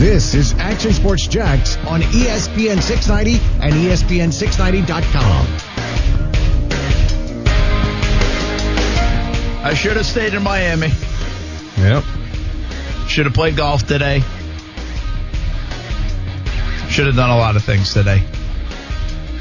This 0.00 0.32
is 0.32 0.54
Action 0.54 0.94
Sports 0.94 1.26
Jax 1.26 1.76
on 1.86 2.00
ESPN 2.00 2.80
690 2.80 3.38
and 3.62 3.74
E 3.74 3.88
ESPN690.com. 3.90 5.46
I 9.62 9.74
should 9.74 9.98
have 9.98 10.06
stayed 10.06 10.32
in 10.32 10.42
Miami. 10.42 10.88
Yep. 11.76 12.02
Should 13.08 13.26
have 13.26 13.34
played 13.34 13.58
golf 13.58 13.86
today. 13.86 14.20
Should 16.88 17.04
have 17.04 17.16
done 17.16 17.28
a 17.28 17.36
lot 17.36 17.56
of 17.56 17.64
things 17.64 17.92
today. 17.92 18.24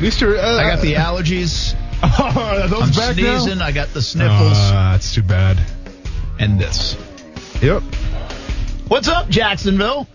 At. 0.02 0.22
Uh, 0.22 0.58
I 0.60 0.70
got 0.70 0.82
the 0.82 0.96
allergies. 0.96 1.74
Oh, 2.04 2.34
are 2.62 2.68
those 2.68 2.82
I'm 2.82 2.92
back 2.92 3.14
sneezing. 3.14 3.60
now? 3.60 3.66
I 3.66 3.72
got 3.72 3.94
the 3.94 4.02
sniffles. 4.02 4.58
Uh, 4.58 4.92
that's 4.92 5.16
too 5.16 5.24
bad. 5.24 5.58
and 6.38 6.60
this. 6.60 6.98
Yep. 7.62 7.82
What's 8.90 9.08
up, 9.08 9.30
Jacksonville? 9.30 10.06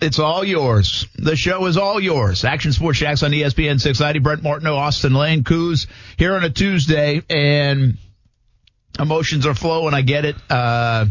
It's 0.00 0.18
all 0.18 0.44
yours. 0.44 1.06
The 1.16 1.36
show 1.36 1.66
is 1.66 1.76
all 1.76 2.00
yours. 2.00 2.44
Action 2.44 2.72
Sports 2.72 2.98
Jax 2.98 3.22
on 3.22 3.32
ESPN 3.32 3.80
690. 3.80 4.18
Brent 4.20 4.42
Martineau, 4.42 4.76
Austin 4.76 5.12
Lane, 5.12 5.44
Coos 5.44 5.86
here 6.16 6.34
on 6.34 6.44
a 6.44 6.50
Tuesday, 6.50 7.22
and 7.28 7.98
emotions 8.98 9.46
are 9.46 9.54
flowing. 9.54 9.92
I 9.92 10.00
get 10.00 10.24
it. 10.24 10.36
Uh, 10.48 11.06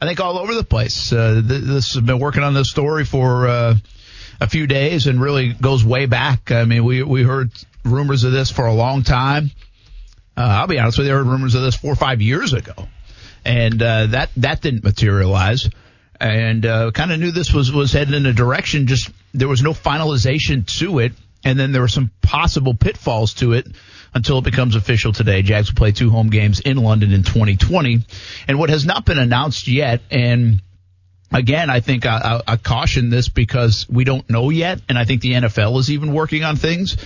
I 0.00 0.06
think 0.06 0.18
all 0.20 0.38
over 0.38 0.54
the 0.54 0.64
place. 0.64 1.12
Uh, 1.12 1.42
th- 1.46 1.62
this 1.62 1.94
has 1.94 2.02
been 2.02 2.18
working 2.18 2.42
on 2.42 2.54
this 2.54 2.70
story 2.70 3.04
for 3.04 3.46
uh, 3.46 3.74
a 4.40 4.48
few 4.48 4.66
days 4.66 5.06
and 5.06 5.20
really 5.20 5.52
goes 5.52 5.84
way 5.84 6.06
back. 6.06 6.50
I 6.50 6.64
mean, 6.64 6.84
we 6.84 7.02
we 7.02 7.22
heard 7.22 7.50
rumors 7.84 8.24
of 8.24 8.32
this 8.32 8.50
for 8.50 8.66
a 8.66 8.74
long 8.74 9.02
time. 9.02 9.50
Uh, 10.36 10.40
I'll 10.40 10.66
be 10.66 10.78
honest 10.78 10.96
with 10.96 11.06
you, 11.06 11.12
I 11.12 11.16
heard 11.16 11.26
rumors 11.26 11.54
of 11.54 11.62
this 11.62 11.76
four 11.76 11.92
or 11.92 11.96
five 11.96 12.22
years 12.22 12.54
ago, 12.54 12.88
and 13.44 13.80
uh, 13.82 14.06
that 14.06 14.30
that 14.38 14.62
didn't 14.62 14.84
materialize. 14.84 15.68
And 16.22 16.64
uh, 16.64 16.92
kind 16.92 17.10
of 17.10 17.18
knew 17.18 17.32
this 17.32 17.52
was 17.52 17.72
was 17.72 17.92
heading 17.92 18.14
in 18.14 18.26
a 18.26 18.32
direction. 18.32 18.86
Just 18.86 19.10
there 19.34 19.48
was 19.48 19.60
no 19.60 19.72
finalization 19.72 20.64
to 20.78 21.00
it, 21.00 21.12
and 21.44 21.58
then 21.58 21.72
there 21.72 21.82
were 21.82 21.88
some 21.88 22.12
possible 22.20 22.74
pitfalls 22.74 23.34
to 23.34 23.54
it 23.54 23.66
until 24.14 24.38
it 24.38 24.44
becomes 24.44 24.76
official 24.76 25.12
today. 25.12 25.42
Jags 25.42 25.70
will 25.70 25.76
play 25.76 25.90
two 25.90 26.10
home 26.10 26.30
games 26.30 26.60
in 26.60 26.76
London 26.76 27.12
in 27.12 27.24
2020, 27.24 28.02
and 28.46 28.58
what 28.58 28.70
has 28.70 28.86
not 28.86 29.04
been 29.04 29.18
announced 29.18 29.66
yet, 29.66 30.00
and 30.12 30.62
again, 31.32 31.70
I 31.70 31.80
think 31.80 32.06
I, 32.06 32.40
I, 32.46 32.52
I 32.52 32.56
caution 32.56 33.10
this 33.10 33.28
because 33.28 33.88
we 33.88 34.04
don't 34.04 34.28
know 34.30 34.50
yet, 34.50 34.80
and 34.88 34.96
I 34.96 35.04
think 35.04 35.22
the 35.22 35.32
NFL 35.32 35.78
is 35.80 35.90
even 35.90 36.12
working 36.12 36.44
on 36.44 36.54
things. 36.54 36.96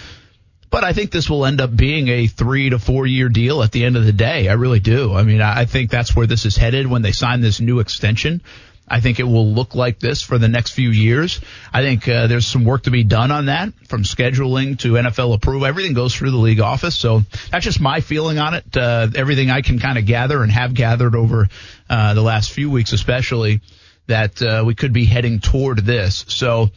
But 0.69 0.85
I 0.85 0.93
think 0.93 1.11
this 1.11 1.31
will 1.31 1.47
end 1.47 1.61
up 1.61 1.75
being 1.75 2.09
a 2.09 2.27
three 2.27 2.71
to 2.71 2.79
four 2.79 3.07
year 3.07 3.29
deal 3.29 3.63
at 3.63 3.73
the 3.73 3.85
end 3.85 3.97
of 3.97 4.05
the 4.05 4.13
day. 4.13 4.49
I 4.49 4.55
really 4.55 4.81
do. 4.81 5.15
I 5.15 5.23
mean, 5.23 5.41
I 5.41 5.61
I 5.61 5.65
think 5.65 5.91
that's 5.91 6.15
where 6.15 6.27
this 6.27 6.45
is 6.45 6.57
headed 6.57 6.87
when 6.87 7.03
they 7.03 7.13
sign 7.13 7.41
this 7.41 7.61
new 7.61 7.79
extension. 7.79 8.43
I 8.89 9.01
think 9.01 9.19
it 9.19 9.25
will 9.25 9.53
look 9.53 9.75
like 9.75 9.99
this 9.99 10.23
for 10.23 10.39
the 10.39 10.49
next 10.49 10.73
few 10.73 10.91
years. 10.91 11.41
I 11.73 11.83
think 11.83 12.09
uh, 12.09 12.29
there's 12.29 12.47
some 12.47 12.65
work 12.65 12.85
to 12.85 12.91
be 12.91 13.03
done 13.03 13.31
on 13.33 13.47
that 13.47 13.73
from 13.89 14.05
scheduling 14.05 14.79
to 14.81 14.93
NFL 14.93 15.35
approval. 15.35 15.67
Everything 15.67 15.93
goes 15.93 16.15
through 16.15 16.31
the 16.31 16.37
league 16.37 16.61
office. 16.61 16.97
So 16.97 17.23
that's 17.51 17.65
just 17.65 17.81
my 17.81 18.01
feeling 18.01 18.39
on 18.39 18.55
it. 18.55 18.77
Uh, 18.77 19.09
everything 19.15 19.51
I 19.51 19.63
can 19.63 19.79
kind 19.79 19.99
of 19.99 20.07
gather 20.07 20.43
and 20.43 20.53
have 20.53 20.73
gathered 20.75 21.17
over 21.17 21.49
uh, 21.91 22.15
the 22.15 22.23
last 22.23 22.53
few 22.53 22.71
weeks, 22.71 22.93
especially 22.93 23.61
that 24.07 24.41
uh, 24.41 24.63
we 24.65 24.75
could 24.75 24.93
be 24.93 25.05
heading 25.05 25.41
toward 25.41 25.79
this. 25.79 26.25
So 26.29 26.71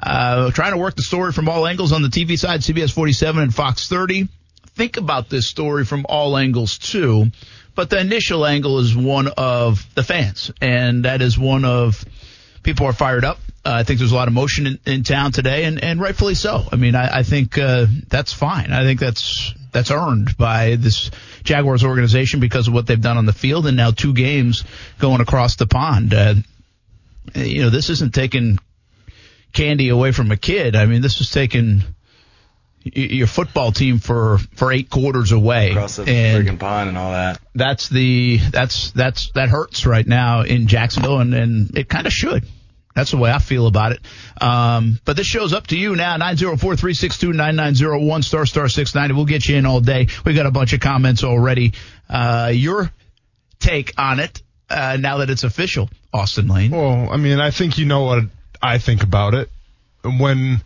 uh, 0.00 0.50
trying 0.52 0.72
to 0.72 0.78
work 0.78 0.96
the 0.96 1.02
story 1.02 1.32
from 1.32 1.48
all 1.48 1.66
angles 1.66 1.92
on 1.92 2.02
the 2.02 2.08
TV 2.08 2.38
side, 2.38 2.60
CBS 2.60 2.92
47 2.92 3.42
and 3.42 3.54
Fox 3.54 3.88
30. 3.88 4.28
Think 4.74 4.96
about 4.96 5.28
this 5.28 5.46
story 5.46 5.84
from 5.84 6.06
all 6.08 6.36
angles 6.36 6.78
too. 6.78 7.30
But 7.76 7.90
the 7.90 8.00
initial 8.00 8.46
angle 8.46 8.78
is 8.78 8.96
one 8.96 9.28
of 9.36 9.86
the 9.94 10.02
fans, 10.02 10.50
and 10.62 11.04
that 11.04 11.20
is 11.20 11.38
one 11.38 11.66
of 11.66 12.04
people 12.62 12.86
are 12.86 12.94
fired 12.94 13.24
up. 13.24 13.38
Uh, 13.64 13.72
I 13.74 13.82
think 13.82 13.98
there's 13.98 14.12
a 14.12 14.14
lot 14.14 14.28
of 14.28 14.34
motion 14.34 14.66
in, 14.66 14.78
in 14.86 15.02
town 15.04 15.32
today, 15.32 15.64
and, 15.64 15.82
and 15.84 16.00
rightfully 16.00 16.34
so. 16.34 16.64
I 16.72 16.76
mean, 16.76 16.94
I, 16.94 17.18
I 17.18 17.22
think 17.22 17.58
uh, 17.58 17.86
that's 18.08 18.32
fine. 18.32 18.72
I 18.72 18.84
think 18.84 18.98
that's 18.98 19.52
that's 19.72 19.90
earned 19.90 20.38
by 20.38 20.76
this 20.76 21.10
Jaguars 21.44 21.84
organization 21.84 22.40
because 22.40 22.66
of 22.66 22.72
what 22.72 22.86
they've 22.86 23.00
done 23.00 23.18
on 23.18 23.26
the 23.26 23.34
field, 23.34 23.66
and 23.66 23.76
now 23.76 23.90
two 23.90 24.14
games 24.14 24.64
going 24.98 25.20
across 25.20 25.56
the 25.56 25.66
pond. 25.66 26.14
Uh, 26.14 26.34
you 27.34 27.60
know, 27.60 27.70
this 27.70 27.90
isn't 27.90 28.14
taking 28.14 28.58
candy 29.52 29.90
away 29.90 30.12
from 30.12 30.30
a 30.30 30.36
kid. 30.36 30.76
I 30.76 30.86
mean, 30.86 31.02
this 31.02 31.20
is 31.20 31.30
taking 31.30 31.82
your 32.94 33.26
football 33.26 33.72
team 33.72 33.98
for 33.98 34.38
for 34.54 34.72
eight 34.72 34.90
quarters 34.90 35.32
away, 35.32 35.70
across 35.70 35.96
the 35.96 36.04
and 36.04 36.46
freaking 36.46 36.58
pond 36.58 36.88
and 36.88 36.98
all 36.98 37.12
that. 37.12 37.40
that's 37.54 37.88
the 37.88 38.38
that's 38.50 38.90
that's 38.92 39.30
that 39.32 39.48
hurts 39.48 39.86
right 39.86 40.06
now 40.06 40.42
in 40.42 40.66
Jacksonville, 40.66 41.20
and 41.20 41.34
and 41.34 41.76
it 41.76 41.88
kind 41.88 42.06
of 42.06 42.12
should. 42.12 42.44
That's 42.94 43.10
the 43.10 43.18
way 43.18 43.30
I 43.30 43.38
feel 43.38 43.66
about 43.66 43.92
it. 43.92 44.00
Um, 44.40 44.98
but 45.04 45.16
this 45.18 45.26
show's 45.26 45.52
up 45.52 45.66
to 45.66 45.76
you 45.76 45.96
now. 45.96 46.16
904-362-9901 46.16 48.24
star 48.24 48.46
star 48.46 48.68
690. 48.70 49.14
We'll 49.14 49.26
get 49.26 49.46
you 49.46 49.56
in 49.56 49.66
all 49.66 49.80
day. 49.80 50.06
We 50.24 50.32
got 50.32 50.46
a 50.46 50.50
bunch 50.50 50.72
of 50.72 50.80
comments 50.80 51.22
already. 51.22 51.74
Uh, 52.08 52.50
your 52.54 52.90
take 53.58 53.92
on 53.98 54.18
it, 54.18 54.40
uh, 54.70 54.96
now 54.98 55.18
that 55.18 55.28
it's 55.28 55.44
official, 55.44 55.90
Austin 56.12 56.48
Lane. 56.48 56.70
Well, 56.70 57.10
I 57.10 57.18
mean, 57.18 57.38
I 57.38 57.50
think 57.50 57.76
you 57.76 57.84
know 57.84 58.04
what 58.04 58.24
I 58.62 58.78
think 58.78 59.02
about 59.02 59.34
it. 59.34 59.50
When 60.02 60.62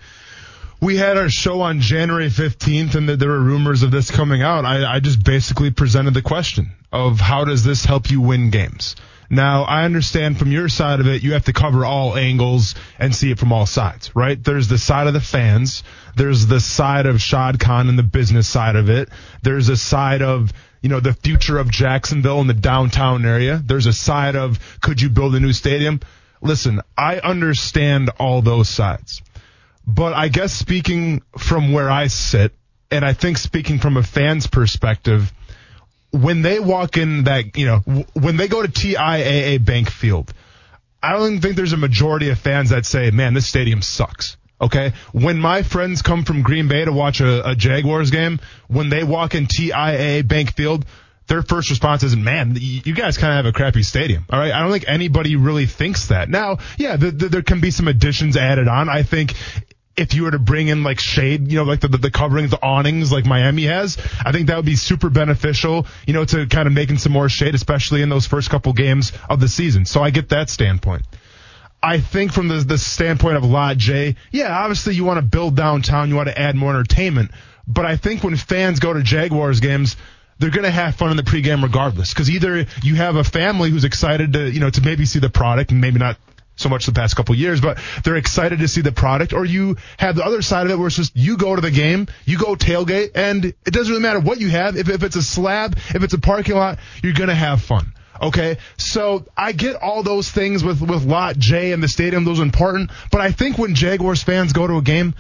we 0.81 0.97
had 0.97 1.19
our 1.19 1.29
show 1.29 1.61
on 1.61 1.81
January 1.81 2.29
15th 2.29 2.95
and 2.95 3.09
that 3.09 3.19
there 3.19 3.29
were 3.29 3.41
rumors 3.41 3.83
of 3.83 3.91
this 3.91 4.11
coming 4.11 4.43
out, 4.43 4.65
I, 4.65 4.97
I 4.97 5.01
just 5.01 5.23
basically 5.23 5.71
presented 5.71 6.15
the 6.15 6.23
question 6.23 6.73
of 6.91 7.21
how 7.21 7.45
does 7.45 7.65
this 7.65 7.85
help 7.85 8.11
you 8.11 8.21
win 8.21 8.51
games? 8.51 8.97
Now, 9.33 9.63
I 9.63 9.85
understand 9.85 10.39
from 10.39 10.51
your 10.51 10.69
side 10.69 10.99
of 10.99 11.07
it, 11.07 11.23
you 11.23 11.35
have 11.35 11.45
to 11.45 11.53
cover 11.53 11.85
all 11.85 12.17
angles 12.17 12.75
and 12.99 13.15
see 13.15 13.31
it 13.31 13.39
from 13.39 13.53
all 13.53 13.67
sides, 13.67 14.17
right? 14.17 14.43
There's 14.43 14.67
the 14.67 14.79
side 14.79 15.07
of 15.07 15.13
the 15.13 15.21
fans. 15.21 15.85
There's 16.17 16.47
the 16.47 16.59
side 16.59 17.07
of 17.07 17.21
Shad 17.21 17.61
Khan 17.61 17.89
and 17.89 17.97
the 17.97 18.03
business 18.03 18.49
side 18.49 18.75
of 18.75 18.91
it. 18.91 19.09
There's 19.43 19.69
a 19.69 19.77
side 19.77 20.23
of, 20.23 20.53
you 20.81 20.89
know, 20.89 20.99
the 20.99 21.13
future 21.13 21.59
of 21.59 21.71
Jacksonville 21.71 22.41
and 22.41 22.51
the 22.51 22.55
downtown 22.55 23.25
area. 23.25 23.63
There's 23.65 23.87
a 23.87 23.93
side 23.93 24.35
of, 24.35 24.59
could 24.81 25.01
you 25.01 25.11
build 25.11 25.37
a 25.37 25.41
new 25.41 25.53
stadium? 25.53 26.01
Listen, 26.43 26.81
I 26.99 27.19
understand 27.19 28.11
all 28.19 28.43
those 28.43 28.69
sides. 28.69 29.23
But 29.87 30.13
I 30.13 30.29
guess 30.29 30.53
speaking 30.53 31.23
from 31.39 31.73
where 31.73 31.91
I 31.91 32.07
sit, 32.09 32.53
and 32.91 33.05
I 33.05 33.13
think 33.13 33.39
speaking 33.39 33.79
from 33.79 33.97
a 33.97 34.03
fan's 34.03 34.47
perspective, 34.47 35.33
when 36.11 36.43
they 36.43 36.59
walk 36.59 36.97
in 36.97 37.25
that, 37.25 37.57
you 37.57 37.67
know, 37.67 37.79
when 38.15 38.37
they 38.37 38.49
go 38.49 38.63
to 38.63 38.69
TIAA 38.69 39.65
Bank 39.65 39.91
Field, 39.91 40.33
I 41.03 41.13
don't 41.13 41.41
think 41.41 41.57
there's 41.57 41.73
a 41.73 41.79
majority 41.79 42.31
of 42.31 42.39
fans 42.39 42.71
that 42.71 42.85
say, 42.85 43.11
man, 43.11 43.35
this 43.35 43.47
stadium 43.47 43.81
sucks. 43.81 44.37
Okay. 44.61 44.93
When 45.13 45.39
my 45.39 45.63
friends 45.63 46.03
come 46.03 46.25
from 46.25 46.43
Green 46.43 46.69
Bay 46.69 46.85
to 46.85 46.93
watch 46.93 47.21
a, 47.21 47.51
a 47.51 47.55
Jaguars 47.55 48.11
game, 48.11 48.41
when 48.69 48.91
they 48.91 49.05
walk 49.05 49.35
in 49.35 49.47
TIAA 49.47 50.27
Bank 50.27 50.55
Field, 50.55 50.85
their 51.31 51.43
first 51.43 51.71
response 51.71 52.03
isn't, 52.03 52.23
man, 52.23 52.57
you 52.59 52.93
guys 52.93 53.17
kind 53.17 53.33
of 53.33 53.37
have 53.37 53.47
a 53.47 53.57
crappy 53.57 53.85
stadium. 53.85 54.27
All 54.29 54.39
right. 54.39 54.53
I 54.53 54.61
don't 54.61 54.73
think 54.73 54.85
anybody 54.89 55.37
really 55.37 55.67
thinks 55.67 56.09
that. 56.09 56.29
Now, 56.29 56.59
yeah, 56.77 56.97
th 56.97 57.17
th 57.19 57.31
there 57.31 57.43
can 57.43 57.61
be 57.61 57.71
some 57.71 57.87
additions 57.87 58.37
added 58.37 58.67
on. 58.67 58.89
I 58.89 59.05
think 59.05 59.35
if 59.97 60.15
you 60.15 60.25
were 60.25 60.33
to 60.33 60.41
bring 60.41 60.67
in 60.67 60.83
like 60.83 60.99
shade, 60.99 61.47
you 61.47 61.59
know, 61.59 61.65
like 61.65 61.81
the, 61.81 61.89
the, 61.89 61.99
the 61.99 62.11
coverings, 62.11 62.51
the 62.51 62.63
awnings 62.63 63.13
like 63.13 63.27
Miami 63.27 63.67
has, 63.67 63.97
I 64.27 64.33
think 64.33 64.49
that 64.49 64.57
would 64.57 64.65
be 64.65 64.75
super 64.75 65.09
beneficial, 65.09 65.87
you 66.05 66.15
know, 66.15 66.25
to 66.25 66.47
kind 66.47 66.67
of 66.67 66.75
making 66.75 66.99
some 66.99 67.13
more 67.13 67.29
shade, 67.29 67.55
especially 67.55 68.03
in 68.03 68.09
those 68.09 68.27
first 68.27 68.51
couple 68.51 68.73
games 68.73 69.13
of 69.29 69.39
the 69.39 69.49
season. 69.49 69.85
So 69.85 70.03
I 70.03 70.11
get 70.11 70.31
that 70.31 70.51
standpoint. 70.51 71.03
I 71.81 72.01
think 72.01 72.33
from 72.33 72.49
the, 72.49 72.57
the 72.57 72.77
standpoint 72.77 73.37
of 73.37 73.45
Lot 73.45 73.77
J, 73.77 74.17
yeah, 74.33 74.51
obviously 74.51 74.95
you 74.97 75.05
want 75.05 75.19
to 75.19 75.23
build 75.23 75.55
downtown, 75.55 76.09
you 76.09 76.17
want 76.17 76.29
to 76.29 76.39
add 76.39 76.57
more 76.57 76.71
entertainment. 76.71 77.31
But 77.69 77.87
I 77.87 77.97
think 77.97 78.25
when 78.25 78.37
fans 78.37 78.81
go 78.81 78.93
to 78.93 79.03
Jaguars 79.03 79.61
games, 79.61 79.97
they're 80.41 80.51
going 80.51 80.65
to 80.65 80.71
have 80.71 80.97
fun 80.97 81.11
in 81.11 81.17
the 81.17 81.23
pregame 81.23 81.63
regardless. 81.63 82.13
Because 82.13 82.31
either 82.31 82.67
you 82.83 82.95
have 82.97 83.17
a 83.17 83.25
family 83.25 83.71
who's 83.71 83.85
excited 83.85 84.33
to, 84.33 84.51
you 84.51 84.59
know, 84.59 84.71
to 84.71 84.81
maybe 84.81 85.05
see 85.05 85.19
the 85.19 85.31
product 85.31 85.71
and 85.71 85.81
maybe 85.81 85.99
not 85.99 86.17
so 86.57 86.69
much 86.69 86.87
the 86.87 86.93
past 86.93 87.15
couple 87.15 87.35
years, 87.35 87.61
but 87.61 87.79
they're 88.05 88.17
excited 88.17 88.59
to 88.59 88.69
see 88.69 88.81
the 88.81 88.93
product, 88.93 89.33
or 89.33 89.45
you 89.45 89.77
have 89.99 90.17
the 90.17 90.25
other 90.25 90.43
side 90.43 90.67
of 90.67 90.73
it 90.73 90.77
where 90.77 90.89
it's 90.89 90.97
just 90.97 91.17
you 91.17 91.37
go 91.37 91.55
to 91.55 91.63
the 91.63 91.71
game, 91.71 92.07
you 92.25 92.39
go 92.39 92.55
tailgate, 92.55 93.13
and 93.15 93.45
it 93.45 93.57
doesn't 93.67 93.91
really 93.91 94.03
matter 94.03 94.21
what 94.21 94.41
you 94.41 94.51
have. 94.51 94.77
If, 94.77 94.89
if 94.89 95.03
it's 95.03 95.17
a 95.17 95.23
slab, 95.23 95.77
if 95.95 96.03
it's 96.03 96.15
a 96.15 96.19
parking 96.19 96.57
lot, 96.57 96.79
you're 97.03 97.15
going 97.15 97.29
to 97.29 97.35
have 97.35 97.63
fun. 97.63 97.93
Okay, 98.23 98.59
so 98.77 99.25
I 99.35 99.53
get 99.53 99.77
all 99.77 100.03
those 100.03 100.31
things 100.31 100.63
with 100.63 100.83
with 100.83 101.05
Lot 101.05 101.39
J 101.39 101.73
and 101.73 101.83
the 101.83 101.89
stadium; 101.89 102.25
those 102.25 102.39
are 102.39 102.43
important. 102.43 102.91
But 103.11 103.23
I 103.23 103.33
think 103.33 103.57
when 103.57 103.75
Jaguars 103.75 104.23
fans 104.23 104.53
go 104.53 104.67
to 104.67 104.77
a 104.77 104.83
game, 104.83 105.15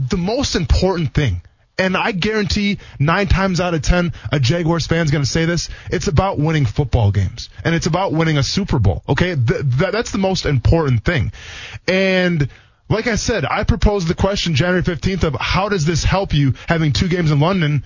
the 0.00 0.16
most 0.16 0.56
important 0.56 1.14
thing, 1.14 1.42
and 1.78 1.96
I 1.96 2.12
guarantee 2.12 2.78
nine 2.98 3.26
times 3.26 3.60
out 3.60 3.74
of 3.74 3.82
ten, 3.82 4.12
a 4.30 4.38
Jaguars 4.38 4.86
fan's 4.86 5.10
going 5.10 5.24
to 5.24 5.30
say 5.30 5.44
this: 5.44 5.68
it's 5.90 6.08
about 6.08 6.38
winning 6.38 6.66
football 6.66 7.12
games, 7.12 7.48
and 7.64 7.74
it's 7.74 7.86
about 7.86 8.12
winning 8.12 8.38
a 8.38 8.42
Super 8.42 8.78
Bowl. 8.78 9.02
Okay, 9.08 9.34
Th- 9.34 9.46
th- 9.46 9.92
that's 9.92 10.10
the 10.10 10.18
most 10.18 10.46
important 10.46 11.04
thing, 11.04 11.32
and. 11.86 12.48
Like 12.88 13.06
I 13.06 13.14
said, 13.14 13.46
I 13.46 13.64
proposed 13.64 14.06
the 14.06 14.14
question 14.14 14.54
January 14.54 14.82
15th 14.82 15.22
of 15.22 15.34
how 15.40 15.70
does 15.70 15.86
this 15.86 16.04
help 16.04 16.34
you 16.34 16.52
having 16.68 16.92
two 16.92 17.08
games 17.08 17.30
in 17.30 17.40
London 17.40 17.84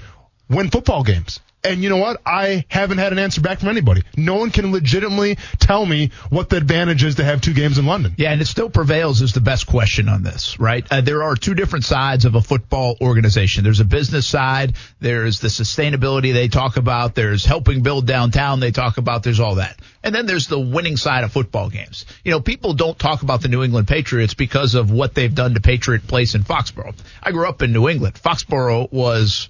win 0.51 0.69
football 0.69 1.05
games? 1.05 1.39
And 1.67 1.83
you 1.83 1.89
know 1.89 1.97
what? 1.97 2.21
I 2.25 2.65
haven't 2.69 2.99
had 2.99 3.13
an 3.13 3.19
answer 3.19 3.41
back 3.41 3.59
from 3.59 3.71
anybody. 3.71 4.03
No 4.17 4.37
one 4.37 4.51
can 4.51 4.71
legitimately 4.71 5.37
tell 5.59 5.85
me 5.85 6.13
what 6.31 6.49
the 6.49 6.57
advantage 6.57 7.03
is 7.03 7.17
to 7.17 7.25
have 7.25 7.41
two 7.41 7.55
games 7.55 7.79
in 7.79 7.87
London. 7.87 8.15
Yeah, 8.17 8.31
and 8.31 8.41
it 8.41 8.47
still 8.47 8.71
prevails 8.71 9.21
is 9.21 9.33
the 9.33 9.41
best 9.41 9.67
question 9.67 10.09
on 10.09 10.23
this, 10.23 10.61
right? 10.61 10.87
Uh, 10.89 11.01
there 11.01 11.25
are 11.25 11.35
two 11.35 11.55
different 11.55 11.85
sides 11.85 12.25
of 12.25 12.37
a 12.37 12.41
football 12.41 12.97
organization. 13.01 13.65
There's 13.65 13.81
a 13.81 13.85
business 13.85 14.29
side. 14.29 14.77
There's 15.01 15.41
the 15.41 15.49
sustainability 15.49 16.33
they 16.33 16.47
talk 16.47 16.77
about. 16.77 17.17
There's 17.17 17.45
helping 17.45 17.83
build 17.83 18.07
downtown 18.07 18.61
they 18.61 18.71
talk 18.71 18.99
about. 18.99 19.25
There's 19.25 19.41
all 19.41 19.57
that. 19.57 19.77
And 20.05 20.15
then 20.15 20.27
there's 20.27 20.47
the 20.47 20.61
winning 20.61 20.97
side 20.97 21.25
of 21.25 21.33
football 21.33 21.69
games. 21.69 22.07
You 22.23 22.31
know, 22.31 22.41
people 22.41 22.75
don't 22.75 22.97
talk 22.97 23.23
about 23.23 23.43
the 23.43 23.49
New 23.49 23.65
England 23.65 23.89
Patriots 23.89 24.35
because 24.35 24.77
of 24.77 24.93
what 24.93 25.15
they've 25.15 25.35
done 25.35 25.55
to 25.55 25.61
Patriot 25.61 26.07
Place 26.07 26.37
in 26.37 26.45
Foxborough. 26.45 26.95
I 27.21 27.33
grew 27.33 27.49
up 27.49 27.61
in 27.63 27.73
New 27.73 27.89
England. 27.89 28.15
Foxborough 28.15 28.93
was 28.93 29.49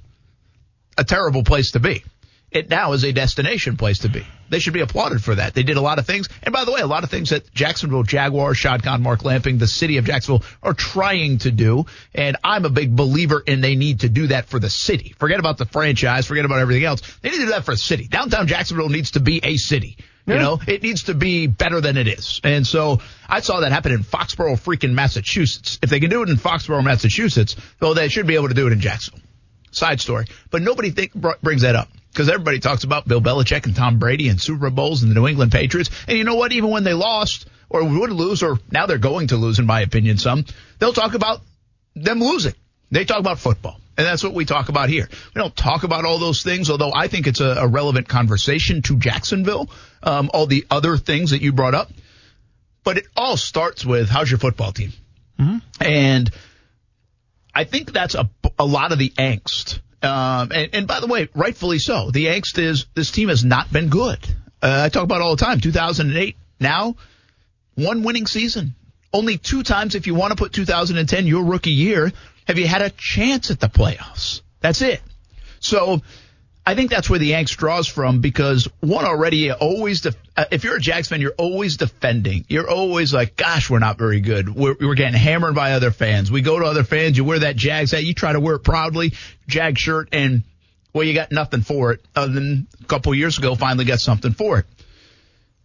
a 0.97 1.05
terrible 1.05 1.43
place 1.45 1.73
to 1.73 1.81
be. 1.81 2.05
It 2.51 2.71
now 2.71 2.93
is 2.93 3.05
a 3.05 3.13
destination 3.13 3.77
place 3.77 3.99
to 3.99 4.09
be. 4.09 4.25
They 4.49 4.61
should 4.61 4.73
be 4.73 4.81
applauded 4.81 5.23
for 5.23 5.35
that. 5.35 5.53
They 5.53 5.65
did 5.65 5.77
a 5.77 5.81
lot 5.81 5.99
of 5.99 6.07
things. 6.07 6.29
And 6.45 6.53
by 6.53 6.65
the 6.65 6.71
way, 6.73 6.81
a 6.81 6.87
lot 6.87 7.03
of 7.03 7.11
things 7.11 7.31
that 7.31 7.53
Jacksonville 7.53 8.05
Jaguars, 8.05 8.61
Khan, 8.63 9.03
Mark 9.03 9.25
Lamping, 9.25 9.59
the 9.59 9.67
city 9.67 9.97
of 9.99 10.05
Jacksonville 10.05 10.47
are 10.63 10.73
trying 10.73 11.39
to 11.39 11.51
do. 11.51 11.87
And 12.15 12.37
I'm 12.45 12.65
a 12.65 12.71
big 12.71 12.95
believer 12.95 13.43
in 13.45 13.61
they 13.61 13.75
need 13.75 14.01
to 14.01 14.09
do 14.09 14.29
that 14.29 14.47
for 14.47 14.61
the 14.61 14.71
city. 14.71 15.15
Forget 15.19 15.41
about 15.41 15.59
the 15.59 15.67
franchise. 15.67 16.27
Forget 16.27 16.45
about 16.45 16.61
everything 16.61 16.85
else. 16.85 17.03
They 17.21 17.31
need 17.31 17.39
to 17.39 17.45
do 17.47 17.51
that 17.51 17.65
for 17.65 17.73
the 17.73 17.79
city. 17.79 18.07
Downtown 18.07 18.47
Jacksonville 18.47 18.89
needs 18.91 19.11
to 19.13 19.21
be 19.21 19.41
a 19.43 19.57
city. 19.57 19.97
You 20.27 20.35
Yeah. 20.35 20.43
know, 20.43 20.61
it 20.67 20.83
needs 20.83 21.05
to 21.05 21.15
be 21.15 21.49
better 21.49 21.81
than 21.81 21.97
it 21.97 22.07
is. 22.09 22.41
And 22.43 22.67
so 22.67 23.01
I 23.29 23.41
saw 23.41 23.61
that 23.61 23.73
happen 23.73 23.93
in 23.93 24.03
Foxborough, 24.03 24.59
freaking 24.59 24.93
Massachusetts. 24.93 25.79
If 25.83 25.91
they 25.91 26.01
can 26.01 26.11
do 26.11 26.23
it 26.23 26.29
in 26.31 26.37
Foxborough, 26.37 26.83
Massachusetts, 26.83 27.55
well, 27.81 27.95
they 27.95 28.09
should 28.09 28.27
be 28.27 28.37
able 28.37 28.49
to 28.49 28.55
do 28.55 28.67
it 28.69 28.73
in 28.73 28.81
Jacksonville. 28.81 29.21
Side 29.77 30.01
story. 30.01 30.25
But 30.51 30.63
nobody 30.63 30.91
think, 30.91 31.13
br- 31.15 31.33
brings 31.43 31.61
that 31.63 31.77
up 31.77 31.89
because 32.11 32.31
everybody 32.31 32.61
talks 32.61 32.85
about 32.85 33.07
Bill 33.07 33.21
Belichick 33.21 33.67
and 33.67 33.77
Tom 33.77 33.99
Brady 33.99 34.31
and 34.31 34.41
Super 34.41 34.71
Bowls 34.71 35.03
and 35.03 35.11
the 35.11 35.15
New 35.15 35.27
England 35.27 35.53
Patriots. 35.53 35.91
And 36.09 36.17
you 36.17 36.25
know 36.25 36.35
what? 36.35 36.53
Even 36.53 36.71
when 36.71 36.83
they 36.83 36.95
lost 36.95 37.47
or 37.69 37.85
would 37.85 38.11
lose, 38.11 38.43
or 38.43 38.59
now 38.71 38.87
they're 38.87 38.97
going 38.97 39.29
to 39.29 39.37
lose, 39.37 39.59
in 39.59 39.67
my 39.67 39.83
opinion, 39.83 40.17
some, 40.17 40.47
they'll 40.79 40.95
talk 40.95 41.13
about 41.13 41.43
them 41.95 42.21
losing. 42.21 42.55
They 42.91 43.05
talk 43.05 43.19
about 43.19 43.39
football. 43.39 43.79
And 43.99 44.07
that's 44.07 44.25
what 44.25 44.33
we 44.33 44.47
talk 44.47 44.71
about 44.71 44.89
here. 44.89 45.11
We 45.35 45.41
don't 45.41 45.55
talk 45.55 45.83
about 45.83 46.07
all 46.07 46.19
those 46.19 46.43
things, 46.43 46.71
although 46.71 46.93
I 46.95 47.09
think 47.09 47.27
it's 47.27 47.41
a, 47.41 47.57
a 47.59 47.69
relevant 47.69 48.09
conversation 48.09 48.81
to 48.83 48.97
Jacksonville, 48.99 49.69
um, 50.03 50.31
all 50.33 50.47
the 50.47 50.65
other 50.71 50.97
things 50.97 51.33
that 51.33 51.43
you 51.43 51.53
brought 51.53 51.75
up. 51.75 51.91
But 52.83 52.97
it 52.97 53.07
all 53.15 53.37
starts 53.37 53.85
with 53.85 54.09
how's 54.09 54.31
your 54.31 54.39
football 54.39 54.73
team? 54.73 54.93
And 55.81 56.31
I 57.57 57.65
think 57.65 57.91
that's 57.91 58.15
a, 58.15 58.29
a 58.59 58.67
lot 58.67 58.93
of 58.93 58.99
the 58.99 59.09
angst. 59.17 59.81
Um, 60.03 60.53
and, 60.53 60.75
and 60.75 60.87
by 60.87 61.01
the 61.01 61.07
way, 61.07 61.31
rightfully 61.35 61.79
so. 61.79 62.11
The 62.11 62.27
angst 62.27 62.59
is 62.59 62.85
this 62.95 63.11
team 63.11 63.31
has 63.31 63.47
not 63.47 63.73
been 63.73 63.89
good. 63.89 64.19
Uh, 64.61 64.83
I 64.85 64.89
talk 64.91 65.05
about 65.05 65.23
all 65.23 65.37
the 65.37 65.43
time. 65.43 65.61
2008, 65.61 66.37
now 66.61 66.97
one 67.75 68.03
winning 68.03 68.27
season. 68.27 68.75
Only 69.11 69.39
two 69.39 69.63
times, 69.63 69.95
if 69.95 70.07
you 70.07 70.15
want 70.15 70.33
to 70.33 70.37
put 70.37 70.53
2010, 70.53 71.27
your 71.27 71.45
rookie 71.45 71.71
year, 71.71 72.13
have 72.47 72.59
you 72.59 72.67
had 72.67 72.83
a 72.83 72.91
chance 72.91 73.51
at 73.51 73.59
the 73.59 73.69
playoffs. 73.69 74.43
That's 74.61 74.83
it. 74.83 75.01
So 75.59 76.03
I 76.69 76.75
think 76.75 76.91
that's 76.91 77.09
where 77.09 77.21
the 77.21 77.31
angst 77.31 77.57
draws 77.59 77.87
from 77.87 78.21
because 78.21 78.67
one 78.81 79.05
already 79.05 79.53
always 79.53 80.01
def- 80.01 80.17
uh, 80.37 80.47
if 80.51 80.65
you're 80.65 80.77
a 80.77 80.81
Jags 80.81 81.07
fan, 81.07 81.21
you're 81.21 81.35
always 81.39 81.77
defending. 81.77 82.45
You're 82.49 82.69
always 82.69 83.15
like, 83.15 83.37
gosh, 83.37 83.71
we're 83.71 83.79
not 83.79 83.99
very 83.99 84.21
good. 84.21 84.53
We're, 84.53 84.75
we're 84.81 84.97
getting 84.97 85.15
hammered 85.15 85.55
by 85.55 85.73
other 85.73 85.93
fans. 85.93 86.29
We 86.29 86.41
go 86.41 86.59
to 86.59 86.65
other 86.65 86.83
fans. 86.83 87.17
You 87.17 87.25
wear 87.25 87.39
that 87.39 87.55
Jags 87.55 87.93
hat. 87.93 88.03
You 88.03 88.15
try 88.15 88.33
to 88.33 88.41
wear 88.41 88.57
it 88.57 88.65
proudly, 88.65 89.13
Jag 89.47 89.79
shirt, 89.79 90.09
and 90.11 90.43
well, 90.93 91.05
you 91.05 91.15
got 91.15 91.31
nothing 91.31 91.61
for 91.61 91.93
it. 91.93 92.05
Other 92.17 92.33
than 92.33 92.67
a 92.83 92.85
couple 92.87 93.15
years 93.15 93.39
ago, 93.39 93.55
finally 93.55 93.85
got 93.85 94.01
something 94.01 94.33
for 94.33 94.59
it. 94.59 94.67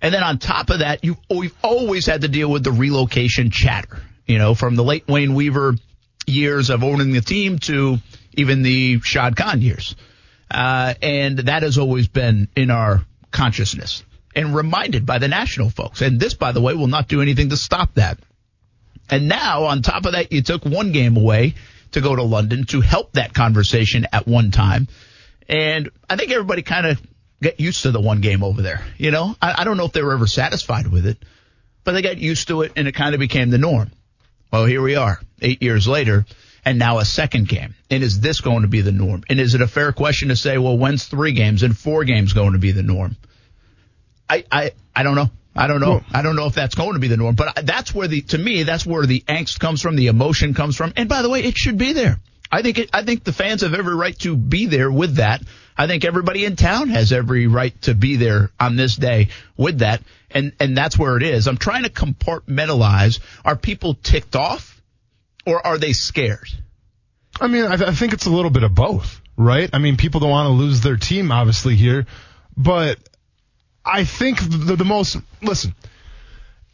And 0.04 0.14
then 0.14 0.22
on 0.22 0.38
top 0.38 0.70
of 0.70 0.80
that, 0.80 1.04
you 1.04 1.18
we've 1.30 1.56
always 1.64 2.06
had 2.06 2.22
to 2.22 2.28
deal 2.28 2.52
with 2.52 2.64
the 2.64 2.72
relocation 2.72 3.50
chatter. 3.50 4.04
You 4.28 4.38
know, 4.38 4.54
from 4.54 4.76
the 4.76 4.84
late 4.84 5.08
Wayne 5.08 5.34
Weaver 5.34 5.76
years 6.28 6.70
of 6.70 6.84
owning 6.84 7.12
the 7.12 7.22
team 7.22 7.58
to 7.60 7.98
even 8.34 8.62
the 8.62 9.00
Shad 9.02 9.36
Khan 9.36 9.62
years. 9.62 9.96
Uh, 10.52 10.94
and 11.02 11.40
that 11.40 11.64
has 11.64 11.78
always 11.78 12.08
been 12.08 12.50
in 12.56 12.70
our 12.70 13.06
consciousness 13.32 14.04
and 14.36 14.54
reminded 14.54 15.06
by 15.06 15.18
the 15.18 15.28
national 15.28 15.70
folks. 15.70 16.02
And 16.02 16.20
this, 16.20 16.34
by 16.34 16.52
the 16.52 16.62
way, 16.62 16.74
will 16.74 16.88
not 16.88 17.08
do 17.08 17.22
anything 17.22 17.50
to 17.50 17.58
stop 17.58 17.94
that. 17.96 18.20
And 19.10 19.28
now, 19.28 19.66
on 19.66 19.82
top 19.82 20.06
of 20.06 20.14
that, 20.14 20.32
you 20.32 20.42
took 20.42 20.66
one 20.66 20.92
game 20.92 21.18
away 21.18 21.56
to 21.92 22.02
go 22.02 22.16
to 22.16 22.24
London 22.24 22.66
to 22.66 22.82
help 22.82 23.14
that 23.14 23.34
conversation 23.34 24.08
at 24.12 24.28
one 24.28 24.52
time. 24.52 24.88
And 25.48 25.90
I 26.10 26.16
think 26.16 26.32
everybody 26.32 26.62
kind 26.62 26.86
of 26.86 27.02
got 27.42 27.60
used 27.60 27.84
to 27.84 27.92
the 27.92 28.00
one 28.00 28.22
game 28.22 28.44
over 28.44 28.62
there. 28.62 28.86
You 28.98 29.12
know, 29.12 29.36
I, 29.42 29.62
I 29.62 29.64
don't 29.64 29.78
know 29.78 29.86
if 29.86 29.92
they 29.92 30.02
were 30.02 30.14
ever 30.14 30.28
satisfied 30.28 30.88
with 30.88 31.06
it, 31.06 31.18
but 31.84 31.94
they 31.94 32.02
got 32.02 32.18
used 32.18 32.48
to 32.50 32.62
it 32.62 32.74
and 32.76 32.88
it 32.88 32.94
kind 32.94 33.14
of 33.14 33.20
became 33.20 33.50
the 33.50 33.58
norm. 33.58 33.92
Well, 34.52 34.66
here 34.66 34.82
we 34.82 34.96
are, 34.96 35.20
eight 35.42 35.62
years 35.64 35.88
later, 35.88 36.26
and 36.66 36.78
now 36.78 37.00
a 37.00 37.06
second 37.06 37.48
game. 37.48 37.76
And 37.90 38.04
is 38.04 38.20
this 38.20 38.42
going 38.42 38.62
to 38.62 38.68
be 38.68 38.82
the 38.82 38.92
norm? 38.92 39.24
And 39.30 39.40
is 39.40 39.56
it 39.56 39.62
a 39.62 39.68
fair 39.68 39.92
question 39.92 40.30
to 40.30 40.36
say, 40.36 40.58
well, 40.58 40.78
when's 40.78 41.06
three 41.06 41.34
games 41.34 41.64
and 41.64 41.78
four 41.78 42.04
games 42.04 42.34
going 42.34 42.54
to 42.54 42.60
be 42.60 42.72
the 42.72 42.84
norm? 42.84 43.18
I, 44.30 44.46
I, 44.52 44.72
I 44.96 45.04
don't 45.04 45.16
know. 45.16 45.30
I 45.54 45.68
don't 45.68 45.82
know. 45.82 46.02
I 46.14 46.22
don't 46.22 46.38
know 46.38 46.46
if 46.46 46.56
that's 46.56 46.76
going 46.76 46.94
to 46.94 47.00
be 47.00 47.10
the 47.10 47.18
norm, 47.18 47.36
but 47.36 47.66
that's 47.66 47.94
where 47.94 48.08
the, 48.08 48.22
to 48.22 48.38
me, 48.38 48.64
that's 48.64 48.86
where 48.86 49.06
the 49.06 49.22
angst 49.28 49.60
comes 49.60 49.82
from, 49.82 49.98
the 49.98 50.08
emotion 50.08 50.54
comes 50.54 50.78
from. 50.78 50.94
And 50.96 51.10
by 51.10 51.22
the 51.22 51.30
way, 51.30 51.44
it 51.44 51.58
should 51.58 51.78
be 51.78 51.92
there. 51.92 52.20
I 52.50 52.62
think 52.62 52.80
it, 52.80 52.90
I 52.94 53.04
think 53.04 53.24
the 53.24 53.34
fans 53.34 53.62
have 53.62 53.74
every 53.74 53.96
right 53.96 54.18
to 54.20 54.36
be 54.36 54.68
there 54.68 54.92
with 54.92 55.16
that. 55.16 55.42
I 55.78 55.88
think 55.88 56.06
everybody 56.06 56.46
in 56.46 56.56
town 56.56 56.90
has 56.90 57.12
every 57.12 57.48
right 57.48 57.80
to 57.84 57.94
be 57.94 58.18
there 58.18 58.52
on 58.60 58.76
this 58.76 58.96
day 58.96 59.30
with 59.58 59.80
that. 59.80 60.02
And, 60.30 60.54
and 60.60 60.78
that's 60.78 60.98
where 60.98 61.18
it 61.18 61.24
is. 61.24 61.48
I'm 61.48 61.58
trying 61.58 61.84
to 61.84 61.90
compartmentalize. 61.90 63.20
Are 63.44 63.56
people 63.56 63.96
ticked 63.96 64.36
off 64.36 64.81
or 65.46 65.66
are 65.66 65.78
they 65.78 65.94
scared? 65.94 66.48
I 67.40 67.48
mean, 67.48 67.66
I, 67.66 67.74
I 67.74 67.92
think 67.94 68.14
it's 68.14 68.26
a 68.26 68.30
little 68.30 68.52
bit 68.52 68.64
of 68.64 68.76
both, 68.76 69.22
right? 69.38 69.70
I 69.74 69.80
mean, 69.80 69.98
people 69.98 70.20
don't 70.20 70.30
want 70.30 70.48
to 70.48 70.54
lose 70.54 70.82
their 70.82 70.98
team, 70.98 71.32
obviously, 71.32 71.76
here, 71.76 72.06
but 72.58 73.00
I 73.86 74.04
think 74.04 74.40
the, 74.42 74.76
the 74.76 74.86
most, 74.86 75.18
listen, 75.42 75.74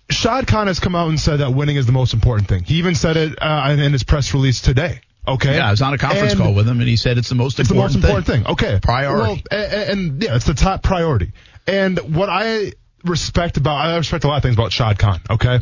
Shad 0.09 0.47
Khan 0.47 0.67
has 0.67 0.79
come 0.79 0.95
out 0.95 1.09
and 1.09 1.19
said 1.19 1.37
that 1.37 1.51
winning 1.51 1.75
is 1.75 1.85
the 1.85 1.91
most 1.91 2.13
important 2.13 2.47
thing. 2.47 2.63
He 2.63 2.75
even 2.75 2.95
said 2.95 3.17
it 3.17 3.41
uh, 3.41 3.75
in 3.77 3.91
his 3.91 4.03
press 4.03 4.33
release 4.33 4.61
today. 4.61 5.01
Okay. 5.27 5.55
Yeah, 5.57 5.67
I 5.67 5.71
was 5.71 5.81
on 5.81 5.93
a 5.93 5.97
conference 5.97 6.31
And 6.33 6.41
call 6.41 6.53
with 6.53 6.67
him 6.67 6.79
and 6.79 6.87
he 6.87 6.95
said 6.95 7.17
it's 7.17 7.27
the 7.27 7.35
most 7.35 7.59
It's 7.59 7.67
the 7.67 7.75
important 7.75 8.03
most 8.03 8.09
important 8.09 8.27
thing. 8.27 8.47
Okay. 8.53 8.79
Priority. 8.81 9.43
Well, 9.51 9.59
and, 9.61 9.89
and 9.89 10.23
yeah, 10.23 10.35
it's 10.37 10.45
the 10.45 10.53
top 10.53 10.83
priority. 10.83 11.33
And 11.67 12.15
what 12.15 12.29
I 12.29 12.71
respect 13.03 13.57
about, 13.57 13.75
I 13.75 13.97
respect 13.97 14.23
a 14.23 14.27
lot 14.27 14.37
of 14.37 14.43
things 14.43 14.55
about 14.55 14.71
Shad 14.71 14.97
Khan. 14.97 15.19
Okay. 15.29 15.59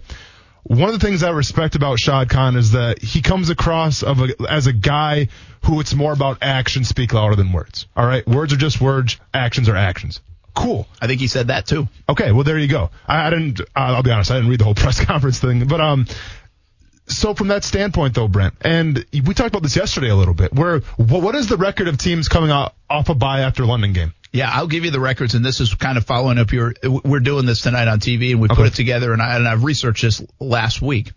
One 0.67 0.89
of 0.89 0.99
the 0.99 1.05
things 1.05 1.21
I 1.21 1.29
respect 1.29 1.75
about 1.75 1.99
Shad 1.99 2.27
Khan 2.27 2.55
is 2.55 2.71
that 2.71 2.99
he 2.99 3.21
comes 3.21 3.51
across 3.51 4.01
of 4.01 4.19
a, 4.19 4.29
as 4.49 4.65
a 4.65 4.73
guy 4.73 5.27
who 5.63 5.79
it's 5.79 5.93
more 5.93 6.11
about 6.11 6.39
actions 6.41 6.89
speak 6.89 7.13
louder 7.13 7.35
than 7.35 7.51
words. 7.51 7.85
All 7.95 8.05
right. 8.05 8.27
Words 8.27 8.51
are 8.51 8.57
just 8.57 8.81
words. 8.81 9.17
Actions 9.31 9.69
are 9.69 9.75
actions. 9.75 10.21
Cool. 10.55 10.87
I 10.99 11.05
think 11.05 11.19
he 11.21 11.27
said 11.27 11.49
that 11.49 11.67
too. 11.67 11.87
Okay, 12.09 12.31
well 12.31 12.43
there 12.43 12.57
you 12.57 12.67
go. 12.67 12.89
I, 13.07 13.27
I 13.27 13.29
didn't. 13.29 13.61
I'll 13.75 14.01
be 14.01 14.09
honest. 14.09 14.31
I 14.31 14.35
didn't 14.35 14.49
read 14.49 14.59
the 14.59 14.63
whole 14.63 14.73
press 14.75 15.03
conference 15.03 15.39
thing, 15.39 15.67
but 15.67 15.81
um. 15.81 16.07
So 17.07 17.35
from 17.35 17.49
that 17.49 17.63
standpoint, 17.63 18.15
though, 18.15 18.27
Brent, 18.27 18.55
and 18.61 19.05
we 19.13 19.35
talked 19.35 19.49
about 19.49 19.61
this 19.61 19.75
yesterday 19.75 20.09
a 20.09 20.15
little 20.15 20.33
bit. 20.33 20.51
Where 20.51 20.79
what, 20.97 21.21
what 21.21 21.35
is 21.35 21.45
the 21.45 21.57
record 21.57 21.87
of 21.87 21.99
teams 21.99 22.27
coming 22.27 22.49
out 22.49 22.73
off 22.89 23.09
a 23.09 23.13
bye 23.13 23.41
after 23.41 23.63
London 23.63 23.93
game? 23.93 24.13
Yeah, 24.35 24.51
I'll 24.51 24.67
give 24.67 24.83
you 24.83 24.91
the 24.91 24.99
records, 24.99 25.33
and 25.33 25.45
this 25.45 25.61
is 25.61 25.73
kind 25.75 25.97
of 25.97 26.05
following 26.05 26.37
up 26.37 26.51
your. 26.51 26.73
We're 26.83 27.21
doing 27.21 27.45
this 27.45 27.61
tonight 27.61 27.87
on 27.87 28.01
TV, 28.01 28.31
and 28.31 28.41
we 28.41 28.49
put 28.49 28.67
it 28.67 28.73
together, 28.73 29.13
and 29.13 29.21
I 29.21 29.37
and 29.37 29.47
I've 29.47 29.63
researched 29.63 30.01
this 30.01 30.21
last 30.41 30.81
week, 30.81 31.13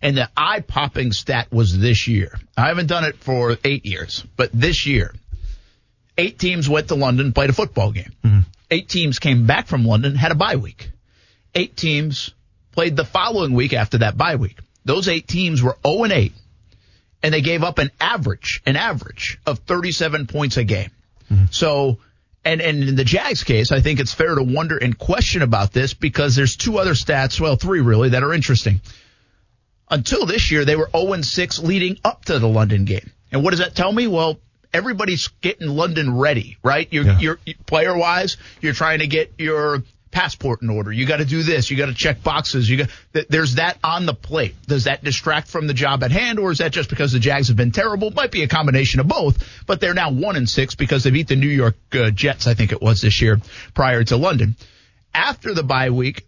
and 0.00 0.16
the 0.16 0.30
eye-popping 0.36 1.10
stat 1.10 1.48
was 1.50 1.76
this 1.76 2.06
year. 2.06 2.38
I 2.56 2.68
haven't 2.68 2.86
done 2.86 3.02
it 3.02 3.16
for 3.16 3.58
eight 3.64 3.84
years, 3.84 4.24
but 4.36 4.50
this 4.52 4.86
year, 4.86 5.12
eight 6.16 6.38
teams 6.38 6.68
went 6.68 6.86
to 6.88 6.94
London, 6.94 7.32
played 7.32 7.50
a 7.50 7.52
football 7.52 7.90
game. 7.90 8.12
Mm-hmm. 8.22 8.40
Eight 8.70 8.88
teams 8.88 9.18
came 9.18 9.44
back 9.44 9.66
from 9.66 9.84
London, 9.84 10.14
had 10.14 10.30
a 10.30 10.36
bye 10.36 10.54
week. 10.54 10.88
Eight 11.56 11.76
teams 11.76 12.32
played 12.70 12.94
the 12.94 13.04
following 13.04 13.54
week 13.54 13.72
after 13.72 13.98
that 13.98 14.16
bye 14.16 14.36
week. 14.36 14.58
Those 14.84 15.08
eight 15.08 15.26
teams 15.26 15.60
were 15.64 15.76
0 15.84 16.04
and 16.04 16.12
8, 16.12 16.32
and 17.24 17.34
they 17.34 17.40
gave 17.40 17.64
up 17.64 17.78
an 17.78 17.90
average, 18.00 18.62
an 18.66 18.76
average 18.76 19.40
of 19.46 19.58
37 19.58 20.28
points 20.28 20.58
a 20.58 20.64
game. 20.64 20.92
Mm-hmm. 21.28 21.46
So, 21.50 21.98
and, 22.44 22.60
and 22.60 22.82
in 22.88 22.96
the 22.96 23.04
Jags 23.04 23.44
case, 23.44 23.70
I 23.72 23.80
think 23.80 24.00
it's 24.00 24.12
fair 24.12 24.34
to 24.34 24.42
wonder 24.42 24.76
and 24.76 24.98
question 24.98 25.42
about 25.42 25.72
this 25.72 25.94
because 25.94 26.34
there's 26.34 26.56
two 26.56 26.78
other 26.78 26.94
stats, 26.94 27.40
well, 27.40 27.56
three 27.56 27.80
really, 27.80 28.10
that 28.10 28.22
are 28.22 28.32
interesting. 28.32 28.80
Until 29.90 30.26
this 30.26 30.50
year, 30.50 30.64
they 30.64 30.76
were 30.76 30.88
0 30.96 31.12
and 31.12 31.24
6 31.24 31.58
leading 31.60 31.98
up 32.04 32.24
to 32.26 32.38
the 32.38 32.48
London 32.48 32.84
game. 32.84 33.10
And 33.30 33.44
what 33.44 33.50
does 33.50 33.60
that 33.60 33.74
tell 33.74 33.92
me? 33.92 34.06
Well, 34.06 34.38
everybody's 34.72 35.28
getting 35.40 35.68
London 35.68 36.16
ready, 36.16 36.56
right? 36.62 36.88
You're, 36.90 37.04
Yeah. 37.04 37.18
you're 37.18 37.38
player 37.66 37.96
wise, 37.96 38.36
you're 38.60 38.72
trying 38.72 39.00
to 39.00 39.06
get 39.06 39.34
your 39.38 39.82
passport 40.12 40.62
in 40.62 40.70
order. 40.70 40.92
You 40.92 41.06
got 41.06 41.16
to 41.16 41.24
do 41.24 41.42
this. 41.42 41.70
You 41.70 41.76
got 41.76 41.86
to 41.86 41.94
check 41.94 42.22
boxes. 42.22 42.70
You 42.70 42.76
got 42.76 42.90
there's 43.28 43.56
that 43.56 43.78
on 43.82 44.06
the 44.06 44.14
plate. 44.14 44.54
Does 44.66 44.84
that 44.84 45.02
distract 45.02 45.48
from 45.48 45.66
the 45.66 45.74
job 45.74 46.04
at 46.04 46.12
hand, 46.12 46.38
or 46.38 46.52
is 46.52 46.58
that 46.58 46.70
just 46.70 46.88
because 46.88 47.10
the 47.10 47.18
Jags 47.18 47.48
have 47.48 47.56
been 47.56 47.72
terrible? 47.72 48.12
Might 48.12 48.30
be 48.30 48.44
a 48.44 48.48
combination 48.48 49.00
of 49.00 49.08
both. 49.08 49.42
But 49.66 49.80
they're 49.80 49.94
now 49.94 50.12
one 50.12 50.36
and 50.36 50.48
six 50.48 50.76
because 50.76 51.02
they 51.02 51.10
beat 51.10 51.26
the 51.26 51.36
New 51.36 51.48
York 51.48 51.76
uh, 51.92 52.10
Jets, 52.10 52.46
I 52.46 52.54
think 52.54 52.70
it 52.70 52.80
was 52.80 53.00
this 53.00 53.20
year, 53.20 53.40
prior 53.74 54.04
to 54.04 54.16
London. 54.16 54.54
After 55.12 55.54
the 55.54 55.62
bye 55.62 55.90
week, 55.90 56.26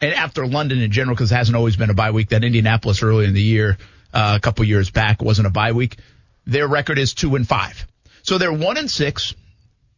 and 0.00 0.12
after 0.12 0.46
London 0.46 0.80
in 0.80 0.90
general, 0.90 1.14
because 1.14 1.32
it 1.32 1.36
hasn't 1.36 1.56
always 1.56 1.76
been 1.76 1.90
a 1.90 1.94
bye 1.94 2.10
week. 2.10 2.28
That 2.28 2.44
Indianapolis 2.44 3.02
early 3.02 3.24
in 3.24 3.32
the 3.32 3.42
year, 3.42 3.78
uh, 4.12 4.34
a 4.36 4.40
couple 4.40 4.64
years 4.64 4.90
back, 4.90 5.22
wasn't 5.22 5.46
a 5.46 5.50
bye 5.50 5.72
week. 5.72 5.96
Their 6.46 6.68
record 6.68 6.98
is 6.98 7.14
two 7.14 7.36
and 7.36 7.46
five. 7.46 7.86
So 8.22 8.38
they're 8.38 8.52
one 8.52 8.76
and 8.76 8.90
six, 8.90 9.34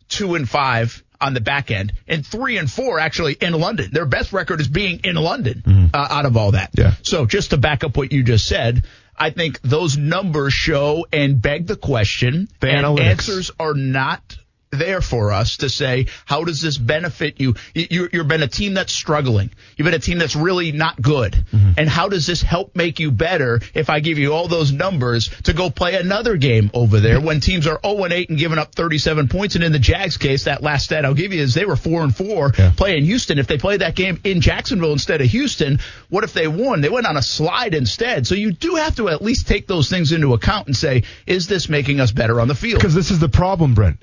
two 0.09 0.35
and 0.35 0.49
five 0.49 1.03
on 1.21 1.35
the 1.35 1.41
back 1.41 1.71
end, 1.71 1.93
and 2.07 2.25
three 2.25 2.59
and 2.59 2.71
four 2.71 2.99
actually 2.99 3.35
in 3.35 3.53
London. 3.53 3.91
Their 3.93 4.07
best 4.07 4.33
record 4.33 4.61
is 4.61 4.69
being 4.69 5.01
in 5.05 5.17
London 5.17 5.63
mm-hmm. 5.67 5.87
uh, 5.95 6.07
out 6.11 6.27
of 6.27 6.37
all 6.37 6.53
that. 6.53 6.71
Yeah. 6.75 6.95
So 7.03 7.27
just 7.27 7.51
to 7.51 7.57
back 7.57 7.85
up 7.85 7.97
what 7.97 8.13
you 8.13 8.23
just 8.23 8.47
said, 8.47 8.85
I 9.17 9.31
think 9.31 9.61
those 9.63 9.97
numbers 9.97 10.53
show 10.53 11.07
and 11.13 11.41
beg 11.43 11.67
the 11.67 11.77
question. 11.77 12.49
The 12.61 12.71
and 12.71 12.87
analytics. 12.87 13.01
answers 13.01 13.51
are 13.59 13.75
not 13.75 14.37
there 14.71 15.01
for 15.01 15.33
us 15.33 15.59
to 15.59 15.69
say, 15.69 16.07
how 16.25 16.45
does 16.45 16.61
this 16.61 16.79
benefit 16.79 17.41
you? 17.41 17.55
you 17.75 18.09
you've 18.13 18.29
been 18.29 18.43
a 18.43 18.49
team 18.49 18.75
that's 18.75 18.93
struggling. 18.93 19.51
You've 19.77 19.85
been 19.85 19.95
a 19.95 19.99
team 19.99 20.19
that's 20.19 20.37
really 20.37 20.73
not 20.73 21.01
good. 21.01 21.33
Mm-hmm. 21.33 21.73
And 21.77 21.89
how 21.89 22.09
does 22.09 22.27
this 22.27 22.43
help 22.43 22.77
make 22.77 23.01
you 23.01 23.11
better 23.11 23.61
if 23.75 23.91
I 23.91 24.01
give 24.01 24.19
you 24.19 24.33
all 24.33 24.49
those 24.49 24.73
numbers 24.73 25.29
to 25.45 25.53
go 25.53 25.71
play 25.71 25.95
another 25.95 26.37
game 26.37 26.71
over 26.75 27.01
there 27.01 27.21
when 27.21 27.41
teams 27.41 27.67
are 27.67 27.81
0 27.85 28.05
and 28.05 28.13
8 28.13 28.31
and 28.31 28.39
giving 28.39 28.59
up 28.59 28.75
37 28.75 29.29
points? 29.29 29.55
And 29.55 29.65
in 29.65 29.73
the 29.73 29.79
Jags 29.79 30.17
case, 30.17 30.45
that 30.45 30.63
last 30.63 30.85
stat 30.85 31.05
I'll 31.05 31.15
give 31.15 31.33
you 31.33 31.43
is 31.43 31.55
they 31.55 31.65
were 31.65 31.77
4 31.77 32.03
and 32.03 32.17
4 32.17 32.53
yeah. 32.59 32.73
playing 32.77 33.05
Houston. 33.05 33.39
If 33.39 33.47
they 33.47 33.59
played 33.59 33.81
that 33.81 33.95
game 33.95 34.21
in 34.25 34.41
Jacksonville 34.41 34.93
instead 34.93 35.21
of 35.21 35.29
Houston, 35.29 35.79
what 36.09 36.25
if 36.25 36.33
they 36.33 36.49
won? 36.49 36.81
They 36.81 36.89
went 36.89 37.07
on 37.07 37.17
a 37.17 37.23
slide 37.23 37.75
instead. 37.75 38.27
So 38.27 38.35
you 38.35 38.53
do 38.53 38.77
have 38.77 38.97
to 38.97 39.09
at 39.09 39.23
least 39.23 39.47
take 39.47 39.67
those 39.67 39.89
things 39.89 40.13
into 40.13 40.35
account 40.35 40.67
and 40.67 40.77
say, 40.77 41.05
is 41.27 41.47
this 41.47 41.69
making 41.69 42.01
us 42.01 42.13
better 42.13 42.41
on 42.41 42.49
the 42.49 42.55
field? 42.55 42.81
Because 42.81 42.95
this 42.95 43.11
is 43.11 43.19
the 43.19 43.29
problem, 43.29 43.75
Brent 43.75 44.03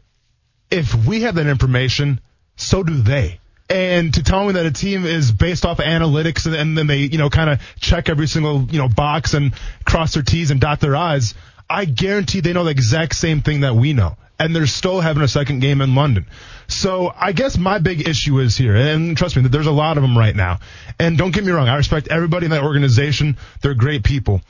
if 0.71 0.93
we 1.05 1.21
have 1.21 1.35
that 1.35 1.47
information, 1.47 2.19
so 2.55 2.83
do 2.83 3.01
they. 3.01 3.39
And 3.69 4.13
to 4.13 4.23
tell 4.23 4.45
me 4.45 4.53
that 4.53 4.65
a 4.65 4.71
team 4.71 5.05
is 5.05 5.31
based 5.31 5.65
off 5.65 5.79
analytics 5.79 6.45
and, 6.45 6.55
and 6.55 6.77
then 6.77 6.87
they, 6.87 6.99
you 6.99 7.17
know, 7.17 7.29
kind 7.29 7.49
of 7.49 7.59
check 7.79 8.09
every 8.09 8.27
single, 8.27 8.63
you 8.69 8.77
know, 8.77 8.87
box 8.87 9.33
and 9.33 9.53
cross 9.85 10.13
their 10.13 10.23
T's 10.23 10.51
and 10.51 10.61
dot 10.61 10.79
their 10.79 10.95
I's, 10.95 11.33
I 11.67 11.85
guarantee 11.85 12.41
they 12.41 12.53
know 12.53 12.63
the 12.63 12.69
exact 12.69 13.15
same 13.15 13.41
thing 13.41 13.61
that 13.61 13.75
we 13.75 13.93
know. 13.93 14.17
And 14.37 14.55
they're 14.55 14.67
still 14.67 14.99
having 14.99 15.23
a 15.23 15.27
second 15.27 15.61
game 15.61 15.81
in 15.81 15.95
London. 15.95 16.25
So 16.67 17.11
I 17.15 17.31
guess 17.31 17.57
my 17.57 17.79
big 17.79 18.07
issue 18.07 18.39
is 18.39 18.57
here, 18.57 18.75
and 18.75 19.15
trust 19.15 19.37
me, 19.37 19.43
there's 19.43 19.65
a 19.65 19.71
lot 19.71 19.97
of 19.97 20.03
them 20.03 20.17
right 20.17 20.35
now. 20.35 20.59
And 20.99 21.17
don't 21.17 21.31
get 21.31 21.45
me 21.45 21.51
wrong, 21.51 21.69
I 21.69 21.77
respect 21.77 22.09
everybody 22.09 22.45
in 22.45 22.51
that 22.51 22.63
organization. 22.63 23.37
They're 23.61 23.75
great 23.75 24.03
people. 24.03 24.41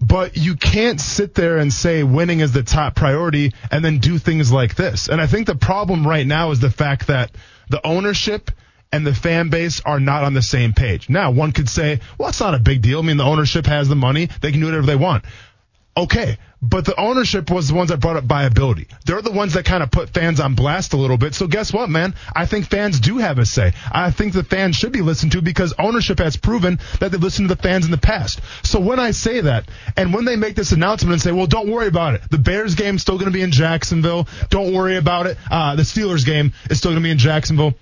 But 0.00 0.36
you 0.36 0.56
can't 0.56 1.00
sit 1.00 1.34
there 1.34 1.58
and 1.58 1.72
say 1.72 2.02
winning 2.02 2.40
is 2.40 2.52
the 2.52 2.62
top 2.62 2.94
priority 2.94 3.52
and 3.70 3.84
then 3.84 3.98
do 3.98 4.18
things 4.18 4.50
like 4.50 4.74
this. 4.74 5.08
And 5.08 5.20
I 5.20 5.26
think 5.26 5.46
the 5.46 5.54
problem 5.54 6.06
right 6.06 6.26
now 6.26 6.50
is 6.50 6.60
the 6.60 6.70
fact 6.70 7.06
that 7.06 7.30
the 7.70 7.84
ownership 7.86 8.50
and 8.92 9.06
the 9.06 9.14
fan 9.14 9.48
base 9.48 9.80
are 9.84 10.00
not 10.00 10.24
on 10.24 10.34
the 10.34 10.42
same 10.42 10.72
page. 10.72 11.08
Now, 11.08 11.30
one 11.30 11.52
could 11.52 11.68
say, 11.68 12.00
well, 12.18 12.28
it's 12.28 12.40
not 12.40 12.54
a 12.54 12.60
big 12.60 12.82
deal. 12.82 13.00
I 13.00 13.02
mean, 13.02 13.16
the 13.16 13.24
ownership 13.24 13.66
has 13.66 13.88
the 13.88 13.96
money. 13.96 14.28
They 14.40 14.52
can 14.52 14.60
do 14.60 14.66
whatever 14.66 14.86
they 14.86 14.96
want. 14.96 15.24
Okay. 15.96 16.38
But 16.66 16.86
the 16.86 16.98
ownership 16.98 17.50
was 17.50 17.68
the 17.68 17.74
ones 17.74 17.90
that 17.90 18.00
brought 18.00 18.16
up 18.16 18.24
viability. 18.24 18.88
They're 19.04 19.20
the 19.20 19.30
ones 19.30 19.52
that 19.52 19.66
kind 19.66 19.82
of 19.82 19.90
put 19.90 20.08
fans 20.08 20.40
on 20.40 20.54
blast 20.54 20.94
a 20.94 20.96
little 20.96 21.18
bit. 21.18 21.34
So 21.34 21.46
guess 21.46 21.74
what, 21.74 21.90
man? 21.90 22.14
I 22.34 22.46
think 22.46 22.70
fans 22.70 23.00
do 23.00 23.18
have 23.18 23.38
a 23.38 23.44
say. 23.44 23.74
I 23.92 24.10
think 24.10 24.32
the 24.32 24.44
fans 24.44 24.74
should 24.74 24.92
be 24.92 25.02
listened 25.02 25.32
to 25.32 25.42
because 25.42 25.74
ownership 25.78 26.18
has 26.20 26.36
proven 26.36 26.80
that 27.00 27.12
they've 27.12 27.22
listened 27.22 27.50
to 27.50 27.54
the 27.54 27.62
fans 27.62 27.84
in 27.84 27.90
the 27.90 27.98
past. 27.98 28.40
So 28.62 28.80
when 28.80 28.98
I 28.98 29.10
say 29.10 29.42
that, 29.42 29.68
and 29.94 30.14
when 30.14 30.24
they 30.24 30.36
make 30.36 30.56
this 30.56 30.72
announcement 30.72 31.12
and 31.12 31.20
say, 31.20 31.32
well, 31.32 31.46
don't 31.46 31.68
worry 31.68 31.88
about 31.88 32.14
it. 32.14 32.22
The 32.30 32.38
Bears 32.38 32.74
game 32.74 32.96
is 32.96 33.02
still 33.02 33.18
going 33.18 33.30
to 33.30 33.36
be 33.36 33.42
in 33.42 33.50
Jacksonville. 33.50 34.26
Don't 34.48 34.72
worry 34.72 34.96
about 34.96 35.26
it. 35.26 35.36
Uh, 35.50 35.76
the 35.76 35.82
Steelers 35.82 36.24
game 36.24 36.54
is 36.70 36.78
still 36.78 36.92
going 36.92 37.02
to 37.02 37.06
be 37.06 37.10
in 37.10 37.18
Jacksonville. 37.18 37.74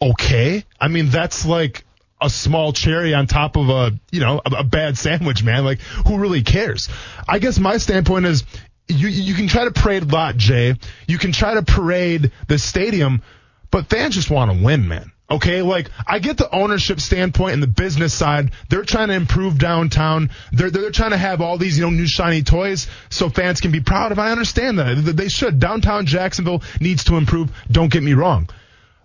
Okay. 0.00 0.64
I 0.80 0.88
mean, 0.88 1.06
that's 1.06 1.46
like, 1.46 1.84
a 2.24 2.30
small 2.30 2.72
cherry 2.72 3.14
on 3.14 3.26
top 3.26 3.56
of 3.56 3.68
a, 3.68 3.92
you 4.10 4.20
know, 4.20 4.40
a, 4.44 4.56
a, 4.58 4.64
bad 4.64 4.98
sandwich, 4.98 5.42
man. 5.42 5.64
Like, 5.64 5.80
who 5.80 6.18
really 6.18 6.42
cares? 6.42 6.88
I 7.28 7.38
guess 7.38 7.58
my 7.58 7.78
standpoint 7.78 8.26
is 8.26 8.44
you, 8.88 9.08
you 9.08 9.34
can 9.34 9.48
try 9.48 9.64
to 9.64 9.70
parade 9.70 10.10
Lot 10.10 10.36
J. 10.36 10.76
You 11.06 11.18
can 11.18 11.32
try 11.32 11.54
to 11.54 11.62
parade 11.62 12.32
the 12.48 12.58
stadium, 12.58 13.22
but 13.70 13.88
fans 13.88 14.14
just 14.14 14.30
want 14.30 14.50
to 14.50 14.64
win, 14.64 14.88
man. 14.88 15.12
Okay, 15.30 15.62
like 15.62 15.88
I 16.06 16.18
get 16.18 16.36
the 16.36 16.54
ownership 16.54 17.00
standpoint 17.00 17.54
and 17.54 17.62
the 17.62 17.66
business 17.66 18.12
side. 18.12 18.50
They're 18.68 18.84
trying 18.84 19.08
to 19.08 19.14
improve 19.14 19.58
downtown. 19.58 20.28
They're 20.52 20.70
they're 20.70 20.90
trying 20.90 21.12
to 21.12 21.16
have 21.16 21.40
all 21.40 21.56
these 21.56 21.78
you 21.78 21.84
know 21.84 21.90
new 21.90 22.06
shiny 22.06 22.42
toys 22.42 22.86
so 23.08 23.30
fans 23.30 23.62
can 23.62 23.72
be 23.72 23.80
proud 23.80 24.12
of. 24.12 24.18
I 24.18 24.30
understand 24.30 24.78
that 24.78 25.16
they 25.16 25.30
should. 25.30 25.58
Downtown 25.58 26.04
Jacksonville 26.04 26.62
needs 26.80 27.04
to 27.04 27.16
improve. 27.16 27.50
Don't 27.70 27.90
get 27.90 28.02
me 28.02 28.12
wrong. 28.12 28.50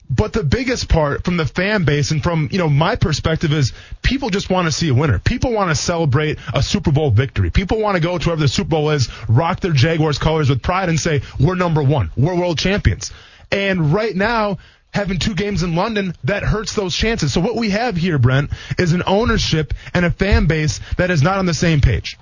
But 0.09 0.31
the 0.31 0.43
biggest 0.43 0.87
part 0.87 1.25
from 1.25 1.35
the 1.35 1.45
fan 1.45 1.83
base 1.83 2.11
and 2.11 2.23
from, 2.23 2.47
you 2.51 2.57
know, 2.57 2.69
my 2.69 2.95
perspective 2.95 3.51
is 3.51 3.73
people 4.01 4.29
just 4.29 4.49
want 4.49 4.67
to 4.67 4.71
see 4.71 4.87
a 4.87 4.93
winner. 4.93 5.19
People 5.19 5.51
want 5.51 5.69
to 5.69 5.75
celebrate 5.75 6.39
a 6.53 6.63
Super 6.63 6.91
Bowl 6.93 7.11
victory. 7.11 7.49
People 7.49 7.81
want 7.81 7.95
to 7.95 8.01
go 8.01 8.17
to 8.17 8.25
wherever 8.25 8.39
the 8.39 8.47
Super 8.47 8.69
Bowl 8.69 8.91
is, 8.91 9.09
rock 9.27 9.59
their 9.59 9.73
Jaguars 9.73 10.17
colors 10.17 10.49
with 10.49 10.61
pride 10.61 10.87
and 10.87 10.99
say, 10.99 11.23
we're 11.39 11.55
number 11.55 11.83
one. 11.83 12.11
We're 12.15 12.35
world 12.35 12.57
champions. 12.57 13.11
And 13.51 13.93
right 13.93 14.15
now, 14.15 14.59
having 14.93 15.19
two 15.19 15.35
games 15.35 15.63
in 15.63 15.75
London, 15.75 16.15
that 16.23 16.41
hurts 16.41 16.73
those 16.73 16.95
chances. 16.95 17.33
So 17.33 17.41
what 17.41 17.55
we 17.55 17.71
have 17.71 17.97
here, 17.97 18.17
Brent, 18.17 18.51
is 18.79 18.93
an 18.93 19.03
ownership 19.05 19.73
and 19.93 20.05
a 20.05 20.11
fan 20.11 20.47
base 20.47 20.79
that 20.95 21.11
is 21.11 21.21
not 21.21 21.37
on 21.37 21.45
the 21.45 21.53
same 21.53 21.81
page. 21.81 22.17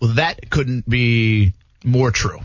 Well, 0.00 0.14
that 0.14 0.50
couldn't 0.50 0.88
be 0.88 1.54
more 1.82 2.10
true. 2.10 2.40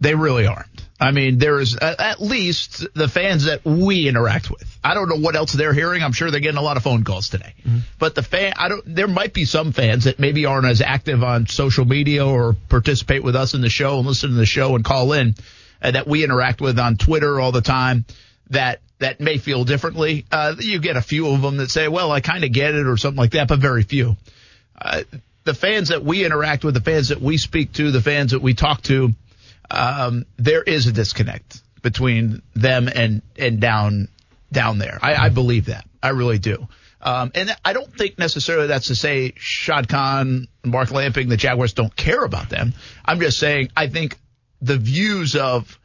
They 0.00 0.14
really 0.14 0.46
aren't. 0.46 0.77
I 1.00 1.12
mean, 1.12 1.38
there's 1.38 1.76
at 1.76 2.20
least 2.20 2.86
the 2.94 3.06
fans 3.06 3.44
that 3.44 3.64
we 3.64 4.08
interact 4.08 4.50
with. 4.50 4.78
I 4.82 4.94
don't 4.94 5.08
know 5.08 5.18
what 5.18 5.36
else 5.36 5.52
they're 5.52 5.72
hearing. 5.72 6.02
I'm 6.02 6.12
sure 6.12 6.30
they're 6.30 6.40
getting 6.40 6.58
a 6.58 6.62
lot 6.62 6.76
of 6.76 6.82
phone 6.82 7.04
calls 7.04 7.28
today. 7.28 7.54
Mm-hmm. 7.60 7.78
But 8.00 8.16
the 8.16 8.22
fan, 8.22 8.54
I 8.56 8.68
don't, 8.68 8.82
there 8.84 9.06
might 9.06 9.32
be 9.32 9.44
some 9.44 9.70
fans 9.70 10.04
that 10.04 10.18
maybe 10.18 10.44
aren't 10.46 10.66
as 10.66 10.80
active 10.80 11.22
on 11.22 11.46
social 11.46 11.84
media 11.84 12.26
or 12.26 12.56
participate 12.68 13.22
with 13.22 13.36
us 13.36 13.54
in 13.54 13.60
the 13.60 13.70
show 13.70 13.98
and 13.98 14.08
listen 14.08 14.30
to 14.30 14.36
the 14.36 14.46
show 14.46 14.74
and 14.74 14.84
call 14.84 15.12
in 15.12 15.36
uh, 15.80 15.92
that 15.92 16.08
we 16.08 16.24
interact 16.24 16.60
with 16.60 16.80
on 16.80 16.96
Twitter 16.96 17.40
all 17.40 17.52
the 17.52 17.60
time 17.60 18.04
that, 18.50 18.80
that 18.98 19.20
may 19.20 19.38
feel 19.38 19.62
differently. 19.62 20.26
Uh, 20.32 20.56
you 20.58 20.80
get 20.80 20.96
a 20.96 21.02
few 21.02 21.28
of 21.28 21.42
them 21.42 21.58
that 21.58 21.70
say, 21.70 21.86
well, 21.86 22.10
I 22.10 22.20
kind 22.20 22.42
of 22.42 22.50
get 22.50 22.74
it 22.74 22.88
or 22.88 22.96
something 22.96 23.18
like 23.18 23.32
that, 23.32 23.46
but 23.46 23.60
very 23.60 23.84
few. 23.84 24.16
Uh, 24.80 25.02
the 25.44 25.54
fans 25.54 25.88
that 25.88 26.04
we 26.04 26.24
interact 26.24 26.64
with, 26.64 26.74
the 26.74 26.80
fans 26.80 27.08
that 27.08 27.22
we 27.22 27.36
speak 27.38 27.72
to, 27.74 27.92
the 27.92 28.02
fans 28.02 28.32
that 28.32 28.42
we 28.42 28.54
talk 28.54 28.82
to, 28.82 29.14
um, 29.70 30.24
there 30.36 30.62
is 30.62 30.86
a 30.86 30.92
disconnect 30.92 31.62
between 31.82 32.42
them 32.54 32.88
and 32.88 33.22
and 33.36 33.60
down 33.60 34.08
down 34.50 34.78
there. 34.78 34.98
I, 35.02 35.14
I 35.14 35.28
believe 35.28 35.66
that. 35.66 35.86
I 36.02 36.10
really 36.10 36.38
do. 36.38 36.68
Um, 37.00 37.30
and 37.34 37.54
I 37.64 37.72
don't 37.74 37.92
think 37.96 38.18
necessarily 38.18 38.68
that's 38.68 38.88
to 38.88 38.96
say 38.96 39.34
Shad 39.36 39.88
Khan, 39.88 40.48
Mark 40.64 40.90
Lamping, 40.90 41.28
the 41.28 41.36
Jaguars 41.36 41.72
don't 41.72 41.94
care 41.94 42.24
about 42.24 42.48
them. 42.48 42.74
I'm 43.04 43.20
just 43.20 43.38
saying 43.38 43.70
I 43.76 43.86
think 43.88 44.18
the 44.60 44.76
views 44.76 45.36
of 45.36 45.78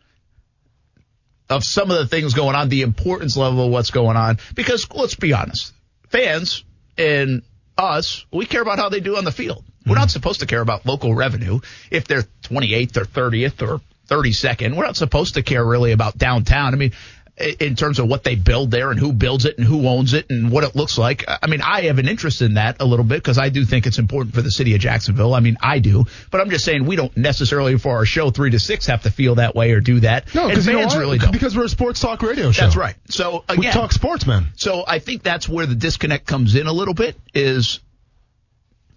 of 1.49 1.63
some 1.63 1.91
of 1.91 1.97
the 1.97 2.07
things 2.07 2.33
going 2.33 2.55
on, 2.55 2.69
the 2.69 2.81
importance 2.81 3.37
level 3.37 3.65
of 3.65 3.71
what's 3.71 3.91
going 3.91 4.17
on, 4.17 4.39
because 4.55 4.87
let's 4.91 5.15
be 5.15 5.33
honest, 5.33 5.73
fans 6.09 6.63
and 6.97 7.43
us, 7.77 8.25
we 8.31 8.45
care 8.45 8.61
about 8.61 8.79
how 8.79 8.89
they 8.89 8.99
do 8.99 9.17
on 9.17 9.25
the 9.25 9.31
field. 9.31 9.63
We're 9.85 9.95
not 9.95 10.05
hmm. 10.05 10.09
supposed 10.09 10.39
to 10.41 10.45
care 10.45 10.61
about 10.61 10.85
local 10.85 11.13
revenue 11.13 11.59
if 11.91 12.07
they're 12.07 12.23
28th 12.43 12.97
or 12.97 13.05
30th 13.05 13.67
or 13.67 13.81
32nd. 14.07 14.75
We're 14.75 14.85
not 14.85 14.97
supposed 14.97 15.35
to 15.35 15.43
care 15.43 15.63
really 15.65 15.91
about 15.91 16.17
downtown. 16.17 16.73
I 16.73 16.77
mean, 16.77 16.91
in 17.37 17.75
terms 17.75 17.97
of 17.97 18.07
what 18.07 18.23
they 18.23 18.35
build 18.35 18.69
there 18.69 18.91
and 18.91 18.99
who 18.99 19.11
builds 19.11 19.45
it 19.45 19.57
and 19.57 19.65
who 19.65 19.87
owns 19.87 20.13
it 20.13 20.29
and 20.29 20.51
what 20.51 20.63
it 20.63 20.75
looks 20.75 20.99
like. 20.99 21.25
I 21.27 21.47
mean, 21.47 21.61
I 21.61 21.83
have 21.83 21.97
an 21.97 22.07
interest 22.07 22.43
in 22.43 22.55
that 22.55 22.79
a 22.79 22.85
little 22.85 23.05
bit 23.05 23.15
because 23.15 23.39
I 23.39 23.49
do 23.49 23.65
think 23.65 23.87
it's 23.87 23.97
important 23.97 24.35
for 24.35 24.43
the 24.43 24.51
city 24.51 24.75
of 24.75 24.81
Jacksonville. 24.81 25.33
I 25.33 25.39
mean, 25.39 25.57
I 25.59 25.79
do, 25.79 26.05
but 26.29 26.41
I'm 26.41 26.51
just 26.51 26.63
saying 26.63 26.85
we 26.85 26.95
don't 26.95 27.15
necessarily 27.17 27.77
for 27.79 27.97
our 27.97 28.05
show 28.05 28.29
three 28.29 28.51
to 28.51 28.59
six 28.59 28.85
have 28.85 29.03
to 29.03 29.11
feel 29.11 29.35
that 29.35 29.55
way 29.55 29.71
or 29.71 29.81
do 29.81 30.01
that. 30.01 30.33
No, 30.35 30.47
because 30.47 30.67
fans 30.67 30.95
really 30.95 31.17
don't. 31.17 31.31
Because 31.31 31.57
we're 31.57 31.65
a 31.65 31.69
sports 31.69 31.99
talk 31.99 32.21
radio 32.21 32.51
show. 32.51 32.65
That's 32.65 32.75
right. 32.75 32.95
So 33.09 33.43
again, 33.49 33.59
we 33.59 33.71
talk 33.71 33.91
sports, 33.91 34.27
man. 34.27 34.49
So 34.55 34.83
I 34.87 34.99
think 34.99 35.23
that's 35.23 35.49
where 35.49 35.65
the 35.65 35.75
disconnect 35.75 36.27
comes 36.27 36.55
in 36.55 36.67
a 36.67 36.73
little 36.73 36.93
bit 36.93 37.15
is 37.33 37.79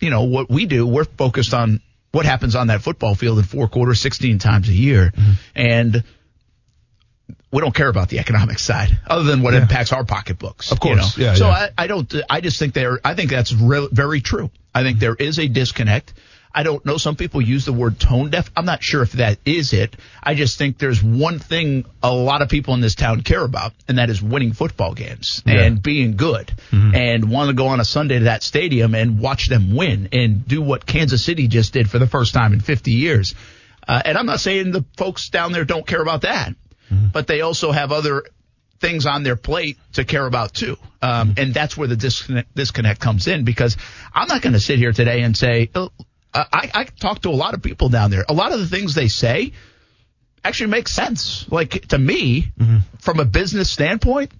you 0.00 0.10
know, 0.10 0.22
what 0.22 0.50
we 0.50 0.66
do, 0.66 0.86
we're 0.86 1.04
focused 1.04 1.54
on 1.54 1.80
what 2.12 2.24
happens 2.24 2.54
on 2.54 2.68
that 2.68 2.82
football 2.82 3.14
field 3.14 3.38
in 3.38 3.44
four 3.44 3.68
quarters, 3.68 4.00
16 4.00 4.38
times 4.38 4.68
a 4.68 4.72
year. 4.72 5.12
Mm-hmm. 5.14 5.32
And 5.54 6.04
we 7.52 7.60
don't 7.60 7.74
care 7.74 7.88
about 7.88 8.08
the 8.08 8.18
economic 8.18 8.58
side 8.58 8.98
other 9.06 9.24
than 9.24 9.42
what 9.42 9.54
yeah. 9.54 9.62
impacts 9.62 9.92
our 9.92 10.04
pocketbooks. 10.04 10.72
Of 10.72 10.80
course. 10.80 11.16
You 11.16 11.24
know? 11.24 11.30
Yeah. 11.30 11.36
So 11.36 11.46
yeah. 11.46 11.68
I, 11.78 11.84
I, 11.84 11.86
don't, 11.86 12.14
I 12.28 12.40
just 12.40 12.58
think 12.58 12.74
they're, 12.74 12.98
I 13.04 13.14
think 13.14 13.30
that's 13.30 13.52
re- 13.52 13.88
very 13.90 14.20
true. 14.20 14.50
I 14.74 14.82
think 14.82 14.98
there 14.98 15.14
is 15.14 15.38
a 15.38 15.48
disconnect. 15.48 16.12
I 16.56 16.62
don't 16.62 16.84
know. 16.86 16.96
Some 16.96 17.16
people 17.16 17.42
use 17.42 17.66
the 17.66 17.72
word 17.74 18.00
tone 18.00 18.30
deaf. 18.30 18.50
I'm 18.56 18.64
not 18.64 18.82
sure 18.82 19.02
if 19.02 19.12
that 19.12 19.38
is 19.44 19.74
it. 19.74 19.94
I 20.22 20.34
just 20.34 20.56
think 20.56 20.78
there's 20.78 21.02
one 21.02 21.38
thing 21.38 21.84
a 22.02 22.10
lot 22.12 22.40
of 22.40 22.48
people 22.48 22.72
in 22.72 22.80
this 22.80 22.94
town 22.94 23.20
care 23.20 23.44
about, 23.44 23.74
and 23.86 23.98
that 23.98 24.08
is 24.08 24.22
winning 24.22 24.52
football 24.54 24.94
games 24.94 25.42
Yeah. 25.44 25.62
and 25.64 25.82
being 25.82 26.16
good 26.16 26.50
and 26.72 27.30
want 27.30 27.48
to 27.50 27.54
go 27.54 27.66
on 27.68 27.78
a 27.80 27.84
Sunday 27.84 28.18
to 28.20 28.24
that 28.24 28.42
stadium 28.42 28.94
and 28.94 29.20
watch 29.20 29.48
them 29.48 29.76
win 29.76 30.08
and 30.12 30.48
do 30.48 30.62
what 30.62 30.86
Kansas 30.86 31.22
City 31.22 31.46
just 31.46 31.74
did 31.74 31.90
for 31.90 31.98
the 31.98 32.06
first 32.06 32.32
time 32.32 32.54
in 32.54 32.60
50 32.60 32.90
years. 32.90 33.34
Uh, 33.86 34.00
and 34.04 34.16
I'm 34.18 34.26
not 34.26 34.40
saying 34.40 34.72
the 34.72 34.84
folks 34.96 35.28
down 35.28 35.52
there 35.52 35.64
don't 35.66 35.86
care 35.86 36.00
about 36.02 36.22
that, 36.22 36.54
but 37.12 37.26
they 37.26 37.42
also 37.42 37.70
have 37.70 37.92
other 37.92 38.24
things 38.80 39.04
on 39.06 39.22
their 39.24 39.36
plate 39.36 39.76
to 39.92 40.04
care 40.04 40.26
about 40.26 40.54
too. 40.54 40.76
Um, 41.02 41.34
and 41.36 41.52
that's 41.54 41.76
where 41.76 41.88
the 41.88 41.96
disconnect, 41.96 42.54
disconnect 42.54 43.00
comes 43.00 43.26
in 43.26 43.44
because 43.44 43.76
I'm 44.14 44.28
not 44.28 44.40
going 44.42 44.54
to 44.54 44.60
sit 44.60 44.78
here 44.78 44.92
today 44.92 45.20
and 45.22 45.36
say, 45.36 45.70
oh, 45.74 45.90
Uh, 46.36 46.44
I, 46.52 46.70
I 46.74 46.84
talk 46.84 47.22
to 47.22 47.30
a 47.30 47.38
lot 47.38 47.54
of 47.54 47.62
people 47.62 47.88
down 47.88 48.10
there. 48.10 48.24
A 48.28 48.34
lot 48.34 48.52
of 48.52 48.60
the 48.60 48.66
things 48.66 48.94
they 48.94 49.08
say 49.08 49.52
actually 50.44 50.68
make 50.68 50.86
sense. 50.86 51.50
Like 51.50 51.88
to 51.88 51.98
me, 51.98 52.52
mm-hmm. 52.58 52.78
from 52.98 53.20
a 53.20 53.24
business 53.24 53.70
standpoint, 53.70 54.32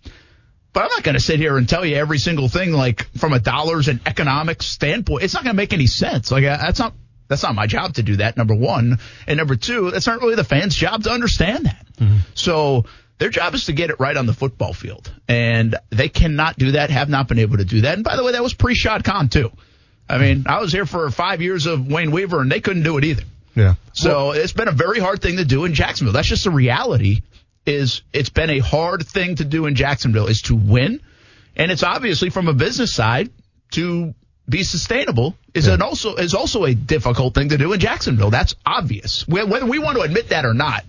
but 0.74 0.84
I'm 0.84 0.90
not 0.90 1.02
going 1.02 1.14
to 1.14 1.22
sit 1.22 1.40
here 1.40 1.56
and 1.56 1.66
tell 1.66 1.86
you 1.86 1.96
every 1.96 2.18
single 2.18 2.48
thing 2.48 2.72
like 2.72 3.06
from 3.16 3.32
a 3.32 3.40
dollars 3.40 3.88
and 3.88 4.00
economics 4.04 4.66
standpoint. 4.66 5.24
It's 5.24 5.32
not 5.32 5.42
going 5.42 5.54
to 5.54 5.56
make 5.56 5.72
any 5.72 5.86
sense. 5.86 6.30
Like 6.30 6.44
uh, 6.44 6.58
that's 6.58 6.78
not 6.78 6.92
that's 7.28 7.42
not 7.42 7.54
my 7.54 7.66
job 7.66 7.94
to 7.94 8.02
do 8.02 8.16
that. 8.16 8.36
Number 8.36 8.54
one, 8.54 8.98
and 9.26 9.38
number 9.38 9.56
two, 9.56 9.90
that's 9.90 10.06
not 10.06 10.20
really 10.20 10.34
the 10.34 10.44
fans' 10.44 10.74
job 10.74 11.04
to 11.04 11.10
understand 11.10 11.64
that. 11.64 11.86
Mm-hmm. 11.98 12.18
So 12.34 12.84
their 13.16 13.30
job 13.30 13.54
is 13.54 13.64
to 13.64 13.72
get 13.72 13.88
it 13.88 13.98
right 13.98 14.18
on 14.18 14.26
the 14.26 14.34
football 14.34 14.74
field, 14.74 15.10
and 15.28 15.74
they 15.88 16.10
cannot 16.10 16.58
do 16.58 16.72
that. 16.72 16.90
Have 16.90 17.08
not 17.08 17.26
been 17.26 17.38
able 17.38 17.56
to 17.56 17.64
do 17.64 17.80
that. 17.80 17.94
And 17.94 18.04
by 18.04 18.16
the 18.16 18.22
way, 18.22 18.32
that 18.32 18.42
was 18.42 18.52
pre 18.52 18.74
Shad 18.74 19.02
Khan 19.02 19.30
too. 19.30 19.50
I 20.08 20.18
mean, 20.18 20.44
I 20.46 20.60
was 20.60 20.72
here 20.72 20.86
for 20.86 21.10
five 21.10 21.42
years 21.42 21.66
of 21.66 21.86
Wayne 21.90 22.10
Weaver, 22.10 22.40
and 22.40 22.50
they 22.50 22.60
couldn't 22.60 22.84
do 22.84 22.98
it 22.98 23.04
either. 23.04 23.22
Yeah. 23.54 23.74
So 23.92 24.32
it's 24.32 24.52
been 24.52 24.68
a 24.68 24.72
very 24.72 25.00
hard 25.00 25.20
thing 25.20 25.38
to 25.38 25.44
do 25.44 25.64
in 25.64 25.74
Jacksonville. 25.74 26.12
That's 26.12 26.28
just 26.28 26.44
the 26.44 26.50
reality. 26.50 27.22
Is 27.64 28.02
it's 28.12 28.28
been 28.28 28.50
a 28.50 28.60
hard 28.60 29.04
thing 29.06 29.36
to 29.36 29.44
do 29.44 29.66
in 29.66 29.74
Jacksonville 29.74 30.28
is 30.28 30.42
to 30.42 30.54
win, 30.54 31.00
and 31.56 31.72
it's 31.72 31.82
obviously 31.82 32.30
from 32.30 32.46
a 32.46 32.52
business 32.52 32.94
side 32.94 33.30
to 33.72 34.14
be 34.48 34.62
sustainable 34.62 35.36
is 35.54 35.66
an 35.66 35.82
also 35.82 36.14
is 36.14 36.34
also 36.34 36.64
a 36.64 36.74
difficult 36.74 37.34
thing 37.34 37.48
to 37.48 37.58
do 37.58 37.72
in 37.72 37.80
Jacksonville. 37.80 38.30
That's 38.30 38.54
obvious. 38.64 39.26
Whether 39.26 39.66
we 39.66 39.80
want 39.80 39.96
to 39.96 40.02
admit 40.02 40.28
that 40.28 40.44
or 40.44 40.54
not, 40.54 40.84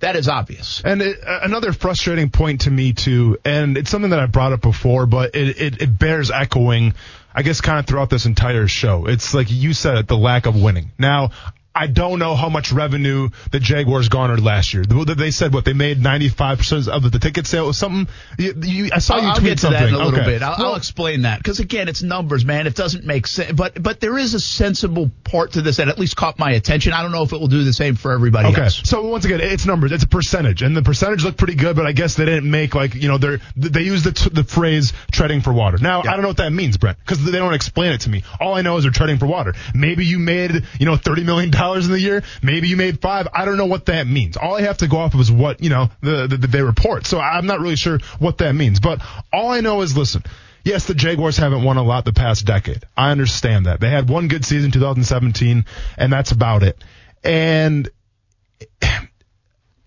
that 0.00 0.16
is 0.16 0.28
obvious. 0.28 0.82
And 0.84 1.02
it, 1.02 1.20
another 1.22 1.72
frustrating 1.72 2.30
point 2.30 2.62
to 2.62 2.70
me 2.70 2.92
too, 2.92 3.38
and 3.44 3.76
it's 3.76 3.90
something 3.90 4.10
that 4.10 4.20
I 4.20 4.26
brought 4.26 4.52
up 4.52 4.60
before, 4.60 5.06
but 5.06 5.34
it, 5.34 5.60
it, 5.60 5.82
it 5.82 5.98
bears 5.98 6.30
echoing, 6.30 6.94
I 7.34 7.42
guess, 7.42 7.60
kind 7.60 7.78
of 7.78 7.86
throughout 7.86 8.10
this 8.10 8.26
entire 8.26 8.66
show. 8.66 9.06
It's 9.06 9.34
like 9.34 9.50
you 9.50 9.72
said 9.72 10.06
the 10.06 10.16
lack 10.16 10.46
of 10.46 10.60
winning. 10.60 10.90
Now, 10.98 11.30
I 11.74 11.86
don't 11.86 12.18
know 12.18 12.34
how 12.34 12.48
much 12.50 12.70
revenue 12.72 13.30
the 13.50 13.58
Jaguars 13.58 14.08
garnered 14.08 14.40
last 14.40 14.74
year. 14.74 14.84
They 14.84 15.14
they 15.14 15.30
said 15.30 15.54
what 15.54 15.64
they 15.64 15.72
made 15.72 15.98
95% 15.98 16.88
of 16.88 17.10
the 17.10 17.18
ticket 17.18 17.46
sale 17.46 17.66
or 17.66 17.74
something. 17.74 18.12
You, 18.38 18.54
you, 18.62 18.90
I 18.92 18.98
saw 18.98 19.14
I'll, 19.14 19.22
you 19.22 19.28
I'll 19.28 19.34
tweet 19.36 19.44
get 19.50 19.54
to 19.58 19.60
something. 19.62 19.80
that 19.80 19.88
in 19.88 19.94
a 19.94 19.98
little 19.98 20.12
Okay. 20.20 20.24
bit. 20.32 20.42
I'll, 20.42 20.66
I'll 20.66 20.74
explain 20.76 21.22
that 21.22 21.38
because 21.38 21.60
again, 21.60 21.88
it's 21.88 22.02
numbers, 22.02 22.44
man. 22.44 22.66
It 22.66 22.74
doesn't 22.74 23.04
make 23.06 23.26
sense, 23.26 23.52
but 23.52 23.82
but 23.82 24.00
there 24.00 24.18
is 24.18 24.34
a 24.34 24.40
sensible 24.40 25.10
part 25.24 25.52
to 25.52 25.62
this 25.62 25.76
that 25.78 25.88
at 25.88 25.98
least 25.98 26.14
caught 26.16 26.38
my 26.38 26.50
attention. 26.52 26.92
I 26.92 27.02
don't 27.02 27.12
know 27.12 27.22
if 27.22 27.32
it 27.32 27.40
will 27.40 27.48
do 27.48 27.64
the 27.64 27.72
same 27.72 27.94
for 27.94 28.12
everybody 28.12 28.48
Okay. 28.48 28.64
else. 28.64 28.82
So 28.84 29.06
once 29.06 29.24
again, 29.24 29.40
it's 29.40 29.64
numbers. 29.64 29.92
It's 29.92 30.04
a 30.04 30.08
percentage, 30.08 30.60
and 30.62 30.76
the 30.76 30.82
percentage 30.82 31.24
looked 31.24 31.38
pretty 31.38 31.54
good, 31.54 31.74
but 31.74 31.86
I 31.86 31.92
guess 31.92 32.16
they 32.16 32.26
didn't 32.26 32.50
make 32.50 32.74
like 32.74 32.94
you 32.94 33.08
know 33.08 33.16
they're 33.16 33.38
they 33.56 33.82
use 33.82 34.02
the 34.02 34.12
t- 34.12 34.30
the 34.30 34.44
phrase 34.44 34.92
treading 35.10 35.40
for 35.40 35.54
water. 35.54 35.78
Now 35.78 36.00
I 36.00 36.04
don't 36.12 36.20
know 36.22 36.28
what 36.28 36.36
that 36.36 36.52
means, 36.52 36.76
Brent, 36.76 36.98
because 36.98 37.24
they 37.24 37.32
don't 37.38 37.54
explain 37.54 37.92
it 37.92 38.02
to 38.02 38.10
me. 38.10 38.24
All 38.40 38.54
I 38.54 38.60
know 38.62 38.76
is 38.76 38.84
they're 38.84 38.92
treading 38.92 39.16
for 39.18 39.26
water. 39.26 39.54
Maybe 39.74 40.04
you 40.04 40.18
made 40.18 40.66
you 40.78 40.84
know 40.84 40.96
thirty 40.96 41.24
million 41.24 41.50
dollars 41.50 41.61
in 41.62 41.90
the 41.90 42.00
year. 42.00 42.22
Maybe 42.42 42.68
you 42.68 42.76
made 42.76 43.00
five. 43.00 43.28
I 43.32 43.44
don't 43.44 43.56
know 43.56 43.66
what 43.66 43.86
that 43.86 44.06
means. 44.06 44.36
All 44.36 44.56
I 44.56 44.62
have 44.62 44.78
to 44.78 44.88
go 44.88 44.98
off 44.98 45.14
of 45.14 45.20
is 45.20 45.30
what 45.30 45.62
you 45.62 45.70
know 45.70 45.90
the, 46.00 46.26
the, 46.26 46.36
the 46.36 46.46
they 46.46 46.62
report. 46.62 47.06
So 47.06 47.20
I'm 47.20 47.46
not 47.46 47.60
really 47.60 47.76
sure 47.76 47.98
what 48.18 48.38
that 48.38 48.54
means. 48.54 48.80
But 48.80 49.00
all 49.32 49.50
I 49.50 49.60
know 49.60 49.82
is 49.82 49.96
listen. 49.96 50.22
Yes, 50.64 50.86
the 50.86 50.94
Jaguars 50.94 51.36
haven't 51.36 51.64
won 51.64 51.76
a 51.76 51.82
lot 51.82 52.04
the 52.04 52.12
past 52.12 52.46
decade. 52.46 52.84
I 52.96 53.10
understand 53.10 53.66
that. 53.66 53.80
They 53.80 53.90
had 53.90 54.08
one 54.08 54.28
good 54.28 54.44
season, 54.44 54.70
2017, 54.70 55.64
and 55.98 56.12
that's 56.12 56.30
about 56.30 56.62
it. 56.62 56.82
And 57.24 57.90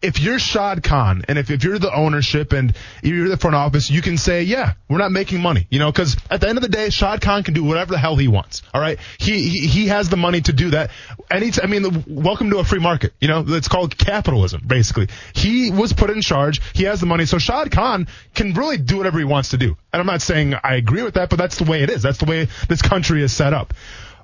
if 0.05 0.19
you're 0.19 0.37
Shad 0.37 0.83
Khan 0.83 1.23
and 1.27 1.39
if, 1.39 1.49
if 1.49 1.63
you're 1.63 1.79
the 1.79 1.91
ownership 1.91 2.53
and 2.53 2.75
you're 3.01 3.27
the 3.27 3.37
front 3.37 3.55
office, 3.55 3.89
you 3.89 4.03
can 4.03 4.19
say, 4.19 4.43
yeah, 4.43 4.73
we're 4.87 4.99
not 4.99 5.11
making 5.11 5.41
money, 5.41 5.65
you 5.71 5.79
know, 5.79 5.91
because 5.91 6.15
at 6.29 6.41
the 6.41 6.47
end 6.47 6.59
of 6.59 6.61
the 6.61 6.69
day, 6.69 6.91
Shad 6.91 7.21
Khan 7.21 7.41
can 7.41 7.55
do 7.55 7.63
whatever 7.63 7.91
the 7.91 7.97
hell 7.97 8.15
he 8.15 8.27
wants. 8.27 8.61
All 8.71 8.79
right. 8.79 8.99
He, 9.17 9.49
he, 9.49 9.67
he 9.67 9.87
has 9.87 10.09
the 10.09 10.15
money 10.15 10.41
to 10.41 10.53
do 10.53 10.69
that. 10.71 10.91
Any, 11.31 11.51
I 11.61 11.65
mean, 11.65 11.81
the, 11.81 12.03
welcome 12.07 12.51
to 12.51 12.59
a 12.59 12.63
free 12.63 12.79
market. 12.79 13.13
You 13.19 13.27
know, 13.27 13.43
it's 13.47 13.67
called 13.67 13.97
capitalism, 13.97 14.61
basically. 14.65 15.07
He 15.33 15.71
was 15.71 15.91
put 15.91 16.11
in 16.11 16.21
charge. 16.21 16.61
He 16.73 16.83
has 16.83 16.99
the 16.99 17.07
money. 17.07 17.25
So 17.25 17.39
Shad 17.39 17.71
Khan 17.71 18.07
can 18.35 18.53
really 18.53 18.77
do 18.77 18.97
whatever 18.97 19.17
he 19.17 19.25
wants 19.25 19.49
to 19.49 19.57
do. 19.57 19.75
And 19.91 19.99
I'm 19.99 20.05
not 20.05 20.21
saying 20.21 20.53
I 20.63 20.75
agree 20.75 21.01
with 21.01 21.15
that, 21.15 21.31
but 21.31 21.39
that's 21.39 21.57
the 21.57 21.63
way 21.63 21.81
it 21.81 21.89
is. 21.89 22.03
That's 22.03 22.19
the 22.19 22.25
way 22.25 22.47
this 22.69 22.83
country 22.83 23.23
is 23.23 23.33
set 23.33 23.53
up. 23.53 23.73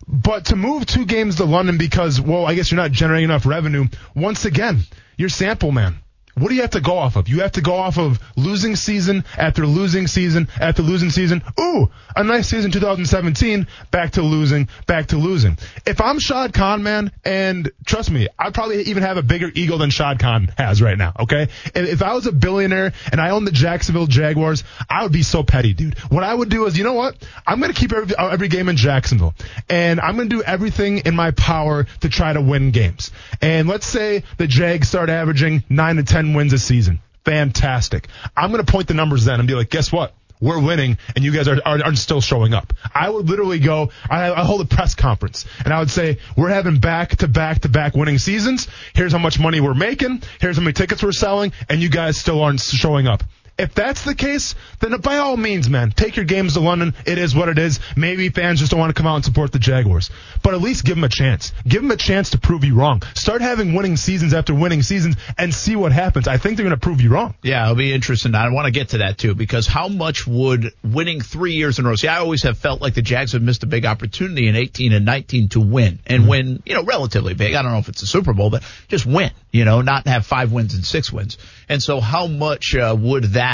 But 0.07 0.45
to 0.45 0.55
move 0.55 0.85
two 0.85 1.05
games 1.05 1.37
to 1.37 1.45
London 1.45 1.77
because, 1.77 2.21
well, 2.21 2.45
I 2.45 2.53
guess 2.53 2.71
you're 2.71 2.81
not 2.81 2.91
generating 2.91 3.25
enough 3.25 3.45
revenue. 3.45 3.85
Once 4.15 4.45
again, 4.45 4.81
you're 5.21 5.29
sample 5.29 5.71
man. 5.71 6.10
What 6.35 6.49
do 6.49 6.55
you 6.55 6.61
have 6.61 6.71
to 6.71 6.81
go 6.81 6.97
off 6.97 7.15
of? 7.15 7.27
You 7.27 7.41
have 7.41 7.53
to 7.53 7.61
go 7.61 7.75
off 7.75 7.97
of 7.97 8.19
losing 8.35 8.75
season 8.75 9.23
after 9.37 9.65
losing 9.65 10.07
season 10.07 10.47
after 10.59 10.81
losing 10.81 11.09
season. 11.09 11.43
Ooh, 11.59 11.89
a 12.15 12.23
nice 12.23 12.47
season 12.47 12.71
2017, 12.71 13.67
back 13.91 14.11
to 14.11 14.21
losing, 14.21 14.67
back 14.87 15.07
to 15.07 15.17
losing. 15.17 15.57
If 15.85 16.01
I'm 16.01 16.19
Shad 16.19 16.53
Khan, 16.53 16.83
man, 16.83 17.11
and 17.23 17.71
trust 17.85 18.11
me, 18.11 18.27
I 18.37 18.49
probably 18.51 18.83
even 18.83 19.03
have 19.03 19.17
a 19.17 19.23
bigger 19.23 19.51
ego 19.53 19.77
than 19.77 19.89
Shad 19.89 20.19
Khan 20.19 20.51
has 20.57 20.81
right 20.81 20.97
now, 20.97 21.13
okay? 21.19 21.49
If 21.75 22.01
if 22.01 22.01
I 22.01 22.13
was 22.13 22.25
a 22.25 22.31
billionaire 22.31 22.93
and 23.11 23.21
I 23.21 23.29
owned 23.29 23.45
the 23.45 23.51
Jacksonville 23.51 24.07
Jaguars, 24.07 24.63
I 24.89 25.03
would 25.03 25.11
be 25.11 25.23
so 25.23 25.43
petty, 25.43 25.73
dude. 25.73 25.97
What 26.09 26.23
I 26.23 26.33
would 26.33 26.49
do 26.49 26.65
is, 26.65 26.77
you 26.77 26.83
know 26.83 26.93
what? 26.93 27.15
I'm 27.45 27.59
going 27.59 27.71
to 27.71 27.79
keep 27.79 27.93
every, 27.93 28.15
uh, 28.15 28.29
every 28.29 28.47
game 28.47 28.69
in 28.69 28.75
Jacksonville, 28.75 29.35
and 29.69 29.99
I'm 29.99 30.15
going 30.15 30.29
to 30.29 30.35
do 30.35 30.41
everything 30.41 30.99
in 30.99 31.15
my 31.15 31.31
power 31.31 31.85
to 32.01 32.09
try 32.09 32.33
to 32.33 32.41
win 32.41 32.71
games. 32.71 33.11
And 33.41 33.67
let's 33.67 33.85
say 33.85 34.23
the 34.37 34.47
Jags 34.47 34.87
start 34.87 35.09
averaging 35.09 35.63
9 35.69 35.95
to 35.97 36.03
10 36.03 36.20
wins 36.27 36.53
a 36.53 36.59
season. 36.59 36.99
Fantastic. 37.25 38.07
I'm 38.35 38.51
going 38.51 38.63
to 38.63 38.71
point 38.71 38.87
the 38.87 38.93
numbers 38.93 39.25
then 39.25 39.39
and 39.39 39.47
be 39.47 39.55
like, 39.55 39.69
guess 39.69 39.91
what? 39.91 40.13
We're 40.39 40.59
winning, 40.59 40.97
and 41.15 41.23
you 41.23 41.31
guys 41.31 41.47
are, 41.47 41.61
are, 41.63 41.83
are 41.85 41.95
still 41.95 42.19
showing 42.19 42.55
up. 42.55 42.73
I 42.95 43.07
would 43.07 43.29
literally 43.29 43.59
go, 43.59 43.91
I, 44.09 44.31
I 44.31 44.43
hold 44.43 44.61
a 44.61 44.65
press 44.65 44.95
conference, 44.95 45.45
and 45.63 45.71
I 45.71 45.77
would 45.77 45.91
say, 45.91 46.17
we're 46.35 46.49
having 46.49 46.79
back 46.79 47.17
to 47.17 47.27
back 47.27 47.59
to 47.59 47.69
back 47.69 47.93
winning 47.93 48.17
seasons. 48.17 48.67
Here's 48.95 49.11
how 49.11 49.19
much 49.19 49.39
money 49.39 49.61
we're 49.61 49.75
making. 49.75 50.23
Here's 50.39 50.57
how 50.57 50.63
many 50.63 50.73
tickets 50.73 51.03
we're 51.03 51.11
selling, 51.11 51.53
and 51.69 51.79
you 51.79 51.89
guys 51.89 52.17
still 52.17 52.41
aren't 52.41 52.59
showing 52.59 53.05
up. 53.05 53.23
If 53.61 53.75
that's 53.75 54.03
the 54.03 54.15
case, 54.15 54.55
then 54.79 54.99
by 55.01 55.17
all 55.17 55.37
means, 55.37 55.69
man, 55.69 55.91
take 55.91 56.15
your 56.15 56.25
games 56.25 56.53
to 56.53 56.61
London. 56.61 56.95
It 57.05 57.19
is 57.19 57.35
what 57.35 57.47
it 57.47 57.59
is. 57.59 57.79
Maybe 57.95 58.29
fans 58.29 58.59
just 58.59 58.71
don't 58.71 58.79
want 58.79 58.89
to 58.89 58.99
come 58.99 59.05
out 59.05 59.17
and 59.17 59.23
support 59.23 59.51
the 59.51 59.59
Jaguars. 59.59 60.09
But 60.41 60.55
at 60.55 60.61
least 60.61 60.83
give 60.83 60.95
them 60.95 61.03
a 61.03 61.09
chance. 61.09 61.53
Give 61.67 61.83
them 61.83 61.91
a 61.91 61.95
chance 61.95 62.31
to 62.31 62.39
prove 62.39 62.63
you 62.63 62.73
wrong. 62.73 63.03
Start 63.13 63.43
having 63.43 63.75
winning 63.75 63.97
seasons 63.97 64.33
after 64.33 64.55
winning 64.55 64.81
seasons 64.81 65.15
and 65.37 65.53
see 65.53 65.75
what 65.75 65.91
happens. 65.91 66.27
I 66.27 66.37
think 66.37 66.57
they're 66.57 66.65
going 66.65 66.75
to 66.75 66.83
prove 66.83 67.01
you 67.01 67.11
wrong. 67.11 67.35
Yeah, 67.43 67.63
it'll 67.65 67.75
be 67.75 67.93
interesting. 67.93 68.33
I 68.33 68.49
want 68.49 68.65
to 68.65 68.71
get 68.71 68.89
to 68.89 68.97
that 68.99 69.19
too 69.19 69.35
because 69.35 69.67
how 69.67 69.87
much 69.89 70.25
would 70.25 70.73
winning 70.83 71.21
three 71.21 71.53
years 71.53 71.77
in 71.77 71.85
a 71.85 71.89
row? 71.89 71.95
See, 71.95 72.07
I 72.07 72.17
always 72.17 72.41
have 72.41 72.57
felt 72.57 72.81
like 72.81 72.95
the 72.95 73.03
Jags 73.03 73.33
have 73.33 73.43
missed 73.43 73.61
a 73.61 73.67
big 73.67 73.85
opportunity 73.85 74.47
in 74.47 74.55
18 74.55 74.91
and 74.91 75.05
19 75.05 75.49
to 75.49 75.59
win 75.59 75.99
and 76.07 76.27
win, 76.27 76.63
you 76.65 76.73
know, 76.73 76.83
relatively 76.83 77.35
big. 77.35 77.53
I 77.53 77.61
don't 77.61 77.73
know 77.73 77.77
if 77.77 77.89
it's 77.89 78.01
a 78.01 78.07
Super 78.07 78.33
Bowl, 78.33 78.49
but 78.49 78.63
just 78.87 79.05
win, 79.05 79.29
you 79.51 79.65
know, 79.65 79.81
not 79.81 80.07
have 80.07 80.25
five 80.25 80.51
wins 80.51 80.73
and 80.73 80.83
six 80.83 81.13
wins. 81.13 81.37
And 81.69 81.81
so 81.83 81.99
how 81.99 82.25
much 82.25 82.75
uh, 82.75 82.95
would 82.99 83.23
that 83.25 83.50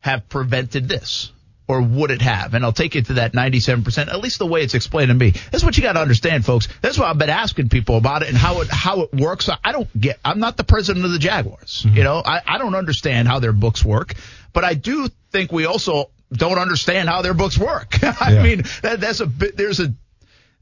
have 0.00 0.28
prevented 0.28 0.88
this? 0.88 1.32
Or 1.70 1.82
would 1.82 2.10
it 2.10 2.22
have? 2.22 2.54
And 2.54 2.64
I'll 2.64 2.72
take 2.72 2.94
you 2.94 3.02
to 3.02 3.12
that 3.14 3.34
97%, 3.34 4.08
at 4.08 4.20
least 4.20 4.38
the 4.38 4.46
way 4.46 4.62
it's 4.62 4.72
explained 4.72 5.08
to 5.08 5.14
me. 5.14 5.32
That's 5.52 5.62
what 5.62 5.76
you 5.76 5.82
got 5.82 5.92
to 5.94 6.00
understand, 6.00 6.46
folks. 6.46 6.66
That's 6.80 6.98
why 6.98 7.10
I've 7.10 7.18
been 7.18 7.28
asking 7.28 7.68
people 7.68 7.98
about 7.98 8.22
it 8.22 8.28
and 8.28 8.38
how 8.38 8.62
it, 8.62 8.68
how 8.70 9.02
it 9.02 9.12
works. 9.12 9.50
I 9.62 9.72
don't 9.72 10.00
get, 10.00 10.18
I'm 10.24 10.38
not 10.38 10.56
the 10.56 10.64
president 10.64 11.04
of 11.04 11.12
the 11.12 11.18
Jaguars. 11.18 11.84
Mm-hmm. 11.86 11.96
You 11.98 12.04
know, 12.04 12.22
I, 12.24 12.40
I 12.46 12.56
don't 12.56 12.74
understand 12.74 13.28
how 13.28 13.40
their 13.40 13.52
books 13.52 13.84
work, 13.84 14.14
but 14.54 14.64
I 14.64 14.72
do 14.72 15.08
think 15.30 15.52
we 15.52 15.66
also 15.66 16.08
don't 16.32 16.56
understand 16.58 17.10
how 17.10 17.20
their 17.20 17.34
books 17.34 17.58
work. 17.58 18.02
I 18.02 18.32
Yeah. 18.32 18.42
mean, 18.42 18.62
that, 18.80 19.00
that's 19.02 19.20
a 19.20 19.26
bit, 19.26 19.54
there's 19.58 19.80
a, 19.80 19.92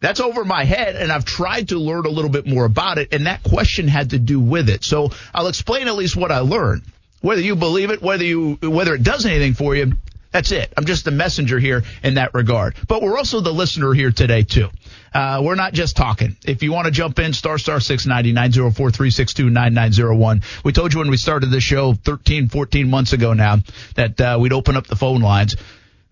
that's 0.01 0.19
over 0.19 0.45
my 0.45 0.65
head 0.65 0.97
and 0.97 1.13
I've 1.13 1.25
tried 1.25 1.69
to 1.69 1.79
learn 1.79 2.05
a 2.05 2.11
little 2.11 2.31
bit 2.31 2.49
more 2.49 2.65
about 2.65 2.99
it 2.99 3.15
and 3.15 3.27
that 3.27 3.45
question 3.45 3.87
had 3.87 4.11
to 4.11 4.19
do 4.19 4.41
with 4.41 4.69
it. 4.69 4.83
So 4.83 5.11
I'll 5.33 5.47
explain 5.47 5.87
at 5.87 5.95
least 5.95 6.17
what 6.17 6.33
I 6.33 6.41
learned. 6.41 6.83
Whether 7.21 7.41
you 7.41 7.57
believe 7.57 7.91
it, 7.91 8.03
whether 8.03 8.25
you 8.25 8.59
whether 8.63 8.95
it 8.95 9.03
does 9.03 9.27
anything 9.27 9.55
for 9.55 9.75
you, 9.75 9.93
that's 10.33 10.53
it. 10.53 10.73
I'm 10.77 10.85
just 10.85 11.05
the 11.07 11.11
messenger 11.11 11.59
here 11.59 11.83
in 12.03 12.15
that 12.15 12.35
regard. 12.35 12.75
But 12.87 13.01
we're 13.01 13.17
also 13.17 13.41
the 13.41 13.53
listener 13.53 13.95
here 13.95 14.11
today 14.11 14.43
too. 14.43 14.69
Uh, 15.15 15.41
we're 15.43 15.55
not 15.55 15.73
just 15.73 15.97
talking. 15.97 16.37
If 16.45 16.63
you 16.63 16.73
want 16.73 16.85
to 16.85 16.91
jump 16.91 17.19
in, 17.19 17.33
star 17.33 17.57
star 17.57 17.81
six 17.81 18.05
ninety 18.05 18.33
nine 18.33 18.53
zero 18.53 18.71
four 18.71 18.91
three 18.91 19.11
six 19.11 19.33
two 19.33 19.49
nine 19.49 19.73
nine 19.73 19.93
zero 19.93 20.15
one. 20.15 20.43
We 20.63 20.73
told 20.73 20.93
you 20.93 20.99
when 20.99 21.09
we 21.09 21.17
started 21.17 21.51
the 21.51 21.61
show 21.61 21.95
13, 21.95 22.49
14 22.49 22.91
months 22.91 23.15
ago 23.15 23.33
now 23.33 23.61
that 23.95 24.21
uh, 24.21 24.37
we'd 24.39 24.53
open 24.53 24.77
up 24.77 24.87
the 24.87 24.97
phone 24.97 25.23
lines. 25.23 25.57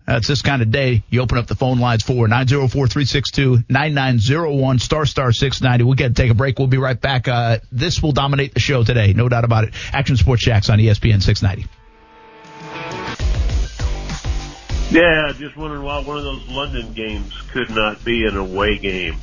That's 0.05 0.27
this 0.27 0.43
kind 0.43 0.61
of 0.61 0.69
day. 0.71 1.03
You 1.09 1.21
open 1.21 1.39
up 1.39 1.47
the 1.47 1.55
phone 1.55 1.79
lines 1.79 2.03
for 2.03 2.27
904-362-9901 2.27 4.79
star 4.79 5.05
star 5.05 5.31
690. 5.31 5.83
We'll 5.83 5.95
get 5.95 6.09
to 6.09 6.21
take 6.21 6.29
a 6.29 6.35
break. 6.35 6.59
We'll 6.59 6.67
be 6.67 6.77
right 6.77 6.99
back. 6.99 7.27
Uh, 7.27 7.57
this 7.71 8.03
will 8.03 8.11
dominate 8.11 8.53
the 8.53 8.59
show 8.59 8.83
today. 8.83 9.13
No 9.13 9.29
doubt 9.29 9.45
about 9.45 9.63
it. 9.63 9.73
Action 9.91 10.17
Sports 10.17 10.43
Jax 10.43 10.69
on 10.69 10.77
ESPN 10.77 11.23
690. 11.23 11.67
Yeah, 14.91 15.33
just 15.35 15.57
wondering 15.57 15.81
why 15.81 16.03
one 16.03 16.17
of 16.17 16.23
those 16.23 16.47
London 16.47 16.93
games 16.93 17.33
could 17.51 17.71
not 17.71 18.05
be 18.05 18.27
an 18.27 18.37
away 18.37 18.77
game. 18.77 19.15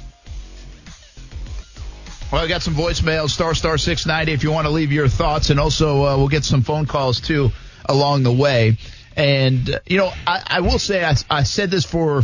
Well, 2.32 2.42
I 2.42 2.48
got 2.48 2.62
some 2.62 2.74
voicemails, 2.74 3.30
star 3.30 3.54
star 3.54 3.78
690 3.78 4.32
if 4.32 4.42
you 4.42 4.50
want 4.50 4.66
to 4.66 4.70
leave 4.70 4.90
your 4.90 5.06
thoughts, 5.06 5.50
and 5.50 5.60
also 5.60 6.04
uh, 6.04 6.16
we'll 6.16 6.26
get 6.28 6.44
some 6.44 6.62
phone 6.62 6.86
calls 6.86 7.20
too 7.20 7.52
along 7.86 8.24
the 8.24 8.32
way. 8.32 8.76
And, 9.16 9.70
uh, 9.70 9.78
you 9.86 9.98
know, 9.98 10.12
I, 10.26 10.42
I 10.46 10.60
will 10.60 10.78
say 10.78 11.04
I, 11.04 11.14
I 11.30 11.42
said 11.42 11.70
this 11.70 11.84
for, 11.84 12.22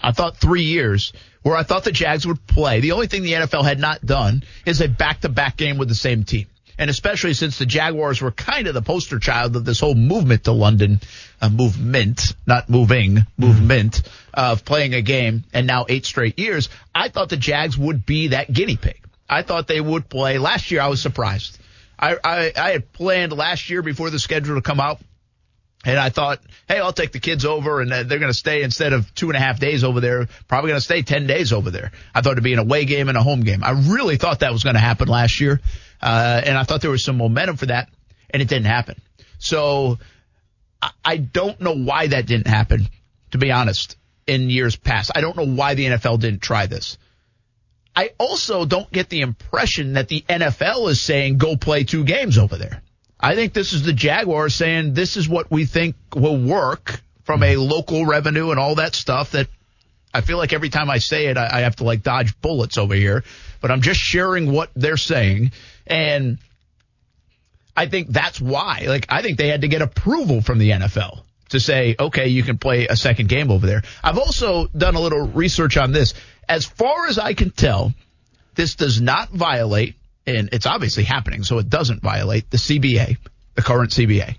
I 0.00 0.12
thought 0.12 0.36
three 0.36 0.64
years 0.64 1.12
where 1.42 1.56
I 1.56 1.62
thought 1.62 1.84
the 1.84 1.92
Jags 1.92 2.26
would 2.26 2.46
play. 2.46 2.80
The 2.80 2.92
only 2.92 3.06
thing 3.06 3.22
the 3.22 3.32
NFL 3.32 3.64
had 3.64 3.78
not 3.78 4.04
done 4.04 4.42
is 4.66 4.80
a 4.80 4.88
back 4.88 5.20
to 5.20 5.28
back 5.28 5.56
game 5.56 5.78
with 5.78 5.88
the 5.88 5.94
same 5.94 6.24
team. 6.24 6.46
And 6.76 6.90
especially 6.90 7.34
since 7.34 7.58
the 7.58 7.66
Jaguars 7.66 8.20
were 8.20 8.32
kind 8.32 8.66
of 8.66 8.74
the 8.74 8.82
poster 8.82 9.20
child 9.20 9.54
of 9.54 9.64
this 9.64 9.78
whole 9.78 9.94
movement 9.94 10.44
to 10.44 10.52
London, 10.52 11.00
uh, 11.40 11.48
movement, 11.48 12.34
not 12.46 12.68
moving, 12.68 13.24
movement 13.36 14.02
of 14.32 14.64
playing 14.64 14.94
a 14.94 15.02
game 15.02 15.44
and 15.52 15.66
now 15.66 15.86
eight 15.88 16.04
straight 16.04 16.38
years. 16.38 16.68
I 16.92 17.10
thought 17.10 17.28
the 17.28 17.36
Jags 17.36 17.78
would 17.78 18.04
be 18.04 18.28
that 18.28 18.52
guinea 18.52 18.76
pig. 18.76 19.00
I 19.28 19.42
thought 19.42 19.68
they 19.68 19.80
would 19.80 20.08
play. 20.08 20.38
Last 20.38 20.70
year 20.70 20.80
I 20.80 20.88
was 20.88 21.00
surprised. 21.00 21.58
I, 21.96 22.16
I, 22.24 22.52
I 22.56 22.70
had 22.70 22.92
planned 22.92 23.32
last 23.32 23.70
year 23.70 23.82
before 23.82 24.10
the 24.10 24.18
schedule 24.18 24.56
to 24.56 24.62
come 24.62 24.80
out 24.80 25.00
and 25.84 25.98
I 25.98 26.08
thought, 26.08 26.40
hey, 26.68 26.78
I'll 26.78 26.92
take 26.92 27.12
the 27.12 27.20
kids 27.20 27.44
over 27.44 27.80
and 27.80 27.90
they're 27.90 28.18
going 28.18 28.32
to 28.32 28.34
stay 28.34 28.62
instead 28.62 28.92
of 28.92 29.14
two 29.14 29.28
and 29.28 29.36
a 29.36 29.40
half 29.40 29.60
days 29.60 29.84
over 29.84 30.00
there, 30.00 30.26
probably 30.48 30.68
going 30.68 30.78
to 30.78 30.84
stay 30.84 31.02
10 31.02 31.26
days 31.26 31.52
over 31.52 31.70
there. 31.70 31.92
I 32.14 32.20
thought 32.20 32.32
it'd 32.32 32.44
be 32.44 32.54
an 32.54 32.58
away 32.58 32.84
game 32.84 33.08
and 33.08 33.18
a 33.18 33.22
home 33.22 33.42
game. 33.42 33.62
I 33.62 33.72
really 33.72 34.16
thought 34.16 34.40
that 34.40 34.52
was 34.52 34.64
going 34.64 34.74
to 34.74 34.80
happen 34.80 35.08
last 35.08 35.40
year. 35.40 35.60
Uh, 36.00 36.40
and 36.44 36.56
I 36.56 36.64
thought 36.64 36.80
there 36.80 36.90
was 36.90 37.04
some 37.04 37.18
momentum 37.18 37.56
for 37.56 37.66
that 37.66 37.88
and 38.30 38.42
it 38.42 38.48
didn't 38.48 38.66
happen. 38.66 39.00
So 39.38 39.98
I, 40.80 40.90
I 41.04 41.16
don't 41.18 41.60
know 41.60 41.74
why 41.74 42.06
that 42.08 42.26
didn't 42.26 42.48
happen, 42.48 42.88
to 43.32 43.38
be 43.38 43.52
honest, 43.52 43.96
in 44.26 44.50
years 44.50 44.76
past. 44.76 45.12
I 45.14 45.20
don't 45.20 45.36
know 45.36 45.46
why 45.46 45.74
the 45.74 45.86
NFL 45.86 46.20
didn't 46.20 46.40
try 46.42 46.66
this. 46.66 46.98
I 47.96 48.10
also 48.18 48.64
don't 48.64 48.90
get 48.90 49.08
the 49.08 49.20
impression 49.20 49.92
that 49.94 50.08
the 50.08 50.22
NFL 50.22 50.90
is 50.90 51.00
saying 51.00 51.38
go 51.38 51.56
play 51.56 51.84
two 51.84 52.04
games 52.04 52.38
over 52.38 52.56
there. 52.56 52.82
I 53.24 53.36
think 53.36 53.54
this 53.54 53.72
is 53.72 53.82
the 53.82 53.94
Jaguars 53.94 54.54
saying 54.54 54.92
this 54.92 55.16
is 55.16 55.26
what 55.26 55.50
we 55.50 55.64
think 55.64 55.96
will 56.14 56.36
work 56.36 57.00
from 57.22 57.42
a 57.42 57.56
local 57.56 58.04
revenue 58.04 58.50
and 58.50 58.60
all 58.60 58.74
that 58.74 58.94
stuff 58.94 59.30
that 59.30 59.48
I 60.12 60.20
feel 60.20 60.36
like 60.36 60.52
every 60.52 60.68
time 60.68 60.90
I 60.90 60.98
say 60.98 61.28
it, 61.28 61.38
I, 61.38 61.48
I 61.50 61.60
have 61.60 61.76
to 61.76 61.84
like 61.84 62.02
dodge 62.02 62.38
bullets 62.42 62.76
over 62.76 62.94
here, 62.94 63.24
but 63.62 63.70
I'm 63.70 63.80
just 63.80 63.98
sharing 63.98 64.52
what 64.52 64.70
they're 64.76 64.98
saying. 64.98 65.52
And 65.86 66.36
I 67.74 67.86
think 67.86 68.08
that's 68.08 68.42
why, 68.42 68.84
like, 68.86 69.06
I 69.08 69.22
think 69.22 69.38
they 69.38 69.48
had 69.48 69.62
to 69.62 69.68
get 69.68 69.80
approval 69.80 70.42
from 70.42 70.58
the 70.58 70.72
NFL 70.72 71.22
to 71.48 71.60
say, 71.60 71.96
okay, 71.98 72.28
you 72.28 72.42
can 72.42 72.58
play 72.58 72.88
a 72.88 72.94
second 72.94 73.30
game 73.30 73.50
over 73.50 73.66
there. 73.66 73.84
I've 74.02 74.18
also 74.18 74.66
done 74.66 74.96
a 74.96 75.00
little 75.00 75.28
research 75.28 75.78
on 75.78 75.92
this. 75.92 76.12
As 76.46 76.66
far 76.66 77.06
as 77.06 77.18
I 77.18 77.32
can 77.32 77.52
tell, 77.52 77.94
this 78.54 78.74
does 78.74 79.00
not 79.00 79.30
violate 79.30 79.94
and 80.26 80.48
it's 80.52 80.66
obviously 80.66 81.04
happening, 81.04 81.44
so 81.44 81.58
it 81.58 81.68
doesn't 81.68 82.02
violate 82.02 82.50
the 82.50 82.56
CBA, 82.56 83.18
the 83.54 83.62
current 83.62 83.90
CBA. 83.90 84.36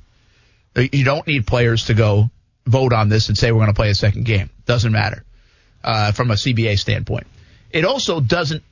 You 0.75 1.05
don't 1.05 1.25
need 1.25 1.47
players 1.47 1.85
to 1.85 1.93
go 1.93 2.29
vote 2.65 2.93
on 2.93 3.09
this 3.09 3.29
and 3.29 3.37
say 3.37 3.51
we're 3.51 3.59
going 3.59 3.67
to 3.67 3.73
play 3.73 3.89
a 3.89 3.95
second 3.95 4.25
game. 4.25 4.49
Doesn't 4.65 4.91
matter 4.91 5.23
uh, 5.83 6.11
from 6.11 6.31
a 6.31 6.33
CBA 6.33 6.77
standpoint. 6.79 7.27
It 7.71 7.85
also 7.85 8.19
doesn't 8.19 8.63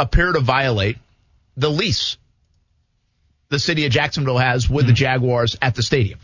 appear 0.00 0.32
to 0.32 0.40
violate 0.40 0.96
the 1.56 1.70
lease 1.70 2.16
the 3.52 3.58
city 3.58 3.84
of 3.84 3.92
Jacksonville 3.92 4.38
has 4.38 4.68
with 4.68 4.84
mm-hmm. 4.84 4.88
the 4.88 4.92
Jaguars 4.94 5.56
at 5.60 5.74
the 5.74 5.82
stadium. 5.82 6.18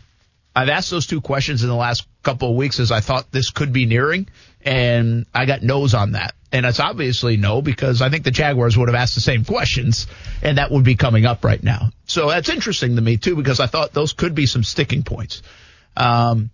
I've 0.55 0.69
asked 0.69 0.89
those 0.89 1.05
two 1.05 1.21
questions 1.21 1.61
in 1.63 1.69
the 1.69 1.75
last 1.75 2.07
couple 2.23 2.49
of 2.49 2.55
weeks 2.55 2.79
as 2.79 2.91
I 2.91 3.01
thought 3.01 3.31
this 3.31 3.51
could 3.51 3.71
be 3.71 3.85
nearing, 3.85 4.27
and 4.61 5.25
I 5.33 5.45
got 5.45 5.61
no's 5.61 5.93
on 5.93 6.13
that. 6.13 6.33
And 6.51 6.65
it's 6.65 6.79
obviously 6.79 7.37
no 7.37 7.61
because 7.61 8.01
I 8.01 8.09
think 8.09 8.23
the 8.23 8.31
Jaguars 8.31 8.77
would 8.77 8.89
have 8.89 8.95
asked 8.95 9.15
the 9.15 9.21
same 9.21 9.45
questions 9.45 10.07
and 10.41 10.57
that 10.57 10.71
would 10.71 10.83
be 10.83 10.95
coming 10.95 11.25
up 11.25 11.45
right 11.45 11.61
now. 11.61 11.91
So 12.05 12.29
that's 12.29 12.49
interesting 12.49 12.95
to 12.95 13.01
me 13.01 13.17
too 13.17 13.35
because 13.35 13.59
I 13.59 13.67
thought 13.67 13.93
those 13.93 14.13
could 14.13 14.33
be 14.33 14.47
some 14.47 14.63
sticking 14.63 15.03
points. 15.03 15.43
Um, 15.95 16.49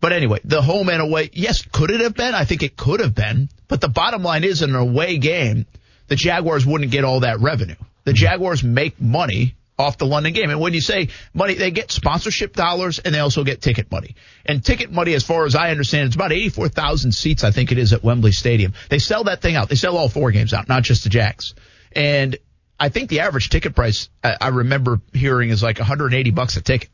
but 0.00 0.12
anyway, 0.12 0.40
the 0.44 0.62
home 0.62 0.88
and 0.88 1.00
away, 1.00 1.30
yes, 1.32 1.62
could 1.62 1.90
it 1.90 2.00
have 2.00 2.14
been? 2.14 2.34
I 2.34 2.44
think 2.44 2.62
it 2.62 2.76
could 2.76 3.00
have 3.00 3.14
been. 3.14 3.48
But 3.68 3.80
the 3.80 3.88
bottom 3.88 4.22
line 4.22 4.44
is 4.44 4.62
in 4.62 4.70
an 4.70 4.76
away 4.76 5.18
game, 5.18 5.66
the 6.08 6.16
Jaguars 6.16 6.66
wouldn't 6.66 6.90
get 6.90 7.04
all 7.04 7.20
that 7.20 7.40
revenue. 7.40 7.76
The 8.04 8.12
Jaguars 8.12 8.64
make 8.64 9.00
money 9.00 9.54
off 9.80 9.98
the 9.98 10.06
London 10.06 10.32
game. 10.32 10.50
And 10.50 10.60
when 10.60 10.74
you 10.74 10.80
say 10.80 11.08
money, 11.34 11.54
they 11.54 11.70
get 11.70 11.90
sponsorship 11.90 12.54
dollars 12.54 12.98
and 12.98 13.14
they 13.14 13.18
also 13.18 13.42
get 13.42 13.60
ticket 13.60 13.90
money. 13.90 14.14
And 14.44 14.64
ticket 14.64 14.92
money, 14.92 15.14
as 15.14 15.24
far 15.24 15.46
as 15.46 15.54
I 15.54 15.70
understand, 15.70 16.06
it's 16.06 16.14
about 16.14 16.32
84,000 16.32 17.12
seats, 17.12 17.42
I 17.42 17.50
think 17.50 17.72
it 17.72 17.78
is 17.78 17.92
at 17.92 18.04
Wembley 18.04 18.32
Stadium. 18.32 18.74
They 18.88 18.98
sell 18.98 19.24
that 19.24 19.40
thing 19.40 19.56
out. 19.56 19.68
They 19.68 19.74
sell 19.74 19.96
all 19.96 20.08
four 20.08 20.30
games 20.30 20.52
out, 20.52 20.68
not 20.68 20.82
just 20.82 21.04
the 21.04 21.10
Jags. 21.10 21.54
And 21.92 22.36
I 22.78 22.88
think 22.88 23.10
the 23.10 23.20
average 23.20 23.50
ticket 23.50 23.74
price 23.74 24.08
I 24.22 24.48
remember 24.48 25.00
hearing 25.12 25.50
is 25.50 25.62
like 25.62 25.78
180 25.78 26.30
bucks 26.30 26.56
a 26.56 26.62
ticket. 26.62 26.90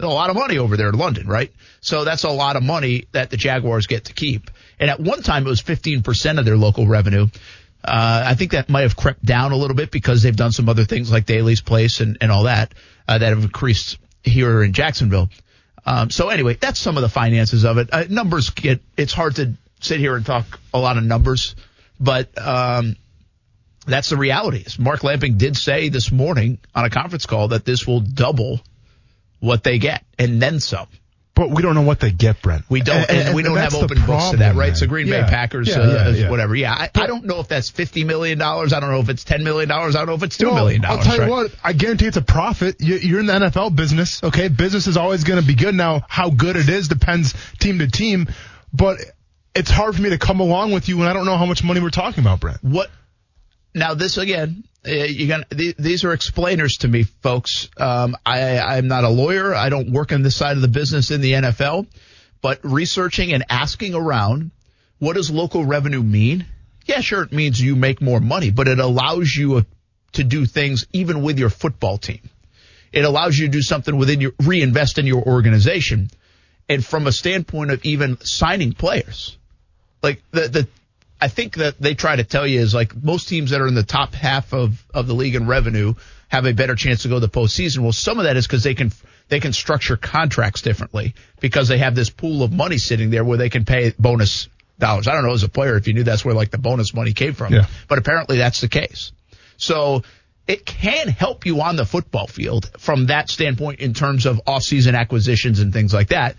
A 0.00 0.06
lot 0.06 0.30
of 0.30 0.36
money 0.36 0.58
over 0.58 0.76
there 0.76 0.90
in 0.90 0.94
London, 0.94 1.26
right? 1.26 1.52
So 1.80 2.04
that's 2.04 2.22
a 2.22 2.30
lot 2.30 2.54
of 2.54 2.62
money 2.62 3.06
that 3.12 3.30
the 3.30 3.36
Jaguars 3.36 3.88
get 3.88 4.04
to 4.04 4.12
keep. 4.12 4.48
And 4.78 4.90
at 4.90 5.00
one 5.00 5.22
time 5.22 5.44
it 5.44 5.48
was 5.48 5.60
15% 5.60 6.38
of 6.38 6.44
their 6.44 6.56
local 6.56 6.86
revenue. 6.86 7.26
Uh, 7.84 8.24
I 8.26 8.34
think 8.34 8.52
that 8.52 8.68
might 8.68 8.82
have 8.82 8.96
crept 8.96 9.24
down 9.24 9.52
a 9.52 9.56
little 9.56 9.76
bit 9.76 9.90
because 9.90 10.22
they've 10.22 10.34
done 10.34 10.52
some 10.52 10.68
other 10.68 10.84
things 10.84 11.12
like 11.12 11.26
Daily's 11.26 11.60
Place 11.60 12.00
and, 12.00 12.18
and 12.20 12.32
all 12.32 12.44
that 12.44 12.74
uh, 13.06 13.18
that 13.18 13.28
have 13.28 13.42
increased 13.42 13.98
here 14.22 14.62
in 14.62 14.72
Jacksonville. 14.72 15.30
Um, 15.86 16.10
so 16.10 16.28
anyway, 16.28 16.54
that's 16.60 16.78
some 16.78 16.96
of 16.96 17.02
the 17.02 17.08
finances 17.08 17.64
of 17.64 17.78
it. 17.78 17.88
Uh, 17.92 18.04
numbers 18.10 18.50
get 18.50 18.80
it's 18.96 19.12
hard 19.12 19.36
to 19.36 19.54
sit 19.80 20.00
here 20.00 20.16
and 20.16 20.26
talk 20.26 20.60
a 20.74 20.78
lot 20.78 20.98
of 20.98 21.04
numbers, 21.04 21.54
but 21.98 22.36
um, 22.36 22.96
that's 23.86 24.10
the 24.10 24.16
reality. 24.16 24.64
Mark 24.78 25.02
Lamping 25.04 25.38
did 25.38 25.56
say 25.56 25.88
this 25.88 26.12
morning 26.12 26.58
on 26.74 26.84
a 26.84 26.90
conference 26.90 27.26
call 27.26 27.48
that 27.48 27.64
this 27.64 27.86
will 27.86 28.00
double 28.00 28.60
what 29.40 29.62
they 29.62 29.78
get 29.78 30.04
and 30.18 30.42
then 30.42 30.60
some. 30.60 30.88
But 31.38 31.50
we 31.50 31.62
don't 31.62 31.76
know 31.76 31.82
what 31.82 32.00
they 32.00 32.10
get, 32.10 32.42
Brent. 32.42 32.64
We 32.68 32.80
don't, 32.80 32.96
and, 32.96 33.10
and, 33.10 33.26
and 33.28 33.36
we 33.36 33.44
don't 33.44 33.58
have 33.58 33.72
open 33.72 34.04
books 34.04 34.30
to 34.30 34.38
that, 34.38 34.56
right? 34.56 34.70
Man. 34.70 34.74
So 34.74 34.88
Green 34.88 35.06
yeah. 35.06 35.22
Bay 35.22 35.30
Packers, 35.30 35.68
yeah, 35.68 35.76
uh, 35.76 36.10
yeah, 36.10 36.30
whatever. 36.30 36.56
Yeah, 36.56 36.72
I, 36.72 36.90
I, 36.92 37.06
don't 37.06 37.26
know 37.26 37.38
if 37.38 37.46
that's 37.46 37.70
fifty 37.70 38.02
million 38.02 38.38
dollars. 38.38 38.72
I 38.72 38.80
don't 38.80 38.90
know 38.90 38.98
if 38.98 39.08
it's 39.08 39.22
ten 39.22 39.44
million 39.44 39.68
dollars. 39.68 39.94
I 39.94 40.00
don't 40.00 40.08
know 40.08 40.14
if 40.14 40.24
it's 40.24 40.36
two 40.36 40.52
million 40.52 40.82
dollars. 40.82 41.06
I'll 41.06 41.12
tell 41.12 41.18
right? 41.20 41.26
you 41.26 41.30
what. 41.30 41.54
I 41.62 41.74
guarantee 41.74 42.06
it's 42.06 42.16
a 42.16 42.22
profit. 42.22 42.80
You're 42.80 43.20
in 43.20 43.26
the 43.26 43.34
NFL 43.34 43.76
business, 43.76 44.20
okay? 44.20 44.48
Business 44.48 44.88
is 44.88 44.96
always 44.96 45.22
going 45.22 45.40
to 45.40 45.46
be 45.46 45.54
good. 45.54 45.76
Now, 45.76 46.04
how 46.08 46.28
good 46.28 46.56
it 46.56 46.68
is 46.68 46.88
depends 46.88 47.34
team 47.60 47.78
to 47.78 47.88
team, 47.88 48.26
but 48.72 48.98
it's 49.54 49.70
hard 49.70 49.94
for 49.94 50.02
me 50.02 50.10
to 50.10 50.18
come 50.18 50.40
along 50.40 50.72
with 50.72 50.88
you 50.88 50.98
when 50.98 51.06
I 51.06 51.12
don't 51.12 51.24
know 51.24 51.36
how 51.36 51.46
much 51.46 51.62
money 51.62 51.80
we're 51.80 51.90
talking 51.90 52.24
about, 52.24 52.40
Brent. 52.40 52.64
What? 52.64 52.90
Now, 53.76 53.94
this 53.94 54.16
again, 54.16 54.64
uh, 54.86 55.26
got 55.26 55.50
these 55.50 56.04
are 56.04 56.12
explainers 56.12 56.78
to 56.78 56.88
me, 56.88 57.02
folks. 57.02 57.68
Um, 57.76 58.16
I, 58.24 58.58
I'm 58.58 58.88
not 58.88 59.04
a 59.04 59.08
lawyer. 59.08 59.54
I 59.54 59.68
don't 59.68 59.92
work 59.92 60.12
on 60.12 60.22
this 60.22 60.36
side 60.36 60.56
of 60.56 60.62
the 60.62 60.68
business 60.68 61.10
in 61.10 61.20
the 61.20 61.32
NFL, 61.32 61.86
but 62.40 62.60
researching 62.62 63.32
and 63.32 63.44
asking 63.50 63.94
around, 63.94 64.50
what 64.98 65.14
does 65.14 65.30
local 65.30 65.64
revenue 65.64 66.02
mean? 66.02 66.46
Yeah, 66.86 67.00
sure, 67.00 67.22
it 67.22 67.32
means 67.32 67.60
you 67.60 67.76
make 67.76 68.00
more 68.00 68.20
money, 68.20 68.50
but 68.50 68.68
it 68.68 68.78
allows 68.78 69.34
you 69.34 69.66
to 70.12 70.24
do 70.24 70.46
things 70.46 70.86
even 70.92 71.22
with 71.22 71.38
your 71.38 71.50
football 71.50 71.98
team. 71.98 72.30
It 72.92 73.04
allows 73.04 73.36
you 73.36 73.46
to 73.46 73.52
do 73.52 73.62
something 73.62 73.96
within 73.96 74.20
your 74.20 74.32
reinvest 74.40 74.98
in 74.98 75.06
your 75.06 75.22
organization, 75.22 76.10
and 76.68 76.84
from 76.84 77.06
a 77.06 77.12
standpoint 77.12 77.70
of 77.72 77.84
even 77.84 78.18
signing 78.20 78.72
players, 78.72 79.36
like 80.02 80.22
the 80.30 80.48
the 80.48 80.68
I 81.20 81.28
think 81.28 81.56
that 81.56 81.80
they 81.80 81.94
try 81.94 82.16
to 82.16 82.24
tell 82.24 82.46
you 82.46 82.60
is 82.60 82.74
like 82.74 82.94
most 82.94 83.28
teams 83.28 83.50
that 83.50 83.60
are 83.60 83.66
in 83.66 83.74
the 83.74 83.82
top 83.82 84.14
half 84.14 84.52
of, 84.52 84.84
of 84.94 85.06
the 85.06 85.14
league 85.14 85.34
in 85.34 85.46
revenue 85.46 85.94
have 86.28 86.44
a 86.46 86.52
better 86.52 86.74
chance 86.74 87.02
to 87.02 87.08
go 87.08 87.14
to 87.14 87.20
the 87.20 87.28
postseason. 87.28 87.78
Well, 87.78 87.92
some 87.92 88.18
of 88.18 88.24
that 88.24 88.36
is 88.36 88.46
because 88.46 88.62
they 88.62 88.74
can 88.74 88.92
they 89.28 89.40
can 89.40 89.52
structure 89.52 89.96
contracts 89.96 90.62
differently 90.62 91.14
because 91.40 91.68
they 91.68 91.78
have 91.78 91.94
this 91.94 92.10
pool 92.10 92.42
of 92.42 92.52
money 92.52 92.78
sitting 92.78 93.10
there 93.10 93.24
where 93.24 93.38
they 93.38 93.48
can 93.48 93.64
pay 93.64 93.92
bonus 93.98 94.48
dollars. 94.78 95.08
I 95.08 95.12
don't 95.12 95.24
know 95.24 95.32
as 95.32 95.42
a 95.42 95.48
player 95.48 95.76
if 95.76 95.88
you 95.88 95.94
knew 95.94 96.04
that's 96.04 96.24
where 96.24 96.34
like 96.34 96.50
the 96.50 96.58
bonus 96.58 96.94
money 96.94 97.12
came 97.12 97.34
from, 97.34 97.52
yeah. 97.52 97.66
but 97.88 97.98
apparently 97.98 98.38
that's 98.38 98.60
the 98.60 98.68
case. 98.68 99.12
So 99.56 100.02
it 100.46 100.64
can 100.64 101.08
help 101.08 101.46
you 101.46 101.60
on 101.60 101.76
the 101.76 101.84
football 101.84 102.26
field 102.26 102.70
from 102.78 103.06
that 103.06 103.28
standpoint 103.28 103.80
in 103.80 103.92
terms 103.92 104.24
of 104.24 104.40
off-season 104.46 104.94
acquisitions 104.94 105.60
and 105.60 105.72
things 105.72 105.92
like 105.92 106.08
that 106.08 106.36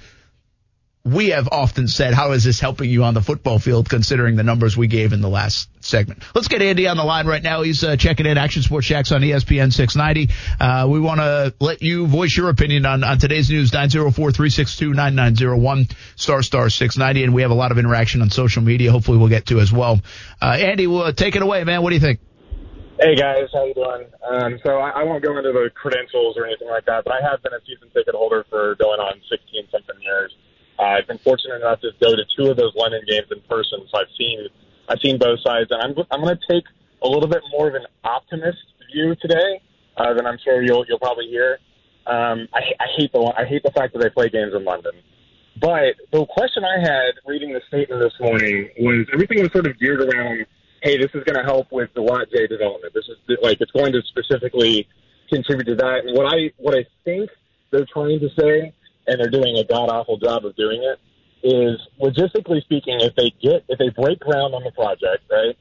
we 1.14 1.30
have 1.30 1.48
often 1.52 1.88
said, 1.88 2.14
how 2.14 2.34
is 2.34 2.44
this 2.44 2.60
helping 2.60 2.90
you 2.90 3.04
on 3.04 3.14
the 3.14 3.22
football 3.22 3.60
field 3.60 3.88
considering 3.90 4.36
the 4.36 4.44
numbers 4.44 4.76
we 4.76 4.88
gave 4.88 5.14
in 5.14 5.22
the 5.22 5.30
last 5.30 5.70
segment? 5.84 6.24
Let's 6.36 6.48
get 6.48 6.62
Andy 6.62 6.88
on 6.88 6.98
the 6.98 7.04
line 7.04 7.28
right 7.28 7.42
now. 7.42 7.62
He's 7.62 7.84
uh, 7.84 7.96
checking 7.96 8.26
in 8.26 8.38
Action 8.38 8.64
Sports 8.64 8.88
Jax 8.88 9.12
on 9.12 9.22
ESPN 9.22 9.74
690. 9.74 10.34
Uh, 10.60 10.88
we 10.88 11.00
want 11.00 11.20
to 11.20 11.54
let 11.60 11.82
you 11.82 12.08
voice 12.08 12.36
your 12.36 12.50
opinion 12.50 12.86
on, 12.86 13.04
on 13.04 13.18
today's 13.18 13.50
news, 13.50 13.72
904-362-9901, 13.72 15.92
star 16.16 16.44
star 16.44 16.70
690. 16.70 17.24
And 17.24 17.34
we 17.34 17.42
have 17.42 17.52
a 17.52 17.56
lot 17.56 17.72
of 17.72 17.78
interaction 17.78 18.22
on 18.22 18.30
social 18.30 18.62
media. 18.62 18.92
Hopefully 18.92 19.18
we'll 19.18 19.30
get 19.30 19.48
to 19.48 19.60
as 19.60 19.72
well. 19.72 20.02
Uh, 20.42 20.58
Andy, 20.60 20.88
we'll 20.88 21.14
take 21.14 21.36
it 21.36 21.42
away, 21.42 21.64
man. 21.64 21.82
What 21.82 21.90
do 21.90 21.96
you 21.96 22.02
think? 22.02 22.20
Hey 23.02 23.16
guys, 23.16 23.48
how 23.54 23.64
you 23.64 23.74
doing? 23.74 24.08
Um, 24.30 24.60
so 24.62 24.78
I, 24.78 24.90
I 24.90 25.04
won't 25.04 25.24
go 25.24 25.38
into 25.38 25.54
the 25.54 25.70
credentials 25.74 26.36
or 26.36 26.46
anything 26.46 26.68
like 26.68 26.86
that, 26.86 27.06
but 27.06 27.14
I 27.14 27.22
have 27.24 27.42
been 27.42 27.54
a 27.54 27.62
season 27.66 27.88
ticket 27.96 28.14
holder 28.14 28.46
for 28.50 28.76
going 28.76 29.00
on 29.00 29.22
16 29.32 29.70
something 29.72 29.96
years. 30.04 30.36
I've 30.80 31.08
been 31.08 31.18
fortunate 31.20 31.58
enough 31.58 31.82
to 31.82 31.92
go 32.02 32.16
to 32.16 32.24
two 32.38 32.50
of 32.50 32.58
those 32.58 32.74
London 32.76 33.02
games 33.08 33.28
in 33.32 33.42
person, 33.42 33.80
so 33.92 34.00
I've 34.00 34.14
seen 34.18 34.48
I've 34.88 35.00
seen 35.04 35.18
both 35.18 35.40
sides, 35.42 35.70
and 35.72 35.82
I'm 35.82 36.06
I'm 36.10 36.22
going 36.22 36.38
to 36.38 36.54
take 36.54 36.64
a 37.04 37.08
little 37.08 37.28
bit 37.28 37.44
more 37.52 37.68
of 37.68 37.76
an 37.76 37.86
optimist 38.04 38.58
view 38.92 39.16
today 39.22 39.62
uh, 39.98 40.14
than 40.14 40.26
I'm 40.26 40.38
sure 40.44 40.64
you'll 40.64 40.86
you'll 40.88 41.00
probably 41.00 41.28
hear. 41.28 41.60
Um, 42.08 42.48
I, 42.54 42.62
I 42.80 42.88
hate 42.98 43.12
the 43.12 43.34
I 43.38 43.46
hate 43.46 43.64
the 43.64 43.72
fact 43.72 43.94
that 43.94 44.00
they 44.00 44.10
play 44.10 44.30
games 44.30 44.54
in 44.56 44.64
London. 44.64 44.94
But 45.60 45.96
the 46.12 46.26
question 46.26 46.64
I 46.64 46.80
had 46.80 47.20
reading 47.26 47.52
the 47.52 47.62
statement 47.68 48.02
this 48.02 48.14
morning 48.20 48.70
was 48.80 49.06
everything 49.14 49.42
was 49.42 49.52
sort 49.52 49.68
of 49.68 49.78
geared 49.78 50.02
around, 50.02 50.46
hey, 50.82 50.98
this 50.98 51.12
is 51.14 51.24
going 51.26 51.36
to 51.36 51.44
help 51.44 51.68
with 51.72 51.90
the 51.94 52.02
Lot 52.02 52.28
J 52.32 52.48
development. 52.48 52.94
This 52.94 53.06
is 53.10 53.38
like 53.42 53.60
it's 53.60 53.72
going 53.72 53.92
to 53.92 54.02
specifically 54.08 54.88
contribute 55.30 55.66
to 55.66 55.76
that. 55.76 56.06
And 56.06 56.18
what 56.18 56.34
I 56.34 56.52
what 56.58 56.76
I 56.76 56.86
think 57.04 57.30
they're 57.72 57.88
trying 57.92 58.20
to 58.22 58.30
say 58.40 58.74
and 59.10 59.20
they're 59.20 59.32
doing 59.32 59.58
a 59.58 59.64
god 59.64 59.90
awful 59.90 60.18
job 60.18 60.46
of 60.46 60.56
doing 60.56 60.84
it, 60.84 61.00
is 61.44 61.80
logistically 62.00 62.62
speaking, 62.62 63.00
if 63.02 63.16
they 63.16 63.34
get 63.42 63.66
if 63.68 63.80
they 63.80 63.90
break 63.90 64.20
ground 64.20 64.54
on 64.54 64.64
the 64.64 64.72
project, 64.72 65.24
right, 65.32 65.58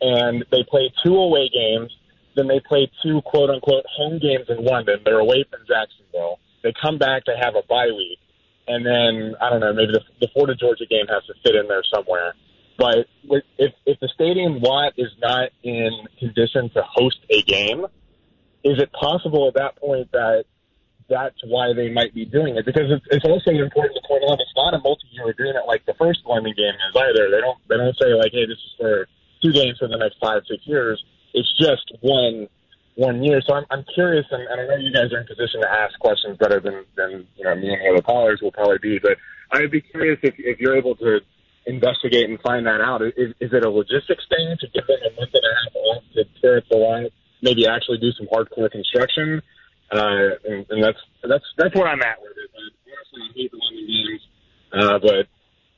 and 0.00 0.44
they 0.50 0.64
play 0.68 0.92
two 1.04 1.16
away 1.16 1.48
games, 1.48 1.92
then 2.34 2.48
they 2.48 2.60
play 2.60 2.90
two 3.02 3.20
quote 3.22 3.50
unquote 3.50 3.84
home 3.96 4.18
games 4.18 4.46
in 4.48 4.64
London. 4.64 5.00
They're 5.04 5.20
away 5.20 5.44
from 5.50 5.60
Jacksonville. 5.66 6.38
They 6.62 6.72
come 6.80 6.98
back 6.98 7.24
to 7.26 7.36
have 7.38 7.54
a 7.54 7.62
bye 7.68 7.90
week, 7.94 8.18
and 8.66 8.84
then 8.84 9.34
I 9.40 9.50
don't 9.50 9.60
know, 9.60 9.72
maybe 9.72 9.92
the, 9.92 10.02
the 10.20 10.28
Florida 10.32 10.54
Georgia 10.58 10.86
game 10.86 11.06
has 11.08 11.24
to 11.26 11.34
fit 11.44 11.54
in 11.54 11.68
there 11.68 11.82
somewhere. 11.94 12.34
But 12.78 13.06
if 13.58 13.74
if 13.86 13.98
the 14.00 14.08
stadium 14.14 14.60
lot 14.60 14.94
is 14.96 15.10
not 15.20 15.50
in 15.62 15.90
condition 16.18 16.70
to 16.70 16.82
host 16.82 17.18
a 17.30 17.42
game, 17.42 17.86
is 18.64 18.80
it 18.80 18.90
possible 18.92 19.48
at 19.48 19.54
that 19.54 19.76
point 19.76 20.10
that 20.12 20.44
that's 21.08 21.40
why 21.44 21.72
they 21.72 21.90
might 21.90 22.14
be 22.14 22.24
doing 22.24 22.56
it. 22.56 22.66
Because 22.66 22.90
it's, 22.92 23.04
it's 23.10 23.24
also 23.24 23.50
important 23.50 23.96
to 23.96 24.04
point 24.06 24.24
out 24.28 24.38
it's 24.40 24.52
not 24.56 24.74
a 24.74 24.78
multi-year 24.78 25.28
agreement 25.28 25.66
like 25.66 25.84
the 25.86 25.94
first 25.94 26.20
London 26.26 26.52
game 26.56 26.76
is 26.76 26.94
either. 26.94 27.30
They 27.30 27.40
don't 27.40 27.58
they 27.68 27.76
don't 27.76 27.96
say 27.96 28.12
like, 28.14 28.32
hey, 28.32 28.46
this 28.46 28.60
is 28.60 28.74
for 28.78 29.08
two 29.42 29.52
games 29.52 29.78
for 29.78 29.88
the 29.88 29.96
next 29.96 30.16
five 30.20 30.42
six 30.48 30.66
years. 30.66 31.02
It's 31.32 31.48
just 31.58 31.92
one 32.00 32.48
one 32.94 33.22
year. 33.24 33.40
So 33.46 33.54
I'm 33.54 33.64
I'm 33.70 33.84
curious, 33.94 34.26
and, 34.30 34.42
and 34.42 34.60
I 34.60 34.66
know 34.66 34.76
you 34.76 34.92
guys 34.92 35.12
are 35.12 35.20
in 35.20 35.26
position 35.26 35.62
to 35.62 35.70
ask 35.70 35.98
questions 35.98 36.36
better 36.36 36.60
than 36.60 36.84
than 36.96 37.26
you 37.36 37.44
know 37.44 37.54
me 37.56 37.72
and 37.72 37.80
the 37.80 37.88
other 37.92 38.02
callers 38.02 38.40
will 38.42 38.52
probably 38.52 38.78
be. 38.78 38.98
But 38.98 39.16
I 39.50 39.60
would 39.60 39.70
be 39.70 39.80
curious 39.80 40.18
if 40.22 40.34
if 40.38 40.60
you're 40.60 40.76
able 40.76 40.96
to 40.96 41.20
investigate 41.66 42.28
and 42.28 42.40
find 42.40 42.66
that 42.66 42.80
out. 42.80 43.02
Is, 43.02 43.32
is 43.40 43.52
it 43.52 43.64
a 43.64 43.70
logistics 43.70 44.24
thing 44.28 44.56
to 44.60 44.66
give 44.68 44.86
them 44.86 44.98
a 45.04 45.12
month 45.20 45.32
and 45.32 45.44
a 45.44 45.54
half 45.64 45.74
off 45.76 46.02
to 46.14 46.24
tear 46.40 46.58
up 46.58 46.64
the 46.70 46.76
line, 46.76 47.08
maybe 47.42 47.66
actually 47.66 47.98
do 47.98 48.10
some 48.12 48.26
hardcore 48.28 48.70
construction? 48.70 49.42
Uh, 49.90 50.36
and, 50.44 50.66
and 50.70 50.82
that's 50.82 50.98
that's 51.22 51.44
that's 51.56 51.74
where 51.74 51.88
I'm 51.88 52.02
at 52.02 52.20
with 52.20 52.32
it. 52.32 52.50
But 52.52 52.92
honestly, 52.92 53.22
I 53.22 53.32
hate 53.34 53.50
the 53.50 53.58
London 53.58 53.86
games, 53.86 54.22
uh, 54.72 54.98
but 54.98 55.28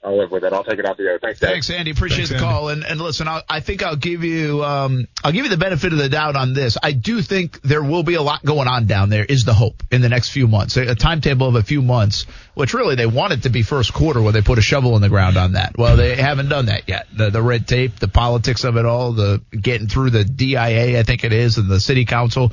I'll 0.03 0.17
live 0.17 0.31
with 0.31 0.45
it. 0.45 0.53
I'll 0.53 0.65
take 0.65 0.79
it 0.79 0.87
off 0.87 0.97
the 0.97 1.03
air. 1.03 1.19
Thanks, 1.19 1.41
Dave. 1.41 1.51
Thanks, 1.51 1.69
Andy. 1.71 1.91
Appreciate 1.91 2.29
Thanks, 2.29 2.41
the 2.41 2.47
call. 2.47 2.71
And, 2.71 2.85
and 2.85 2.99
listen, 2.99 3.29
I'll, 3.29 3.43
I 3.49 3.61
think 3.61 3.83
I'll 3.83 3.97
give 3.97 4.25
you, 4.25 4.65
um, 4.65 5.07
I'll 5.23 5.33
give 5.33 5.45
you 5.45 5.51
the 5.51 5.59
benefit 5.59 5.93
of 5.93 5.99
the 5.99 6.09
doubt 6.09 6.37
on 6.37 6.55
this. 6.55 6.79
I 6.83 6.93
do 6.93 7.21
think 7.21 7.61
there 7.61 7.83
will 7.83 8.03
be 8.03 8.15
a 8.15 8.23
lot 8.23 8.43
going 8.43 8.67
on 8.67 8.87
down 8.87 9.11
there. 9.11 9.27
Is 9.27 9.45
the 9.45 9.53
hope 9.53 9.83
in 9.91 10.01
the 10.01 10.09
next 10.09 10.31
few 10.31 10.49
months? 10.49 10.79
A, 10.79 10.93
a 10.93 10.95
timetable 10.95 11.49
of 11.49 11.55
a 11.55 11.63
few 11.63 11.83
months, 11.83 12.25
which 12.55 12.73
really 12.73 12.95
they 12.95 13.05
want 13.05 13.35
it 13.35 13.43
to 13.43 13.51
be 13.51 13.63
first 13.63 13.93
quarter 13.93 14.23
where 14.23 14.33
they 14.33 14.41
put 14.41 14.59
a 14.59 14.63
shovel 14.63 14.97
in 14.97 15.03
the 15.03 15.11
ground 15.11 15.37
on 15.37 15.53
that. 15.53 15.77
Well, 15.77 15.99
they 15.99 16.17
haven't 16.17 16.49
done 16.49 16.67
that 16.67 16.89
yet. 16.89 17.07
The, 17.15 17.29
the 17.29 17.43
red 17.43 17.69
tape, 17.69 17.97
the 17.97 18.09
politics 18.09 18.65
of 18.65 18.79
it 18.79 18.87
all, 18.87 19.13
the 19.13 19.43
getting 19.51 19.87
through 19.87 20.11
the 20.11 20.25
DIA, 20.25 20.99
I 20.99 21.03
think 21.03 21.25
it 21.25 21.35
is, 21.35 21.59
and 21.59 21.69
the 21.69 21.81
city 21.81 22.07
council, 22.07 22.53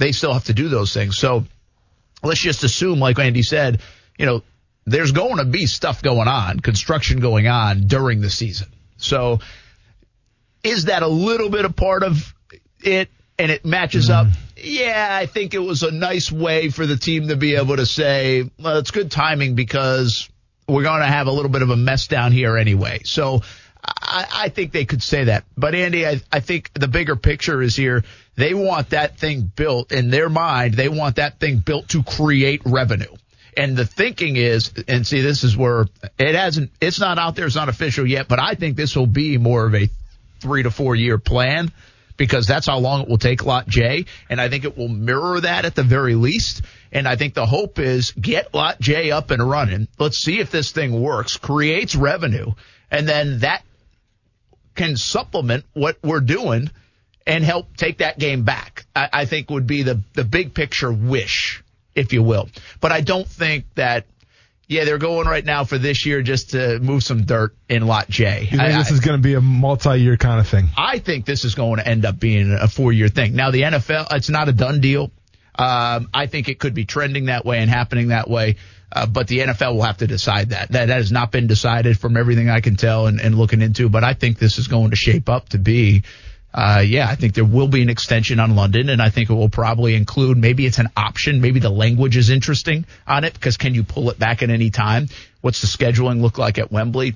they 0.00 0.12
still 0.12 0.32
have 0.32 0.44
to 0.44 0.54
do 0.54 0.68
those 0.68 0.92
things. 0.94 1.18
So 1.18 1.44
let's 2.22 2.40
just 2.40 2.64
assume, 2.64 2.98
like 2.98 3.18
Andy 3.18 3.42
said, 3.42 3.82
you 4.18 4.26
know, 4.26 4.42
there's 4.86 5.12
going 5.12 5.36
to 5.36 5.44
be 5.44 5.66
stuff 5.66 6.02
going 6.02 6.26
on, 6.26 6.58
construction 6.58 7.20
going 7.20 7.46
on 7.46 7.86
during 7.86 8.22
the 8.22 8.30
season. 8.30 8.68
So 8.96 9.40
is 10.64 10.86
that 10.86 11.02
a 11.02 11.08
little 11.08 11.50
bit 11.50 11.66
a 11.66 11.70
part 11.70 12.02
of 12.02 12.34
it 12.82 13.10
and 13.38 13.50
it 13.50 13.66
matches 13.66 14.08
mm. 14.08 14.14
up? 14.14 14.26
Yeah, 14.56 15.06
I 15.10 15.26
think 15.26 15.52
it 15.52 15.58
was 15.58 15.82
a 15.82 15.90
nice 15.90 16.32
way 16.32 16.70
for 16.70 16.86
the 16.86 16.96
team 16.96 17.28
to 17.28 17.36
be 17.36 17.56
able 17.56 17.76
to 17.76 17.86
say, 17.86 18.50
well, 18.58 18.78
it's 18.78 18.90
good 18.90 19.10
timing 19.10 19.54
because 19.54 20.30
we're 20.66 20.82
going 20.82 21.00
to 21.00 21.06
have 21.06 21.26
a 21.26 21.32
little 21.32 21.50
bit 21.50 21.62
of 21.62 21.68
a 21.68 21.76
mess 21.76 22.06
down 22.06 22.32
here 22.32 22.56
anyway. 22.56 23.02
So 23.04 23.42
I, 23.82 24.26
I 24.32 24.48
think 24.48 24.72
they 24.72 24.84
could 24.84 25.02
say 25.02 25.24
that. 25.24 25.44
But 25.56 25.74
Andy, 25.74 26.06
I, 26.06 26.20
I 26.32 26.40
think 26.40 26.70
the 26.74 26.88
bigger 26.88 27.16
picture 27.16 27.62
is 27.62 27.76
here. 27.76 28.04
They 28.36 28.54
want 28.54 28.90
that 28.90 29.18
thing 29.18 29.42
built 29.54 29.92
in 29.92 30.10
their 30.10 30.28
mind. 30.28 30.74
They 30.74 30.88
want 30.88 31.16
that 31.16 31.38
thing 31.38 31.58
built 31.58 31.88
to 31.90 32.02
create 32.02 32.62
revenue. 32.64 33.14
And 33.56 33.76
the 33.76 33.86
thinking 33.86 34.36
is, 34.36 34.72
and 34.88 35.06
see, 35.06 35.20
this 35.20 35.44
is 35.44 35.56
where 35.56 35.86
it 36.18 36.34
hasn't, 36.34 36.70
it's 36.80 37.00
not 37.00 37.18
out 37.18 37.34
there, 37.34 37.46
it's 37.46 37.56
not 37.56 37.68
official 37.68 38.06
yet, 38.06 38.28
but 38.28 38.40
I 38.40 38.54
think 38.54 38.76
this 38.76 38.96
will 38.96 39.06
be 39.06 39.38
more 39.38 39.66
of 39.66 39.74
a 39.74 39.88
three 40.40 40.62
to 40.62 40.70
four 40.70 40.94
year 40.94 41.18
plan 41.18 41.72
because 42.16 42.46
that's 42.46 42.66
how 42.66 42.78
long 42.78 43.02
it 43.02 43.08
will 43.08 43.18
take 43.18 43.44
Lot 43.44 43.66
J. 43.66 44.06
And 44.28 44.40
I 44.40 44.48
think 44.48 44.64
it 44.64 44.76
will 44.76 44.88
mirror 44.88 45.40
that 45.40 45.64
at 45.64 45.74
the 45.74 45.82
very 45.82 46.14
least. 46.14 46.62
And 46.92 47.08
I 47.08 47.16
think 47.16 47.34
the 47.34 47.46
hope 47.46 47.78
is 47.78 48.12
get 48.12 48.54
Lot 48.54 48.80
J 48.80 49.10
up 49.10 49.30
and 49.30 49.48
running. 49.48 49.88
Let's 49.98 50.18
see 50.18 50.38
if 50.38 50.50
this 50.50 50.70
thing 50.70 51.00
works, 51.00 51.36
creates 51.36 51.96
revenue, 51.96 52.52
and 52.90 53.08
then 53.08 53.40
that 53.40 53.62
can 54.74 54.96
supplement 54.96 55.64
what 55.72 55.98
we're 56.02 56.20
doing 56.20 56.70
and 57.26 57.44
help 57.44 57.76
take 57.76 57.98
that 57.98 58.18
game 58.18 58.44
back. 58.44 58.86
I, 58.94 59.08
I 59.12 59.24
think 59.24 59.50
would 59.50 59.66
be 59.66 59.82
the, 59.82 60.00
the 60.14 60.24
big 60.24 60.54
picture 60.54 60.92
wish 60.92 61.62
if 61.94 62.12
you 62.12 62.22
will. 62.22 62.48
But 62.80 62.92
I 62.92 63.00
don't 63.00 63.26
think 63.26 63.66
that 63.74 64.06
yeah, 64.70 64.84
they're 64.84 64.98
going 64.98 65.26
right 65.26 65.44
now 65.44 65.64
for 65.64 65.78
this 65.78 66.06
year 66.06 66.22
just 66.22 66.50
to 66.50 66.78
move 66.78 67.02
some 67.02 67.24
dirt 67.24 67.56
in 67.68 67.84
Lot 67.88 68.08
J. 68.08 68.42
You 68.42 68.50
think 68.50 68.60
I, 68.60 68.78
this 68.78 68.92
is 68.92 69.00
going 69.00 69.18
to 69.18 69.22
be 69.22 69.34
a 69.34 69.40
multi-year 69.40 70.16
kind 70.16 70.38
of 70.38 70.46
thing? 70.46 70.68
I 70.76 71.00
think 71.00 71.26
this 71.26 71.44
is 71.44 71.56
going 71.56 71.78
to 71.78 71.86
end 71.86 72.04
up 72.04 72.20
being 72.20 72.52
a 72.52 72.68
four-year 72.68 73.08
thing. 73.08 73.34
Now 73.34 73.50
the 73.50 73.62
NFL, 73.62 74.06
it's 74.12 74.30
not 74.30 74.48
a 74.48 74.52
done 74.52 74.80
deal. 74.80 75.10
Um, 75.56 76.08
I 76.14 76.26
think 76.26 76.48
it 76.48 76.60
could 76.60 76.72
be 76.72 76.84
trending 76.84 77.26
that 77.26 77.44
way 77.44 77.58
and 77.58 77.68
happening 77.68 78.08
that 78.08 78.30
way. 78.30 78.56
Uh, 78.92 79.06
but 79.06 79.28
the 79.28 79.38
NFL 79.38 79.74
will 79.74 79.82
have 79.82 79.98
to 79.98 80.06
decide 80.06 80.50
that. 80.50 80.72
That, 80.72 80.86
that 80.86 80.96
has 80.96 81.12
not 81.12 81.30
been 81.30 81.46
decided 81.46 81.98
from 81.98 82.16
everything 82.16 82.50
I 82.50 82.60
can 82.60 82.76
tell 82.76 83.06
and, 83.06 83.20
and 83.20 83.36
looking 83.36 83.62
into. 83.62 83.88
But 83.88 84.02
I 84.02 84.14
think 84.14 84.38
this 84.38 84.58
is 84.58 84.66
going 84.66 84.90
to 84.90 84.96
shape 84.96 85.28
up 85.28 85.50
to 85.50 85.58
be 85.58 86.02
uh, 86.52 86.82
yeah, 86.84 87.08
I 87.08 87.14
think 87.14 87.34
there 87.34 87.44
will 87.44 87.68
be 87.68 87.80
an 87.80 87.90
extension 87.90 88.40
on 88.40 88.56
London, 88.56 88.88
and 88.88 89.00
I 89.00 89.10
think 89.10 89.30
it 89.30 89.34
will 89.34 89.48
probably 89.48 89.94
include 89.94 90.36
maybe 90.36 90.66
it's 90.66 90.78
an 90.78 90.88
option. 90.96 91.40
Maybe 91.40 91.60
the 91.60 91.70
language 91.70 92.16
is 92.16 92.28
interesting 92.28 92.86
on 93.06 93.22
it 93.22 93.34
because 93.34 93.56
can 93.56 93.74
you 93.74 93.84
pull 93.84 94.10
it 94.10 94.18
back 94.18 94.42
at 94.42 94.50
any 94.50 94.70
time? 94.70 95.08
What's 95.42 95.60
the 95.60 95.68
scheduling 95.68 96.20
look 96.20 96.38
like 96.38 96.58
at 96.58 96.72
Wembley? 96.72 97.14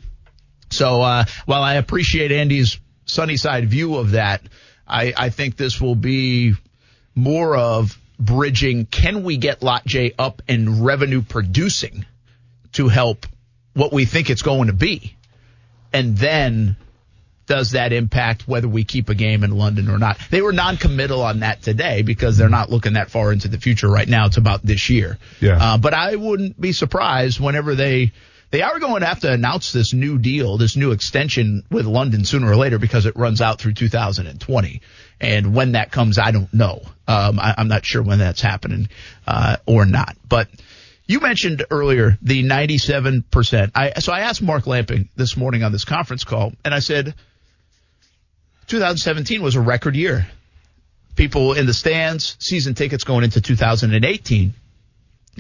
So 0.70 1.02
uh, 1.02 1.24
while 1.46 1.62
I 1.62 1.74
appreciate 1.74 2.30
Andy's 2.30 2.78
sunny 3.06 3.36
side 3.36 3.68
view 3.68 3.96
of 3.96 4.12
that, 4.12 4.42
I, 4.86 5.12
I 5.16 5.30
think 5.30 5.56
this 5.56 5.80
will 5.80 5.96
be 5.96 6.54
more 7.16 7.56
of 7.56 7.98
bridging. 8.18 8.86
Can 8.86 9.22
we 9.24 9.36
get 9.36 9.62
Lot 9.62 9.84
J 9.84 10.12
up 10.18 10.42
and 10.48 10.84
revenue 10.84 11.22
producing 11.22 12.06
to 12.72 12.88
help 12.88 13.26
what 13.74 13.92
we 13.92 14.04
think 14.04 14.30
it's 14.30 14.42
going 14.42 14.68
to 14.68 14.72
be? 14.72 15.16
And 15.92 16.16
then 16.16 16.76
does 17.46 17.72
that 17.72 17.92
impact 17.92 18.48
whether 18.48 18.68
we 18.68 18.84
keep 18.84 19.08
a 19.10 19.14
game 19.14 19.44
in 19.44 19.50
London 19.50 19.88
or 19.90 19.98
not? 19.98 20.18
They 20.30 20.40
were 20.40 20.52
non-committal 20.52 21.22
on 21.22 21.40
that 21.40 21.62
today 21.62 22.02
because 22.02 22.38
they're 22.38 22.48
not 22.48 22.70
looking 22.70 22.94
that 22.94 23.10
far 23.10 23.32
into 23.32 23.48
the 23.48 23.58
future 23.58 23.88
right 23.88 24.08
now. 24.08 24.26
It's 24.26 24.36
about 24.36 24.64
this 24.64 24.88
year. 24.88 25.18
Yeah. 25.40 25.58
Uh, 25.60 25.78
but 25.78 25.94
I 25.94 26.16
wouldn't 26.16 26.60
be 26.60 26.72
surprised 26.72 27.40
whenever 27.40 27.74
they 27.74 28.12
they 28.54 28.62
are 28.62 28.78
going 28.78 29.00
to 29.00 29.06
have 29.06 29.18
to 29.18 29.32
announce 29.32 29.72
this 29.72 29.92
new 29.92 30.16
deal, 30.16 30.58
this 30.58 30.76
new 30.76 30.92
extension 30.92 31.64
with 31.72 31.86
London 31.86 32.24
sooner 32.24 32.48
or 32.48 32.54
later 32.54 32.78
because 32.78 33.04
it 33.04 33.16
runs 33.16 33.40
out 33.40 33.58
through 33.58 33.72
2020. 33.72 34.80
And 35.20 35.56
when 35.56 35.72
that 35.72 35.90
comes, 35.90 36.20
I 36.20 36.30
don't 36.30 36.54
know. 36.54 36.80
Um, 37.08 37.40
I, 37.40 37.56
am 37.58 37.66
not 37.66 37.84
sure 37.84 38.00
when 38.00 38.20
that's 38.20 38.40
happening 38.40 38.90
uh, 39.26 39.56
or 39.66 39.86
not. 39.86 40.16
But 40.28 40.46
you 41.04 41.18
mentioned 41.18 41.64
earlier 41.68 42.16
the 42.22 42.44
97%. 42.44 43.72
I, 43.74 43.98
so 43.98 44.12
I 44.12 44.20
asked 44.20 44.40
Mark 44.40 44.68
Lamping 44.68 45.08
this 45.16 45.36
morning 45.36 45.64
on 45.64 45.72
this 45.72 45.84
conference 45.84 46.22
call, 46.22 46.52
and 46.64 46.72
I 46.72 46.78
said, 46.78 47.16
2017 48.68 49.42
was 49.42 49.56
a 49.56 49.60
record 49.60 49.96
year. 49.96 50.28
People 51.16 51.54
in 51.54 51.66
the 51.66 51.74
stands, 51.74 52.36
season 52.38 52.74
tickets 52.74 53.02
going 53.02 53.24
into 53.24 53.40
2018. 53.40 54.54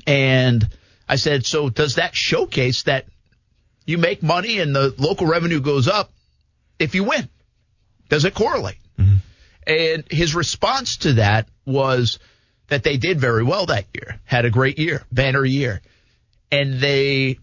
And 0.04 0.68
I 1.08 1.16
said, 1.16 1.46
so 1.46 1.68
does 1.68 1.96
that 1.96 2.14
showcase 2.14 2.84
that 2.84 3.06
You 3.86 3.98
make 3.98 4.22
money 4.22 4.60
and 4.60 4.74
the 4.74 4.94
local 4.96 5.26
revenue 5.26 5.60
goes 5.60 5.88
up 5.88 6.10
if 6.78 6.94
you 6.94 7.04
win. 7.04 7.28
Does 8.08 8.24
it 8.24 8.34
correlate? 8.34 8.78
Mm-hmm. 8.98 9.16
And 9.66 10.04
his 10.10 10.34
response 10.34 10.98
to 10.98 11.14
that 11.14 11.48
was 11.66 12.18
that 12.68 12.82
they 12.82 12.96
did 12.96 13.20
very 13.20 13.44
well 13.44 13.66
that 13.66 13.86
year, 13.94 14.20
had 14.24 14.44
a 14.44 14.50
great 14.50 14.78
year, 14.78 15.04
banner 15.12 15.44
year, 15.44 15.82
and 16.50 16.80
they 16.80 17.38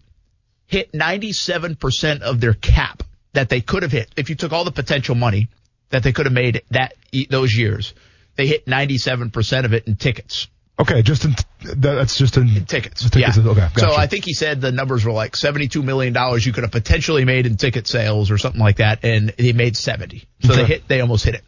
hit 0.66 0.92
97% 0.92 2.22
of 2.22 2.40
their 2.40 2.54
cap 2.54 3.02
that 3.34 3.48
they 3.48 3.60
could 3.60 3.82
have 3.82 3.92
hit 3.92 4.10
if 4.16 4.30
you 4.30 4.36
took 4.36 4.52
all 4.52 4.64
the 4.64 4.72
potential 4.72 5.14
money 5.14 5.48
that 5.90 6.02
they 6.02 6.12
could 6.12 6.26
have 6.26 6.32
made 6.32 6.62
that 6.70 6.94
those 7.30 7.54
years. 7.54 7.94
They 8.36 8.46
hit 8.46 8.66
97% 8.66 9.64
of 9.64 9.74
it 9.74 9.86
in 9.86 9.96
tickets. 9.96 10.48
Okay, 10.82 11.02
just 11.02 11.24
in, 11.24 11.34
that's 11.76 12.16
just 12.16 12.36
in, 12.36 12.48
tickets. 12.66 13.08
tickets. 13.08 13.36
Yeah. 13.36 13.44
Okay, 13.44 13.60
gotcha. 13.60 13.80
So 13.80 13.94
I 13.94 14.08
think 14.08 14.24
he 14.24 14.34
said 14.34 14.60
the 14.60 14.72
numbers 14.72 15.04
were 15.04 15.12
like 15.12 15.32
$72 15.34 15.82
million 15.84 16.14
you 16.40 16.52
could 16.52 16.64
have 16.64 16.72
potentially 16.72 17.24
made 17.24 17.46
in 17.46 17.56
ticket 17.56 17.86
sales 17.86 18.32
or 18.32 18.38
something 18.38 18.60
like 18.60 18.76
that, 18.76 19.04
and 19.04 19.32
he 19.38 19.52
made 19.52 19.76
70. 19.76 20.24
So 20.40 20.54
they 20.54 20.64
hit, 20.64 20.88
they 20.88 21.00
almost 21.00 21.24
hit 21.24 21.36
it. 21.36 21.44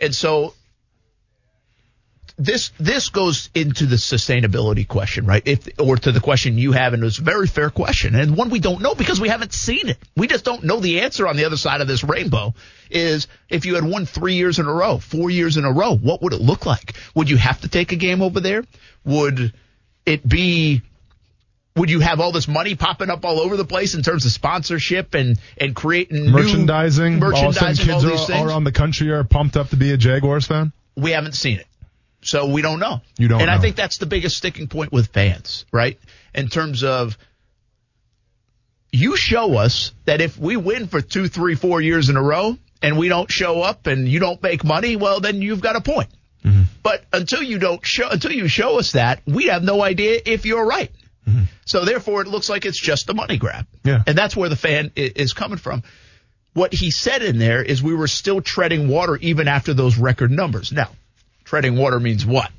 And 0.00 0.14
so 0.14 0.54
this 2.38 2.70
this 2.78 3.08
goes 3.08 3.48
into 3.54 3.86
the 3.86 3.96
sustainability 3.96 4.86
question, 4.86 5.26
right? 5.26 5.42
If 5.46 5.68
or 5.78 5.96
to 5.96 6.12
the 6.12 6.20
question 6.20 6.58
you 6.58 6.72
have, 6.72 6.92
and 6.92 7.02
it's 7.02 7.18
a 7.18 7.22
very 7.22 7.46
fair 7.46 7.70
question, 7.70 8.14
and 8.14 8.36
one 8.36 8.50
we 8.50 8.60
don't 8.60 8.82
know 8.82 8.94
because 8.94 9.20
we 9.20 9.28
haven't 9.28 9.54
seen 9.54 9.88
it. 9.88 9.98
We 10.16 10.26
just 10.26 10.44
don't 10.44 10.64
know 10.64 10.80
the 10.80 11.00
answer 11.00 11.26
on 11.26 11.36
the 11.36 11.46
other 11.46 11.56
side 11.56 11.80
of 11.80 11.88
this 11.88 12.04
rainbow. 12.04 12.54
Is 12.90 13.26
if 13.48 13.64
you 13.64 13.74
had 13.74 13.84
won 13.84 14.06
three 14.06 14.34
years 14.34 14.58
in 14.58 14.66
a 14.66 14.72
row, 14.72 14.98
four 14.98 15.30
years 15.30 15.56
in 15.56 15.64
a 15.64 15.72
row, 15.72 15.96
what 15.96 16.22
would 16.22 16.34
it 16.34 16.40
look 16.40 16.66
like? 16.66 16.94
Would 17.14 17.30
you 17.30 17.36
have 17.36 17.62
to 17.62 17.68
take 17.68 17.92
a 17.92 17.96
game 17.96 18.22
over 18.22 18.40
there? 18.40 18.64
Would 19.04 19.52
it 20.04 20.28
be 20.28 20.82
would 21.74 21.90
you 21.90 22.00
have 22.00 22.20
all 22.20 22.32
this 22.32 22.48
money 22.48 22.74
popping 22.74 23.10
up 23.10 23.24
all 23.24 23.40
over 23.40 23.56
the 23.56 23.64
place 23.64 23.94
in 23.94 24.02
terms 24.02 24.26
of 24.26 24.32
sponsorship 24.32 25.14
and 25.14 25.38
and 25.56 25.74
creating 25.74 26.30
merchandising? 26.30 27.18
merchandising, 27.18 27.90
all, 27.90 27.96
all 27.96 28.02
these 28.02 28.20
all, 28.20 28.26
things 28.26 28.40
all 28.40 28.48
around 28.48 28.64
the 28.64 28.72
country 28.72 29.10
are 29.10 29.24
pumped 29.24 29.56
up 29.56 29.70
to 29.70 29.76
be 29.76 29.92
a 29.92 29.96
Jaguars 29.96 30.46
fan. 30.46 30.72
We 30.96 31.12
haven't 31.12 31.34
seen 31.34 31.58
it. 31.58 31.66
So 32.26 32.46
we 32.46 32.60
don't 32.60 32.80
know. 32.80 33.00
You 33.18 33.28
don't 33.28 33.40
and 33.40 33.48
know. 33.48 33.54
I 33.54 33.58
think 33.58 33.76
that's 33.76 33.98
the 33.98 34.06
biggest 34.06 34.36
sticking 34.36 34.66
point 34.68 34.92
with 34.92 35.08
fans, 35.08 35.64
right? 35.72 35.98
In 36.34 36.48
terms 36.48 36.82
of 36.82 37.16
you 38.92 39.16
show 39.16 39.56
us 39.56 39.92
that 40.06 40.20
if 40.20 40.38
we 40.38 40.56
win 40.56 40.88
for 40.88 41.00
two, 41.00 41.28
three, 41.28 41.54
four 41.54 41.80
years 41.80 42.08
in 42.08 42.16
a 42.16 42.22
row 42.22 42.58
and 42.82 42.98
we 42.98 43.08
don't 43.08 43.30
show 43.30 43.62
up 43.62 43.86
and 43.86 44.08
you 44.08 44.18
don't 44.18 44.42
make 44.42 44.64
money, 44.64 44.96
well, 44.96 45.20
then 45.20 45.40
you've 45.40 45.60
got 45.60 45.76
a 45.76 45.80
point. 45.80 46.08
Mm-hmm. 46.44 46.62
But 46.82 47.04
until 47.12 47.42
you 47.42 47.58
don't 47.58 47.84
show, 47.84 48.08
until 48.08 48.32
you 48.32 48.48
show 48.48 48.78
us 48.78 48.92
that, 48.92 49.22
we 49.26 49.46
have 49.46 49.62
no 49.62 49.82
idea 49.82 50.20
if 50.24 50.46
you're 50.46 50.64
right. 50.64 50.90
Mm-hmm. 51.28 51.44
So 51.64 51.84
therefore, 51.84 52.22
it 52.22 52.28
looks 52.28 52.48
like 52.48 52.64
it's 52.64 52.80
just 52.80 53.08
a 53.08 53.14
money 53.14 53.36
grab. 53.38 53.66
Yeah. 53.84 54.02
And 54.06 54.16
that's 54.16 54.36
where 54.36 54.48
the 54.48 54.56
fan 54.56 54.92
is 54.96 55.32
coming 55.32 55.58
from. 55.58 55.82
What 56.54 56.72
he 56.72 56.90
said 56.90 57.22
in 57.22 57.38
there 57.38 57.62
is 57.62 57.82
we 57.82 57.94
were 57.94 58.08
still 58.08 58.40
treading 58.40 58.88
water 58.88 59.16
even 59.16 59.46
after 59.46 59.74
those 59.74 59.98
record 59.98 60.30
numbers. 60.30 60.72
Now, 60.72 60.90
treading 61.46 61.76
water 61.76 61.98
means 61.98 62.26
what? 62.26 62.50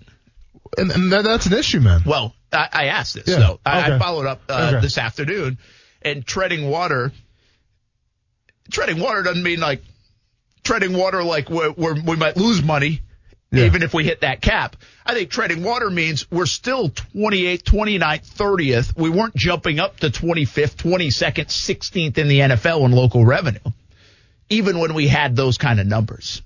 And, 0.77 0.91
and 0.91 1.11
that, 1.11 1.23
that's 1.23 1.45
an 1.45 1.53
issue, 1.53 1.79
man. 1.79 2.01
Well, 2.05 2.33
I, 2.51 2.67
I 2.73 2.85
asked 2.85 3.13
this, 3.13 3.27
Yeah. 3.27 3.37
though. 3.39 3.59
I, 3.65 3.91
I 3.93 3.99
followed 3.99 4.25
up 4.25 4.41
uh, 4.49 4.71
Okay. 4.73 4.81
this 4.81 4.97
afternoon, 4.97 5.59
and 6.01 6.25
treading 6.25 6.67
water, 6.69 7.11
treading 8.71 8.99
water 8.99 9.23
doesn't 9.23 9.43
mean 9.43 9.59
like 9.59 9.81
treading 10.63 10.93
water 10.97 11.23
like 11.23 11.49
where, 11.49 11.69
where 11.71 11.93
we 11.93 12.15
might 12.15 12.37
lose 12.37 12.63
money. 12.63 13.01
Yeah. 13.49 13.63
Even 13.63 13.81
if 13.81 13.93
we 13.93 14.03
hit 14.03 14.21
that 14.21 14.41
cap, 14.41 14.75
I 15.05 15.13
think 15.13 15.29
treading 15.29 15.63
water 15.63 15.89
means 15.89 16.29
we're 16.29 16.45
still 16.45 16.89
28th, 16.89 17.63
29th, 17.63 18.27
30th. 18.33 18.97
We 18.97 19.09
weren't 19.09 19.35
jumping 19.37 19.79
up 19.79 20.01
to 20.01 20.09
25th, 20.09 20.75
22nd, 20.75 21.45
16th 21.47 22.17
in 22.17 22.27
the 22.27 22.39
NFL 22.39 22.83
in 22.83 22.91
local 22.91 23.23
revenue, 23.25 23.59
even 24.49 24.79
when 24.79 24.93
we 24.93 25.07
had 25.07 25.37
those 25.37 25.57
kind 25.57 25.79
of 25.79 25.87
numbers. 25.87 26.41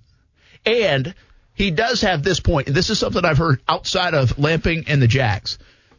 And 0.63 1.15
he 1.53 1.71
does 1.71 2.01
have 2.01 2.23
this 2.23 2.39
point, 2.39 2.67
this 2.67 2.89
is 2.89 2.99
something 2.99 3.23
I've 3.23 3.37
heard 3.37 3.61
outside 3.67 4.13
of 4.13 4.37
Lamping 4.39 4.85
and 4.87 5.01
the 5.01 5.07
Jags. 5.07 5.57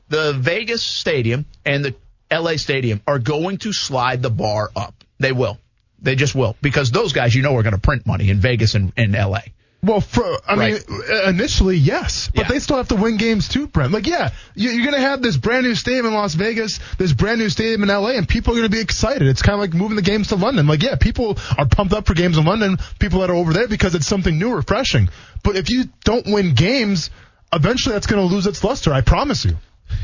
The 0.09 0.33
Vegas 0.33 0.83
Stadium 0.83 1.47
and 1.65 1.85
the 1.85 1.95
LA 2.31 2.57
Stadium 2.57 3.01
are 3.07 3.19
going 3.19 3.59
to 3.59 3.73
slide 3.73 4.23
the 4.23 4.31
bar 4.31 4.71
up. 4.75 4.95
They 5.19 5.33
will. 5.33 5.59
They 6.01 6.17
just 6.17 6.35
will. 6.35 6.57
Because 6.61 6.91
those 6.91 7.13
guys, 7.13 7.35
you 7.35 7.43
know, 7.43 7.57
are 7.57 7.63
going 7.63 7.75
to 7.75 7.81
print 7.81 8.07
money 8.07 8.29
in 8.31 8.39
Vegas 8.39 8.75
and, 8.75 8.93
and 8.97 9.13
LA. 9.13 9.41
Well, 9.85 10.01
for, 10.01 10.23
I 10.47 10.55
Right. 10.55 10.89
mean, 10.89 11.01
uh, 11.11 11.29
initially, 11.29 11.77
yes, 11.77 12.31
but 12.33 12.43
Yeah. 12.45 12.49
they 12.49 12.61
still 12.61 12.77
have 12.77 12.89
to 12.89 12.95
win 12.95 13.17
games 13.17 13.49
too, 13.49 13.67
Brent. 13.67 13.91
Like, 13.93 14.07
yeah, 14.07 14.31
you- 14.55 14.71
you're 14.71 14.85
going 14.85 14.95
to 15.01 15.09
have 15.09 15.23
this 15.23 15.37
brand 15.37 15.67
new 15.67 15.75
stadium 15.75 16.07
in 16.07 16.15
Las 16.15 16.35
Vegas, 16.35 16.79
this 16.99 17.13
brand 17.13 17.41
new 17.41 17.49
stadium 17.49 17.83
in 17.83 17.89
LA, 17.91 18.11
and 18.11 18.29
people 18.29 18.53
are 18.53 18.59
going 18.59 18.71
to 18.71 18.77
be 18.77 18.81
excited. 18.81 19.27
It's 19.27 19.43
kind 19.43 19.55
of 19.55 19.61
like 19.61 19.75
moving 19.75 19.97
the 19.97 20.03
games 20.03 20.29
to 20.29 20.37
London. 20.37 20.69
Like, 20.69 20.85
yeah, 20.85 20.95
people 20.95 21.37
are 21.59 21.67
pumped 21.67 21.93
up 21.95 22.07
for 22.07 22.15
games 22.15 22.39
in 22.39 22.45
London, 22.45 22.79
people 23.01 23.21
that 23.23 23.31
are 23.31 23.35
over 23.35 23.53
there 23.53 23.67
because 23.67 23.97
it's 23.97 24.07
something 24.07 24.39
new, 24.39 24.55
refreshing. 24.55 25.09
But 25.43 25.57
if 25.57 25.71
you 25.71 25.85
don't 26.05 26.27
win 26.27 26.55
games, 26.55 27.11
eventually 27.53 27.95
that's 27.95 28.07
going 28.07 28.27
to 28.27 28.35
lose 28.35 28.47
its 28.47 28.63
luster. 28.63 28.93
I 28.93 29.01
promise 29.01 29.45
you. 29.45 29.57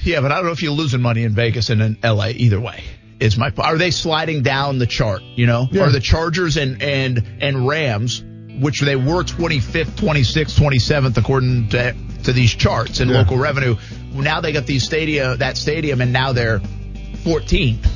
Yeah, 0.04 0.20
but 0.20 0.32
I 0.32 0.36
don't 0.36 0.46
know 0.46 0.52
if 0.52 0.62
you're 0.62 0.72
losing 0.72 1.00
money 1.00 1.22
in 1.22 1.32
Vegas 1.34 1.70
and 1.70 1.80
in 1.80 1.96
LA 2.02 2.28
either 2.28 2.60
way. 2.60 2.82
Is 3.20 3.36
my 3.36 3.52
are 3.58 3.78
they 3.78 3.90
sliding 3.90 4.42
down 4.42 4.78
the 4.78 4.86
chart? 4.86 5.22
You 5.22 5.46
know, 5.46 5.66
Yeah. 5.72 5.82
are 5.84 5.90
the 5.90 6.00
Chargers 6.00 6.56
and 6.56 6.82
and 6.82 7.24
and 7.40 7.66
Rams, 7.66 8.22
which 8.60 8.80
they 8.80 8.96
were 8.96 9.24
25th, 9.24 9.96
26th, 9.96 10.56
27th 10.58 11.16
according 11.16 11.68
to 11.70 11.94
to 12.24 12.32
these 12.32 12.54
charts 12.54 13.00
and 13.00 13.10
Yeah. 13.10 13.18
local 13.18 13.36
revenue. 13.38 13.76
Now 14.12 14.40
they 14.40 14.52
got 14.52 14.66
these 14.66 14.84
stadium 14.84 15.38
that 15.38 15.56
stadium 15.56 16.00
and 16.00 16.12
now 16.12 16.32
they're 16.32 16.60
14th. 17.24 17.86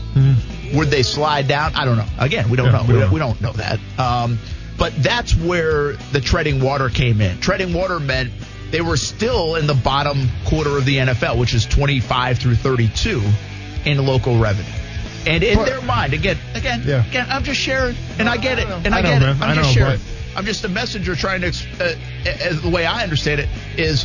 Would 0.74 0.88
they 0.90 1.02
slide 1.02 1.48
down? 1.48 1.74
I 1.74 1.84
don't 1.84 1.96
know. 1.98 2.06
Again, 2.18 2.48
we 2.50 2.56
don't 2.56 2.68
Mm-hmm. 2.72 2.90
Yeah, 2.92 2.98
know. 3.06 3.12
we 3.12 3.18
don't 3.18 3.38
don't, 3.38 3.40
know. 3.42 3.44
we 3.44 3.52
don't 3.52 3.58
know 3.58 3.78
that. 3.78 3.78
Um, 3.98 4.38
but 4.82 4.92
that's 5.00 5.36
where 5.36 5.92
the 6.10 6.20
treading 6.20 6.60
water 6.60 6.88
came 6.88 7.20
in. 7.20 7.38
Treading 7.38 7.72
water 7.72 8.00
meant 8.00 8.32
they 8.72 8.80
were 8.80 8.96
still 8.96 9.54
in 9.54 9.68
the 9.68 9.74
bottom 9.74 10.28
quarter 10.44 10.76
of 10.76 10.84
the 10.84 10.96
NFL, 10.96 11.38
which 11.38 11.54
is 11.54 11.64
25 11.66 12.38
through 12.38 12.56
32 12.56 13.22
in 13.84 14.04
local 14.04 14.40
revenue. 14.40 14.68
And 15.24 15.44
in 15.44 15.56
But- 15.58 15.66
their 15.66 15.80
mind, 15.82 16.14
again, 16.14 16.36
again, 16.54 16.82
Yeah. 16.84 17.06
again, 17.06 17.28
I'm 17.30 17.44
just 17.44 17.60
sharing, 17.60 17.94
and 18.18 18.28
I 18.28 18.38
get 18.38 18.58
it, 18.58 18.66
and 18.84 18.92
I, 18.92 18.98
I 18.98 19.02
get 19.02 19.22
it. 19.22 19.28
I'm 19.28 19.40
I 19.40 19.54
just 19.54 19.68
know, 19.68 19.72
sharing. 19.72 19.98
but- 19.98 20.36
I'm 20.38 20.46
just 20.46 20.64
a 20.64 20.68
messenger 20.68 21.14
trying 21.14 21.42
to, 21.42 21.52
uh, 21.78 21.84
uh, 21.84 22.60
the 22.60 22.68
way 22.68 22.84
I 22.84 23.04
understand 23.04 23.40
it 23.40 23.48
is 23.76 24.04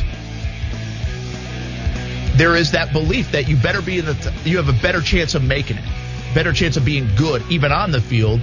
there 2.36 2.54
is 2.54 2.70
that 2.70 2.92
belief 2.92 3.32
that 3.32 3.48
you 3.48 3.56
better 3.56 3.82
be 3.82 3.98
in 3.98 4.04
the, 4.04 4.32
you 4.44 4.58
have 4.58 4.68
a 4.68 4.80
better 4.80 5.00
chance 5.00 5.34
of 5.34 5.42
making 5.42 5.78
it, 5.78 5.84
better 6.34 6.52
chance 6.52 6.76
of 6.76 6.84
being 6.84 7.08
good, 7.16 7.42
even 7.50 7.72
on 7.72 7.90
the 7.90 8.00
field, 8.00 8.40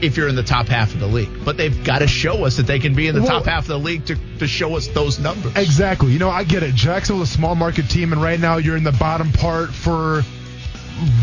if 0.00 0.16
you're 0.16 0.28
in 0.28 0.36
the 0.36 0.42
top 0.42 0.66
half 0.68 0.94
of 0.94 1.00
the 1.00 1.06
league. 1.06 1.44
But 1.44 1.56
they've 1.56 1.84
got 1.84 1.98
to 2.00 2.06
show 2.06 2.44
us 2.44 2.56
that 2.56 2.66
they 2.66 2.78
can 2.78 2.94
be 2.94 3.08
in 3.08 3.14
the 3.14 3.22
Well- 3.22 3.40
top 3.40 3.46
half 3.46 3.62
of 3.64 3.68
the 3.68 3.78
league 3.78 4.06
to, 4.06 4.16
to 4.38 4.46
show 4.46 4.76
us 4.76 4.88
those 4.88 5.18
numbers. 5.18 5.52
Exactly. 5.56 6.12
You 6.12 6.18
know, 6.18 6.30
I 6.30 6.44
get 6.44 6.62
it. 6.62 6.74
Jacksonville's 6.74 7.30
a 7.30 7.32
small 7.32 7.54
market 7.54 7.88
team, 7.90 8.12
and 8.12 8.22
right 8.22 8.38
now 8.40 8.56
you're 8.56 8.76
in 8.76 8.84
the 8.84 8.92
bottom 8.92 9.32
part 9.32 9.70
for 9.74 10.22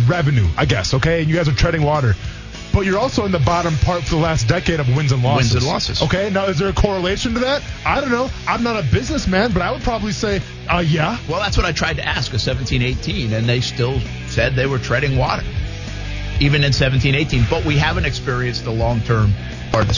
revenue, 0.08 0.48
I 0.58 0.66
guess, 0.66 0.94
okay? 0.94 1.22
And 1.22 1.30
you 1.30 1.36
guys 1.36 1.48
are 1.48 1.54
treading 1.54 1.82
water. 1.84 2.16
But 2.74 2.86
you're 2.86 3.00
also 3.00 3.26
in 3.26 3.32
the 3.32 3.40
bottom 3.40 3.74
part 3.78 4.04
for 4.04 4.16
the 4.16 4.22
last 4.22 4.50
decade 4.50 4.82
of 4.82 4.94
wins 4.98 5.14
and 5.14 5.24
losses. 5.24 5.54
Wins 5.54 5.64
and 5.64 5.72
losses. 5.72 6.02
Okay, 6.04 6.30
now 6.30 6.46
is 6.48 6.60
there 6.60 6.68
a 6.68 6.74
correlation 6.74 7.34
to 7.36 7.40
that? 7.40 7.64
I 7.86 8.02
don't 8.02 8.12
know. 8.12 8.30
I'm 8.50 8.64
not 8.64 8.76
a 8.78 8.84
businessman, 8.92 9.54
but 9.54 9.62
I 9.62 9.72
would 9.72 9.82
probably 9.82 10.12
say, 10.12 10.42
uh, 10.70 10.80
yeah. 10.86 11.18
Well, 11.30 11.40
that's 11.40 11.56
what 11.56 11.66
I 11.66 11.72
tried 11.72 11.96
to 11.98 12.06
ask 12.06 12.34
a 12.34 12.40
17 12.40 12.82
18, 12.82 13.32
and 13.32 13.48
they 13.48 13.62
still 13.62 14.02
said 14.28 14.56
they 14.56 14.66
were 14.66 14.80
treading 14.80 15.18
water, 15.18 15.44
even 16.40 16.64
in 16.64 16.74
17 16.74 17.16
18. 17.16 17.46
But 17.50 17.66
we 17.66 17.78
haven't 17.78 18.06
experienced 18.06 18.64
the 18.64 18.72
long 18.72 19.02
term. 19.02 19.34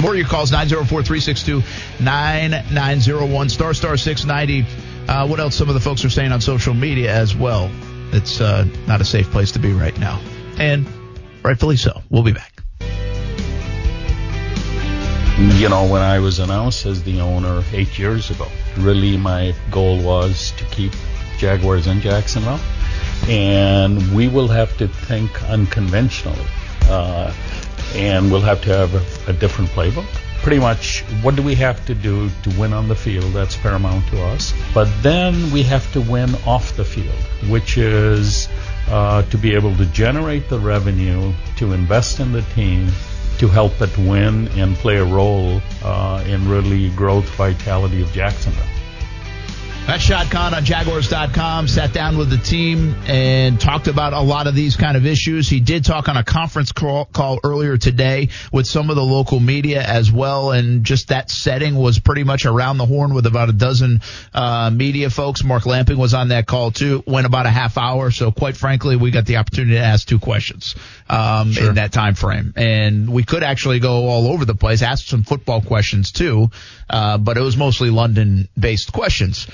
More 0.02 0.12
of 0.12 0.17
your 0.17 0.28
calls 0.28 0.52
904 0.52 1.04
362 1.04 1.62
9901 2.04 3.50
star 3.50 3.73
star 3.73 3.97
690. 3.97 4.67
Uh, 5.08 5.28
what 5.28 5.39
else 5.39 5.56
some 5.56 5.69
of 5.69 5.76
the 5.76 5.80
folks 5.80 6.04
are 6.04 6.10
saying 6.10 6.32
on 6.32 6.41
social 6.41 6.73
media 6.73 7.13
as 7.13 7.36
well? 7.36 7.69
It's 8.12 8.41
uh, 8.41 8.65
not 8.88 9.02
a 9.02 9.06
safe 9.06 9.30
place 9.32 9.52
to 9.54 9.60
be 9.60 9.73
right 9.73 9.97
now. 10.00 10.21
And 10.58 10.88
rightfully 11.43 11.78
so. 11.78 12.02
We'll 12.10 12.23
be 12.23 12.34
back. 12.34 12.58
you 15.38 15.69
know, 15.69 15.86
when 15.86 16.02
I 16.02 16.17
was 16.17 16.39
announced 16.39 16.88
as 16.88 17.04
the 17.04 17.21
owner 17.21 17.63
eight 17.71 18.00
years 18.00 18.32
ago, 18.32 18.47
really 18.78 19.17
my 19.17 19.54
goal 19.69 20.02
was 20.02 20.52
to 20.54 20.63
keep 20.65 20.91
Jaguars 21.38 21.86
in 21.86 22.02
Jacksonville, 22.02 22.60
and 23.27 24.15
we 24.15 24.27
will 24.27 24.47
have 24.47 24.77
to 24.77 24.87
think 24.87 25.43
unconventionally, 25.43 26.45
uh, 26.83 27.33
and 27.95 28.31
we'll 28.31 28.41
have 28.41 28.61
to 28.61 28.69
have 28.69 28.93
a, 28.95 29.31
a 29.31 29.33
different 29.33 29.69
playbook. 29.71 30.07
Pretty 30.41 30.59
much, 30.59 31.01
what 31.21 31.35
do 31.35 31.43
we 31.43 31.55
have 31.55 31.85
to 31.87 31.95
do 31.95 32.29
to 32.43 32.59
win 32.59 32.71
on 32.71 32.87
the 32.87 32.95
field? 32.95 33.33
That's 33.33 33.57
paramount 33.57 34.07
to 34.09 34.23
us. 34.23 34.53
But 34.73 34.87
then 35.01 35.51
we 35.51 35.63
have 35.63 35.91
to 35.93 36.01
win 36.01 36.35
off 36.45 36.75
the 36.77 36.85
field, 36.85 37.19
which 37.49 37.77
is 37.77 38.47
uh, 38.87 39.23
to 39.23 39.37
be 39.37 39.53
able 39.55 39.75
to 39.75 39.85
generate 39.87 40.47
the 40.47 40.59
revenue, 40.59 41.33
to 41.57 41.73
invest 41.73 42.19
in 42.19 42.31
the 42.31 42.43
team, 42.53 42.87
to 43.39 43.47
help 43.47 43.81
it 43.81 43.95
win 43.97 44.47
and 44.49 44.75
play 44.77 44.97
a 44.97 45.05
role 45.05 45.61
uh, 45.83 46.23
in 46.27 46.47
really 46.47 46.89
growth 46.91 47.27
vitality 47.31 48.01
of 48.01 48.11
Jacksonville. 48.13 48.76
That's 49.88 50.06
Khan 50.06 50.54
on 50.54 50.65
Jaguars.com. 50.65 51.69
Sat 51.69 51.93
down 51.93 52.17
with 52.17 52.30
the 52.30 52.38
team 52.38 52.93
and 53.08 53.59
talked 53.59 53.88
about 53.88 54.11
a 54.11 54.20
lot 54.20 54.45
of 54.45 54.53
these 54.53 54.76
kind 54.76 54.97
of 54.97 55.05
issues. 55.05 55.47
He 55.47 55.61
did 55.61 55.86
talk 55.86 56.09
on 56.09 56.18
a 56.18 56.26
conference 56.26 56.74
call, 56.74 57.05
call 57.05 57.39
earlier 57.41 57.78
today 57.78 58.28
with 58.51 58.68
some 58.68 58.89
of 58.89 58.97
the 58.97 59.03
local 59.03 59.39
media 59.39 59.82
as 59.82 60.11
well. 60.11 60.51
And 60.51 60.84
just 60.84 61.07
that 61.07 61.32
setting 61.32 61.74
was 61.74 61.99
pretty 61.99 62.26
much 62.26 62.45
around 62.45 62.80
the 62.80 62.86
horn 62.86 63.14
with 63.14 63.28
about 63.28 63.47
a 63.47 63.53
dozen 63.53 64.01
uh, 64.34 64.70
media 64.72 65.09
folks. 65.09 65.41
Mark 65.45 65.66
Lamping 65.66 65.97
was 65.97 66.14
on 66.14 66.28
that 66.28 66.47
call 66.47 66.72
too. 66.72 67.01
Went 67.07 67.26
about 67.26 67.45
a 67.45 67.49
half 67.49 67.78
hour. 67.78 68.11
So 68.11 68.30
quite 68.30 68.57
frankly, 68.57 68.97
we 68.97 69.09
got 69.09 69.26
the 69.26 69.38
opportunity 69.38 69.76
to 69.76 69.84
ask 69.84 70.05
two 70.05 70.20
questions 70.20 70.76
um, 71.07 71.53
sure. 71.53 71.70
in 71.70 71.76
that 71.76 71.93
time 71.93 72.16
frame. 72.16 72.53
And 72.57 73.09
we 73.09 73.24
could 73.24 73.41
actually 73.41 73.80
go 73.80 74.09
all 74.09 74.28
over 74.28 74.43
the 74.43 74.55
place, 74.55 74.82
ask 74.82 75.07
some 75.07 75.24
football 75.24 75.61
questions 75.61 76.11
too. 76.11 76.51
Uh, 76.89 77.18
but 77.18 77.38
it 77.38 77.41
was 77.41 77.55
mostly 77.55 77.89
London 77.89 78.49
based 78.59 78.91
questions. 78.91 79.47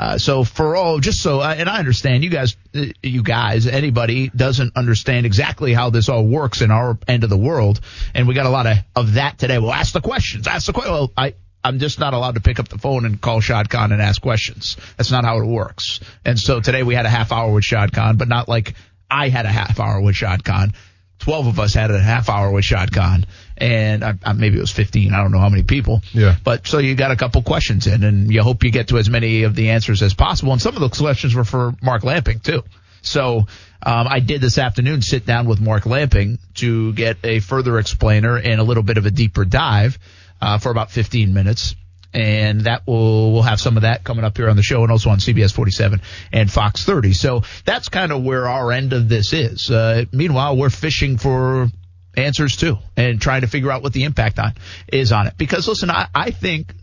Uh, 0.00 0.16
so 0.16 0.44
for 0.44 0.76
all, 0.76 0.98
just 0.98 1.20
so, 1.20 1.40
uh, 1.40 1.54
and 1.58 1.68
I 1.68 1.78
understand 1.78 2.24
you 2.24 2.30
guys, 2.30 2.56
uh, 2.74 2.86
you 3.02 3.22
guys, 3.22 3.66
anybody 3.66 4.30
doesn't 4.34 4.74
understand 4.74 5.26
exactly 5.26 5.74
how 5.74 5.90
this 5.90 6.08
all 6.08 6.26
works 6.26 6.62
in 6.62 6.70
our 6.70 6.98
end 7.06 7.22
of 7.22 7.28
the 7.28 7.36
world. 7.36 7.80
And 8.14 8.26
we 8.26 8.32
got 8.32 8.46
a 8.46 8.50
lot 8.50 8.66
of, 8.66 8.78
of 8.96 9.14
that 9.14 9.36
today. 9.36 9.58
Well, 9.58 9.72
ask 9.72 9.92
the 9.92 10.00
questions, 10.00 10.46
ask 10.46 10.68
the 10.68 10.72
question. 10.72 10.90
Well, 10.90 11.12
I, 11.18 11.34
I'm 11.62 11.78
just 11.78 12.00
not 12.00 12.14
allowed 12.14 12.36
to 12.36 12.40
pick 12.40 12.58
up 12.58 12.68
the 12.68 12.78
phone 12.78 13.04
and 13.04 13.20
call 13.20 13.42
Shad 13.42 13.68
Khan 13.68 13.92
and 13.92 14.00
ask 14.00 14.22
questions. 14.22 14.78
That's 14.96 15.10
not 15.10 15.26
how 15.26 15.38
it 15.38 15.44
works. 15.44 16.00
And 16.24 16.40
so 16.40 16.62
today 16.62 16.82
we 16.82 16.94
had 16.94 17.04
a 17.04 17.10
half 17.10 17.30
hour 17.30 17.52
with 17.52 17.64
Shad 17.64 17.92
Khan, 17.92 18.16
but 18.16 18.26
not 18.26 18.48
like 18.48 18.76
I 19.10 19.28
had 19.28 19.44
a 19.44 19.52
half 19.52 19.78
hour 19.78 20.00
with 20.00 20.16
Shad 20.16 20.42
Khan. 20.44 20.72
12 21.18 21.48
of 21.48 21.60
us 21.60 21.74
had 21.74 21.90
a 21.90 22.00
half 22.00 22.30
hour 22.30 22.50
with 22.50 22.64
Shad 22.64 22.90
Khan 22.90 23.26
and 23.60 24.02
I, 24.02 24.14
I, 24.24 24.32
maybe 24.32 24.56
it 24.56 24.60
was 24.60 24.70
15. 24.70 25.12
I 25.12 25.18
don't 25.18 25.32
know 25.32 25.38
how 25.38 25.48
many 25.48 25.62
people. 25.62 26.02
Yeah. 26.12 26.36
But 26.42 26.66
so 26.66 26.78
you 26.78 26.94
got 26.94 27.10
a 27.10 27.16
couple 27.16 27.42
questions 27.42 27.86
in 27.86 28.02
and 28.02 28.32
you 28.32 28.42
hope 28.42 28.64
you 28.64 28.70
get 28.70 28.88
to 28.88 28.98
as 28.98 29.10
many 29.10 29.42
of 29.42 29.54
the 29.54 29.70
answers 29.70 30.02
as 30.02 30.14
possible. 30.14 30.52
And 30.52 30.62
some 30.62 30.74
of 30.74 30.80
those 30.80 30.98
questions 30.98 31.34
were 31.34 31.44
for 31.44 31.74
Mark 31.82 32.04
Lamping 32.04 32.40
too. 32.40 32.62
So, 33.02 33.46
um, 33.82 34.08
I 34.08 34.20
did 34.20 34.42
this 34.42 34.58
afternoon 34.58 35.00
sit 35.00 35.24
down 35.24 35.46
with 35.46 35.58
Mark 35.58 35.86
Lamping 35.86 36.38
to 36.56 36.92
get 36.92 37.16
a 37.24 37.40
further 37.40 37.78
explainer 37.78 38.36
and 38.36 38.60
a 38.60 38.62
little 38.62 38.82
bit 38.82 38.98
of 38.98 39.06
a 39.06 39.10
deeper 39.10 39.46
dive, 39.46 39.98
uh, 40.42 40.58
for 40.58 40.70
about 40.70 40.90
15 40.90 41.32
minutes 41.32 41.74
and 42.12 42.62
that 42.62 42.86
will 42.86 43.32
we'll 43.32 43.42
have 43.42 43.60
some 43.60 43.76
of 43.76 43.82
that 43.82 44.04
coming 44.04 44.24
up 44.24 44.36
here 44.36 44.48
on 44.48 44.56
the 44.56 44.62
show 44.62 44.82
and 44.82 44.90
also 44.90 45.10
on 45.10 45.18
CBS 45.18 45.52
47 45.52 46.00
and 46.32 46.50
Fox 46.50 46.84
30. 46.84 47.12
So 47.12 47.42
that's 47.64 47.88
kind 47.88 48.12
of 48.12 48.22
where 48.24 48.48
our 48.48 48.72
end 48.72 48.92
of 48.92 49.08
this 49.08 49.32
is. 49.32 49.70
Uh, 49.70 50.04
meanwhile, 50.12 50.56
we're 50.56 50.70
fishing 50.70 51.18
for 51.18 51.68
answers 52.16 52.56
too 52.56 52.78
and 52.96 53.20
trying 53.20 53.42
to 53.42 53.46
figure 53.46 53.70
out 53.70 53.82
what 53.82 53.92
the 53.92 54.04
impact 54.04 54.38
on 54.38 54.52
is 54.92 55.12
on 55.12 55.26
it. 55.26 55.34
Because 55.36 55.68
listen, 55.68 55.90
I, 55.90 56.08
I 56.14 56.30
think 56.30 56.74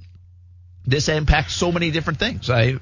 this 0.88 1.10
impacts 1.10 1.54
so 1.56 1.72
many 1.72 1.92
different 1.92 2.18
things. 2.18 2.50
I 2.50 2.78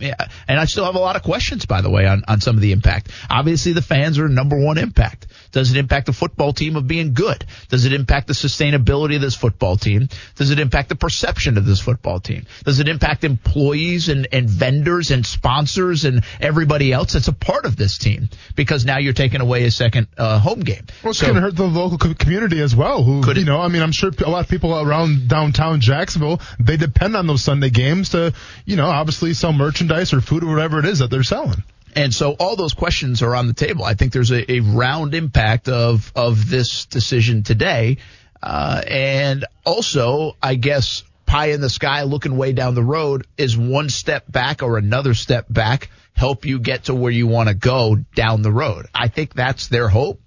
and 0.48 0.60
I 0.60 0.66
still 0.66 0.86
have 0.86 0.96
a 0.96 1.00
lot 1.00 1.16
of 1.16 1.24
questions, 1.24 1.66
by 1.66 1.82
the 1.82 1.90
way, 1.90 2.06
on, 2.06 2.24
on 2.28 2.40
some 2.40 2.56
of 2.56 2.62
the 2.62 2.72
impact. 2.72 3.10
Obviously, 3.30 3.74
the 3.74 3.82
fans 3.82 4.20
are 4.20 4.30
number 4.30 4.58
one 4.58 4.78
impact. 4.78 5.28
Does 5.52 5.72
it 5.72 5.78
impact 5.78 6.06
the 6.06 6.14
football 6.14 6.54
team 6.54 6.76
of 6.76 6.88
being 6.88 7.14
good? 7.14 7.46
Does 7.70 7.86
it 7.86 7.94
impact 7.94 8.28
the 8.28 8.34
sustainability 8.34 9.16
of 9.16 9.22
this 9.22 9.36
football 9.36 9.78
team? 9.78 10.08
Does 10.36 10.52
it 10.52 10.60
impact 10.60 10.90
the 10.90 10.96
perception 10.96 11.58
of 11.58 11.66
this 11.66 11.80
football 11.80 12.20
team? 12.20 12.46
Does 12.64 12.80
it 12.80 12.88
impact 12.88 13.24
employees 13.24 14.10
and, 14.10 14.28
and 14.32 14.50
vendors 14.50 15.12
and 15.12 15.26
sponsors 15.26 16.06
and 16.06 16.24
everybody 16.40 16.92
else 16.92 17.14
that's 17.14 17.28
a 17.28 17.34
part 17.34 17.66
of 17.66 17.76
this 17.76 17.98
team? 17.98 18.30
Because 18.56 18.86
now 18.86 18.98
you're 18.98 19.14
taking 19.14 19.42
away 19.42 19.64
a 19.64 19.72
second 19.72 20.08
uh, 20.18 20.40
home 20.40 20.60
game. 20.60 20.86
Well, 21.04 21.12
it's 21.12 21.20
so, 21.20 21.28
going 21.28 21.36
to 21.36 21.42
hurt 21.42 21.56
the 21.56 21.64
local 21.64 22.14
community 22.14 22.62
as 22.62 22.76
well. 22.76 23.04
Who, 23.04 23.24
could 23.24 23.38
you 23.38 23.46
know, 23.46 23.62
I 23.62 23.70
mean, 23.70 23.82
I'm 23.82 23.94
sure 23.94 24.12
a 24.26 24.30
lot 24.30 24.44
of 24.44 24.50
people 24.50 24.78
around 24.78 25.28
downtown 25.28 25.80
Jacksonville 25.80 26.42
they 26.60 26.78
depend 26.78 27.16
on 27.16 27.28
those 27.28 27.44
Sunday 27.44 27.70
games 27.70 27.95
to, 28.04 28.34
you 28.66 28.76
know, 28.76 28.88
obviously 28.88 29.34
sell 29.34 29.54
merchandise 29.54 30.14
or 30.14 30.22
food 30.22 30.44
or 30.44 30.48
whatever 30.48 30.80
it 30.80 30.86
is 30.86 31.00
that 31.00 31.10
they're 31.10 31.24
selling. 31.24 31.64
And 31.96 32.14
so 32.14 32.34
all 32.34 32.56
those 32.56 32.74
questions 32.74 33.22
are 33.22 33.36
on 33.36 33.48
the 33.48 33.54
table. 33.54 33.86
I 33.86 33.94
think 33.94 34.12
there's 34.12 34.32
a, 34.32 34.52
a 34.52 34.60
round 34.60 35.16
impact 35.16 35.70
of 35.70 36.12
of 36.16 36.50
this 36.50 36.86
decision 36.86 37.44
today, 37.44 37.98
uh, 38.44 38.82
and 38.86 39.46
also 39.66 40.36
I 40.44 40.56
guess 40.56 41.04
pie 41.26 41.48
in 41.48 41.62
the 41.62 41.70
sky 41.70 42.04
looking 42.04 42.36
way 42.36 42.52
down 42.52 42.76
the 42.76 42.84
road 42.84 43.26
is 43.38 43.58
one 43.58 43.90
step 43.90 44.30
back 44.30 44.62
or 44.62 44.78
another 44.78 45.14
step 45.14 45.46
back 45.50 45.90
help 46.14 46.46
you 46.46 46.60
get 46.60 46.86
to 46.86 46.96
where 46.96 47.12
you 47.12 47.28
want 47.28 47.50
to 47.50 47.56
go 47.56 47.96
down 48.16 48.42
the 48.42 48.52
road. 48.52 48.88
I 48.94 49.08
think 49.08 49.34
that's 49.34 49.68
their 49.68 49.88
hope. 49.90 50.22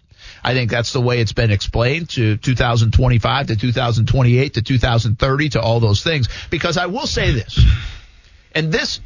I 0.48 0.54
think 0.54 0.70
that's 0.70 0.94
the 0.94 1.00
way 1.02 1.20
it's 1.20 1.34
been 1.34 1.50
explained 1.50 2.08
to 2.10 2.38
2025 2.38 3.48
to 3.48 3.56
2028 3.56 4.54
to 4.54 4.62
2030 4.62 5.48
to 5.50 5.60
all 5.60 5.78
those 5.78 6.02
things. 6.02 6.30
Because 6.48 6.78
I 6.78 6.86
will 6.86 7.06
say 7.06 7.32
this, 7.32 7.62
and 8.54 8.72
this 8.72 9.00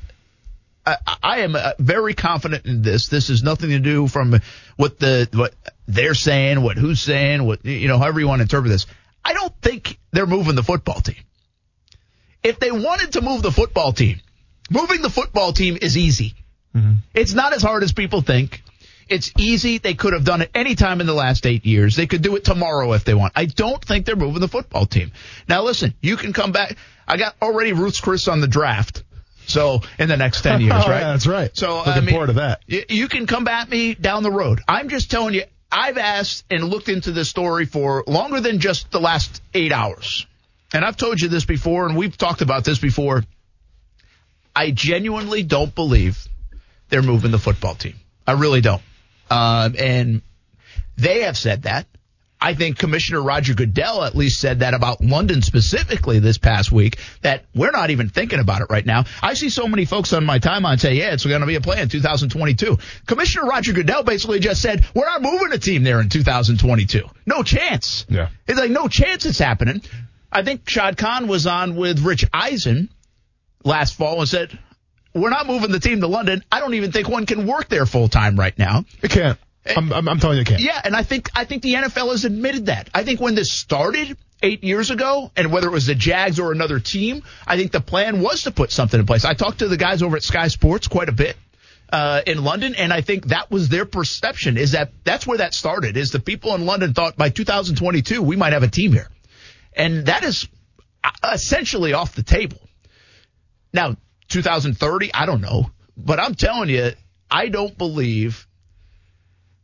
I, 0.87 0.99
I 1.21 1.39
am 1.41 1.57
uh, 1.57 1.73
very 1.81 2.15
confident 2.15 2.65
in 2.67 2.83
this. 2.83 3.09
This 3.09 3.29
is 3.29 3.43
nothing 3.43 3.71
to 3.71 3.81
do 3.81 4.07
from 4.07 4.41
what 4.77 5.01
the 5.01 5.29
what 5.33 5.53
they're 5.89 6.15
saying, 6.15 6.63
what 6.63 6.77
who's 6.77 7.03
saying, 7.03 7.45
what 7.45 7.65
you 7.65 7.89
know, 7.89 7.99
however 7.99 8.21
you 8.21 8.29
want 8.29 8.39
to 8.39 8.45
interpret 8.45 8.71
this. 8.71 8.87
I 9.25 9.33
don't 9.33 9.55
think 9.61 9.99
they're 10.13 10.27
moving 10.27 10.55
the 10.55 10.63
football 10.63 11.01
team. 11.01 11.25
If 12.45 12.61
they 12.61 12.71
wanted 12.71 13.15
to 13.15 13.21
move 13.21 13.43
the 13.43 13.51
football 13.51 13.93
team, 13.93 14.21
moving 14.71 15.03
the 15.03 15.11
football 15.11 15.53
team 15.53 15.77
is 15.83 15.99
easy. 15.99 16.37
Mm-hmm. 16.73 16.95
It's 17.15 17.35
not 17.35 17.53
as 17.53 17.63
hard 17.63 17.83
as 17.83 17.93
people 17.93 18.21
think. 18.21 18.63
It's 19.13 19.31
easy. 19.37 19.77
They 19.77 19.93
could 19.93 20.15
have 20.15 20.25
done 20.25 20.41
it 20.41 20.51
any 20.55 20.75
time 20.75 21.03
in 21.03 21.07
the 21.07 21.13
last 21.13 21.45
eight 21.47 21.67
years. 21.67 21.97
They 21.97 22.07
could 22.07 22.23
do 22.23 22.35
it 22.37 22.45
tomorrow 22.45 22.95
if 22.95 23.05
they 23.05 23.13
want. 23.13 23.35
I 23.37 23.45
don't 23.45 23.85
think 23.85 24.07
they're 24.07 24.17
moving 24.17 24.41
the 24.41 24.49
football 24.49 24.87
team. 24.87 25.13
Now 25.47 25.63
listen, 25.63 25.93
you 26.01 26.17
can 26.17 26.33
come 26.33 26.51
back. 26.53 26.77
I 27.07 27.19
got 27.19 27.35
already 27.43 27.75
Ruth's 27.75 28.01
Chris 28.01 28.27
on 28.27 28.41
the 28.41 28.49
draft. 28.49 29.03
So 29.47 29.81
in 29.99 30.09
the 30.09 30.17
next 30.17 30.41
10 30.41 30.61
years, 30.63 30.73
oh, 30.75 30.89
right? 30.89 31.01
yeah, 31.01 31.13
that's 31.13 31.27
right. 31.27 31.55
So 31.55 31.79
Looking 31.79 31.93
I 31.93 32.01
mean, 32.01 32.11
forward 32.11 32.29
to 32.29 32.33
that. 32.35 32.63
You, 32.67 32.85
you 32.89 33.09
can 33.09 33.27
come 33.27 33.47
at 33.49 33.69
me 33.69 33.95
down 33.95 34.23
the 34.23 34.31
road. 34.31 34.63
I'm 34.67 34.89
just 34.89 35.11
telling 35.11 35.35
you, 35.35 35.43
I've 35.71 35.99
asked 35.99 36.47
and 36.51 36.65
looked 36.65 36.89
into 36.89 37.13
this 37.13 37.29
story 37.29 37.67
for 37.67 38.05
longer 38.07 38.41
than 38.41 38.61
just 38.61 38.91
the 38.91 39.01
last 39.01 39.43
eight 39.53 39.73
hours. 39.73 40.27
And 40.73 40.87
I've 40.87 40.97
told 40.97 41.21
you 41.21 41.29
this 41.29 41.45
before, 41.45 41.87
and 41.87 41.99
we've 41.99 42.17
talked 42.17 42.41
about 42.41 42.65
this 42.65 42.79
before. 42.79 43.25
I 44.57 44.71
genuinely 44.71 45.43
don't 45.43 45.75
believe 45.75 46.27
they're 46.89 47.03
moving 47.03 47.31
the 47.31 47.39
football 47.39 47.75
team. 47.75 47.97
I 48.27 48.33
really 48.33 48.63
don't. 48.63 48.83
Um, 49.33 49.75
and 49.79 50.23
they 50.97 51.23
have 51.23 51.37
said 51.37 51.63
that. 51.63 51.87
I 52.43 52.55
think 52.55 52.77
Commissioner 52.77 53.23
Roger 53.23 53.55
Goodell 53.55 54.03
at 54.03 54.17
least 54.17 54.41
said 54.41 54.61
that 54.61 54.75
about 54.75 55.01
London 55.01 55.43
specifically 55.43 56.19
this 56.19 56.39
past 56.39 56.73
week 56.73 56.99
that 57.21 57.45
we're 57.55 57.71
not 57.71 57.91
even 57.91 58.09
thinking 58.09 58.41
about 58.41 58.63
it 58.63 58.67
right 58.69 58.85
now. 58.85 59.05
I 59.23 59.35
see 59.35 59.49
so 59.49 59.69
many 59.69 59.85
folks 59.85 60.13
on 60.13 60.27
my 60.27 60.41
timeline 60.41 60.81
say, 60.81 60.95
yeah, 60.95 61.13
it's 61.13 61.25
going 61.25 61.41
to 61.41 61.47
be 61.47 61.55
a 61.55 61.61
play 61.61 61.81
in 61.81 61.89
2022. 61.89 62.79
Commissioner 63.07 63.47
Roger 63.47 63.73
Goodell 63.73 64.03
basically 64.03 64.41
just 64.41 64.61
said, 64.61 64.85
we're 64.93 65.05
not 65.05 65.23
moving 65.23 65.53
a 65.53 65.59
team 65.59 65.85
there 65.85 66.01
in 66.01 66.09
2022. 66.09 67.09
No 67.27 67.45
chance. 67.45 68.07
Yeah. 68.09 68.29
It's 68.49 68.59
like, 68.59 68.73
no 68.73 68.89
chance 68.89 69.25
it's 69.25 69.39
happening. 69.39 69.81
I 70.33 70.43
think 70.43 70.69
Shad 70.69 70.97
Khan 70.97 71.29
was 71.29 71.47
on 71.47 71.77
with 71.77 72.01
Rich 72.01 72.25
Eisen 72.33 72.89
last 73.63 73.95
fall 73.95 74.19
and 74.19 74.29
said, 74.29 74.59
we're 75.15 75.31
not 75.31 75.47
moving 75.47 75.71
the 75.71 75.81
team 75.81 76.01
to 76.01 76.07
London. 76.07 76.45
I 76.51 76.61
don't 76.61 76.75
even 76.75 76.93
think 76.93 77.09
one 77.09 77.27
can 77.27 77.47
work 77.47 77.69
there 77.69 77.87
full 77.87 78.09
time 78.09 78.37
right 78.37 78.57
now. 78.59 78.85
It 79.03 79.11
can't. 79.11 79.39
I'm, 79.65 79.93
I'm, 79.93 80.09
I'm 80.09 80.19
telling 80.19 80.39
you, 80.39 80.43
I 80.43 80.45
can't. 80.45 80.61
Yeah, 80.61 80.81
and 80.83 80.97
I 80.97 81.03
think 81.03 81.31
I 81.35 81.45
think 81.45 81.63
the 81.63 81.75
NFL 81.75 82.11
has 82.11 82.25
admitted 82.25 82.67
that. 82.67 82.89
I 82.95 83.05
think 83.05 83.21
when 83.21 83.35
this 83.35 83.53
started 83.53 84.17
eight 84.43 84.65
years 84.65 84.91
ago, 84.91 85.31
and 85.37 85.53
whether 85.53 85.69
it 85.69 85.73
was 85.73 85.87
the 85.87 85.95
Jags 85.95 86.41
or 86.41 86.51
another 86.51 86.81
team, 86.81 87.23
I 87.47 87.57
think 87.57 87.71
the 87.71 87.81
plan 87.81 88.21
was 88.21 88.43
to 88.43 88.51
put 88.51 88.73
something 88.73 88.99
in 88.99 89.07
place. 89.07 89.25
I 89.25 89.35
talked 89.35 89.61
to 89.61 89.69
the 89.69 89.77
guys 89.77 90.03
over 90.03 90.17
at 90.17 90.25
Sky 90.25 90.49
Sports 90.49 90.89
quite 90.89 91.09
a 91.09 91.13
bit. 91.13 91.37
Uh, 91.93 92.23
in 92.27 92.43
London, 92.43 92.75
and 92.75 92.91
I 92.91 93.03
think 93.03 93.27
that 93.27 93.51
was 93.51 93.69
their 93.69 93.85
perception. 93.85 94.57
Is 94.57 94.73
that 94.73 94.93
that's 95.05 95.27
where 95.27 95.37
that 95.37 95.53
started? 95.53 95.99
Is 95.99 96.11
the 96.11 96.21
people 96.21 96.55
in 96.55 96.65
London 96.65 96.95
thought 96.95 97.19
by 97.19 97.29
2022 97.29 98.23
we 98.23 98.35
might 98.35 98.55
have 98.55 98.63
a 98.63 98.69
team 98.69 98.93
here, 98.93 99.09
and 99.75 100.07
that 100.07 100.25
is 100.25 100.49
uh, 101.05 101.11
essentially 101.35 101.93
off 101.93 102.15
the 102.15 102.23
table. 102.23 102.57
Now, 103.75 103.97
2030, 104.33 105.15
I 105.15 105.27
don't 105.27 105.41
know, 105.41 105.71
but 105.97 106.19
I'm 106.19 106.35
telling 106.35 106.69
you, 106.69 106.93
I 107.31 107.49
don't 107.49 107.77
believe 107.77 108.47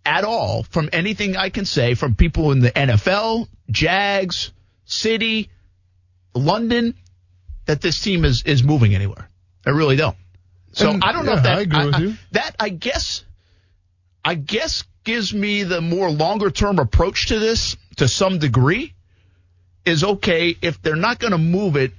at 0.05 0.25
all 0.25 0.63
from 0.63 0.89
anything 0.93 1.37
I 1.37 1.51
can 1.51 1.65
say 1.65 1.95
from 1.95 2.15
people 2.15 2.53
in 2.53 2.61
the 2.61 2.71
NFL, 2.71 3.49
Jags, 3.71 4.53
City, 4.85 5.51
London, 6.35 6.95
that 7.67 7.81
this 7.81 8.01
team 8.01 8.25
is, 8.25 8.43
is 8.45 8.63
moving 8.63 8.95
anywhere. 8.95 9.29
I 9.67 9.71
really 9.71 9.97
don't. 9.97 10.17
So 10.73 10.91
and, 10.91 11.03
I 11.03 11.13
don't 11.13 11.27
know 11.27 11.35
if 11.35 11.43
that, 11.43 11.59
I 11.59 11.61
agree 11.63 11.79
I, 11.79 11.87
with 11.87 11.99
you. 11.99 12.15
that 12.33 12.57
I 12.59 12.69
guess, 12.69 13.25
I 14.25 14.35
guess 14.35 14.85
gives 15.05 15.33
me 15.33 15.63
the 15.63 15.81
more 15.81 16.11
longer 16.11 16.51
term 16.51 16.79
approach 16.79 17.29
to 17.29 17.39
this 17.39 17.77
to 17.97 18.09
some 18.09 18.39
degree 18.39 18.95
is 19.85 20.05
okay. 20.05 20.57
If 20.61 20.83
they're 20.83 20.97
not 20.97 21.19
going 21.19 21.33
to 21.33 21.39
move 21.39 21.77
it, 21.77 21.93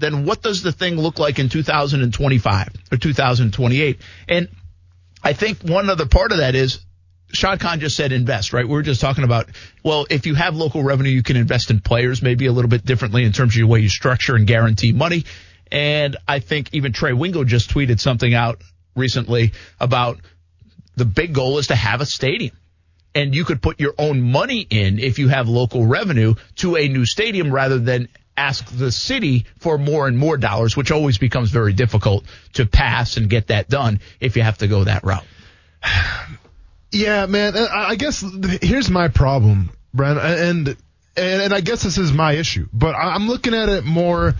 then 0.00 0.24
what 0.24 0.42
does 0.42 0.62
the 0.62 0.72
thing 0.72 0.96
look 0.96 1.18
like 1.18 1.38
in 1.38 1.48
2025 1.48 2.68
or 2.90 2.96
2028? 2.96 4.00
And 4.28 4.48
I 5.22 5.32
think 5.32 5.62
one 5.62 5.90
other 5.90 6.06
part 6.06 6.32
of 6.32 6.38
that 6.38 6.54
is 6.54 6.80
Shad 7.32 7.60
Khan 7.60 7.80
just 7.80 7.96
said 7.96 8.12
invest, 8.12 8.52
right? 8.52 8.66
We 8.66 8.76
are 8.76 8.82
just 8.82 9.00
talking 9.00 9.24
about, 9.24 9.48
well, 9.84 10.06
if 10.10 10.26
you 10.26 10.34
have 10.34 10.56
local 10.56 10.82
revenue, 10.82 11.10
you 11.10 11.22
can 11.22 11.36
invest 11.36 11.70
in 11.70 11.80
players 11.80 12.22
maybe 12.22 12.46
a 12.46 12.52
little 12.52 12.68
bit 12.68 12.84
differently 12.84 13.24
in 13.24 13.32
terms 13.32 13.54
of 13.54 13.60
the 13.60 13.66
way 13.66 13.80
you 13.80 13.88
structure 13.88 14.34
and 14.34 14.46
guarantee 14.46 14.92
money. 14.92 15.24
And 15.70 16.16
I 16.26 16.40
think 16.40 16.70
even 16.72 16.92
Trey 16.92 17.12
Wingo 17.12 17.44
just 17.44 17.70
tweeted 17.70 18.00
something 18.00 18.34
out 18.34 18.62
recently 18.96 19.52
about 19.78 20.18
the 20.96 21.04
big 21.04 21.32
goal 21.32 21.58
is 21.58 21.68
to 21.68 21.76
have 21.76 22.00
a 22.00 22.06
stadium. 22.06 22.56
And 23.14 23.34
you 23.34 23.44
could 23.44 23.62
put 23.62 23.80
your 23.80 23.94
own 23.98 24.20
money 24.20 24.60
in 24.68 24.98
if 24.98 25.18
you 25.18 25.28
have 25.28 25.48
local 25.48 25.86
revenue 25.86 26.34
to 26.56 26.76
a 26.76 26.88
new 26.88 27.04
stadium 27.06 27.52
rather 27.52 27.78
than 27.78 28.08
ask 28.40 28.66
the 28.76 28.90
city 28.90 29.44
for 29.58 29.78
more 29.78 30.08
and 30.08 30.16
more 30.16 30.36
dollars, 30.36 30.76
which 30.76 30.90
always 30.90 31.18
becomes 31.18 31.50
very 31.50 31.72
difficult 31.72 32.24
to 32.54 32.64
pass 32.66 33.16
and 33.16 33.28
get 33.28 33.48
that 33.48 33.68
done 33.68 34.00
if 34.18 34.36
you 34.36 34.42
have 34.42 34.58
to 34.58 34.68
go 34.68 34.84
that 34.84 35.04
route. 35.04 35.26
Yeah, 36.92 37.26
man. 37.26 37.56
Uh, 37.56 37.68
I 37.72 37.94
guess 37.94 38.24
here's 38.62 38.90
my 38.90 39.06
problem, 39.06 39.70
Brent, 39.94 40.18
and 40.18 40.76
and 41.16 41.42
and 41.42 41.54
I 41.54 41.60
guess 41.60 41.84
this 41.84 41.98
is 41.98 42.12
my 42.12 42.32
issue, 42.32 42.66
but 42.72 42.96
I'm 42.96 43.28
looking 43.28 43.54
at 43.54 43.68
it 43.68 43.84
more 43.84 44.34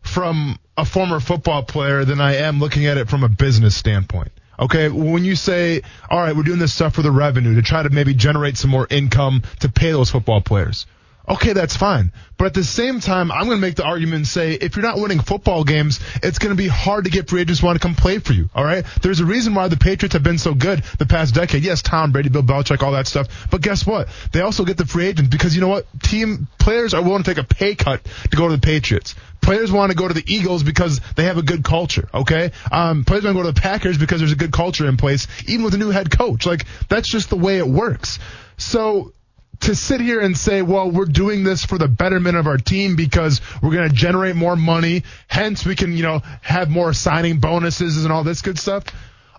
from 0.00 0.58
a 0.78 0.86
former 0.86 1.20
football 1.20 1.62
player 1.62 2.06
than 2.06 2.18
I 2.18 2.36
am 2.36 2.58
looking 2.58 2.86
at 2.86 2.96
it 2.96 3.10
from 3.10 3.22
a 3.22 3.28
business 3.28 3.76
standpoint. 3.76 4.32
Okay, 4.58 4.88
when 4.88 5.26
you 5.26 5.36
say, 5.36 5.82
all 6.10 6.20
right, 6.20 6.34
we're 6.34 6.42
doing 6.42 6.58
this 6.58 6.72
stuff 6.72 6.94
for 6.94 7.02
the 7.02 7.10
revenue 7.10 7.54
to 7.56 7.62
try 7.62 7.82
to 7.82 7.90
maybe 7.90 8.14
generate 8.14 8.56
some 8.56 8.70
more 8.70 8.86
income 8.88 9.42
to 9.60 9.68
pay 9.68 9.90
those 9.90 10.10
football 10.10 10.40
players. 10.40 10.86
Okay, 11.30 11.52
that's 11.52 11.76
fine. 11.76 12.10
But 12.38 12.46
at 12.46 12.54
the 12.54 12.64
same 12.64 12.98
time, 12.98 13.30
I'm 13.30 13.44
going 13.44 13.56
to 13.56 13.60
make 13.60 13.76
the 13.76 13.84
argument 13.84 14.16
and 14.16 14.26
say 14.26 14.54
if 14.54 14.74
you're 14.74 14.82
not 14.82 14.98
winning 14.98 15.20
football 15.20 15.62
games, 15.62 16.00
it's 16.24 16.40
going 16.40 16.50
to 16.50 16.60
be 16.60 16.66
hard 16.66 17.04
to 17.04 17.10
get 17.10 17.28
free 17.28 17.42
agents 17.42 17.60
who 17.60 17.66
want 17.66 17.80
to 17.80 17.86
come 17.86 17.94
play 17.94 18.18
for 18.18 18.32
you. 18.32 18.50
All 18.52 18.64
right. 18.64 18.84
There's 19.00 19.20
a 19.20 19.24
reason 19.24 19.54
why 19.54 19.68
the 19.68 19.76
Patriots 19.76 20.14
have 20.14 20.24
been 20.24 20.38
so 20.38 20.54
good 20.54 20.82
the 20.98 21.06
past 21.06 21.32
decade. 21.32 21.62
Yes, 21.62 21.82
Tom 21.82 22.10
Brady, 22.10 22.30
Bill 22.30 22.42
Belichick, 22.42 22.82
all 22.82 22.92
that 22.92 23.06
stuff. 23.06 23.48
But 23.48 23.60
guess 23.60 23.86
what? 23.86 24.08
They 24.32 24.40
also 24.40 24.64
get 24.64 24.76
the 24.76 24.86
free 24.86 25.06
agents 25.06 25.30
because 25.30 25.54
you 25.54 25.60
know 25.60 25.68
what? 25.68 25.86
Team 26.02 26.48
players 26.58 26.94
are 26.94 27.02
willing 27.02 27.22
to 27.22 27.34
take 27.34 27.42
a 27.42 27.46
pay 27.46 27.76
cut 27.76 28.02
to 28.30 28.36
go 28.36 28.48
to 28.48 28.56
the 28.56 28.60
Patriots. 28.60 29.14
Players 29.40 29.70
want 29.70 29.92
to 29.92 29.96
go 29.96 30.08
to 30.08 30.14
the 30.14 30.24
Eagles 30.26 30.64
because 30.64 31.00
they 31.14 31.24
have 31.24 31.38
a 31.38 31.42
good 31.42 31.62
culture. 31.62 32.08
Okay. 32.12 32.50
Um, 32.72 33.04
players 33.04 33.22
want 33.22 33.36
to 33.36 33.42
go 33.42 33.46
to 33.48 33.52
the 33.52 33.60
Packers 33.60 33.98
because 33.98 34.18
there's 34.18 34.32
a 34.32 34.36
good 34.36 34.52
culture 34.52 34.88
in 34.88 34.96
place, 34.96 35.28
even 35.46 35.64
with 35.64 35.74
a 35.74 35.78
new 35.78 35.90
head 35.90 36.10
coach. 36.10 36.44
Like 36.44 36.66
that's 36.88 37.08
just 37.08 37.30
the 37.30 37.36
way 37.36 37.58
it 37.58 37.68
works. 37.68 38.18
So 38.56 39.12
to 39.60 39.74
sit 39.74 40.00
here 40.00 40.20
and 40.20 40.36
say, 40.36 40.62
well, 40.62 40.90
we're 40.90 41.04
doing 41.04 41.44
this 41.44 41.64
for 41.64 41.78
the 41.78 41.88
betterment 41.88 42.36
of 42.36 42.46
our 42.46 42.56
team 42.56 42.96
because 42.96 43.40
we're 43.62 43.74
going 43.74 43.88
to 43.88 43.94
generate 43.94 44.36
more 44.36 44.56
money. 44.56 45.04
Hence, 45.28 45.64
we 45.64 45.76
can, 45.76 45.96
you 45.96 46.02
know, 46.02 46.20
have 46.40 46.68
more 46.68 46.92
signing 46.92 47.40
bonuses 47.40 48.04
and 48.04 48.12
all 48.12 48.24
this 48.24 48.42
good 48.42 48.58
stuff 48.58 48.84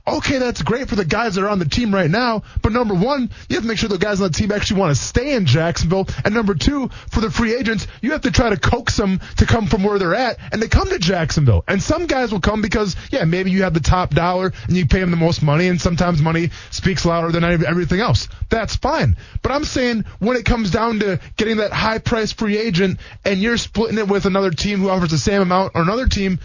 okay, 0.08 0.38
that's 0.38 0.62
great 0.62 0.90
for 0.90 0.96
the 0.96 1.06
guys 1.06 1.36
that 1.36 1.44
are 1.44 1.50
on 1.50 1.60
the 1.60 1.66
team 1.66 1.94
right 1.94 2.10
now. 2.10 2.44
But 2.62 2.72
number 2.72 2.94
one, 2.94 3.30
you 3.50 3.56
have 3.56 3.64
to 3.64 3.68
make 3.68 3.78
sure 3.78 3.90
the 3.90 3.98
guys 3.98 4.22
on 4.22 4.32
the 4.32 4.38
team 4.38 4.52
actually 4.52 4.80
want 4.80 4.96
to 4.96 5.02
stay 5.02 5.34
in 5.34 5.46
Jacksonville. 5.46 6.08
And 6.24 6.34
number 6.34 6.56
two, 6.56 6.90
for 7.12 7.22
the 7.22 7.32
free 7.32 7.56
agents, 7.56 7.88
you 8.02 8.12
have 8.12 8.22
to 8.22 8.32
try 8.32 8.50
to 8.50 8.58
coax 8.58 8.98
them 8.98 9.20
to 9.38 9.46
come 9.46 9.68
from 9.68 9.84
where 9.84 10.00
they're 10.00 10.16
at 10.16 10.38
and 10.52 10.62
they 10.62 10.68
come 10.68 10.90
to 10.90 11.00
Jacksonville. 11.00 11.64
And 11.68 11.82
some 11.82 12.08
guys 12.08 12.32
will 12.32 12.42
come 12.42 12.62
because, 12.62 12.96
yeah, 13.12 13.26
maybe 13.26 13.52
you 13.52 13.64
have 13.64 13.74
the 13.74 13.80
top 13.80 14.12
dollar 14.12 14.54
and 14.68 14.76
you 14.76 14.86
pay 14.86 15.00
them 15.00 15.12
the 15.12 15.18
most 15.18 15.42
money. 15.42 15.68
And 15.68 15.80
sometimes 15.80 16.22
money 16.22 16.52
speaks 16.72 17.06
louder 17.06 17.32
than 17.32 17.44
everything 17.44 18.00
else. 18.00 18.28
That's 18.50 18.76
fine. 18.76 19.18
But 19.42 19.52
I'm 19.52 19.66
saying 19.66 20.06
when 20.20 20.38
it 20.38 20.46
comes 20.46 20.72
down 20.72 21.00
to 21.00 21.20
getting 21.38 21.58
that 21.58 21.72
high 21.72 22.00
price 22.00 22.32
free 22.32 22.58
agent 22.58 23.00
and 23.26 23.40
you're 23.40 23.58
splitting 23.58 23.98
it 23.98 24.08
with 24.08 24.26
another 24.26 24.52
team 24.52 24.80
who 24.80 24.90
offers 24.90 25.12
the 25.12 25.18
same 25.18 25.42
amount 25.42 25.74
or 25.76 25.82
another 25.82 26.08
team, 26.08 26.40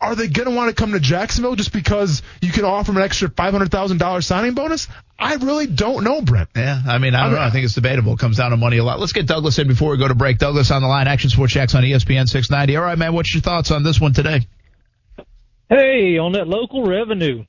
are 0.00 0.14
they 0.14 0.28
going 0.28 0.48
to 0.48 0.54
want 0.54 0.74
to 0.74 0.74
come 0.74 0.92
to 0.92 1.00
Jacksonville 1.00 1.56
just 1.56 1.72
because 1.72 2.22
you 2.40 2.50
can 2.50 2.64
offer 2.64 2.90
them 2.90 2.96
an 2.96 3.02
extra 3.02 3.28
$500,000 3.28 4.24
signing 4.24 4.54
bonus? 4.54 4.88
I 5.18 5.34
really 5.34 5.66
don't 5.66 6.04
know, 6.04 6.22
Brent. 6.22 6.48
Yeah, 6.56 6.80
I 6.86 6.98
mean, 6.98 7.14
I 7.14 7.24
don't 7.24 7.34
I 7.34 7.36
know. 7.36 7.42
I 7.42 7.50
think 7.50 7.66
it's 7.66 7.74
debatable. 7.74 8.14
It 8.14 8.18
comes 8.18 8.38
down 8.38 8.52
to 8.52 8.56
money 8.56 8.78
a 8.78 8.84
lot. 8.84 8.98
Let's 8.98 9.12
get 9.12 9.26
Douglas 9.26 9.58
in 9.58 9.68
before 9.68 9.90
we 9.90 9.98
go 9.98 10.08
to 10.08 10.14
break. 10.14 10.38
Douglas 10.38 10.70
on 10.70 10.80
the 10.80 10.88
line, 10.88 11.06
Action 11.06 11.28
Sports 11.28 11.52
Jax 11.52 11.74
on 11.74 11.82
ESPN 11.82 12.28
690. 12.28 12.76
All 12.76 12.82
right, 12.82 12.96
man, 12.96 13.12
what's 13.12 13.34
your 13.34 13.42
thoughts 13.42 13.70
on 13.70 13.82
this 13.82 14.00
one 14.00 14.14
today? 14.14 14.46
Hey, 15.68 16.16
on 16.18 16.32
that 16.32 16.48
local 16.48 16.86
revenue, 16.86 17.44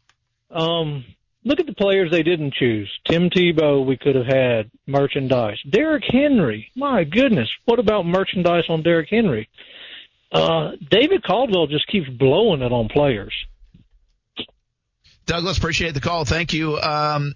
um, 0.51 1.05
look 1.45 1.61
at 1.61 1.65
the 1.65 1.73
players 1.73 2.11
they 2.11 2.23
didn't 2.23 2.53
choose. 2.53 2.91
Tim 3.07 3.29
Tebow, 3.29 3.85
we 3.85 3.97
could 3.97 4.15
have 4.15 4.27
had 4.27 4.69
merchandise. 4.85 5.57
Derrick 5.67 6.03
Henry, 6.07 6.69
my 6.75 7.05
goodness, 7.05 7.49
what 7.65 7.79
about 7.79 8.05
merchandise 8.05 8.65
on 8.67 8.83
Derrick 8.83 9.09
Henry? 9.09 9.47
Uh, 10.31 10.71
David 10.89 11.23
Caldwell 11.23 11.67
just 11.67 11.87
keeps 11.87 12.09
blowing 12.09 12.61
it 12.61 12.71
on 12.71 12.87
players. 12.87 13.33
Douglas, 15.25 15.57
appreciate 15.57 15.93
the 15.93 16.01
call. 16.01 16.25
Thank 16.25 16.53
you. 16.53 16.79
Um, 16.79 17.33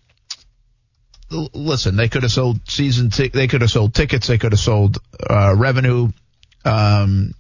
listen, 1.30 1.96
they 1.96 2.10
could 2.10 2.24
have 2.24 2.32
sold 2.32 2.60
season. 2.70 3.10
T- 3.10 3.30
they 3.30 3.48
could 3.48 3.62
have 3.62 3.72
sold 3.72 3.94
tickets. 3.94 4.28
They 4.28 4.38
could 4.38 4.54
have 4.54 4.60
sold 4.60 4.98
uh, 5.30 5.54
revenue. 5.56 6.10
Um, 6.64 7.34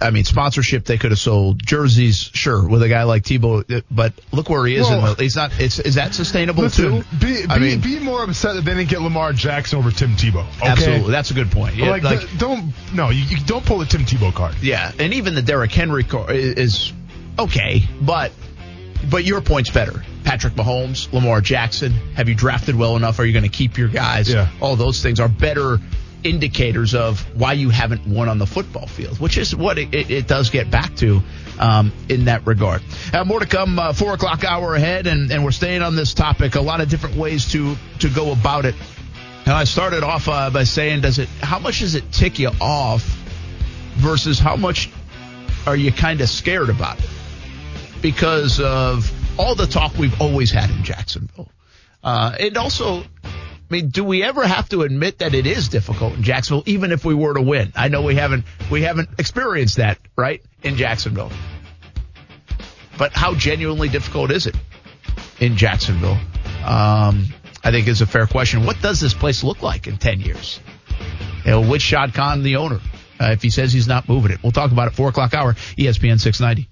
I 0.00 0.10
mean, 0.10 0.24
sponsorship. 0.24 0.84
They 0.86 0.96
could 0.96 1.10
have 1.10 1.18
sold 1.18 1.64
jerseys, 1.64 2.18
sure, 2.18 2.66
with 2.66 2.82
a 2.82 2.88
guy 2.88 3.02
like 3.02 3.22
Tebow. 3.22 3.82
But 3.90 4.14
look 4.32 4.48
where 4.48 4.64
he 4.64 4.76
is. 4.76 4.88
Well, 4.88 5.10
in 5.10 5.16
the, 5.16 5.22
he's 5.22 5.36
not. 5.36 5.52
It's 5.60 5.78
is 5.78 5.96
that 5.96 6.14
sustainable 6.14 6.62
listen, 6.62 7.02
too? 7.02 7.16
Be, 7.18 7.44
I 7.48 7.58
be, 7.58 7.64
mean, 7.64 7.80
be 7.80 7.98
more 7.98 8.22
upset 8.22 8.54
that 8.54 8.62
they 8.62 8.74
didn't 8.74 8.88
get 8.88 9.02
Lamar 9.02 9.34
Jackson 9.34 9.78
over 9.78 9.90
Tim 9.90 10.12
Tebow. 10.12 10.46
Okay? 10.56 10.68
Absolutely, 10.68 11.10
that's 11.10 11.30
a 11.30 11.34
good 11.34 11.50
point. 11.50 11.76
Yeah, 11.76 11.90
like, 11.90 12.02
like 12.02 12.20
the, 12.20 12.38
don't 12.38 12.72
no, 12.94 13.10
you, 13.10 13.24
you, 13.24 13.44
don't 13.44 13.64
pull 13.64 13.78
the 13.78 13.84
Tim 13.84 14.02
Tebow 14.02 14.32
card. 14.32 14.54
Yeah, 14.62 14.90
and 14.98 15.12
even 15.12 15.34
the 15.34 15.42
Derrick 15.42 15.72
Henry 15.72 16.04
card 16.04 16.30
is 16.30 16.92
okay, 17.38 17.82
but 18.00 18.32
but 19.10 19.24
your 19.24 19.42
point's 19.42 19.70
better. 19.70 20.02
Patrick 20.24 20.54
Mahomes, 20.54 21.12
Lamar 21.12 21.42
Jackson. 21.42 21.92
Have 22.14 22.30
you 22.30 22.34
drafted 22.34 22.74
well 22.74 22.96
enough? 22.96 23.18
Are 23.18 23.26
you 23.26 23.34
going 23.34 23.42
to 23.44 23.50
keep 23.50 23.76
your 23.76 23.88
guys? 23.88 24.32
Yeah. 24.32 24.48
All 24.62 24.76
those 24.76 25.02
things 25.02 25.20
are 25.20 25.28
better 25.28 25.78
indicators 26.24 26.94
of 26.94 27.20
why 27.38 27.52
you 27.52 27.70
haven't 27.70 28.06
won 28.06 28.28
on 28.28 28.38
the 28.38 28.46
football 28.46 28.86
field, 28.86 29.20
which 29.20 29.36
is 29.36 29.54
what 29.54 29.78
it, 29.78 29.94
it, 30.10 30.26
does 30.26 30.50
get 30.50 30.70
back 30.70 30.96
to 30.96 31.22
um, 31.58 31.92
in 32.08 32.24
that 32.24 32.46
regard. 32.46 32.82
Uh, 33.12 33.24
more 33.24 33.40
to 33.40 33.46
come, 33.46 33.78
uh, 33.78 33.92
four 33.92 34.14
o'clock 34.14 34.42
hour 34.44 34.74
ahead, 34.74 35.06
and, 35.06 35.30
and 35.30 35.44
we're 35.44 35.52
staying 35.52 35.82
on 35.82 35.94
this 35.94 36.14
topic. 36.14 36.54
A 36.54 36.60
lot 36.60 36.80
of 36.80 36.88
different 36.88 37.16
ways 37.16 37.52
to 37.52 37.76
to 38.00 38.08
go 38.08 38.32
about 38.32 38.64
it. 38.64 38.74
Now, 39.46 39.56
I 39.56 39.64
started 39.64 40.02
off 40.02 40.26
uh, 40.26 40.50
by 40.50 40.64
saying, 40.64 41.02
does 41.02 41.18
it? 41.18 41.28
How 41.40 41.58
much 41.58 41.80
does 41.80 41.94
it 41.94 42.10
tick 42.10 42.38
you 42.38 42.50
off 42.60 43.02
versus 43.96 44.38
how 44.38 44.56
much 44.56 44.90
are 45.66 45.76
you 45.76 45.92
kind 45.92 46.20
of 46.20 46.28
scared 46.28 46.70
about 46.70 46.98
it 46.98 47.10
because 48.00 48.60
of 48.60 49.12
all 49.38 49.54
the 49.54 49.66
talk 49.66 49.96
we've 49.98 50.20
always 50.20 50.50
had 50.50 50.70
in 50.70 50.82
Jacksonville? 50.82 51.50
Uh, 52.02 52.34
and 52.38 52.56
also 52.56 53.02
I 53.74 53.78
mean, 53.78 53.88
do 53.88 54.04
we 54.04 54.22
ever 54.22 54.46
have 54.46 54.68
to 54.68 54.82
admit 54.82 55.18
that 55.18 55.34
it 55.34 55.48
is 55.48 55.68
difficult 55.68 56.14
in 56.14 56.22
Jacksonville, 56.22 56.62
even 56.66 56.92
if 56.92 57.04
we 57.04 57.12
were 57.12 57.34
to 57.34 57.42
win? 57.42 57.72
I 57.74 57.88
know 57.88 58.02
we 58.02 58.14
haven't 58.14 58.44
we 58.70 58.82
haven't 58.82 59.08
experienced 59.18 59.78
that, 59.78 59.98
right, 60.14 60.40
in 60.62 60.76
Jacksonville. 60.76 61.32
But 62.96 63.14
how 63.14 63.34
genuinely 63.34 63.88
difficult 63.88 64.30
is 64.30 64.46
it 64.46 64.54
in 65.40 65.56
Jacksonville? 65.56 66.18
Um, 66.64 67.26
I 67.64 67.72
think 67.72 67.88
is 67.88 68.00
a 68.00 68.06
fair 68.06 68.28
question. 68.28 68.64
What 68.64 68.80
does 68.80 69.00
this 69.00 69.12
place 69.12 69.42
look 69.42 69.60
like 69.60 69.88
in 69.88 69.96
ten 69.96 70.20
years? 70.20 70.60
You 71.44 71.50
know, 71.50 71.60
with 71.68 71.82
Shad 71.82 72.14
Khan, 72.14 72.44
the 72.44 72.54
owner, 72.54 72.78
uh, 73.20 73.32
if 73.32 73.42
he 73.42 73.50
says 73.50 73.72
he's 73.72 73.88
not 73.88 74.08
moving 74.08 74.30
it, 74.30 74.40
we'll 74.40 74.52
talk 74.52 74.70
about 74.70 74.86
it. 74.86 74.94
Four 74.94 75.08
o'clock 75.08 75.34
hour, 75.34 75.54
ESPN 75.76 76.20
six 76.20 76.38
ninety. 76.38 76.68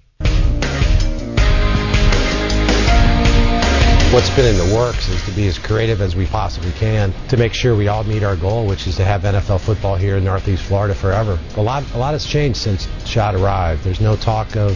What's 4.13 4.29
been 4.35 4.45
in 4.45 4.69
the 4.69 4.75
works 4.75 5.09
is 5.09 5.25
to 5.25 5.31
be 5.31 5.47
as 5.47 5.57
creative 5.57 5.99
as 5.99 6.15
we 6.15 6.27
possibly 6.27 6.71
can 6.73 7.11
to 7.29 7.35
make 7.35 7.51
sure 7.51 7.75
we 7.75 7.87
all 7.87 8.03
meet 8.03 8.21
our 8.21 8.35
goal, 8.35 8.67
which 8.67 8.85
is 8.85 8.95
to 8.97 9.03
have 9.03 9.23
NFL 9.23 9.59
football 9.61 9.95
here 9.95 10.17
in 10.17 10.23
Northeast 10.23 10.61
Florida 10.61 10.93
forever. 10.93 11.39
A 11.57 11.61
lot, 11.63 11.83
a 11.95 11.97
lot 11.97 12.13
has 12.13 12.23
changed 12.23 12.59
since 12.59 12.87
Shad 13.07 13.33
arrived. 13.33 13.83
There's 13.83 13.99
no 13.99 14.15
talk 14.15 14.55
of 14.55 14.73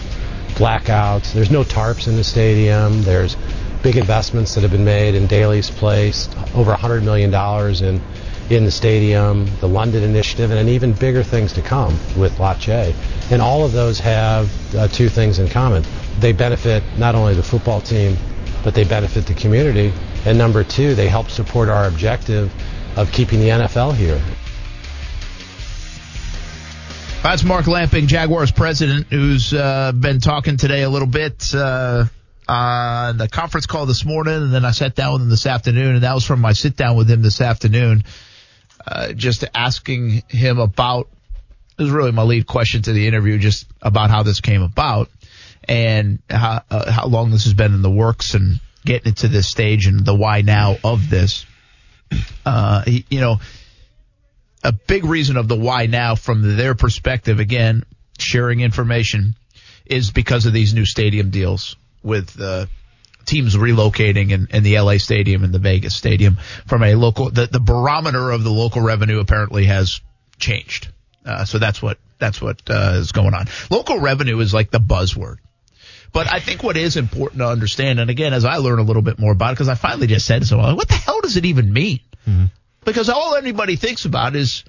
blackouts. 0.56 1.34
There's 1.34 1.52
no 1.52 1.64
tarps 1.64 2.08
in 2.08 2.16
the 2.16 2.24
stadium. 2.24 3.04
There's 3.04 3.38
big 3.84 3.98
investments 3.98 4.56
that 4.56 4.62
have 4.62 4.72
been 4.72 4.84
made 4.84 5.14
in 5.14 5.28
Daily's 5.28 5.70
Place, 5.70 6.28
over 6.56 6.74
$100 6.74 7.04
million 7.04 7.32
in 7.86 8.02
in 8.50 8.66
the 8.66 8.72
stadium, 8.72 9.46
the 9.60 9.68
London 9.68 10.02
initiative, 10.02 10.50
and 10.50 10.68
even 10.68 10.94
bigger 10.94 11.22
things 11.22 11.54
to 11.54 11.62
come 11.62 12.00
with 12.18 12.40
Lot 12.40 12.58
J. 12.60 12.96
And 13.30 13.40
all 13.40 13.64
of 13.66 13.72
those 13.72 14.00
have 14.00 14.50
uh, 14.76 14.88
two 14.88 15.10
things 15.10 15.38
in 15.38 15.48
common. 15.48 15.84
They 16.20 16.32
benefit 16.32 16.82
not 16.98 17.14
only 17.14 17.36
the 17.36 17.44
football 17.44 17.82
team, 17.82 18.18
but 18.64 18.74
they 18.74 18.84
benefit 18.84 19.26
the 19.26 19.34
community. 19.34 19.94
And 20.26 20.38
number 20.38 20.64
two, 20.64 20.96
they 20.96 21.08
help 21.08 21.30
support 21.30 21.70
our 21.70 21.88
objective 21.88 22.52
of 22.98 23.12
keeping 23.12 23.40
the 23.40 23.50
NFL 23.50 23.96
here. 23.96 24.22
That's 27.24 27.44
Mark 27.44 27.68
Lamping, 27.68 28.08
Jaguars 28.08 28.52
president, 28.52 29.08
who's 29.08 29.54
uh, 29.54 29.92
been 29.92 30.20
talking 30.20 30.58
today 30.58 30.84
a 30.84 30.90
little 30.90 31.08
bit 31.08 31.54
uh, 31.54 32.06
on 32.48 33.18
the 33.18 33.28
conference 33.28 33.66
call 33.66 33.86
this 33.86 34.06
morning, 34.06 34.36
and 34.36 34.54
then 34.54 34.64
I 34.64 34.72
sat 34.72 34.96
down 34.96 35.14
with 35.14 35.22
him 35.24 35.30
this 35.30 35.46
afternoon, 35.46 35.96
and 35.96 36.04
that 36.04 36.14
was 36.14 36.24
from 36.24 36.40
my 36.40 36.54
sit 36.54 36.78
down 36.78 36.96
with 36.96 37.10
him 37.10 37.22
this 37.22 37.42
afternoon, 37.42 38.04
uh, 38.86 39.14
just 39.14 39.44
asking 39.54 40.24
him 40.30 40.60
about. 40.60 41.10
It 41.78 41.84
was 41.84 41.92
really 41.92 42.12
my 42.12 42.24
lead 42.24 42.48
question 42.48 42.82
to 42.84 42.94
the 42.94 43.08
interview, 43.08 43.38
just 43.38 43.68
about 43.82 44.10
how 44.10 44.24
this 44.24 44.42
came 44.42 44.64
about 44.64 45.10
and 45.68 46.20
how, 46.30 46.62
uh, 46.70 46.92
how 46.92 47.08
long 47.08 47.32
this 47.32 47.44
has 47.44 47.54
been 47.54 47.74
in 47.74 47.82
the 47.82 47.92
works 47.92 48.34
and 48.34 48.60
getting 48.86 49.12
it 49.12 49.18
to 49.18 49.28
this 49.28 49.48
stage 49.48 49.88
and 49.88 50.06
the 50.06 50.16
why 50.16 50.42
now 50.42 50.78
of 50.84 51.10
this. 51.10 51.46
Uh, 52.46 52.84
you 53.10 53.20
know, 53.20 53.40
a 54.64 54.72
big 54.72 55.04
reason 55.04 55.38
of 55.38 55.48
the 55.48 55.58
why 55.58 55.86
now 55.86 56.16
from 56.16 56.56
their 56.56 56.74
perspective, 56.74 57.40
again, 57.40 57.84
sharing 58.18 58.62
information 58.62 59.36
is 59.86 60.12
because 60.12 60.46
of 60.46 60.54
these 60.54 60.74
new 60.74 60.86
stadium 60.86 61.30
deals 61.30 61.76
with 62.04 62.30
the 62.30 62.70
teams 63.26 63.56
relocating 63.56 64.32
in, 64.32 64.48
in 64.52 64.64
the 64.64 64.80
LA 64.80 64.98
stadium 64.98 65.44
and 65.44 65.54
the 65.54 65.60
Vegas 65.60 65.96
stadium 65.96 66.38
from 66.66 66.82
a 66.82 66.96
local, 66.96 67.30
the, 67.30 67.46
the 67.46 67.60
barometer 67.60 68.32
of 68.32 68.44
the 68.44 68.50
local 68.50 68.82
revenue 68.82 69.20
apparently 69.20 69.66
has 69.66 70.02
changed. 70.40 70.90
Uh, 71.26 71.44
so 71.44 71.60
that's 71.60 71.82
what, 71.82 71.98
that's 72.20 72.42
what, 72.42 72.62
uh, 72.70 72.94
is 72.96 73.12
going 73.12 73.34
on. 73.34 73.48
Local 73.70 74.00
revenue 74.00 74.40
is 74.40 74.54
like 74.54 74.72
the 74.72 74.80
buzzword. 74.80 75.38
But 76.14 76.32
I 76.32 76.40
think 76.40 76.64
what 76.64 76.78
is 76.78 76.98
important 76.98 77.40
to 77.40 77.48
understand, 77.48 78.00
and 78.00 78.10
again, 78.10 78.34
as 78.34 78.46
I 78.46 78.58
learn 78.58 78.80
a 78.80 78.84
little 78.84 79.02
bit 79.02 79.20
more 79.20 79.32
about 79.32 79.52
it, 79.52 79.56
because 79.56 79.70
I 79.70 79.76
finally 79.76 80.08
just 80.08 80.26
said 80.26 80.46
so, 80.46 80.58
what 80.58 80.88
the 80.88 80.94
hell 80.94 81.22
does 81.22 81.38
it 81.38 81.46
even 81.46 81.72
mean? 81.72 82.00
Mm-hmm. 82.28 82.46
Because 82.86 83.10
all 83.10 83.36
anybody 83.36 83.76
thinks 83.76 84.06
about 84.06 84.36
is, 84.36 84.64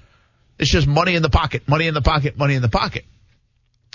it's 0.57 0.69
just 0.69 0.87
money 0.87 1.15
in 1.15 1.21
the 1.21 1.29
pocket, 1.29 1.67
money 1.67 1.87
in 1.87 1.93
the 1.93 2.01
pocket, 2.01 2.37
money 2.37 2.55
in 2.55 2.61
the 2.61 2.69
pocket. 2.69 3.05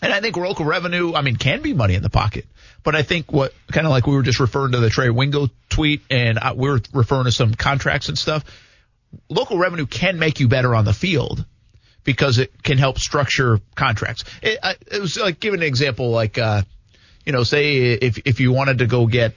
And 0.03 0.13
I 0.13 0.21
think 0.21 0.37
local 0.37 0.65
revenue, 0.65 1.15
I 1.15 1.23
mean, 1.23 1.37
can 1.37 1.63
be 1.63 1.73
money 1.73 1.95
in 1.95 2.03
the 2.03 2.11
pocket. 2.11 2.47
But 2.83 2.95
I 2.95 3.03
think 3.03 3.33
what 3.33 3.55
kind 3.71 3.87
of 3.87 3.91
like 3.91 4.07
we 4.07 4.15
were 4.15 4.23
just 4.23 4.41
referring 4.41 4.73
to 4.73 4.81
the 4.81 4.91
Trey 4.91 5.11
Wingo 5.11 5.49
tweet 5.69 6.03
and 6.11 6.39
I, 6.39 6.53
we 6.53 6.69
are 6.69 6.81
referring 6.93 7.25
to 7.25 7.33
some 7.33 7.55
contracts 7.55 8.09
and 8.09 8.19
stuff. 8.19 8.45
Local 9.29 9.59
revenue 9.59 9.87
can 9.87 10.19
make 10.19 10.41
you 10.41 10.49
better 10.49 10.75
on 10.75 10.85
the 10.85 10.93
field 10.93 11.45
because 12.03 12.39
it 12.39 12.63
can 12.63 12.77
help 12.77 12.99
structure 12.99 13.61
contracts. 13.75 14.25
It, 14.43 14.59
I, 14.63 14.77
it 14.91 15.01
was 15.01 15.19
like 15.19 15.41
giving 15.41 15.61
an 15.61 15.67
example, 15.67 16.11
like, 16.11 16.37
uh, 16.37 16.63
you 17.25 17.33
know, 17.33 17.43
say 17.43 17.93
if, 17.93 18.19
if 18.25 18.41
you 18.41 18.53
wanted 18.53 18.79
to 18.79 18.87
go 18.87 19.07
get 19.07 19.35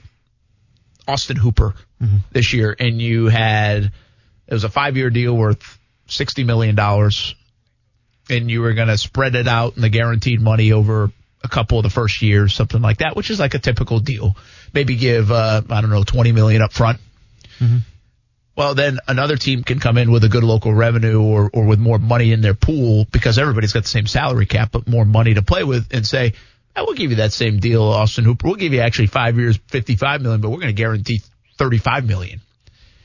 Austin 1.06 1.36
Hooper 1.36 1.74
mm-hmm. 2.00 2.16
this 2.32 2.52
year 2.52 2.74
and 2.78 3.00
you 3.00 3.26
had, 3.26 3.84
it 4.46 4.54
was 4.54 4.64
a 4.64 4.68
five 4.68 4.96
year 4.96 5.10
deal 5.10 5.36
worth 5.36 5.78
$60 6.08 6.44
million 6.44 6.78
and 8.30 8.50
you 8.50 8.60
were 8.60 8.74
going 8.74 8.88
to 8.88 8.98
spread 8.98 9.34
it 9.34 9.48
out 9.48 9.76
in 9.76 9.82
the 9.82 9.88
guaranteed 9.88 10.40
money 10.40 10.72
over 10.72 11.10
a 11.42 11.48
couple 11.48 11.78
of 11.78 11.84
the 11.84 11.90
first 11.90 12.20
years, 12.20 12.54
something 12.54 12.82
like 12.82 12.98
that, 12.98 13.16
which 13.16 13.30
is 13.30 13.40
like 13.40 13.54
a 13.54 13.58
typical 13.58 14.00
deal. 14.00 14.36
Maybe 14.74 14.96
give, 14.96 15.30
uh, 15.30 15.62
I 15.68 15.80
don't 15.80 15.90
know, 15.90 16.02
20 16.02 16.32
million 16.32 16.62
up 16.62 16.72
front. 16.72 16.98
Mm-hmm. 17.58 17.78
Well, 18.56 18.74
then 18.74 18.98
another 19.06 19.36
team 19.36 19.62
can 19.62 19.78
come 19.78 19.96
in 19.98 20.10
with 20.10 20.24
a 20.24 20.28
good 20.28 20.42
local 20.42 20.74
revenue 20.74 21.22
or, 21.22 21.48
or 21.54 21.64
with 21.64 21.78
more 21.78 21.98
money 21.98 22.32
in 22.32 22.40
their 22.40 22.54
pool 22.54 23.06
because 23.12 23.38
everybody's 23.38 23.72
got 23.72 23.84
the 23.84 23.88
same 23.88 24.06
salary 24.06 24.46
cap, 24.46 24.70
but 24.72 24.88
more 24.88 25.04
money 25.04 25.34
to 25.34 25.42
play 25.42 25.62
with 25.62 25.86
and 25.92 26.04
say, 26.04 26.32
I 26.78 26.82
will 26.82 26.94
give 26.94 27.10
you 27.10 27.16
that 27.16 27.32
same 27.32 27.58
deal, 27.58 27.82
Austin 27.82 28.24
Hooper. 28.24 28.46
We'll 28.46 28.54
give 28.54 28.72
you 28.72 28.80
actually 28.80 29.08
five 29.08 29.36
years, 29.36 29.58
55 29.66 30.22
million, 30.22 30.40
but 30.40 30.50
we're 30.50 30.58
going 30.58 30.68
to 30.68 30.72
guarantee 30.72 31.22
35 31.56 32.06
million. 32.06 32.40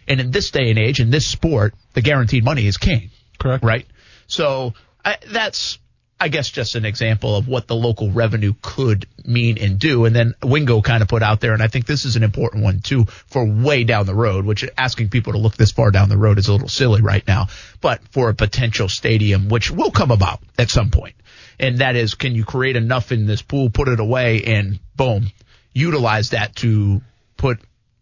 And 0.08 0.20
in 0.20 0.30
this 0.30 0.52
day 0.52 0.70
and 0.70 0.78
age, 0.78 1.00
in 1.00 1.10
this 1.10 1.26
sport, 1.26 1.74
the 1.94 2.02
guaranteed 2.02 2.44
money 2.44 2.68
is 2.68 2.78
king. 2.78 3.10
Correct. 3.40 3.64
Right? 3.64 3.88
So 4.28 4.76
I, 5.04 5.18
that's, 5.28 5.80
I 6.20 6.28
guess, 6.28 6.52
just 6.52 6.76
an 6.76 6.86
example 6.86 7.36
of 7.36 7.48
what 7.48 7.66
the 7.66 7.76
local 7.76 8.12
revenue 8.12 8.54
could 8.62 9.08
mean 9.26 9.58
and 9.58 9.80
do. 9.80 10.06
And 10.06 10.16
then 10.16 10.36
Wingo 10.44 10.84
kind 10.84 11.02
of 11.02 11.08
put 11.08 11.24
out 11.24 11.42
there, 11.42 11.54
and 11.54 11.64
I 11.64 11.68
think 11.68 11.88
this 11.88 12.06
is 12.06 12.16
an 12.16 12.22
important 12.22 12.64
one 12.64 12.80
too 12.80 13.06
for 13.06 13.44
way 13.44 13.86
down 13.86 14.06
the 14.06 14.14
road, 14.14 14.46
which 14.46 14.64
asking 14.78 15.10
people 15.10 15.34
to 15.34 15.40
look 15.40 15.58
this 15.58 15.72
far 15.72 15.90
down 15.90 16.10
the 16.10 16.18
road 16.18 16.38
is 16.38 16.48
a 16.48 16.52
little 16.52 16.70
silly 16.70 17.02
right 17.02 17.26
now, 17.28 17.48
but 17.82 18.02
for 18.12 18.30
a 18.30 18.36
potential 18.36 18.88
stadium, 18.88 19.50
which 19.50 19.72
will 19.72 19.90
come 19.90 20.12
about 20.12 20.42
at 20.60 20.70
some 20.70 20.92
point. 20.92 21.16
And 21.60 21.80
that 21.80 21.96
is, 21.96 22.16
can 22.16 22.36
you 22.36 22.44
create 22.44 22.76
enough 22.76 23.12
in 23.12 23.26
this 23.26 23.42
pool, 23.42 23.70
put 23.70 23.88
it 23.88 24.00
away, 24.00 24.44
and 24.44 24.80
boom, 24.96 25.28
utilize 25.74 26.32
that 26.32 26.56
to 26.58 27.02
put 27.38 27.60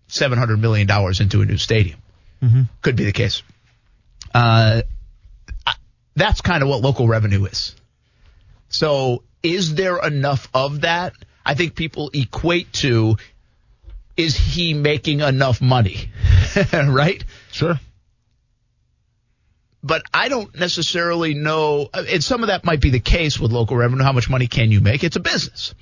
$700 0.09 0.59
million 0.59 0.89
into 1.19 1.41
a 1.41 1.45
new 1.45 1.57
stadium? 1.57 1.99
Mm-hmm. 2.41 2.61
Could 2.81 2.95
be 2.95 3.05
the 3.05 3.11
case. 3.11 3.43
Uh, 4.33 4.81
that's 6.15 6.41
kind 6.41 6.63
of 6.63 6.69
what 6.69 6.81
local 6.81 7.07
revenue 7.07 7.45
is. 7.45 7.75
So 8.69 9.23
is 9.43 9.75
there 9.75 9.97
enough 9.97 10.47
of 10.53 10.81
that? 10.81 11.13
I 11.45 11.55
think 11.55 11.75
people 11.75 12.09
equate 12.13 12.71
to 12.73 13.17
is 14.17 14.35
he 14.35 14.73
making 14.73 15.21
enough 15.21 15.61
money? 15.61 16.11
right? 16.73 17.23
Sure. 17.51 17.79
But 19.83 20.03
I 20.13 20.29
don't 20.29 20.53
necessarily 20.57 21.33
know, 21.33 21.89
and 21.93 22.23
some 22.23 22.43
of 22.43 22.47
that 22.47 22.63
might 22.63 22.81
be 22.81 22.91
the 22.91 22.99
case 22.99 23.39
with 23.39 23.51
local 23.51 23.77
revenue. 23.77 24.03
How 24.03 24.11
much 24.11 24.29
money 24.29 24.47
can 24.47 24.71
you 24.71 24.79
make? 24.79 25.03
It's 25.03 25.15
a 25.15 25.21
business. 25.21 25.73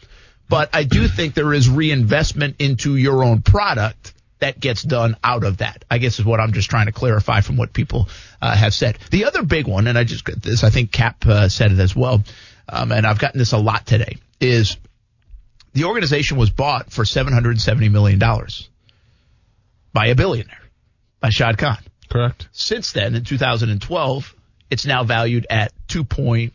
But 0.48 0.70
I 0.74 0.84
do 0.84 1.08
think 1.08 1.34
there 1.34 1.54
is 1.54 1.70
reinvestment 1.70 2.56
into 2.60 2.96
your 2.96 3.24
own 3.24 3.42
product 3.42 4.14
that 4.40 4.60
gets 4.60 4.84
done 4.84 5.16
out 5.24 5.44
of 5.44 5.58
that. 5.58 5.86
I 5.92 5.98
guess 5.98 6.18
is 6.18 6.26
what 6.26 6.40
I'm 6.40 6.54
just 6.54 6.70
trying 6.70 6.88
to 6.88 6.92
clarify 6.92 7.42
from 7.42 7.58
what 7.58 7.74
people 7.74 8.10
uh, 8.42 8.56
have 8.56 8.74
said. 8.74 8.98
The 9.12 9.26
other 9.26 9.44
big 9.44 9.68
one, 9.68 9.88
and 9.88 9.98
I 9.98 10.06
just 10.06 10.24
got 10.24 10.42
this, 10.42 10.64
I 10.64 10.70
think 10.70 10.92
Cap 10.92 11.26
uh, 11.26 11.50
said 11.50 11.72
it 11.72 11.80
as 11.80 11.96
well, 11.96 12.24
um, 12.68 12.92
and 12.92 13.06
I've 13.06 13.20
gotten 13.20 13.38
this 13.38 13.52
a 13.52 13.58
lot 13.58 13.86
today, 13.86 14.18
is 14.40 14.78
the 15.74 15.84
organization 15.84 16.38
was 16.38 16.50
bought 16.50 16.92
for 16.92 17.06
770 17.06 17.90
million 17.90 18.18
dollars 18.18 18.70
by 19.94 20.08
a 20.08 20.16
billionaire, 20.16 20.62
by 21.20 21.30
Shad 21.30 21.58
Khan. 21.58 21.78
Correct. 22.10 22.48
Since 22.52 22.92
then, 22.92 23.16
in 23.16 23.24
2012, 23.24 24.36
it's 24.70 24.86
now 24.86 25.04
valued 25.04 25.48
at 25.50 25.72
2.3, 25.88 26.52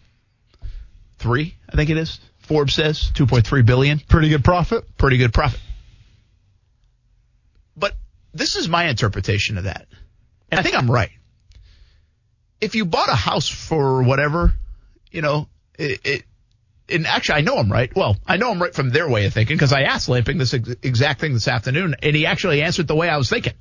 I 1.69 1.77
think 1.77 1.91
it 1.91 1.97
is. 1.97 2.21
Forbes 2.39 2.75
says 2.75 3.11
2.3 3.15 3.65
billion. 3.65 3.99
Pretty 3.99 4.29
good 4.29 4.45
profit. 4.45 4.85
Pretty 4.99 5.17
good 5.17 5.33
profit 5.33 5.61
But 7.77 7.95
this 8.35 8.57
is 8.57 8.69
my 8.69 8.89
interpretation 8.89 9.57
of 9.59 9.65
that. 9.65 9.87
And 10.51 10.61
I 10.61 10.63
think 10.63 10.77
I'm 10.77 10.91
right. 10.91 11.11
If 12.61 12.75
you 12.75 12.85
bought 12.85 13.09
a 13.09 13.15
house 13.15 13.49
for 13.49 14.03
whatever, 14.03 14.55
you 15.11 15.23
know, 15.23 15.49
it, 15.79 16.01
it 16.05 16.25
and 16.89 17.07
actually 17.07 17.37
I 17.37 17.41
know 17.41 17.57
I'm 17.57 17.73
right. 17.73 17.95
Well, 17.97 18.17
I 18.27 18.37
know 18.37 18.51
I'm 18.51 18.61
right 18.61 18.75
from 18.75 18.91
their 18.91 19.09
way 19.09 19.25
of 19.27 19.33
thinking 19.33 19.57
because 19.57 19.73
I 19.73 19.83
asked 19.83 20.09
Lamping 20.09 20.39
this 20.39 20.53
ex- 20.53 20.77
exact 20.83 21.21
thing 21.21 21.33
this 21.33 21.49
afternoon 21.49 21.97
and 22.03 22.15
he 22.15 22.27
actually 22.27 22.63
answered 22.63 22.87
the 22.87 22.95
way 22.95 23.09
I 23.09 23.17
was 23.17 23.31
thinking. 23.31 23.55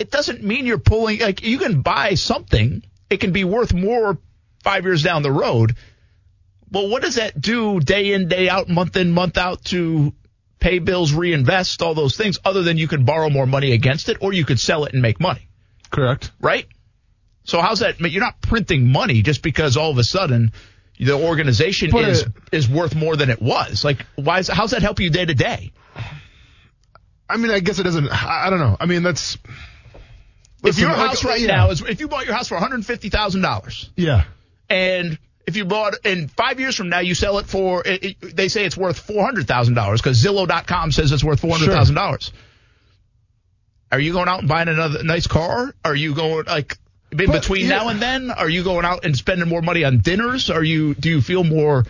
It 0.00 0.10
doesn't 0.10 0.42
mean 0.42 0.66
you're 0.66 0.78
pulling, 0.78 1.20
like 1.20 1.42
you 1.42 1.58
can 1.58 1.82
buy 1.82 2.14
something. 2.14 2.82
It 3.08 3.18
can 3.18 3.32
be 3.32 3.44
worth 3.44 3.72
more 3.72 4.18
five 4.64 4.84
years 4.84 5.02
down 5.02 5.22
the 5.22 5.30
road. 5.30 5.76
Well, 6.72 6.88
what 6.88 7.02
does 7.02 7.16
that 7.16 7.40
do 7.40 7.80
day 7.80 8.12
in, 8.14 8.26
day 8.28 8.48
out, 8.48 8.68
month 8.68 8.96
in, 8.96 9.12
month 9.12 9.36
out 9.36 9.64
to 9.66 10.12
pay 10.58 10.78
bills, 10.78 11.12
reinvest, 11.12 11.82
all 11.82 11.94
those 11.94 12.16
things, 12.16 12.38
other 12.44 12.62
than 12.62 12.78
you 12.78 12.88
could 12.88 13.04
borrow 13.04 13.28
more 13.28 13.46
money 13.46 13.72
against 13.72 14.08
it 14.08 14.16
or 14.20 14.32
you 14.32 14.44
could 14.44 14.58
sell 14.58 14.84
it 14.84 14.94
and 14.94 15.02
make 15.02 15.20
money. 15.20 15.46
Correct. 15.90 16.30
Right? 16.40 16.66
So 17.44 17.60
how's 17.60 17.80
that? 17.80 18.00
You're 18.00 18.22
not 18.22 18.40
printing 18.40 18.90
money 18.90 19.22
just 19.22 19.42
because 19.42 19.76
all 19.76 19.90
of 19.90 19.98
a 19.98 20.04
sudden 20.04 20.52
the 20.98 21.12
organization 21.14 21.90
but 21.90 22.08
is 22.08 22.22
it, 22.22 22.32
is 22.52 22.68
worth 22.68 22.94
more 22.94 23.16
than 23.16 23.30
it 23.30 23.40
was. 23.40 23.84
Like, 23.84 24.06
why 24.16 24.38
is 24.38 24.48
how's 24.48 24.70
that 24.72 24.82
help 24.82 25.00
you 25.00 25.10
day 25.10 25.24
to 25.24 25.34
day? 25.34 25.72
I 27.28 27.36
mean, 27.36 27.50
I 27.50 27.60
guess 27.60 27.78
it 27.78 27.84
doesn't. 27.84 28.08
I, 28.08 28.46
I 28.46 28.50
don't 28.50 28.58
know. 28.58 28.76
I 28.78 28.86
mean, 28.86 29.02
that's. 29.02 29.38
If 30.62 30.78
your 30.78 30.90
house 30.90 31.24
right 31.24 31.40
yeah. 31.40 31.46
now 31.46 31.70
is 31.70 31.80
if 31.80 32.00
you 32.00 32.08
bought 32.08 32.26
your 32.26 32.34
house 32.34 32.48
for 32.48 32.54
one 32.54 32.62
hundred 32.62 32.84
fifty 32.84 33.08
thousand 33.08 33.42
dollars. 33.42 33.90
Yeah. 33.96 34.24
And 34.68 35.18
if 35.50 35.56
you 35.56 35.64
bought 35.64 35.94
in 36.06 36.28
five 36.28 36.60
years 36.60 36.76
from 36.76 36.88
now, 36.88 37.00
you 37.00 37.14
sell 37.14 37.38
it 37.38 37.46
for, 37.46 37.82
it, 37.84 38.04
it, 38.04 38.36
they 38.36 38.46
say 38.48 38.64
it's 38.64 38.76
worth 38.76 39.04
$400,000 39.06 39.96
because 39.96 40.22
Zillow.com 40.22 40.92
says 40.92 41.10
it's 41.10 41.24
worth 41.24 41.42
$400,000. 41.42 42.30
Are 43.92 43.98
you 43.98 44.12
going 44.12 44.28
out 44.28 44.40
and 44.40 44.48
buying 44.48 44.68
another 44.68 45.02
nice 45.02 45.26
car? 45.26 45.74
Are 45.84 45.96
you 45.96 46.14
going 46.14 46.44
like 46.46 46.78
in 47.10 47.32
between 47.32 47.62
yeah. 47.62 47.78
now 47.78 47.88
and 47.88 48.00
then? 48.00 48.30
Are 48.30 48.48
you 48.48 48.62
going 48.62 48.84
out 48.84 49.04
and 49.04 49.16
spending 49.16 49.48
more 49.48 49.62
money 49.62 49.82
on 49.82 49.98
dinners? 49.98 50.50
Are 50.50 50.62
you, 50.62 50.94
do 50.94 51.10
you 51.10 51.20
feel 51.20 51.42
more, 51.42 51.84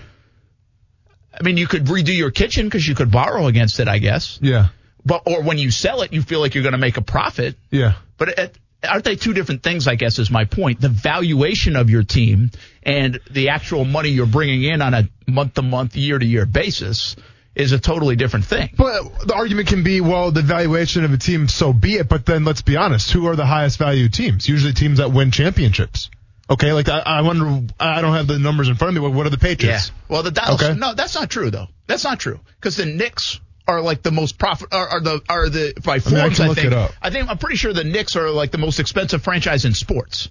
I 1.38 1.42
mean, 1.42 1.58
you 1.58 1.66
could 1.66 1.84
redo 1.84 2.16
your 2.16 2.30
kitchen 2.30 2.66
because 2.66 2.88
you 2.88 2.94
could 2.94 3.10
borrow 3.10 3.46
against 3.46 3.78
it, 3.78 3.88
I 3.88 3.98
guess. 3.98 4.38
Yeah. 4.40 4.68
But, 5.04 5.24
or 5.26 5.42
when 5.42 5.58
you 5.58 5.70
sell 5.70 6.00
it, 6.00 6.14
you 6.14 6.22
feel 6.22 6.40
like 6.40 6.54
you're 6.54 6.62
going 6.62 6.72
to 6.72 6.78
make 6.78 6.96
a 6.96 7.02
profit. 7.02 7.56
Yeah. 7.70 7.94
But 8.20 8.38
at, 8.38 8.58
aren't 8.86 9.04
they 9.04 9.16
two 9.16 9.32
different 9.32 9.62
things? 9.62 9.88
I 9.88 9.94
guess 9.94 10.18
is 10.18 10.30
my 10.30 10.44
point. 10.44 10.80
The 10.80 10.90
valuation 10.90 11.74
of 11.74 11.88
your 11.88 12.04
team 12.04 12.50
and 12.82 13.18
the 13.30 13.48
actual 13.48 13.86
money 13.86 14.10
you're 14.10 14.26
bringing 14.26 14.62
in 14.62 14.82
on 14.82 14.92
a 14.92 15.08
month 15.26 15.54
to 15.54 15.62
month, 15.62 15.96
year 15.96 16.18
to 16.18 16.26
year 16.26 16.44
basis 16.44 17.16
is 17.54 17.72
a 17.72 17.78
totally 17.78 18.16
different 18.16 18.44
thing. 18.44 18.68
But 18.76 19.26
the 19.26 19.34
argument 19.34 19.68
can 19.68 19.82
be, 19.82 20.02
well, 20.02 20.32
the 20.32 20.42
valuation 20.42 21.02
of 21.04 21.14
a 21.14 21.16
team, 21.16 21.48
so 21.48 21.72
be 21.72 21.94
it. 21.94 22.10
But 22.10 22.26
then 22.26 22.44
let's 22.44 22.60
be 22.60 22.76
honest, 22.76 23.10
who 23.10 23.26
are 23.26 23.36
the 23.36 23.46
highest 23.46 23.78
value 23.78 24.10
teams? 24.10 24.46
Usually 24.46 24.74
teams 24.74 24.98
that 24.98 25.12
win 25.12 25.30
championships. 25.30 26.10
Okay, 26.50 26.74
like 26.74 26.90
I, 26.90 26.98
I 26.98 27.20
wonder, 27.22 27.72
I 27.80 28.02
don't 28.02 28.12
have 28.12 28.26
the 28.26 28.38
numbers 28.38 28.68
in 28.68 28.74
front 28.74 28.94
of 28.94 29.02
me. 29.02 29.08
What 29.08 29.26
are 29.26 29.30
the 29.30 29.38
Patriots? 29.38 29.88
Yeah. 29.88 29.94
Well, 30.08 30.22
the 30.22 30.30
Dallas. 30.30 30.62
Okay. 30.62 30.78
No, 30.78 30.92
that's 30.92 31.14
not 31.14 31.30
true 31.30 31.50
though. 31.50 31.68
That's 31.86 32.04
not 32.04 32.20
true 32.20 32.38
because 32.56 32.76
the 32.76 32.84
Knicks 32.84 33.40
are 33.70 33.80
like 33.80 34.02
the 34.02 34.10
most 34.10 34.38
profit 34.38 34.72
are, 34.72 34.88
are 34.88 35.00
the 35.00 35.22
are 35.28 35.48
the 35.48 35.74
by 35.84 36.00
Forbes. 36.00 36.40
I, 36.40 36.48
mean, 36.48 36.48
I, 36.48 36.50
I 36.50 36.54
think. 36.54 36.94
I 37.02 37.10
think 37.10 37.30
I'm 37.30 37.38
pretty 37.38 37.56
sure 37.56 37.72
the 37.72 37.84
Knicks 37.84 38.16
are 38.16 38.30
like 38.30 38.50
the 38.50 38.58
most 38.58 38.80
expensive 38.80 39.22
franchise 39.22 39.64
in 39.64 39.74
sports. 39.74 40.28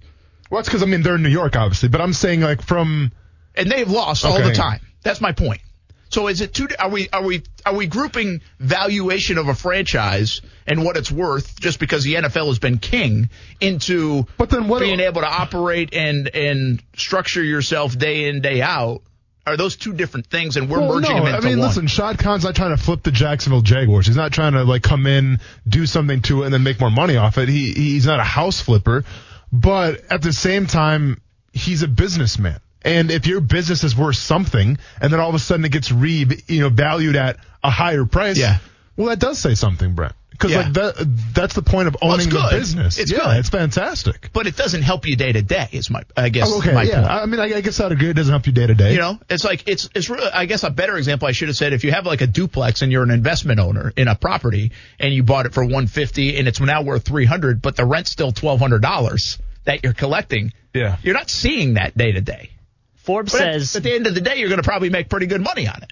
Well, 0.49 0.59
that's 0.59 0.67
because 0.67 0.83
I 0.83 0.85
mean 0.85 1.01
they're 1.01 1.15
in 1.15 1.23
New 1.23 1.29
York, 1.29 1.55
obviously, 1.55 1.89
but 1.89 2.01
I'm 2.01 2.13
saying 2.13 2.41
like 2.41 2.61
from 2.61 3.11
and 3.55 3.71
they've 3.71 3.89
lost 3.89 4.25
okay. 4.25 4.33
all 4.33 4.47
the 4.47 4.53
time. 4.53 4.81
That's 5.03 5.21
my 5.21 5.31
point. 5.31 5.61
So 6.09 6.27
is 6.27 6.41
it 6.41 6.53
two? 6.53 6.67
Are 6.79 6.89
we 6.89 7.07
are 7.09 7.23
we 7.23 7.43
are 7.65 7.75
we 7.75 7.85
grouping 7.85 8.41
valuation 8.59 9.37
of 9.37 9.47
a 9.47 9.53
franchise 9.53 10.41
and 10.65 10.83
what 10.83 10.97
it's 10.97 11.11
worth 11.11 11.59
just 11.59 11.79
because 11.79 12.03
the 12.03 12.15
NFL 12.15 12.47
has 12.47 12.57
been 12.57 12.79
king 12.79 13.29
into 13.61 14.25
but 14.37 14.49
then 14.49 14.67
what, 14.67 14.79
being 14.79 14.99
able 14.99 15.21
to 15.21 15.27
operate 15.27 15.93
and 15.93 16.27
and 16.33 16.81
structure 16.95 17.43
yourself 17.43 17.97
day 17.97 18.27
in 18.27 18.41
day 18.41 18.61
out? 18.61 19.03
Are 19.49 19.57
those 19.57 19.75
two 19.75 19.93
different 19.93 20.27
things, 20.27 20.55
and 20.57 20.69
we're 20.69 20.79
Well, 20.79 20.95
merging 20.95 21.15
no, 21.17 21.25
them 21.25 21.33
into 21.35 21.47
I 21.47 21.49
mean, 21.49 21.59
one. 21.59 21.67
listen, 21.67 21.87
Shad 21.87 22.17
Khan's 22.17 22.43
not 22.43 22.55
trying 22.55 22.75
to 22.75 22.81
flip 22.81 23.03
the 23.03 23.11
Jacksonville 23.11 23.61
Jaguars. 23.61 24.07
He's 24.07 24.15
not 24.15 24.31
trying 24.31 24.53
to 24.53 24.63
like 24.63 24.83
come 24.83 25.05
in, 25.07 25.39
do 25.67 25.85
something 25.85 26.21
to 26.23 26.41
it, 26.41 26.45
and 26.45 26.53
then 26.53 26.63
make 26.63 26.79
more 26.79 26.91
money 26.91 27.17
off 27.17 27.37
it. 27.37 27.49
He 27.49 27.73
he's 27.73 28.05
not 28.05 28.19
a 28.19 28.23
house 28.23 28.61
flipper, 28.61 29.03
but 29.51 30.01
at 30.11 30.21
the 30.21 30.33
same 30.33 30.67
time, 30.67 31.21
he's 31.53 31.83
a 31.83 31.87
businessman. 31.87 32.59
And 32.81 33.11
if 33.11 33.27
your 33.27 33.41
business 33.41 33.83
is 33.83 33.95
worth 33.95 34.15
something, 34.15 34.77
and 35.01 35.11
then 35.13 35.19
all 35.19 35.29
of 35.29 35.35
a 35.35 35.39
sudden 35.39 35.65
it 35.65 35.71
gets 35.71 35.91
re 35.91 36.25
you 36.47 36.61
know 36.61 36.69
valued 36.69 37.15
at 37.15 37.37
a 37.63 37.69
higher 37.69 38.05
price, 38.05 38.37
Yeah. 38.37 38.59
well, 38.95 39.07
that 39.09 39.19
does 39.19 39.37
say 39.39 39.55
something, 39.55 39.93
Brent. 39.93 40.13
Because 40.39 40.51
Yeah. 40.51 40.57
like 40.61 40.73
that, 40.73 41.33
that's 41.33 41.53
the 41.53 41.61
point 41.61 41.89
of 41.89 41.97
Well, 42.01 42.13
owning 42.13 42.29
the 42.29 42.47
business. 42.49 42.97
It's 42.97 43.11
yeah, 43.11 43.25
good. 43.25 43.37
it's 43.39 43.49
fantastic. 43.49 44.29
but 44.31 44.47
it 44.47 44.55
doesn't 44.55 44.83
help 44.83 45.05
you 45.05 45.17
day 45.17 45.33
to 45.33 45.41
day. 45.41 45.67
Is 45.73 45.89
my 45.89 46.03
I 46.15 46.29
guess 46.29 46.47
Oh, 46.49 46.59
okay, 46.59 46.73
my 46.73 46.83
yeah. 46.83 47.01
point. 47.01 47.11
I 47.11 47.25
mean, 47.25 47.39
I, 47.41 47.57
I 47.57 47.61
guess 47.61 47.77
I'd 47.81 47.91
agree. 47.91 48.09
It 48.09 48.13
doesn't 48.15 48.31
help 48.31 48.47
you 48.47 48.53
day 48.53 48.65
to 48.65 48.73
day. 48.73 48.93
You 48.93 48.99
know, 48.99 49.19
it's 49.29 49.43
like 49.43 49.67
it's 49.67 49.89
it's 49.93 50.09
really, 50.09 50.29
I 50.31 50.45
guess 50.45 50.63
a 50.63 50.69
better 50.69 50.95
example 50.97 51.27
I 51.27 51.33
should 51.33 51.49
have 51.49 51.57
said 51.57 51.73
if 51.73 51.83
you 51.83 51.91
have 51.91 52.05
like 52.05 52.21
a 52.21 52.27
duplex 52.27 52.81
and 52.81 52.89
you're 52.91 53.03
an 53.03 53.11
investment 53.11 53.59
owner 53.59 53.91
in 53.97 54.07
a 54.07 54.15
property 54.15 54.71
and 54.97 55.13
you 55.13 55.23
bought 55.23 55.45
it 55.45 55.53
for 55.53 55.61
150 55.63 56.37
and 56.37 56.47
it's 56.47 56.61
now 56.61 56.83
worth 56.83 57.03
300 57.03 57.61
but 57.61 57.75
the 57.75 57.83
rent's 57.85 58.09
still 58.09 58.31
$1200 58.31 59.39
that 59.65 59.83
you're 59.83 59.93
collecting. 59.93 60.53
Yeah. 60.73 60.97
You're 61.03 61.15
not 61.15 61.29
seeing 61.29 61.73
that 61.73 61.97
day 61.97 62.11
to 62.13 62.21
day. 62.21 62.51
Forbes 62.95 63.31
But 63.33 63.41
at- 63.41 63.53
says 63.55 63.75
at 63.75 63.83
the 63.83 63.93
end 63.93 64.07
of 64.07 64.15
the 64.15 64.21
day 64.21 64.37
you're 64.37 64.49
going 64.49 64.61
to 64.61 64.67
probably 64.67 64.89
make 64.89 65.09
pretty 65.09 65.25
good 65.25 65.41
money 65.41 65.67
on 65.67 65.81
it. 65.83 65.91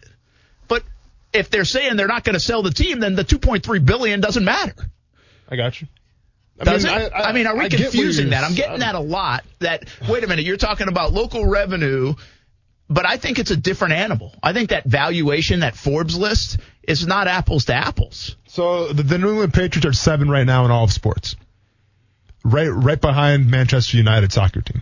But 1.32 1.40
if 1.40 1.50
they're 1.50 1.66
saying 1.66 1.98
they're 1.98 2.08
not 2.08 2.24
going 2.24 2.36
to 2.36 2.40
sell 2.40 2.64
the 2.64 2.72
team 2.72 3.00
then 3.00 3.16
the 3.16 3.24
2.3 3.24 3.86
billion 3.86 4.22
doesn't 4.22 4.46
matter. 4.46 4.76
I 5.50 5.56
got 5.56 5.80
you. 5.82 5.88
I 6.60 6.64
Does 6.64 6.86
mean, 6.86 6.94
it? 6.94 7.12
I, 7.14 7.32
mean, 7.34 7.48
are 7.48 7.56
we 7.56 7.66
I 7.66 7.70
confusing 7.70 8.32
that? 8.32 8.44
I'm 8.44 8.56
getting 8.56 8.80
that 8.80 8.96
a 8.96 9.00
lot. 9.00 9.44
That 9.60 9.88
wait 10.10 10.24
a 10.24 10.28
minute, 10.28 10.44
you're 10.44 10.58
talking 10.58 10.88
about 10.88 11.14
local 11.14 11.46
revenue, 11.46 12.16
but 12.90 13.06
I 13.06 13.18
think 13.18 13.38
it's 13.38 13.52
a 13.52 13.58
different 13.58 13.94
animal. 13.94 14.34
I 14.42 14.54
think 14.54 14.70
that 14.70 14.86
valuation, 14.86 15.60
that 15.60 15.76
Forbes 15.76 16.18
list, 16.18 16.58
is 16.82 17.06
not 17.06 17.28
apples 17.28 17.66
to 17.66 17.76
apples. 17.76 18.36
So 18.48 18.88
the, 18.88 19.04
the 19.04 19.18
New 19.20 19.32
England 19.32 19.54
Patriots 19.54 19.86
are 19.86 19.94
seven 19.94 20.30
right 20.30 20.46
now 20.46 20.66
in 20.66 20.72
all 20.72 20.86
of 20.86 20.92
sports, 20.92 21.36
right 22.44 22.70
right 22.70 23.00
behind 23.00 23.52
Manchester 23.52 23.98
United 23.98 24.34
soccer 24.34 24.62
team. 24.62 24.82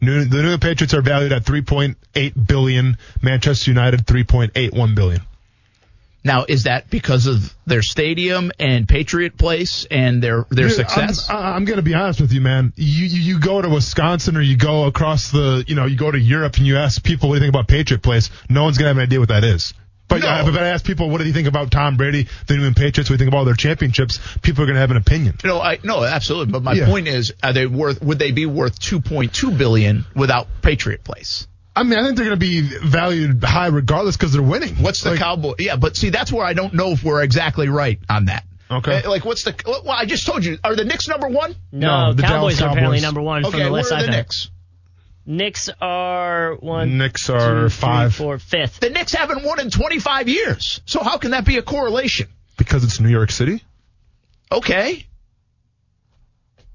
New, 0.00 0.24
the 0.24 0.36
New 0.36 0.42
England 0.42 0.62
Patriots 0.62 0.94
are 0.94 1.02
valued 1.02 1.32
at 1.32 1.44
3.8 1.44 2.46
billion. 2.46 2.96
Manchester 3.20 3.70
United 3.70 4.06
3.81 4.06 4.94
billion. 4.94 5.20
Now, 6.22 6.44
is 6.46 6.64
that 6.64 6.90
because 6.90 7.26
of 7.26 7.54
their 7.66 7.80
stadium 7.82 8.52
and 8.58 8.86
Patriot 8.86 9.38
Place 9.38 9.86
and 9.90 10.22
their 10.22 10.44
their 10.50 10.68
Dude, 10.68 10.76
success? 10.76 11.30
I'm, 11.30 11.36
I'm 11.56 11.64
going 11.64 11.78
to 11.78 11.82
be 11.82 11.94
honest 11.94 12.20
with 12.20 12.32
you, 12.32 12.42
man. 12.42 12.72
You, 12.76 13.06
you 13.06 13.34
you 13.34 13.40
go 13.40 13.62
to 13.62 13.68
Wisconsin 13.70 14.36
or 14.36 14.42
you 14.42 14.56
go 14.58 14.84
across 14.84 15.30
the, 15.30 15.64
you 15.66 15.74
know, 15.74 15.86
you 15.86 15.96
go 15.96 16.10
to 16.10 16.18
Europe 16.20 16.56
and 16.58 16.66
you 16.66 16.76
ask 16.76 17.02
people 17.02 17.28
what 17.30 17.36
do 17.36 17.38
you 17.38 17.44
think 17.46 17.54
about 17.54 17.68
Patriot 17.68 18.02
Place. 18.02 18.28
No 18.50 18.64
one's 18.64 18.76
going 18.76 18.84
to 18.84 18.88
have 18.88 18.96
an 18.98 19.02
idea 19.04 19.18
what 19.18 19.28
that 19.30 19.44
is. 19.44 19.72
But 20.08 20.22
No. 20.22 20.28
uh, 20.28 20.48
if 20.48 20.54
I 20.56 20.66
ask 20.66 20.84
people 20.84 21.08
what 21.08 21.18
do 21.18 21.24
you 21.24 21.32
think 21.32 21.46
about 21.48 21.70
Tom 21.70 21.96
Brady, 21.96 22.24
the 22.46 22.54
New 22.54 22.60
England 22.66 22.76
Patriots, 22.76 23.08
what 23.08 23.16
do 23.16 23.24
you 23.24 23.26
think 23.26 23.28
about 23.28 23.38
all 23.38 23.44
their 23.46 23.54
championships, 23.54 24.18
people 24.42 24.64
are 24.64 24.66
going 24.66 24.74
to 24.74 24.80
have 24.80 24.90
an 24.90 24.96
opinion. 24.98 25.36
no, 25.44 25.60
I 25.60 25.78
no, 25.84 26.02
absolutely. 26.04 26.52
But 26.52 26.62
my 26.64 26.72
Yeah. 26.74 26.86
point 26.86 27.06
is, 27.08 27.32
are 27.42 27.52
they 27.54 27.66
worth? 27.66 28.02
Would 28.02 28.18
they 28.18 28.32
be 28.32 28.44
worth 28.44 28.78
2.2 28.78 29.56
billion 29.56 30.04
without 30.14 30.48
Patriot 30.60 31.02
Place? 31.04 31.46
I 31.74 31.82
mean, 31.84 31.98
I 31.98 32.02
think 32.04 32.16
they're 32.16 32.26
going 32.26 32.38
to 32.38 32.44
be 32.44 32.60
valued 32.62 33.42
high 33.44 33.68
regardless 33.68 34.16
because 34.16 34.32
they're 34.32 34.42
winning. 34.42 34.74
What's 34.76 35.02
the 35.02 35.10
Like, 35.10 35.20
Cowboy? 35.20 35.54
Yeah, 35.58 35.76
but 35.76 35.96
see, 35.96 36.10
that's 36.10 36.32
where 36.32 36.44
I 36.44 36.52
don't 36.52 36.74
know 36.74 36.90
if 36.90 37.04
we're 37.04 37.22
exactly 37.22 37.68
right 37.68 37.98
on 38.08 38.24
that. 38.26 38.44
Okay. 38.70 39.02
Uh, 39.02 39.10
Like, 39.10 39.24
what's 39.24 39.44
the? 39.44 39.54
Well, 39.66 39.84
I 39.90 40.04
just 40.04 40.26
told 40.26 40.44
you. 40.44 40.58
Are 40.64 40.74
the 40.76 40.84
Knicks 40.84 41.08
number 41.08 41.28
one? 41.28 41.54
no, 41.72 42.08
No, 42.08 42.12
the 42.12 42.22
Cowboys 42.22 42.58
Dallas 42.58 42.62
are 42.62 42.68
apparently 42.70 43.00
number 43.00 43.20
one 43.20 43.42
from 43.42 43.48
Okay, 43.54 43.64
the 43.64 43.70
where 43.70 43.80
list 43.82 43.92
are 43.92 43.96
I've 43.96 44.06
the 44.06 44.12
had. 44.12 44.16
Knicks? 44.18 44.50
Knicks 45.26 45.68
are 45.80 46.54
one. 46.56 46.98
Knicks 46.98 47.28
are 47.30 47.62
two, 47.64 47.68
five. 47.68 48.14
three, 48.14 48.24
four, 48.24 48.38
fifth. 48.38 48.80
The 48.80 48.90
Knicks 48.90 49.12
haven't 49.12 49.44
won 49.44 49.60
in 49.60 49.70
25 49.70 50.28
years. 50.28 50.80
So 50.86 51.02
how 51.02 51.18
can 51.18 51.32
that 51.32 51.44
be 51.44 51.56
a 51.58 51.62
correlation? 51.62 52.28
because 52.56 52.84
it's 52.84 53.00
New 53.00 53.08
York 53.08 53.30
City. 53.30 53.62
Okay. 54.52 55.06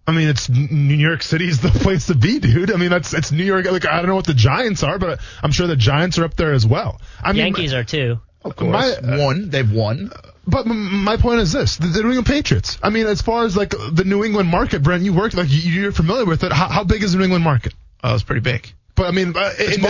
I 0.07 0.11
mean, 0.11 0.27
it's 0.29 0.49
New 0.49 0.95
York 0.95 1.23
City's 1.23 1.59
the 1.61 1.69
place 1.83 2.07
to 2.07 2.15
be, 2.15 2.39
dude. 2.39 2.71
I 2.71 2.77
mean, 2.77 2.89
that's 2.91 3.13
it's 3.13 3.31
New 3.31 3.43
York. 3.43 3.65
Like 3.65 3.87
I 3.87 3.97
don't 3.97 4.07
know 4.07 4.15
what 4.15 4.27
the 4.27 4.33
Giants 4.35 4.83
are, 4.83 4.99
but 4.99 5.19
I'm 5.41 5.51
sure 5.51 5.65
the 5.67 5.75
Giants 5.75 6.17
are 6.19 6.25
up 6.25 6.35
there 6.35 6.53
as 6.53 6.65
well. 6.65 7.01
I 7.23 7.31
mean, 7.31 7.39
Yankees 7.39 7.73
are 7.73 7.83
too. 7.83 8.19
Of 8.43 8.55
course. 8.55 9.01
My- 9.01 9.17
one. 9.17 9.49
They've 9.49 9.69
won. 9.71 10.11
But 10.47 10.67
my 10.67 11.17
point 11.17 11.39
is 11.39 11.51
this: 11.51 11.77
the, 11.77 11.87
the 11.87 12.01
New 12.03 12.09
England 12.09 12.27
Patriots. 12.27 12.77
I 12.83 12.91
mean, 12.91 13.07
as 13.07 13.21
far 13.23 13.45
as 13.45 13.57
like 13.57 13.71
the 13.71 14.03
New 14.05 14.23
England 14.23 14.47
market, 14.49 14.83
Brent, 14.83 15.01
you 15.03 15.11
work 15.13 15.33
like 15.33 15.49
you- 15.49 15.71
you're 15.71 15.91
familiar 15.91 16.25
with 16.25 16.43
it. 16.43 16.51
How, 16.51 16.67
how 16.67 16.83
big 16.83 17.01
is 17.01 17.13
the 17.13 17.17
New 17.17 17.23
England 17.23 17.43
market? 17.43 17.73
Oh, 18.03 18.13
it's 18.13 18.21
pretty 18.23 18.41
big. 18.41 18.71
But 18.95 19.07
I 19.07 19.11
mean, 19.11 19.33
uh, 19.35 19.51
in, 19.59 19.81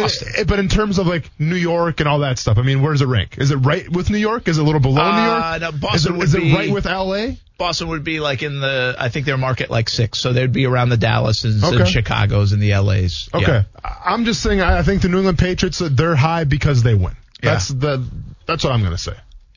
but 0.47 0.57
in 0.59 0.67
terms 0.67 0.97
of 0.97 1.05
like 1.07 1.29
New 1.37 1.55
York 1.55 1.99
and 1.99 2.09
all 2.09 2.19
that 2.19 2.39
stuff, 2.39 2.57
I 2.57 2.63
mean, 2.63 2.81
where 2.81 2.91
does 2.91 3.01
it 3.01 3.07
rank? 3.07 3.37
Is 3.37 3.51
it 3.51 3.57
right 3.57 3.87
with 3.87 4.09
New 4.09 4.17
York? 4.17 4.47
Is 4.47 4.57
it 4.57 4.61
a 4.61 4.63
little 4.63 4.81
below 4.81 4.95
New 5.03 5.17
Uh, 5.19 5.57
York? 5.59 5.61
no, 5.61 5.69
is 5.69 5.79
Boston 5.81 6.15
it, 6.15 6.17
would 6.17 6.23
is 6.27 6.33
it 6.35 6.53
right 6.55 6.71
with 6.71 6.85
LA? 6.85 7.27
Boston 7.57 7.87
would 7.89 8.03
be 8.03 8.19
like 8.19 8.41
in 8.43 8.59
the, 8.59 8.95
I 8.97 9.09
think 9.09 9.25
their 9.25 9.37
market 9.37 9.69
like 9.69 9.89
six. 9.89 10.19
So 10.19 10.33
they'd 10.33 10.51
be 10.51 10.65
around 10.65 10.89
the 10.89 10.97
Dallas 10.97 11.43
and, 11.45 11.63
and 11.63 11.87
Chicago's 11.87 12.51
and 12.51 12.61
the 12.61 12.75
LA's. 12.75 13.29
Okay, 13.33 13.45
Yeah. 13.51 13.63
I'm 14.03 14.25
just 14.25 14.41
saying. 14.41 14.59
I 14.61 14.81
think 14.81 15.01
the 15.03 15.07
New 15.09 15.17
England 15.17 15.37
Patriots 15.39 15.79
uh, 15.81 15.89
they're 15.91 16.15
high 16.15 16.43
because 16.43 16.83
they 16.83 16.95
win. 16.95 17.15
Yeah. 17.41 17.51
That's 17.53 17.67
the 17.69 18.03
that's 18.45 18.63
what 18.63 18.73
I'm 18.73 18.81
going 18.81 18.91
to 18.91 18.97
say. 18.97 19.13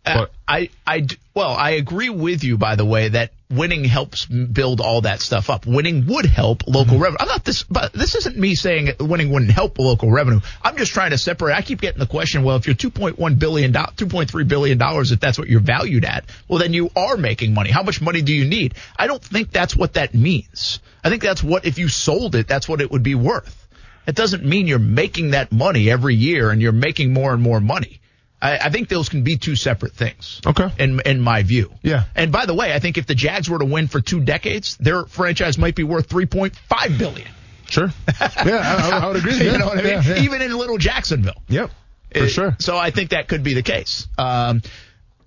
Uh, 0.07 0.15
But 0.21 0.33
I, 0.47 0.71
I, 0.87 1.07
well, 1.35 1.51
I 1.51 1.71
agree 1.71 2.09
with 2.09 2.45
you, 2.45 2.57
by 2.59 2.77
the 2.77 2.85
way, 2.85 3.09
that 3.11 3.33
winning 3.51 3.85
helps 3.85 4.27
build 4.27 4.81
all 4.81 5.03
that 5.03 5.21
stuff 5.21 5.49
up. 5.51 5.67
Winning 5.67 6.07
would 6.07 6.27
help 6.27 6.67
local 6.67 6.95
Mm-hmm. 6.95 7.03
revenue. 7.03 7.17
I'm 7.21 7.29
not 7.29 7.45
this, 7.45 7.63
but 7.63 7.93
this 7.93 8.15
isn't 8.15 8.37
me 8.37 8.55
saying 8.55 8.91
winning 9.01 9.31
wouldn't 9.31 9.51
help 9.51 9.79
local 9.79 10.11
revenue. 10.11 10.41
I'm 10.63 10.77
just 10.77 10.93
trying 10.93 11.11
to 11.11 11.19
separate. 11.19 11.55
I 11.55 11.63
keep 11.63 11.81
getting 11.81 11.99
the 12.01 12.07
question, 12.07 12.43
well, 12.45 12.57
if 12.57 12.67
you're 12.67 12.77
2.1 12.77 13.39
billion, 13.39 13.73
do- 13.73 13.79
2.3 14.07 14.49
billion 14.49 14.79
dollars, 14.79 15.13
if 15.13 15.21
that's 15.21 15.39
what 15.39 15.49
you're 15.49 15.61
valued 15.61 16.05
at, 16.05 16.25
well, 16.47 16.59
then 16.59 16.73
you 16.75 16.91
are 16.97 17.17
making 17.17 17.55
money. 17.55 17.71
How 17.71 17.83
much 17.83 18.01
money 18.01 18.23
do 18.23 18.33
you 18.35 18.45
need? 18.45 18.75
I 18.99 19.07
don't 19.07 19.23
think 19.23 19.51
that's 19.51 19.75
what 19.77 19.95
that 19.95 20.15
means. 20.15 20.81
I 21.03 21.09
think 21.11 21.23
that's 21.23 21.43
what, 21.43 21.65
if 21.65 21.79
you 21.79 21.89
sold 21.89 22.35
it, 22.35 22.47
that's 22.49 22.69
what 22.69 22.81
it 22.81 22.91
would 22.91 23.03
be 23.03 23.15
worth. 23.15 23.67
It 24.07 24.15
doesn't 24.15 24.45
mean 24.45 24.67
you're 24.67 24.79
making 24.79 25.31
that 25.33 25.53
money 25.53 25.91
every 25.91 26.15
year 26.15 26.51
and 26.51 26.61
you're 26.63 26.73
making 26.73 27.13
more 27.13 27.33
and 27.35 27.43
more 27.43 27.61
money. 27.61 28.01
I, 28.41 28.59
I 28.59 28.71
think 28.71 28.89
those 28.89 29.09
can 29.09 29.25
be 29.25 29.37
two 29.37 29.57
separate 29.57 29.93
things. 29.95 30.41
Okay. 30.47 30.71
In 30.79 31.01
in 31.05 31.21
my 31.21 31.43
view. 31.43 31.73
Yeah. 31.83 32.05
And 32.15 32.31
by 32.31 32.47
the 32.47 32.55
way, 32.55 32.73
I 32.73 32.79
think 32.79 32.97
if 32.99 33.07
the 33.07 33.15
Jags 33.15 33.51
were 33.51 33.59
to 33.59 33.65
win 33.65 33.89
for 33.89 34.01
two 34.01 34.21
decades, 34.21 34.77
their 34.79 35.05
franchise 35.07 35.59
might 35.59 35.75
be 35.75 35.83
worth 35.85 36.09
3.5 36.09 36.99
billion. 36.99 37.29
sure, 37.69 37.91
yeah, 38.21 38.29
I, 38.47 39.01
I 39.03 39.07
would 39.09 39.17
agree. 39.17 39.37
you 39.45 39.59
know 39.59 39.67
what 39.67 39.79
I 39.79 39.83
mean? 39.83 39.93
yeah, 39.93 40.03
yeah. 40.07 40.23
Even 40.23 40.41
in 40.43 40.57
little 40.57 40.79
Jacksonville. 40.79 41.43
Yep, 41.49 41.71
for 42.15 42.23
Uh, 42.23 42.27
sure. 42.29 42.57
So 42.61 42.77
I 42.79 42.91
think 42.91 43.11
that 43.11 43.27
could 43.29 43.43
be 43.43 43.55
the 43.55 43.63
case. 43.63 44.07
Um, 44.17 44.63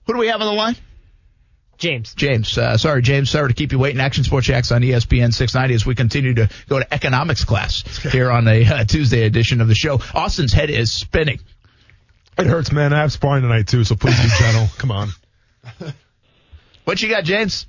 who 0.07 0.13
do 0.13 0.19
we 0.19 0.27
have 0.27 0.41
on 0.41 0.47
the 0.47 0.53
line? 0.53 0.75
James. 1.77 2.13
James. 2.13 2.57
Uh, 2.57 2.77
sorry, 2.77 3.01
James. 3.01 3.29
Sorry 3.31 3.47
to 3.47 3.53
keep 3.55 3.71
you 3.71 3.79
waiting. 3.79 3.99
Action 3.99 4.23
Sports 4.23 4.45
Jax 4.47 4.71
on 4.71 4.81
ESPN 4.83 5.33
690 5.33 5.73
as 5.73 5.85
we 5.85 5.95
continue 5.95 6.35
to 6.35 6.49
go 6.69 6.77
to 6.79 6.93
economics 6.93 7.43
class 7.43 7.83
here 8.11 8.29
on 8.29 8.47
a 8.47 8.63
uh, 8.65 8.83
Tuesday 8.85 9.23
edition 9.25 9.61
of 9.61 9.67
the 9.67 9.73
show. 9.75 9.99
Austin's 10.13 10.53
head 10.53 10.69
is 10.69 10.91
spinning. 10.91 11.39
It 12.37 12.47
hurts, 12.47 12.71
man. 12.71 12.93
I 12.93 12.99
have 12.99 13.11
sparring 13.11 13.43
tonight 13.43 13.67
too, 13.67 13.83
so 13.83 13.95
please 13.95 14.19
be 14.21 14.29
gentle. 14.39 14.67
Come 14.77 14.91
on. 14.91 15.09
What 16.85 17.01
you 17.01 17.09
got, 17.09 17.23
James? 17.23 17.67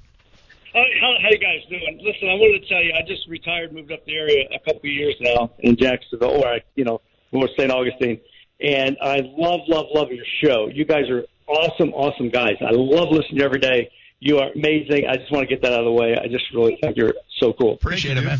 How, 0.73 0.83
how, 1.01 1.15
how 1.23 1.29
you 1.29 1.39
guys 1.39 1.61
doing? 1.69 2.01
Listen, 2.03 2.31
I 2.31 2.35
wanted 2.35 2.63
to 2.63 2.69
tell 2.69 2.83
you, 2.83 2.93
I 2.95 3.07
just 3.07 3.29
retired, 3.29 3.73
moved 3.73 3.93
up 3.93 4.05
the 4.07 4.15
area 4.15 4.49
a 4.55 4.59
couple 4.61 4.81
of 4.81 4.85
years 4.85 5.15
now 5.21 5.51
in 5.59 5.77
Jacksonville, 5.77 6.43
or 6.43 6.49
I, 6.49 6.61
you 6.77 6.85
know, 6.85 7.03
North 7.31 7.51
St. 7.59 7.71
Augustine, 7.71 8.21
and 8.61 8.97
I 9.03 9.19
love, 9.37 9.61
love, 9.69 9.87
love 9.93 10.09
your 10.11 10.25
show. 10.43 10.69
You 10.73 10.87
guys 10.87 11.11
are 11.11 11.25
awesome, 11.47 11.93
awesome 11.93 12.31
guys. 12.31 12.55
I 12.61 12.71
love 12.71 13.09
listening 13.11 13.37
to 13.37 13.37
you 13.37 13.45
every 13.45 13.59
day. 13.61 13.91
You 14.21 14.39
are 14.39 14.51
amazing. 14.53 15.07
I 15.09 15.17
just 15.17 15.31
want 15.31 15.47
to 15.49 15.55
get 15.55 15.63
that 15.63 15.73
out 15.73 15.81
of 15.81 15.85
the 15.85 15.93
way. 15.93 16.17
I 16.17 16.29
just 16.29 16.45
really 16.55 16.79
think 16.81 16.97
you're 16.97 17.15
so 17.39 17.53
cool. 17.53 17.75
Appreciate 17.75 18.17
it, 18.17 18.23
man. 18.23 18.39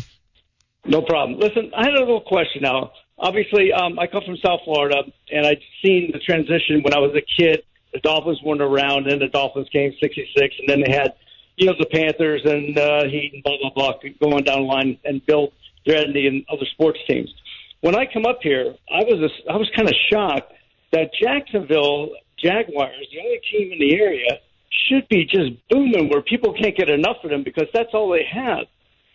No 0.85 1.01
problem. 1.01 1.39
Listen, 1.39 1.71
I 1.75 1.85
had 1.85 1.93
a 1.93 1.99
little 1.99 2.21
question 2.21 2.63
now. 2.63 2.91
Obviously, 3.17 3.71
um, 3.71 3.99
I 3.99 4.07
come 4.07 4.23
from 4.25 4.37
South 4.37 4.61
Florida, 4.65 5.03
and 5.31 5.45
I'd 5.45 5.61
seen 5.83 6.11
the 6.11 6.19
transition 6.19 6.81
when 6.81 6.93
I 6.93 6.99
was 6.99 7.15
a 7.15 7.21
kid. 7.21 7.63
The 7.93 7.99
Dolphins 7.99 8.41
weren't 8.43 8.61
around, 8.61 9.07
and 9.07 9.21
the 9.21 9.27
Dolphins 9.27 9.69
came 9.69 9.93
'66, 10.01 10.55
and 10.59 10.67
then 10.67 10.81
they 10.85 10.91
had, 10.91 11.13
you 11.57 11.67
know, 11.67 11.73
the 11.77 11.85
Panthers 11.85 12.41
and 12.43 12.77
uh, 12.77 13.05
Heat 13.05 13.31
and 13.33 13.43
blah 13.43 13.57
blah 13.61 13.69
blah 13.69 13.93
going 14.19 14.43
down 14.43 14.61
the 14.61 14.67
line, 14.67 14.97
and 15.05 15.23
Bill 15.25 15.53
Dredney 15.87 16.27
and 16.27 16.43
other 16.51 16.65
sports 16.73 16.99
teams. 17.07 17.33
When 17.81 17.95
I 17.95 18.05
come 18.11 18.25
up 18.25 18.39
here, 18.41 18.75
I 18.89 19.03
was 19.03 19.19
a, 19.19 19.51
I 19.51 19.57
was 19.57 19.69
kind 19.75 19.87
of 19.87 19.95
shocked 20.11 20.53
that 20.91 21.11
Jacksonville 21.21 22.11
Jaguars, 22.39 23.07
the 23.11 23.19
only 23.19 23.41
team 23.51 23.71
in 23.73 23.79
the 23.79 23.95
area, 23.95 24.39
should 24.87 25.07
be 25.07 25.25
just 25.25 25.51
booming 25.69 26.09
where 26.09 26.21
people 26.21 26.53
can't 26.53 26.75
get 26.75 26.89
enough 26.89 27.17
of 27.23 27.29
them 27.29 27.43
because 27.43 27.67
that's 27.73 27.93
all 27.93 28.11
they 28.11 28.25
have. 28.25 28.65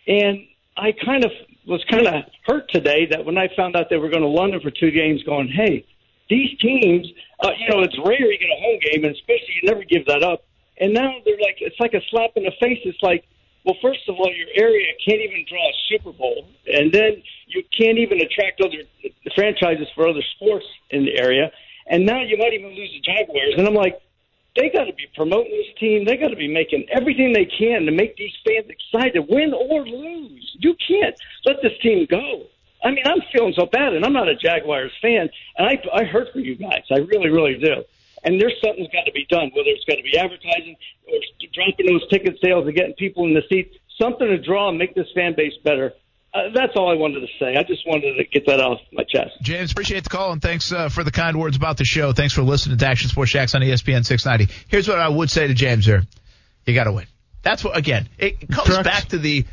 And 0.07 0.47
I 0.77 0.93
kind 0.93 1.25
of 1.25 1.31
was 1.65 1.83
kind 1.89 2.07
of 2.07 2.23
hurt 2.45 2.69
today 2.71 3.05
that 3.11 3.25
when 3.25 3.37
I 3.37 3.49
found 3.55 3.75
out 3.75 3.87
they 3.89 3.97
were 3.97 4.09
going 4.09 4.23
to 4.23 4.27
London 4.27 4.59
for 4.61 4.71
two 4.71 4.91
games, 4.91 5.21
going, 5.23 5.47
hey, 5.47 5.85
these 6.29 6.57
teams, 6.59 7.07
uh, 7.43 7.49
you 7.57 7.67
know, 7.69 7.81
it's 7.81 7.97
rare 8.05 8.31
you 8.31 8.39
get 8.39 8.49
a 8.49 8.61
home 8.61 8.79
game, 8.91 9.03
and 9.03 9.15
especially 9.15 9.53
you 9.61 9.69
never 9.69 9.83
give 9.83 10.05
that 10.05 10.23
up. 10.23 10.45
And 10.79 10.93
now 10.93 11.11
they're 11.25 11.41
like, 11.41 11.57
it's 11.59 11.79
like 11.79 11.93
a 11.93 12.01
slap 12.09 12.31
in 12.35 12.43
the 12.43 12.53
face. 12.59 12.79
It's 12.85 13.01
like 13.01 13.25
Well, 13.65 13.75
first 13.81 14.07
of 14.07 14.15
all, 14.15 14.31
your 14.33 14.47
area 14.55 14.87
can't 15.05 15.19
even 15.19 15.45
draw 15.47 15.59
a 15.59 15.73
Super 15.89 16.11
Bowl, 16.11 16.47
and 16.65 16.91
then 16.91 17.21
you 17.47 17.63
can't 17.77 17.97
even 17.97 18.19
attract 18.21 18.61
other 18.61 18.83
franchises 19.35 19.87
for 19.95 20.07
other 20.07 20.23
sports 20.35 20.65
in 20.91 21.05
the 21.05 21.19
area. 21.19 21.51
And 21.87 22.05
now 22.05 22.21
you 22.21 22.37
might 22.37 22.53
even 22.53 22.69
lose 22.69 22.91
the 22.93 23.01
Jaguars. 23.01 23.55
And 23.57 23.67
I'm 23.67 23.73
like, 23.73 23.99
they 24.59 24.69
got 24.69 24.85
to 24.85 24.93
be 24.93 25.07
promoting 25.15 25.51
this 25.51 25.73
team. 25.79 26.03
They 26.03 26.17
got 26.17 26.29
to 26.29 26.35
be 26.35 26.51
making 26.51 26.85
everything 26.91 27.31
they 27.31 27.45
can 27.45 27.85
to 27.85 27.91
make 27.91 28.17
these 28.17 28.35
fans 28.45 28.67
excited, 28.67 29.25
win 29.29 29.53
or 29.53 29.87
lose. 29.87 30.57
You 30.59 30.75
can't 30.85 31.15
let 31.45 31.61
this 31.63 31.71
team 31.81 32.05
go. 32.09 32.43
I 32.83 32.91
mean, 32.91 33.03
I'm 33.05 33.21
feeling 33.31 33.53
so 33.57 33.65
bad, 33.65 33.93
and 33.93 34.05
I'm 34.05 34.13
not 34.13 34.27
a 34.27 34.35
Jaguars 34.35 34.91
fan, 35.01 35.29
and 35.57 35.67
I 35.67 35.79
I 35.93 36.03
hurt 36.03 36.31
for 36.33 36.39
you 36.39 36.55
guys. 36.55 36.83
I 36.91 36.99
really, 36.99 37.29
really 37.29 37.57
do. 37.57 37.83
And 38.23 38.39
there's 38.39 38.55
something's 38.63 38.89
got 38.91 39.05
to 39.05 39.13
be 39.13 39.25
done, 39.29 39.49
whether 39.55 39.69
it's 39.69 39.85
got 39.85 39.95
to 39.95 40.03
be 40.03 40.17
advertising 40.17 40.75
or 41.07 41.19
dropping 41.53 41.87
those 41.87 42.07
ticket 42.09 42.37
sales 42.43 42.67
and 42.67 42.75
getting 42.75 42.93
people 42.95 43.25
in 43.25 43.33
the 43.33 43.43
seats, 43.49 43.75
something 44.01 44.27
to 44.27 44.37
draw 44.37 44.69
and 44.69 44.77
make 44.77 44.93
this 44.93 45.07
fan 45.15 45.35
base 45.35 45.55
better. 45.63 45.93
Uh, 46.31 46.49
that's 46.53 46.73
all 46.75 46.91
I 46.91 46.95
wanted 46.95 47.21
to 47.21 47.27
say. 47.39 47.55
I 47.55 47.63
just 47.63 47.87
wanted 47.87 48.15
to 48.17 48.23
get 48.25 48.45
that 48.45 48.59
off 48.59 48.79
my 48.91 49.03
chest. 49.03 49.31
James, 49.41 49.71
appreciate 49.71 50.03
the 50.03 50.11
call 50.11 50.31
and 50.31 50.41
thanks 50.41 50.71
uh, 50.71 50.89
for 50.89 51.03
the 51.03 51.11
kind 51.11 51.39
words 51.39 51.57
about 51.57 51.77
the 51.77 51.85
show. 51.85 52.13
Thanks 52.13 52.33
for 52.33 52.43
listening 52.43 52.77
to 52.77 52.87
Action 52.87 53.09
Sports 53.09 53.31
Jax 53.31 53.55
on 53.55 53.61
ESPN 53.61 54.05
690. 54.05 54.53
Here's 54.67 54.87
what 54.87 54.99
I 54.99 55.09
would 55.09 55.31
say 55.31 55.47
to 55.47 55.53
James 55.55 55.85
here: 55.85 56.03
you 56.65 56.75
got 56.75 56.83
to 56.83 56.91
win. 56.91 57.07
That's 57.41 57.63
what 57.63 57.75
again. 57.75 58.09
It 58.19 58.47
comes 58.49 58.69
Correct. 58.69 58.83
back 58.83 59.05
to 59.09 59.17
the. 59.17 59.45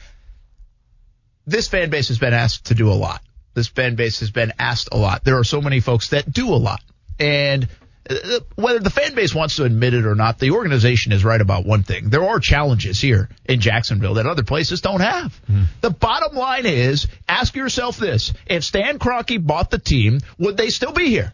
This 1.47 1.69
fan 1.69 1.91
base 1.91 2.09
has 2.09 2.19
been 2.19 2.35
asked 2.35 2.67
to 2.67 2.75
do 2.75 2.91
a 2.91 2.95
lot. 2.95 3.23
This 3.55 3.69
fan 3.69 3.95
base 3.95 4.21
has 4.21 4.31
been 4.31 4.53
asked 4.59 4.89
a 4.93 4.97
lot. 4.97 5.25
There 5.25 5.39
are 5.39 5.45
so 5.45 5.63
many 5.63 5.81
folks 5.81 6.11
that 6.11 6.31
do 6.31 6.51
a 6.51 6.57
lot, 6.57 6.83
and 7.19 7.69
Uh, 8.09 8.41
whether 8.55 8.79
the 8.79 8.91
fan 8.91 9.15
base 9.15 9.35
wants 9.35 9.57
to 9.57 9.65
admit 9.65 9.93
it 9.95 10.07
or 10.07 10.15
not, 10.15 10.39
the 10.39 10.53
organization 10.53 11.13
is 11.13 11.25
right 11.25 11.41
about 11.41 11.67
one 11.67 11.83
thing. 11.83 12.09
There 12.11 12.25
are 12.25 12.39
challenges 12.39 13.01
here 13.01 13.29
in 13.45 13.61
Jacksonville 13.61 14.15
that 14.15 14.27
other 14.27 14.45
places 14.45 14.81
don't 14.81 15.01
have. 15.01 15.35
Hmm. 15.47 15.63
The 15.81 15.91
bottom 15.91 16.37
line 16.37 16.67
is, 16.67 17.07
ask 17.29 17.57
yourself 17.57 17.97
this. 17.99 18.33
If 18.47 18.63
Stan 18.65 18.99
Kroenke 18.99 19.45
bought 19.45 19.71
the 19.71 19.79
team, 19.79 20.21
would 20.39 20.57
they 20.57 20.71
still 20.71 20.93
be 20.93 21.09
here? 21.09 21.33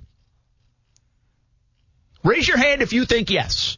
Raise 2.25 2.47
your 2.47 2.57
hand 2.59 2.83
if 2.83 2.93
you 2.93 3.05
think 3.05 3.31
yes. 3.31 3.77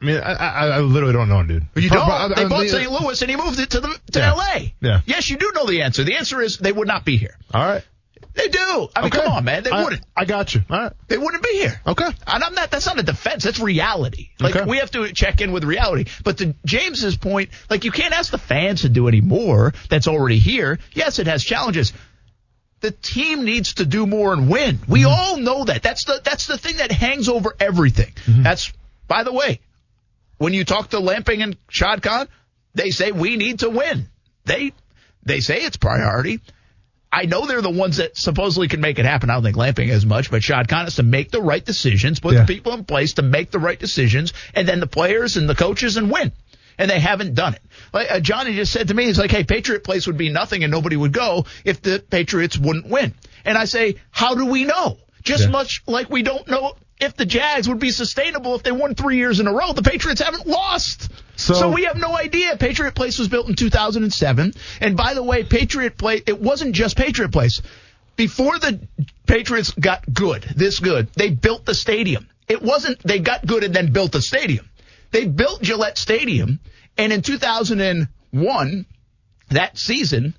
I 0.00 0.04
mean, 0.04 0.16
I, 0.18 0.32
I, 0.32 0.66
I 0.68 0.78
literally 0.80 1.14
don't 1.14 1.28
know, 1.28 1.42
dude. 1.42 1.66
You 1.74 1.88
don't. 1.88 2.04
pro- 2.06 2.28
They 2.28 2.44
I- 2.44 2.48
bought 2.48 2.62
I- 2.64 2.66
St. 2.68 2.90
Louis 2.90 3.20
and 3.22 3.30
he 3.30 3.36
moved 3.36 3.58
it 3.58 3.70
to 3.70 3.80
the 3.80 3.88
to 4.12 4.18
Yeah. 4.18 4.28
L.A. 4.30 4.74
Yeah. 4.80 5.00
Yes, 5.06 5.30
you 5.30 5.36
do 5.36 5.50
know 5.54 5.66
the 5.66 5.82
answer. 5.82 6.04
The 6.04 6.16
answer 6.16 6.40
is 6.40 6.58
they 6.58 6.72
would 6.72 6.88
not 6.88 7.04
be 7.04 7.16
here. 7.16 7.36
All 7.52 7.64
right. 7.64 7.84
They 8.34 8.48
do. 8.48 8.58
I 8.96 9.02
mean, 9.02 9.06
Okay. 9.12 9.18
come 9.22 9.30
on, 9.32 9.44
man. 9.44 9.62
They 9.62 9.70
I, 9.70 9.84
wouldn't. 9.84 10.02
I 10.16 10.24
got 10.24 10.54
you. 10.54 10.62
All 10.68 10.76
right. 10.78 10.92
They 11.06 11.16
wouldn't 11.18 11.42
be 11.42 11.52
here. 11.60 11.80
Okay. 11.86 12.04
And 12.26 12.44
I'm 12.44 12.54
not. 12.54 12.70
That's 12.70 12.84
not 12.86 12.98
a 12.98 13.02
defense. 13.04 13.44
That's 13.44 13.60
reality. 13.60 14.30
Like 14.40 14.56
Okay. 14.56 14.64
we 14.68 14.78
have 14.78 14.90
to 14.92 15.12
check 15.12 15.40
in 15.40 15.52
with 15.52 15.62
reality. 15.64 16.06
But 16.24 16.38
to 16.38 16.54
James's 16.64 17.16
point, 17.16 17.50
like 17.70 17.84
you 17.84 17.92
can't 17.92 18.12
ask 18.12 18.32
the 18.32 18.38
fans 18.38 18.82
to 18.82 18.88
do 18.88 19.06
any 19.06 19.20
more. 19.20 19.72
That's 19.88 20.08
already 20.08 20.38
here. 20.38 20.80
Yes, 20.94 21.18
it 21.20 21.28
has 21.28 21.44
challenges. 21.44 21.92
The 22.80 22.90
team 22.90 23.44
needs 23.44 23.74
to 23.74 23.86
do 23.86 24.04
more 24.06 24.32
and 24.32 24.50
win. 24.50 24.78
We 24.88 25.02
Mm-hmm. 25.02 25.08
all 25.08 25.36
know 25.38 25.64
that. 25.64 25.82
That's 25.82 26.04
the 26.04 26.20
that's 26.24 26.46
the 26.48 26.58
thing 26.58 26.78
that 26.78 26.90
hangs 26.92 27.28
over 27.28 27.54
everything. 27.60 28.12
Mm-hmm. 28.26 28.42
That's 28.42 28.72
by 29.06 29.22
the 29.22 29.32
way, 29.32 29.60
when 30.38 30.52
you 30.54 30.64
talk 30.64 30.90
to 30.90 30.98
Lamping 30.98 31.40
and 31.42 31.56
Khan, 31.68 32.28
they 32.74 32.90
say 32.90 33.12
we 33.12 33.36
need 33.36 33.60
to 33.60 33.70
win. 33.70 34.08
They 34.44 34.72
they 35.22 35.38
say 35.40 35.62
it's 35.62 35.76
priority. 35.76 36.40
I 37.14 37.26
know 37.26 37.46
they're 37.46 37.62
the 37.62 37.70
ones 37.70 37.98
that 37.98 38.16
supposedly 38.16 38.68
can 38.68 38.80
make 38.80 38.98
it 38.98 39.04
happen. 39.04 39.30
I 39.30 39.34
don't 39.34 39.42
think 39.44 39.56
Lamping 39.56 39.90
as 39.90 40.04
much, 40.04 40.30
but 40.30 40.42
Shad 40.42 40.68
Khan 40.68 40.84
has 40.84 40.96
to 40.96 41.02
make 41.02 41.30
the 41.30 41.40
right 41.40 41.64
decisions, 41.64 42.18
put 42.20 42.34
Yeah. 42.34 42.40
the 42.40 42.46
people 42.46 42.72
in 42.74 42.84
place 42.84 43.14
to 43.14 43.22
make 43.22 43.50
the 43.50 43.58
right 43.58 43.78
decisions, 43.78 44.32
and 44.54 44.66
then 44.68 44.80
the 44.80 44.86
players 44.86 45.36
and 45.36 45.48
the 45.48 45.54
coaches 45.54 45.96
and 45.96 46.10
win. 46.10 46.32
And 46.76 46.90
they 46.90 46.98
haven't 46.98 47.34
done 47.34 47.54
it. 47.54 47.62
Like 47.92 48.10
uh, 48.10 48.18
Johnny 48.20 48.54
just 48.56 48.72
said 48.72 48.88
to 48.88 48.94
me, 48.94 49.04
he's 49.04 49.18
like, 49.18 49.30
"Hey, 49.30 49.44
Patriot 49.44 49.84
Place 49.84 50.08
would 50.08 50.16
be 50.18 50.28
nothing, 50.28 50.64
and 50.64 50.72
nobody 50.72 50.96
would 50.96 51.12
go 51.12 51.46
if 51.64 51.80
the 51.80 52.00
Patriots 52.10 52.58
wouldn't 52.58 52.88
win." 52.88 53.14
And 53.44 53.56
I 53.56 53.66
say, 53.66 53.94
"How 54.10 54.34
do 54.34 54.46
we 54.46 54.64
know?" 54.64 54.98
Just 55.22 55.44
Yeah. 55.44 55.50
much 55.50 55.82
like 55.86 56.10
we 56.10 56.22
don't 56.22 56.46
know 56.48 56.74
if 57.00 57.16
the 57.16 57.26
Jags 57.26 57.68
would 57.68 57.78
be 57.80 57.90
sustainable 57.90 58.54
if 58.54 58.62
they 58.62 58.72
won 58.72 58.94
three 58.94 59.16
years 59.16 59.40
in 59.40 59.46
a 59.46 59.52
row. 59.52 59.72
The 59.72 59.82
Patriots 59.82 60.20
haven't 60.20 60.46
lost. 60.46 61.10
So- 61.36 61.54
so 61.54 61.70
we 61.70 61.84
have 61.84 61.98
no 61.98 62.16
idea. 62.16 62.56
Patriot 62.56 62.94
Place 62.94 63.18
was 63.18 63.28
built 63.28 63.48
in 63.48 63.54
2007. 63.56 64.54
And 64.80 64.96
by 64.96 65.14
the 65.14 65.22
way, 65.22 65.42
Patriot 65.44 65.98
Place, 65.98 66.22
it 66.26 66.40
wasn't 66.40 66.74
just 66.74 66.96
Patriot 66.96 67.32
Place. 67.32 67.60
Before 68.16 68.58
the 68.58 68.80
Patriots 69.26 69.72
got 69.72 70.04
good, 70.12 70.42
this 70.54 70.78
good, 70.78 71.08
they 71.14 71.30
built 71.30 71.64
the 71.66 71.74
stadium. 71.74 72.28
It 72.48 72.62
wasn't 72.62 73.02
they 73.02 73.18
got 73.18 73.44
good 73.44 73.64
and 73.64 73.74
then 73.74 73.92
built 73.92 74.12
the 74.12 74.22
stadium. 74.22 74.68
They 75.10 75.26
built 75.26 75.62
Gillette 75.62 75.96
Stadium, 75.96 76.60
and 76.98 77.12
in 77.12 77.22
2001, 77.22 78.86
that 79.50 79.78
season, 79.78 80.34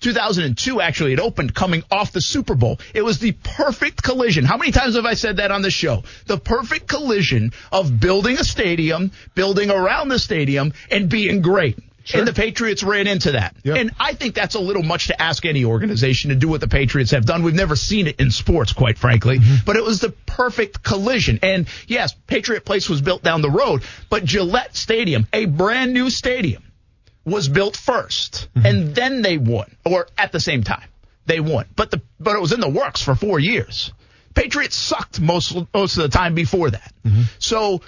2002 0.00 0.80
actually 0.80 1.12
it 1.12 1.20
opened 1.20 1.54
coming 1.54 1.82
off 1.90 2.12
the 2.12 2.20
Super 2.20 2.54
Bowl. 2.54 2.78
It 2.94 3.02
was 3.02 3.18
the 3.18 3.32
perfect 3.32 4.02
collision. 4.02 4.44
How 4.44 4.56
many 4.56 4.72
times 4.72 4.96
have 4.96 5.06
I 5.06 5.14
said 5.14 5.36
that 5.36 5.50
on 5.50 5.62
the 5.62 5.70
show? 5.70 6.04
The 6.26 6.38
perfect 6.38 6.88
collision 6.88 7.52
of 7.70 8.00
building 8.00 8.38
a 8.38 8.44
stadium, 8.44 9.12
building 9.34 9.70
around 9.70 10.08
the 10.08 10.18
stadium, 10.18 10.72
and 10.90 11.08
being 11.08 11.42
great. 11.42 11.78
And 12.14 12.26
the 12.26 12.32
Patriots 12.32 12.82
ran 12.82 13.06
into 13.06 13.32
that. 13.32 13.54
Yep. 13.62 13.76
And 13.76 13.90
I 14.00 14.14
think 14.14 14.34
that's 14.34 14.54
a 14.54 14.60
little 14.60 14.82
much 14.82 15.08
to 15.08 15.22
ask 15.22 15.44
any 15.44 15.64
organization 15.64 16.30
to 16.30 16.36
do 16.36 16.48
what 16.48 16.60
the 16.60 16.68
Patriots 16.68 17.10
have 17.12 17.24
done. 17.24 17.42
We've 17.42 17.54
never 17.54 17.76
seen 17.76 18.06
it 18.06 18.18
in 18.18 18.30
sports, 18.30 18.72
quite 18.72 18.98
frankly. 18.98 19.38
Mm-hmm. 19.38 19.64
But 19.64 19.76
it 19.76 19.84
was 19.84 20.00
the 20.00 20.10
perfect 20.26 20.82
collision. 20.82 21.40
And 21.42 21.68
yes, 21.86 22.14
Patriot 22.26 22.64
Place 22.64 22.88
was 22.88 23.00
built 23.00 23.22
down 23.22 23.42
the 23.42 23.50
road, 23.50 23.82
but 24.08 24.24
Gillette 24.24 24.76
Stadium, 24.76 25.26
a 25.32 25.44
brand 25.46 25.92
new 25.92 26.10
stadium, 26.10 26.62
was 27.24 27.48
built 27.48 27.74
1st 27.74 28.48
mm-hmm. 28.48 28.66
and 28.66 28.94
then 28.94 29.22
they 29.22 29.38
won, 29.38 29.76
or 29.84 30.08
at 30.16 30.32
the 30.32 30.40
same 30.40 30.62
time 30.62 30.88
they 31.26 31.40
won. 31.40 31.66
But 31.76 31.90
the 31.90 32.02
but 32.18 32.34
it 32.34 32.40
was 32.40 32.52
in 32.52 32.60
the 32.60 32.68
works 32.68 33.02
for 33.02 33.14
four 33.14 33.38
years. 33.38 33.92
Patriots 34.34 34.76
sucked 34.76 35.20
most 35.20 35.56
most 35.74 35.96
of 35.96 36.02
the 36.02 36.08
time 36.08 36.34
before 36.34 36.70
that. 36.70 36.92
Mm-hmm. 37.04 37.22
So 37.38 37.82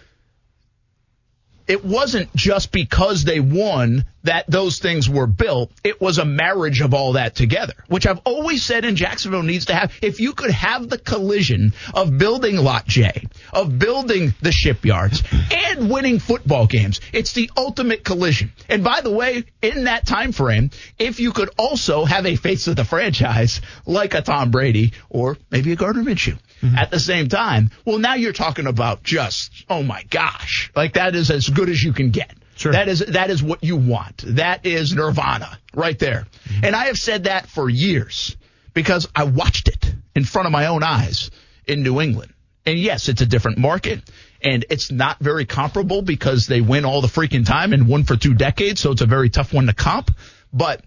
it 1.67 1.85
wasn't 1.85 2.35
just 2.35 2.73
because 2.73 3.25
they 3.25 3.41
won 3.41 4.05
that 4.25 4.45
those 4.49 4.79
things 4.79 5.09
were 5.09 5.27
built. 5.27 5.73
It 5.83 6.01
was 6.01 6.19
a 6.19 6.25
marriage 6.25 6.81
of 6.81 6.95
all 6.95 7.15
that 7.15 7.35
together, 7.35 7.75
which 7.89 8.07
I've 8.07 8.21
always 8.25 8.63
said 8.63 8.85
in 8.85 8.97
Jacksonville 8.97 9.43
needs 9.43 9.67
to 9.67 9.75
have. 9.75 9.93
If 10.01 10.21
you 10.21 10.33
could 10.33 10.51
have 10.51 10.89
the 10.89 10.99
collision 10.99 11.75
of 11.95 12.17
building 12.19 12.57
Lot 12.57 12.87
J, 12.87 13.27
of 13.53 13.79
building 13.79 14.35
the 14.41 14.53
shipyards, 14.53 15.23
and 15.51 15.91
winning 15.91 16.19
football 16.19 16.67
games, 16.67 17.01
it's 17.13 17.33
the 17.33 17.51
ultimate 17.57 18.05
collision. 18.05 18.53
And 18.69 18.85
by 18.85 19.01
the 19.01 19.11
way, 19.11 19.45
in 19.61 19.85
that 19.85 20.07
time 20.07 20.33
frame, 20.33 20.71
if 20.99 21.21
you 21.21 21.33
could 21.33 21.51
also 21.57 22.05
have 22.05 22.27
a 22.27 22.37
face 22.37 22.69
of 22.69 22.77
the 22.77 22.85
franchise 22.85 23.61
like 23.87 24.15
a 24.15 24.23
Tom 24.23 24.51
Brady 24.51 24.93
or 25.09 25.37
maybe 25.51 25.73
a 25.73 25.77
Gardner 25.77 26.03
Minshew 26.03 26.39
Mm-hmm. 26.63 26.77
at 26.77 26.93
the 26.93 27.01
same 27.01 27.29
time, 27.29 27.71
well, 27.85 27.99
now 27.99 28.15
you're 28.15 28.33
talking 28.33 28.69
about 28.69 29.03
just, 29.03 29.65
oh 29.69 29.83
my 29.83 30.05
gosh, 30.05 30.71
like 30.77 30.95
that 30.95 31.17
is 31.17 31.31
as 31.31 31.49
good 31.49 31.69
as 31.69 31.83
you 31.83 31.93
can 31.93 32.11
get. 32.11 32.33
Sure. 32.55 32.71
That 32.71 32.87
is 32.87 33.01
that 33.01 33.31
is 33.31 33.43
what 33.43 33.65
you 33.65 33.77
want. 33.77 34.23
That 34.37 34.65
is 34.65 34.95
nirvana 34.95 35.59
right 35.75 35.99
there. 35.99 36.27
Mm-hmm. 36.45 36.65
And 36.67 36.77
I 36.77 36.85
have 36.87 36.97
said 36.97 37.25
that 37.25 37.49
for 37.49 37.69
years 37.69 38.37
because 38.75 39.09
I 39.15 39.25
watched 39.25 39.69
it 39.69 39.93
in 40.15 40.25
front 40.25 40.47
of 40.47 40.53
my 40.53 40.67
own 40.67 40.83
eyes 40.83 41.31
in 41.67 41.83
New 41.83 42.01
England. 42.01 42.33
And 42.65 42.79
yes, 42.79 43.09
it's 43.09 43.21
a 43.21 43.27
different 43.27 43.59
market 43.59 44.09
and 44.43 44.65
it's 44.71 44.91
not 44.91 45.19
very 45.19 45.45
comparable 45.45 46.03
because 46.03 46.47
they 46.47 46.61
win 46.61 46.85
all 46.85 47.01
the 47.01 47.09
freaking 47.09 47.47
time 47.47 47.73
and 47.73 47.89
won 47.89 48.05
for 48.05 48.17
two 48.17 48.35
decades, 48.35 48.81
so 48.81 48.93
it's 48.93 49.01
a 49.01 49.07
very 49.07 49.31
tough 49.31 49.53
one 49.53 49.67
to 49.67 49.73
comp, 49.73 50.11
but 50.53 50.83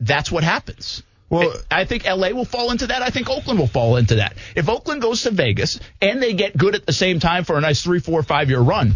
that's 0.00 0.30
what 0.30 0.44
happens. 0.44 1.02
Well- 1.34 1.54
I 1.70 1.84
think 1.84 2.04
LA 2.06 2.30
will 2.30 2.44
fall 2.44 2.70
into 2.70 2.86
that. 2.88 3.02
I 3.02 3.10
think 3.10 3.28
Oakland 3.28 3.58
will 3.58 3.66
fall 3.66 3.96
into 3.96 4.16
that. 4.16 4.36
If 4.54 4.68
Oakland 4.68 5.02
goes 5.02 5.22
to 5.22 5.30
Vegas 5.30 5.78
and 6.00 6.22
they 6.22 6.32
get 6.34 6.56
good 6.56 6.74
at 6.74 6.86
the 6.86 6.92
same 6.92 7.20
time 7.20 7.44
for 7.44 7.56
a 7.56 7.60
nice 7.60 7.82
three, 7.82 8.00
four, 8.00 8.22
five 8.22 8.48
year 8.48 8.60
run, 8.60 8.94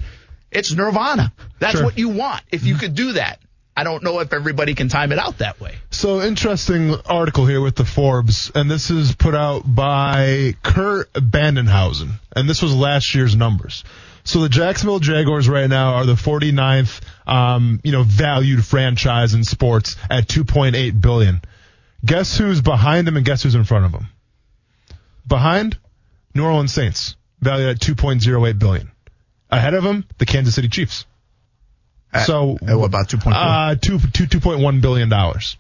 it's 0.51 0.73
nirvana. 0.73 1.33
That's 1.59 1.75
Sure. 1.75 1.85
what 1.85 1.99
you 1.99 2.09
want. 2.11 2.43
If 2.51 2.65
you 2.65 2.77
could 2.77 2.95
do 2.95 3.13
that, 3.13 3.41
I 3.77 3.85
don't 3.85 4.03
know 4.03 4.19
if 4.21 4.33
everybody 4.33 4.75
can 4.75 4.89
time 4.89 5.13
it 5.13 5.19
out 5.19 5.39
that 5.39 5.61
way. 5.61 5.77
So 5.91 6.21
interesting 6.21 6.97
article 7.07 7.47
here 7.47 7.61
with 7.61 7.77
the 7.77 7.85
Forbes, 7.85 8.51
and 8.55 8.69
this 8.71 8.91
is 8.91 9.15
put 9.15 9.35
out 9.37 9.63
by 9.73 10.55
Kurt 10.65 11.13
Badenhausen, 11.13 12.11
and 12.35 12.49
this 12.49 12.61
was 12.61 12.75
last 12.75 13.15
year's 13.15 13.37
numbers. 13.37 13.85
So 14.25 14.41
the 14.41 14.49
Jacksonville 14.49 14.99
Jaguars 14.99 15.49
right 15.49 15.71
now 15.71 15.95
are 15.95 16.05
the 16.07 16.17
49th, 16.17 17.01
um, 17.27 17.81
you 17.85 17.93
know, 17.93 18.03
valued 18.03 18.65
franchise 18.65 19.33
in 19.35 19.45
sports 19.45 19.97
at 20.11 20.29
2.8 20.29 21.01
billion. 21.01 21.41
Guess 22.09 22.39
who's 22.39 22.61
behind 22.63 23.07
them 23.07 23.17
and 23.17 23.25
guess 23.25 23.43
who's 23.43 23.55
in 23.55 23.65
front 23.65 23.85
of 23.85 23.93
them? 23.93 24.09
Behind 25.27 25.77
New 26.35 26.45
Orleans 26.45 26.73
Saints, 26.73 27.17
valued 27.41 27.69
at 27.69 27.81
2.08 27.81 28.59
billion. 28.59 28.91
Ahead 29.51 29.75
of 29.75 29.85
them, 29.85 30.07
the 30.17 30.27
Kansas 30.27 30.55
City 30.55 30.69
Chiefs. 30.69 31.05
So 32.25 32.57
At 32.67 32.77
what, 32.79 32.87
about 32.87 33.09
2.4? 33.09 33.33
uh, 33.35 33.75
two 33.77 33.99
two 33.99 34.27
two 34.27 34.41
point 34.41 34.61
one 34.61 34.81
billion 34.81 35.11
dollars. 35.11 35.59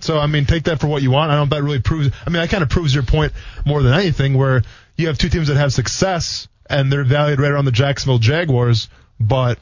So 0.00 0.18
I 0.18 0.26
mean, 0.26 0.46
take 0.46 0.64
that 0.64 0.80
for 0.80 0.86
what 0.86 1.02
you 1.02 1.10
want. 1.10 1.30
I 1.30 1.36
don't 1.36 1.50
that 1.50 1.62
really 1.62 1.80
proves. 1.80 2.08
I 2.26 2.30
mean, 2.30 2.40
that 2.40 2.48
kind 2.48 2.62
of 2.62 2.70
proves 2.70 2.94
your 2.94 3.04
point 3.04 3.32
more 3.66 3.82
than 3.82 3.92
anything, 3.92 4.38
where 4.38 4.62
you 4.96 5.08
have 5.08 5.18
two 5.18 5.28
teams 5.28 5.48
that 5.48 5.56
have 5.58 5.72
success 5.72 6.48
and 6.68 6.90
they're 6.90 7.04
valued 7.04 7.40
right 7.40 7.50
around 7.50 7.66
the 7.66 7.72
Jacksonville 7.72 8.18
Jaguars, 8.18 8.88
but 9.20 9.58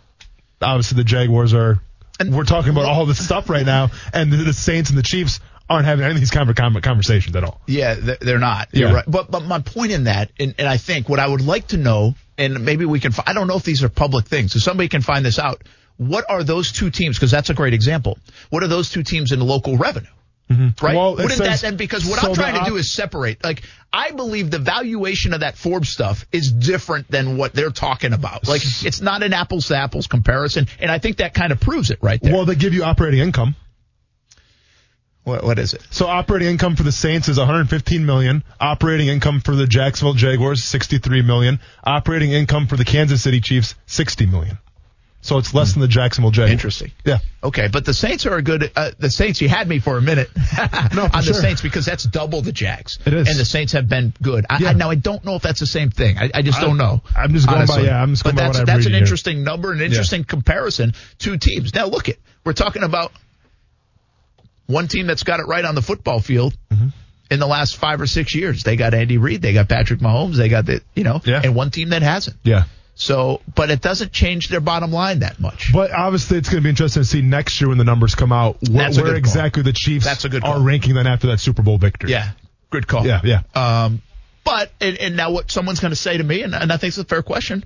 obviously 0.62 0.96
the 0.96 1.04
Jaguars 1.04 1.52
are 1.52 1.80
we're 2.24 2.44
talking 2.44 2.70
about 2.70 2.84
all 2.84 3.06
this 3.06 3.22
stuff 3.24 3.50
right 3.50 3.66
now, 3.66 3.90
and 4.12 4.32
the, 4.32 4.36
the 4.36 4.52
Saints 4.52 4.90
and 4.90 4.98
the 4.98 5.02
Chiefs 5.02 5.40
aren't 5.70 5.86
having 5.86 6.04
any 6.04 6.14
of 6.14 6.20
these 6.20 6.32
kind 6.32 6.50
of 6.50 6.82
conversations 6.82 7.36
at 7.36 7.44
all. 7.44 7.60
Yeah, 7.66 7.94
they're 7.94 8.40
not. 8.40 8.68
You're 8.72 8.88
Yeah. 8.88 8.94
right. 8.96 9.04
But 9.06 9.30
but 9.30 9.44
my 9.44 9.60
point 9.60 9.92
in 9.92 10.04
that, 10.04 10.30
and, 10.38 10.54
and 10.58 10.68
I 10.68 10.76
think 10.76 11.08
what 11.08 11.20
I 11.20 11.28
would 11.28 11.40
like 11.40 11.68
to 11.68 11.76
know, 11.76 12.16
and 12.36 12.64
maybe 12.64 12.84
we 12.84 12.98
can. 12.98 13.12
I 13.24 13.32
don't 13.32 13.46
know 13.46 13.56
if 13.56 13.62
these 13.62 13.84
are 13.84 13.88
public 13.88 14.26
things. 14.26 14.56
If 14.56 14.62
somebody 14.62 14.88
can 14.88 15.00
find 15.00 15.24
this 15.24 15.38
out, 15.38 15.62
what 15.96 16.28
are 16.28 16.42
those 16.42 16.72
two 16.72 16.90
teams? 16.90 17.16
Because 17.16 17.30
that's 17.30 17.50
a 17.50 17.54
great 17.54 17.72
example. 17.72 18.18
What 18.50 18.64
are 18.64 18.68
those 18.68 18.90
two 18.90 19.04
teams 19.04 19.30
in 19.32 19.40
local 19.40 19.76
revenue? 19.78 20.08
Right? 20.50 20.58
Mm-hmm. 20.58 20.96
Well, 20.96 21.14
Wouldn't 21.14 21.38
that 21.38 21.60
then? 21.60 21.76
Because 21.76 22.04
what 22.04 22.18
so 22.18 22.30
I'm 22.30 22.34
trying 22.34 22.64
to 22.64 22.68
do 22.68 22.76
is 22.76 22.92
separate. 22.92 23.44
Like 23.44 23.62
I 23.92 24.10
believe 24.10 24.50
the 24.50 24.58
valuation 24.58 25.32
of 25.32 25.40
that 25.40 25.56
Forbes 25.56 25.90
stuff 25.90 26.26
is 26.32 26.50
different 26.50 27.08
than 27.08 27.36
what 27.36 27.52
they're 27.52 27.70
talking 27.70 28.12
about. 28.12 28.48
Like 28.48 28.62
it's 28.64 29.00
not 29.00 29.22
an 29.22 29.32
apples 29.32 29.68
to 29.68 29.76
apples 29.76 30.08
comparison, 30.08 30.66
and 30.80 30.90
I 30.90 30.98
think 30.98 31.18
that 31.18 31.34
kind 31.34 31.52
of 31.52 31.60
proves 31.60 31.92
it 31.92 32.00
right 32.02 32.20
there. 32.20 32.32
Well, 32.34 32.46
they 32.46 32.56
give 32.56 32.74
you 32.74 32.82
operating 32.82 33.20
income. 33.20 33.54
What, 35.30 35.44
what 35.44 35.58
is 35.58 35.74
it? 35.74 35.82
So 35.90 36.06
operating 36.06 36.48
income 36.48 36.76
for 36.76 36.82
the 36.82 36.92
Saints 36.92 37.28
is 37.28 37.38
115 37.38 38.04
million. 38.04 38.44
Operating 38.60 39.08
income 39.08 39.40
for 39.40 39.54
the 39.56 39.66
Jacksonville 39.66 40.14
Jaguars 40.14 40.62
63 40.64 41.22
million. 41.22 41.60
Operating 41.84 42.32
income 42.32 42.66
for 42.66 42.76
the 42.76 42.84
Kansas 42.84 43.22
City 43.22 43.40
Chiefs 43.40 43.74
60 43.86 44.26
million. 44.26 44.58
So 45.22 45.36
it's 45.36 45.52
less 45.52 45.72
than 45.74 45.82
the 45.82 45.88
Jacksonville 45.88 46.30
Jaguars. 46.30 46.50
Interesting. 46.52 46.92
Yeah. 47.04 47.18
Okay, 47.44 47.68
but 47.70 47.84
the 47.84 47.92
Saints 47.92 48.24
are 48.24 48.36
a 48.36 48.42
good. 48.42 48.72
Uh, 48.74 48.92
the 48.98 49.10
Saints, 49.10 49.42
you 49.42 49.50
had 49.50 49.68
me 49.68 49.78
for 49.78 49.98
a 49.98 50.00
minute 50.00 50.30
No, 50.94 51.02
on 51.04 51.10
for 51.10 51.22
the. 51.22 51.34
Saints 51.34 51.60
because 51.60 51.84
that's 51.84 52.04
double 52.04 52.40
the 52.40 52.52
Jags. 52.52 52.98
It 53.04 53.12
is. 53.12 53.28
and 53.28 53.38
the 53.38 53.44
Saints 53.44 53.74
have 53.74 53.86
been 53.86 54.14
good. 54.22 54.46
I, 54.48 54.58
Yeah. 54.60 54.68
I, 54.70 54.72
now 54.72 54.88
I 54.88 54.94
don't 54.94 55.22
know 55.22 55.34
if 55.34 55.42
that's 55.42 55.60
the 55.60 55.66
same 55.66 55.90
thing. 55.90 56.16
I, 56.16 56.30
I 56.32 56.40
just 56.40 56.58
I- 56.58 56.62
don't 56.62 56.78
know. 56.78 57.02
I'm 57.14 57.34
just 57.34 57.46
going 57.46 57.58
by- 57.58 57.62
honestly. 57.64 57.84
yeah, 57.84 58.02
I'm 58.02 58.12
just 58.12 58.24
but 58.24 58.34
going 58.34 58.36
by 58.36 58.44
that's 58.46 58.54
what 58.54 58.60
I'm 58.60 58.66
that's 58.66 58.76
an 58.76 58.78
reading 58.78 58.92
here. 58.92 59.02
interesting 59.02 59.44
number, 59.44 59.72
an 59.72 59.82
interesting 59.82 60.24
comparison. 60.24 60.94
Two 61.18 61.36
teams. 61.36 61.74
Now 61.74 61.84
look 61.86 62.08
it. 62.08 62.18
We're 62.42 62.54
talking 62.54 62.82
about 62.82 63.12
one 64.70 64.88
team 64.88 65.06
that's 65.06 65.22
got 65.22 65.40
it 65.40 65.46
right 65.46 65.64
on 65.64 65.74
the 65.74 65.82
football 65.82 66.20
field. 66.20 66.56
Mm-hmm. 66.70 66.88
In 67.30 67.38
the 67.38 67.46
last 67.46 67.76
five 67.76 68.00
or 68.00 68.08
six 68.08 68.34
years, 68.34 68.64
they 68.64 68.74
got 68.74 68.92
Andy 68.92 69.16
Reid, 69.16 69.40
they 69.40 69.52
got 69.52 69.68
Patrick 69.68 70.00
Mahomes, 70.00 70.34
they 70.36 70.48
got 70.48 70.66
the, 70.66 70.80
you 70.96 71.04
know, 71.04 71.20
Yeah. 71.24 71.40
and 71.44 71.54
one 71.54 71.70
team 71.70 71.90
that 71.90 72.02
hasn't. 72.02 72.36
Yeah. 72.42 72.64
So, 72.96 73.40
but 73.54 73.70
it 73.70 73.80
doesn't 73.80 74.12
change 74.12 74.48
their 74.48 74.60
bottom 74.60 74.90
line 74.92 75.20
that 75.20 75.38
much. 75.38 75.72
But 75.72 75.92
obviously, 75.92 76.38
it's 76.38 76.48
going 76.48 76.60
to 76.60 76.64
be 76.64 76.70
interesting 76.70 77.02
to 77.02 77.08
see 77.08 77.22
next 77.22 77.60
year 77.60 77.68
when 77.68 77.78
the 77.78 77.84
numbers 77.84 78.14
come 78.16 78.32
out 78.32 78.56
wh- 78.66 78.74
where 78.74 79.14
exactly 79.14 79.62
the 79.62 79.72
Chiefs 79.72 80.04
That's 80.04 80.24
a 80.24 80.28
good 80.28 80.44
are 80.44 80.60
ranking 80.60 80.94
then 80.94 81.06
after 81.06 81.28
that 81.28 81.38
Super 81.40 81.62
Bowl 81.62 81.78
victory. 81.78 82.10
Yeah, 82.10 82.30
good 82.70 82.86
call. 82.88 83.06
Yeah, 83.06 83.20
yeah. 83.24 83.42
Um, 83.54 84.02
but 84.44 84.72
and, 84.80 84.98
and 84.98 85.16
now 85.16 85.30
what 85.30 85.50
someone's 85.50 85.80
going 85.80 85.92
to 85.92 85.96
say 85.96 86.16
to 86.18 86.24
me, 86.24 86.42
and, 86.42 86.54
and 86.54 86.72
I 86.72 86.76
think 86.78 86.88
it's 86.88 86.98
a 86.98 87.04
fair 87.04 87.22
question. 87.22 87.64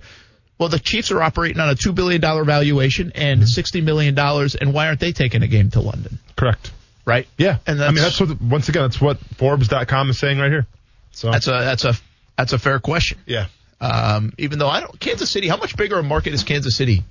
Well, 0.59 0.69
the 0.69 0.79
Chiefs 0.79 1.11
are 1.11 1.21
operating 1.23 1.59
on 1.59 1.69
a 1.69 1.75
two 1.75 1.93
billion 1.93 2.21
dollar 2.21 2.45
valuation 2.45 3.11
and 3.17 3.49
sixty 3.49 3.81
million 3.81 4.15
dollars, 4.15 4.55
and 4.55 4.73
why 4.75 4.87
aren't 4.87 5.01
they 5.01 5.13
taking 5.13 5.43
a 5.43 5.49
game 5.49 5.71
to 5.71 5.81
London? 5.81 6.19
Correct. 6.37 6.71
Right? 7.05 7.27
Yeah. 7.37 7.59
And 7.67 7.83
I 7.83 7.89
mean, 7.89 7.97
that's 7.97 8.19
what, 8.21 8.41
once 8.41 8.69
again, 8.69 8.83
that's 8.83 9.01
what 9.01 9.19
Forbes.com 9.37 10.11
is 10.11 10.19
saying 10.19 10.39
right 10.39 10.51
here. 10.51 10.67
So, 11.13 11.31
that's 11.31 11.47
a 11.47 11.51
that's 11.53 11.85
a 11.85 11.95
that's 12.37 12.53
a 12.53 12.59
fair 12.59 12.79
question. 12.81 13.19
yeah. 13.27 13.47
Um, 13.81 14.33
even 14.39 14.59
though 14.59 14.69
I 14.69 14.81
don't, 14.81 14.99
Kansas 14.99 15.31
City, 15.31 15.47
how 15.47 15.59
much 15.59 15.77
bigger 15.77 15.99
a 15.99 16.03
market 16.03 16.33
is 16.33 16.43
Kansas 16.43 16.75
City 16.75 17.05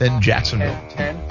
than 0.00 0.20
Jacksonville? 0.20 0.74
10, 0.90 1.16
10, 1.16 1.30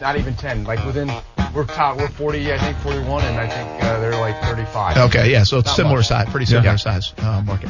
not 0.00 0.16
even 0.16 0.34
10. 0.34 0.64
Like 0.64 0.82
within, 0.86 1.10
we're 1.54 1.66
top, 1.66 1.98
we're 1.98 2.08
40, 2.08 2.50
I 2.52 2.58
think 2.58 2.78
41, 2.78 3.24
and 3.24 3.36
I 3.36 3.46
think 3.48 3.84
uh, 3.84 4.00
they're 4.00 4.16
like 4.18 4.40
35. 4.42 4.96
Okay, 5.10 5.30
yeah, 5.30 5.42
so 5.42 5.58
it's 5.58 5.66
Not 5.66 5.76
similar 5.76 5.96
much. 5.98 6.06
size, 6.06 6.28
pretty 6.30 6.46
similar 6.46 6.64
Yeah. 6.70 6.76
size 6.76 7.12
uh, 7.18 7.42
market. 7.44 7.68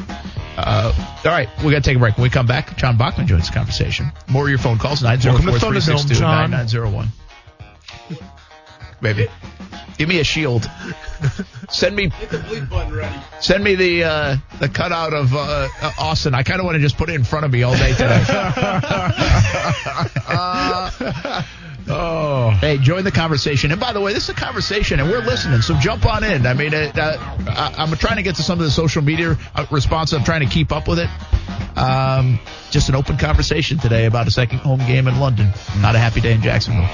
Uh, 0.57 0.93
all 1.25 1.31
right, 1.31 1.49
we 1.65 1.71
got 1.71 1.83
to 1.83 1.89
take 1.89 1.97
a 1.97 1.99
break. 1.99 2.15
When 2.15 2.23
we 2.23 2.29
come 2.29 2.47
back, 2.47 2.77
John 2.77 2.95
Bachman 2.97 3.27
joins 3.27 3.47
the 3.47 3.53
conversation. 3.53 4.11
More 4.29 4.43
of 4.43 4.49
your 4.49 4.59
phone 4.59 4.77
calls, 4.77 5.03
Welcome 5.03 5.19
to 5.21 5.27
904 5.51 5.69
Thunderdome, 5.71 6.49
9901. 6.51 7.07
Baby, 9.01 9.27
give 9.97 10.07
me 10.07 10.19
a 10.19 10.23
shield. 10.23 10.69
Send 11.69 11.95
me 11.95 12.09
Get 12.09 12.29
the 12.29 12.37
bleep 12.37 12.69
button 12.69 12.93
ready. 12.93 13.15
send 13.39 13.63
me 13.63 13.75
the 13.75 14.03
uh, 14.03 14.37
the 14.59 14.69
cutout 14.69 15.13
of 15.13 15.33
uh, 15.33 15.67
uh, 15.81 15.91
Austin. 15.99 16.35
I 16.35 16.43
kind 16.43 16.59
of 16.59 16.65
want 16.65 16.75
to 16.75 16.81
just 16.81 16.97
put 16.97 17.09
it 17.09 17.15
in 17.15 17.23
front 17.23 17.45
of 17.45 17.51
me 17.51 17.63
all 17.63 17.75
day 17.75 17.93
today. 17.93 18.23
Oh. 21.93 22.51
Hey, 22.61 22.77
join 22.77 23.03
the 23.03 23.11
conversation. 23.11 23.71
And 23.71 23.79
by 23.79 23.91
the 23.91 23.99
way, 23.99 24.13
this 24.13 24.23
is 24.23 24.29
a 24.29 24.33
conversation, 24.33 24.99
and 24.99 25.09
we're 25.09 25.23
listening. 25.23 25.61
So 25.61 25.77
jump 25.79 26.05
on 26.05 26.23
in. 26.23 26.45
I 26.45 26.53
mean, 26.53 26.73
uh, 26.73 26.91
uh, 26.95 27.35
I, 27.49 27.83
I'm 27.83 27.91
trying 27.97 28.17
to 28.17 28.23
get 28.23 28.35
to 28.35 28.43
some 28.43 28.59
of 28.59 28.65
the 28.65 28.71
social 28.71 29.01
media 29.01 29.35
uh, 29.55 29.65
response. 29.71 30.13
I'm 30.13 30.23
trying 30.23 30.47
to 30.47 30.53
keep 30.53 30.71
up 30.71 30.87
with 30.87 30.99
it. 30.99 31.09
Um, 31.77 32.39
just 32.69 32.87
an 32.87 32.95
open 32.95 33.17
conversation 33.17 33.77
today 33.77 34.05
about 34.05 34.27
a 34.27 34.31
second 34.31 34.59
home 34.59 34.79
game 34.79 35.07
in 35.07 35.19
London. 35.19 35.49
Not 35.79 35.95
a 35.95 35.99
happy 35.99 36.21
day 36.21 36.33
in 36.33 36.41
Jacksonville. 36.41 36.87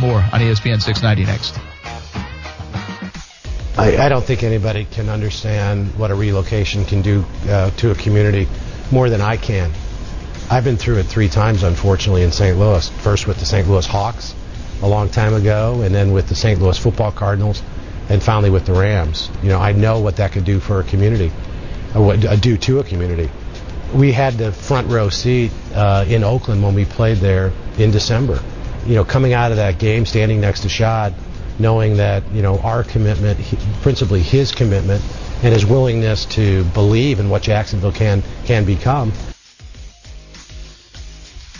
More 0.00 0.18
on 0.18 0.40
ESPN 0.40 0.80
690 0.80 1.24
next. 1.24 1.58
I, 3.78 3.96
I 3.96 4.08
don't 4.08 4.24
think 4.24 4.42
anybody 4.42 4.84
can 4.84 5.08
understand 5.08 5.96
what 5.98 6.10
a 6.10 6.14
relocation 6.14 6.84
can 6.84 7.02
do 7.02 7.24
uh, 7.48 7.70
to 7.70 7.90
a 7.90 7.94
community 7.94 8.46
more 8.90 9.08
than 9.08 9.20
I 9.20 9.36
can. 9.36 9.70
I've 10.50 10.64
been 10.64 10.76
through 10.76 10.98
it 10.98 11.04
three 11.04 11.28
times, 11.28 11.62
unfortunately, 11.62 12.22
in 12.22 12.32
St. 12.32 12.58
Louis. 12.58 12.88
First 12.88 13.26
with 13.26 13.38
the 13.38 13.46
St. 13.46 13.68
Louis 13.68 13.86
Hawks 13.86 14.34
a 14.82 14.88
long 14.88 15.08
time 15.08 15.32
ago, 15.32 15.82
and 15.82 15.94
then 15.94 16.12
with 16.12 16.28
the 16.28 16.34
St. 16.34 16.60
Louis 16.60 16.76
Football 16.76 17.12
Cardinals, 17.12 17.62
and 18.08 18.22
finally 18.22 18.50
with 18.50 18.66
the 18.66 18.72
Rams. 18.72 19.30
You 19.42 19.50
know, 19.50 19.60
I 19.60 19.72
know 19.72 20.00
what 20.00 20.16
that 20.16 20.32
could 20.32 20.44
do 20.44 20.58
for 20.58 20.80
a 20.80 20.84
community, 20.84 21.30
uh, 21.94 22.02
what 22.02 22.24
uh, 22.24 22.36
do 22.36 22.56
to 22.56 22.80
a 22.80 22.84
community. 22.84 23.30
We 23.94 24.12
had 24.12 24.34
the 24.34 24.52
front 24.52 24.88
row 24.88 25.08
seat 25.08 25.52
uh, 25.74 26.04
in 26.08 26.24
Oakland 26.24 26.62
when 26.62 26.74
we 26.74 26.84
played 26.84 27.18
there 27.18 27.52
in 27.78 27.90
December. 27.90 28.42
You 28.86 28.94
know, 28.94 29.04
coming 29.04 29.32
out 29.32 29.50
of 29.50 29.58
that 29.58 29.78
game, 29.78 30.06
standing 30.06 30.40
next 30.40 30.60
to 30.60 30.68
Shad, 30.68 31.14
knowing 31.58 31.98
that 31.98 32.22
you 32.32 32.42
know 32.42 32.58
our 32.60 32.82
commitment, 32.82 33.38
principally 33.82 34.20
his 34.20 34.52
commitment, 34.52 35.02
and 35.42 35.52
his 35.52 35.66
willingness 35.66 36.24
to 36.26 36.64
believe 36.64 37.20
in 37.20 37.28
what 37.28 37.42
Jacksonville 37.42 37.92
can 37.92 38.22
can 38.46 38.64
become. 38.64 39.12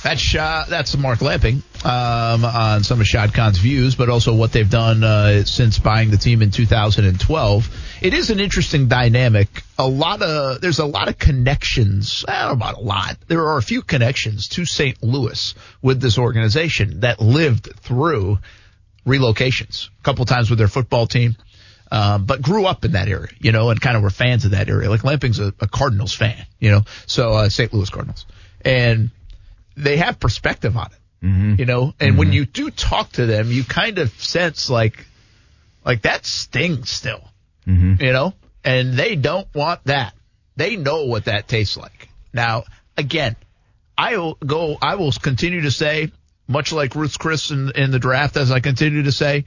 That's 0.02 0.34
uh, 0.34 0.64
that's 0.66 0.96
Mark 0.96 1.20
Lamping 1.20 1.62
um, 1.84 2.44
on 2.44 2.84
some 2.84 3.00
of 3.00 3.06
Shad 3.06 3.34
Khan's 3.34 3.58
views, 3.58 3.94
but 3.94 4.08
also 4.08 4.34
what 4.34 4.50
they've 4.50 4.68
done 4.68 5.04
uh, 5.04 5.44
since 5.44 5.78
buying 5.78 6.10
the 6.10 6.16
team 6.16 6.40
in 6.40 6.50
2012. 6.50 7.98
It 8.00 8.14
is 8.14 8.30
an 8.30 8.40
interesting 8.40 8.88
dynamic. 8.88 9.62
A 9.78 9.86
lot 9.86 10.22
of 10.22 10.62
there's 10.62 10.78
a 10.78 10.86
lot 10.86 11.08
of 11.08 11.18
connections. 11.18 12.24
I 12.26 12.40
don't 12.40 12.58
know 12.58 12.64
about 12.64 12.78
a 12.78 12.80
lot. 12.80 13.18
There 13.28 13.46
are 13.48 13.58
a 13.58 13.62
few 13.62 13.82
connections 13.82 14.48
to 14.50 14.64
St. 14.64 15.02
Louis 15.02 15.54
with 15.82 16.00
this 16.00 16.16
organization 16.16 17.00
that 17.00 17.20
lived 17.20 17.68
through 17.80 18.38
relocations 19.06 19.88
a 20.00 20.02
couple 20.02 20.24
times 20.24 20.48
with 20.48 20.58
their 20.58 20.68
football 20.68 21.06
team. 21.06 21.36
Um, 21.92 22.24
but 22.24 22.40
grew 22.40 22.66
up 22.66 22.84
in 22.84 22.92
that 22.92 23.08
area, 23.08 23.32
you 23.40 23.50
know, 23.50 23.70
and 23.70 23.80
kind 23.80 23.96
of 23.96 24.04
were 24.04 24.10
fans 24.10 24.44
of 24.44 24.52
that 24.52 24.68
area. 24.68 24.88
Like 24.88 25.02
Lamping's 25.02 25.40
a, 25.40 25.52
a 25.60 25.66
Cardinals 25.66 26.14
fan, 26.14 26.46
you 26.60 26.70
know, 26.70 26.82
so 27.06 27.32
uh, 27.32 27.48
St. 27.48 27.74
Louis 27.74 27.90
Cardinals, 27.90 28.26
and 28.64 29.10
they 29.80 29.96
have 29.96 30.20
perspective 30.20 30.76
on 30.76 30.86
it, 30.86 31.26
mm-hmm. 31.26 31.54
you 31.58 31.66
know. 31.66 31.94
And 32.00 32.18
when 32.18 32.28
mm-hmm. 32.28 32.34
you 32.34 32.46
do 32.46 32.70
talk 32.70 33.12
to 33.12 33.26
them, 33.26 33.50
you 33.50 33.64
kind 33.64 33.98
of 33.98 34.10
sense 34.22 34.70
like, 34.70 35.06
like 35.84 36.02
that 36.02 36.26
stings 36.26 36.90
still, 36.90 37.22
mm-hmm. 37.66 38.02
you 38.02 38.12
know. 38.12 38.34
And 38.62 38.94
they 38.94 39.16
don't 39.16 39.48
want 39.54 39.84
that. 39.84 40.14
They 40.56 40.76
know 40.76 41.06
what 41.06 41.24
that 41.24 41.48
tastes 41.48 41.76
like. 41.76 42.08
Now, 42.32 42.64
again, 42.96 43.36
I 43.96 44.16
will 44.16 44.34
go. 44.34 44.76
I 44.80 44.96
will 44.96 45.12
continue 45.12 45.62
to 45.62 45.70
say, 45.70 46.12
much 46.46 46.72
like 46.72 46.94
Ruth's 46.94 47.16
Chris 47.16 47.50
in, 47.50 47.72
in 47.74 47.90
the 47.90 47.98
draft, 47.98 48.36
as 48.36 48.50
I 48.50 48.60
continue 48.60 49.04
to 49.04 49.12
say, 49.12 49.46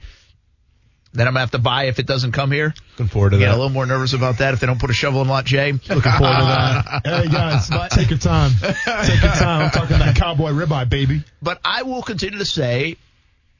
that 1.14 1.26
I'm 1.26 1.32
gonna 1.32 1.40
have 1.40 1.52
to 1.52 1.58
buy 1.58 1.84
if 1.84 1.98
it 1.98 2.06
doesn't 2.06 2.32
come 2.32 2.50
here. 2.50 2.74
Looking 2.92 3.08
forward 3.08 3.30
to 3.30 3.36
that. 3.36 3.40
Get 3.40 3.50
a 3.50 3.56
little 3.56 3.70
more 3.70 3.86
nervous 3.86 4.12
about 4.12 4.38
that 4.38 4.54
if 4.54 4.60
they 4.60 4.66
don't 4.66 4.80
put 4.80 4.90
a 4.90 4.94
shovel 4.94 5.22
in 5.22 5.28
lot 5.28 5.44
J. 5.44 5.72
Looking 5.72 5.88
forward 5.88 6.02
to 6.02 6.44
that. 6.44 7.02
hey 7.04 7.28
guys, 7.28 7.68
take 7.90 8.10
your 8.10 8.18
time. 8.18 8.50
Take 8.60 9.22
your 9.22 9.32
time. 9.32 9.62
I'm 9.62 9.70
talking 9.70 9.98
that 9.98 10.16
cowboy 10.16 10.50
ribeye, 10.50 10.88
baby. 10.88 11.22
But 11.40 11.60
I 11.64 11.82
will 11.82 12.02
continue 12.02 12.38
to 12.38 12.44
say, 12.44 12.96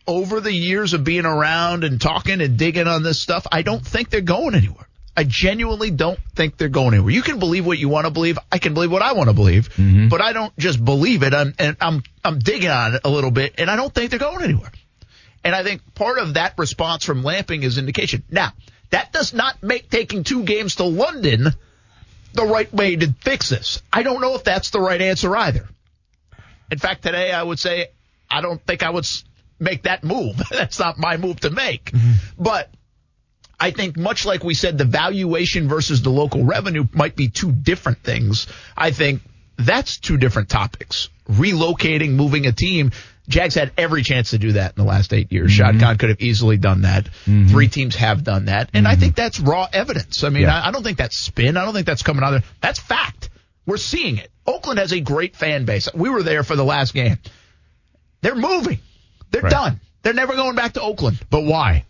over 0.07 0.41
the 0.41 0.53
years 0.53 0.93
of 0.93 1.05
being 1.05 1.25
around 1.25 1.85
and 1.85 2.01
talking 2.01 2.41
and 2.41 2.59
digging 2.59 2.89
on 2.89 3.03
this 3.03 3.21
stuff, 3.21 3.47
I 3.51 3.63
don't 3.63 3.85
think 3.85 4.11
they're 4.11 4.21
going 4.21 4.55
anywhere. 4.55 4.87
I 5.17 5.23
genuinely 5.23 5.93
don't 5.93 6.19
think 6.35 6.57
they're 6.57 6.69
going 6.69 6.95
anywhere. 6.95 7.13
You 7.13 7.23
can 7.23 7.39
believe 7.39 7.65
what 7.65 7.79
you 7.79 7.89
want 7.89 8.07
to 8.07 8.11
believe. 8.11 8.37
I 8.51 8.59
can 8.59 8.75
believe 8.75 8.91
what 8.91 9.03
I 9.03 9.13
want 9.13 9.29
to 9.29 9.33
believe, 9.35 9.73
mm-hmm. 9.75 10.09
but 10.09 10.21
I 10.21 10.33
don't 10.33 10.57
just 10.59 10.85
believe 10.85 11.23
it. 11.23 11.33
I'm 11.33 11.55
and 11.59 11.77
I'm 11.81 12.03
I'm 12.25 12.41
digging 12.41 12.71
on 12.71 12.95
it 12.97 13.03
a 13.05 13.09
little 13.09 13.31
bit, 13.31 13.55
and 13.59 13.71
I 13.71 13.77
don't 13.77 13.95
think 13.95 14.11
they're 14.11 14.19
going 14.19 14.43
anywhere. 14.43 14.73
And 15.45 15.55
I 15.55 15.63
think 15.63 15.95
part 15.95 16.19
of 16.19 16.35
that 16.35 16.55
response 16.57 17.05
from 17.05 17.23
Lamping 17.23 17.63
is 17.63 17.79
indication. 17.79 18.25
Now, 18.31 18.53
that 18.91 19.13
does 19.13 19.35
not 19.35 19.63
make 19.63 19.91
taking 19.91 20.25
two 20.25 20.43
games 20.43 20.77
to 20.77 20.85
London 20.85 21.49
the 22.33 22.45
right 22.45 22.73
way 22.73 22.97
to 22.97 23.13
fix 23.21 23.51
this. 23.51 23.83
I 23.93 24.03
don't 24.03 24.21
know 24.21 24.35
if 24.35 24.45
that's 24.45 24.71
the 24.71 24.81
right 24.81 25.01
answer 25.01 25.37
either. 25.37 25.69
In 26.71 26.79
fact, 26.79 27.03
today 27.03 27.31
I 27.31 27.43
would 27.43 27.59
say 27.59 27.89
I 28.31 28.41
don't 28.41 28.61
think 28.65 28.83
I 28.83 28.91
would 28.91 29.07
make 29.61 29.83
that 29.83 30.03
move. 30.03 30.37
That's 30.51 30.79
not 30.79 30.99
my 30.99 31.17
move 31.17 31.41
to 31.41 31.51
make. 31.51 31.93
Mm-hmm. 31.93 32.43
But 32.43 32.71
I 33.61 33.71
think 33.71 33.97
much 33.97 34.27
like 34.27 34.43
we 34.43 34.55
said, 34.55 34.79
the 34.79 34.85
valuation 34.85 35.69
versus 35.69 36.03
the 36.03 36.11
local 36.11 36.45
revenue 36.45 36.87
might 36.93 37.15
be 37.15 37.29
two 37.29 37.53
different 37.53 37.99
things. 38.03 38.47
I 38.77 38.91
think 38.91 39.23
that's 39.57 39.99
two 39.99 40.17
different 40.17 40.49
topics. 40.49 41.09
Relocating, 41.29 42.11
moving 42.13 42.47
a 42.47 42.53
team, 42.53 42.91
Jags 43.29 43.55
had 43.55 43.73
every 43.79 44.03
chance 44.03 44.31
to 44.31 44.39
do 44.39 44.53
that 44.53 44.77
in 44.77 44.85
the 44.85 44.89
last 44.89 45.13
eight 45.15 45.33
years. 45.33 45.51
Shad 45.51 45.71
mm-hmm. 45.75 45.81
Khan 45.81 45.99
could 45.99 46.11
have 46.11 46.21
easily 46.21 46.59
done 46.59 46.83
that. 46.83 47.05
Mm-hmm. 47.05 47.49
Three 47.49 47.69
teams 47.69 47.97
have 47.97 48.23
done 48.23 48.47
that. 48.47 48.71
And 48.75 48.87
I 48.87 48.93
mm-hmm. 48.93 49.01
think 49.01 49.17
that's 49.17 49.41
raw 49.41 49.67
evidence. 49.73 50.25
I 50.25 50.29
mean, 50.29 50.43
Yeah. 50.43 50.61
I, 50.61 50.69
I 50.69 50.71
don't 50.73 50.83
think 50.83 50.99
that's 50.99 51.17
spin. 51.19 51.57
I 51.57 51.65
don't 51.65 51.73
think 51.73 51.87
that's 51.87 52.03
coming 52.03 52.23
out 52.23 52.35
of 52.35 52.43
there. 52.43 52.51
That's 52.61 52.79
fact. 52.79 53.31
We're 53.67 53.79
seeing 53.79 54.19
it. 54.19 54.31
Oakland 54.47 54.79
has 54.79 54.93
a 54.93 55.01
great 55.01 55.37
fan 55.37 55.65
base. 55.65 55.89
We 55.95 56.11
were 56.11 56.23
there 56.23 56.43
for 56.43 56.55
the 56.55 56.65
last 56.65 56.93
game. 56.93 57.19
They're 58.21 58.35
moving. 58.35 58.79
They're 59.31 59.43
Right. 59.43 59.51
done. 59.51 59.81
They're 60.03 60.13
never 60.13 60.35
going 60.35 60.55
back 60.55 60.75
to 60.75 60.83
Oakland. 60.83 61.19
But 61.31 61.45
why? 61.45 61.85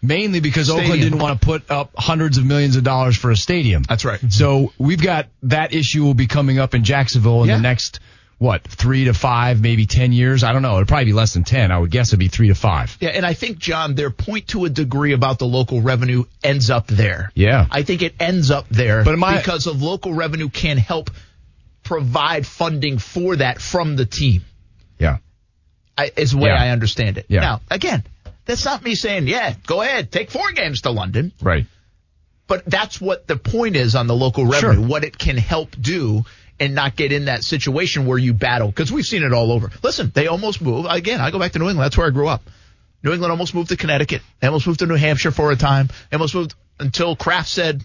Mainly 0.00 0.40
because 0.40 0.68
Oakland 0.68 1.00
didn't 1.00 1.18
want 1.18 1.40
to 1.40 1.44
put 1.44 1.70
up 1.70 1.92
hundreds 1.96 2.38
of 2.38 2.44
millions 2.44 2.76
of 2.76 2.82
dollars 2.82 3.16
for 3.16 3.30
a 3.30 3.36
stadium. 3.36 3.84
That's 3.88 4.04
right. 4.04 4.20
So 4.32 4.72
we've 4.78 5.00
got 5.00 5.28
that 5.44 5.74
issue 5.74 6.02
will 6.02 6.14
be 6.14 6.26
coming 6.26 6.58
up 6.58 6.74
in 6.74 6.82
Jacksonville 6.82 7.42
in 7.42 7.50
Yeah. 7.50 7.56
the 7.56 7.62
next 7.62 8.00
what 8.42 8.64
three 8.64 9.04
to 9.04 9.14
five, 9.14 9.60
maybe 9.62 9.86
ten 9.86 10.10
years. 10.12 10.42
I 10.42 10.52
don't 10.52 10.62
know. 10.62 10.74
It'd 10.76 10.88
probably 10.88 11.04
be 11.04 11.12
less 11.12 11.32
than 11.34 11.44
ten. 11.44 11.70
I 11.70 11.78
would 11.78 11.92
guess 11.92 12.08
it'd 12.08 12.18
be 12.18 12.26
three 12.26 12.48
to 12.48 12.56
five. 12.56 12.96
Yeah, 13.00 13.10
and 13.10 13.24
I 13.24 13.34
think 13.34 13.58
John, 13.58 13.94
their 13.94 14.10
point 14.10 14.48
to 14.48 14.64
a 14.64 14.68
degree 14.68 15.12
about 15.12 15.38
the 15.38 15.46
local 15.46 15.80
revenue 15.80 16.24
ends 16.42 16.68
up 16.68 16.88
there. 16.88 17.30
Yeah. 17.34 17.66
I 17.70 17.84
think 17.84 18.02
it 18.02 18.16
ends 18.18 18.50
up 18.50 18.68
there 18.68 19.04
But 19.04 19.22
I- 19.22 19.38
because 19.38 19.68
of 19.68 19.80
local 19.80 20.12
revenue 20.12 20.48
can 20.48 20.76
help 20.76 21.10
provide 21.84 22.44
funding 22.44 22.98
for 22.98 23.36
that 23.36 23.60
from 23.62 23.94
the 23.94 24.06
team. 24.06 24.42
Yeah. 24.98 25.18
I, 25.96 26.10
is 26.16 26.32
the 26.32 26.38
way 26.38 26.48
Yeah. 26.50 26.62
I 26.62 26.70
understand 26.70 27.18
it. 27.18 27.26
Yeah. 27.28 27.40
Now, 27.40 27.60
again, 27.70 28.02
that's 28.44 28.64
not 28.64 28.82
me 28.82 28.96
saying, 28.96 29.28
yeah, 29.28 29.54
go 29.68 29.82
ahead, 29.82 30.10
take 30.10 30.32
four 30.32 30.50
games 30.50 30.80
to 30.82 30.90
London. 30.90 31.30
Right. 31.40 31.66
But 32.48 32.64
that's 32.66 33.00
what 33.00 33.28
the 33.28 33.36
point 33.36 33.76
is 33.76 33.94
on 33.94 34.08
the 34.08 34.16
local 34.16 34.46
revenue, 34.46 34.86
what 34.86 35.04
it 35.04 35.16
can 35.16 35.36
help 35.36 35.76
do 35.80 36.24
and 36.60 36.74
not 36.74 36.96
get 36.96 37.12
in 37.12 37.26
that 37.26 37.44
situation 37.44 38.06
where 38.06 38.18
you 38.18 38.32
battle. 38.34 38.68
Because 38.68 38.92
we've 38.92 39.06
seen 39.06 39.22
it 39.22 39.32
all 39.32 39.52
over. 39.52 39.70
Listen, 39.82 40.12
they 40.14 40.26
almost 40.26 40.60
moved. 40.60 40.86
Again, 40.90 41.20
I 41.20 41.30
go 41.30 41.38
back 41.38 41.52
to 41.52 41.58
New 41.58 41.68
England. 41.68 41.84
That's 41.84 41.96
where 41.96 42.06
I 42.06 42.10
grew 42.10 42.28
up. 42.28 42.42
New 43.02 43.12
England 43.12 43.30
almost 43.32 43.54
moved 43.54 43.70
to 43.70 43.76
Connecticut. 43.76 44.22
They 44.40 44.46
almost 44.46 44.66
moved 44.66 44.78
to 44.80 44.86
New 44.86 44.94
Hampshire 44.94 45.32
for 45.32 45.50
a 45.50 45.56
time. 45.56 45.88
They 46.10 46.16
almost 46.16 46.34
moved 46.34 46.54
until 46.78 47.16
Kraft 47.16 47.48
said, 47.48 47.84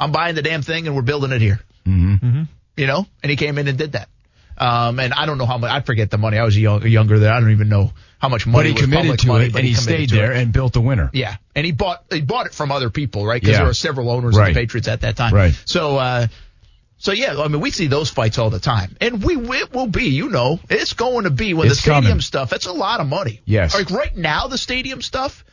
I'm 0.00 0.12
buying 0.12 0.34
the 0.36 0.42
damn 0.42 0.62
thing 0.62 0.86
and 0.86 0.96
we're 0.96 1.02
building 1.02 1.32
it 1.32 1.40
here. 1.40 1.60
Mm-hmm. 1.86 2.44
You 2.76 2.86
know? 2.86 3.06
And 3.22 3.30
he 3.30 3.36
came 3.36 3.58
in 3.58 3.68
and 3.68 3.76
did 3.76 3.92
that. 3.92 4.08
Um, 4.56 4.98
and 4.98 5.12
I 5.12 5.26
don't 5.26 5.38
know 5.38 5.46
how 5.46 5.58
much, 5.58 5.70
I 5.70 5.80
forget 5.82 6.10
the 6.10 6.18
money. 6.18 6.36
I 6.38 6.44
was 6.44 6.58
young, 6.58 6.84
younger 6.86 7.18
there. 7.18 7.32
I 7.32 7.38
don't 7.40 7.52
even 7.52 7.68
know 7.68 7.92
how 8.18 8.28
much 8.28 8.44
money. 8.46 8.52
But 8.52 8.54
money 8.56 8.68
he 8.68 8.72
was 8.72 8.82
committed 8.82 9.20
to 9.20 9.26
money, 9.28 9.44
it, 9.46 9.52
but 9.52 9.58
and 9.60 9.68
he, 9.68 9.74
committed 9.74 10.08
stayed 10.08 10.10
there 10.10 10.32
it. 10.32 10.38
and 10.38 10.52
built 10.52 10.72
the 10.72 10.80
winner. 10.80 11.10
Yeah, 11.12 11.36
and 11.54 11.64
he 11.64 11.70
bought 11.70 12.04
he 12.10 12.22
bought 12.22 12.46
it 12.46 12.54
from 12.54 12.72
other 12.72 12.90
people, 12.90 13.24
right? 13.24 13.40
Because 13.40 13.52
Yeah. 13.52 13.58
there 13.58 13.66
were 13.68 13.74
several 13.74 14.10
owners 14.10 14.36
of 14.36 14.44
the 14.44 14.54
Patriots 14.54 14.88
at 14.88 15.02
that 15.02 15.14
time. 15.16 15.32
Right. 15.32 15.54
So, 15.64 15.96
uh, 15.96 16.26
so 16.98 17.12
yeah, 17.12 17.36
I 17.40 17.48
mean, 17.48 17.60
we 17.60 17.70
see 17.70 17.86
those 17.86 18.10
fights 18.10 18.38
all 18.38 18.50
the 18.50 18.58
time, 18.60 18.96
and 19.00 19.22
we 19.22 19.36
it 19.36 19.72
will 19.72 19.86
be, 19.86 20.04
you 20.10 20.28
know, 20.28 20.58
it's 20.68 20.92
going 20.94 21.24
to 21.24 21.30
be 21.30 21.54
when 21.54 21.66
It's 21.68 21.76
the 21.76 21.82
stadium 21.82 22.04
coming. 22.04 22.20
stuff. 22.20 22.52
It's 22.52 22.66
a 22.66 22.72
lot 22.72 23.00
of 23.00 23.06
money. 23.06 23.40
Yes. 23.44 23.74
Like 23.74 23.90
right 23.90 24.16
now, 24.16 24.48
the 24.48 24.58
stadium 24.58 25.00
stuff. 25.02 25.44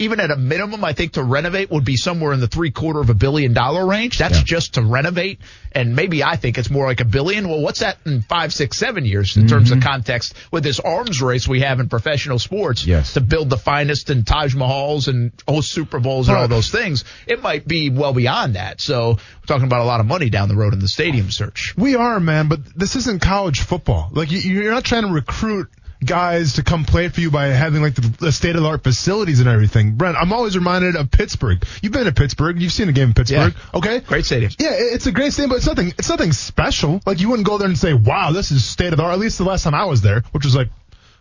Even 0.00 0.18
at 0.18 0.30
a 0.30 0.36
minimum, 0.36 0.82
I 0.82 0.94
think 0.94 1.12
to 1.12 1.22
renovate 1.22 1.70
would 1.70 1.84
be 1.84 1.96
somewhere 1.96 2.32
in 2.32 2.40
the 2.40 2.48
three 2.48 2.70
quarter 2.70 3.00
of 3.00 3.10
a 3.10 3.14
billion 3.14 3.52
dollar 3.52 3.86
range. 3.86 4.18
That's 4.18 4.38
Yeah. 4.38 4.44
just 4.44 4.74
to 4.74 4.82
renovate. 4.82 5.40
And 5.72 5.94
maybe 5.94 6.24
I 6.24 6.36
think 6.36 6.58
it's 6.58 6.70
more 6.70 6.86
like 6.86 7.00
a 7.00 7.04
billion. 7.04 7.48
Well, 7.48 7.60
what's 7.60 7.80
that 7.80 7.98
in 8.06 8.22
five, 8.22 8.52
six, 8.52 8.78
seven 8.78 9.04
years 9.04 9.36
in 9.36 9.46
terms 9.46 9.70
of 9.70 9.78
mm-hmm. 9.78 9.88
context 9.88 10.34
with 10.50 10.64
this 10.64 10.80
arms 10.80 11.20
race 11.22 11.46
we 11.46 11.60
have 11.60 11.78
in 11.80 11.88
professional 11.88 12.38
sports 12.38 12.84
Yes. 12.86 13.12
to 13.14 13.20
build 13.20 13.50
the 13.50 13.58
finest 13.58 14.10
and 14.10 14.26
Taj 14.26 14.54
Mahals 14.54 15.06
and 15.06 15.32
host 15.46 15.70
Super 15.70 16.00
Bowls 16.00 16.28
and 16.28 16.36
all 16.38 16.48
those 16.48 16.70
things? 16.70 17.04
It 17.26 17.42
might 17.42 17.68
be 17.68 17.90
well 17.90 18.14
beyond 18.14 18.54
that. 18.56 18.80
So 18.80 19.10
we're 19.10 19.46
talking 19.46 19.66
about 19.66 19.82
a 19.82 19.84
lot 19.84 20.00
of 20.00 20.06
money 20.06 20.30
down 20.30 20.48
the 20.48 20.56
road 20.56 20.72
in 20.72 20.80
the 20.80 20.88
stadium 20.88 21.30
search. 21.30 21.74
We 21.76 21.94
are, 21.94 22.18
man, 22.18 22.48
but 22.48 22.60
this 22.74 22.96
isn't 22.96 23.20
college 23.20 23.60
football. 23.60 24.08
Like 24.12 24.30
you're 24.32 24.72
not 24.72 24.84
trying 24.84 25.06
to 25.06 25.12
recruit 25.12 25.68
guys 26.04 26.54
to 26.54 26.62
come 26.62 26.84
play 26.84 27.08
for 27.08 27.20
you 27.20 27.30
by 27.30 27.46
having 27.46 27.82
like 27.82 27.94
the, 27.94 28.02
the 28.18 28.32
state 28.32 28.56
of 28.56 28.62
the 28.62 28.68
art 28.68 28.82
facilities 28.82 29.40
and 29.40 29.48
everything. 29.48 29.92
Brent, 29.92 30.16
I'm 30.16 30.32
always 30.32 30.56
reminded 30.56 30.96
of 30.96 31.10
Pittsburgh. 31.10 31.64
You've 31.82 31.92
been 31.92 32.04
to 32.04 32.12
Pittsburgh. 32.12 32.60
You've 32.60 32.72
seen 32.72 32.88
a 32.88 32.92
game 32.92 33.08
in 33.08 33.14
Pittsburgh. 33.14 33.54
Okay. 33.74 34.00
Great 34.00 34.24
stadium. 34.24 34.52
Yeah, 34.58 34.70
it's 34.72 35.06
a 35.06 35.12
great 35.12 35.32
stadium, 35.32 35.50
but 35.50 35.56
it's 35.56 35.66
nothing. 35.66 35.88
It's 35.98 36.08
nothing 36.08 36.32
special. 36.32 37.00
Like 37.06 37.20
you 37.20 37.28
wouldn't 37.28 37.46
go 37.46 37.58
there 37.58 37.68
and 37.68 37.78
say, 37.78 37.92
"Wow, 37.94 38.32
this 38.32 38.50
is 38.50 38.64
state 38.64 38.92
of 38.92 38.96
the 38.96 39.02
art." 39.02 39.12
At 39.12 39.18
least 39.18 39.38
the 39.38 39.44
last 39.44 39.62
time 39.62 39.74
I 39.74 39.84
was 39.84 40.00
there, 40.00 40.22
which 40.32 40.44
was 40.44 40.56
like 40.56 40.68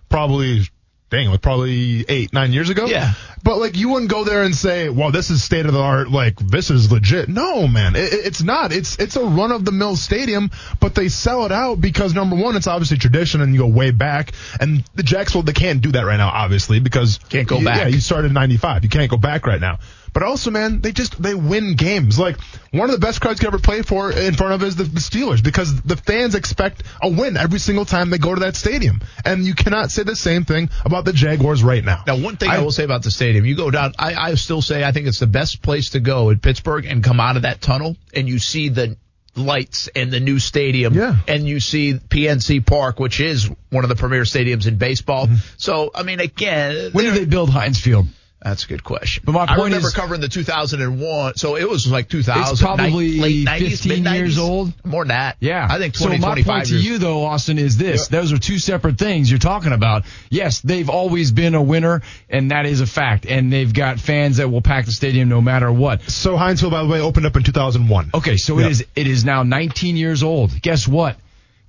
probably, 0.10 0.68
dang, 1.10 1.28
it 1.28 1.30
was 1.30 1.40
probably 1.40 2.06
eight, 2.08 2.34
nine 2.34 2.54
years 2.54 2.70
ago. 2.70 2.86
Yeah. 2.86 3.14
But 3.44 3.58
like 3.58 3.78
you 3.78 3.90
wouldn't 3.90 4.12
go 4.12 4.24
there 4.24 4.44
and 4.44 4.54
say, 4.56 4.90
"Well, 4.90 5.12
this 5.12 5.30
is 5.30 5.44
state 5.44 5.66
of 5.66 5.74
the 5.74 5.80
art." 5.80 6.10
Like 6.12 6.36
this 6.38 6.70
is 6.70 6.92
legit. 6.92 7.30
No, 7.30 7.68
man, 7.68 7.96
it, 7.96 8.14
it- 8.14 8.26
it's 8.26 8.44
not. 8.44 8.72
It's 8.74 8.98
it's 9.00 9.16
a 9.16 9.24
run 9.24 9.52
of 9.52 9.64
the 9.66 9.72
mill 9.72 9.96
stadium, 9.96 10.52
but 10.80 10.94
they 10.96 11.10
sell 11.10 11.46
it 11.46 11.52
out 11.52 11.80
because 11.82 12.14
number 12.14 12.36
one, 12.36 12.56
it's 12.56 12.68
obviously 12.68 12.98
tradition, 12.98 13.42
and 13.42 13.54
you 13.54 13.60
go 13.62 13.68
way 13.68 13.92
back. 13.92 14.34
And 14.60 14.84
the 14.96 15.04
Jacksonville, 15.04 15.44
they 15.44 15.54
can't 15.54 15.82
do 15.82 15.92
that 15.94 16.02
right 16.06 16.18
now, 16.18 16.30
obviously, 16.30 16.80
because 16.80 17.20
Can't 17.30 17.48
go 17.48 17.60
you- 17.60 17.66
back. 17.66 17.78
Yeah, 17.78 17.88
you 17.88 18.00
started 18.02 18.28
in 18.28 18.34
'95. 18.34 18.84
You 18.84 18.90
can't 18.90 19.10
go 19.10 19.18
back 19.18 19.48
right 19.48 19.62
now. 19.62 19.80
But 20.14 20.24
also, 20.24 20.52
man, 20.52 20.82
they 20.82 20.92
just 20.92 21.22
they 21.22 21.34
win 21.34 21.76
games. 21.76 22.18
Like 22.20 22.38
one 22.72 22.90
of 22.90 23.00
the 23.00 23.06
best 23.06 23.22
crowds 23.22 23.42
you 23.42 23.48
ever 23.48 23.60
play 23.60 23.82
for 23.82 24.12
in 24.12 24.36
front 24.36 24.54
of 24.54 24.64
is 24.64 24.76
the, 24.76 24.84
Steelers 25.00 25.44
because 25.44 25.82
the 25.82 25.96
fans 25.96 26.36
expect 26.36 26.84
a 27.02 27.10
win 27.10 27.38
every 27.38 27.60
single 27.60 27.86
time 27.86 28.10
they 28.10 28.18
go 28.18 28.34
to 28.34 28.42
that 28.42 28.56
stadium, 28.56 29.02
and 29.26 29.46
you 29.46 29.56
cannot 29.56 29.92
say 29.92 30.04
the 30.04 30.16
same 30.16 30.46
thing 30.46 30.70
about 30.86 31.06
the 31.06 31.14
Jaguars 31.14 31.64
right 31.64 31.84
now. 31.84 32.04
Now, 32.06 32.18
one 32.18 32.36
thing 32.38 32.50
I, 32.50 32.60
will 32.60 32.72
say 32.72 32.84
about 32.84 33.04
the 33.04 33.12
stadium, 33.12 33.46
you 33.46 33.56
go 33.56 33.72
down, 33.72 33.94
I, 33.98 34.14
I 34.14 34.36
still 34.36 34.62
say 34.62 34.84
I 34.84 34.92
think 34.92 35.08
it's 35.08 35.20
the 35.20 35.28
best 35.28 35.62
place 35.62 35.92
to 35.92 36.00
go 36.00 36.30
in 36.30 36.40
Pittsburgh 36.40 36.86
and 36.86 37.04
come 37.04 37.20
out 37.20 37.38
of 37.38 37.44
that 37.44 37.62
tunnel 37.62 37.96
and 38.14 38.28
you 38.28 38.40
see 38.40 38.70
the 38.70 38.98
lights 39.36 39.90
and 39.96 40.12
the 40.12 40.20
new 40.20 40.40
stadium 40.40 40.94
Yeah. 40.94 41.16
and 41.28 41.48
you 41.48 41.60
see 41.60 41.94
PNC 41.94 42.66
Park, 42.66 43.00
which 43.00 43.20
is 43.20 43.50
one 43.70 43.84
of 43.84 43.90
the 43.90 43.96
premier 43.96 44.24
stadiums 44.24 44.68
in 44.68 44.78
baseball. 44.78 45.28
Mm-hmm. 45.28 45.36
So, 45.58 45.92
I 45.96 46.04
mean, 46.04 46.20
again, 46.20 46.92
When 46.92 47.06
did 47.06 47.14
they 47.14 47.26
build 47.26 47.50
Heinz 47.50 47.80
Field? 47.80 48.08
That's 48.42 48.64
a 48.64 48.68
good 48.68 48.84
question. 48.84 49.24
But 49.26 49.34
my 49.34 49.46
point 49.46 49.52
is. 49.52 49.60
I 49.60 49.64
remember 49.66 49.88
is- 49.90 49.94
covering 49.94 50.22
the 50.22 50.30
2001, 50.30 51.36
so 51.36 51.58
it 51.58 51.70
was 51.70 51.88
like 51.92 52.08
2000. 52.10 52.54
It's 52.54 52.62
probably 52.62 53.10
ni- 53.12 53.20
late 53.20 53.48
90s, 53.48 53.70
15 53.82 54.04
mid-90s? 54.04 54.16
years 54.18 54.38
old. 54.38 54.74
More 54.86 55.04
than 55.04 55.10
that. 55.10 55.36
Yeah. 55.40 55.68
I 55.70 55.78
think 55.78 55.96
so 55.96 56.08
my 56.08 56.18
25 56.18 56.46
point 56.46 56.68
to 56.68 56.78
you 56.78 56.98
though, 57.00 57.26
Austin, 57.26 57.58
is 57.58 57.78
this. 57.78 58.08
Those 58.08 58.32
are 58.32 58.38
two 58.38 58.58
separate 58.60 58.98
things 58.98 59.30
you're 59.30 59.40
talking 59.40 59.74
about. 59.74 60.06
Yes, 60.30 60.62
they've 60.62 60.90
always 60.90 61.32
been 61.32 61.54
a 61.56 61.62
winner, 61.62 62.02
and 62.30 62.52
that 62.52 62.66
is 62.66 62.82
a 62.82 62.88
fact. 62.88 63.26
And 63.26 63.52
they've 63.52 63.74
got 63.74 64.00
fans 64.00 64.38
that 64.38 64.50
will 64.50 64.62
pack 64.62 64.86
the 64.86 64.92
stadium 64.92 65.28
no 65.30 65.42
matter 65.42 65.72
what. 65.72 66.02
So 66.10 66.38
Heinz 66.38 66.62
Field, 66.62 66.72
by 66.72 66.84
the 66.84 66.90
way, 66.90 67.02
opened 67.02 67.26
up 67.26 67.36
in 67.36 67.44
2001. 67.44 68.12
Okay, 68.14 68.38
so 68.38 68.58
Yeah. 68.60 68.68
it 68.68 68.72
is 68.72 68.86
it 68.96 69.08
is 69.08 69.26
now 69.26 69.44
19 69.44 69.98
years 69.98 70.24
old. 70.24 70.62
Guess 70.62 70.88
what? 70.88 71.18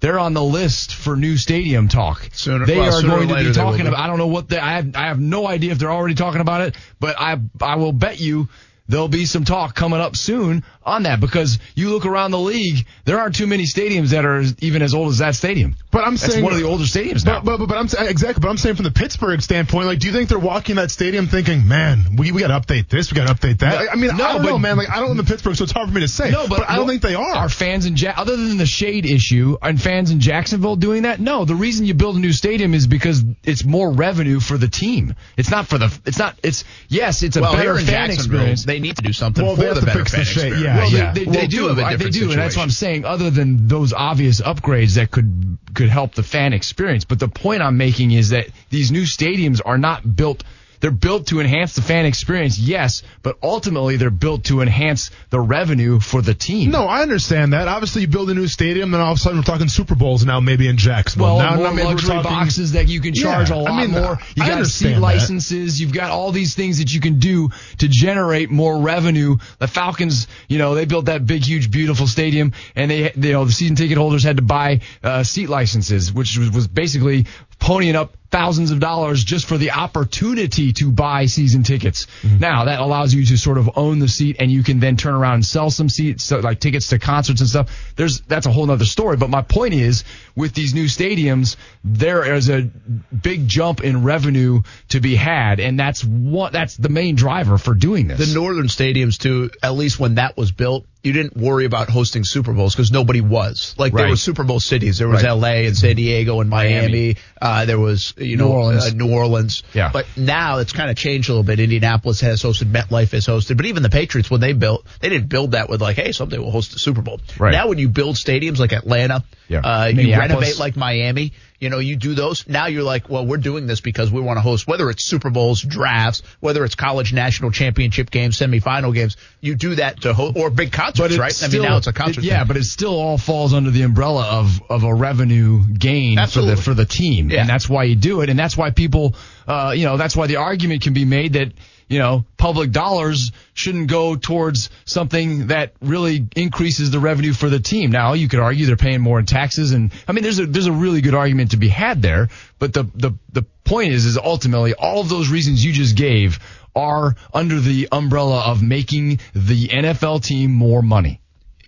They're 0.00 0.18
on 0.18 0.32
the 0.32 0.42
list 0.42 0.94
for 0.94 1.14
new 1.14 1.36
stadium 1.36 1.88
talk. 1.88 2.28
Sooner- 2.32 2.66
they 2.66 2.78
well, 2.78 2.98
are 2.98 3.02
going 3.02 3.28
to 3.28 3.34
be 3.34 3.52
talking 3.52 3.86
about. 3.86 3.98
I 3.98 4.06
don't 4.06 4.18
know 4.18 4.28
what 4.28 4.48
they. 4.48 4.58
I 4.58 4.76
have. 4.76 4.96
I 4.96 5.06
have 5.06 5.20
no 5.20 5.46
idea 5.46 5.72
if 5.72 5.78
they're 5.78 5.92
already 5.92 6.14
talking 6.14 6.40
about 6.40 6.62
it, 6.62 6.74
but 6.98 7.16
I 7.20 7.38
I 7.60 7.76
will 7.76 7.92
bet 7.92 8.18
you 8.18 8.48
there'll 8.90 9.08
be 9.08 9.24
some 9.24 9.44
talk 9.44 9.74
coming 9.74 10.00
up 10.00 10.16
soon 10.16 10.64
on 10.82 11.02
that 11.04 11.20
because 11.20 11.58
you 11.74 11.90
look 11.90 12.06
around 12.06 12.30
the 12.30 12.38
league, 12.38 12.86
there 13.04 13.18
aren't 13.20 13.34
too 13.36 13.46
many 13.46 13.64
stadiums 13.64 14.08
that 14.10 14.24
are 14.24 14.42
even 14.60 14.82
as 14.82 14.94
old 14.94 15.10
as 15.10 15.18
that 15.18 15.34
stadium. 15.34 15.76
But 15.90 16.04
I'm 16.04 16.16
That's 16.16 16.32
saying 16.32 16.44
one 16.44 16.52
of 16.52 16.58
the 16.58 16.64
older 16.66 16.84
stadiums 16.84 17.24
now. 17.24 17.40
But, 17.40 17.58
but, 17.58 17.66
but 17.66 17.78
I'm 17.78 17.88
saying 17.88 18.08
exactly. 18.08 18.40
But 18.40 18.48
I'm 18.48 18.56
saying 18.56 18.76
from 18.76 18.84
the 18.84 18.90
Pittsburgh 18.90 19.40
standpoint, 19.42 19.86
like, 19.86 19.98
do 19.98 20.06
you 20.06 20.12
think 20.12 20.28
they're 20.28 20.38
walking 20.38 20.76
that 20.76 20.90
stadium 20.90 21.26
thinking, 21.26 21.68
"Man, 21.68 22.16
we 22.16 22.32
we 22.32 22.40
got 22.40 22.48
to 22.48 22.60
update 22.60 22.88
this, 22.88 23.12
we 23.12 23.16
got 23.16 23.28
to 23.28 23.34
update 23.34 23.58
that"? 23.58 23.70
No, 23.74 23.86
I- 23.90 23.92
I 23.92 23.94
mean, 23.96 24.16
no, 24.16 24.24
I 24.24 24.32
don't 24.34 24.42
but- 24.42 24.48
know, 24.48 24.58
man. 24.58 24.76
Like, 24.76 24.90
I 24.90 24.96
don't 25.00 25.10
live 25.10 25.18
in 25.18 25.26
Pittsburgh, 25.26 25.56
so 25.56 25.64
it's 25.64 25.72
hard 25.72 25.88
for 25.88 25.94
me 25.94 26.00
to 26.00 26.08
say. 26.08 26.30
No, 26.30 26.48
but, 26.48 26.68
I 26.68 26.76
don't 26.76 26.88
think 26.88 27.02
they 27.02 27.14
are. 27.14 27.34
Are 27.34 27.48
fans 27.48 27.86
in 27.86 27.96
ja- 27.96 28.14
other 28.16 28.36
than 28.36 28.56
the 28.56 28.66
shade 28.66 29.06
issue, 29.06 29.56
are 29.60 29.76
fans 29.76 30.10
in 30.10 30.20
Jacksonville 30.20 30.76
doing 30.76 31.02
that? 31.02 31.20
No, 31.20 31.44
the 31.44 31.54
reason 31.54 31.86
you 31.86 31.94
build 31.94 32.16
a 32.16 32.20
new 32.20 32.32
stadium 32.32 32.74
is 32.74 32.86
because 32.86 33.22
it's 33.44 33.64
more 33.64 33.92
revenue 33.92 34.40
for 34.40 34.56
the 34.58 34.68
team. 34.68 35.14
It's 35.36 35.50
not 35.50 35.66
for 35.66 35.78
the. 35.78 35.96
It's 36.06 36.18
not. 36.18 36.36
It's 36.42 36.64
yes, 36.88 37.22
it's 37.22 37.36
a 37.36 37.42
well, 37.42 37.52
better 37.54 37.78
fan 37.78 38.10
experience. 38.10 38.64
they 38.64 38.79
need 38.80 38.96
to 38.96 39.02
do 39.02 39.12
something 39.12 39.44
Well, 39.44 39.54
for 39.56 39.60
they 39.62 39.66
have 39.68 39.74
the 39.76 39.80
to 39.82 39.86
better 39.86 39.98
fix 40.00 40.10
the 40.10 40.16
fan 40.18 40.24
shade, 40.26 40.52
experience. 40.52 40.62
yeah, 40.64 40.76
well, 40.76 40.90
yeah. 40.90 41.12
they, 41.12 41.20
they, 41.20 41.26
Well, 41.30 41.40
they 41.40 41.46
do. 41.46 41.68
have 41.68 41.78
a 41.78 41.82
right? 41.82 41.90
They 41.90 41.96
different 42.04 42.14
do, 42.14 42.30
and 42.32 42.40
that's 42.40 42.56
what 42.56 42.62
I'm 42.62 42.70
saying. 42.70 43.04
Other 43.04 43.30
than 43.30 43.68
those 43.68 43.92
obvious 43.92 44.40
upgrades 44.40 44.94
that 44.96 45.10
could 45.10 45.58
could 45.74 45.88
help 45.88 46.14
the 46.14 46.22
fan 46.22 46.52
experience, 46.52 47.04
but 47.04 47.18
the 47.18 47.28
point 47.28 47.62
I'm 47.62 47.76
making 47.76 48.10
is 48.12 48.30
that 48.30 48.46
these 48.70 48.90
new 48.90 49.02
stadiums 49.02 49.60
are 49.64 49.78
not 49.78 50.16
built. 50.16 50.42
They're 50.80 50.90
built 50.90 51.26
to 51.28 51.40
enhance 51.40 51.74
the 51.74 51.82
fan 51.82 52.06
experience, 52.06 52.58
yes, 52.58 53.02
but 53.22 53.36
ultimately 53.42 53.96
they're 53.96 54.10
built 54.10 54.44
to 54.44 54.60
enhance 54.62 55.10
the 55.30 55.38
revenue 55.40 56.00
for 56.00 56.22
the 56.22 56.34
team. 56.34 56.70
no, 56.70 56.86
I 56.86 57.02
understand 57.02 57.52
that. 57.52 57.68
Obviously, 57.68 58.02
you 58.02 58.08
build 58.08 58.30
a 58.30 58.34
new 58.34 58.46
stadium, 58.46 58.90
then 58.90 59.00
all 59.00 59.12
of 59.12 59.18
a 59.18 59.20
sudden 59.20 59.38
we're 59.38 59.44
talking 59.44 59.68
Super 59.68 59.94
Bowls 59.94 60.24
now, 60.24 60.40
maybe 60.40 60.68
in 60.68 60.76
Jacksonville. 60.78 61.36
Well, 61.36 61.50
now, 61.50 61.56
more 61.56 61.64
now 61.66 61.72
maybe 61.74 61.88
luxury 61.88 62.08
talking- 62.14 62.30
boxes 62.30 62.72
that 62.72 62.88
you 62.88 63.00
can 63.00 63.14
charge 63.14 63.50
Yeah, 63.50 63.56
a 63.56 63.58
lot 63.58 63.70
I 63.72 63.80
mean, 63.82 63.90
more. 63.92 64.18
You 64.36 64.42
I 64.44 64.48
got 64.48 64.66
seat 64.66 64.94
that. 64.94 65.00
licenses. 65.00 65.80
You've 65.80 65.92
got 65.92 66.10
all 66.10 66.32
these 66.32 66.54
things 66.54 66.78
that 66.78 66.92
you 66.92 67.00
can 67.00 67.18
do 67.18 67.50
to 67.78 67.88
generate 67.88 68.50
more 68.50 68.78
revenue. 68.80 69.36
The 69.58 69.68
Falcons, 69.68 70.28
you 70.48 70.58
know, 70.58 70.74
they 70.74 70.86
built 70.86 71.06
that 71.06 71.26
big, 71.26 71.44
huge, 71.44 71.70
beautiful 71.70 72.06
stadium, 72.06 72.52
and 72.74 72.90
they, 72.90 73.12
you 73.12 73.32
know, 73.32 73.44
the 73.44 73.52
season 73.52 73.76
ticket 73.76 73.98
holders 73.98 74.22
had 74.22 74.36
to 74.36 74.42
buy 74.42 74.80
uh, 75.02 75.22
seat 75.24 75.48
licenses, 75.48 76.12
which 76.12 76.38
was, 76.38 76.50
was 76.50 76.68
basically 76.68 77.26
ponying 77.60 77.94
up 77.94 78.16
thousands 78.30 78.70
of 78.70 78.78
dollars 78.78 79.24
just 79.24 79.46
for 79.46 79.58
the 79.58 79.72
opportunity 79.72 80.72
to 80.72 80.90
buy 80.90 81.26
season 81.26 81.62
tickets. 81.62 82.06
Mm-hmm. 82.22 82.38
Now 82.38 82.64
that 82.64 82.80
allows 82.80 83.12
you 83.12 83.24
to 83.26 83.36
sort 83.36 83.58
of 83.58 83.70
own 83.76 83.98
the 83.98 84.08
seat 84.08 84.36
and 84.38 84.50
you 84.50 84.62
can 84.62 84.80
then 84.80 84.96
turn 84.96 85.14
around 85.14 85.34
and 85.34 85.44
sell 85.44 85.70
some 85.70 85.88
seats, 85.88 86.24
so 86.24 86.38
like 86.38 86.60
tickets 86.60 86.88
to 86.88 86.98
concerts 86.98 87.40
and 87.40 87.50
stuff. 87.50 87.92
There's, 87.96 88.20
that's 88.22 88.46
a 88.46 88.52
whole 88.52 88.66
nother 88.66 88.84
story. 88.84 89.16
But 89.16 89.30
my 89.30 89.42
point 89.42 89.74
is 89.74 90.04
with 90.34 90.54
these 90.54 90.74
new 90.74 90.86
stadiums, 90.86 91.56
there 91.84 92.34
is 92.34 92.48
a 92.48 92.62
big 92.62 93.48
jump 93.48 93.82
in 93.82 94.04
revenue 94.04 94.62
to 94.90 95.00
be 95.00 95.16
had. 95.16 95.60
And 95.60 95.78
that's 95.78 96.04
what, 96.04 96.52
that's 96.52 96.76
the 96.76 96.88
main 96.88 97.16
driver 97.16 97.58
for 97.58 97.74
doing 97.74 98.06
this. 98.06 98.32
The 98.32 98.38
northern 98.38 98.66
stadiums 98.66 99.18
too, 99.18 99.50
at 99.62 99.74
least 99.74 99.98
when 99.98 100.14
that 100.14 100.36
was 100.36 100.52
built, 100.52 100.86
you 101.02 101.12
didn't 101.14 101.36
worry 101.36 101.64
about 101.64 101.88
hosting 101.88 102.24
Super 102.24 102.52
Bowls 102.52 102.74
because 102.74 102.92
nobody 102.92 103.20
was. 103.22 103.74
Like 103.78 103.92
there 103.94 104.08
were 104.08 104.16
Super 104.16 104.44
Bowl 104.44 104.60
cities. 104.60 104.98
There 104.98 105.08
was 105.08 105.22
Right. 105.22 105.30
LA 105.32 105.48
and 105.66 105.76
San 105.76 105.96
Diego 105.96 106.40
and 106.40 106.50
Miami. 106.50 107.16
Uh, 107.40 107.64
there 107.64 107.78
was, 107.78 108.12
you 108.18 108.36
know, 108.36 108.48
New 108.48 108.52
Orleans. 108.52 108.84
Uh, 108.86 108.90
New 108.94 109.10
Orleans. 109.12 109.62
Yeah. 109.72 109.90
But 109.92 110.06
now 110.16 110.58
it's 110.58 110.72
kind 110.74 110.90
of 110.90 110.96
changed 110.96 111.28
a 111.30 111.32
little 111.32 111.42
bit. 111.42 111.58
Indianapolis 111.58 112.20
has 112.20 112.42
hosted, 112.42 112.70
MetLife 112.70 113.12
has 113.12 113.26
hosted, 113.26 113.56
but 113.56 113.64
even 113.66 113.82
the 113.82 113.88
Patriots, 113.88 114.30
when 114.30 114.40
they 114.42 114.52
built, 114.52 114.86
they 115.00 115.08
didn't 115.08 115.28
build 115.30 115.52
that 115.52 115.70
with 115.70 115.80
like, 115.80 115.96
hey, 115.96 116.12
someday 116.12 116.36
we'll 116.38 116.50
host 116.50 116.72
the 116.72 116.78
Super 116.78 117.00
Bowl. 117.00 117.20
Right. 117.38 117.52
Now 117.52 117.68
when 117.68 117.78
you 117.78 117.88
build 117.88 118.16
stadiums 118.16 118.58
like 118.58 118.72
Atlanta, 118.72 119.24
Yeah. 119.48 119.60
uh, 119.60 119.86
you 119.86 120.14
renovate 120.16 120.58
like 120.58 120.76
Miami, 120.76 121.32
you 121.60 121.68
know, 121.68 121.78
you 121.78 121.94
do 121.96 122.14
those. 122.14 122.48
Now 122.48 122.66
you're 122.66 122.82
like, 122.82 123.08
well, 123.10 123.24
we're 123.26 123.36
doing 123.36 123.66
this 123.66 123.80
because 123.80 124.10
we 124.10 124.20
want 124.20 124.38
to 124.38 124.40
host, 124.40 124.66
whether 124.66 124.88
it's 124.90 125.04
Super 125.04 125.28
Bowls, 125.30 125.60
drafts, 125.60 126.22
whether 126.40 126.64
it's 126.64 126.74
college 126.74 127.12
national 127.12 127.50
championship 127.50 128.10
games, 128.10 128.38
semifinal 128.38 128.94
games, 128.94 129.16
you 129.42 129.54
do 129.54 129.74
that 129.74 130.00
to 130.02 130.14
host, 130.14 130.36
or 130.38 130.48
big 130.50 130.72
concerts, 130.72 131.18
right? 131.18 131.38
I 131.44 131.48
mean, 131.48 131.62
now 131.62 131.76
it's 131.76 131.86
a 131.86 131.92
concert. 131.92 132.24
it- 132.24 132.26
yeah, 132.28 132.38
thing. 132.38 132.46
but 132.48 132.56
it 132.56 132.64
still 132.64 132.94
all 132.98 133.18
falls 133.18 133.52
under 133.52 133.70
the 133.70 133.82
umbrella 133.82 134.24
of 134.24 134.60
of 134.70 134.84
a 134.84 134.94
revenue 134.94 135.62
gain 135.68 136.18
Absolutely. 136.18 136.54
for 136.54 136.56
the 136.56 136.62
for 136.62 136.74
the 136.74 136.86
team, 136.86 137.30
Yeah. 137.30 137.40
and 137.42 137.48
that's 137.48 137.68
why 137.68 137.84
you 137.84 137.94
do 137.94 138.22
it, 138.22 138.30
and 138.30 138.38
that's 138.38 138.56
why 138.56 138.70
people, 138.70 139.14
uh, 139.46 139.74
you 139.76 139.84
know, 139.84 139.96
that's 139.98 140.16
why 140.16 140.26
the 140.26 140.36
argument 140.36 140.82
can 140.82 140.94
be 140.94 141.04
made 141.04 141.34
that 141.34 141.52
you 141.90 141.98
know 141.98 142.24
public 142.38 142.70
dollars 142.70 143.32
shouldn't 143.52 143.88
go 143.88 144.16
towards 144.16 144.70
something 144.86 145.48
that 145.48 145.74
really 145.82 146.26
increases 146.36 146.90
the 146.90 147.00
revenue 147.00 147.34
for 147.34 147.50
the 147.50 147.60
team. 147.60 147.90
Now 147.90 148.14
you 148.14 148.28
could 148.28 148.38
argue 148.38 148.64
they're 148.64 148.76
paying 148.76 149.02
more 149.02 149.18
in 149.18 149.26
taxes, 149.26 149.72
and 149.72 149.92
I 150.08 150.12
mean, 150.12 150.22
there's 150.22 150.38
a 150.38 150.46
there's 150.46 150.66
a 150.66 150.72
really 150.72 151.02
good 151.02 151.14
argument 151.14 151.50
to 151.50 151.58
be 151.58 151.68
had 151.68 152.00
there, 152.00 152.28
but 152.58 152.72
the 152.72 152.84
the 152.94 153.12
the 153.32 153.42
point 153.64 153.92
is 153.92 154.06
is 154.06 154.16
ultimately 154.16 154.72
all 154.72 155.00
of 155.00 155.08
those 155.08 155.28
reasons 155.28 155.62
you 155.62 155.72
just 155.72 155.96
gave 155.96 156.38
are 156.74 157.16
under 157.34 157.58
the 157.58 157.88
umbrella 157.90 158.42
of 158.42 158.62
making 158.62 159.18
the 159.34 159.68
NFL 159.68 160.24
team 160.24 160.52
more 160.52 160.82
money. 160.82 161.20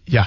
Yeah. 0.06 0.26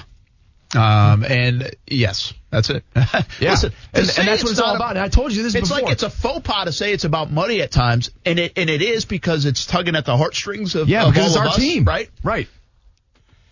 Um, 0.73 1.23
and 1.23 1.71
yes, 1.87 2.33
that's 2.49 2.69
it. 2.69 2.83
Yeah. 3.39 3.51
Listen, 3.51 3.73
And- 3.93 4.09
and 4.17 4.27
that's 4.27 4.43
what 4.43 4.51
it's 4.51 4.59
all 4.59 4.75
about. 4.75 4.91
And 4.91 4.99
I 4.99 5.07
told 5.09 5.31
you 5.33 5.43
this 5.43 5.55
It's 5.55 5.69
before. 5.69 5.83
like 5.83 5.93
it's 5.93 6.03
a 6.03 6.09
faux 6.09 6.41
pas 6.45 6.65
to 6.65 6.71
say 6.71 6.91
it's 6.91 7.03
about 7.03 7.31
money 7.31 7.61
at 7.61 7.71
times, 7.71 8.09
and 8.25 8.39
it 8.39 8.53
and 8.57 8.69
it 8.69 8.81
is 8.81 9.05
because 9.05 9.45
it's 9.45 9.65
tugging 9.65 9.95
at 9.95 10.05
the 10.05 10.17
heartstrings 10.17 10.75
of, 10.75 10.89
Yeah, 10.89 11.05
of 11.05 11.13
because 11.13 11.27
it's 11.27 11.37
our 11.37 11.47
us, 11.47 11.55
team. 11.57 11.85
right? 11.85 12.09
Right. 12.23 12.47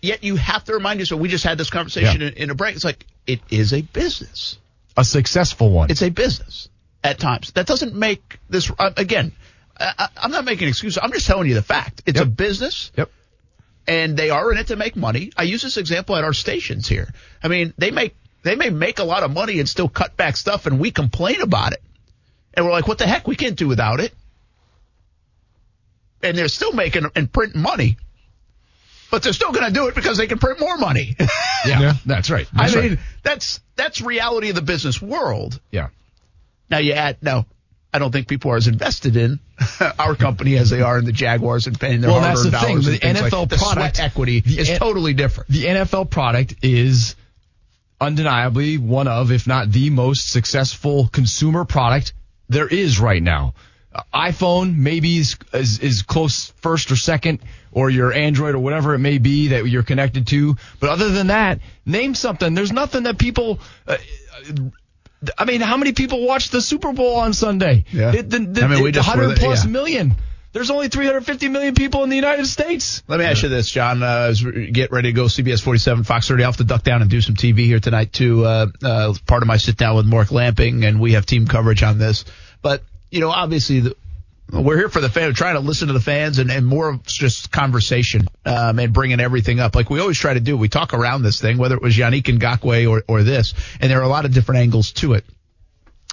Yet 0.02 0.22
you 0.24 0.36
have 0.36 0.64
to 0.64 0.74
remind 0.74 1.00
yourself. 1.00 1.20
We 1.20 1.28
just 1.28 1.44
had 1.44 1.56
this 1.56 1.70
conversation 1.70 2.20
Yeah. 2.20 2.28
in, 2.28 2.34
in 2.34 2.50
a 2.50 2.54
break. 2.54 2.74
It's 2.74 2.84
like 2.84 3.06
it 3.26 3.40
is 3.50 3.72
a 3.72 3.80
business. 3.82 4.58
A 4.96 5.04
successful 5.04 5.70
one. 5.70 5.90
It's 5.90 6.02
a 6.02 6.10
business 6.10 6.68
at 7.02 7.18
times. 7.18 7.52
That 7.52 7.66
doesn't 7.66 7.94
make 7.94 8.38
this 8.50 8.70
uh, 8.78 8.90
again. 8.96 9.32
I, 9.80 10.08
I'm 10.16 10.30
not 10.30 10.44
making 10.44 10.68
excuses. 10.68 10.98
I'm 11.02 11.10
just 11.10 11.26
telling 11.26 11.48
you 11.48 11.54
the 11.54 11.62
fact. 11.62 12.02
It's 12.06 12.20
a 12.20 12.26
business. 12.26 12.92
Yep. 12.96 13.10
And 13.86 14.16
they 14.16 14.30
are 14.30 14.50
in 14.50 14.58
it 14.58 14.68
to 14.68 14.76
make 14.76 14.96
money. 14.96 15.30
I 15.36 15.42
use 15.42 15.62
this 15.62 15.76
example 15.76 16.16
at 16.16 16.24
our 16.24 16.32
stations 16.32 16.88
here. 16.88 17.12
I 17.42 17.48
mean, 17.48 17.74
they 17.76 17.90
make 17.90 18.16
they 18.42 18.56
may 18.56 18.70
make 18.70 18.98
a 18.98 19.04
lot 19.04 19.22
of 19.22 19.32
money 19.32 19.58
and 19.58 19.68
still 19.68 19.88
cut 19.88 20.16
back 20.16 20.36
stuff, 20.36 20.66
and 20.66 20.78
we 20.78 20.90
complain 20.90 21.40
about 21.42 21.72
it. 21.72 21.82
And 22.54 22.64
we're 22.64 22.72
like, 22.72 22.88
what 22.88 22.98
the 22.98 23.06
heck? 23.06 23.26
We 23.26 23.36
can't 23.36 23.56
do 23.56 23.68
without 23.68 24.00
it. 24.00 24.14
And 26.22 26.36
they're 26.38 26.48
still 26.48 26.72
making 26.72 27.04
and 27.14 27.30
printing 27.30 27.60
money. 27.60 27.98
But 29.10 29.22
they're 29.22 29.32
still 29.32 29.52
going 29.52 29.66
to 29.66 29.72
do 29.72 29.86
it 29.88 29.94
because 29.94 30.16
they 30.16 30.26
can 30.26 30.38
print 30.38 30.60
more 30.60 30.76
money. 30.78 31.16
Yeah, 31.66 31.94
that's 32.04 32.28
right. 32.28 32.46
I 32.54 32.64
That's 32.64 32.76
mean, 32.76 32.88
right. 32.90 32.98
that's 33.22 33.58
that's 33.74 34.02
reality 34.02 34.50
of 34.50 34.54
the 34.54 34.60
business 34.60 35.00
world. 35.00 35.58
Yeah. 35.70 35.88
Now 36.68 36.76
you 36.76 36.92
add 36.92 37.16
no. 37.22 37.46
I 37.94 37.98
don't 38.00 38.10
think 38.10 38.26
people 38.26 38.50
are 38.50 38.56
as 38.56 38.66
invested 38.66 39.16
in 39.16 39.38
our 40.00 40.16
company 40.16 40.56
as 40.56 40.68
they 40.68 40.82
are 40.82 40.98
in 40.98 41.04
the 41.04 41.12
Jaguars 41.12 41.68
and 41.68 41.78
paying 41.78 42.00
their 42.00 42.10
Well, 42.10 42.20
that's 42.20 42.42
hard-earned 42.42 42.52
the 42.54 42.58
thing. 42.58 42.68
dollars. 42.82 42.86
The 42.86 43.06
and 43.06 43.18
things 43.18 43.22
like- 43.22 43.32
NFL 43.32 43.48
the 43.48 43.58
sweat 43.58 43.72
product 43.74 44.00
equity 44.00 44.40
the 44.40 44.58
is 44.58 44.68
N- 44.70 44.78
totally 44.80 45.14
different. 45.14 45.48
The 45.50 45.64
NFL 45.66 46.10
product 46.10 46.56
is 46.62 47.14
undeniably 48.00 48.78
one 48.78 49.06
of, 49.06 49.30
if 49.30 49.46
not 49.46 49.70
the 49.70 49.90
most 49.90 50.28
successful 50.30 51.06
consumer 51.06 51.64
product 51.64 52.12
there 52.48 52.66
is 52.66 52.98
right 52.98 53.22
now. 53.22 53.54
Uh, 53.94 54.02
iPhone 54.12 54.76
maybe 54.76 55.18
is, 55.18 55.36
is 55.52 55.78
is 55.78 56.02
close 56.02 56.52
first 56.56 56.90
or 56.90 56.96
second, 56.96 57.38
or 57.70 57.90
your 57.90 58.12
Android 58.12 58.56
or 58.56 58.58
whatever 58.58 58.94
it 58.94 58.98
may 58.98 59.18
be 59.18 59.48
that 59.48 59.66
you're 59.68 59.84
connected 59.84 60.26
to. 60.26 60.56
But 60.80 60.90
other 60.90 61.10
than 61.10 61.28
that, 61.28 61.60
name 61.86 62.16
something. 62.16 62.54
There's 62.54 62.72
nothing 62.72 63.04
that 63.04 63.18
people. 63.18 63.60
Uh, 63.86 63.96
I 65.38 65.44
mean, 65.44 65.60
how 65.60 65.76
many 65.76 65.92
people 65.92 66.26
watched 66.26 66.52
the 66.52 66.60
Super 66.60 66.92
Bowl 66.92 67.16
on 67.16 67.32
Sunday? 67.32 67.84
Yeah. 67.92 68.12
It, 68.14 68.30
the, 68.30 68.38
the, 68.38 68.64
I 68.64 68.68
mean, 68.68 68.82
we 68.82 68.92
just 68.92 69.08
100 69.08 69.28
there, 69.28 69.36
plus 69.36 69.64
yeah. 69.64 69.70
million. 69.70 70.16
There's 70.52 70.70
only 70.70 70.86
350 70.86 71.48
million 71.48 71.74
people 71.74 72.04
in 72.04 72.10
the 72.10 72.16
United 72.16 72.46
States. 72.46 73.02
Let 73.08 73.18
me 73.18 73.26
ask 73.26 73.42
you 73.42 73.48
this, 73.48 73.68
John. 73.68 74.04
Uh, 74.04 74.32
get 74.70 74.92
ready 74.92 75.08
to 75.08 75.12
go, 75.12 75.24
CBS 75.24 75.60
47, 75.60 76.04
Fox 76.04 76.28
30. 76.28 76.44
I'll 76.44 76.52
have 76.52 76.58
to 76.58 76.64
duck 76.64 76.84
down 76.84 77.02
and 77.02 77.10
do 77.10 77.20
some 77.20 77.34
TV 77.34 77.66
here 77.66 77.80
tonight 77.80 78.12
too. 78.12 78.44
Uh, 78.44 78.66
uh, 78.80 79.14
part 79.26 79.42
of 79.42 79.48
my 79.48 79.56
sit 79.56 79.76
down 79.76 79.96
with 79.96 80.06
Mark 80.06 80.30
Lamping, 80.30 80.84
and 80.84 81.00
we 81.00 81.14
have 81.14 81.26
team 81.26 81.48
coverage 81.48 81.82
on 81.82 81.98
this. 81.98 82.24
But 82.62 82.84
you 83.10 83.18
know, 83.20 83.30
obviously, 83.30 83.80
the, 83.80 83.96
we're 84.62 84.76
here 84.76 84.88
for 84.88 85.00
the 85.00 85.08
fan, 85.08 85.34
trying 85.34 85.54
to 85.54 85.60
listen 85.60 85.88
to 85.88 85.94
the 85.94 86.00
fans, 86.00 86.38
and, 86.38 86.50
and 86.50 86.66
more 86.66 86.88
of 86.88 87.02
just 87.04 87.50
conversation 87.50 88.26
um, 88.44 88.78
and 88.78 88.92
bringing 88.92 89.20
everything 89.20 89.60
up, 89.60 89.74
like 89.74 89.90
we 89.90 90.00
always 90.00 90.18
try 90.18 90.34
to 90.34 90.40
do. 90.40 90.56
We 90.56 90.68
talk 90.68 90.94
around 90.94 91.22
this 91.22 91.40
thing, 91.40 91.58
whether 91.58 91.74
it 91.74 91.82
was 91.82 91.96
Yannick 91.96 92.22
Ngakoue 92.24 92.90
or 92.90 93.02
or 93.08 93.22
this, 93.22 93.54
and 93.80 93.90
there 93.90 94.00
are 94.00 94.04
a 94.04 94.08
lot 94.08 94.24
of 94.24 94.32
different 94.32 94.60
angles 94.60 94.92
to 94.92 95.14
it. 95.14 95.24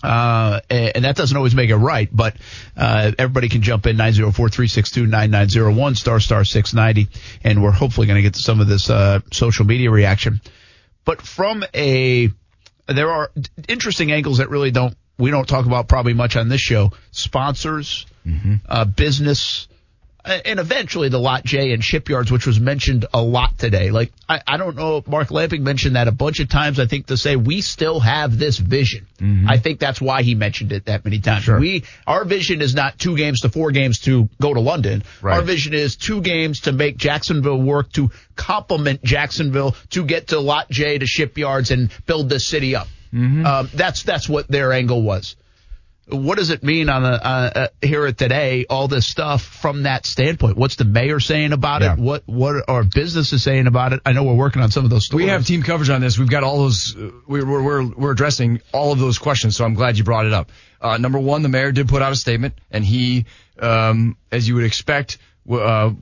Uh, 0.03 0.61
and 0.69 0.91
and 0.95 1.05
that 1.05 1.15
doesn't 1.15 1.37
always 1.37 1.55
make 1.55 1.69
it 1.69 1.75
right, 1.75 2.09
but, 2.11 2.35
uh, 2.75 3.11
everybody 3.19 3.49
can 3.49 3.61
jump 3.61 3.85
in 3.85 3.97
904-362-9901 3.97 5.95
star 5.95 6.19
star 6.19 6.43
690. 6.43 7.07
And 7.43 7.61
we're 7.61 7.71
hopefully 7.71 8.07
going 8.07 8.15
to 8.15 8.23
get 8.23 8.33
to 8.33 8.41
some 8.41 8.59
of 8.61 8.67
this, 8.67 8.89
uh, 8.89 9.19
social 9.31 9.65
media 9.65 9.91
reaction. 9.91 10.41
But 11.05 11.21
from 11.21 11.63
a, 11.73 12.31
there 12.87 13.11
are 13.11 13.31
interesting 13.67 14.11
angles 14.11 14.39
that 14.39 14.49
really 14.49 14.71
don't, 14.71 14.95
we 15.17 15.29
don't 15.29 15.47
talk 15.47 15.67
about 15.67 15.87
probably 15.87 16.13
much 16.13 16.35
on 16.35 16.49
this 16.49 16.61
show. 16.61 16.91
Sponsors, 17.11 18.07
uh, 18.67 18.85
business, 18.85 19.67
and 20.23 20.59
eventually 20.59 21.09
the 21.09 21.17
Lot 21.17 21.43
J 21.43 21.73
and 21.73 21.83
shipyards, 21.83 22.31
which 22.31 22.45
was 22.45 22.59
mentioned 22.59 23.05
a 23.11 23.19
lot 23.21 23.57
today. 23.57 23.89
Like, 23.89 24.11
I, 24.29 24.39
I 24.45 24.57
don't 24.57 24.75
know, 24.75 25.03
Mark 25.07 25.31
Lamping 25.31 25.63
mentioned 25.63 25.95
that 25.95 26.07
a 26.07 26.11
bunch 26.11 26.39
of 26.39 26.47
times, 26.47 26.79
I 26.79 26.85
think, 26.85 27.07
to 27.07 27.17
say 27.17 27.35
we 27.35 27.61
still 27.61 27.99
have 27.99 28.37
this 28.37 28.59
vision. 28.59 29.07
I 29.49 29.57
think 29.57 29.79
that's 29.79 29.99
why 29.99 30.21
he 30.21 30.35
mentioned 30.35 30.71
it 30.73 30.85
that 30.85 31.05
many 31.05 31.19
times. 31.19 31.47
We, 31.47 31.85
our 32.05 32.23
vision 32.23 32.61
is 32.61 32.75
not 32.75 32.99
two 32.99 33.17
games 33.17 33.41
to 33.41 33.49
four 33.49 33.71
games 33.71 33.99
to 34.01 34.29
go 34.39 34.53
to 34.53 34.59
London. 34.59 35.03
Right. 35.23 35.37
Our 35.37 35.41
vision 35.41 35.73
is 35.73 35.95
two 35.95 36.21
games 36.21 36.61
to 36.61 36.71
make 36.71 36.97
Jacksonville 36.97 37.61
work 37.61 37.91
to 37.93 38.11
complement 38.35 39.03
Jacksonville 39.03 39.75
to 39.91 40.05
get 40.05 40.27
to 40.27 40.39
Lot 40.39 40.69
J 40.69 40.99
to 40.99 41.07
shipyards 41.07 41.71
and 41.71 41.89
build 42.05 42.29
this 42.29 42.45
city 42.47 42.75
up. 42.75 42.87
Um, 43.13 43.69
that's, 43.73 44.03
that's 44.03 44.29
what 44.29 44.47
their 44.47 44.71
angle 44.71 45.01
was 45.01 45.35
what 46.07 46.37
does 46.37 46.49
it 46.49 46.63
mean 46.63 46.89
on 46.89 47.05
a, 47.05 47.07
uh, 47.07 47.67
here 47.81 48.05
at 48.05 48.17
today? 48.17 48.65
All 48.69 48.87
this 48.87 49.07
stuff 49.07 49.43
from 49.43 49.83
that 49.83 50.05
standpoint. 50.05 50.57
What's 50.57 50.75
the 50.75 50.83
mayor 50.83 51.19
saying 51.19 51.53
about 51.53 51.81
Yeah. 51.81 51.93
it? 51.93 51.99
What 51.99 52.23
what 52.25 52.63
are 52.67 52.83
businesses 52.83 53.43
saying 53.43 53.67
about 53.67 53.93
it? 53.93 54.01
I 54.05 54.11
know 54.13 54.23
we're 54.23 54.33
working 54.35 54.61
on 54.61 54.71
some 54.71 54.83
of 54.83 54.89
those. 54.89 55.05
Stories. 55.05 55.25
We 55.25 55.29
have 55.29 55.45
team 55.45 55.63
coverage 55.63 55.89
on 55.89 56.01
this. 56.01 56.17
We've 56.19 56.29
got 56.29 56.43
all 56.43 56.57
those. 56.59 56.95
Uh, 56.97 57.11
we're, 57.27 57.45
we're 57.45 57.63
we're 57.63 57.85
we're 57.95 58.11
addressing 58.11 58.61
all 58.73 58.91
of 58.91 58.99
those 58.99 59.19
questions. 59.19 59.55
So 59.55 59.63
I'm 59.63 59.73
glad 59.75 59.97
you 59.97 60.03
brought 60.03 60.25
it 60.25 60.33
up. 60.33 60.51
Uh, 60.81 60.97
number 60.97 61.19
one, 61.19 61.43
the 61.43 61.49
mayor 61.49 61.71
did 61.71 61.87
put 61.87 62.01
out 62.01 62.11
a 62.11 62.15
statement, 62.15 62.55
and 62.71 62.83
he, 62.83 63.25
um, 63.59 64.17
as 64.31 64.47
you 64.47 64.55
would 64.55 64.63
expect, 64.65 65.19
w- 65.45 65.63
uh, 65.63 65.93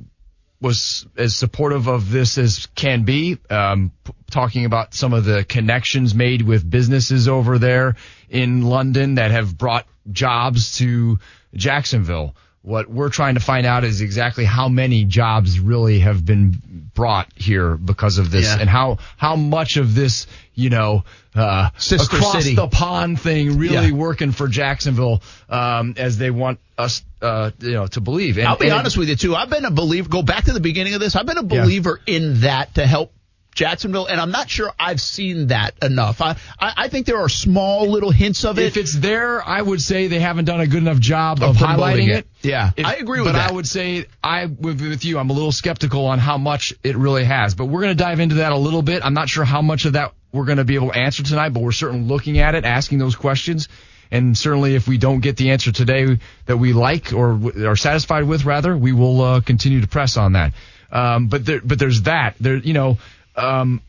was 0.61 1.05
as 1.17 1.35
supportive 1.35 1.87
of 1.87 2.09
this 2.09 2.37
as 2.37 2.65
can 2.75 3.03
be. 3.03 3.37
Um, 3.49 3.91
p- 4.03 4.13
talking 4.31 4.65
about 4.65 4.93
some 4.93 5.13
of 5.13 5.25
the 5.25 5.43
connections 5.43 6.13
made 6.15 6.41
with 6.41 6.69
businesses 6.69 7.27
over 7.27 7.57
there 7.59 7.95
in 8.29 8.61
London 8.63 9.15
that 9.15 9.31
have 9.31 9.57
brought 9.57 9.85
jobs 10.11 10.77
to 10.77 11.19
Jacksonville. 11.53 12.35
What 12.61 12.89
we're 12.89 13.09
trying 13.09 13.35
to 13.35 13.39
find 13.39 13.65
out 13.65 13.85
is 13.85 14.01
exactly 14.01 14.43
how 14.43 14.67
many 14.67 15.05
jobs 15.05 15.59
really 15.61 15.99
have 15.99 16.25
been 16.25 16.89
brought 16.93 17.27
here 17.35 17.77
because 17.77 18.17
of 18.17 18.31
this, 18.31 18.45
Yeah. 18.45 18.57
and 18.59 18.69
how 18.69 18.97
how 19.15 19.37
much 19.37 19.77
of 19.77 19.95
this, 19.95 20.27
you 20.53 20.69
know, 20.69 21.05
uh, 21.35 21.69
across 21.89 22.43
city. 22.43 22.55
the 22.55 22.67
pond 22.67 23.19
thing 23.21 23.57
really 23.57 23.87
Yeah. 23.87 23.91
working 23.93 24.33
for 24.33 24.49
Jacksonville 24.49 25.21
um, 25.49 25.93
as 25.97 26.17
they 26.17 26.31
want 26.31 26.59
us, 26.77 27.01
uh, 27.21 27.51
you 27.61 27.71
know, 27.71 27.87
to 27.87 28.01
believe. 28.01 28.37
And, 28.37 28.45
I'll 28.47 28.57
be 28.57 28.65
and- 28.65 28.73
honest 28.75 28.97
with 28.97 29.07
you 29.07 29.15
too. 29.15 29.35
I've 29.37 29.49
been 29.49 29.63
a 29.65 29.71
believer. 29.71 30.09
Go 30.09 30.21
back 30.21 30.43
to 30.45 30.51
the 30.53 30.59
beginning 30.59 30.95
of 30.95 30.99
this. 30.99 31.15
I've 31.15 31.25
been 31.25 31.37
a 31.37 31.43
Yeah. 31.43 31.61
believer 31.63 32.01
in 32.05 32.41
that 32.41 32.75
to 32.75 32.85
help 32.85 33.13
Jacksonville, 33.59 34.05
and 34.05 34.21
I'm 34.21 34.31
not 34.31 34.49
sure 34.49 34.71
I've 34.79 35.01
seen 35.01 35.47
that 35.47 35.73
enough. 35.81 36.21
I, 36.21 36.37
I, 36.57 36.73
I 36.77 36.87
think 36.87 37.05
there 37.05 37.17
are 37.19 37.27
small 37.27 37.89
little 37.89 38.09
hints 38.09 38.45
of 38.45 38.57
it. 38.57 38.65
If 38.67 38.77
it's 38.77 38.97
there, 38.97 39.45
I 39.45 39.61
would 39.61 39.81
say 39.81 40.07
they 40.07 40.21
haven't 40.21 40.45
done 40.45 40.61
a 40.61 40.65
good 40.67 40.81
enough 40.81 40.99
job 40.99 41.43
Of 41.43 41.49
of, 41.49 41.55
highlighting 41.57 42.07
it. 42.07 42.19
it. 42.19 42.27
Yeah, 42.41 42.71
If- 42.77 42.85
I 42.85 42.93
agree 42.93 43.19
with 43.19 43.27
but 43.27 43.33
that. 43.33 43.51
I 43.51 43.53
would 43.53 43.67
say 43.67 44.05
I 44.23 44.45
with, 44.45 44.79
with 44.81 45.03
you, 45.03 45.19
I'm 45.19 45.29
a 45.29 45.33
little 45.33 45.51
skeptical 45.51 46.05
on 46.05 46.19
how 46.19 46.37
much 46.37 46.73
it 46.83 46.95
really 46.95 47.25
has. 47.25 47.53
But 47.53 47.65
we're 47.65 47.81
going 47.81 47.97
to 47.97 48.01
dive 48.01 48.21
into 48.21 48.35
that 48.35 48.53
a 48.53 48.57
little 48.57 48.81
bit. 48.81 49.03
I'm 49.03 49.13
not 49.13 49.27
sure 49.27 49.43
how 49.43 49.61
much 49.61 49.83
of 49.83 49.93
that 49.93 50.13
we're 50.31 50.45
going 50.45 50.59
to 50.59 50.63
be 50.63 50.75
able 50.75 50.91
to 50.91 50.97
answer 50.97 51.21
tonight, 51.23 51.49
but 51.49 51.61
we're 51.61 51.73
certainly 51.73 52.07
looking 52.07 52.37
at 52.39 52.55
it, 52.55 52.63
asking 52.63 52.99
those 52.99 53.17
questions. 53.17 53.67
And 54.11 54.37
certainly, 54.37 54.73
if 54.75 54.87
we 54.87 54.97
don't 54.97 55.19
get 55.19 55.35
the 55.37 55.51
answer 55.51 55.71
today 55.73 56.17
that 56.45 56.57
we 56.57 56.71
like 56.71 57.11
or 57.13 57.37
are 57.67 57.75
satisfied 57.75 58.23
with, 58.23 58.45
rather, 58.45 58.75
we 58.77 58.93
will 58.93 59.21
uh, 59.21 59.41
continue 59.41 59.81
to 59.81 59.87
press 59.87 60.15
on 60.17 60.33
that. 60.33 60.53
Um, 60.91 61.27
but 61.27 61.45
there, 61.45 61.61
but 61.63 61.77
there's 61.77 62.03
that. 62.03 62.35
There, 62.39 62.57
you 62.57 62.73
know, 62.73 62.97
um, 63.39 63.81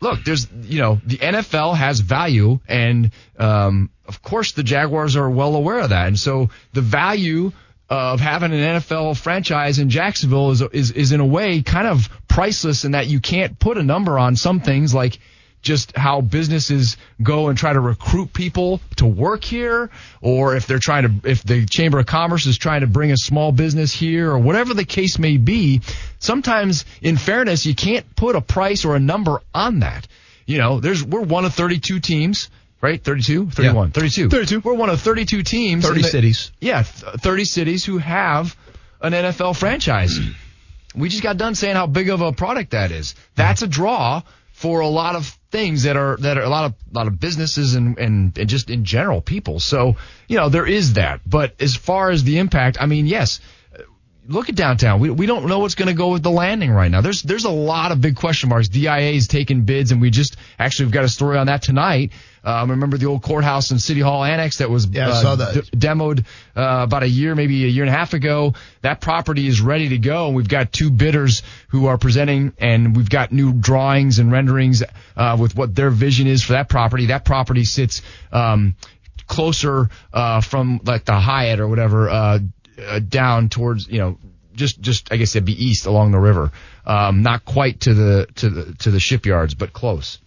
look, 0.00 0.24
there's 0.24 0.46
you 0.62 0.80
know 0.80 1.00
the 1.04 1.18
NFL 1.18 1.76
has 1.76 2.00
value, 2.00 2.60
and 2.68 3.10
um, 3.38 3.90
of 4.06 4.22
course 4.22 4.52
the 4.52 4.62
Jaguars 4.62 5.16
are 5.16 5.28
well 5.28 5.54
aware 5.54 5.80
of 5.80 5.90
that, 5.90 6.08
and 6.08 6.18
so 6.18 6.50
the 6.72 6.80
value 6.80 7.52
of 7.88 8.18
having 8.18 8.52
an 8.52 8.80
NFL 8.80 9.16
franchise 9.16 9.78
in 9.78 9.90
Jacksonville 9.90 10.50
is 10.50 10.62
is 10.62 10.90
is 10.90 11.12
in 11.12 11.20
a 11.20 11.26
way 11.26 11.62
kind 11.62 11.86
of 11.86 12.08
priceless 12.26 12.84
in 12.84 12.92
that 12.92 13.06
you 13.06 13.20
can't 13.20 13.58
put 13.58 13.78
a 13.78 13.82
number 13.82 14.18
on 14.18 14.36
some 14.36 14.60
things 14.60 14.92
like 14.92 15.18
just 15.62 15.96
how 15.96 16.20
businesses 16.20 16.96
go 17.22 17.48
and 17.48 17.58
try 17.58 17.72
to 17.72 17.80
recruit 17.80 18.32
people 18.32 18.80
to 18.96 19.06
work 19.06 19.42
here 19.42 19.90
or 20.20 20.54
if 20.54 20.66
they're 20.66 20.78
trying 20.78 21.02
to 21.20 21.28
if 21.28 21.42
the 21.42 21.66
chamber 21.66 21.98
of 21.98 22.06
commerce 22.06 22.46
is 22.46 22.56
trying 22.56 22.82
to 22.82 22.86
bring 22.86 23.10
a 23.10 23.16
small 23.16 23.50
business 23.50 23.92
here 23.92 24.30
or 24.30 24.38
whatever 24.38 24.74
the 24.74 24.84
case 24.84 25.18
may 25.18 25.36
be 25.36 25.80
sometimes 26.18 26.84
in 27.02 27.16
fairness 27.16 27.66
you 27.66 27.74
can't 27.74 28.14
put 28.14 28.36
a 28.36 28.40
price 28.40 28.84
or 28.84 28.94
a 28.96 29.00
number 29.00 29.40
on 29.54 29.80
that. 29.80 30.06
You 30.46 30.58
know 30.58 30.78
there's 30.80 31.02
we're 31.02 31.22
one 31.22 31.44
of 31.44 31.54
32 31.54 32.00
teams 32.00 32.48
right? 32.80 33.02
32 33.02 33.50
31 33.50 33.90
32 33.90 34.28
32 34.28 34.60
we're 34.60 34.74
one 34.74 34.90
of 34.90 35.00
32 35.00 35.42
teams 35.42 35.84
30 35.84 36.02
the- 36.02 36.08
cities. 36.08 36.52
yeah, 36.60 36.82
th- 36.82 37.14
30 37.16 37.44
cities 37.44 37.84
who 37.84 37.98
have 37.98 38.56
an 39.00 39.12
NFL 39.12 39.56
franchise. 39.56 40.18
we 40.94 41.08
just 41.08 41.22
got 41.22 41.36
done 41.36 41.54
saying 41.54 41.74
how 41.74 41.86
big 41.86 42.08
of 42.08 42.20
a 42.20 42.32
product 42.32 42.70
that 42.70 42.90
is. 42.92 43.14
That's 43.34 43.62
a 43.62 43.66
draw 43.66 44.22
for 44.52 44.80
a 44.80 44.88
lot 44.88 45.16
of 45.16 45.35
things 45.50 45.84
that 45.84 45.96
are 45.96 46.16
that 46.18 46.38
are 46.38 46.42
a 46.42 46.48
lot 46.48 46.64
of 46.66 46.74
a 46.90 46.94
lot 46.94 47.06
of 47.06 47.20
businesses 47.20 47.74
and, 47.74 47.98
and 47.98 48.36
and 48.38 48.48
just 48.48 48.70
in 48.70 48.84
general 48.84 49.20
people. 49.20 49.60
So, 49.60 49.96
you 50.28 50.36
know, 50.36 50.48
there 50.48 50.66
is 50.66 50.94
that. 50.94 51.20
But 51.26 51.60
as 51.60 51.76
far 51.76 52.10
as 52.10 52.24
the 52.24 52.38
impact, 52.38 52.78
I 52.80 52.86
mean, 52.86 53.06
yes, 53.06 53.40
look 54.28 54.48
at 54.48 54.54
downtown. 54.54 55.00
We 55.00 55.10
we 55.10 55.26
don't 55.26 55.46
know 55.46 55.60
what's 55.60 55.74
going 55.74 55.88
to 55.88 55.94
go 55.94 56.08
with 56.08 56.22
the 56.22 56.30
landing 56.30 56.70
right 56.70 56.90
now. 56.90 57.00
There's 57.00 57.22
there's 57.22 57.44
a 57.44 57.50
lot 57.50 57.92
of 57.92 58.00
big 58.00 58.16
question 58.16 58.48
marks. 58.48 58.68
DIA 58.68 59.12
is 59.12 59.28
taking 59.28 59.62
bids, 59.62 59.92
and 59.92 60.00
we 60.00 60.10
just 60.10 60.36
actually 60.58 60.86
we've 60.86 60.94
got 60.94 61.04
a 61.04 61.08
story 61.08 61.38
on 61.38 61.46
that 61.46 61.62
tonight. 61.62 62.12
Um, 62.46 62.70
remember 62.70 62.96
the 62.96 63.06
old 63.06 63.22
courthouse 63.22 63.72
and 63.72 63.82
city 63.82 64.00
hall 64.00 64.22
annex 64.22 64.58
that 64.58 64.70
was 64.70 64.86
Yeah, 64.86 65.08
uh, 65.08 65.34
that. 65.36 65.54
d- 65.54 65.60
demoed 65.76 66.20
uh, 66.56 66.84
about 66.84 67.02
a 67.02 67.08
year, 67.08 67.34
maybe 67.34 67.64
a 67.64 67.68
year 67.68 67.82
and 67.82 67.92
a 67.92 67.96
half 67.96 68.14
ago. 68.14 68.54
That 68.82 69.00
property 69.00 69.48
is 69.48 69.60
ready 69.60 69.88
to 69.88 69.98
go. 69.98 70.28
And 70.28 70.36
we've 70.36 70.48
got 70.48 70.72
two 70.72 70.90
bidders 70.92 71.42
who 71.68 71.86
are 71.86 71.98
presenting, 71.98 72.52
and 72.58 72.96
we've 72.96 73.10
got 73.10 73.32
new 73.32 73.52
drawings 73.52 74.20
and 74.20 74.30
renderings 74.30 74.84
uh, 75.16 75.36
with 75.40 75.56
what 75.56 75.74
their 75.74 75.90
vision 75.90 76.28
is 76.28 76.44
for 76.44 76.52
that 76.52 76.68
property. 76.68 77.06
That 77.06 77.24
property 77.24 77.64
sits 77.64 78.00
um, 78.30 78.76
closer 79.26 79.90
uh, 80.12 80.40
from 80.40 80.80
like 80.84 81.04
the 81.04 81.18
Hyatt 81.18 81.58
or 81.60 81.66
whatever 81.68 82.08
uh, 82.08 82.38
uh, 82.80 82.98
down 83.00 83.48
towards 83.48 83.88
you 83.88 83.98
know 83.98 84.18
just 84.54 84.80
just 84.80 85.12
I 85.12 85.16
guess 85.16 85.34
it'd 85.34 85.44
be 85.46 85.64
east 85.66 85.86
along 85.86 86.12
the 86.12 86.18
river, 86.20 86.52
um, 86.86 87.22
not 87.22 87.44
quite 87.44 87.80
to 87.80 87.92
the 87.94 88.26
to 88.36 88.50
the 88.50 88.74
to 88.80 88.90
the 88.90 89.00
shipyards, 89.00 89.54
but 89.54 89.72
close. 89.72 90.18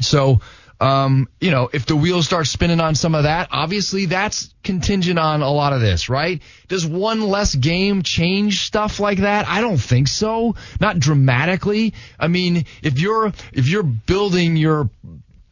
So, 0.00 0.40
um, 0.80 1.28
you 1.40 1.50
know, 1.50 1.70
if 1.72 1.86
the 1.86 1.96
wheels 1.96 2.26
start 2.26 2.46
spinning 2.46 2.80
on 2.80 2.94
some 2.94 3.14
of 3.14 3.22
that, 3.22 3.48
obviously 3.50 4.06
that's 4.06 4.54
contingent 4.62 5.18
on 5.18 5.40
a 5.42 5.50
lot 5.50 5.72
of 5.72 5.80
this, 5.80 6.08
right? 6.08 6.42
Does 6.68 6.86
one 6.86 7.22
less 7.22 7.54
game 7.54 8.02
change 8.02 8.60
stuff 8.64 9.00
like 9.00 9.18
that? 9.18 9.48
I 9.48 9.60
don't 9.62 9.78
think 9.78 10.08
so. 10.08 10.54
Not 10.80 10.98
dramatically. 10.98 11.94
I 12.20 12.28
mean, 12.28 12.66
if 12.82 13.00
you're 13.00 13.32
if 13.52 13.68
you're 13.68 13.82
building 13.82 14.56
your 14.56 14.90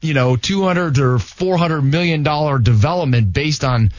you 0.03 0.13
know, 0.13 0.37
200 0.37 0.99
or 0.99 1.19
400 1.19 1.81
million 1.81 2.23
dollar 2.23 2.59
development 2.59 3.33
based 3.33 3.65
on 3.65 3.91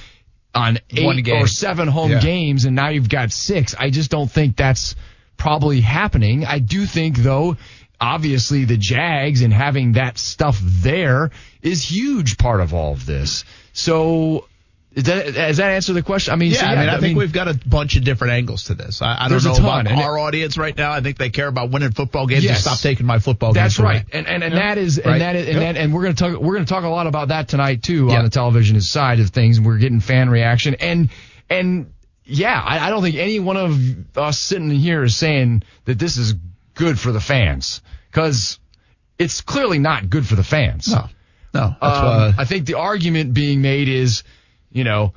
on 0.54 0.78
eight 0.92 1.28
or 1.30 1.48
seven 1.48 1.88
home 1.88 2.12
Yeah. 2.12 2.20
games 2.20 2.66
and 2.66 2.76
now 2.76 2.90
you've 2.90 3.10
got 3.10 3.32
six. 3.32 3.74
I 3.78 3.90
just 3.90 4.12
don't 4.12 4.30
think 4.32 4.56
that's 4.56 4.96
probably 5.36 5.82
happening. 5.82 6.46
I 6.46 6.60
do 6.60 6.86
think 6.86 7.18
though, 7.18 7.58
obviously 8.00 8.66
the 8.66 8.78
Jags 8.78 9.42
and 9.42 9.54
having 9.54 9.94
that 9.94 10.18
stuff 10.18 10.60
there 10.62 11.32
is 11.62 11.84
huge 11.84 12.38
part 12.38 12.62
of 12.62 12.74
all 12.74 12.94
of 12.94 13.06
this. 13.06 13.44
So 13.74 14.48
is 14.94 15.04
that, 15.04 15.34
does 15.34 15.58
that 15.58 15.72
answer 15.72 15.92
the 15.92 16.02
question? 16.02 16.32
I 16.34 16.38
mean, 16.38 16.52
Yeah, 16.52 16.60
so, 16.62 16.66
I 16.68 16.76
mean, 16.80 16.88
I 16.90 17.00
think 17.02 17.18
we've 17.18 17.34
got 17.34 17.50
a 17.50 17.60
bunch 17.68 17.98
of 17.98 18.06
different 18.06 18.32
angles 18.34 18.66
to 18.66 18.76
this. 18.76 19.02
I, 19.02 19.26
I 19.26 19.28
don't 19.28 19.44
know 19.44 19.54
ton, 19.54 19.62
about 19.66 19.88
and 19.88 20.00
it- 20.00 20.06
our 20.06 20.18
audience 20.18 20.58
right 20.58 20.76
now. 20.78 20.92
I 20.92 21.02
think 21.02 21.18
they 21.18 21.30
care 21.30 21.48
about 21.48 21.70
winning 21.70 21.92
football 21.92 22.28
games. 22.28 22.46
Yes. 22.46 22.58
And 22.58 22.62
stop 22.76 22.80
taking 22.80 23.06
my 23.06 23.20
football 23.20 23.52
That's 23.52 23.76
games. 23.76 23.84
away. 23.84 23.94
right, 23.96 24.06
and 24.14 24.26
and, 24.28 24.42
and 24.44 24.54
that 24.56 24.78
is 24.78 24.98
Right. 25.04 25.14
and 25.14 25.22
that 25.22 25.36
is 25.36 25.48
and 25.48 25.62
Yep. 25.62 25.76
that 25.76 25.82
and 25.82 25.94
we're 25.94 26.04
gonna 26.04 26.14
talk 26.14 26.40
we're 26.40 26.54
gonna 26.54 26.66
talk 26.66 26.86
a 26.86 26.88
lot 26.90 27.08
about 27.08 27.28
that 27.28 27.50
tonight 27.50 27.84
too 27.84 28.08
Yeah. 28.10 28.20
on 28.20 28.24
the 28.24 28.30
television 28.30 28.80
side 28.80 29.20
of 29.20 29.32
things. 29.32 29.60
We're 29.60 29.80
getting 29.80 30.00
fan 30.00 30.30
reaction 30.30 30.76
and 30.76 31.10
and 31.50 31.92
yeah, 32.24 32.60
I, 32.60 32.88
I 32.88 32.90
don't 32.90 33.04
think 33.04 33.18
any 33.18 33.40
one 33.42 33.58
of 33.58 34.18
us 34.18 34.40
sitting 34.40 34.70
here 34.72 35.04
is 35.04 35.16
saying 35.16 35.64
that 35.84 36.00
this 36.00 36.16
is 36.18 36.34
good 36.76 37.00
for 37.00 37.12
the 37.12 37.20
fans 37.22 37.82
because 38.12 38.60
it's 39.18 39.42
clearly 39.42 39.80
not 39.80 40.10
good 40.10 40.28
for 40.28 40.36
the 40.36 40.44
fans. 40.44 40.88
No, 40.90 41.10
no. 41.54 41.76
That's 41.82 41.98
Um, 41.98 42.06
why. 42.06 42.34
I 42.38 42.46
think 42.46 42.66
the 42.66 42.76
argument 42.76 43.34
being 43.34 43.62
made 43.62 43.88
is, 43.90 44.24
you 44.72 44.84
know, 44.84 45.14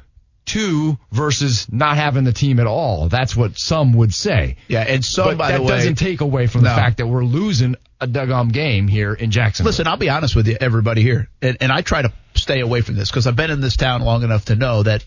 two 0.46 0.98
versus 1.12 1.66
not 1.70 1.96
having 1.96 2.24
the 2.24 2.32
team 2.32 2.58
at 2.58 2.66
all. 2.66 3.08
That's 3.08 3.36
what 3.36 3.58
some 3.58 3.92
would 3.94 4.14
say. 4.14 4.56
Yeah, 4.66 4.80
and 4.82 5.04
some, 5.04 5.26
but 5.26 5.38
by 5.38 5.50
that 5.52 5.58
the 5.58 5.62
way, 5.64 5.68
doesn't 5.68 5.96
take 5.96 6.22
away 6.22 6.46
from 6.46 6.62
the 6.62 6.70
fact 6.70 6.96
that 6.98 7.06
we're 7.06 7.24
losing 7.24 7.76
a 8.00 8.06
dugum 8.06 8.50
game 8.52 8.88
here 8.88 9.12
in 9.12 9.30
Jacksonville. 9.30 9.70
Listen, 9.70 9.86
I'll 9.86 9.96
be 9.98 10.08
honest 10.08 10.34
with 10.36 10.46
you, 10.48 10.56
everybody 10.60 11.02
here, 11.02 11.28
and, 11.42 11.58
and 11.60 11.70
I 11.70 11.82
try 11.82 12.00
to 12.02 12.12
stay 12.34 12.60
away 12.60 12.80
from 12.80 12.94
this 12.94 13.10
because 13.10 13.26
I've 13.26 13.36
been 13.36 13.50
in 13.50 13.60
this 13.60 13.76
town 13.76 14.00
long 14.02 14.22
enough 14.22 14.46
to 14.46 14.54
know 14.54 14.84
that 14.84 15.04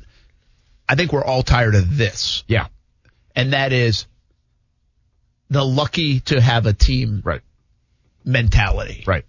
I 0.88 0.96
think 0.96 1.12
we're 1.14 1.24
all 1.24 1.42
tired 1.42 1.74
of 1.74 1.98
this, 1.98 2.44
yeah, 2.48 2.68
and 3.36 3.54
that 3.54 3.72
is 3.72 4.06
the 5.52 5.64
lucky 5.64 6.22
to 6.22 6.42
have 6.42 6.66
a 6.66 6.74
team 6.74 7.22
right 7.24 7.42
mentality. 8.26 9.04
right. 9.06 9.26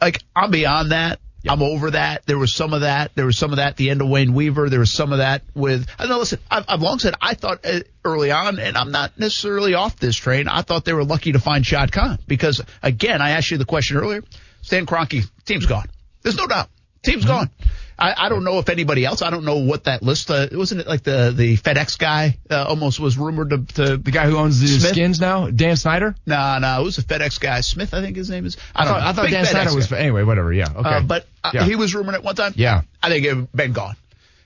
Like 0.00 0.20
I'm 0.36 0.50
beyond 0.50 0.92
that. 0.92 1.18
I'm 1.46 1.62
over 1.62 1.90
that. 1.90 2.24
There 2.24 2.38
was 2.38 2.54
some 2.54 2.72
of 2.72 2.82
that. 2.82 3.14
There 3.14 3.26
was 3.26 3.36
some 3.36 3.50
of 3.50 3.56
that 3.56 3.68
at 3.68 3.76
the 3.76 3.90
end 3.90 4.00
of 4.00 4.08
Wayne 4.08 4.32
Weaver. 4.32 4.70
There 4.70 4.80
was 4.80 4.90
some 4.90 5.12
of 5.12 5.18
that 5.18 5.42
with. 5.54 5.86
I 5.98 6.06
know. 6.06 6.18
Listen, 6.18 6.38
I've, 6.50 6.64
I've 6.68 6.80
long 6.80 6.98
said 6.98 7.14
I 7.20 7.34
thought 7.34 7.64
uh, 7.64 7.80
early 8.04 8.30
on, 8.30 8.58
and 8.58 8.76
I'm 8.78 8.90
not 8.90 9.18
necessarily 9.18 9.74
off 9.74 9.96
this 9.96 10.16
train. 10.16 10.48
I 10.48 10.62
thought 10.62 10.84
they 10.84 10.94
were 10.94 11.04
lucky 11.04 11.32
to 11.32 11.38
find 11.38 11.64
Shad 11.66 11.92
Khan 11.92 12.18
because 12.26 12.62
again, 12.82 13.20
I 13.20 13.30
asked 13.30 13.50
you 13.50 13.58
the 13.58 13.66
question 13.66 13.96
earlier. 13.98 14.22
Stan 14.62 14.86
Kroenke, 14.86 15.24
team's 15.44 15.66
gone. 15.66 15.86
There's 16.22 16.36
no 16.36 16.46
doubt. 16.46 16.70
Team's 17.02 17.26
gone. 17.26 17.50
I, 17.98 18.14
I 18.26 18.28
don't 18.28 18.42
know 18.44 18.58
if 18.58 18.68
anybody 18.68 19.04
else. 19.04 19.22
I 19.22 19.30
don't 19.30 19.44
know 19.44 19.58
what 19.58 19.84
that 19.84 20.02
list. 20.02 20.30
Uh, 20.30 20.48
wasn't 20.52 20.80
it 20.80 20.86
like 20.86 21.02
the 21.04 21.32
the 21.34 21.56
FedEx 21.56 21.98
guy 21.98 22.38
uh, 22.50 22.64
almost 22.68 22.98
was 22.98 23.16
rumored 23.16 23.50
to, 23.50 23.58
to 23.74 23.96
The 23.98 24.10
guy 24.10 24.26
who 24.26 24.36
owns 24.36 24.60
the 24.60 24.66
Smith? 24.66 24.90
skins 24.92 25.20
now, 25.20 25.48
Dan 25.50 25.76
Snyder. 25.76 26.14
Nah, 26.26 26.58
nah, 26.58 26.80
it 26.80 26.84
was 26.84 26.98
a 26.98 27.02
FedEx 27.02 27.38
guy. 27.40 27.60
Smith, 27.60 27.94
I 27.94 28.00
think 28.00 28.16
his 28.16 28.30
name 28.30 28.46
is. 28.46 28.56
I, 28.74 28.82
I 28.82 28.84
don't 28.84 28.92
thought, 28.94 29.00
know. 29.00 29.06
I 29.06 29.12
thought 29.12 29.30
Dan 29.30 29.44
FedEx 29.44 29.50
Snyder 29.50 29.74
was 29.76 29.86
guy. 29.86 29.98
anyway. 29.98 30.22
Whatever. 30.24 30.52
Yeah. 30.52 30.68
Okay. 30.74 30.88
Uh, 30.88 31.00
but 31.02 31.26
uh, 31.44 31.50
Yeah. 31.54 31.64
he 31.64 31.76
was 31.76 31.94
rumored 31.94 32.14
at 32.16 32.22
one 32.24 32.34
time. 32.34 32.52
Yeah. 32.56 32.82
I 33.02 33.08
think 33.10 33.26
it 33.26 33.52
been 33.52 33.72
gone, 33.72 33.96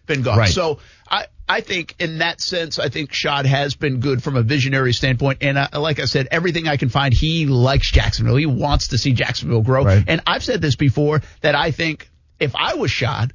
been 0.06 0.22
gone. 0.22 0.38
Right. 0.38 0.50
So 0.50 0.80
I 1.10 1.26
I 1.48 1.62
think 1.62 1.94
in 1.98 2.18
that 2.18 2.42
sense, 2.42 2.78
I 2.78 2.90
think 2.90 3.12
Shad 3.14 3.46
has 3.46 3.74
been 3.74 4.00
good 4.00 4.22
from 4.22 4.36
a 4.36 4.42
visionary 4.42 4.92
standpoint. 4.92 5.38
And 5.40 5.56
uh, 5.56 5.68
like 5.80 6.00
I 6.00 6.04
said, 6.04 6.28
everything 6.30 6.68
I 6.68 6.76
can 6.76 6.90
find, 6.90 7.14
he 7.14 7.46
likes 7.46 7.90
Jacksonville. 7.90 8.36
He 8.36 8.44
wants 8.44 8.88
to 8.88 8.98
see 8.98 9.14
Jacksonville 9.14 9.62
grow. 9.62 9.84
Right. 9.84 10.04
And 10.06 10.20
I've 10.26 10.44
said 10.44 10.60
this 10.60 10.76
before 10.76 11.22
that 11.40 11.54
I 11.54 11.70
think 11.70 12.10
if 12.38 12.54
I 12.54 12.74
was 12.74 12.90
Shad, 12.90 13.32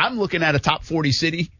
I'm 0.00 0.18
looking 0.18 0.42
at 0.42 0.54
a 0.54 0.58
top 0.58 0.84
40 0.84 1.12
city 1.12 1.50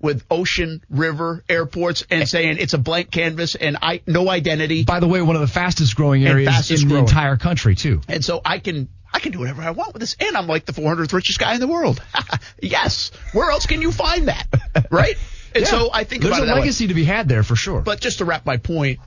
with 0.00 0.24
ocean, 0.30 0.82
river, 0.90 1.42
airports, 1.48 2.04
and 2.10 2.22
eh. 2.22 2.26
saying 2.26 2.58
it's 2.58 2.74
a 2.74 2.78
blank 2.78 3.10
canvas 3.10 3.54
and 3.54 3.78
I 3.82 4.02
no 4.06 4.28
identity. 4.28 4.84
By 4.84 5.00
the 5.00 5.08
way, 5.08 5.22
one 5.22 5.34
of 5.36 5.40
the 5.42 5.48
fastest 5.48 5.96
growing 5.96 6.24
areas 6.26 6.50
fastest 6.50 6.82
in 6.82 6.88
growing. 6.88 7.04
the 7.04 7.10
entire 7.10 7.36
country 7.36 7.74
too. 7.74 8.00
And 8.08 8.24
so 8.24 8.40
I 8.44 8.58
can 8.58 8.88
I 9.12 9.20
can 9.20 9.32
do 9.32 9.38
whatever 9.40 9.62
I 9.62 9.70
want 9.70 9.94
with 9.94 10.00
this, 10.00 10.16
and 10.20 10.36
I'm 10.36 10.46
like 10.46 10.66
the 10.66 10.72
400th 10.72 11.12
richest 11.14 11.38
guy 11.38 11.54
in 11.54 11.60
the 11.60 11.66
world. 11.66 12.00
yes, 12.62 13.10
where 13.32 13.50
else 13.50 13.66
can 13.66 13.80
you 13.80 13.90
find 13.90 14.28
that, 14.28 14.46
right? 14.90 15.16
And 15.54 15.64
Yeah. 15.64 15.70
so 15.70 15.88
I 15.90 16.04
think 16.04 16.22
there's 16.22 16.36
a 16.36 16.42
way. 16.42 16.46
legacy 16.52 16.88
to 16.88 16.94
be 16.94 17.04
had 17.04 17.26
there 17.26 17.42
for 17.42 17.56
sure. 17.56 17.80
But 17.80 18.00
just 18.00 18.18
to 18.18 18.26
wrap 18.26 18.44
my 18.44 18.58
point, 18.58 19.00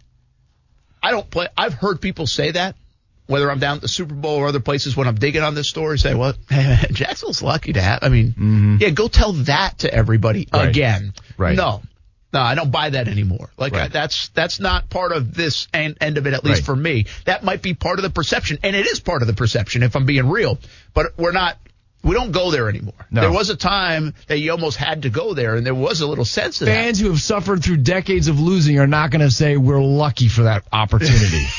I 1.03 1.11
don't 1.11 1.29
play. 1.29 1.47
I've 1.55 1.75
heard 1.75 2.01
people 2.01 2.25
say 2.25 2.49
that. 2.51 2.75
Whether 3.31 3.49
I'm 3.49 3.59
down 3.59 3.77
at 3.77 3.81
the 3.81 3.87
Super 3.87 4.13
Bowl 4.13 4.35
or 4.37 4.47
other 4.47 4.59
places 4.59 4.95
when 4.95 5.07
I'm 5.07 5.15
digging 5.15 5.41
on 5.41 5.55
this 5.55 5.69
story, 5.69 5.97
say, 5.97 6.13
well, 6.13 6.33
Jacksonville's 6.49 7.41
lucky 7.41 7.73
to 7.73 7.81
have. 7.81 7.99
I 8.01 8.09
mean, 8.09 8.27
mm-hmm. 8.31 8.77
yeah, 8.79 8.89
go 8.89 9.07
tell 9.07 9.31
that 9.33 9.79
to 9.79 9.93
everybody 9.93 10.47
Right. 10.53 10.67
again. 10.67 11.13
Right. 11.37 11.55
No, 11.55 11.81
No, 12.33 12.41
I 12.41 12.55
don't 12.55 12.71
buy 12.71 12.89
that 12.89 13.07
anymore. 13.07 13.49
Like 13.57 13.73
Right. 13.73 13.83
I, 13.83 13.87
that's 13.87 14.29
that's 14.29 14.59
not 14.59 14.89
part 14.89 15.11
of 15.13 15.33
this 15.33 15.67
end, 15.73 15.97
end 16.01 16.17
of 16.17 16.27
it, 16.27 16.33
at 16.33 16.43
least 16.43 16.59
Right. 16.59 16.65
for 16.65 16.75
me. 16.75 17.05
That 17.25 17.43
might 17.43 17.61
be 17.61 17.73
part 17.73 17.99
of 17.99 18.03
the 18.03 18.09
perception, 18.09 18.59
and 18.63 18.75
it 18.75 18.85
is 18.85 18.99
part 18.99 19.21
of 19.21 19.27
the 19.27 19.33
perception 19.33 19.81
if 19.83 19.95
I'm 19.95 20.05
being 20.05 20.29
real. 20.29 20.57
But 20.93 21.17
we're 21.17 21.31
not. 21.31 21.57
We 22.03 22.15
don't 22.15 22.31
go 22.31 22.49
there 22.49 22.67
anymore. 22.67 23.05
No. 23.11 23.21
There 23.21 23.31
was 23.31 23.49
a 23.51 23.55
time 23.55 24.15
that 24.27 24.39
you 24.39 24.51
almost 24.51 24.75
had 24.75 25.03
to 25.03 25.09
go 25.09 25.33
there, 25.35 25.55
and 25.55 25.65
there 25.65 25.75
was 25.75 26.01
a 26.01 26.07
little 26.07 26.25
sense 26.25 26.59
of 26.59 26.65
that. 26.65 26.73
Fans 26.73 26.99
who 26.99 27.09
have 27.09 27.21
suffered 27.21 27.63
through 27.63 27.77
decades 27.77 28.27
of 28.27 28.39
losing 28.39 28.79
are 28.79 28.87
not 28.87 29.11
going 29.11 29.21
to 29.21 29.29
say 29.29 29.55
we're 29.55 29.83
lucky 29.83 30.27
for 30.27 30.43
that 30.43 30.63
opportunity. 30.73 31.45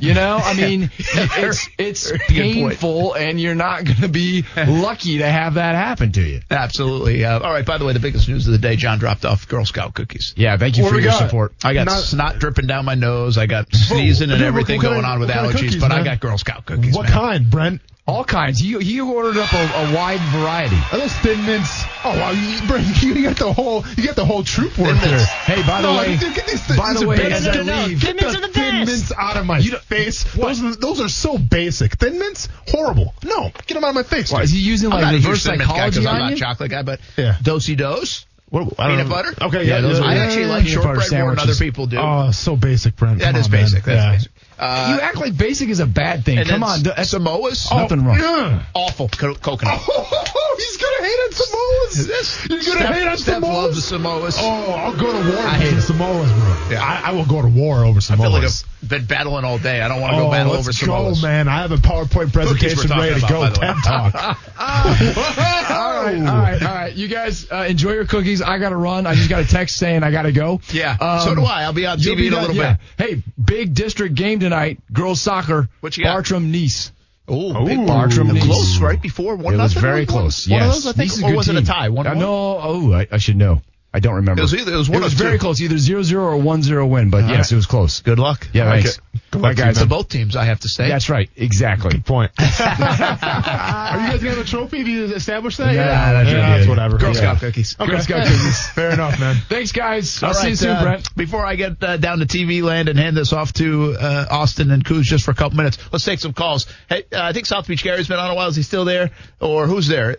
you 0.00 0.14
know, 0.14 0.36
I 0.42 0.54
mean, 0.54 0.90
it's 0.98 1.68
it's 1.78 2.10
Very 2.10 2.18
good 2.28 2.54
point. 2.54 2.70
painful, 2.72 3.14
and 3.14 3.40
you're 3.40 3.54
not 3.54 3.84
going 3.84 4.00
to 4.02 4.08
be 4.08 4.44
lucky 4.56 5.18
to 5.18 5.26
have 5.28 5.54
that 5.54 5.74
happen 5.74 6.12
to 6.12 6.22
you. 6.22 6.40
Absolutely. 6.50 7.24
Uh, 7.24 7.38
all 7.40 7.52
right. 7.52 7.64
By 7.66 7.78
the 7.78 7.84
way, 7.84 7.92
the 7.92 8.00
biggest 8.00 8.28
news 8.28 8.46
of 8.46 8.52
the 8.52 8.58
day: 8.58 8.76
John 8.76 8.98
dropped 8.98 9.24
off 9.24 9.48
Girl 9.48 9.64
Scout 9.64 9.94
cookies. 9.94 10.34
Yeah, 10.36 10.56
thank 10.56 10.76
you 10.76 10.84
What 10.84 10.92
for 10.92 11.00
your 11.00 11.10
got? 11.10 11.18
support. 11.18 11.52
I 11.64 11.74
got 11.74 11.86
Not- 11.86 12.02
snot 12.02 12.38
dripping 12.38 12.66
down 12.66 12.84
my 12.84 12.94
nose. 12.94 13.38
I 13.38 13.46
got 13.46 13.74
sneezing 13.74 14.30
and 14.30 14.42
everything 14.42 14.80
going 14.80 15.04
on 15.04 15.20
with 15.20 15.28
what 15.28 15.34
kind 15.36 15.46
of 15.46 15.52
allergies, 15.54 15.58
cookies, 15.66 15.80
but 15.80 15.92
I 15.92 16.02
got 16.04 16.20
Girl 16.20 16.38
Scout 16.38 16.66
cookies. 16.66 16.94
What 16.94 17.04
man. 17.04 17.12
kind, 17.12 17.50
Brent? 17.50 17.80
All 18.08 18.22
kinds. 18.24 18.60
He 18.60 18.78
he 18.78 19.00
ordered 19.00 19.36
up 19.36 19.52
a, 19.52 19.56
a 19.56 19.94
wide 19.94 20.20
variety. 20.30 20.76
Are 20.92 20.98
those 20.98 21.12
thin 21.14 21.44
mints? 21.44 21.82
Oh 22.04 22.10
wow, 22.16 22.30
you, 22.30 22.64
Brent, 22.68 23.02
you 23.02 23.20
got 23.24 23.36
the 23.36 23.52
whole 23.52 23.84
you 23.96 24.06
got 24.06 24.14
the 24.14 24.24
whole 24.24 24.44
troop 24.44 24.78
work 24.78 24.96
Thin 24.98 25.10
there. 25.10 25.26
Hey, 25.26 25.60
by 25.66 25.82
the 25.82 25.92
No, 25.92 25.98
way, 25.98 26.16
dude, 26.16 26.32
get 26.34 26.46
these 26.46 26.62
things- 26.64 26.78
by 26.78 26.92
these 26.92 27.00
the 27.00 27.08
way, 27.08 27.32
as 27.32 27.48
I 27.48 27.60
leave, 27.62 28.00
Thin 28.00 28.16
Get 28.16 28.22
mints 28.22 28.36
are 28.36 28.40
the 28.42 28.48
thin 28.52 28.84
best. 28.86 28.90
mints 28.92 29.12
out 29.18 29.36
of 29.36 29.44
my 29.44 29.60
face. 29.60 30.22
Those 30.34 30.62
are, 30.62 30.76
those 30.76 31.00
are 31.00 31.08
so 31.08 31.36
basic. 31.36 31.94
Thin 31.98 32.18
mints, 32.20 32.48
horrible. 32.68 33.12
No, 33.24 33.50
get 33.66 33.74
them 33.74 33.82
out 33.82 33.88
of 33.90 33.94
my 33.96 34.02
face. 34.04 34.32
Is 34.32 34.50
he 34.52 34.60
using 34.60 34.90
like 34.90 35.02
a 35.02 35.06
reverse 35.16 35.24
huge 35.24 35.42
Thin 35.42 35.58
Mints 35.58 35.72
guy 35.72 35.90
psychology 35.90 35.98
because 36.00 36.06
I'm 36.06 36.14
on 36.14 36.20
not 36.20 36.28
a 36.28 36.34
you? 36.34 36.38
chocolate 36.38 36.70
guy, 36.70 36.82
but 36.82 37.00
Yeah. 37.16 37.36
Do-si-dos. 37.42 38.26
What, 38.48 38.78
I 38.78 38.86
don't 38.86 38.96
Peanut 38.98 39.08
know. 39.08 39.12
butter? 39.12 39.44
Okay, 39.46 39.64
Yeah, 39.64 39.74
yeah, 39.74 39.80
those 39.80 39.98
yeah, 39.98 40.04
are- 40.04 40.08
I 40.08 40.16
actually 40.18 40.42
yeah, 40.42 40.48
like 40.50 40.68
yeah. 40.68 40.76
butter 40.76 41.00
shortbread 41.00 41.20
more 41.20 41.30
than 41.30 41.38
other 41.40 41.54
people 41.56 41.86
do. 41.86 41.98
Oh, 41.98 42.30
so 42.30 42.54
basic, 42.54 42.94
Brent. 42.94 43.18
that 43.18 43.32
Come 43.32 43.40
is 43.40 43.46
on, 43.46 43.50
man. 43.50 43.62
basic. 43.64 43.82
That's 43.82 43.96
Yeah. 44.04 44.12
basic. 44.12 44.32
Uh, 44.58 44.94
you 44.94 45.00
act 45.02 45.16
like 45.18 45.36
basic 45.36 45.68
is 45.68 45.80
a 45.80 45.86
bad 45.86 46.24
thing. 46.24 46.42
Come 46.46 46.62
on, 46.64 46.82
that's 46.82 47.12
Samoas. 47.12 47.70
nothing 47.74 48.04
wrong. 48.04 48.18
Yeah. 48.18 48.64
Awful 48.74 49.08
co- 49.08 49.34
coconut. 49.34 49.80
Oh, 50.38 50.54
he's 50.58 50.76
gonna 50.78 51.02
hate 51.06 51.20
on 51.24 51.30
Samoas. 51.32 52.48
You're 52.48 52.58
gonna 52.58 52.86
Steph- 52.86 52.94
hate 52.94 53.08
on 53.08 53.16
Steph 53.18 53.42
Samoas. 53.42 53.52
loves 53.54 53.90
the 53.90 53.96
Samoas. 53.96 54.36
Oh, 54.40 54.72
I'll 54.72 54.96
go 54.96 55.12
to 55.12 55.30
war 55.30 55.38
I 55.46 55.54
hate 55.54 55.72
over 55.72 55.80
some 55.82 55.96
Samoas, 55.96 56.38
bro. 56.38 56.70
Yeah. 56.70 56.82
I, 56.82 57.10
I 57.10 57.12
will 57.12 57.26
go 57.26 57.42
to 57.42 57.48
war 57.48 57.84
over 57.84 58.00
Samoas. 58.00 58.12
I 58.12 58.16
feel 58.16 58.30
like 58.30 58.44
I've 58.44 58.88
been 58.88 59.04
battling 59.04 59.44
all 59.44 59.58
day. 59.58 59.82
I 59.82 59.88
don't 59.88 60.00
want 60.00 60.14
to 60.14 60.18
go 60.20 60.28
oh, 60.28 60.30
battle 60.30 60.52
let's 60.52 60.68
over 60.82 60.86
go, 60.86 61.10
Samoas. 61.12 61.22
man. 61.22 61.48
I 61.48 61.58
have 61.60 61.72
a 61.72 61.76
PowerPoint 61.76 62.32
presentation 62.32 62.78
talking 62.88 62.96
ready 62.98 63.20
to 63.20 63.26
about, 63.26 63.30
go. 63.30 63.40
by 63.40 63.50
the 63.50 63.60
way. 63.60 63.66
TED 63.66 63.84
Talk. 63.84 64.14
all 64.58 66.02
right, 66.02 66.16
all 66.18 66.38
right, 66.38 66.62
all 66.62 66.74
right. 66.74 66.94
You 66.94 67.08
guys 67.08 67.50
uh, 67.50 67.66
enjoy 67.68 67.92
your 67.92 68.06
cookies. 68.06 68.40
I 68.40 68.58
got 68.58 68.70
to 68.70 68.76
run. 68.76 69.06
I 69.06 69.14
just 69.14 69.28
got 69.28 69.42
a 69.42 69.46
text 69.46 69.76
saying 69.76 70.02
I 70.02 70.10
got 70.10 70.22
to 70.22 70.32
go. 70.32 70.60
Yeah, 70.72 70.96
Um, 70.98 71.20
so 71.20 71.34
do 71.34 71.42
I. 71.44 71.64
I'll 71.64 71.72
be 71.74 71.86
on 71.86 71.98
TV 71.98 72.16
be 72.16 72.26
in 72.28 72.32
a 72.32 72.36
done- 72.36 72.40
little 72.48 72.56
yeah. 72.56 72.76
bit. 72.96 73.06
Hey, 73.08 73.22
big 73.42 73.74
district 73.74 74.14
game 74.14 74.40
tonight. 74.40 74.45
Girls 74.92 75.20
soccer. 75.20 75.68
What 75.80 75.96
you 75.96 76.04
got? 76.04 76.14
Bartram 76.14 76.50
Nice. 76.52 76.92
Oh, 77.28 77.64
big 77.64 77.84
Bartram. 77.86 78.28
Nice. 78.28 78.44
Close, 78.44 78.78
right 78.78 79.00
before 79.02 79.34
one 79.36 79.54
it 79.54 79.58
was 79.58 79.72
very 79.72 80.06
close. 80.06 80.48
One 80.48 80.60
yes, 80.60 80.68
of 80.78 80.82
those, 80.84 80.86
I 80.86 80.92
think, 80.92 81.08
Nice 81.10 81.16
is 81.18 81.22
or 81.24 81.28
good 81.28 81.36
was 81.36 81.48
it 81.48 81.56
a 81.56 81.58
team. 81.58 81.66
tie? 81.66 81.88
One 81.88 82.06
Uh, 82.06 82.10
one? 82.10 82.18
no, 82.20 82.58
oh, 82.62 82.92
I, 82.92 83.08
I 83.10 83.18
should 83.18 83.36
know. 83.36 83.62
I 83.96 83.98
don't 83.98 84.16
remember. 84.16 84.40
It 84.40 84.44
was 84.44 84.54
either- 84.54 84.74
it 84.74 84.76
was 84.76 84.90
one 84.90 85.00
It 85.00 85.04
was 85.04 85.14
very 85.14 85.38
two. 85.38 85.38
close, 85.38 85.58
either 85.62 85.76
0-0 85.76 86.12
or 86.20 86.36
1-0 86.36 86.86
win. 86.86 87.08
But 87.08 87.24
yes, 87.24 87.30
right. 87.30 87.52
it 87.52 87.56
was 87.56 87.64
close. 87.64 88.02
Good 88.02 88.18
luck. 88.18 88.46
Yeah, 88.52 88.66
like 88.66 88.82
thanks. 88.82 88.98
it. 88.98 89.02
Good 89.30 89.40
luck 89.40 89.56
to 89.56 89.62
guys. 89.62 89.78
To 89.78 89.86
both 89.86 90.10
teams, 90.10 90.36
I 90.36 90.44
have 90.44 90.60
to 90.60 90.68
say. 90.68 90.86
That's 90.88 91.08
right. 91.08 91.30
Exactly. 91.34 91.98
Point. 92.00 92.30
Are 92.38 92.42
you 92.42 94.08
guys 94.10 94.22
gonna 94.22 94.36
have 94.36 94.38
a 94.38 94.44
trophy? 94.44 94.78
Have 94.78 94.88
you 94.88 95.04
established 95.14 95.56
that? 95.58 95.66
Nah, 95.66 95.72
yet? 95.72 95.84
that's 95.86 96.30
yeah, 96.30 96.36
right. 96.40 96.56
that's 96.58 96.68
whatever. 96.68 96.98
Girl 96.98 97.08
Yeah. 97.14 97.20
Scout 97.20 97.40
cookies. 97.40 97.76
Okay. 97.80 97.90
Girl 97.90 98.00
Scout 98.00 98.26
cookies. 98.26 98.68
Fair 98.74 98.90
enough, 98.92 99.18
man. 99.18 99.36
Thanks, 99.48 99.72
guys. 99.72 100.22
I'll 100.22 100.28
All 100.28 100.34
see 100.34 100.50
you 100.50 100.56
soon, 100.56 100.70
uh, 100.76 100.82
Brent. 100.82 101.16
Before 101.16 101.44
I 101.46 101.54
get 101.56 101.82
uh, 101.82 101.96
down 101.96 102.18
to 102.18 102.26
TV 102.26 102.62
land 102.62 102.90
and 102.90 102.98
hand 102.98 103.16
this 103.16 103.32
off 103.32 103.52
to 103.54 103.96
uh, 103.98 104.26
Austin 104.30 104.70
and 104.70 104.84
Coos 104.84 105.06
just 105.06 105.24
for 105.24 105.30
a 105.30 105.34
couple 105.34 105.56
minutes, 105.56 105.78
let's 105.90 106.04
take 106.04 106.20
some 106.20 106.34
calls. 106.34 106.66
Hey, 106.88 107.04
uh, 107.12 107.22
I 107.22 107.32
think 107.32 107.46
South 107.46 107.66
Beach 107.66 107.82
Gary's 107.82 108.08
been 108.08 108.18
on 108.18 108.30
a 108.30 108.34
while. 108.34 108.48
Is 108.48 108.56
he 108.56 108.62
still 108.62 108.84
there, 108.84 109.10
or 109.40 109.66
who's 109.66 109.86
there? 109.88 110.16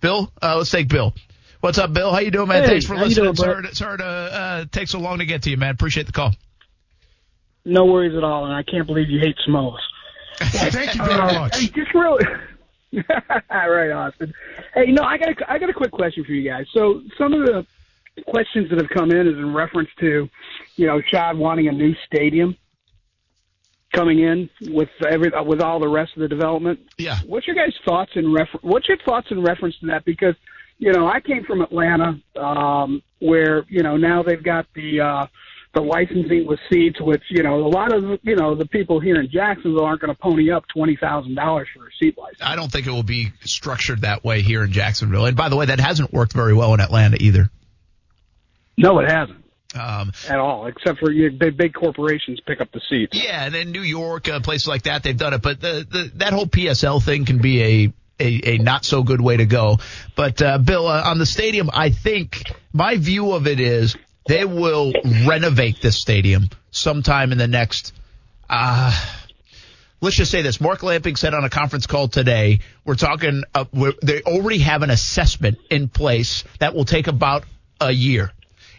Bill. 0.00 0.30
Uh, 0.42 0.58
let's 0.58 0.70
take 0.70 0.88
Bill. 0.88 1.14
What's 1.64 1.78
up, 1.78 1.94
Bill? 1.94 2.12
How 2.12 2.18
you 2.18 2.30
doing, 2.30 2.48
man? 2.48 2.62
Hey, 2.62 2.68
Thanks 2.72 2.84
for 2.84 2.94
listening. 2.94 3.24
doing, 3.24 3.36
sorry, 3.36 3.74
sorry 3.74 3.96
to 3.96 4.04
uh, 4.04 4.64
take 4.70 4.86
so 4.86 4.98
long 4.98 5.20
to 5.20 5.24
get 5.24 5.44
to 5.44 5.50
you, 5.50 5.56
man. 5.56 5.70
Appreciate 5.70 6.04
the 6.04 6.12
call. 6.12 6.32
No 7.64 7.86
worries 7.86 8.14
at 8.14 8.22
all, 8.22 8.44
and 8.44 8.52
I 8.52 8.62
can't 8.62 8.86
believe 8.86 9.08
you 9.08 9.18
hate 9.18 9.34
Samoas. 9.48 9.78
Thank 10.40 10.94
you 10.94 11.02
very 11.02 11.18
Uh, 11.18 11.40
much. 11.40 11.56
Hey, 11.58 11.68
just 11.68 11.94
really. 11.94 12.22
right, 13.50 13.90
Austin. 13.92 14.34
Hey, 14.74 14.92
no, 14.92 15.04
I 15.04 15.16
got 15.16 15.28
a, 15.30 15.50
I 15.50 15.58
got 15.58 15.70
a 15.70 15.72
quick 15.72 15.90
question 15.90 16.22
for 16.22 16.32
you 16.32 16.46
guys. 16.46 16.66
So 16.74 17.00
some 17.16 17.32
of 17.32 17.46
the 17.46 17.66
questions 18.26 18.68
that 18.68 18.78
have 18.78 18.90
come 18.90 19.10
in 19.10 19.26
is 19.26 19.38
in 19.38 19.54
reference 19.54 19.88
to, 20.00 20.28
you 20.76 20.86
know, 20.86 21.00
Shad 21.10 21.38
wanting 21.38 21.68
a 21.68 21.72
new 21.72 21.94
stadium 22.04 22.58
coming 23.94 24.18
in 24.18 24.50
with 24.68 24.90
every 25.08 25.30
with 25.46 25.62
all 25.62 25.80
the 25.80 25.88
rest 25.88 26.12
of 26.14 26.20
the 26.20 26.28
development. 26.28 26.80
Yeah. 26.98 27.20
What's 27.24 27.46
your 27.46 27.56
guys' 27.56 27.72
thoughts 27.86 28.10
in 28.16 28.30
refer- 28.34 28.58
What's 28.60 28.86
your 28.86 28.98
thoughts 28.98 29.28
in 29.30 29.42
reference 29.42 29.78
to 29.78 29.86
that? 29.86 30.04
Because 30.04 30.34
you 30.78 30.92
know, 30.92 31.06
I 31.06 31.20
came 31.20 31.44
from 31.44 31.60
Atlanta, 31.62 32.20
um, 32.36 33.02
where 33.20 33.64
you 33.68 33.82
know 33.82 33.96
now 33.96 34.22
they've 34.22 34.42
got 34.42 34.66
the 34.74 35.00
uh, 35.00 35.26
the 35.74 35.80
licensing 35.80 36.46
with 36.46 36.60
seats, 36.70 37.00
which 37.00 37.22
you 37.30 37.42
know 37.42 37.56
a 37.56 37.68
lot 37.68 37.92
of 37.92 38.18
you 38.22 38.36
know 38.36 38.54
the 38.54 38.66
people 38.66 39.00
here 39.00 39.20
in 39.20 39.28
Jacksonville 39.30 39.84
aren't 39.84 40.00
going 40.00 40.14
to 40.14 40.20
pony 40.20 40.50
up 40.50 40.64
twenty 40.74 40.96
thousand 40.96 41.34
dollars 41.34 41.68
for 41.74 41.86
a 41.86 41.90
seat 42.00 42.16
license. 42.18 42.40
I 42.42 42.56
don't 42.56 42.70
think 42.70 42.86
it 42.86 42.90
will 42.90 43.02
be 43.02 43.32
structured 43.44 44.02
that 44.02 44.24
way 44.24 44.42
here 44.42 44.62
in 44.64 44.72
Jacksonville. 44.72 45.26
And 45.26 45.36
by 45.36 45.48
the 45.48 45.56
way, 45.56 45.66
that 45.66 45.80
hasn't 45.80 46.12
worked 46.12 46.32
very 46.32 46.54
well 46.54 46.74
in 46.74 46.80
Atlanta 46.80 47.16
either. 47.20 47.50
No, 48.76 48.98
it 48.98 49.08
hasn't 49.08 49.44
Um, 49.74 50.12
at 50.28 50.38
all, 50.38 50.66
except 50.66 50.98
for 50.98 51.10
you, 51.12 51.30
big, 51.30 51.56
big 51.56 51.74
corporations 51.74 52.40
pick 52.46 52.60
up 52.60 52.70
the 52.72 52.80
seats. 52.88 53.12
Yeah, 53.12 53.44
and 53.44 53.54
in 53.54 53.70
New 53.72 53.82
York, 53.82 54.28
uh, 54.28 54.40
places 54.40 54.66
like 54.68 54.82
that, 54.82 55.02
they've 55.04 55.16
done 55.16 55.32
it. 55.34 55.42
But 55.42 55.60
the, 55.60 55.86
the 55.88 56.10
that 56.16 56.32
whole 56.32 56.46
PSL 56.46 57.02
thing 57.02 57.24
can 57.24 57.38
be 57.38 57.62
a 57.62 57.92
a, 58.18 58.54
a 58.54 58.58
not 58.58 58.84
so 58.84 59.02
good 59.02 59.20
way 59.20 59.36
to 59.36 59.46
go. 59.46 59.78
But 60.16 60.40
uh, 60.40 60.58
Bill, 60.58 60.86
uh, 60.86 61.02
on 61.04 61.18
the 61.18 61.26
stadium, 61.26 61.70
I 61.72 61.90
think 61.90 62.42
my 62.72 62.96
view 62.96 63.32
of 63.32 63.46
it 63.46 63.60
is 63.60 63.96
they 64.26 64.44
will 64.44 64.92
renovate 65.26 65.80
this 65.82 66.00
stadium 66.00 66.48
sometime 66.70 67.32
in 67.32 67.38
the 67.38 67.48
next. 67.48 67.92
Uh, 68.48 68.92
let's 70.00 70.16
just 70.16 70.30
say 70.30 70.42
this. 70.42 70.60
Mark 70.60 70.82
Lamping 70.82 71.16
said 71.16 71.34
on 71.34 71.44
a 71.44 71.50
conference 71.50 71.86
call 71.86 72.08
today, 72.08 72.60
we're 72.84 72.94
talking, 72.94 73.42
uh, 73.54 73.64
we're, 73.72 73.94
they 74.02 74.22
already 74.22 74.58
have 74.58 74.82
an 74.82 74.90
assessment 74.90 75.58
in 75.70 75.88
place 75.88 76.44
that 76.60 76.74
will 76.74 76.84
take 76.84 77.06
about 77.06 77.44
a 77.80 77.90
year 77.90 78.30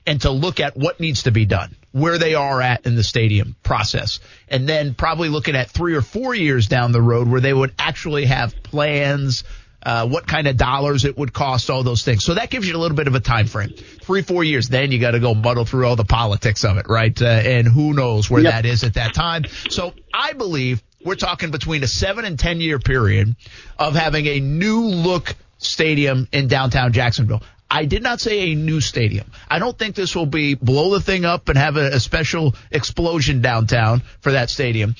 and 0.08 0.22
to 0.22 0.32
look 0.32 0.60
at 0.60 0.78
what 0.78 1.00
needs 1.00 1.24
to 1.24 1.32
be 1.32 1.46
done, 1.46 1.76
where 1.96 2.18
they 2.18 2.36
are 2.36 2.62
at 2.62 2.86
in 2.86 2.96
the 2.98 3.04
stadium 3.06 3.56
process. 3.64 4.20
And 4.50 4.68
then 4.68 4.96
probably 4.96 5.30
looking 5.30 5.56
at 5.56 5.70
three 5.70 5.96
or 5.96 6.02
four 6.02 6.36
years 6.36 6.68
down 6.68 6.92
the 6.92 7.02
road 7.02 7.30
where 7.30 7.40
they 7.40 7.54
would 7.54 7.74
actually 7.80 8.26
have 8.26 8.54
plans, 8.64 9.46
uh, 9.82 10.06
what 10.06 10.28
kind 10.28 10.46
of 10.48 10.58
dollars 10.58 11.06
it 11.06 11.18
would 11.18 11.32
cost, 11.32 11.70
all 11.70 11.84
those 11.84 12.04
things. 12.04 12.26
So 12.26 12.34
that 12.34 12.50
gives 12.50 12.68
you 12.68 12.76
a 12.76 12.80
little 12.80 12.98
bit 12.98 13.08
of 13.08 13.16
a 13.16 13.22
time 13.22 13.48
frame. 13.48 13.70
Three, 13.70 14.24
four 14.24 14.44
years, 14.44 14.68
then 14.68 14.92
you 14.92 15.00
got 15.00 15.12
to 15.12 15.22
go 15.22 15.34
muddle 15.34 15.64
through 15.64 15.88
all 15.88 15.96
the 15.96 16.04
politics 16.04 16.66
of 16.66 16.76
it, 16.76 16.88
right? 16.90 17.20
Uh, 17.22 17.28
and 17.28 17.66
who 17.66 17.94
knows 17.94 18.30
where 18.30 18.42
Yep. 18.44 18.52
that 18.52 18.66
is 18.66 18.84
at 18.84 18.96
that 18.96 19.14
time. 19.14 19.46
So 19.70 19.94
I 20.14 20.34
believe 20.34 20.84
we're 21.06 21.16
talking 21.16 21.50
between 21.50 21.82
a 21.82 21.88
seven 21.88 22.26
and 22.26 22.38
10 22.38 22.60
year 22.60 22.78
period 22.78 23.38
of 23.80 23.96
having 23.96 24.26
a 24.28 24.42
new 24.42 24.82
look 24.82 25.34
stadium 25.60 26.28
in 26.34 26.50
downtown 26.50 26.92
Jacksonville. 26.92 27.42
I 27.70 27.86
did 27.86 28.04
not 28.04 28.22
say 28.22 28.52
a 28.52 28.56
new 28.56 28.80
stadium. 28.80 29.32
I 29.50 29.60
don't 29.60 29.78
think 29.78 29.96
this 29.96 30.16
will 30.16 30.26
be 30.26 30.54
blow 30.56 30.92
the 30.92 31.02
thing 31.02 31.26
up 31.26 31.50
and 31.50 31.58
have 31.58 31.78
a, 31.78 31.96
a 31.96 32.00
special 32.00 32.56
explosion 32.72 33.42
downtown 33.42 34.04
for 34.22 34.34
that 34.34 34.50
stadium. 34.50 34.96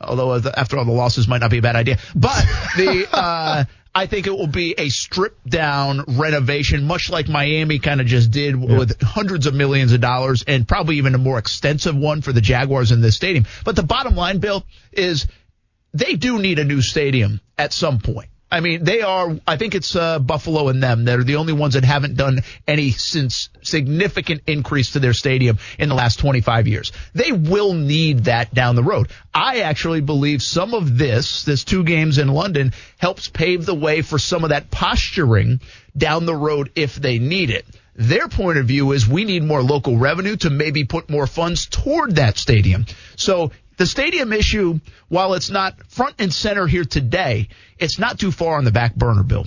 Although 0.00 0.32
uh, 0.32 0.52
after 0.56 0.78
all 0.78 0.84
the 0.84 0.92
losses 0.92 1.28
might 1.28 1.40
not 1.40 1.50
be 1.50 1.58
a 1.58 1.62
bad 1.62 1.76
idea, 1.76 1.98
but 2.14 2.44
the, 2.76 3.06
uh, 3.12 3.64
I 3.94 4.06
think 4.06 4.26
it 4.26 4.30
will 4.30 4.46
be 4.46 4.74
a 4.78 4.88
stripped 4.88 5.48
down 5.48 6.04
renovation, 6.06 6.86
much 6.86 7.10
like 7.10 7.28
Miami 7.28 7.80
kind 7.80 8.00
of 8.00 8.06
just 8.06 8.30
did 8.30 8.54
with 8.54 9.00
hundreds 9.02 9.46
of 9.46 9.54
millions 9.54 9.92
of 9.92 10.00
dollars 10.00 10.44
and 10.46 10.66
probably 10.66 10.98
even 10.98 11.14
a 11.14 11.18
more 11.18 11.38
extensive 11.38 11.96
one 11.96 12.22
for 12.22 12.32
the 12.32 12.40
Jaguars 12.40 12.92
in 12.92 13.00
this 13.00 13.16
stadium. 13.16 13.46
But 13.64 13.76
the 13.76 13.82
bottom 13.82 14.14
line, 14.14 14.38
Bill, 14.38 14.64
is 14.92 15.26
they 15.92 16.14
do 16.14 16.38
need 16.38 16.60
a 16.60 16.64
new 16.64 16.82
stadium 16.82 17.40
at 17.58 17.72
some 17.72 17.98
point. 17.98 18.30
I 18.52 18.60
mean, 18.60 18.82
they 18.82 19.02
are, 19.02 19.38
I 19.46 19.56
think 19.56 19.76
it's 19.76 19.94
uh, 19.94 20.18
Buffalo 20.18 20.68
and 20.68 20.82
them. 20.82 21.04
They're 21.04 21.22
the 21.22 21.36
only 21.36 21.52
ones 21.52 21.74
that 21.74 21.84
haven't 21.84 22.16
done 22.16 22.40
any 22.66 22.90
since 22.90 23.48
significant 23.62 24.42
increase 24.48 24.92
to 24.92 24.98
their 24.98 25.12
stadium 25.12 25.58
in 25.78 25.88
the 25.88 25.94
last 25.94 26.18
25 26.18 26.66
years. 26.66 26.90
They 27.14 27.30
will 27.30 27.74
need 27.74 28.24
that 28.24 28.52
down 28.52 28.74
the 28.74 28.82
road. 28.82 29.08
I 29.32 29.60
actually 29.60 30.00
believe 30.00 30.42
some 30.42 30.74
of 30.74 30.98
this, 30.98 31.44
this 31.44 31.62
two 31.62 31.84
games 31.84 32.18
in 32.18 32.28
London, 32.28 32.72
helps 32.98 33.28
pave 33.28 33.66
the 33.66 33.74
way 33.74 34.02
for 34.02 34.18
some 34.18 34.42
of 34.42 34.50
that 34.50 34.70
posturing 34.70 35.60
down 35.96 36.26
the 36.26 36.34
road 36.34 36.72
if 36.74 36.96
they 36.96 37.18
need 37.18 37.50
it. 37.50 37.66
Their 37.94 38.28
point 38.28 38.58
of 38.58 38.66
view 38.66 38.92
is 38.92 39.06
we 39.06 39.24
need 39.24 39.44
more 39.44 39.62
local 39.62 39.96
revenue 39.96 40.36
to 40.36 40.50
maybe 40.50 40.84
put 40.84 41.10
more 41.10 41.26
funds 41.26 41.66
toward 41.66 42.16
that 42.16 42.38
stadium. 42.38 42.86
So 43.16 43.52
the 43.80 43.86
stadium 43.86 44.30
issue, 44.34 44.78
while 45.08 45.32
it's 45.32 45.48
not 45.48 45.74
front 45.88 46.16
and 46.18 46.30
center 46.30 46.66
here 46.66 46.84
today, 46.84 47.48
it's 47.78 47.98
not 47.98 48.18
too 48.18 48.30
far 48.30 48.58
on 48.58 48.64
the 48.64 48.70
back 48.70 48.94
burner, 48.94 49.22
Bill. 49.22 49.46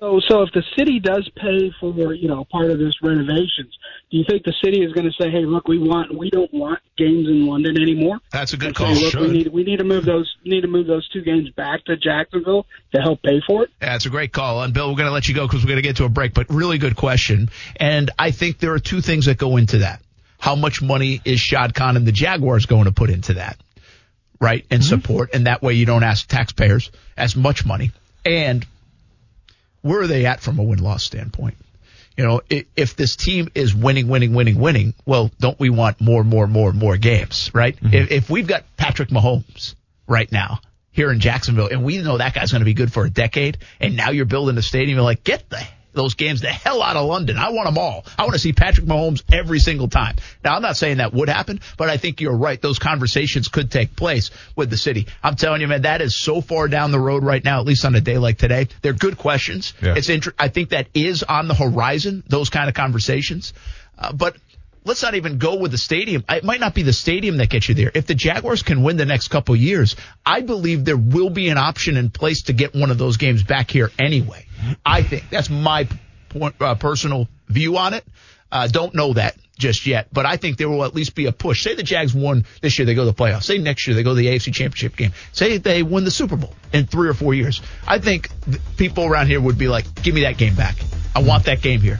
So, 0.00 0.20
so 0.28 0.42
if 0.42 0.50
the 0.52 0.64
city 0.76 0.98
does 0.98 1.30
pay 1.36 1.72
for 1.78 2.12
you 2.14 2.26
know 2.26 2.44
part 2.50 2.70
of 2.72 2.80
this 2.80 2.94
renovations, 3.00 3.78
do 4.10 4.18
you 4.18 4.24
think 4.28 4.42
the 4.42 4.52
city 4.62 4.82
is 4.82 4.92
going 4.92 5.06
to 5.06 5.12
say, 5.12 5.30
"Hey, 5.30 5.44
look, 5.46 5.68
we 5.68 5.78
want 5.78 6.18
we 6.18 6.28
don't 6.28 6.52
want 6.52 6.80
games 6.98 7.28
in 7.28 7.46
London 7.46 7.80
anymore"? 7.80 8.18
That's 8.32 8.52
a 8.52 8.56
good 8.56 8.66
And 8.66 8.76
call. 8.76 8.94
say, 8.96 9.04
look, 9.04 9.14
we 9.14 9.28
need 9.28 9.46
we 9.46 9.62
need 9.62 9.78
to 9.78 9.84
move 9.84 10.04
those 10.04 10.34
need 10.44 10.62
to 10.62 10.68
move 10.68 10.88
those 10.88 11.08
two 11.10 11.22
games 11.22 11.48
back 11.50 11.84
to 11.84 11.96
Jacksonville 11.96 12.66
to 12.92 13.00
help 13.00 13.22
pay 13.22 13.40
for 13.46 13.62
it. 13.62 13.70
Yeah, 13.80 13.94
it's 13.94 14.06
a 14.06 14.10
great 14.10 14.32
call. 14.32 14.64
And 14.64 14.74
Bill, 14.74 14.90
we're 14.90 14.96
going 14.96 15.08
to 15.08 15.12
let 15.12 15.28
you 15.28 15.34
go 15.34 15.46
because 15.46 15.62
we're 15.62 15.68
going 15.68 15.82
to 15.82 15.88
get 15.88 15.96
to 15.98 16.04
a 16.04 16.08
break, 16.08 16.34
but 16.34 16.50
really 16.50 16.78
good 16.78 16.96
question. 16.96 17.50
And 17.76 18.10
I 18.18 18.32
think 18.32 18.58
there 18.58 18.72
are 18.72 18.80
two 18.80 19.00
things 19.00 19.26
that 19.26 19.38
go 19.38 19.56
into 19.56 19.78
that. 19.78 20.02
How 20.46 20.54
much 20.54 20.80
money 20.80 21.20
is 21.24 21.40
Shad 21.40 21.74
Khan 21.74 21.96
and 21.96 22.06
the 22.06 22.12
Jaguars 22.12 22.66
going 22.66 22.84
to 22.84 22.92
put 22.92 23.10
into 23.10 23.34
that? 23.34 23.58
Right? 24.40 24.64
And 24.70 24.80
mm-hmm. 24.80 24.88
support. 24.88 25.30
And 25.34 25.48
that 25.48 25.60
way 25.60 25.74
you 25.74 25.86
don't 25.86 26.04
ask 26.04 26.28
taxpayers 26.28 26.92
as 27.16 27.34
much 27.34 27.66
money. 27.66 27.90
And 28.24 28.64
where 29.82 30.02
are 30.02 30.06
they 30.06 30.24
at 30.24 30.38
from 30.38 30.60
a 30.60 30.62
win 30.62 30.78
loss 30.78 31.02
standpoint? 31.02 31.56
You 32.16 32.22
know, 32.22 32.42
i- 32.48 32.64
if 32.76 32.94
this 32.94 33.16
team 33.16 33.48
is 33.56 33.74
winning, 33.74 34.06
winning, 34.06 34.34
winning, 34.34 34.60
winning, 34.60 34.94
well, 35.04 35.32
don't 35.40 35.58
we 35.58 35.68
want 35.68 36.00
more, 36.00 36.22
more, 36.22 36.46
more, 36.46 36.72
more 36.72 36.96
games, 36.96 37.50
right? 37.52 37.74
Mm-hmm. 37.74 37.94
If, 37.94 38.10
if 38.12 38.30
we've 38.30 38.46
got 38.46 38.62
Patrick 38.76 39.08
Mahomes 39.08 39.74
right 40.06 40.30
now 40.30 40.60
here 40.92 41.10
in 41.10 41.18
Jacksonville 41.18 41.70
and 41.72 41.82
we 41.82 41.98
know 41.98 42.18
that 42.18 42.34
guy's 42.34 42.52
going 42.52 42.60
to 42.60 42.66
be 42.66 42.74
good 42.74 42.92
for 42.92 43.04
a 43.04 43.10
decade 43.10 43.58
and 43.80 43.96
now 43.96 44.10
you're 44.10 44.24
building 44.26 44.56
a 44.58 44.62
stadium, 44.62 44.94
you're 44.98 45.04
like, 45.04 45.24
get 45.24 45.50
the 45.50 45.60
those 45.96 46.14
games 46.14 46.40
the 46.40 46.48
hell 46.48 46.82
out 46.82 46.96
of 46.96 47.06
London. 47.06 47.36
I 47.36 47.50
want 47.50 47.66
them 47.66 47.78
all. 47.78 48.04
I 48.16 48.22
want 48.22 48.34
to 48.34 48.38
see 48.38 48.52
Patrick 48.52 48.86
Mahomes 48.86 49.22
every 49.32 49.58
single 49.58 49.88
time. 49.88 50.16
Now, 50.44 50.54
I'm 50.54 50.62
not 50.62 50.76
saying 50.76 50.98
that 50.98 51.12
would 51.12 51.28
happen, 51.28 51.60
but 51.76 51.90
I 51.90 51.96
think 51.96 52.20
you're 52.20 52.36
right. 52.36 52.60
Those 52.60 52.78
conversations 52.78 53.48
could 53.48 53.70
take 53.70 53.96
place 53.96 54.30
with 54.54 54.70
the 54.70 54.76
city. 54.76 55.08
I'm 55.22 55.36
telling 55.36 55.60
you, 55.60 55.68
man, 55.68 55.82
that 55.82 56.00
is 56.00 56.16
so 56.16 56.40
far 56.40 56.68
down 56.68 56.92
the 56.92 57.00
road 57.00 57.24
right 57.24 57.42
now, 57.42 57.60
at 57.60 57.66
least 57.66 57.84
on 57.84 57.94
a 57.94 58.00
day 58.00 58.18
like 58.18 58.38
today. 58.38 58.68
They're 58.82 58.92
good 58.92 59.18
questions. 59.18 59.74
Yeah. 59.82 59.94
It's 59.96 60.08
inter- 60.08 60.34
I 60.38 60.48
think 60.48 60.70
that 60.70 60.88
is 60.94 61.22
on 61.22 61.48
the 61.48 61.54
horizon, 61.54 62.22
those 62.28 62.50
kind 62.50 62.68
of 62.68 62.74
conversations. 62.74 63.52
Uh, 63.98 64.12
but 64.12 64.36
let's 64.86 65.02
not 65.02 65.14
even 65.14 65.38
go 65.38 65.56
with 65.56 65.72
the 65.72 65.78
stadium. 65.78 66.24
It 66.28 66.44
might 66.44 66.60
not 66.60 66.74
be 66.74 66.82
the 66.82 66.92
stadium 66.92 67.38
that 67.38 67.50
gets 67.50 67.68
you 67.68 67.74
there. 67.74 67.90
If 67.92 68.06
the 68.06 68.14
Jaguars 68.14 68.62
can 68.62 68.82
win 68.82 68.96
the 68.96 69.04
next 69.04 69.28
couple 69.28 69.54
years, 69.56 69.96
I 70.24 70.40
believe 70.40 70.84
there 70.84 70.96
will 70.96 71.30
be 71.30 71.48
an 71.48 71.58
option 71.58 71.96
in 71.96 72.10
place 72.10 72.42
to 72.42 72.52
get 72.52 72.74
one 72.74 72.90
of 72.90 72.98
those 72.98 73.16
games 73.16 73.42
back 73.42 73.70
here 73.70 73.90
anyway. 73.98 74.46
I 74.84 75.02
think 75.02 75.28
that's 75.28 75.50
my 75.50 75.88
point, 76.28 76.54
uh, 76.60 76.76
personal 76.76 77.28
view 77.48 77.76
on 77.76 77.94
it. 77.94 78.04
Uh, 78.50 78.68
don't 78.68 78.94
know 78.94 79.12
that 79.14 79.36
just 79.58 79.86
yet, 79.86 80.06
but 80.12 80.24
I 80.24 80.36
think 80.36 80.56
there 80.56 80.68
will 80.68 80.84
at 80.84 80.94
least 80.94 81.14
be 81.14 81.26
a 81.26 81.32
push. 81.32 81.62
Say 81.64 81.74
the 81.74 81.82
Jags 81.82 82.14
won 82.14 82.44
this 82.62 82.78
year, 82.78 82.86
they 82.86 82.94
go 82.94 83.04
to 83.04 83.10
the 83.10 83.16
playoffs. 83.16 83.44
Say 83.44 83.58
next 83.58 83.86
year 83.86 83.96
they 83.96 84.04
go 84.04 84.10
to 84.10 84.14
the 84.14 84.26
AFC 84.26 84.54
Championship 84.54 84.96
game. 84.96 85.12
Say 85.32 85.58
they 85.58 85.82
win 85.82 86.04
the 86.04 86.10
Super 86.10 86.36
Bowl 86.36 86.54
in 86.72 86.86
three 86.86 87.08
or 87.08 87.14
four 87.14 87.34
years. 87.34 87.60
I 87.86 87.98
think 87.98 88.30
people 88.76 89.04
around 89.04 89.26
here 89.26 89.40
would 89.40 89.58
be 89.58 89.66
like, 89.66 90.02
"Give 90.02 90.14
me 90.14 90.22
that 90.22 90.36
game 90.36 90.54
back. 90.54 90.76
I 91.14 91.20
want 91.20 91.46
that 91.46 91.60
game 91.60 91.80
here." 91.80 91.98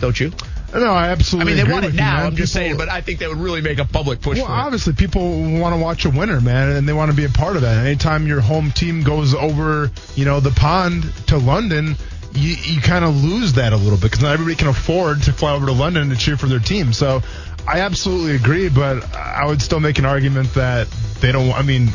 Don't 0.00 0.18
you? 0.18 0.32
No, 0.72 0.92
I 0.92 1.08
absolutely. 1.08 1.52
I 1.52 1.56
mean, 1.56 1.66
they 1.66 1.72
want 1.72 1.84
it 1.84 1.88
with 1.88 1.94
you, 1.96 2.00
now. 2.00 2.24
I'm 2.24 2.36
just 2.36 2.52
People- 2.54 2.66
saying, 2.66 2.76
but 2.76 2.88
I 2.88 3.00
think 3.00 3.18
that 3.20 3.28
would 3.28 3.38
really 3.40 3.60
make 3.60 3.78
a 3.78 3.84
public 3.84 4.20
push 4.20 4.38
Well, 4.38 4.46
for 4.46 4.52
it. 4.52 4.56
obviously, 4.56 4.92
people 4.92 5.42
want 5.58 5.74
to 5.74 5.80
watch 5.80 6.04
a 6.04 6.10
winner, 6.10 6.40
man, 6.40 6.68
and 6.70 6.88
they 6.88 6.92
want 6.92 7.10
to 7.10 7.16
be 7.16 7.24
a 7.24 7.28
part 7.28 7.56
of 7.56 7.62
that. 7.62 7.84
Anytime 7.84 8.26
your 8.26 8.40
home 8.40 8.70
team 8.70 9.02
goes 9.02 9.34
over, 9.34 9.90
you 10.14 10.24
know, 10.24 10.38
the 10.40 10.52
pond 10.52 11.10
to 11.26 11.38
London, 11.38 11.96
you, 12.34 12.54
you 12.62 12.80
kind 12.80 13.04
of 13.04 13.24
lose 13.24 13.54
that 13.54 13.72
a 13.72 13.76
little 13.76 13.98
bit 13.98 14.02
because 14.12 14.20
not 14.22 14.32
everybody 14.32 14.54
can 14.54 14.68
afford 14.68 15.22
to 15.24 15.32
fly 15.32 15.52
over 15.54 15.66
to 15.66 15.72
London 15.72 16.08
to 16.10 16.16
cheer 16.16 16.36
for 16.36 16.46
their 16.46 16.60
team. 16.60 16.92
So, 16.92 17.22
I 17.66 17.80
absolutely 17.80 18.36
agree, 18.36 18.68
but 18.68 19.14
I 19.14 19.46
would 19.46 19.60
still 19.60 19.80
make 19.80 19.98
an 19.98 20.04
argument 20.04 20.54
that 20.54 20.88
they 21.20 21.32
don't. 21.32 21.52
I 21.52 21.62
mean, 21.62 21.88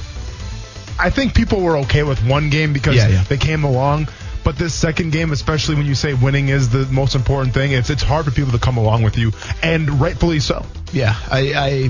I 0.99 1.09
think 1.09 1.33
people 1.33 1.61
were 1.61 1.77
okay 1.79 2.03
with 2.03 2.19
one 2.25 2.49
game 2.49 2.71
because 2.73 2.95
Yeah, 2.95 3.07
yeah. 3.07 3.23
they 3.23 3.37
came 3.37 3.63
along. 3.63 4.07
But 4.45 4.57
this 4.59 4.75
second 4.75 5.11
game, 5.11 5.31
especially 5.31 5.73
when 5.73 5.87
you 5.87 5.95
say 5.95 6.13
winning 6.13 6.49
is 6.49 6.69
the 6.69 6.85
most 6.85 7.15
important 7.15 7.55
thing, 7.55 7.71
it's 7.71 7.89
it's 7.89 8.03
hard 8.03 8.25
for 8.25 8.31
people 8.31 8.51
to 8.51 8.59
come 8.59 8.77
along 8.77 9.01
with 9.01 9.17
you, 9.17 9.31
and 9.63 9.99
rightfully 9.99 10.39
so. 10.39 10.63
Yeah, 10.93 11.15
I, 11.31 11.53
I, 11.55 11.89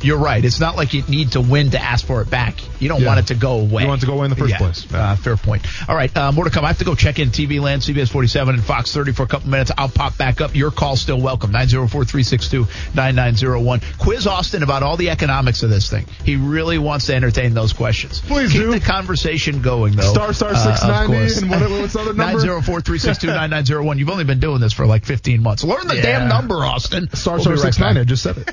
you're 0.00 0.18
right. 0.18 0.44
It's 0.44 0.60
not 0.60 0.76
like 0.76 0.94
you 0.94 1.02
need 1.08 1.32
to 1.32 1.40
win 1.40 1.70
to 1.72 1.80
ask 1.82 2.06
for 2.06 2.22
it 2.22 2.30
back. 2.30 2.54
You 2.80 2.88
don't 2.88 3.00
Yeah. 3.00 3.08
want 3.08 3.18
it 3.20 3.26
to 3.28 3.34
go 3.34 3.58
away. 3.60 3.82
You 3.82 3.88
want 3.88 4.00
it 4.00 4.06
to 4.06 4.06
go 4.06 4.14
away 4.14 4.24
in 4.26 4.30
the 4.30 4.36
first 4.36 4.50
Yeah, 4.52 4.58
place. 4.58 4.86
Uh, 4.92 5.16
fair 5.16 5.36
point. 5.36 5.66
All 5.88 5.96
right, 5.96 6.14
uh, 6.16 6.30
more 6.32 6.44
to 6.44 6.50
come. 6.50 6.64
I 6.64 6.68
have 6.68 6.78
to 6.78 6.84
go 6.84 6.94
check 6.94 7.18
in 7.18 7.30
TV 7.30 7.60
Land, 7.60 7.82
CBS 7.82 8.08
47 8.08 8.54
and 8.54 8.64
Fox 8.64 8.92
30 8.94 9.12
for 9.12 9.24
a 9.24 9.26
couple 9.26 9.50
minutes. 9.50 9.70
I'll 9.76 9.88
pop 9.88 10.16
back 10.16 10.40
up. 10.40 10.54
Your 10.54 10.70
call 10.70 10.94
still 10.96 11.20
welcome. 11.20 11.50
904-362-9901. 11.52 13.82
Quiz 13.98 14.26
Austin 14.26 14.62
about 14.62 14.82
all 14.82 14.96
the 14.96 15.10
economics 15.10 15.62
of 15.62 15.70
this 15.70 15.90
thing. 15.90 16.06
He 16.24 16.36
really 16.36 16.78
wants 16.78 17.06
to 17.06 17.14
entertain 17.14 17.54
those 17.54 17.72
questions. 17.72 18.20
Please 18.20 18.52
Keep 18.52 18.62
do. 18.62 18.70
the 18.72 18.80
conversation 18.80 19.60
going 19.62 19.94
though. 19.96 20.12
Star 20.12 20.32
star 20.32 20.50
Uh, 20.50 20.76
690 20.76 21.18
course. 21.18 21.38
and 21.42 21.50
what, 21.50 21.70
what's 21.70 21.92
the 21.94 22.00
other 22.00 22.14
number? 22.14 22.38
904-362-9901. 22.40 23.98
You've 23.98 24.10
only 24.10 24.24
been 24.24 24.40
doing 24.40 24.60
this 24.60 24.72
for 24.72 24.86
like 24.86 25.04
15 25.04 25.42
months. 25.42 25.64
Learn 25.64 25.86
the 25.88 25.96
Yeah. 25.96 26.02
damn 26.02 26.28
number, 26.28 26.64
Austin. 26.64 27.08
Star 27.14 27.34
We'll 27.34 27.42
star 27.42 27.54
right 27.54 27.62
six 27.74 27.80
I 27.80 28.04
just 28.04 28.22
said 28.22 28.38
it. 28.38 28.52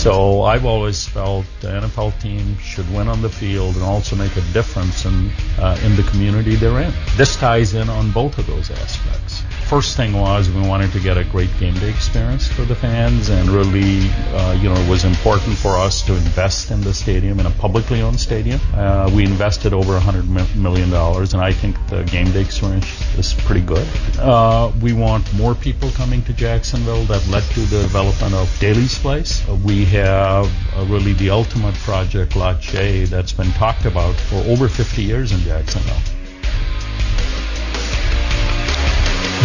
So 0.00 0.44
I've 0.44 0.64
always 0.64 1.06
felt 1.06 1.44
the 1.60 1.68
NFL 1.68 2.18
team 2.22 2.56
should 2.56 2.90
win 2.90 3.06
on 3.06 3.20
the 3.20 3.28
field 3.28 3.74
and 3.74 3.84
also 3.84 4.16
make 4.16 4.34
a 4.34 4.40
difference 4.54 5.04
in 5.04 5.30
uh, 5.58 5.78
in 5.84 5.94
the 5.94 6.02
community 6.04 6.54
they're 6.54 6.80
in. 6.80 6.90
This 7.18 7.36
ties 7.36 7.74
in 7.74 7.90
on 7.90 8.10
both 8.10 8.38
of 8.38 8.46
those 8.46 8.70
aspects. 8.70 9.39
First 9.70 9.96
thing 9.96 10.14
was 10.14 10.50
we 10.50 10.66
wanted 10.66 10.90
to 10.94 10.98
get 10.98 11.16
a 11.16 11.22
great 11.22 11.48
game 11.60 11.74
day 11.74 11.90
experience 11.90 12.48
for 12.48 12.62
the 12.62 12.74
fans, 12.74 13.28
and 13.28 13.48
really, 13.48 14.10
uh, 14.34 14.58
you 14.60 14.68
know, 14.68 14.74
it 14.74 14.90
was 14.90 15.04
important 15.04 15.56
for 15.56 15.78
us 15.78 16.02
to 16.06 16.12
invest 16.12 16.72
in 16.72 16.80
the 16.80 16.92
stadium 16.92 17.38
in 17.38 17.46
a 17.46 17.52
publicly 17.52 18.02
owned 18.02 18.18
stadium. 18.18 18.58
Uh, 18.74 19.08
we 19.14 19.24
invested 19.24 19.72
over 19.72 19.96
$100 19.96 20.56
million, 20.56 20.92
and 20.92 21.40
I 21.40 21.52
think 21.52 21.76
the 21.86 22.02
game 22.02 22.32
day 22.32 22.40
experience 22.40 23.16
is 23.16 23.32
pretty 23.32 23.60
good. 23.60 23.86
Uh, 24.18 24.72
we 24.82 24.92
want 24.92 25.32
more 25.34 25.54
people 25.54 25.88
coming 25.92 26.24
to 26.24 26.32
Jacksonville. 26.32 27.04
That 27.04 27.24
led 27.28 27.44
to 27.54 27.60
the 27.60 27.82
development 27.82 28.34
of 28.34 28.52
Daily's 28.58 28.98
Place. 28.98 29.48
Uh, 29.48 29.54
we 29.64 29.84
have 29.84 30.50
uh, 30.74 30.84
really 30.86 31.12
the 31.12 31.30
ultimate 31.30 31.76
project, 31.76 32.34
Lot 32.34 32.60
J, 32.60 33.04
that's 33.04 33.30
been 33.30 33.52
talked 33.52 33.84
about 33.84 34.16
for 34.16 34.38
over 34.50 34.68
50 34.68 35.00
years 35.00 35.30
in 35.30 35.38
Jacksonville. 35.42 36.19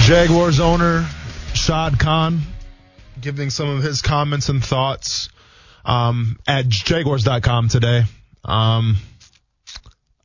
Jaguars 0.06 0.60
owner 0.60 1.03
Shad 1.56 1.98
Khan 1.98 2.41
giving 3.19 3.49
some 3.49 3.68
of 3.69 3.82
his 3.82 4.03
comments 4.03 4.49
and 4.49 4.64
thoughts 4.64 5.30
um, 5.84 6.38
at 6.48 6.68
Jaguars.com 6.69 7.69
today. 7.69 8.03
Um, 8.44 8.98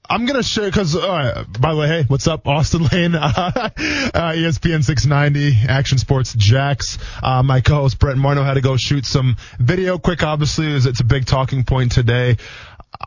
I'm 0.07 0.27
gonna 0.27 0.43
share 0.43 0.67
because, 0.67 0.95
uh, 0.95 1.45
by 1.59 1.73
the 1.73 1.81
way, 1.81 1.89
hey, 1.89 2.05
what's 2.09 2.29
up, 2.29 2.47
Austin 2.47 2.89
Lane, 2.93 3.15
uh, 3.15 3.71
ESPN 3.79 4.85
690, 4.85 5.67
Action 5.67 5.97
Sports 5.97 6.35
Jax. 6.35 6.99
Uh, 7.23 7.43
my 7.43 7.63
co-host 7.63 7.99
Brent 7.99 8.19
Martineau 8.19 8.45
had 8.45 8.55
to 8.55 8.61
go 8.61 8.77
shoot 8.77 9.07
some 9.07 9.39
video 9.59 9.97
quick. 9.97 10.23
Obviously, 10.23 10.75
as 10.75 10.85
it's 10.85 11.01
a 11.01 11.05
big 11.05 11.25
talking 11.25 11.65
point 11.65 11.93
today. 11.93 12.37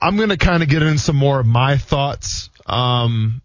I'm 0.02 0.18
gonna 0.18 0.38
kind 0.38 0.64
of 0.64 0.70
get 0.70 0.82
in 0.82 0.98
some 0.98 1.18
more 1.18 1.40
of 1.40 1.46
my 1.46 1.78
thoughts. 1.78 2.50
Um, 2.66 3.43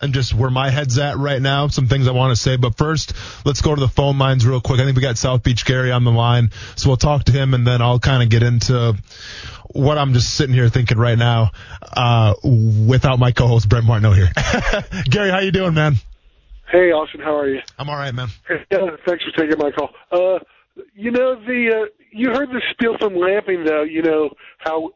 and 0.00 0.14
just 0.14 0.34
where 0.34 0.50
my 0.50 0.70
head's 0.70 0.98
at 0.98 1.18
right 1.18 1.40
now, 1.40 1.68
some 1.68 1.86
things 1.86 2.08
I 2.08 2.12
want 2.12 2.34
to 2.34 2.40
say. 2.40 2.56
But 2.56 2.76
first, 2.76 3.12
let's 3.44 3.60
go 3.60 3.74
to 3.74 3.80
the 3.80 3.88
phone 3.88 4.18
lines 4.18 4.46
real 4.46 4.60
quick. 4.60 4.80
I 4.80 4.84
think 4.84 4.96
we 4.96 5.02
got 5.02 5.18
South 5.18 5.42
Beach 5.42 5.64
Gary 5.64 5.92
on 5.92 6.04
the 6.04 6.12
line, 6.12 6.50
so 6.76 6.90
we'll 6.90 6.96
talk 6.96 7.24
to 7.24 7.32
him, 7.32 7.54
and 7.54 7.66
then 7.66 7.82
I'll 7.82 8.00
kind 8.00 8.22
of 8.22 8.28
get 8.28 8.42
into 8.42 8.96
what 9.72 9.98
I'm 9.98 10.14
just 10.14 10.34
sitting 10.34 10.54
here 10.54 10.68
thinking 10.68 10.98
right 10.98 11.18
now, 11.18 11.50
uh, 11.82 12.34
without 12.42 13.18
my 13.18 13.32
co-host 13.32 13.68
Brent 13.68 13.84
Martineau 13.84 14.12
here. 14.12 14.30
Gary, 15.04 15.30
how 15.30 15.40
you 15.40 15.52
doing, 15.52 15.74
man? 15.74 15.94
Hey, 16.70 16.92
Austin, 16.92 17.20
how 17.20 17.36
are 17.36 17.48
you? 17.48 17.60
I'm 17.78 17.88
all 17.88 17.96
right, 17.96 18.14
man. 18.14 18.28
Yeah, 18.48 18.96
thanks 19.06 19.24
for 19.24 19.32
taking 19.36 19.58
my 19.58 19.70
call. 19.72 19.90
Uh, 20.12 20.38
you 20.94 21.10
know 21.10 21.34
the 21.34 21.82
uh, 21.82 22.04
you 22.12 22.28
heard 22.28 22.48
the 22.48 22.62
spiel 22.72 22.96
from 22.98 23.16
Lamping 23.16 23.64
though. 23.64 23.82
You 23.82 24.02
know 24.02 24.30
how 24.58 24.90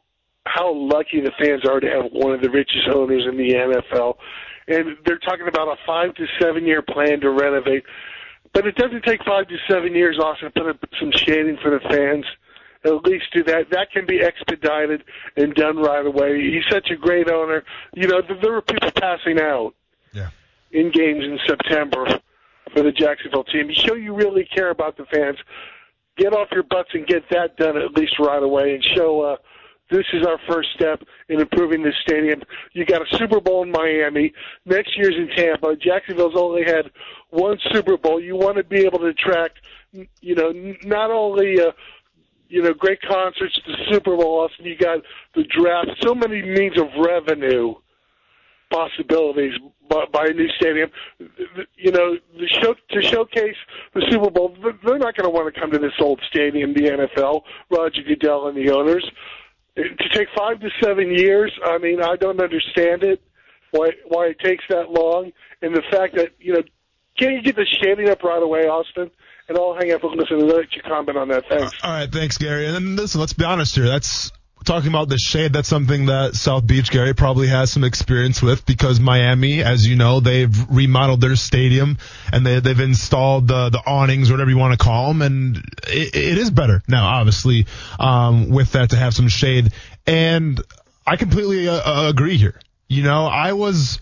how 0.46 0.72
lucky 0.74 1.20
the 1.20 1.32
fans 1.40 1.62
are 1.68 1.80
to 1.80 1.86
have 1.88 2.12
one 2.12 2.32
of 2.32 2.42
the 2.42 2.50
richest 2.50 2.88
owners 2.92 3.24
in 3.28 3.36
the 3.36 3.54
NFL, 3.54 4.14
and 4.68 4.96
they're 5.04 5.18
talking 5.18 5.48
about 5.48 5.68
a 5.68 5.76
five 5.86 6.14
to 6.14 6.26
seven 6.40 6.66
year 6.66 6.82
plan 6.82 7.20
to 7.20 7.30
renovate. 7.30 7.84
But 8.52 8.66
it 8.66 8.76
doesn't 8.76 9.04
take 9.04 9.24
five 9.24 9.48
to 9.48 9.56
seven 9.68 9.94
years, 9.94 10.18
Austin, 10.18 10.50
to 10.52 10.60
put 10.60 10.70
up 10.70 10.76
some 10.98 11.10
shading 11.12 11.58
for 11.60 11.70
the 11.70 11.80
fans. 11.80 12.24
At 12.84 13.02
least 13.04 13.24
do 13.32 13.42
that. 13.44 13.70
That 13.70 13.90
can 13.92 14.06
be 14.06 14.20
expedited 14.20 15.04
and 15.36 15.54
done 15.54 15.78
right 15.78 16.04
away. 16.04 16.40
He's 16.40 16.64
such 16.70 16.90
a 16.90 16.96
great 16.96 17.30
owner. 17.30 17.64
You 17.94 18.06
know, 18.06 18.20
there 18.20 18.52
were 18.52 18.62
people 18.62 18.90
passing 18.90 19.40
out 19.40 19.74
yeah. 20.12 20.28
in 20.70 20.90
games 20.90 21.24
in 21.24 21.38
September 21.46 22.20
for 22.74 22.82
the 22.82 22.92
Jacksonville 22.92 23.44
team. 23.44 23.70
You 23.70 23.74
show 23.74 23.94
you 23.94 24.14
really 24.14 24.44
care 24.44 24.70
about 24.70 24.98
the 24.98 25.06
fans. 25.06 25.38
Get 26.18 26.34
off 26.34 26.48
your 26.52 26.62
butts 26.62 26.90
and 26.92 27.06
get 27.06 27.24
that 27.30 27.56
done 27.56 27.76
at 27.78 27.96
least 27.96 28.18
right 28.18 28.42
away 28.42 28.74
and 28.74 28.84
show 28.94 29.22
uh, 29.22 29.36
this 29.90 30.04
is 30.12 30.26
our 30.26 30.38
first 30.48 30.68
step 30.74 31.02
in 31.28 31.40
improving 31.40 31.82
this 31.82 31.94
stadium. 32.02 32.42
You 32.72 32.86
got 32.86 33.02
a 33.02 33.16
Super 33.18 33.40
Bowl 33.40 33.62
in 33.62 33.70
Miami. 33.70 34.32
Next 34.64 34.96
year's 34.96 35.14
in 35.14 35.28
Tampa. 35.36 35.76
Jacksonville's 35.76 36.36
only 36.36 36.64
had 36.64 36.90
one 37.30 37.58
Super 37.72 37.96
Bowl. 37.96 38.20
You 38.20 38.36
want 38.36 38.56
to 38.56 38.64
be 38.64 38.80
able 38.80 38.98
to 39.00 39.06
attract, 39.06 39.58
you 39.92 40.34
know, 40.34 40.52
not 40.84 41.10
only 41.10 41.60
uh, 41.60 41.72
you 42.48 42.62
know 42.62 42.72
great 42.72 43.02
concerts, 43.02 43.58
the 43.66 43.76
Super 43.90 44.16
Bowl. 44.16 44.40
Also, 44.40 44.54
you 44.60 44.76
got 44.76 45.00
the 45.34 45.44
draft. 45.44 45.90
So 46.02 46.14
many 46.14 46.40
means 46.42 46.78
of 46.80 46.88
revenue 46.98 47.74
possibilities 48.70 49.52
by, 49.88 50.04
by 50.12 50.26
a 50.26 50.32
new 50.32 50.48
stadium. 50.56 50.90
You 51.76 51.92
know, 51.92 52.16
the 52.38 52.48
show, 52.48 52.74
to 52.90 53.02
showcase 53.02 53.56
the 53.94 54.02
Super 54.10 54.30
Bowl, 54.30 54.56
they're 54.62 54.98
not 54.98 55.16
going 55.16 55.24
to 55.24 55.30
want 55.30 55.52
to 55.52 55.60
come 55.60 55.70
to 55.70 55.78
this 55.78 55.92
old 56.00 56.20
stadium, 56.28 56.74
the 56.74 57.08
NFL, 57.16 57.42
Roger 57.70 58.02
Goodell 58.02 58.48
and 58.48 58.56
the 58.56 58.72
owners. 58.72 59.08
To 59.76 60.08
take 60.12 60.28
five 60.36 60.60
to 60.60 60.70
seven 60.82 61.10
years, 61.10 61.52
I 61.64 61.78
mean, 61.78 62.00
I 62.00 62.16
don't 62.16 62.40
understand 62.40 63.02
it. 63.02 63.20
Why 63.72 63.90
why 64.06 64.26
it 64.26 64.38
takes 64.38 64.64
that 64.68 64.90
long, 64.90 65.32
and 65.62 65.74
the 65.74 65.82
fact 65.90 66.14
that 66.14 66.30
you 66.38 66.52
know, 66.52 66.62
can't 67.18 67.34
you 67.34 67.42
get 67.42 67.56
the 67.56 67.66
stadium 67.66 68.08
up 68.08 68.22
right 68.22 68.42
away, 68.42 68.68
Austin? 68.68 69.10
And 69.48 69.58
I'll 69.58 69.74
hang 69.74 69.92
up 69.92 70.02
and 70.04 70.12
listen 70.18 70.38
and 70.38 70.48
let 70.48 70.74
you 70.74 70.82
comment 70.82 71.18
on 71.18 71.28
that. 71.28 71.44
Thanks. 71.48 71.74
All 71.82 71.90
right, 71.90 72.10
thanks, 72.10 72.38
Gary. 72.38 72.66
And 72.66 72.96
listen, 72.96 73.20
let's 73.20 73.32
be 73.32 73.44
honest 73.44 73.74
here. 73.74 73.86
That's 73.86 74.30
talking 74.64 74.88
about 74.88 75.08
the 75.08 75.18
shade, 75.18 75.52
that's 75.52 75.68
something 75.68 76.06
that 76.06 76.34
South 76.34 76.66
Beach 76.66 76.90
Gary 76.90 77.14
probably 77.14 77.48
has 77.48 77.70
some 77.70 77.84
experience 77.84 78.42
with 78.42 78.66
because 78.66 78.98
Miami, 78.98 79.62
as 79.62 79.86
you 79.86 79.96
know, 79.96 80.20
they've 80.20 80.54
remodeled 80.70 81.20
their 81.20 81.36
stadium 81.36 81.98
and 82.32 82.44
they, 82.44 82.60
they've 82.60 82.80
installed 82.80 83.48
the, 83.48 83.68
the 83.70 83.82
awnings, 83.86 84.30
or 84.30 84.34
whatever 84.34 84.50
you 84.50 84.58
want 84.58 84.78
to 84.78 84.82
call 84.82 85.08
them, 85.08 85.22
and 85.22 85.56
it, 85.86 86.14
it 86.16 86.38
is 86.38 86.50
better 86.50 86.82
now, 86.88 87.06
obviously, 87.06 87.66
um, 88.00 88.48
with 88.48 88.72
that 88.72 88.90
to 88.90 88.96
have 88.96 89.14
some 89.14 89.28
shade. 89.28 89.72
And 90.06 90.60
I 91.06 91.16
completely 91.16 91.68
uh, 91.68 92.08
agree 92.08 92.36
here. 92.36 92.60
You 92.88 93.02
know, 93.02 93.26
I 93.26 93.52
was, 93.52 94.00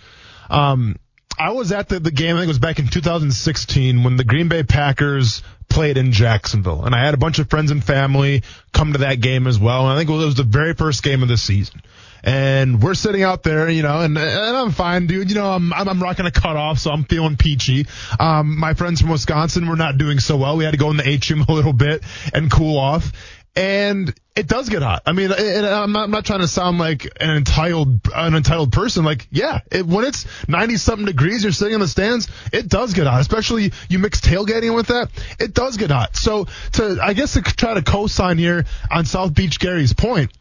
um, 0.48 0.96
I 1.38 1.52
was 1.52 1.72
at 1.72 1.88
the, 1.88 2.00
the 2.00 2.10
game, 2.10 2.36
I 2.36 2.40
think 2.40 2.46
it 2.46 2.48
was 2.48 2.58
back 2.58 2.78
in 2.78 2.86
2016 2.88 4.04
when 4.04 4.16
the 4.16 4.24
Green 4.24 4.48
Bay 4.48 4.62
Packers 4.62 5.42
played 5.68 5.96
in 5.96 6.12
Jacksonville. 6.12 6.84
And 6.84 6.94
I 6.94 7.04
had 7.04 7.14
a 7.14 7.18
bunch 7.18 7.38
of 7.38 7.48
friends 7.48 7.70
and 7.70 7.82
family 7.82 8.42
come 8.72 8.92
to 8.92 9.00
that 9.00 9.20
game 9.20 9.46
as 9.46 9.58
well. 9.58 9.82
And 9.88 9.92
I 9.92 9.96
think 9.96 10.10
it 10.10 10.12
was 10.12 10.34
the 10.34 10.42
very 10.42 10.74
first 10.74 11.02
game 11.02 11.22
of 11.22 11.28
the 11.28 11.36
season. 11.36 11.82
And 12.24 12.80
we're 12.80 12.94
sitting 12.94 13.24
out 13.24 13.42
there, 13.42 13.68
you 13.68 13.82
know, 13.82 14.00
and, 14.00 14.16
and 14.16 14.56
I'm 14.56 14.70
fine, 14.70 15.08
dude. 15.08 15.28
You 15.30 15.34
know, 15.34 15.50
I'm, 15.50 15.72
I'm, 15.72 15.88
I'm 15.88 16.00
rocking 16.00 16.26
a 16.26 16.30
cutoff, 16.30 16.78
so 16.78 16.92
I'm 16.92 17.04
feeling 17.04 17.36
peachy. 17.36 17.86
Um, 18.20 18.58
my 18.58 18.74
friends 18.74 19.00
from 19.00 19.10
Wisconsin 19.10 19.66
were 19.66 19.76
not 19.76 19.98
doing 19.98 20.20
so 20.20 20.36
well. 20.36 20.56
We 20.56 20.64
had 20.64 20.70
to 20.70 20.76
go 20.76 20.90
in 20.90 20.98
the 20.98 21.08
atrium 21.08 21.42
a 21.48 21.52
little 21.52 21.72
bit 21.72 22.04
and 22.32 22.50
cool 22.50 22.78
off 22.78 23.12
and 23.54 24.14
it 24.34 24.48
does 24.48 24.68
get 24.70 24.82
hot. 24.82 25.02
I 25.04 25.12
mean, 25.12 25.30
and 25.30 25.66
I'm 25.66 25.92
not, 25.92 26.04
I'm 26.04 26.10
not 26.10 26.24
trying 26.24 26.40
to 26.40 26.48
sound 26.48 26.78
like 26.78 27.04
an 27.20 27.36
entitled, 27.36 28.00
an 28.14 28.34
entitled 28.34 28.72
person. 28.72 29.04
Like, 29.04 29.28
yeah, 29.30 29.60
it, 29.70 29.86
when 29.86 30.04
it's 30.06 30.26
90 30.48 30.76
something 30.78 31.06
degrees, 31.06 31.42
you're 31.42 31.52
sitting 31.52 31.74
in 31.74 31.80
the 31.80 31.88
stands, 31.88 32.28
it 32.52 32.68
does 32.68 32.94
get 32.94 33.06
hot. 33.06 33.20
Especially 33.20 33.72
you 33.90 33.98
mix 33.98 34.20
tailgating 34.20 34.74
with 34.74 34.86
that, 34.86 35.10
it 35.38 35.52
does 35.52 35.76
get 35.76 35.90
hot. 35.90 36.16
So 36.16 36.46
to, 36.72 36.98
I 37.02 37.12
guess 37.12 37.34
to 37.34 37.42
try 37.42 37.74
to 37.74 37.82
co-sign 37.82 38.38
here 38.38 38.64
on 38.90 39.04
South 39.04 39.34
Beach 39.34 39.60
Gary's 39.60 39.92
point, 39.92 40.32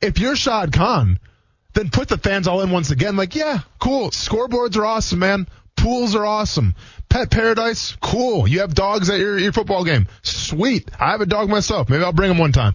if 0.00 0.18
you're 0.18 0.34
Shad 0.34 0.72
Khan, 0.72 1.20
then 1.74 1.90
put 1.90 2.08
the 2.08 2.18
fans 2.18 2.48
all 2.48 2.62
in 2.62 2.70
once 2.70 2.90
again. 2.90 3.14
Like, 3.14 3.36
yeah, 3.36 3.60
cool. 3.78 4.10
Scoreboards 4.10 4.76
are 4.76 4.86
awesome, 4.86 5.20
man. 5.20 5.46
Pools 5.80 6.14
are 6.14 6.24
awesome. 6.24 6.74
Pet 7.08 7.30
paradise, 7.30 7.96
cool. 8.00 8.46
You 8.46 8.60
have 8.60 8.74
dogs 8.74 9.10
at 9.10 9.18
your, 9.18 9.38
your 9.38 9.52
football 9.52 9.84
game. 9.84 10.06
Sweet. 10.22 10.90
I 10.98 11.12
have 11.12 11.20
a 11.20 11.26
dog 11.26 11.48
myself. 11.48 11.88
Maybe 11.88 12.04
I'll 12.04 12.12
bring 12.12 12.30
him 12.30 12.38
one 12.38 12.52
time. 12.52 12.74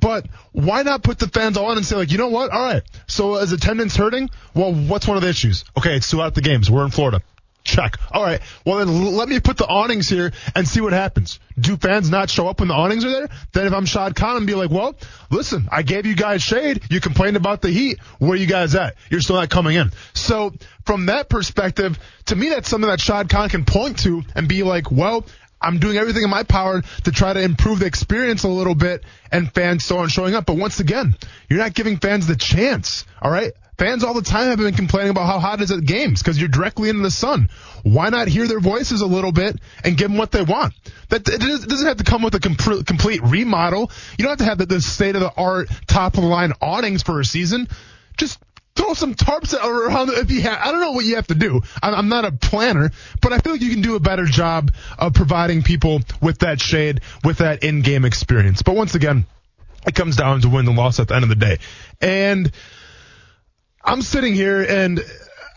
But 0.00 0.26
why 0.52 0.82
not 0.82 1.02
put 1.02 1.18
the 1.18 1.28
fans 1.28 1.56
all 1.56 1.70
in 1.72 1.78
and 1.78 1.86
say 1.86 1.96
like, 1.96 2.10
you 2.10 2.18
know 2.18 2.28
what? 2.28 2.50
All 2.50 2.62
right. 2.62 2.82
So 3.06 3.36
is 3.36 3.52
attendance 3.52 3.96
hurting? 3.96 4.30
Well, 4.54 4.72
what's 4.72 5.06
one 5.06 5.16
of 5.16 5.22
the 5.22 5.28
issues? 5.28 5.64
Okay, 5.76 5.96
it's 5.96 6.10
throughout 6.10 6.34
the 6.34 6.40
games. 6.40 6.70
We're 6.70 6.84
in 6.84 6.90
Florida. 6.90 7.22
Check. 7.66 7.98
All 8.12 8.22
right. 8.22 8.40
Well, 8.64 8.78
then 8.78 9.16
let 9.16 9.28
me 9.28 9.40
put 9.40 9.56
the 9.56 9.66
awnings 9.66 10.08
here 10.08 10.32
and 10.54 10.68
see 10.68 10.80
what 10.80 10.92
happens. 10.92 11.40
Do 11.58 11.76
fans 11.76 12.08
not 12.08 12.30
show 12.30 12.46
up 12.46 12.60
when 12.60 12.68
the 12.68 12.74
awnings 12.74 13.04
are 13.04 13.10
there? 13.10 13.28
Then 13.52 13.66
if 13.66 13.72
I'm 13.72 13.86
Shad 13.86 14.14
Khan 14.14 14.36
and 14.36 14.46
be 14.46 14.54
like, 14.54 14.70
well, 14.70 14.94
listen, 15.30 15.68
I 15.72 15.82
gave 15.82 16.06
you 16.06 16.14
guys 16.14 16.42
shade. 16.42 16.82
You 16.90 17.00
complained 17.00 17.36
about 17.36 17.62
the 17.62 17.70
heat. 17.70 17.98
Where 18.20 18.36
you 18.36 18.46
guys 18.46 18.76
at? 18.76 18.94
You're 19.10 19.20
still 19.20 19.34
not 19.34 19.50
coming 19.50 19.74
in. 19.74 19.90
So 20.14 20.52
from 20.84 21.06
that 21.06 21.28
perspective, 21.28 21.98
to 22.26 22.36
me, 22.36 22.50
that's 22.50 22.68
something 22.68 22.88
that 22.88 23.00
Shad 23.00 23.28
Khan 23.28 23.48
can 23.48 23.64
point 23.64 23.98
to 24.00 24.22
and 24.36 24.48
be 24.48 24.62
like, 24.62 24.92
well, 24.92 25.26
I'm 25.60 25.80
doing 25.80 25.96
everything 25.96 26.22
in 26.22 26.30
my 26.30 26.44
power 26.44 26.82
to 26.82 27.10
try 27.10 27.32
to 27.32 27.40
improve 27.40 27.80
the 27.80 27.86
experience 27.86 28.44
a 28.44 28.48
little 28.48 28.76
bit 28.76 29.02
and 29.32 29.52
fans 29.52 29.84
still 29.84 29.98
aren't 29.98 30.12
showing 30.12 30.36
up. 30.36 30.46
But 30.46 30.56
once 30.56 30.78
again, 30.78 31.16
you're 31.48 31.58
not 31.58 31.74
giving 31.74 31.96
fans 31.96 32.28
the 32.28 32.36
chance. 32.36 33.04
All 33.20 33.30
right. 33.30 33.52
Fans 33.78 34.04
all 34.04 34.14
the 34.14 34.22
time 34.22 34.48
have 34.48 34.58
been 34.58 34.74
complaining 34.74 35.10
about 35.10 35.26
how 35.26 35.38
hot 35.38 35.60
it 35.60 35.64
is 35.64 35.70
at 35.70 35.84
games 35.84 36.22
because 36.22 36.38
you're 36.38 36.48
directly 36.48 36.88
in 36.88 37.02
the 37.02 37.10
sun. 37.10 37.50
Why 37.82 38.08
not 38.08 38.26
hear 38.26 38.48
their 38.48 38.60
voices 38.60 39.02
a 39.02 39.06
little 39.06 39.32
bit 39.32 39.60
and 39.84 39.98
give 39.98 40.08
them 40.08 40.16
what 40.16 40.32
they 40.32 40.42
want? 40.42 40.72
That 41.10 41.28
it 41.28 41.40
doesn't 41.40 41.86
have 41.86 41.98
to 41.98 42.04
come 42.04 42.22
with 42.22 42.34
a 42.34 42.40
complete 42.40 43.22
remodel. 43.22 43.90
You 44.18 44.24
don't 44.24 44.30
have 44.30 44.38
to 44.38 44.44
have 44.44 44.58
the, 44.58 44.66
the 44.66 44.80
state 44.80 45.14
of 45.14 45.20
the 45.20 45.32
art, 45.36 45.68
top 45.86 46.14
of 46.14 46.22
the 46.22 46.28
line 46.28 46.52
awnings 46.62 47.02
for 47.02 47.20
a 47.20 47.24
season. 47.24 47.68
Just 48.16 48.38
throw 48.76 48.94
some 48.94 49.14
tarps 49.14 49.52
around 49.54 50.10
if 50.10 50.30
you 50.30 50.40
have. 50.42 50.58
I 50.58 50.70
don't 50.72 50.80
know 50.80 50.92
what 50.92 51.04
you 51.04 51.16
have 51.16 51.26
to 51.26 51.34
do. 51.34 51.60
I'm 51.82 52.08
not 52.08 52.24
a 52.24 52.32
planner, 52.32 52.90
but 53.20 53.34
I 53.34 53.38
feel 53.38 53.52
like 53.52 53.60
you 53.60 53.70
can 53.70 53.82
do 53.82 53.96
a 53.96 54.00
better 54.00 54.24
job 54.24 54.72
of 54.98 55.12
providing 55.12 55.62
people 55.62 56.00
with 56.22 56.38
that 56.38 56.60
shade, 56.60 57.02
with 57.24 57.38
that 57.38 57.62
in-game 57.62 58.06
experience. 58.06 58.62
But 58.62 58.74
once 58.74 58.94
again, 58.94 59.26
it 59.86 59.94
comes 59.94 60.16
down 60.16 60.40
to 60.40 60.48
win 60.48 60.66
and 60.66 60.76
loss 60.76 60.98
at 60.98 61.08
the 61.08 61.14
end 61.14 61.22
of 61.22 61.28
the 61.28 61.36
day. 61.36 61.58
And 62.00 62.50
I'm 63.86 64.02
sitting 64.02 64.34
here 64.34 64.62
and 64.62 65.00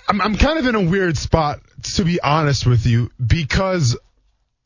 I'm, 0.07 0.21
I'm 0.21 0.35
kind 0.35 0.59
of 0.59 0.67
in 0.67 0.75
a 0.75 0.81
weird 0.81 1.17
spot, 1.17 1.59
to 1.95 2.05
be 2.05 2.21
honest 2.21 2.65
with 2.65 2.85
you, 2.85 3.09
because 3.25 3.97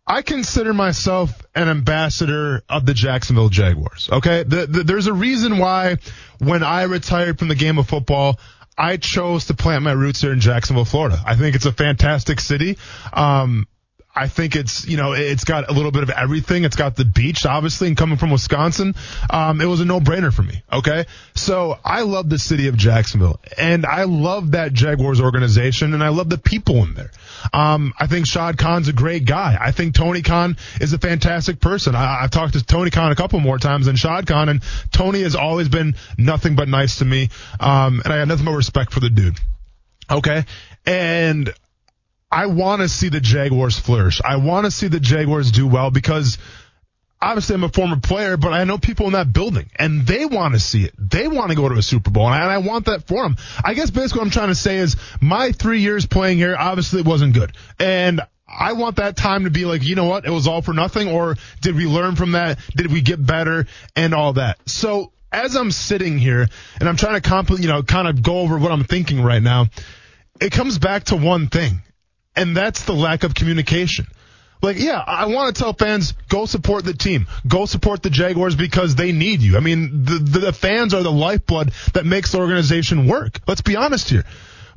I 0.05 0.21
consider 0.21 0.73
myself 0.73 1.45
an 1.55 1.69
ambassador 1.69 2.61
of 2.67 2.85
the 2.85 2.93
Jacksonville 2.93 3.49
Jaguars. 3.49 4.09
Okay. 4.11 4.43
The, 4.43 4.65
the, 4.67 4.83
there's 4.83 5.07
a 5.07 5.13
reason 5.13 5.57
why 5.59 5.97
when 6.39 6.61
I 6.61 6.83
retired 6.83 7.39
from 7.39 7.47
the 7.47 7.55
game 7.55 7.77
of 7.77 7.87
football, 7.87 8.37
I 8.77 8.97
chose 8.97 9.45
to 9.45 9.53
plant 9.53 9.83
my 9.83 9.91
roots 9.93 10.21
here 10.21 10.33
in 10.33 10.39
Jacksonville, 10.39 10.85
Florida. 10.85 11.21
I 11.25 11.35
think 11.35 11.55
it's 11.55 11.65
a 11.65 11.71
fantastic 11.71 12.41
city. 12.41 12.77
Um, 13.13 13.67
I 14.15 14.27
think 14.27 14.55
it's, 14.55 14.85
you 14.85 14.95
know, 14.95 15.13
it's 15.13 15.43
got 15.43 15.69
a 15.69 15.73
little 15.73 15.91
bit 15.91 16.03
of 16.03 16.11
everything. 16.11 16.65
It's 16.65 16.75
got 16.75 16.95
the 16.95 17.05
beach, 17.05 17.47
obviously, 17.47 17.87
and 17.87 17.97
coming 17.97 18.17
from 18.17 18.29
Wisconsin, 18.29 18.93
um, 19.29 19.59
it 19.59 19.65
was 19.65 19.81
a 19.81 19.85
no-brainer 19.85 20.31
for 20.31 20.43
me. 20.43 20.61
Okay. 20.71 21.05
So 21.33 21.79
I 21.83 22.01
love 22.01 22.29
the 22.29 22.37
city 22.37 22.67
of 22.67 22.77
Jacksonville 22.77 23.39
and 23.57 23.87
I 23.87 24.03
love 24.03 24.51
that 24.51 24.71
Jaguars 24.73 25.19
organization 25.19 25.95
and 25.95 26.03
I 26.03 26.09
love 26.09 26.29
the 26.29 26.37
people 26.37 26.83
in 26.83 26.93
there. 26.93 27.09
Um, 27.51 27.93
I 27.99 28.05
think 28.05 28.27
Shad 28.27 28.57
Khan's 28.57 28.87
a 28.87 28.93
great 28.93 29.25
guy. 29.25 29.57
I 29.59 29.71
think 29.71 29.95
Tony 29.95 30.21
Khan 30.21 30.57
is 30.79 30.93
a 30.93 30.99
fantastic 30.99 31.59
person. 31.59 31.95
I, 31.95 32.21
have 32.21 32.31
talked 32.31 32.53
to 32.53 32.63
Tony 32.63 32.91
Khan 32.91 33.11
a 33.11 33.15
couple 33.15 33.39
more 33.39 33.57
times 33.57 33.87
than 33.87 33.95
Shad 33.95 34.27
Khan 34.27 34.47
and 34.47 34.61
Tony 34.91 35.23
has 35.23 35.35
always 35.35 35.69
been 35.69 35.95
nothing 36.19 36.55
but 36.55 36.67
nice 36.67 36.99
to 36.99 37.05
me. 37.05 37.29
Um, 37.59 38.01
and 38.05 38.13
I 38.13 38.17
have 38.17 38.27
nothing 38.27 38.45
but 38.45 38.53
respect 38.53 38.93
for 38.93 38.99
the 38.99 39.09
dude. 39.09 39.39
Okay. 40.09 40.45
And 40.85 41.53
I 42.33 42.47
want 42.47 42.81
to 42.81 42.89
see 42.89 43.09
the 43.09 43.19
Jaguars 43.19 43.77
flourish. 43.77 44.19
I 44.25 44.37
want 44.37 44.65
to 44.65 44.71
see 44.71 44.87
the 44.87 44.99
Jaguars 44.99 45.51
do 45.51 45.67
well 45.67 45.91
because 45.91 46.39
obviously 47.21 47.53
I'm 47.53 47.63
a 47.63 47.69
former 47.69 47.97
player, 47.97 48.37
but 48.37 48.53
I 48.53 48.63
know 48.63 48.79
people 48.79 49.05
in 49.05 49.13
that 49.13 49.31
building 49.31 49.69
and 49.75 50.07
they 50.07 50.25
want 50.25 50.55
to 50.55 50.59
see 50.59 50.83
it. 50.83 50.95
They 50.97 51.27
want 51.27 51.51
to 51.51 51.55
go 51.55 51.69
to 51.69 51.75
a 51.75 51.83
Super 51.83 52.09
Bowl 52.09 52.25
and 52.25 52.33
I 52.33 52.57
want 52.57 52.87
that 52.87 53.05
for 53.05 53.21
them. 53.21 53.37
I 53.63 53.75
guess 53.75 53.91
basically 53.91 54.21
what 54.21 54.25
I'm 54.25 54.31
trying 54.31 54.47
to 54.47 54.55
say 54.55 54.77
is 54.77 54.95
my 55.21 55.51
three 55.51 55.81
years 55.81 56.07
playing 56.07 56.39
here, 56.39 56.55
obviously 56.57 57.03
wasn't 57.03 57.35
good. 57.35 57.51
And 57.79 58.21
I 58.47 58.73
want 58.73 58.95
that 58.95 59.15
time 59.15 59.43
to 59.43 59.51
be 59.51 59.65
like, 59.65 59.83
you 59.83 59.93
know 59.93 60.05
what? 60.05 60.25
It 60.25 60.31
was 60.31 60.47
all 60.47 60.63
for 60.63 60.73
nothing 60.73 61.09
or 61.09 61.35
did 61.61 61.75
we 61.75 61.85
learn 61.85 62.15
from 62.15 62.31
that? 62.31 62.57
Did 62.75 62.91
we 62.91 63.01
get 63.01 63.23
better 63.23 63.67
and 63.95 64.11
all 64.15 64.33
that? 64.33 64.57
So 64.67 65.11
as 65.31 65.55
I'm 65.55 65.69
sitting 65.69 66.17
here 66.17 66.47
and 66.79 66.89
I'm 66.89 66.97
trying 66.97 67.21
to 67.21 67.29
comp, 67.29 67.51
you 67.51 67.67
know, 67.67 67.83
kind 67.83 68.07
of 68.07 68.23
go 68.23 68.39
over 68.39 68.57
what 68.57 68.71
I'm 68.71 68.85
thinking 68.85 69.21
right 69.21 69.41
now, 69.41 69.67
it 70.41 70.51
comes 70.51 70.79
back 70.79 71.03
to 71.05 71.15
one 71.15 71.45
thing 71.45 71.83
and 72.35 72.55
that's 72.55 72.83
the 72.83 72.93
lack 72.93 73.23
of 73.23 73.33
communication. 73.33 74.07
Like, 74.61 74.79
yeah, 74.79 74.97
I 75.05 75.25
want 75.25 75.53
to 75.53 75.61
tell 75.61 75.73
fans, 75.73 76.13
go 76.29 76.45
support 76.45 76.85
the 76.85 76.93
team. 76.93 77.27
Go 77.45 77.65
support 77.65 78.01
the 78.01 78.09
Jaguars 78.09 78.55
because 78.55 78.95
they 78.95 79.11
need 79.11 79.41
you. 79.41 79.57
I 79.57 79.59
mean, 79.59 80.05
the, 80.05 80.19
the, 80.19 80.39
the 80.39 80.53
fans 80.53 80.93
are 80.93 81.03
the 81.03 81.11
lifeblood 81.11 81.73
that 81.93 82.05
makes 82.05 82.31
the 82.31 82.39
organization 82.39 83.07
work. 83.07 83.39
Let's 83.45 83.59
be 83.59 83.75
honest 83.75 84.09
here. 84.09 84.23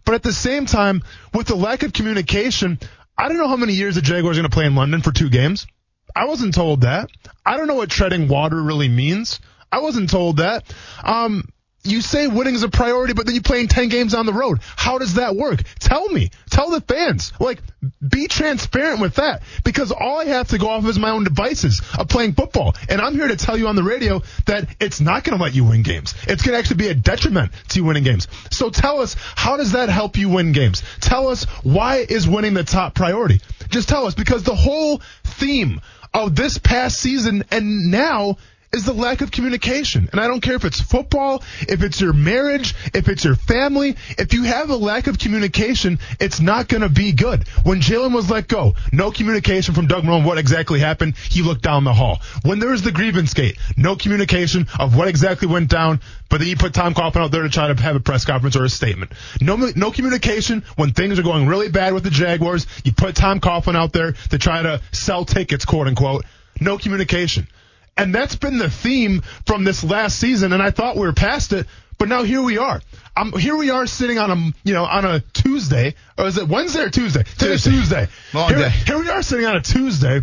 But 0.04 0.16
at 0.16 0.24
the 0.24 0.32
same 0.32 0.66
time, 0.66 1.02
with 1.32 1.46
the 1.46 1.54
lack 1.54 1.84
of 1.84 1.92
communication, 1.92 2.80
I 3.16 3.28
don't 3.28 3.38
know 3.38 3.48
how 3.48 3.56
many 3.56 3.74
years 3.74 3.94
the 3.94 4.02
Jaguars 4.02 4.36
are 4.36 4.40
going 4.40 4.50
to 4.50 4.54
play 4.54 4.66
in 4.66 4.74
London 4.74 5.02
for 5.02 5.12
two 5.12 5.30
games. 5.30 5.68
I 6.14 6.24
wasn't 6.24 6.54
told 6.54 6.80
that. 6.80 7.08
I 7.44 7.56
don't 7.56 7.68
know 7.68 7.74
what 7.74 7.90
treading 7.90 8.26
water 8.26 8.60
really 8.60 8.88
means. 8.88 9.38
I 9.70 9.80
wasn't 9.80 10.10
told 10.10 10.38
that. 10.38 10.64
Um, 11.04 11.48
you 11.86 12.00
say 12.00 12.26
winning 12.26 12.54
is 12.54 12.62
a 12.62 12.68
priority, 12.68 13.14
but 13.14 13.26
then 13.26 13.34
you're 13.34 13.42
playing 13.42 13.68
10 13.68 13.88
games 13.88 14.14
on 14.14 14.26
the 14.26 14.32
road. 14.32 14.60
How 14.76 14.98
does 14.98 15.14
that 15.14 15.36
work? 15.36 15.60
Tell 15.78 16.08
me. 16.08 16.30
Tell 16.50 16.70
the 16.70 16.80
fans. 16.80 17.32
Like, 17.40 17.60
be 18.06 18.28
transparent 18.28 19.00
with 19.00 19.16
that. 19.16 19.42
Because 19.64 19.92
all 19.92 20.20
I 20.20 20.26
have 20.26 20.48
to 20.48 20.58
go 20.58 20.68
off 20.68 20.84
of 20.84 20.90
is 20.90 20.98
my 20.98 21.10
own 21.10 21.24
devices 21.24 21.82
of 21.98 22.08
playing 22.08 22.34
football. 22.34 22.74
And 22.88 23.00
I'm 23.00 23.14
here 23.14 23.28
to 23.28 23.36
tell 23.36 23.56
you 23.56 23.68
on 23.68 23.76
the 23.76 23.82
radio 23.82 24.22
that 24.46 24.68
it's 24.80 25.00
not 25.00 25.24
going 25.24 25.38
to 25.38 25.42
let 25.42 25.54
you 25.54 25.64
win 25.64 25.82
games. 25.82 26.14
It's 26.26 26.42
going 26.42 26.54
to 26.54 26.58
actually 26.58 26.76
be 26.76 26.88
a 26.88 26.94
detriment 26.94 27.52
to 27.68 27.80
you 27.80 27.84
winning 27.84 28.04
games. 28.04 28.28
So 28.50 28.70
tell 28.70 29.00
us, 29.00 29.16
how 29.18 29.56
does 29.56 29.72
that 29.72 29.88
help 29.88 30.16
you 30.16 30.28
win 30.28 30.52
games? 30.52 30.82
Tell 31.00 31.28
us, 31.28 31.44
why 31.62 32.06
is 32.08 32.28
winning 32.28 32.54
the 32.54 32.64
top 32.64 32.94
priority? 32.94 33.40
Just 33.68 33.88
tell 33.88 34.06
us, 34.06 34.14
because 34.14 34.42
the 34.42 34.54
whole 34.54 35.00
theme 35.24 35.80
of 36.14 36.34
this 36.34 36.58
past 36.58 36.98
season 36.98 37.44
and 37.50 37.90
now 37.90 38.38
is 38.76 38.84
the 38.84 38.92
lack 38.92 39.22
of 39.22 39.30
communication. 39.30 40.08
And 40.12 40.20
I 40.20 40.28
don't 40.28 40.40
care 40.40 40.54
if 40.54 40.64
it's 40.64 40.80
football, 40.80 41.42
if 41.62 41.82
it's 41.82 42.00
your 42.00 42.12
marriage, 42.12 42.74
if 42.94 43.08
it's 43.08 43.24
your 43.24 43.34
family. 43.34 43.96
If 44.18 44.34
you 44.34 44.44
have 44.44 44.70
a 44.70 44.76
lack 44.76 45.06
of 45.06 45.18
communication, 45.18 45.98
it's 46.20 46.40
not 46.40 46.68
going 46.68 46.82
to 46.82 46.88
be 46.88 47.12
good. 47.12 47.48
When 47.64 47.80
Jalen 47.80 48.14
was 48.14 48.30
let 48.30 48.46
go, 48.46 48.74
no 48.92 49.10
communication 49.10 49.74
from 49.74 49.86
Doug 49.86 50.04
Marrone 50.04 50.24
what 50.24 50.38
exactly 50.38 50.78
happened. 50.78 51.16
He 51.16 51.42
looked 51.42 51.62
down 51.62 51.84
the 51.84 51.92
hall. 51.92 52.20
When 52.42 52.58
there 52.58 52.70
was 52.70 52.82
the 52.82 52.92
grievance 52.92 53.34
gate, 53.34 53.56
no 53.76 53.96
communication 53.96 54.66
of 54.78 54.96
what 54.96 55.08
exactly 55.08 55.48
went 55.48 55.70
down. 55.70 56.00
But 56.28 56.38
then 56.38 56.48
you 56.48 56.56
put 56.56 56.74
Tom 56.74 56.94
Coughlin 56.94 57.22
out 57.22 57.30
there 57.30 57.42
to 57.42 57.48
try 57.48 57.72
to 57.72 57.82
have 57.82 57.96
a 57.96 58.00
press 58.00 58.24
conference 58.24 58.56
or 58.56 58.64
a 58.64 58.68
statement. 58.68 59.12
No, 59.40 59.56
no 59.56 59.90
communication 59.90 60.64
when 60.76 60.92
things 60.92 61.18
are 61.18 61.22
going 61.22 61.46
really 61.46 61.68
bad 61.68 61.94
with 61.94 62.04
the 62.04 62.10
Jaguars. 62.10 62.66
You 62.84 62.92
put 62.92 63.16
Tom 63.16 63.40
Coughlin 63.40 63.76
out 63.76 63.92
there 63.92 64.12
to 64.12 64.38
try 64.38 64.62
to 64.62 64.82
sell 64.92 65.24
tickets, 65.24 65.64
quote 65.64 65.86
unquote. 65.86 66.24
No 66.60 66.78
communication. 66.78 67.48
And 67.96 68.14
that's 68.14 68.36
been 68.36 68.58
the 68.58 68.70
theme 68.70 69.22
from 69.46 69.64
this 69.64 69.82
last 69.82 70.18
season. 70.18 70.52
And 70.52 70.62
I 70.62 70.70
thought 70.70 70.96
we 70.96 71.02
were 71.02 71.12
past 71.12 71.52
it, 71.52 71.66
but 71.98 72.08
now 72.08 72.22
here 72.24 72.42
we 72.42 72.58
are. 72.58 72.80
Um, 73.16 73.32
here 73.32 73.56
we 73.56 73.70
are 73.70 73.86
sitting 73.86 74.18
on 74.18 74.30
a, 74.30 74.52
you 74.64 74.74
know, 74.74 74.84
on 74.84 75.06
a 75.06 75.20
Tuesday, 75.20 75.94
or 76.18 76.26
is 76.26 76.36
it 76.36 76.46
Wednesday 76.46 76.82
or 76.82 76.90
Tuesday? 76.90 77.22
Today's 77.22 77.64
Tuesday. 77.64 78.08
Long 78.34 78.50
here, 78.50 78.58
day. 78.58 78.68
here 78.68 78.98
we 78.98 79.08
are 79.08 79.22
sitting 79.22 79.46
on 79.46 79.56
a 79.56 79.62
Tuesday. 79.62 80.20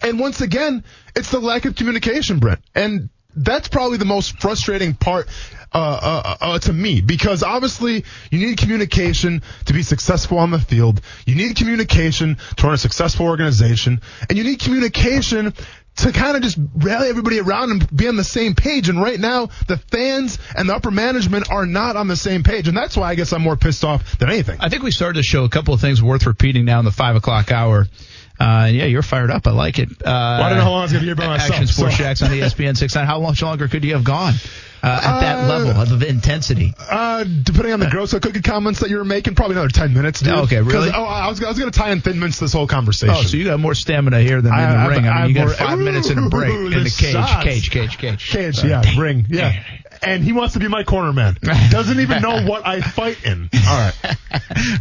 And 0.00 0.18
once 0.18 0.40
again, 0.40 0.84
it's 1.14 1.30
the 1.30 1.40
lack 1.40 1.66
of 1.66 1.76
communication, 1.76 2.38
Brent. 2.38 2.60
And 2.74 3.10
that's 3.36 3.68
probably 3.68 3.98
the 3.98 4.04
most 4.04 4.40
frustrating 4.40 4.94
part 4.94 5.28
uh, 5.72 5.78
uh, 5.78 6.36
uh, 6.40 6.58
to 6.60 6.72
me 6.72 7.00
because 7.00 7.42
obviously 7.42 8.04
you 8.30 8.46
need 8.46 8.56
communication 8.56 9.42
to 9.66 9.72
be 9.72 9.82
successful 9.82 10.38
on 10.38 10.52
the 10.52 10.58
field. 10.58 11.00
You 11.26 11.34
need 11.34 11.56
communication 11.56 12.36
to 12.56 12.66
run 12.66 12.74
a 12.74 12.78
successful 12.78 13.26
organization, 13.26 14.00
and 14.28 14.38
you 14.38 14.44
need 14.44 14.60
communication 14.60 15.52
to 15.96 16.12
kind 16.12 16.36
of 16.36 16.42
just 16.42 16.58
rally 16.74 17.08
everybody 17.08 17.38
around 17.38 17.70
and 17.70 17.96
be 17.96 18.08
on 18.08 18.16
the 18.16 18.24
same 18.24 18.54
page. 18.54 18.88
And 18.88 19.00
right 19.00 19.18
now, 19.18 19.48
the 19.68 19.76
fans 19.76 20.38
and 20.56 20.68
the 20.68 20.74
upper 20.74 20.90
management 20.90 21.50
are 21.50 21.66
not 21.66 21.96
on 21.96 22.08
the 22.08 22.16
same 22.16 22.42
page, 22.42 22.68
and 22.68 22.76
that's 22.76 22.96
why 22.96 23.10
I 23.10 23.14
guess 23.14 23.32
I'm 23.32 23.42
more 23.42 23.56
pissed 23.56 23.84
off 23.84 24.18
than 24.18 24.30
anything. 24.30 24.58
I 24.60 24.68
think 24.68 24.82
we 24.82 24.90
started 24.90 25.18
to 25.18 25.22
show 25.22 25.44
a 25.44 25.48
couple 25.48 25.74
of 25.74 25.80
things 25.80 26.02
worth 26.02 26.26
repeating 26.26 26.64
now 26.64 26.78
in 26.78 26.84
the 26.84 26.92
five 26.92 27.16
o'clock 27.16 27.52
hour. 27.52 27.86
Uh, 28.38 28.68
yeah, 28.70 28.86
you're 28.86 29.02
fired 29.02 29.30
up. 29.30 29.46
I 29.46 29.52
like 29.52 29.78
it. 29.78 29.90
Uh, 29.90 29.94
well, 30.04 30.42
I 30.42 30.48
don't 30.48 30.58
know 30.58 30.64
how 30.64 30.70
long 30.70 30.80
I 30.80 30.82
was 30.82 30.92
going 30.92 31.04
to 31.04 31.04
be 31.04 31.06
here 31.06 31.14
by 31.14 31.28
myself. 31.28 31.52
Action 31.52 31.66
Sports 31.68 31.96
so. 31.96 32.02
Jax 32.02 32.22
on 32.22 32.30
ESPN 32.30 32.76
69. 32.76 33.06
How 33.06 33.20
much 33.20 33.40
longer 33.42 33.68
could 33.68 33.84
you 33.84 33.94
have 33.94 34.02
gone 34.02 34.34
uh, 34.84 35.00
at 35.02 35.20
that 35.20 35.48
level 35.48 35.70
of 35.80 36.02
intensity? 36.02 36.74
Uh, 36.78 37.24
depending 37.24 37.72
on 37.72 37.80
the 37.80 37.88
gross 37.90 38.12
cookie 38.12 38.40
comments 38.42 38.80
that 38.80 38.90
you 38.90 38.98
were 38.98 39.04
making, 39.04 39.34
probably 39.34 39.54
another 39.56 39.70
10 39.70 39.94
minutes, 39.94 40.20
dude. 40.20 40.32
Okay, 40.34 40.60
really? 40.60 40.90
'Cause, 40.90 40.92
Oh, 40.94 41.04
I 41.04 41.28
was, 41.28 41.42
I 41.42 41.48
was 41.48 41.58
going 41.58 41.70
to 41.70 41.78
tie 41.78 41.90
in 41.90 42.00
Thin 42.00 42.20
Mints 42.20 42.38
this 42.38 42.52
whole 42.52 42.66
conversation. 42.66 43.14
Oh, 43.18 43.22
so 43.22 43.36
you 43.36 43.44
got 43.44 43.58
more 43.60 43.74
stamina 43.74 44.20
here 44.20 44.42
than 44.42 44.52
in 44.52 44.58
the 44.58 44.64
I- 44.64 44.86
ring. 44.88 44.98
I 44.98 45.02
mean, 45.02 45.12
I 45.12 45.26
you 45.26 45.34
got 45.34 45.40
have 45.40 45.58
more- 45.60 45.68
five 45.68 45.78
minutes 45.78 46.10
in 46.10 46.18
a 46.18 46.28
break 46.28 46.50
Ooh, 46.52 46.66
in 46.66 46.72
the 46.72 46.80
the 46.80 46.90
cage, 46.90 47.42
cage, 47.42 47.70
cage, 47.70 47.98
cage, 47.98 48.30
Cage, 48.30 48.64
Uh, 48.64 48.66
yeah, 48.68 48.82
dang. 48.82 48.98
ring, 48.98 49.26
yeah. 49.28 49.62
And 50.02 50.22
he 50.22 50.32
wants 50.32 50.52
to 50.54 50.60
be 50.60 50.68
my 50.68 50.82
corner 50.84 51.12
man. 51.12 51.36
Doesn't 51.70 51.98
even 52.00 52.20
know 52.20 52.44
what 52.44 52.66
I 52.66 52.80
fight 52.82 53.24
in. 53.24 53.48
All 53.68 53.74
right. 53.78 54.16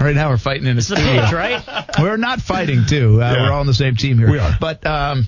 right 0.02 0.16
now 0.16 0.30
we're 0.30 0.38
fighting 0.38 0.66
in 0.66 0.72
a 0.72 0.76
the 0.76 0.82
studio. 0.82 1.22
pitch, 1.24 1.32
right? 1.32 1.64
We're 2.00 2.18
not 2.18 2.42
fighting 2.42 2.86
too. 2.88 3.22
Uh, 3.22 3.32
Yeah. 3.34 3.44
We're 3.44 3.54
all 3.54 3.60
on 3.62 3.68
the 3.68 3.74
same 3.74 3.96
team 3.96 4.18
here. 4.18 4.30
We 4.30 4.40
are. 4.40 4.58
But 4.60 4.86
um, 4.86 5.28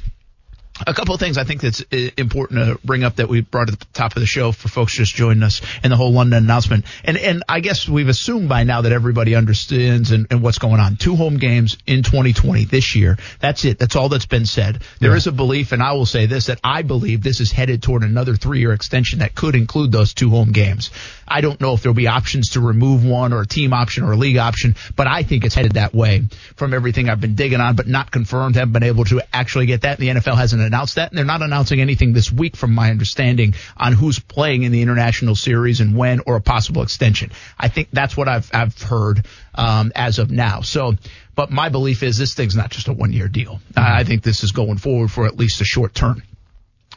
a 0.85 0.93
couple 0.93 1.14
of 1.14 1.19
things 1.22 1.38
I 1.38 1.45
think 1.45 1.61
that's 1.61 1.81
uh, 1.81 2.10
important 2.18 2.60
to 2.65 2.85
bring 2.85 3.03
up 3.03 3.15
that 3.18 3.30
we 3.30 3.41
brought 3.41 3.69
at 3.72 3.80
the 3.80 3.85
top 3.93 4.15
of 4.15 4.19
the 4.19 4.26
show 4.26 4.52
for 4.52 4.68
folks 4.68 4.93
just 4.93 5.15
joining 5.15 5.41
us 5.43 5.61
in 5.84 5.89
the 5.89 5.95
whole 5.95 6.11
London 6.11 6.43
announcement. 6.43 6.85
And 7.03 7.18
and 7.18 7.43
I 7.47 7.61
guess 7.61 7.88
we've 7.88 8.10
assumed 8.10 8.49
by 8.49 8.64
now 8.65 8.81
that 8.81 8.91
everybody 8.91 9.35
understands 9.35 10.11
and, 10.11 10.27
and 10.30 10.41
what's 10.41 10.60
going 10.60 10.81
on. 10.81 10.97
Two 10.97 11.15
home 11.15 11.38
games 11.38 11.77
in 11.88 12.03
2020 12.03 12.65
this 12.65 12.95
year. 12.95 13.18
That's 13.39 13.64
it. 13.64 13.80
That's 13.80 13.95
all 13.95 14.10
that's 14.10 14.26
been 14.26 14.45
said. 14.45 14.81
There 14.99 15.15
is 15.15 15.26
Yeah. 15.26 15.31
a 15.31 15.35
belief, 15.35 15.72
and 15.72 15.81
I 15.81 15.93
will 15.93 16.06
say 16.06 16.26
this, 16.26 16.47
that 16.47 16.60
I 16.64 16.81
believe 16.81 17.23
this 17.23 17.39
is 17.39 17.52
headed 17.52 17.81
toward 17.81 18.03
another 18.03 18.35
three-year 18.35 18.73
extension 18.73 19.19
that 19.19 19.34
could 19.34 19.56
include 19.56 19.91
those 19.93 20.14
two 20.14 20.30
home 20.30 20.52
games. 20.52 20.91
I 21.27 21.41
don't 21.41 21.60
know 21.61 21.73
if 21.73 21.81
there'll 21.81 21.93
be 21.95 22.07
options 22.07 22.52
to 22.52 22.60
remove 22.60 23.03
one 23.06 23.34
or 23.34 23.41
a 23.41 23.47
team 23.47 23.73
option 23.73 24.03
or 24.03 24.11
a 24.11 24.18
league 24.18 24.38
option, 24.38 24.76
but 24.95 25.07
I 25.07 25.23
think 25.23 25.45
it's 25.45 25.56
headed 25.56 25.73
that 25.73 25.93
way 25.95 26.23
from 26.56 26.73
everything 26.73 27.10
I've 27.10 27.22
been 27.22 27.35
digging 27.35 27.61
on, 27.61 27.76
but 27.76 27.88
not 27.88 28.11
confirmed. 28.11 28.56
Haven't 28.56 28.73
been 28.73 28.84
able 28.84 29.06
to 29.06 29.22
actually 29.34 29.65
get 29.68 29.81
that. 29.81 29.97
The 29.97 30.10
NFL 30.10 30.35
hasn't 30.35 30.64
announced 30.65 30.95
that, 30.95 31.11
and 31.11 31.17
they're 31.17 31.25
not 31.25 31.41
announcing 31.41 31.79
anything 31.79 32.13
this 32.13 32.31
week, 32.31 32.55
from 32.57 32.73
my 32.75 32.89
understanding, 32.91 33.53
on 33.77 33.93
who's 33.93 34.19
playing 34.19 34.63
in 34.63 34.71
the 34.71 34.81
international 34.81 35.35
series 35.35 35.79
and 35.79 35.95
when 35.95 36.19
or 36.25 36.35
a 36.35 36.41
possible 36.41 36.81
extension. 36.81 37.31
I 37.57 37.69
think 37.69 37.89
that's 37.93 38.17
what 38.17 38.27
I've 38.27 38.49
I've 38.53 38.79
heard 38.81 39.25
um, 39.55 39.91
as 39.95 40.19
of 40.19 40.31
now. 40.31 40.61
So. 40.61 40.95
But 41.35 41.51
my 41.51 41.67
belief 41.67 42.01
is 42.01 42.17
this 42.17 42.33
thing's 42.33 42.55
not 42.55 42.69
just 42.69 42.87
a 42.87 42.93
one 42.93 43.11
year 43.11 43.27
deal. 43.27 43.59
I 43.75 44.05
think 44.05 44.23
this 44.23 44.45
is 44.45 44.53
going 44.53 44.77
forward 44.77 45.11
for 45.11 45.25
at 45.25 45.35
least 45.35 45.59
a 45.59 45.65
short 45.65 45.93
term. 45.93 46.23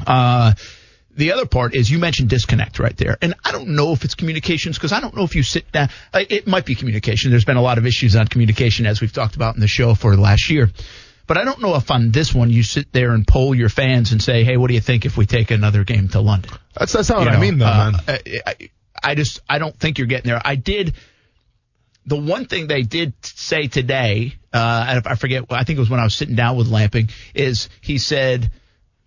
Uh, 0.06 0.54
the 1.16 1.32
other 1.32 1.46
part 1.46 1.74
is 1.74 1.90
you 1.90 1.98
mentioned 1.98 2.28
disconnect 2.30 2.78
right 2.78 2.96
there. 2.96 3.18
And 3.20 3.34
I 3.44 3.50
don't 3.50 3.70
know 3.70 3.92
if 3.92 4.04
it's 4.04 4.14
communications 4.14 4.78
because 4.78 4.92
I 4.92 5.00
don't 5.00 5.16
know 5.16 5.24
if 5.24 5.34
you 5.34 5.42
sit 5.42 5.70
down. 5.72 5.88
uh, 6.14 6.20
It 6.30 6.46
might 6.46 6.64
be 6.64 6.76
communication. 6.76 7.32
There's 7.32 7.44
been 7.44 7.56
a 7.56 7.62
lot 7.62 7.78
of 7.78 7.86
issues 7.86 8.14
on 8.14 8.28
communication 8.28 8.86
as 8.86 9.00
we've 9.00 9.12
talked 9.12 9.34
about 9.34 9.56
in 9.56 9.60
the 9.60 9.66
show 9.66 9.96
for 9.96 10.14
the 10.14 10.22
last 10.22 10.48
year. 10.48 10.70
But 11.28 11.36
I 11.38 11.44
don't 11.44 11.60
know 11.60 11.76
if 11.76 11.90
on 11.92 12.10
this 12.10 12.34
one 12.34 12.50
you 12.50 12.62
sit 12.64 12.90
there 12.92 13.12
and 13.12 13.24
poll 13.26 13.54
your 13.54 13.68
fans 13.68 14.10
and 14.12 14.20
say, 14.20 14.42
hey, 14.42 14.56
what 14.56 14.68
do 14.68 14.74
you 14.74 14.80
think 14.80 15.04
if 15.04 15.16
we 15.16 15.26
take 15.26 15.50
another 15.52 15.84
game 15.84 16.08
to 16.08 16.20
London? 16.20 16.50
That's, 16.74 16.92
that's 16.94 17.08
not 17.10 17.20
You 17.20 17.26
what 17.26 17.34
I 17.36 17.40
mean, 17.40 17.58
though, 17.58 17.66
uh, 17.66 17.92
man. 17.92 18.18
I, 18.46 18.70
I- 19.04 19.14
just 19.14 19.40
I 19.48 19.58
don't 19.58 19.78
think 19.78 19.98
you're 19.98 20.08
getting 20.08 20.28
there. 20.30 20.40
I 20.44 20.56
did. 20.56 20.94
The 22.06 22.16
one 22.16 22.46
thing 22.46 22.66
they 22.66 22.82
did 22.82 23.12
say 23.22 23.68
today, 23.68 24.34
uh, 24.52 25.00
I 25.04 25.14
forget, 25.14 25.44
I 25.50 25.64
think 25.64 25.76
it 25.76 25.80
was 25.80 25.90
when 25.90 26.00
I 26.00 26.04
was 26.04 26.14
sitting 26.14 26.34
down 26.34 26.56
with 26.56 26.66
Lamping, 26.68 27.10
is 27.34 27.68
he 27.82 27.98
said 27.98 28.50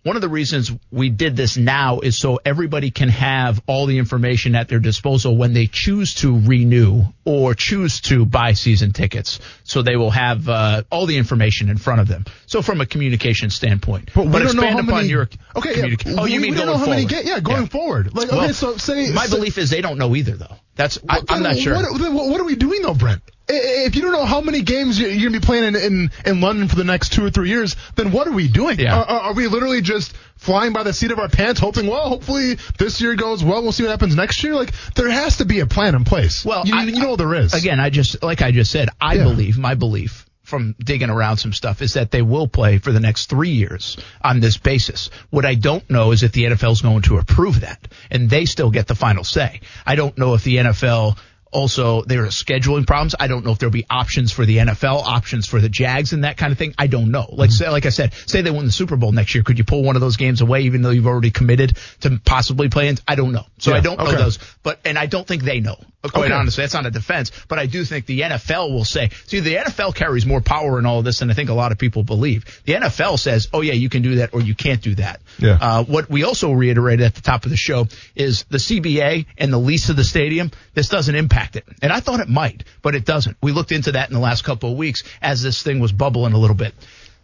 one 0.04 0.16
of 0.16 0.22
the 0.22 0.28
reasons 0.28 0.72
we 0.90 1.10
did 1.10 1.36
this 1.36 1.56
now 1.56 2.00
is 2.00 2.18
so 2.18 2.40
everybody 2.44 2.90
can 2.90 3.08
have 3.08 3.62
all 3.68 3.86
the 3.86 3.98
information 3.98 4.54
at 4.56 4.68
their 4.68 4.80
disposal 4.80 5.36
when 5.36 5.52
they 5.54 5.66
choose 5.68 6.14
to 6.16 6.40
renew 6.40 7.04
or 7.24 7.54
choose 7.54 8.00
to 8.02 8.26
buy 8.26 8.52
season 8.54 8.92
tickets. 8.92 9.38
So 9.62 9.82
they 9.82 9.94
will 9.96 10.10
have 10.10 10.48
uh, 10.48 10.82
all 10.90 11.06
the 11.06 11.16
information 11.18 11.68
in 11.68 11.78
front 11.78 12.00
of 12.00 12.08
them. 12.08 12.24
So 12.46 12.62
from 12.62 12.80
a 12.80 12.86
communication 12.86 13.50
standpoint, 13.50 14.10
But 14.14 14.26
we 14.26 14.32
don't 14.32 14.42
know 14.42 14.48
expand 14.48 14.70
how 14.72 14.78
upon 14.80 14.94
many. 14.94 15.08
your 15.08 15.28
okay, 15.56 15.74
communica- 15.74 16.06
yeah. 16.06 16.16
Oh, 16.20 16.24
you 16.24 16.40
we, 16.40 16.42
mean 16.46 16.50
we 16.52 16.56
don't 16.56 16.66
going 16.66 16.66
know 16.66 16.84
how 16.84 16.90
many 16.90 17.02
forward. 17.06 17.24
get. 17.24 17.24
Yeah, 17.26 17.40
going 17.40 17.62
Yeah. 17.62 17.68
forward. 17.68 18.14
Like, 18.16 18.30
Well, 18.32 18.40
okay, 18.44 18.52
so 18.52 18.76
say 18.78 19.12
my 19.12 19.28
belief 19.28 19.56
is 19.56 19.70
they 19.70 19.82
don't 19.82 19.98
know 19.98 20.16
either, 20.16 20.36
though. 20.36 20.56
That's 20.74 20.98
I, 21.08 21.20
I'm 21.28 21.42
not 21.42 21.56
sure. 21.58 21.74
What 21.74 22.12
what 22.12 22.40
are 22.40 22.44
we 22.44 22.56
doing 22.56 22.82
though, 22.82 22.94
Brent? 22.94 23.22
If 23.54 23.96
you 23.96 24.02
don't 24.02 24.12
know 24.12 24.24
how 24.24 24.40
many 24.40 24.62
games 24.62 24.98
you're 24.98 25.10
going 25.10 25.32
to 25.32 25.40
be 25.40 25.40
playing 25.40 25.64
in, 25.64 25.76
in 25.76 26.10
in 26.26 26.40
London 26.40 26.68
for 26.68 26.76
the 26.76 26.84
next 26.84 27.12
two 27.12 27.24
or 27.24 27.30
three 27.30 27.48
years, 27.50 27.76
then 27.96 28.10
what 28.12 28.26
are 28.26 28.32
we 28.32 28.48
doing? 28.48 28.78
Yeah. 28.78 28.96
Are, 28.98 29.04
are 29.04 29.20
are 29.20 29.34
we 29.34 29.46
literally 29.48 29.80
just 29.82 30.14
flying 30.36 30.72
by 30.72 30.82
the 30.82 30.92
seat 30.92 31.10
of 31.12 31.18
our 31.18 31.28
pants, 31.28 31.60
hoping, 31.60 31.86
well, 31.86 32.08
hopefully 32.08 32.56
this 32.78 33.00
year 33.00 33.14
goes 33.14 33.44
well. 33.44 33.62
We'll 33.62 33.70
see 33.72 33.84
what 33.84 33.90
happens 33.90 34.16
next 34.16 34.42
year. 34.42 34.54
Like 34.54 34.72
there 34.94 35.08
has 35.10 35.36
to 35.38 35.44
be 35.44 35.60
a 35.60 35.66
plan 35.66 35.94
in 35.94 36.04
place. 36.04 36.44
Well, 36.44 36.66
you, 36.66 36.74
I- 36.74 36.82
you 36.84 37.00
know 37.00 37.16
there 37.16 37.34
is. 37.34 37.54
Again, 37.54 37.78
I 37.80 37.90
just 37.90 38.22
like 38.22 38.42
I 38.42 38.50
just 38.52 38.70
said, 38.70 38.88
I 39.00 39.14
Yeah. 39.14 39.24
believe 39.24 39.58
my 39.58 39.74
belief 39.74 40.26
from 40.42 40.74
digging 40.84 41.08
around 41.08 41.38
some 41.38 41.52
stuff 41.52 41.80
is 41.80 41.94
that 41.94 42.10
they 42.10 42.20
will 42.20 42.46
play 42.48 42.76
for 42.78 42.92
the 42.92 43.00
next 43.00 43.30
three 43.30 43.50
years 43.52 43.96
on 44.22 44.40
this 44.40 44.58
basis. 44.58 45.08
What 45.30 45.46
I 45.46 45.54
don't 45.54 45.88
know 45.88 46.10
is 46.12 46.22
if 46.24 46.32
the 46.32 46.44
NFL 46.44 46.72
is 46.72 46.82
going 46.82 47.02
to 47.02 47.16
approve 47.18 47.60
that, 47.60 47.88
and 48.10 48.28
they 48.28 48.44
still 48.44 48.70
get 48.70 48.86
the 48.86 48.94
final 48.94 49.24
say. 49.24 49.60
I 49.86 49.94
don't 49.94 50.18
know 50.18 50.34
if 50.34 50.42
the 50.44 50.56
NFL. 50.56 51.16
Also, 51.52 52.02
there 52.02 52.24
are 52.24 52.28
scheduling 52.28 52.86
problems. 52.86 53.14
I 53.18 53.26
don't 53.28 53.44
know 53.44 53.52
if 53.52 53.58
there'll 53.58 53.70
be 53.72 53.86
options 53.88 54.32
for 54.32 54.44
the 54.46 54.56
NFL, 54.58 55.02
options 55.04 55.46
for 55.46 55.60
the 55.60 55.68
Jags, 55.68 56.12
and 56.12 56.24
that 56.24 56.36
kind 56.36 56.52
of 56.52 56.58
thing. 56.58 56.74
I 56.78 56.86
don't 56.86 57.10
know. 57.10 57.26
Like, 57.30 57.50
say, 57.50 57.68
like 57.68 57.86
I 57.86 57.90
said, 57.90 58.14
say 58.26 58.42
they 58.42 58.50
win 58.50 58.66
the 58.66 58.72
Super 58.72 58.96
Bowl 58.96 59.12
next 59.12 59.34
year. 59.34 59.44
Could 59.44 59.58
you 59.58 59.64
pull 59.64 59.82
one 59.82 59.94
of 59.96 60.00
those 60.00 60.16
games 60.16 60.40
away, 60.40 60.62
even 60.62 60.82
though 60.82 60.90
you've 60.90 61.06
already 61.06 61.30
committed 61.30 61.76
to 62.00 62.20
possibly 62.24 62.68
playing? 62.68 62.98
I 63.06 63.14
don't 63.14 63.32
know. 63.32 63.44
So 63.58 63.70
Yeah, 63.70 63.76
I 63.76 63.80
don't 63.80 63.98
know 63.98 64.12
those. 64.12 64.38
But 64.62 64.80
and 64.84 64.98
I 64.98 65.06
don't 65.06 65.26
think 65.26 65.42
they 65.42 65.60
know. 65.60 65.76
Quite 66.02 66.24
Okay. 66.24 66.32
honestly, 66.34 66.62
that's 66.64 66.74
not 66.74 66.84
a 66.84 66.90
defense. 66.90 67.30
But 67.46 67.60
I 67.60 67.66
do 67.66 67.84
think 67.84 68.06
the 68.06 68.22
NFL 68.22 68.72
will 68.72 68.84
say, 68.84 69.10
see, 69.26 69.38
the 69.38 69.54
NFL 69.54 69.94
carries 69.94 70.26
more 70.26 70.40
power 70.40 70.80
in 70.80 70.86
all 70.86 70.98
of 70.98 71.04
this 71.04 71.20
than 71.20 71.30
I 71.30 71.34
think 71.34 71.48
a 71.48 71.54
lot 71.54 71.70
of 71.70 71.78
people 71.78 72.02
believe. 72.02 72.62
The 72.64 72.72
NFL 72.74 73.20
says, 73.20 73.48
oh 73.52 73.60
yeah, 73.60 73.74
you 73.74 73.88
can 73.88 74.02
do 74.02 74.16
that 74.16 74.34
or 74.34 74.40
you 74.40 74.56
can't 74.56 74.82
do 74.82 74.96
that. 74.96 75.20
Yeah. 75.38 75.58
Uh, 75.60 75.84
what 75.84 76.10
we 76.10 76.24
also 76.24 76.50
reiterated 76.50 77.06
at 77.06 77.14
the 77.14 77.20
top 77.20 77.44
of 77.44 77.50
the 77.50 77.56
show 77.56 77.86
is 78.16 78.44
the 78.50 78.58
CBA 78.58 79.26
and 79.38 79.52
the 79.52 79.58
lease 79.58 79.90
of 79.90 79.96
the 79.96 80.02
stadium. 80.02 80.50
This 80.74 80.88
doesn't 80.88 81.14
impact 81.42 81.56
it, 81.56 81.64
and 81.82 81.92
I 81.92 82.00
thought 82.00 82.20
it 82.20 82.28
might, 82.28 82.64
but 82.82 82.94
it 82.94 83.04
doesn't. 83.04 83.36
We 83.42 83.52
looked 83.52 83.72
into 83.72 83.92
that 83.92 84.08
in 84.08 84.14
the 84.14 84.20
last 84.20 84.44
couple 84.44 84.72
of 84.72 84.76
weeks 84.76 85.02
as 85.20 85.42
this 85.42 85.62
thing 85.62 85.80
was 85.80 85.92
bubbling 85.92 86.32
a 86.32 86.38
little 86.38 86.56
bit. 86.56 86.74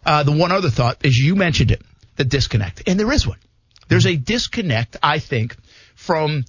Uh, 0.05 0.23
the 0.23 0.31
one 0.31 0.51
other 0.51 0.69
thought 0.69 1.05
is 1.05 1.17
you 1.17 1.35
mentioned 1.35 1.71
it, 1.71 1.81
the 2.15 2.23
disconnect, 2.23 2.83
and 2.87 2.99
there 2.99 3.11
is 3.11 3.27
one. 3.27 3.37
There's 3.87 4.05
a 4.05 4.15
disconnect, 4.15 4.97
I 5.01 5.19
think, 5.19 5.55
from 5.95 6.45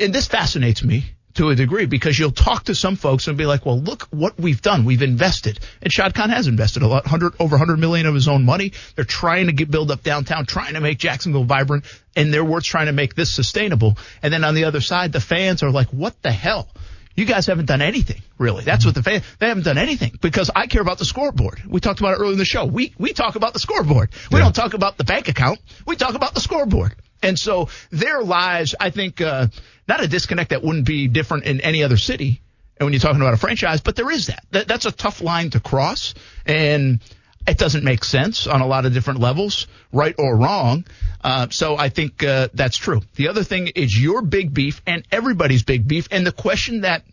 and 0.00 0.12
this 0.12 0.26
fascinates 0.26 0.82
me 0.82 1.12
to 1.38 1.50
a 1.50 1.54
degree 1.54 1.86
because 1.86 2.18
you'll 2.18 2.32
talk 2.32 2.64
to 2.64 2.74
some 2.74 2.96
folks 2.96 3.28
and 3.28 3.38
be 3.38 3.46
like, 3.46 3.64
well, 3.64 3.78
look 3.78 4.02
what 4.10 4.38
we've 4.40 4.60
done. 4.60 4.84
We've 4.84 5.02
invested. 5.02 5.60
And 5.80 5.92
Shad 5.92 6.12
Khan 6.12 6.30
has 6.30 6.48
invested 6.48 6.82
a 6.82 6.88
lot, 6.88 7.04
100, 7.04 7.34
over 7.38 7.54
100 7.54 7.78
million 7.78 8.06
of 8.06 8.14
his 8.14 8.26
own 8.26 8.44
money. 8.44 8.72
They're 8.96 9.04
trying 9.04 9.46
to 9.46 9.52
get, 9.52 9.70
build 9.70 9.92
up 9.92 10.02
downtown, 10.02 10.46
trying 10.46 10.74
to 10.74 10.80
make 10.80 10.98
Jacksonville 10.98 11.44
vibrant, 11.44 11.84
and 12.16 12.34
they're 12.34 12.44
worth 12.44 12.64
trying 12.64 12.86
to 12.86 12.92
make 12.92 13.14
this 13.14 13.32
sustainable. 13.32 13.96
And 14.20 14.32
then 14.32 14.42
on 14.42 14.54
the 14.54 14.64
other 14.64 14.80
side, 14.80 15.12
the 15.12 15.20
fans 15.20 15.62
are 15.62 15.70
like, 15.70 15.88
what 15.90 16.20
the 16.22 16.32
hell? 16.32 16.68
You 17.14 17.24
guys 17.24 17.46
haven't 17.46 17.66
done 17.66 17.82
anything, 17.82 18.20
really. 18.36 18.64
That's 18.64 18.84
what 18.84 18.96
the 18.96 19.04
fan, 19.04 19.22
they 19.38 19.46
haven't 19.46 19.64
done 19.64 19.78
anything 19.78 20.18
because 20.20 20.50
I 20.54 20.66
care 20.66 20.82
about 20.82 20.98
the 20.98 21.04
scoreboard. 21.04 21.62
We 21.68 21.78
talked 21.78 22.00
about 22.00 22.14
it 22.14 22.20
earlier 22.20 22.32
in 22.32 22.38
the 22.38 22.44
show. 22.44 22.64
We, 22.64 22.94
we 22.98 23.12
talk 23.12 23.36
about 23.36 23.52
the 23.52 23.60
scoreboard. 23.60 24.10
We 24.32 24.40
don't 24.40 24.54
talk 24.54 24.74
about 24.74 24.98
the 24.98 25.04
bank 25.04 25.28
account. 25.28 25.60
We 25.86 25.94
talk 25.94 26.14
about 26.14 26.34
the 26.34 26.40
scoreboard. 26.40 26.96
And 27.22 27.38
so 27.38 27.68
there 27.90 28.22
lies, 28.22 28.74
I 28.78 28.90
think, 28.90 29.20
uh, 29.20 29.48
not 29.86 30.02
a 30.02 30.08
disconnect 30.08 30.50
that 30.50 30.62
wouldn't 30.62 30.86
be 30.86 31.08
different 31.08 31.44
in 31.44 31.60
any 31.60 31.82
other 31.82 31.96
city. 31.96 32.40
And 32.78 32.86
when 32.86 32.92
you're 32.92 33.00
talking 33.00 33.20
about 33.20 33.34
a 33.34 33.38
franchise, 33.38 33.80
but 33.80 33.96
there 33.96 34.10
is 34.10 34.26
that. 34.26 34.44
that 34.52 34.68
that's 34.68 34.86
a 34.86 34.92
tough 34.92 35.20
line 35.20 35.50
to 35.50 35.60
cross. 35.60 36.14
And 36.46 37.00
it 37.46 37.58
doesn't 37.58 37.82
make 37.82 38.04
sense 38.04 38.46
on 38.46 38.60
a 38.60 38.66
lot 38.66 38.84
of 38.86 38.92
different 38.92 39.20
levels, 39.20 39.66
right 39.92 40.14
or 40.18 40.36
wrong. 40.36 40.84
Uh, 41.22 41.48
so 41.50 41.76
I 41.76 41.88
think 41.88 42.22
uh, 42.22 42.48
that's 42.54 42.76
true. 42.76 43.00
The 43.14 43.28
other 43.28 43.42
thing 43.42 43.68
is 43.68 44.00
your 44.00 44.22
big 44.22 44.52
beef 44.52 44.82
and 44.86 45.06
everybody's 45.10 45.62
big 45.62 45.88
beef, 45.88 46.08
and 46.10 46.26
the 46.26 46.32
question 46.32 46.82
that 46.82 47.04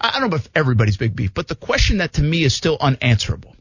I 0.00 0.18
don't 0.18 0.30
know 0.30 0.36
if 0.36 0.48
everybody's 0.54 0.96
big 0.96 1.14
beef, 1.14 1.32
but 1.32 1.48
the 1.48 1.54
question 1.54 1.98
that 1.98 2.14
to 2.14 2.22
me 2.22 2.42
is 2.42 2.54
still 2.54 2.76
unanswerable. 2.80 3.54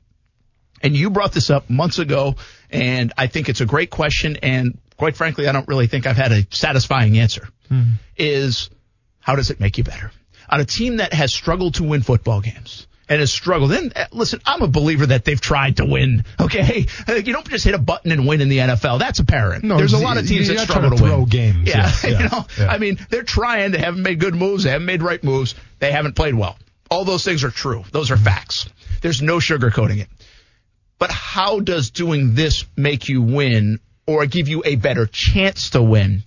And 0.81 0.95
you 0.95 1.09
brought 1.09 1.31
this 1.31 1.49
up 1.49 1.69
months 1.69 1.99
ago, 1.99 2.35
and 2.69 3.13
I 3.17 3.27
think 3.27 3.47
it's 3.47 3.61
a 3.61 3.65
great 3.65 3.89
question. 3.89 4.37
And 4.43 4.77
quite 4.97 5.15
frankly, 5.15 5.47
I 5.47 5.51
don't 5.51 5.67
really 5.67 5.87
think 5.87 6.05
I've 6.07 6.17
had 6.17 6.31
a 6.31 6.45
satisfying 6.51 7.17
answer. 7.17 7.47
Is 8.17 8.69
how 9.19 9.35
does 9.35 9.49
it 9.49 9.59
make 9.59 9.77
you 9.77 9.83
better? 9.83 10.11
On 10.49 10.59
a 10.59 10.65
team 10.65 10.97
that 10.97 11.13
has 11.13 11.33
struggled 11.33 11.75
to 11.75 11.83
win 11.83 12.01
football 12.03 12.41
games 12.41 12.85
and 13.09 13.19
has 13.19 13.31
struggled. 13.31 13.71
And 13.71 13.91
uh, 13.95 14.05
listen, 14.11 14.41
I'm 14.45 14.61
a 14.61 14.67
believer 14.67 15.07
that 15.07 15.25
they've 15.25 15.39
tried 15.39 15.77
to 15.77 15.85
win. 15.85 16.25
Okay, 16.39 16.85
you 17.07 17.33
don't 17.33 17.47
just 17.49 17.65
hit 17.65 17.73
a 17.73 17.79
button 17.79 18.11
and 18.11 18.27
win 18.27 18.41
in 18.41 18.49
the 18.49 18.59
NFL. 18.59 18.99
That's 18.99 19.19
apparent. 19.19 19.63
No, 19.63 19.77
There's 19.77 19.93
a 19.93 19.97
lot 19.97 20.17
of 20.17 20.27
teams 20.27 20.47
that 20.47 20.59
struggle 20.59 20.91
to 20.91 20.97
to, 20.97 21.03
win. 21.03 21.25
games. 21.25 21.67
Yeah, 21.67 21.91
Yeah, 22.03 22.09
you 22.09 22.29
know, 22.29 22.45
yeah. 22.57 22.67
I 22.67 22.77
mean, 22.77 22.99
they're 23.09 23.23
trying. 23.23 23.71
They 23.71 23.79
haven't 23.79 24.03
made 24.03 24.19
good 24.19 24.35
moves. 24.35 24.63
They 24.63 24.71
haven't 24.71 24.85
made 24.85 25.01
right 25.01 25.23
moves. 25.23 25.55
They 25.79 25.91
haven't 25.91 26.15
played 26.15 26.35
well. 26.35 26.57
All 26.91 27.05
those 27.05 27.23
things 27.23 27.43
are 27.43 27.49
true. 27.51 27.83
Those 27.91 28.11
are 28.11 28.17
facts. 28.17 28.69
There's 29.01 29.21
no 29.21 29.37
sugarcoating 29.37 29.99
it. 29.99 30.09
But 30.99 31.11
how 31.11 31.59
does 31.59 31.89
doing 31.89 32.35
this 32.35 32.65
make 32.77 33.09
you 33.09 33.21
win 33.21 33.79
or 34.05 34.25
give 34.25 34.47
you 34.47 34.63
a 34.65 34.75
better 34.75 35.05
chance 35.05 35.71
to 35.71 35.81
win? 35.81 36.23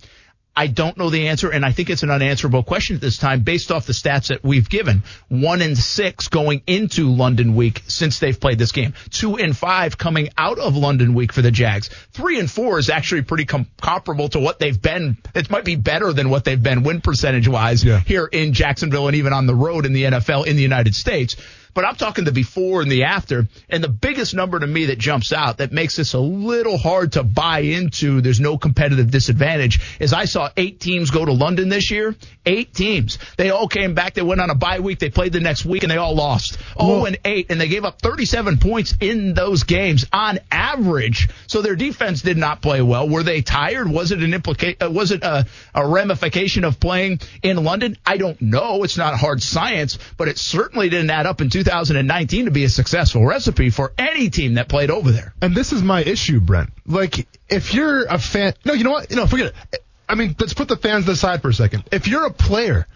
I 0.57 0.65
don't 0.65 0.97
know 0.97 1.11
the 1.11 1.27
answer, 1.27 1.51
and 1.51 1.63
I 1.63 1.71
think 1.71 1.91
it's 1.91 2.01
an 2.01 2.09
unanswerable 2.09 2.63
question 2.63 2.95
at 2.95 3.01
this 3.01 3.17
time 3.17 3.41
based 3.41 3.71
off 3.71 3.85
the 3.85 3.93
stats 3.93 4.29
that 4.29 4.43
we've 4.43 4.67
given. 4.67 5.03
One 5.27 5.61
and 5.61 5.77
six 5.77 6.29
going 6.29 6.63
into 6.65 7.11
London 7.11 7.53
week 7.53 7.83
since 7.87 8.17
they've 8.17 8.39
played 8.39 8.57
this 8.57 8.71
game. 8.71 8.95
Two 9.11 9.37
and 9.37 9.55
five 9.55 9.99
coming 9.99 10.29
out 10.35 10.57
of 10.57 10.75
London 10.75 11.13
week 11.13 11.31
for 11.31 11.43
the 11.43 11.51
Jags. 11.51 11.89
Three 12.11 12.39
and 12.39 12.49
four 12.49 12.79
is 12.79 12.89
actually 12.89 13.21
pretty 13.21 13.45
com- 13.45 13.67
comparable 13.79 14.29
to 14.29 14.39
what 14.39 14.57
they've 14.57 14.81
been. 14.81 15.17
It 15.35 15.51
might 15.51 15.63
be 15.63 15.75
better 15.75 16.11
than 16.11 16.31
what 16.31 16.43
they've 16.43 16.61
been 16.61 16.81
win 16.81 17.01
percentage 17.01 17.47
wise 17.47 17.83
here 17.83 18.25
in 18.25 18.53
Jacksonville 18.53 19.05
and 19.07 19.15
even 19.15 19.33
on 19.33 19.45
the 19.45 19.53
road 19.53 19.85
in 19.85 19.93
the 19.93 20.05
NFL 20.05 20.47
in 20.47 20.55
the 20.55 20.63
United 20.63 20.95
States. 20.95 21.35
But 21.77 21.85
I'm 21.85 21.95
talking 21.95 22.25
the 22.25 22.31
before 22.31 22.81
and 22.81 22.91
the 22.91 23.03
after. 23.03 23.47
And 23.69 23.83
the 23.83 23.87
biggest 23.87 24.33
number 24.33 24.57
to 24.57 24.65
me 24.65 24.85
that 24.85 24.97
jumps 24.97 25.31
out 25.31 25.59
that 25.59 25.71
makes 25.71 25.95
this 25.95 26.15
a 26.15 26.19
little 26.19 26.75
hard 26.75 27.11
to 27.11 27.23
buy 27.23 27.59
into, 27.59 28.19
there's 28.19 28.39
no 28.39 28.57
competitive 28.57 29.11
disadvantage, 29.11 29.79
is 29.99 30.11
I 30.11 30.25
saw 30.25 30.49
eight 30.57 30.79
teams 30.79 31.11
go 31.11 31.23
to 31.23 31.31
London 31.31 31.69
this 31.69 31.91
year. 31.91 32.15
Eight 32.47 32.73
teams. 32.73 33.19
They 33.37 33.51
all 33.51 33.67
came 33.67 33.93
back. 33.93 34.15
They 34.15 34.23
went 34.23 34.41
on 34.41 34.49
a 34.49 34.55
bye 34.55 34.79
week. 34.79 34.97
They 34.97 35.11
played 35.11 35.33
the 35.33 35.39
next 35.39 35.65
week 35.65 35.83
and 35.83 35.91
they 35.91 35.97
all 35.97 36.15
lost. 36.15 36.57
Oh 36.75 37.05
and 37.05 37.19
8. 37.23 37.51
And 37.51 37.61
they 37.61 37.67
gave 37.67 37.85
up 37.85 38.01
37 38.01 38.57
points 38.57 38.95
in 38.99 39.35
those 39.35 39.61
games 39.61 40.03
on 40.11 40.39
average. 40.51 41.29
So 41.45 41.61
their 41.61 41.75
defense 41.75 42.23
did 42.23 42.37
not 42.37 42.59
play 42.59 42.81
well. 42.81 43.07
Were 43.07 43.21
they 43.21 43.43
tired? 43.43 43.87
Was 43.87 44.11
it 44.11 44.23
an 44.23 44.31
implica- 44.31 44.83
uh, 44.83 44.89
was 44.89 45.11
it 45.11 45.21
a, 45.21 45.45
a 45.75 45.87
ramification 45.87 46.63
of 46.63 46.79
playing 46.79 47.19
in 47.43 47.63
London? 47.63 47.97
I 48.03 48.17
don't 48.17 48.41
know. 48.41 48.81
It's 48.81 48.97
not 48.97 49.13
hard 49.13 49.43
science, 49.43 49.99
but 50.17 50.27
it 50.27 50.39
certainly 50.39 50.89
didn't 50.89 51.11
add 51.11 51.27
up 51.27 51.39
in 51.39 51.51
2019 51.67 52.45
to 52.45 52.51
be 52.51 52.63
a 52.63 52.69
successful 52.69 53.25
recipe 53.25 53.69
for 53.69 53.91
any 53.97 54.29
team 54.29 54.53
that 54.53 54.69
played 54.69 54.89
over 54.89 55.11
there. 55.11 55.33
And 55.41 55.53
this 55.53 55.73
is 55.73 55.83
my 55.83 56.01
issue, 56.01 56.39
Brent. 56.39 56.69
Like, 56.85 57.27
if 57.49 57.73
you're 57.73 58.05
a 58.05 58.17
fan, 58.17 58.53
no, 58.63 58.73
you 58.73 58.85
know 58.85 58.91
what? 58.91 59.11
No, 59.11 59.27
forget 59.27 59.53
it. 59.73 59.83
I 60.07 60.15
mean, 60.15 60.35
let's 60.39 60.53
put 60.53 60.69
the 60.69 60.77
fans 60.77 61.07
aside 61.09 61.41
for 61.41 61.49
a 61.49 61.53
second. 61.53 61.83
If 61.91 62.07
you're 62.07 62.25
a 62.25 62.31
player 62.31 62.87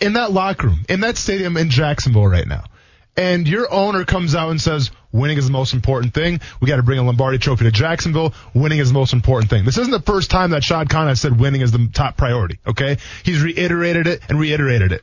in 0.00 0.12
that 0.14 0.30
locker 0.30 0.66
room, 0.66 0.84
in 0.88 1.00
that 1.00 1.16
stadium 1.16 1.56
in 1.56 1.70
Jacksonville 1.70 2.26
right 2.26 2.46
now, 2.46 2.64
and 3.16 3.48
your 3.48 3.72
owner 3.72 4.04
comes 4.04 4.34
out 4.34 4.50
and 4.50 4.60
says, 4.60 4.90
winning 5.10 5.38
is 5.38 5.46
the 5.46 5.52
most 5.52 5.72
important 5.72 6.12
thing. 6.12 6.40
We 6.60 6.68
got 6.68 6.76
to 6.76 6.82
bring 6.82 6.98
a 6.98 7.02
Lombardi 7.02 7.38
trophy 7.38 7.64
to 7.64 7.72
Jacksonville. 7.72 8.34
Winning 8.54 8.78
is 8.78 8.88
the 8.88 8.94
most 8.94 9.14
important 9.14 9.50
thing. 9.50 9.64
This 9.64 9.78
isn't 9.78 9.90
the 9.90 10.02
first 10.02 10.30
time 10.30 10.50
that 10.50 10.62
Shad 10.62 10.90
Khan 10.90 11.08
has 11.08 11.20
said 11.20 11.40
winning 11.40 11.62
is 11.62 11.72
the 11.72 11.88
top 11.92 12.18
priority. 12.18 12.58
Okay. 12.66 12.98
He's 13.24 13.42
reiterated 13.42 14.06
it 14.06 14.20
and 14.28 14.38
reiterated 14.38 14.92
it. 14.92 15.02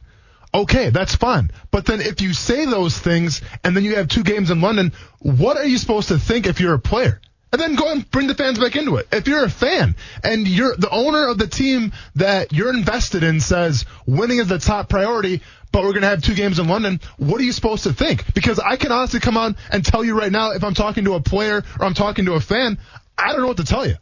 Okay, 0.56 0.90
that's 0.90 1.16
fine. 1.16 1.52
But 1.70 1.86
then 1.86 2.00
if 2.00 2.22
you 2.22 2.32
say 2.34 2.66
those 2.66 2.98
things 2.98 3.42
and 3.66 3.76
then 3.76 3.84
you 3.84 3.98
have 3.98 4.08
two 4.08 4.24
games 4.24 4.52
in 4.52 4.62
London, 4.62 4.94
what 5.20 5.58
are 5.58 5.66
you 5.66 5.78
supposed 5.78 6.08
to 6.08 6.18
think 6.18 6.48
if 6.48 6.62
you're 6.62 6.76
a 6.76 6.80
player? 6.80 7.20
And 7.52 7.62
then 7.62 7.76
go 7.76 7.92
and 7.92 8.10
bring 8.10 8.28
the 8.28 8.36
fans 8.36 8.58
back 8.58 8.78
into 8.78 8.96
it. 8.96 9.10
If 9.12 9.28
you're 9.28 9.44
a 9.44 9.50
fan 9.50 9.98
and 10.24 10.48
you're 10.48 10.74
the 10.78 10.90
owner 10.90 11.28
of 11.28 11.38
the 11.38 11.48
team 11.48 11.92
that 12.16 12.54
you're 12.54 12.74
invested 12.74 13.22
in 13.22 13.42
says 13.42 13.84
winning 14.08 14.40
is 14.40 14.48
the 14.48 14.58
top 14.58 14.88
priority, 14.88 15.42
but 15.74 15.84
we're 15.84 15.92
going 15.92 16.04
to 16.04 16.08
have 16.08 16.22
two 16.22 16.36
games 16.36 16.58
in 16.58 16.70
London, 16.70 17.02
what 17.18 17.42
are 17.42 17.44
you 17.44 17.52
supposed 17.52 17.84
to 17.84 17.92
think? 17.92 18.34
Because 18.34 18.58
I 18.58 18.78
can 18.78 18.94
honestly 18.94 19.20
come 19.20 19.36
on 19.36 19.58
and 19.70 19.84
tell 19.84 20.06
you 20.06 20.18
right 20.18 20.32
now, 20.32 20.52
if 20.52 20.64
I'm 20.64 20.74
talking 20.74 21.04
to 21.04 21.16
a 21.16 21.22
player 21.22 21.66
or 21.82 21.86
I'm 21.86 21.94
talking 21.94 22.26
to 22.26 22.34
a 22.36 22.40
fan, 22.40 22.78
I 23.18 23.34
don't 23.34 23.42
know 23.42 23.48
what 23.48 23.58
to 23.58 23.66
tell 23.66 23.86
you. 23.86 23.96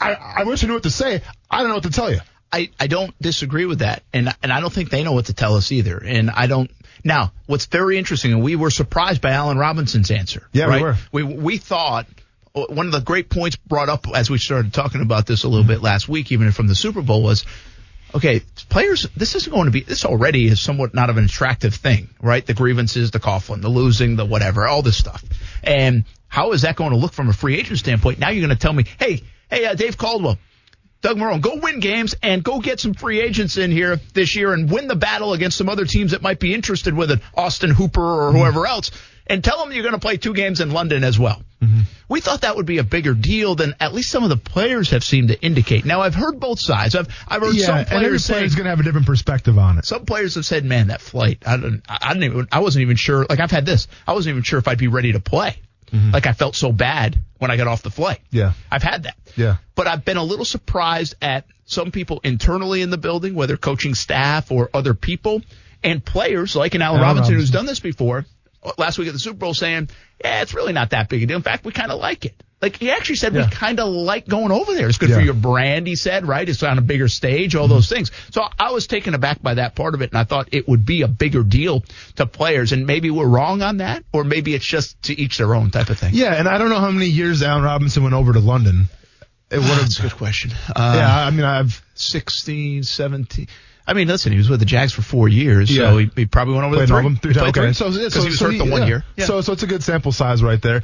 I, 0.00 0.14
I 0.14 0.44
wish 0.44 0.64
I 0.64 0.68
knew 0.68 0.74
what 0.74 0.84
to 0.84 0.90
say. 0.90 1.20
I 1.50 1.58
don't 1.58 1.68
know 1.68 1.74
what 1.74 1.84
to 1.84 1.90
tell 1.90 2.10
you. 2.10 2.20
I, 2.52 2.70
I 2.78 2.86
don't 2.86 3.14
disagree 3.20 3.66
with 3.66 3.80
that, 3.80 4.02
and 4.12 4.32
and 4.42 4.52
I 4.52 4.60
don't 4.60 4.72
think 4.72 4.90
they 4.90 5.02
know 5.02 5.12
what 5.12 5.26
to 5.26 5.34
tell 5.34 5.56
us 5.56 5.72
either. 5.72 5.98
And 5.98 6.30
I 6.30 6.46
don't. 6.46 6.70
Now, 7.04 7.32
what's 7.46 7.66
very 7.66 7.98
interesting, 7.98 8.32
and 8.32 8.42
we 8.42 8.56
were 8.56 8.70
surprised 8.70 9.20
by 9.20 9.32
Allen 9.32 9.58
Robinson's 9.58 10.10
answer. 10.10 10.48
Yeah, 10.52 10.74
we 10.74 10.82
were. 10.82 10.96
We 11.12 11.22
we 11.22 11.58
thought 11.58 12.06
uh, 12.54 12.66
one 12.68 12.86
of 12.86 12.92
the 12.92 13.00
great 13.00 13.28
points 13.28 13.56
brought 13.56 13.88
up 13.88 14.06
as 14.14 14.30
we 14.30 14.38
started 14.38 14.72
talking 14.72 15.02
about 15.02 15.26
this 15.26 15.44
a 15.44 15.48
little 15.48 15.66
bit 15.66 15.82
last 15.82 16.08
week, 16.08 16.32
even 16.32 16.52
from 16.52 16.66
the 16.66 16.74
Super 16.74 17.02
Bowl, 17.02 17.22
was 17.22 17.44
okay. 18.14 18.40
Players, 18.68 19.06
this 19.16 19.34
isn't 19.34 19.52
going 19.52 19.66
to 19.66 19.70
be. 19.72 19.80
This 19.82 20.04
already 20.04 20.46
is 20.46 20.60
somewhat 20.60 20.94
not 20.94 21.10
of 21.10 21.16
an 21.16 21.24
attractive 21.24 21.74
thing, 21.74 22.08
right? 22.22 22.44
The 22.44 22.54
grievances, 22.54 23.10
the 23.10 23.20
Coughlin, 23.20 23.60
the 23.60 23.68
losing, 23.68 24.16
the 24.16 24.24
whatever, 24.24 24.66
all 24.66 24.82
this 24.82 24.96
stuff, 24.96 25.22
and 25.62 26.04
how 26.28 26.52
is 26.52 26.62
that 26.62 26.76
going 26.76 26.90
to 26.90 26.96
look 26.96 27.12
from 27.12 27.28
a 27.28 27.32
free 27.32 27.58
agent 27.58 27.78
standpoint? 27.78 28.18
Now 28.18 28.30
you're 28.30 28.46
going 28.46 28.56
to 28.56 28.60
tell 28.60 28.72
me, 28.72 28.84
hey, 28.98 29.22
hey, 29.50 29.66
uh, 29.66 29.74
Dave 29.74 29.96
Caldwell. 29.96 30.38
Doug 31.02 31.18
Marrone, 31.18 31.40
go 31.40 31.56
win 31.56 31.80
games 31.80 32.14
and 32.22 32.42
go 32.42 32.60
get 32.60 32.80
some 32.80 32.94
free 32.94 33.20
agents 33.20 33.56
in 33.56 33.70
here 33.70 34.00
this 34.14 34.34
year 34.34 34.52
and 34.52 34.70
win 34.70 34.88
the 34.88 34.96
battle 34.96 35.32
against 35.34 35.56
some 35.56 35.68
other 35.68 35.84
teams 35.84 36.12
that 36.12 36.22
might 36.22 36.40
be 36.40 36.54
interested 36.54 36.94
with 36.94 37.10
it, 37.10 37.20
Austin 37.34 37.70
Hooper 37.70 38.00
or 38.00 38.30
mm-hmm. 38.30 38.38
whoever 38.38 38.66
else, 38.66 38.90
and 39.26 39.42
tell 39.42 39.58
them 39.58 39.72
you're 39.72 39.82
going 39.82 39.94
to 39.94 40.00
play 40.00 40.16
two 40.16 40.34
games 40.34 40.60
in 40.60 40.70
London 40.70 41.04
as 41.04 41.18
well. 41.18 41.42
Mm-hmm. 41.62 41.80
We 42.08 42.20
thought 42.20 42.42
that 42.42 42.56
would 42.56 42.66
be 42.66 42.78
a 42.78 42.84
bigger 42.84 43.14
deal 43.14 43.54
than 43.54 43.74
at 43.80 43.92
least 43.92 44.10
some 44.10 44.22
of 44.22 44.28
the 44.28 44.36
players 44.36 44.90
have 44.90 45.02
seemed 45.02 45.28
to 45.28 45.40
indicate. 45.40 45.84
Now 45.84 46.02
I've 46.02 46.14
heard 46.14 46.38
both 46.38 46.60
sides. 46.60 46.94
I've 46.94 47.08
I've 47.26 47.40
heard 47.40 47.54
yeah, 47.54 47.66
some 47.66 47.84
players 47.86 48.24
say 48.24 48.40
going 48.40 48.64
to 48.64 48.70
have 48.70 48.80
a 48.80 48.84
different 48.84 49.06
perspective 49.06 49.58
on 49.58 49.78
it. 49.78 49.84
some 49.84 50.04
players 50.04 50.34
have 50.36 50.46
said, 50.46 50.64
"Man, 50.64 50.88
that 50.88 51.00
flight, 51.00 51.42
I 51.46 51.56
don't, 51.56 51.82
I 51.88 52.12
didn't 52.12 52.24
even, 52.24 52.48
I 52.52 52.60
wasn't 52.60 52.82
even 52.82 52.96
sure. 52.96 53.26
Like 53.28 53.40
I've 53.40 53.50
had 53.50 53.66
this, 53.66 53.88
I 54.06 54.12
wasn't 54.12 54.34
even 54.34 54.42
sure 54.42 54.58
if 54.58 54.68
I'd 54.68 54.78
be 54.78 54.88
ready 54.88 55.12
to 55.12 55.20
play. 55.20 55.56
Mm-hmm. 55.92 56.12
Like 56.12 56.26
I 56.26 56.32
felt 56.32 56.56
so 56.56 56.72
bad 56.72 57.18
when 57.38 57.50
I 57.50 57.56
got 57.56 57.66
off 57.66 57.82
the 57.82 57.90
flight. 57.90 58.20
Yeah. 58.30 58.52
I've 58.70 58.82
had 58.82 59.04
that. 59.04 59.16
Yeah. 59.36 59.56
But 59.74 59.86
I've 59.86 60.04
been 60.04 60.16
a 60.16 60.22
little 60.22 60.44
surprised 60.44 61.14
at 61.20 61.46
some 61.66 61.90
people 61.90 62.20
internally 62.24 62.82
in 62.82 62.90
the 62.90 62.98
building, 62.98 63.34
whether 63.34 63.56
coaching 63.56 63.94
staff 63.94 64.50
or 64.50 64.70
other 64.72 64.94
people, 64.94 65.42
and 65.82 66.04
players 66.04 66.56
like 66.56 66.74
an 66.74 66.82
Allen 66.82 67.00
Allen 67.00 67.08
Robinson, 67.08 67.34
who's 67.34 67.50
done 67.50 67.66
this 67.66 67.80
before 67.80 68.24
last 68.78 68.98
week 68.98 69.08
at 69.08 69.12
the 69.12 69.20
Super 69.20 69.38
Bowl, 69.38 69.54
saying, 69.54 69.90
"Yeah, 70.22 70.42
it's 70.42 70.54
really 70.54 70.72
not 70.72 70.90
that 70.90 71.08
big 71.08 71.22
a 71.22 71.26
deal. 71.26 71.36
In 71.36 71.42
fact, 71.42 71.64
we 71.64 71.72
kind 71.72 71.92
of 71.92 72.00
like 72.00 72.24
it." 72.24 72.42
Like 72.62 72.76
he 72.76 72.90
actually 72.90 73.16
said, 73.16 73.34
we 73.34 73.46
kind 73.48 73.78
of 73.80 73.88
like 73.88 74.26
going 74.26 74.50
over 74.50 74.74
there. 74.74 74.88
It's 74.88 74.96
good 74.96 75.10
for 75.10 75.20
your 75.20 75.34
brand, 75.34 75.86
he 75.86 75.94
said, 75.94 76.26
right? 76.26 76.48
It's 76.48 76.62
on 76.62 76.78
a 76.78 76.82
bigger 76.82 77.06
stage, 77.06 77.54
all 77.54 77.68
those 77.68 77.88
things. 77.88 78.10
So 78.30 78.48
I 78.58 78.72
was 78.72 78.86
taken 78.86 79.12
aback 79.12 79.42
by 79.42 79.54
that 79.54 79.74
part 79.74 79.94
of 79.94 80.00
it, 80.00 80.10
and 80.10 80.18
I 80.18 80.24
thought 80.24 80.48
it 80.52 80.66
would 80.66 80.86
be 80.86 81.02
a 81.02 81.08
bigger 81.08 81.42
deal 81.42 81.84
to 82.16 82.24
players. 82.24 82.72
And 82.72 82.86
maybe 82.86 83.10
we're 83.10 83.28
wrong 83.28 83.60
on 83.60 83.78
that, 83.78 84.04
or 84.10 84.24
maybe 84.24 84.54
it's 84.54 84.64
just 84.64 85.00
to 85.04 85.20
each 85.20 85.36
their 85.36 85.54
own 85.54 85.70
type 85.70 85.90
of 85.90 85.98
thing. 85.98 86.12
Yeah, 86.14 86.32
and 86.34 86.48
I 86.48 86.56
don't 86.56 86.70
know 86.70 86.80
how 86.80 86.90
many 86.90 87.06
years 87.06 87.42
Allen 87.42 87.62
Robinson 87.62 88.02
went 88.02 88.14
over 88.14 88.32
to 88.32 88.40
London. 88.40 88.86
It 89.50 89.58
would. 89.58 89.66
That's 89.66 89.98
a 89.98 90.02
good 90.02 90.16
question. 90.16 90.52
Uh, 90.74 90.94
yeah, 90.96 91.26
I 91.26 91.30
mean, 91.30 91.44
I've 91.44 91.84
16, 91.94 92.84
17. 92.84 93.48
I 93.86 93.92
mean, 93.92 94.08
listen, 94.08 94.32
he 94.32 94.38
was 94.38 94.48
with 94.48 94.60
the 94.60 94.66
Jags 94.66 94.92
for 94.92 95.02
four 95.02 95.28
years, 95.28 95.70
Yeah. 95.70 95.90
so 95.90 95.98
he, 95.98 96.10
he 96.16 96.26
probably 96.26 96.54
went 96.54 96.66
over 96.66 96.76
played 96.76 96.88
the 96.88 96.94
three. 96.94 96.98
of 96.98 97.04
them 97.04 97.16
three 97.16 97.34
Played 97.34 97.54
times. 97.54 97.80
Okay, 97.80 97.96
so 97.98 98.04
because 98.04 98.24
he 98.24 98.30
was 98.30 98.40
hurt 98.40 98.58
the 98.58 98.64
yeah. 98.64 98.70
one 98.72 98.86
year. 98.88 99.04
Yeah. 99.14 99.26
So 99.26 99.42
so 99.42 99.52
it's 99.52 99.62
a 99.62 99.68
good 99.68 99.84
sample 99.84 100.10
size 100.10 100.42
right 100.42 100.60
there. 100.60 100.82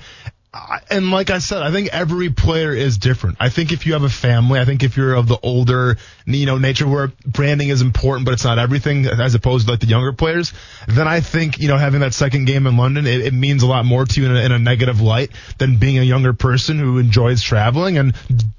And 0.90 1.10
like 1.10 1.30
I 1.30 1.38
said, 1.38 1.62
I 1.62 1.70
think 1.70 1.88
every 1.92 2.28
player 2.28 2.74
is 2.74 2.98
different. 2.98 3.38
I 3.40 3.48
think 3.48 3.72
if 3.72 3.86
you 3.86 3.94
have 3.94 4.02
a 4.02 4.10
family, 4.10 4.60
I 4.60 4.66
think 4.66 4.82
if 4.82 4.98
you're 4.98 5.14
of 5.14 5.26
the 5.26 5.38
older, 5.42 5.96
you 6.26 6.44
know, 6.44 6.58
nature 6.58 6.86
where 6.86 7.10
branding 7.24 7.70
is 7.70 7.80
important, 7.80 8.26
but 8.26 8.34
it's 8.34 8.44
not 8.44 8.58
everything, 8.58 9.06
as 9.06 9.34
opposed 9.34 9.64
to 9.64 9.72
like 9.72 9.80
the 9.80 9.86
younger 9.86 10.12
players, 10.12 10.52
then 10.86 11.08
I 11.08 11.20
think 11.20 11.58
you 11.58 11.68
know 11.68 11.78
having 11.78 12.00
that 12.00 12.12
second 12.12 12.44
game 12.44 12.66
in 12.66 12.76
London, 12.76 13.06
it, 13.06 13.22
it 13.22 13.32
means 13.32 13.62
a 13.62 13.66
lot 13.66 13.86
more 13.86 14.04
to 14.04 14.20
you 14.20 14.26
in 14.26 14.36
a, 14.36 14.40
in 14.40 14.52
a 14.52 14.58
negative 14.58 15.00
light 15.00 15.30
than 15.56 15.78
being 15.78 15.98
a 15.98 16.02
younger 16.02 16.34
person 16.34 16.78
who 16.78 16.98
enjoys 16.98 17.40
traveling 17.40 17.96
and 17.96 18.14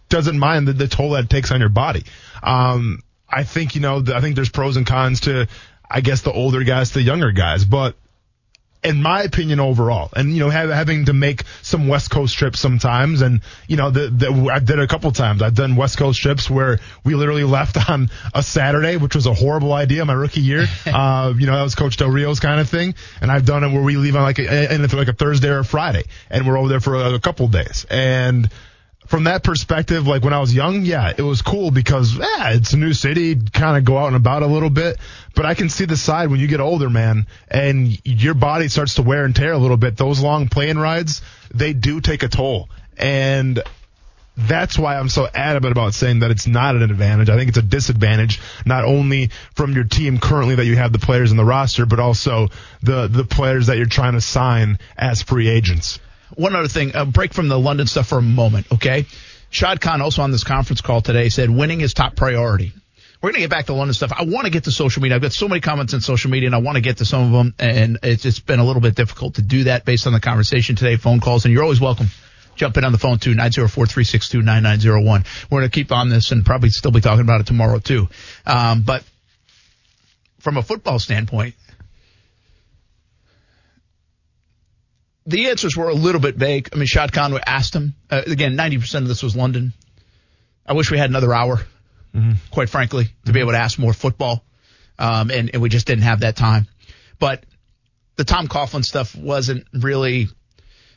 doesn't 0.10 0.40
mind 0.40 0.68
the, 0.68 0.74
the 0.74 0.88
toll 0.88 1.12
that 1.12 1.30
takes 1.30 1.52
on 1.52 1.60
your 1.60 1.70
body. 1.70 2.04
Um, 2.42 3.04
I 3.30 3.44
think 3.44 3.76
you 3.76 3.82
know, 3.82 4.04
I 4.14 4.20
think 4.20 4.34
there's 4.36 4.50
pros 4.50 4.78
and 4.78 4.88
cons 4.88 5.22
to. 5.22 5.48
I 5.96 6.02
guess 6.02 6.22
the 6.22 6.32
older 6.32 6.64
guys 6.64 6.90
to 6.90 6.94
the 6.96 7.04
younger 7.04 7.32
guys. 7.32 7.66
But 7.66 7.96
in 8.84 9.02
my 9.02 9.24
opinion 9.24 9.60
overall, 9.60 10.10
and 10.16 10.34
you 10.34 10.40
know, 10.40 10.50
have, 10.50 10.70
having 10.70 11.06
to 11.06 11.14
make 11.14 11.44
some 11.62 11.88
West 11.88 12.12
Coast 12.12 12.38
trips 12.38 12.60
sometimes, 12.60 13.22
and 13.22 13.42
you 13.68 13.78
know, 13.78 13.90
the, 13.90 14.10
the, 14.10 14.52
I 14.52 14.60
did 14.60 14.80
a 14.80 14.88
couple 14.88 15.12
times. 15.12 15.42
I've 15.42 15.56
done 15.56 15.76
West 15.76 15.98
Coast 15.98 16.22
trips 16.22 16.50
where 16.50 16.80
we 17.04 17.16
literally 17.16 17.44
left 17.44 17.90
on 17.90 18.10
a 18.34 18.44
Saturday, 18.44 18.98
which 18.98 19.16
was 19.16 19.26
a 19.26 19.34
horrible 19.34 19.74
idea 19.74 20.04
my 20.06 20.14
rookie 20.14 20.42
year. 20.42 20.68
uh, 20.86 21.34
you 21.38 21.46
know, 21.46 21.56
that 21.56 21.64
was 21.64 21.76
Coach 21.76 21.98
Del 21.98 22.10
Rio's 22.10 22.40
kind 22.40 22.60
of 22.60 22.70
thing, 22.70 22.96
and 23.22 23.32
I've 23.32 23.46
done 23.46 23.64
it 23.64 23.72
where 23.72 23.84
we 23.84 23.98
leave 23.98 24.16
on 24.16 24.24
like 24.24 24.40
a, 24.40 24.72
and 24.72 24.84
it's 24.84 24.94
like 24.94 25.08
a 25.08 25.14
Thursday 25.14 25.50
or 25.50 25.60
a 25.60 25.66
Friday, 25.66 26.04
and 26.30 26.46
we're 26.46 26.58
over 26.58 26.70
there 26.70 26.82
for 26.82 26.96
a, 26.96 27.14
a 27.16 27.20
couple 27.20 27.48
days, 27.48 27.86
and 27.90 28.50
from 29.14 29.26
that 29.26 29.44
perspective, 29.44 30.08
like 30.08 30.24
when 30.24 30.34
I 30.34 30.40
was 30.40 30.56
young, 30.56 30.82
yeah, 30.86 31.14
it 31.16 31.22
was 31.22 31.44
cool 31.44 31.70
because 31.70 32.18
yeah, 32.18 32.54
it's 32.54 32.74
a 32.74 32.78
new 32.78 32.94
city, 32.94 33.36
kind 33.36 33.78
of 33.78 33.86
go 33.86 33.96
out 33.96 34.08
and 34.08 34.16
about 34.16 34.42
a 34.42 34.48
little 34.48 34.72
bit. 34.72 34.98
But 35.36 35.46
I 35.46 35.54
can 35.54 35.70
see 35.70 35.86
the 35.86 35.96
side 35.96 36.32
when 36.32 36.40
you 36.40 36.48
get 36.48 36.60
older, 36.60 36.90
man, 36.90 37.28
and 37.48 37.96
your 38.04 38.34
body 38.34 38.70
starts 38.70 38.96
to 38.96 39.04
wear 39.04 39.24
and 39.24 39.36
tear 39.36 39.52
a 39.52 39.60
little 39.60 39.78
bit. 39.78 39.98
Those 39.98 40.20
long 40.20 40.50
plane 40.50 40.80
rides, 40.80 41.22
they 41.54 41.74
do 41.74 42.02
take 42.02 42.24
a 42.24 42.28
toll, 42.28 42.70
and 42.98 43.62
that's 44.36 44.80
why 44.80 44.98
I'm 44.98 45.10
so 45.10 45.28
adamant 45.32 45.74
about 45.74 45.94
saying 45.94 46.22
that 46.22 46.32
it's 46.32 46.48
not 46.48 46.76
an 46.76 46.82
advantage. 46.82 47.30
I 47.30 47.38
think 47.38 47.50
it's 47.50 47.60
a 47.60 47.62
disadvantage, 47.62 48.42
not 48.66 48.84
only 48.84 49.30
from 49.54 49.74
your 49.74 49.84
team 49.84 50.18
currently 50.18 50.56
that 50.56 50.66
you 50.66 50.78
have 50.78 50.92
the 50.92 50.98
players 50.98 51.30
in 51.30 51.38
the 51.38 51.46
roster, 51.46 51.86
but 51.86 52.00
also 52.00 52.48
the 52.82 53.06
the 53.06 53.26
players 53.26 53.68
that 53.68 53.78
you're 53.78 53.86
trying 53.86 54.14
to 54.14 54.22
sign 54.22 54.80
as 54.98 55.22
free 55.22 55.50
agents 55.50 56.00
one 56.36 56.56
other 56.56 56.68
thing, 56.68 56.92
a 56.96 57.06
break 57.06 57.34
from 57.34 57.48
the 57.48 57.60
London 57.60 57.88
stuff 57.88 58.08
for 58.08 58.18
a 58.18 58.22
moment, 58.22 58.72
okay? 58.72 59.06
Shad 59.50 59.82
Khan 59.82 60.02
also 60.02 60.22
on 60.22 60.32
this 60.32 60.44
conference 60.44 60.82
call 60.82 61.02
today 61.02 61.30
said 61.30 61.50
winning 61.50 61.82
is 61.82 61.94
top 61.94 62.16
priority. 62.16 62.74
We're 63.22 63.30
going 63.30 63.36
to 63.36 63.42
get 63.42 63.52
back 63.52 63.68
to 63.68 63.74
London 63.74 63.94
stuff. 63.94 64.12
I 64.18 64.24
want 64.24 64.46
to 64.46 64.52
get 64.52 64.66
to 64.66 64.72
social 64.72 65.02
media. 65.02 65.16
I've 65.16 65.22
got 65.22 65.32
so 65.32 65.48
many 65.48 65.62
comments 65.62 65.94
in 65.94 66.02
social 66.02 66.30
media 66.30 66.48
and 66.48 66.56
I 66.56 66.58
want 66.58 66.76
to 66.76 66.82
get 66.82 66.98
to 66.98 67.06
some 67.06 67.24
of 67.24 67.32
them 67.32 67.54
and 67.58 68.00
it's, 68.04 68.26
it's 68.26 68.40
been 68.40 68.60
a 68.60 68.66
little 68.66 68.82
bit 68.82 68.96
difficult 68.96 69.36
to 69.36 69.42
do 69.42 69.66
that 69.66 69.86
based 69.86 70.08
on 70.08 70.14
the 70.14 70.20
conversation 70.20 70.76
today, 70.76 70.98
phone 70.98 71.22
calls, 71.22 71.46
and 71.46 71.54
you're 71.54 71.64
always 71.64 71.80
welcome. 71.80 72.08
Jump 72.56 72.78
in 72.78 72.84
on 72.84 72.92
the 72.92 72.98
phone 72.98 73.20
too, 73.20 73.34
904-362-9901. 73.36 75.50
We're 75.50 75.60
going 75.60 75.70
to 75.70 75.74
keep 75.74 75.92
on 75.92 76.10
this 76.10 76.32
and 76.32 76.46
probably 76.46 76.70
still 76.70 76.92
be 76.92 77.00
talking 77.00 77.22
about 77.22 77.42
it 77.42 77.48
tomorrow 77.48 77.80
too. 77.80 78.10
Um, 78.46 78.82
but 78.82 79.04
from 80.40 80.58
a 80.58 80.62
football 80.62 81.00
standpoint, 81.00 81.56
the 85.26 85.50
answers 85.50 85.76
were 85.78 85.90
a 85.90 85.94
little 85.94 86.22
bit 86.22 86.36
vague. 86.36 86.70
I 86.74 86.76
mean, 86.76 86.88
Shad 86.88 87.12
Khan 87.12 87.38
asked 87.46 87.76
him. 87.76 87.96
Uh, 88.10 88.22
again, 88.26 88.56
90% 88.58 88.96
of 88.96 89.08
this 89.08 89.24
was 89.24 89.36
London. 89.36 89.74
I 90.66 90.74
wish 90.74 90.92
we 90.92 90.98
had 90.98 91.10
another 91.10 91.34
hour, 91.34 91.58
mm-hmm. 92.14 92.34
quite 92.52 92.70
frankly, 92.70 93.06
to 93.06 93.12
mm-hmm. 93.12 93.34
be 93.34 93.40
able 93.40 93.52
to 93.52 93.58
ask 93.58 93.80
more 93.80 93.94
football. 93.94 94.44
Um, 95.00 95.32
and, 95.32 95.50
and 95.54 95.62
we 95.62 95.70
just 95.70 95.88
didn't 95.88 96.04
have 96.04 96.22
that 96.22 96.36
time. 96.36 96.68
But 97.20 97.46
the 98.16 98.24
Tom 98.24 98.48
Coughlin 98.48 98.84
stuff 98.84 99.16
wasn't 99.16 99.66
really, 99.74 100.28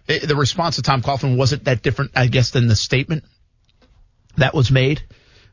it, 0.07 0.27
the 0.27 0.37
response 0.37 0.77
to 0.77 0.83
Tom 0.83 1.03
Coughlin 1.03 1.37
wasn't 1.37 1.65
that 1.65 1.83
different, 1.83 2.13
I 2.15 2.27
guess, 2.27 2.51
than 2.51 2.67
the 2.67 2.77
statement 2.77 3.25
that 4.37 4.55
was 4.55 4.71
made. 4.71 5.03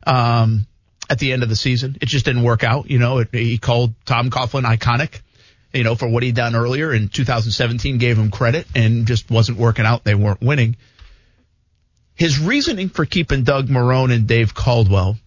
Um, 0.05 0.67
at 1.09 1.19
the 1.19 1.33
end 1.33 1.43
of 1.43 1.49
the 1.49 1.55
season, 1.55 1.97
it 2.01 2.07
just 2.07 2.25
didn't 2.25 2.43
work 2.43 2.63
out. 2.63 2.89
You 2.89 2.97
know, 2.97 3.19
it, 3.19 3.29
he 3.31 3.57
called 3.57 3.93
Tom 4.05 4.29
Coughlin 4.29 4.63
iconic 4.63 5.21
you 5.73 5.83
know, 5.83 5.95
for 5.95 6.07
what 6.07 6.23
he'd 6.23 6.35
done 6.35 6.55
earlier 6.55 6.93
in 6.93 7.09
2017, 7.09 7.97
gave 7.97 8.17
him 8.17 8.29
credit 8.29 8.67
and 8.75 9.07
just 9.07 9.29
wasn't 9.29 9.57
working 9.57 9.85
out. 9.85 10.03
They 10.03 10.15
weren't 10.15 10.41
winning. 10.41 10.75
His 12.15 12.39
reasoning 12.39 12.89
for 12.89 13.05
keeping 13.05 13.43
Doug 13.43 13.67
Marrone 13.67 14.13
and 14.13 14.27
Dave 14.27 14.53
Caldwell 14.53 15.17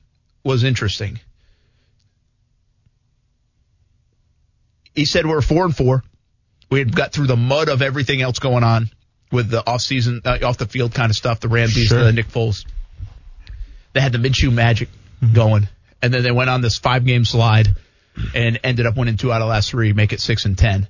was 0.45 0.63
interesting. 0.63 1.19
He 4.95 5.05
said 5.05 5.27
we're 5.27 5.43
four 5.43 5.65
and 5.65 5.77
four. 5.77 6.05
We 6.71 6.79
had 6.79 6.95
got 6.95 7.13
through 7.13 7.27
the 7.27 7.37
mud 7.37 7.69
of 7.69 7.83
everything 7.83 8.23
else 8.23 8.39
going 8.39 8.65
on 8.65 8.89
with 9.33 9.51
the 9.51 9.67
off 9.67 9.83
season, 9.83 10.23
uh, 10.25 10.39
off 10.45 10.59
the 10.59 10.67
field 10.67 10.95
kind 10.95 11.11
of 11.11 11.17
stuff, 11.17 11.41
the 11.41 11.49
Ramseys, 11.49 11.89
sure. 11.89 12.05
the 12.05 12.13
Nick 12.13 12.29
Foles. 12.29 12.65
They 13.93 14.01
had 14.01 14.13
the 14.13 14.19
Minshew 14.19 14.53
magic 14.53 14.89
mm-hmm. 15.21 15.35
going, 15.35 15.69
and 16.01 16.15
then 16.15 16.23
they 16.23 16.31
went 16.31 16.51
on 16.51 16.61
this 16.61 16.79
five 16.79 17.05
game 17.05 17.25
slide 17.25 17.75
and 18.35 18.59
ended 18.65 18.87
up 18.87 18.97
winning 18.97 19.17
two 19.17 19.33
out 19.33 19.41
of 19.41 19.47
the 19.47 19.51
last 19.51 19.71
three, 19.71 19.93
make 19.93 20.13
it 20.13 20.21
six 20.21 20.45
and 20.45 20.57
ten. 20.57 20.89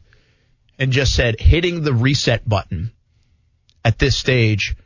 And 0.78 0.92
just 0.92 1.14
said 1.14 1.40
hitting 1.40 1.82
the 1.82 1.94
reset 1.94 2.46
button 2.46 2.92
at 3.84 3.98
this 3.98 4.16
stage, 4.16 4.76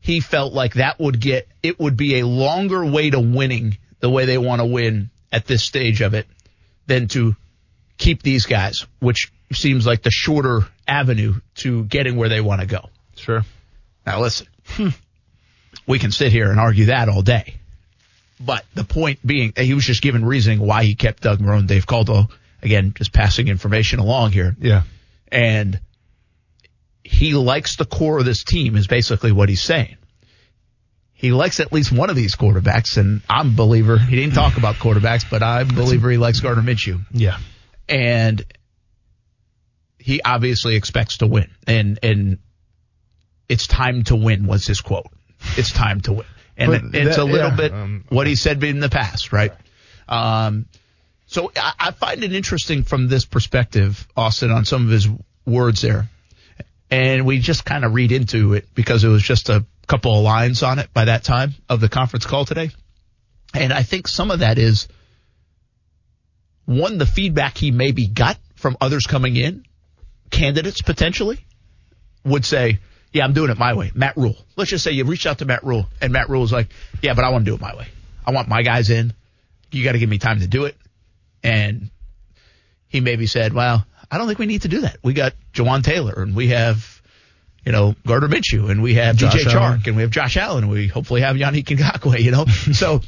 he 0.00 0.20
felt 0.20 0.52
like 0.52 0.74
that 0.74 0.98
would 0.98 1.20
get 1.20 1.48
it 1.62 1.78
would 1.78 1.96
be 1.96 2.18
a 2.18 2.26
longer 2.26 2.84
way 2.84 3.10
to 3.10 3.20
winning 3.20 3.78
the 4.00 4.10
way 4.10 4.24
they 4.24 4.38
want 4.38 4.60
to 4.60 4.66
win 4.66 5.10
at 5.30 5.46
this 5.46 5.64
stage 5.64 6.00
of 6.00 6.14
it 6.14 6.26
than 6.86 7.08
to 7.08 7.36
keep 7.98 8.22
these 8.22 8.46
guys, 8.46 8.86
which 9.00 9.32
seems 9.52 9.86
like 9.86 10.02
the 10.02 10.10
shorter 10.10 10.60
avenue 10.86 11.34
to 11.56 11.84
getting 11.84 12.16
where 12.16 12.28
they 12.28 12.40
want 12.40 12.60
to 12.60 12.66
go. 12.66 12.88
Sure. 13.16 13.44
Now 14.06 14.20
listen, 14.20 14.46
we 15.86 15.98
can 15.98 16.10
sit 16.10 16.32
here 16.32 16.50
and 16.50 16.58
argue 16.58 16.86
that 16.86 17.08
all 17.08 17.22
day. 17.22 17.56
But 18.40 18.64
the 18.74 18.84
point 18.84 19.18
being, 19.26 19.52
he 19.56 19.74
was 19.74 19.84
just 19.84 20.02
given 20.02 20.24
reasoning 20.24 20.60
why 20.60 20.84
he 20.84 20.94
kept 20.94 21.22
Doug 21.22 21.40
Marrone, 21.40 21.66
Dave 21.66 21.86
Caldwell. 21.86 22.30
Again, 22.62 22.92
just 22.96 23.12
passing 23.12 23.48
information 23.48 23.98
along 23.98 24.32
here. 24.32 24.56
Yeah. 24.58 24.82
And 25.30 25.80
he 27.04 27.34
likes 27.34 27.76
the 27.76 27.84
core 27.84 28.18
of 28.18 28.24
this 28.24 28.44
team 28.44 28.76
is 28.76 28.86
basically 28.86 29.32
what 29.32 29.48
he's 29.48 29.62
saying. 29.62 29.96
He 31.12 31.32
likes 31.32 31.58
at 31.58 31.72
least 31.72 31.90
one 31.90 32.10
of 32.10 32.16
these 32.16 32.36
quarterbacks, 32.36 32.96
and 32.96 33.22
I'm 33.28 33.48
a 33.48 33.52
believer. 33.52 33.98
He 33.98 34.14
didn't 34.14 34.34
talk 34.34 34.56
about 34.56 34.76
quarterbacks, 34.76 35.28
but 35.28 35.42
I'm 35.42 35.70
a 35.70 35.72
believer 35.72 36.10
he 36.10 36.16
likes 36.16 36.38
Gardner 36.38 36.62
Minshew. 36.62 37.00
Yeah. 37.10 37.38
And 37.88 38.44
he 39.98 40.22
obviously 40.22 40.76
expects 40.76 41.18
to 41.18 41.26
win. 41.26 41.50
And 41.66 41.98
and 42.04 42.38
it's 43.48 43.66
time 43.66 44.04
to 44.04 44.16
win 44.16 44.46
was 44.46 44.66
his 44.66 44.80
quote. 44.80 45.06
It's 45.56 45.72
time 45.72 46.00
to 46.02 46.12
win 46.12 46.26
and 46.58 46.70
but 46.70 46.82
it's 46.94 47.16
that, 47.16 47.22
a 47.22 47.24
little 47.24 47.50
yeah, 47.50 47.56
bit 47.56 47.72
um, 47.72 48.04
what 48.08 48.26
he 48.26 48.34
said 48.34 48.62
in 48.64 48.80
the 48.80 48.88
past, 48.88 49.32
right? 49.32 49.52
Um, 50.08 50.66
so 51.26 51.52
I, 51.56 51.72
I, 51.78 51.90
find 51.92 52.24
it 52.24 52.32
interesting 52.32 52.82
from 52.82 53.08
this 53.08 53.24
perspective, 53.24 54.06
Austin, 54.16 54.50
on 54.50 54.64
some 54.64 54.84
of 54.84 54.90
his 54.90 55.08
words 55.46 55.82
there, 55.82 56.08
and 56.90 57.24
we 57.24 57.38
just 57.38 57.64
kind 57.64 57.84
of 57.84 57.94
read 57.94 58.10
into 58.10 58.54
it 58.54 58.74
because 58.74 59.04
it 59.04 59.08
was 59.08 59.22
just 59.22 59.48
a 59.48 59.64
couple 59.86 60.14
of 60.14 60.24
lines 60.24 60.62
on 60.62 60.78
it 60.78 60.92
by 60.92 61.04
that 61.04 61.22
time 61.22 61.54
of 61.68 61.80
the 61.80 61.88
conference 61.88 62.26
call 62.26 62.44
today, 62.44 62.70
and 63.54 63.72
I 63.72 63.84
think 63.84 64.08
some 64.08 64.30
of 64.30 64.40
that 64.40 64.58
is 64.58 64.88
one 66.64 66.98
the 66.98 67.06
feedback 67.06 67.56
he 67.56 67.70
maybe 67.70 68.08
got 68.08 68.36
from 68.56 68.76
others 68.80 69.06
coming 69.06 69.36
in, 69.36 69.64
candidates 70.30 70.82
potentially, 70.82 71.38
would 72.24 72.44
say 72.44 72.80
yeah, 73.12 73.24
I'm 73.24 73.32
doing 73.32 73.50
it 73.50 73.58
my 73.58 73.74
way. 73.74 73.90
Matt 73.94 74.16
Rhule. 74.16 74.36
Let's 74.56 74.70
just 74.70 74.84
say 74.84 74.92
you 74.92 75.04
reach 75.04 75.26
out 75.26 75.38
to 75.38 75.44
Matt 75.44 75.64
Rhule, 75.64 75.86
and 76.00 76.12
Matt 76.12 76.28
Rhule 76.28 76.44
is 76.44 76.52
like, 76.52 76.68
yeah, 77.02 77.14
but 77.14 77.24
I 77.24 77.30
want 77.30 77.44
to 77.44 77.50
do 77.50 77.54
it 77.54 77.60
my 77.60 77.74
way. 77.74 77.88
I 78.26 78.32
want 78.32 78.48
my 78.48 78.62
guys 78.62 78.90
in. 78.90 79.14
You 79.70 79.84
got 79.84 79.92
to 79.92 79.98
give 79.98 80.10
me 80.10 80.18
time 80.18 80.40
to 80.40 80.46
do 80.46 80.64
it. 80.64 80.76
And 81.42 81.90
he 82.88 83.00
maybe 83.00 83.26
said, 83.26 83.52
well, 83.52 83.86
I 84.10 84.18
don't 84.18 84.26
think 84.26 84.38
we 84.38 84.46
need 84.46 84.62
to 84.62 84.68
do 84.68 84.82
that. 84.82 84.98
We 85.02 85.14
got 85.14 85.34
Jawaan 85.54 85.82
Taylor, 85.82 86.14
and 86.22 86.34
we 86.34 86.48
have, 86.48 87.00
you 87.64 87.72
know, 87.72 87.94
Gardner 88.06 88.28
Minshew, 88.28 88.70
and 88.70 88.82
we 88.82 88.94
have 88.94 89.16
Josh 89.16 89.34
DJ 89.34 89.52
Chark, 89.52 89.86
and 89.86 89.96
we 89.96 90.02
have 90.02 90.10
Josh 90.10 90.36
Allen, 90.36 90.64
and 90.64 90.72
we 90.72 90.88
hopefully 90.88 91.22
have 91.22 91.36
Yannick 91.36 91.64
Ngakoue, 91.64 92.20
you 92.20 92.30
know? 92.30 92.44
so 92.72 93.00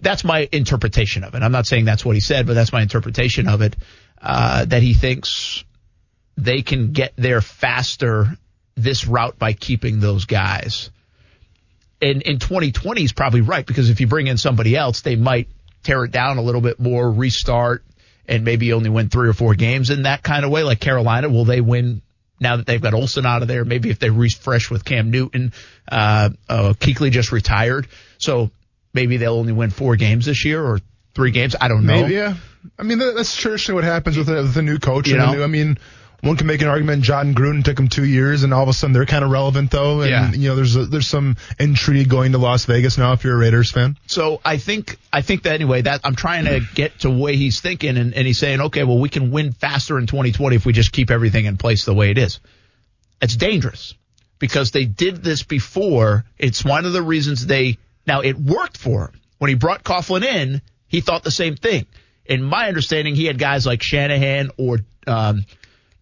that's 0.00 0.24
my 0.24 0.48
interpretation 0.52 1.24
of 1.24 1.34
it. 1.34 1.42
I'm 1.42 1.52
not 1.52 1.66
saying 1.66 1.86
that's 1.86 2.04
what 2.04 2.14
he 2.14 2.20
said, 2.20 2.46
but 2.46 2.54
that's 2.54 2.72
my 2.72 2.82
interpretation 2.82 3.48
of 3.48 3.62
it, 3.62 3.76
uh, 4.20 4.66
that 4.66 4.82
he 4.82 4.94
thinks 4.94 5.64
they 6.36 6.60
can 6.60 6.92
get 6.92 7.14
there 7.16 7.40
faster 7.40 8.36
this 8.76 9.06
route 9.06 9.38
by 9.38 9.52
keeping 9.52 10.00
those 10.00 10.26
guys. 10.26 10.90
And 12.00 12.22
in 12.22 12.38
2020 12.38 13.02
is 13.02 13.12
probably 13.12 13.40
right 13.40 13.66
because 13.66 13.88
if 13.90 14.00
you 14.00 14.06
bring 14.06 14.26
in 14.26 14.36
somebody 14.36 14.76
else, 14.76 15.00
they 15.00 15.16
might 15.16 15.48
tear 15.82 16.04
it 16.04 16.10
down 16.10 16.36
a 16.36 16.42
little 16.42 16.60
bit 16.60 16.78
more, 16.78 17.10
restart, 17.10 17.84
and 18.28 18.44
maybe 18.44 18.72
only 18.72 18.90
win 18.90 19.08
three 19.08 19.28
or 19.28 19.32
four 19.32 19.54
games 19.54 19.90
in 19.90 20.02
that 20.02 20.22
kind 20.22 20.44
of 20.44 20.50
way. 20.50 20.62
Like 20.62 20.80
Carolina, 20.80 21.28
will 21.28 21.44
they 21.44 21.60
win 21.60 22.02
now 22.38 22.56
that 22.56 22.66
they've 22.66 22.82
got 22.82 22.92
Olsen 22.92 23.24
out 23.24 23.42
of 23.42 23.48
there? 23.48 23.64
Maybe 23.64 23.88
if 23.88 23.98
they 23.98 24.10
refresh 24.10 24.70
with 24.70 24.84
Cam 24.84 25.10
Newton, 25.10 25.52
uh, 25.90 26.30
uh, 26.48 26.74
Kuechly 26.78 27.10
just 27.10 27.32
retired, 27.32 27.88
so 28.18 28.50
maybe 28.92 29.16
they'll 29.16 29.34
only 29.34 29.52
win 29.52 29.70
four 29.70 29.96
games 29.96 30.26
this 30.26 30.44
year 30.44 30.62
or 30.62 30.80
three 31.14 31.30
games. 31.30 31.56
I 31.58 31.68
don't 31.68 31.86
know. 31.86 32.02
Maybe, 32.02 32.14
yeah. 32.14 32.34
I 32.78 32.82
mean, 32.82 32.98
that's 32.98 33.36
traditionally 33.36 33.76
what 33.76 33.84
happens 33.84 34.16
with 34.18 34.26
the, 34.26 34.58
a 34.58 34.62
new 34.62 34.78
coach. 34.78 35.08
You 35.08 35.16
know? 35.16 35.32
New, 35.32 35.44
I 35.44 35.46
mean, 35.46 35.78
one 36.26 36.36
can 36.36 36.46
make 36.46 36.62
an 36.62 36.68
argument. 36.68 37.02
Jon 37.02 37.34
Gruden 37.34 37.64
took 37.64 37.76
them 37.76 37.88
two 37.88 38.04
years, 38.04 38.42
and 38.42 38.52
all 38.52 38.62
of 38.62 38.68
a 38.68 38.72
sudden 38.72 38.92
they're 38.92 39.06
kind 39.06 39.24
of 39.24 39.30
relevant 39.30 39.70
though. 39.70 40.00
And 40.00 40.10
yeah. 40.10 40.32
you 40.32 40.48
know, 40.48 40.56
there's 40.56 40.76
a, 40.76 40.86
there's 40.86 41.06
some 41.06 41.36
intrigue 41.58 42.08
going 42.08 42.32
to 42.32 42.38
Las 42.38 42.64
Vegas 42.64 42.98
now 42.98 43.12
if 43.12 43.24
you're 43.24 43.34
a 43.34 43.38
Raiders 43.38 43.70
fan. 43.70 43.96
So 44.06 44.40
I 44.44 44.56
think 44.58 44.98
I 45.12 45.22
think 45.22 45.44
that 45.44 45.54
anyway. 45.54 45.82
That 45.82 46.00
I'm 46.04 46.16
trying 46.16 46.44
to 46.46 46.60
get 46.74 47.00
to 47.00 47.08
the 47.08 47.14
way 47.14 47.36
he's 47.36 47.60
thinking, 47.60 47.96
and, 47.96 48.14
and 48.14 48.26
he's 48.26 48.38
saying, 48.38 48.60
okay, 48.60 48.84
well 48.84 48.98
we 48.98 49.08
can 49.08 49.30
win 49.30 49.52
faster 49.52 49.98
in 49.98 50.06
2020 50.06 50.56
if 50.56 50.66
we 50.66 50.72
just 50.72 50.92
keep 50.92 51.10
everything 51.10 51.44
in 51.44 51.56
place 51.56 51.84
the 51.84 51.94
way 51.94 52.10
it 52.10 52.18
is. 52.18 52.40
It's 53.22 53.36
dangerous 53.36 53.94
because 54.38 54.70
they 54.70 54.84
did 54.84 55.22
this 55.22 55.42
before. 55.42 56.24
It's 56.38 56.64
one 56.64 56.84
of 56.84 56.92
the 56.92 57.02
reasons 57.02 57.46
they 57.46 57.78
now 58.06 58.20
it 58.20 58.36
worked 58.38 58.76
for 58.76 59.06
him 59.06 59.20
when 59.38 59.48
he 59.48 59.54
brought 59.54 59.84
Coughlin 59.84 60.24
in. 60.24 60.62
He 60.88 61.00
thought 61.00 61.24
the 61.24 61.32
same 61.32 61.56
thing 61.56 61.86
In 62.26 62.42
my 62.42 62.68
understanding, 62.68 63.16
he 63.16 63.24
had 63.26 63.38
guys 63.38 63.66
like 63.66 63.82
Shanahan 63.82 64.50
or 64.56 64.78
um, 65.06 65.44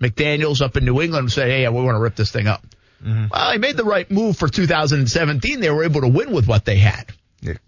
McDaniels 0.01 0.61
up 0.61 0.77
in 0.77 0.85
New 0.85 1.01
England 1.01 1.33
say, 1.33 1.51
"Hey, 1.51 1.69
we 1.69 1.83
want 1.83 1.97
to 1.97 2.01
rip 2.01 2.17
this 2.17 2.31
thing 2.31 2.47
up." 2.47 2.65
Mm-hmm. 3.03 3.27
Well, 3.31 3.53
he 3.53 3.59
made 3.59 3.77
the 3.77 3.85
right 3.85 4.11
move 4.11 4.37
for 4.37 4.49
2017. 4.49 5.61
They 5.61 5.71
were 5.71 5.85
able 5.85 6.01
to 6.03 6.09
win 6.09 6.33
with 6.33 6.47
what 6.47 6.65
they 6.65 6.77
had. 6.77 7.13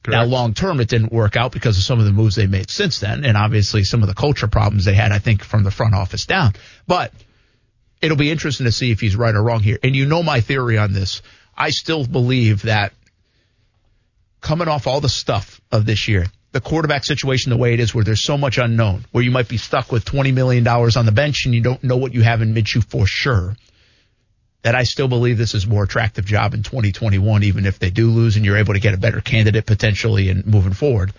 now, 0.09 0.24
long 0.24 0.55
term, 0.55 0.81
it 0.81 0.89
didn't 0.89 1.12
work 1.12 1.36
out 1.36 1.53
because 1.53 1.77
of 1.77 1.85
some 1.85 1.98
of 1.98 2.07
the 2.07 2.12
moves 2.12 2.35
they 2.35 2.47
made 2.47 2.70
since 2.70 3.01
then, 3.01 3.24
and 3.24 3.36
obviously 3.36 3.85
some 3.85 4.03
of 4.03 4.09
the 4.09 4.15
culture 4.15 4.48
problems 4.48 4.86
they 4.86 4.94
had. 4.94 5.12
I 5.12 5.19
think 5.19 5.44
from 5.44 5.65
the 5.65 5.70
front 5.70 5.94
office 5.94 6.24
down, 6.24 6.55
but 6.86 7.12
it'll 8.01 8.16
be 8.16 8.31
interesting 8.31 8.65
to 8.65 8.73
see 8.73 8.90
if 8.90 9.01
he's 9.01 9.16
right 9.16 9.35
or 9.35 9.43
wrong 9.43 9.61
here. 9.61 9.78
And 9.82 9.94
you 9.94 10.07
know 10.07 10.23
my 10.23 10.40
theory 10.40 10.78
on 10.78 10.93
this. 10.93 11.20
I 11.57 11.70
still 11.70 12.07
believe 12.07 12.62
that 12.62 12.93
coming 14.40 14.69
off 14.69 14.86
all 14.86 15.01
the 15.01 15.09
stuff 15.09 15.61
of 15.73 15.86
this 15.86 16.09
year, 16.09 16.27
the 16.56 16.60
quarterback 16.62 17.04
situation 17.04 17.50
the 17.50 17.56
way 17.58 17.74
it 17.74 17.80
is, 17.80 17.94
where 17.94 18.02
there's 18.02 18.22
so 18.22 18.38
much 18.38 18.56
unknown, 18.56 19.04
where 19.12 19.22
you 19.22 19.30
might 19.30 19.46
be 19.46 19.58
stuck 19.58 19.92
with 19.92 20.06
$20 20.06 20.32
million 20.32 20.66
on 20.66 21.04
the 21.04 21.12
bench 21.12 21.44
and 21.44 21.54
you 21.54 21.60
don't 21.60 21.84
know 21.84 21.98
what 21.98 22.14
you 22.14 22.22
have 22.22 22.40
in 22.40 22.54
Minshew 22.54 22.82
for 22.82 23.06
sure, 23.06 23.54
that 24.62 24.74
I 24.74 24.84
still 24.84 25.06
believe 25.06 25.36
this 25.36 25.52
is 25.52 25.66
a 25.66 25.68
more 25.68 25.84
attractive 25.84 26.24
job 26.24 26.54
in 26.54 26.62
2021, 26.62 27.42
even 27.42 27.66
if 27.66 27.78
they 27.78 27.90
do 27.90 28.10
lose 28.10 28.36
and 28.36 28.44
you're 28.46 28.56
able 28.56 28.72
to 28.72 28.80
get 28.80 28.94
a 28.94 28.96
better 28.96 29.20
candidate 29.20 29.66
potentially 29.66 30.30
and 30.30 30.46
moving 30.46 30.72
forward. 30.72 31.12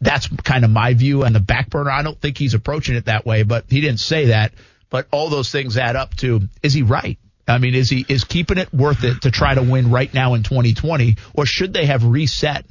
That's 0.00 0.26
kind 0.42 0.64
of 0.64 0.72
my 0.72 0.94
view 0.94 1.24
on 1.24 1.32
the 1.32 1.38
back 1.38 1.70
burner. 1.70 1.92
I 1.92 2.02
don't 2.02 2.20
think 2.20 2.36
he's 2.36 2.54
approaching 2.54 2.96
it 2.96 3.04
that 3.04 3.24
way, 3.24 3.44
but 3.44 3.66
he 3.68 3.80
didn't 3.80 4.00
say 4.00 4.26
that. 4.26 4.52
But 4.90 5.06
all 5.12 5.30
those 5.30 5.52
things 5.52 5.78
add 5.78 5.94
up 5.94 6.16
to, 6.16 6.40
is 6.64 6.74
he 6.74 6.82
right? 6.82 7.20
I 7.46 7.58
mean, 7.58 7.76
is 7.76 7.88
he, 7.88 8.04
is 8.08 8.24
keeping 8.24 8.58
it 8.58 8.74
worth 8.74 9.04
it 9.04 9.22
to 9.22 9.30
try 9.30 9.54
to 9.54 9.62
win 9.62 9.92
right 9.92 10.12
now 10.12 10.34
in 10.34 10.42
2020? 10.42 11.18
Or 11.34 11.46
should 11.46 11.72
they 11.72 11.86
have 11.86 12.02
reset 12.02 12.66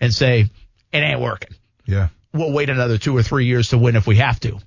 and 0.00 0.14
say, 0.14 0.48
it 0.92 0.98
ain't 0.98 1.20
working? 1.20 1.54
Yeah. 1.86 2.08
We'll 2.32 2.52
wait 2.52 2.70
another 2.70 2.98
two 2.98 3.16
or 3.16 3.22
three 3.22 3.46
years 3.46 3.68
to 3.70 3.78
win 3.78 3.96
if 3.96 4.06
we 4.06 4.16
have 4.16 4.40
to. 4.40 4.58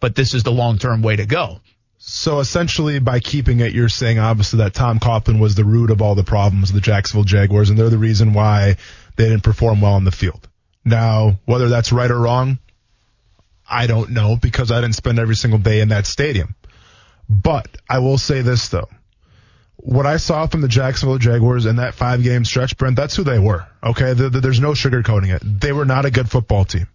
But 0.00 0.14
this 0.14 0.34
is 0.34 0.42
the 0.42 0.52
long 0.52 0.78
term 0.78 1.02
way 1.02 1.16
to 1.16 1.26
go. 1.26 1.60
So 1.98 2.40
essentially, 2.40 2.98
by 2.98 3.20
keeping 3.20 3.60
it, 3.60 3.72
you're 3.72 3.88
saying 3.88 4.18
obviously 4.18 4.58
that 4.58 4.74
Tom 4.74 5.00
Coughlin 5.00 5.40
was 5.40 5.54
the 5.54 5.64
root 5.64 5.90
of 5.90 6.02
all 6.02 6.14
the 6.14 6.24
problems 6.24 6.70
of 6.70 6.74
the 6.74 6.80
Jacksonville 6.80 7.24
Jaguars, 7.24 7.70
and 7.70 7.78
they're 7.78 7.90
the 7.90 7.98
reason 7.98 8.32
why 8.32 8.76
they 9.16 9.28
didn't 9.28 9.42
perform 9.42 9.80
well 9.80 9.94
on 9.94 10.04
the 10.04 10.12
field. 10.12 10.46
Now, 10.84 11.38
whether 11.46 11.68
that's 11.68 11.92
right 11.92 12.10
or 12.10 12.18
wrong, 12.18 12.58
I 13.68 13.86
don't 13.86 14.10
know 14.10 14.36
because 14.36 14.70
I 14.70 14.80
didn't 14.80 14.94
spend 14.94 15.18
every 15.18 15.34
single 15.34 15.58
day 15.58 15.80
in 15.80 15.88
that 15.88 16.06
stadium. 16.06 16.54
But 17.28 17.66
I 17.88 17.98
will 17.98 18.18
say 18.18 18.42
this 18.42 18.68
though. 18.68 18.88
What 19.86 20.04
I 20.04 20.16
saw 20.16 20.48
from 20.48 20.62
the 20.62 20.68
Jacksonville 20.68 21.18
Jaguars 21.18 21.64
in 21.64 21.76
that 21.76 21.94
five 21.94 22.20
game 22.24 22.44
stretch, 22.44 22.76
Brent, 22.76 22.96
that's 22.96 23.14
who 23.14 23.22
they 23.22 23.38
were. 23.38 23.68
Okay. 23.84 24.14
The, 24.14 24.28
the, 24.28 24.40
there's 24.40 24.58
no 24.58 24.72
sugarcoating 24.72 25.32
it. 25.32 25.40
They 25.44 25.72
were 25.72 25.84
not 25.84 26.04
a 26.04 26.10
good 26.10 26.28
football 26.28 26.64
team. 26.64 26.88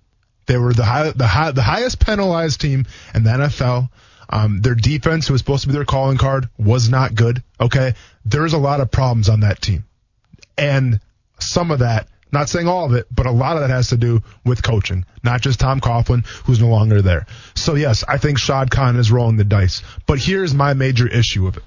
They 0.46 0.58
were 0.58 0.74
the 0.74 0.84
high, 0.84 1.12
the 1.12 1.26
high, 1.26 1.52
the 1.52 1.62
highest 1.62 2.06
penalized 2.06 2.60
team 2.60 2.86
in 3.16 3.24
the 3.24 3.30
NFL. 3.30 3.90
Um, 4.30 4.60
their 4.60 4.76
defense, 4.76 5.26
who 5.26 5.34
was 5.34 5.40
supposed 5.40 5.62
to 5.62 5.70
be 5.70 5.74
their 5.74 5.86
calling 5.86 6.18
card, 6.18 6.50
was 6.58 6.90
not 6.90 7.16
good. 7.16 7.42
Okay. 7.62 7.94
There's 8.26 8.52
a 8.52 8.58
lot 8.58 8.82
of 8.82 8.92
problems 8.92 9.30
on 9.30 9.40
that 9.40 9.62
team. 9.62 9.86
And 10.58 11.00
some 11.40 11.72
of 11.72 11.80
that, 11.80 12.10
not 12.34 12.50
saying 12.50 12.68
all 12.68 12.86
of 12.86 12.94
it, 12.94 13.08
but 13.10 13.26
a 13.26 13.32
lot 13.32 13.56
of 13.56 13.62
that 13.62 13.70
has 13.70 13.88
to 13.90 13.98
do 13.98 14.22
with 14.44 14.64
coaching, 14.64 15.06
not 15.24 15.40
just 15.40 15.62
Tom 15.62 15.80
Coughlin, 15.80 16.26
who's 16.44 16.60
no 16.60 16.68
longer 16.68 17.02
there. 17.02 17.26
So 17.56 17.76
yes, 17.76 18.04
I 18.06 18.18
think 18.18 18.38
Shad 18.38 18.70
Khan 18.70 18.98
is 18.98 19.14
rolling 19.14 19.38
the 19.38 19.46
dice. 19.46 19.82
But 20.06 20.20
here's 20.20 20.54
my 20.54 20.74
major 20.74 21.08
issue 21.08 21.46
with 21.46 21.56
it. 21.56 21.64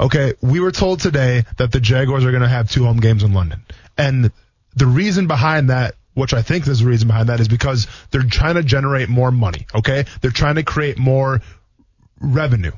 Okay, 0.00 0.32
we 0.40 0.60
were 0.60 0.72
told 0.72 1.00
today 1.00 1.44
that 1.58 1.72
the 1.72 1.80
Jaguars 1.80 2.24
are 2.24 2.30
going 2.30 2.42
to 2.42 2.48
have 2.48 2.70
two 2.70 2.84
home 2.84 3.00
games 3.00 3.22
in 3.22 3.34
London. 3.34 3.60
And 3.98 4.32
the 4.74 4.86
reason 4.86 5.26
behind 5.26 5.68
that, 5.68 5.94
which 6.14 6.32
I 6.32 6.40
think 6.40 6.66
is 6.66 6.80
the 6.80 6.86
reason 6.86 7.06
behind 7.06 7.28
that, 7.28 7.38
is 7.38 7.48
because 7.48 7.86
they're 8.10 8.22
trying 8.22 8.54
to 8.54 8.62
generate 8.62 9.10
more 9.10 9.30
money. 9.30 9.66
Okay, 9.74 10.06
they're 10.22 10.30
trying 10.30 10.54
to 10.54 10.62
create 10.62 10.98
more 10.98 11.42
revenue. 12.18 12.72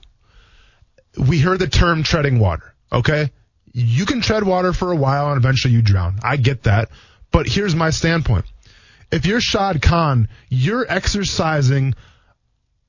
We 1.16 1.38
heard 1.38 1.60
the 1.60 1.68
term 1.68 2.02
treading 2.02 2.40
water. 2.40 2.74
Okay, 2.92 3.30
you 3.72 4.04
can 4.04 4.20
tread 4.20 4.42
water 4.42 4.72
for 4.72 4.90
a 4.90 4.96
while 4.96 5.28
and 5.28 5.38
eventually 5.38 5.74
you 5.74 5.82
drown. 5.82 6.18
I 6.24 6.36
get 6.36 6.64
that. 6.64 6.90
But 7.30 7.46
here's 7.46 7.74
my 7.74 7.90
standpoint. 7.90 8.46
If 9.12 9.26
you're 9.26 9.40
Shad 9.40 9.80
Khan, 9.80 10.28
you're 10.48 10.86
exercising 10.88 11.94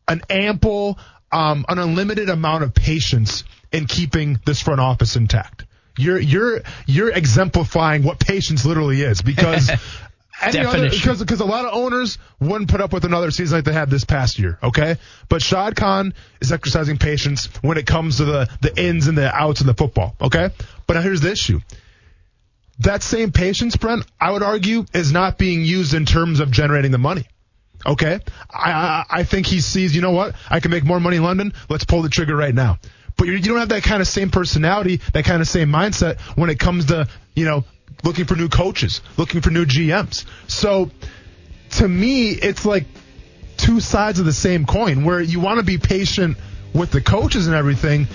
an 0.08 0.22
ample, 0.30 0.98
um, 1.32 1.66
an 1.70 1.78
unlimited 1.78 2.30
amount 2.30 2.64
of 2.64 2.74
patience 2.74 3.44
in 3.74 3.86
keeping 3.86 4.40
this 4.46 4.62
front 4.62 4.80
office 4.80 5.16
intact. 5.16 5.66
You're, 5.98 6.20
you're, 6.20 6.62
you're 6.88 7.12
exemplifying 7.12 8.04
what 8.04 8.20
patience 8.20 8.66
literally 8.66 9.02
is 9.02 9.22
because 9.22 9.70
other, 10.42 10.90
because, 10.90 11.20
because 11.20 11.40
a 11.40 11.46
lot 11.46 11.66
of 11.66 11.74
owners 11.74 12.18
wouldn't 12.40 12.70
put 12.70 12.82
up 12.82 12.94
with 12.94 13.06
another 13.06 13.32
season 13.32 13.58
like 13.58 13.66
they 13.66 13.74
had 13.74 13.90
this 13.90 14.04
past 14.04 14.40
year. 14.40 14.58
Okay. 14.64 14.98
But 15.30 15.42
Shad 15.42 15.76
Khan 15.76 16.14
is 16.42 16.52
exercising 16.52 16.98
patience 16.98 17.48
when 17.62 17.78
it 17.78 17.86
comes 17.86 18.18
to 18.18 18.26
the, 18.26 18.50
the 18.62 18.76
ins 18.80 19.08
and 19.08 19.18
the 19.18 19.34
outs 19.34 19.62
of 19.62 19.68
the 19.68 19.74
football. 19.74 20.16
Okay. 20.22 20.50
But 20.88 20.96
now 20.96 21.02
here's 21.02 21.22
the 21.22 21.32
issue. 21.32 21.60
That 22.80 23.04
same 23.04 23.32
patience, 23.32 23.76
Brent, 23.76 24.06
I 24.20 24.32
would 24.32 24.44
argue 24.44 24.86
is 24.94 25.12
not 25.12 25.38
being 25.38 25.64
used 25.64 25.94
in 25.94 26.06
terms 26.06 26.40
of 26.40 26.50
generating 26.50 26.92
the 26.92 26.98
money. 26.98 27.28
Okay. 27.86 28.20
I, 28.50 28.72
I, 28.72 29.06
I 29.10 29.24
think 29.24 29.46
he 29.46 29.62
sees, 29.62 29.96
you 29.96 30.02
know 30.02 30.12
what? 30.12 30.36
I 30.50 30.60
can 30.60 30.72
make 30.72 30.84
more 30.84 31.00
money 31.00 31.18
in 31.18 31.24
London. 31.24 31.54
Let's 31.70 31.84
pull 31.84 32.02
the 32.02 32.10
trigger 32.10 32.36
right 32.36 32.54
now. 32.54 32.80
But 33.24 33.32
you 33.32 33.40
don't 33.40 33.60
have 33.60 33.70
that 33.70 33.84
kind 33.84 34.02
of 34.02 34.08
same 34.10 34.32
personality, 34.32 34.98
that 35.14 35.24
kind 35.24 35.42
of 35.42 35.48
same 35.48 35.70
mindset 35.70 36.20
when 36.36 36.50
it 36.50 36.60
comes 36.60 36.88
to, 36.88 37.08
you 37.36 37.46
know, 37.46 37.64
looking 38.04 38.26
for 38.26 38.36
new 38.36 38.50
coaches, 38.50 39.00
looking 39.16 39.40
for 39.40 39.50
new 39.50 39.66
GMs. 39.66 40.26
So 40.50 40.92
to 41.72 41.88
me, 41.88 42.32
it's 42.32 42.66
like 42.66 42.86
two 43.56 43.80
sides 43.80 44.20
of 44.20 44.26
the 44.26 44.34
same 44.34 44.66
coin 44.66 45.06
where 45.06 45.22
you 45.22 45.40
want 45.40 45.60
to 45.60 45.64
be 45.64 45.78
patient 45.78 46.36
with 46.74 46.92
the 46.92 47.00
coaches 47.00 47.48
and 47.48 47.56
everything, 47.56 48.10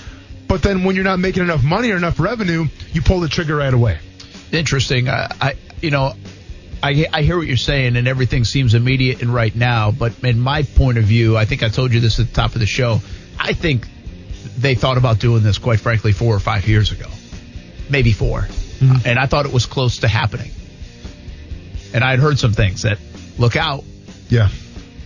but 0.47 0.63
then 0.63 0.85
when 0.85 0.95
you're 0.95 1.05
not 1.05 1.21
making 1.21 1.43
enough 1.43 1.65
money 1.65 1.91
or 1.91 1.97
enough 1.97 2.21
revenue, 2.21 2.67
you 2.93 3.01
pull 3.01 3.21
the 3.21 3.29
trigger 3.29 3.57
right 3.57 3.73
away. 3.73 3.99
Interesting. 4.53 5.09
I, 5.09 5.35
I 5.41 5.55
you 5.81 5.91
know, 5.91 6.13
I, 6.83 7.07
I 7.11 7.23
hear 7.23 7.39
what 7.39 7.47
you're 7.47 7.57
saying, 7.57 7.97
and 7.97 8.07
everything 8.07 8.45
seems 8.45 8.75
immediate 8.75 9.23
and 9.23 9.33
right 9.33 9.57
now. 9.57 9.91
But 9.91 10.23
in 10.23 10.39
my 10.39 10.65
point 10.65 10.99
of 10.99 11.05
view, 11.05 11.35
I 11.35 11.47
think 11.47 11.63
I 11.63 11.71
told 11.71 11.95
you 11.95 12.01
this 12.01 12.21
at 12.21 12.27
the 12.27 12.35
top 12.35 12.53
of 12.53 12.61
the 12.61 12.67
show. 12.67 13.01
I 13.39 13.55
think 13.55 13.87
they 14.59 14.75
thought 14.75 14.97
about 14.99 15.19
doing 15.21 15.43
this, 15.43 15.59
quite 15.59 15.81
frankly, 15.81 16.13
four 16.13 16.35
or 16.35 16.41
five 16.41 16.67
years 16.69 16.93
ago, 16.93 17.07
maybe 17.89 18.13
4 18.13 18.41
mm-hmm. 18.43 19.07
and 19.07 19.19
I 19.19 19.27
thought 19.27 19.47
it 19.47 19.53
was 19.53 19.67
close 19.67 19.99
to 19.99 20.09
happening. 20.09 20.51
And 21.95 22.05
I 22.05 22.11
had 22.11 22.19
heard 22.19 22.39
some 22.39 22.53
things 22.53 22.83
that 22.83 22.99
look 23.39 23.57
out, 23.57 23.85
Yeah. 24.29 24.49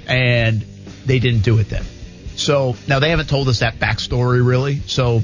and 0.07 0.65
they 1.07 1.19
didn't 1.19 1.43
do 1.43 1.59
it 1.59 1.69
then. 1.69 1.85
So 2.37 2.77
now 2.89 2.99
they 2.99 3.11
haven't 3.11 3.29
told 3.29 3.49
us 3.49 3.61
that 3.61 3.79
backstory 3.79 4.45
really. 4.45 4.81
So 4.87 5.23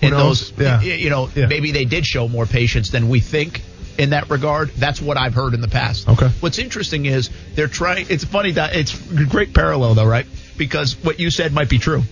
in 0.00 0.10
those, 0.12 0.52
Yeah. 0.58 0.80
you 0.80 1.10
know, 1.10 1.28
Yeah. 1.34 1.46
maybe 1.46 1.72
they 1.72 1.84
did 1.84 2.06
show 2.06 2.28
more 2.28 2.46
patience 2.46 2.90
than 2.90 3.08
we 3.08 3.20
think 3.20 3.62
in 3.98 4.10
that 4.10 4.30
regard. 4.30 4.70
That's 4.76 5.00
what 5.00 5.16
I've 5.18 5.34
heard 5.34 5.54
in 5.54 5.60
the 5.60 5.68
past. 5.68 6.08
Okay. 6.08 6.28
What's 6.40 6.58
interesting 6.58 7.06
is 7.06 7.30
they're 7.54 7.68
trying. 7.68 8.06
It's 8.08 8.24
funny 8.24 8.52
that 8.52 8.76
it's 8.76 8.94
great 8.94 9.52
parallel 9.52 9.94
though, 9.94 10.06
right? 10.06 10.26
Because 10.56 10.96
what 11.02 11.18
you 11.20 11.30
said 11.30 11.52
might 11.52 11.68
be 11.68 11.78
true, 11.78 12.02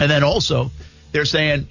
and 0.00 0.10
then 0.10 0.24
also 0.24 0.70
they're 1.12 1.24
saying 1.24 1.68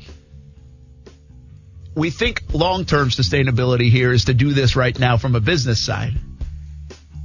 we 1.96 2.10
think 2.10 2.44
long-term 2.54 3.10
sustainability 3.10 3.90
here 3.90 4.12
is 4.12 4.26
to 4.26 4.34
do 4.34 4.54
this 4.54 4.76
right 4.76 4.98
now 4.98 5.18
from 5.18 5.36
a 5.36 5.42
business 5.42 5.84
side, 5.84 6.14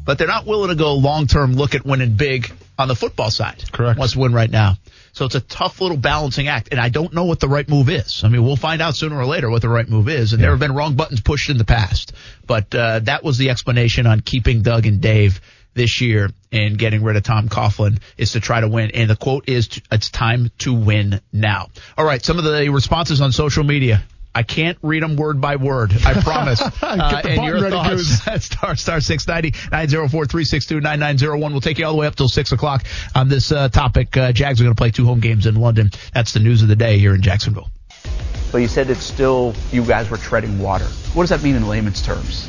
but 0.05 0.19
they're 0.19 0.27
not 0.27 0.47
willing 0.47 0.71
to 0.71 0.75
go 0.75 0.95
long-term 0.95 1.55
look 1.55 1.75
at 1.75 1.85
winning 1.85 2.17
big 2.17 2.53
on 2.79 2.89
the 2.89 2.97
football 2.97 3.31
side. 3.31 3.63
Correct. 3.73 3.99
Wants 3.99 4.15
to 4.15 4.21
win 4.21 4.33
right 4.33 4.51
now. 4.51 4.75
So 5.13 5.25
it's 5.25 5.35
a 5.35 5.41
tough 5.41 5.81
little 5.81 5.97
balancing 5.97 6.49
act, 6.49 6.69
and 6.73 6.81
I 6.81 6.91
don't 6.91 7.15
know 7.15 7.25
what 7.25 7.41
the 7.41 7.49
right 7.49 7.67
move 7.67 7.89
is. 7.89 8.23
I 8.23 8.29
mean, 8.29 8.45
we'll 8.45 8.57
find 8.57 8.83
out 8.83 8.97
sooner 8.97 9.17
or 9.17 9.25
later 9.25 9.49
what 9.49 9.63
the 9.63 9.69
right 9.69 9.89
move 9.89 10.09
is, 10.09 10.35
and 10.35 10.43
there 10.43 10.51
have 10.51 10.59
been 10.59 10.75
wrong 10.75 10.95
buttons 10.95 11.23
pushed 11.23 11.49
in 11.49 11.57
the 11.57 11.65
past, 11.65 12.13
but 12.47 12.75
uh, 12.75 12.99
that 13.01 13.25
was 13.25 13.39
the 13.39 13.49
explanation 13.49 14.07
on 14.07 14.21
keeping 14.21 14.61
Doug 14.63 14.85
and 14.85 15.01
Dave 15.01 15.41
this 15.77 16.01
year 16.01 16.31
and 16.51 16.77
getting 16.77 17.05
rid 17.05 17.17
of 17.17 17.23
Tom 17.23 17.49
Coughlin 17.49 18.01
is 18.19 18.33
to 18.33 18.41
try 18.41 18.61
to 18.61 18.69
win. 18.69 18.91
And 18.93 19.09
the 19.09 19.15
quote 19.17 19.49
is, 19.49 19.69
"It's 19.93 20.11
time 20.11 20.51
to 20.59 20.75
win 20.75 21.21
now." 21.33 21.69
All 21.97 22.05
right, 22.05 22.25
some 22.25 22.39
of 22.39 22.45
the 22.45 22.69
responses 22.71 23.21
on 23.21 23.31
social 23.31 23.63
media. 23.63 24.03
I 24.35 24.43
can't 24.43 24.77
read 24.83 25.03
them 25.03 25.17
word 25.17 25.41
by 25.41 25.57
word. 25.57 25.95
I 26.05 26.13
promise. 26.21 26.61
Get 26.61 26.73
the 26.81 26.87
Uh, 26.87 27.23
and 27.25 27.45
your 27.45 27.61
ready, 27.63 27.71
thoughts 27.71 28.45
star 28.45 28.77
star 28.77 29.01
690 29.01 29.71
904 29.71 30.27
362 30.27 30.81
9901. 30.83 31.53
We'll 31.53 31.61
take 31.63 31.79
you 31.79 31.87
all 31.87 31.93
the 31.93 31.99
way 31.99 32.07
up 32.07 32.17
till 32.17 32.29
6 32.29 32.53
o'clock 32.53 32.85
on 33.15 33.29
this 33.31 33.51
uh, 33.51 33.71
topic. 33.71 34.15
Uh, 34.15 34.33
Jags 34.33 34.61
are 34.61 34.65
going 34.65 34.75
to 34.77 34.79
play 34.79 34.91
two 34.91 35.07
home 35.07 35.21
games 35.21 35.47
in 35.47 35.55
London. 35.55 35.91
That's 36.13 36.33
the 36.35 36.41
news 36.41 36.61
of 36.61 36.69
the 36.69 36.77
day 36.77 36.99
here 36.99 37.15
in 37.15 37.23
Jacksonville. 37.23 37.71
But 38.53 38.59
you 38.59 38.69
said 38.69 38.91
it's 38.91 39.03
still, 39.03 39.55
you 39.73 39.85
guys 39.85 40.09
were 40.09 40.17
treading 40.17 40.59
water. 40.59 40.87
What 41.15 41.25
does 41.25 41.31
that 41.31 41.43
mean 41.43 41.57
in 41.57 41.69
layman's 41.69 42.03
terms? 42.03 42.47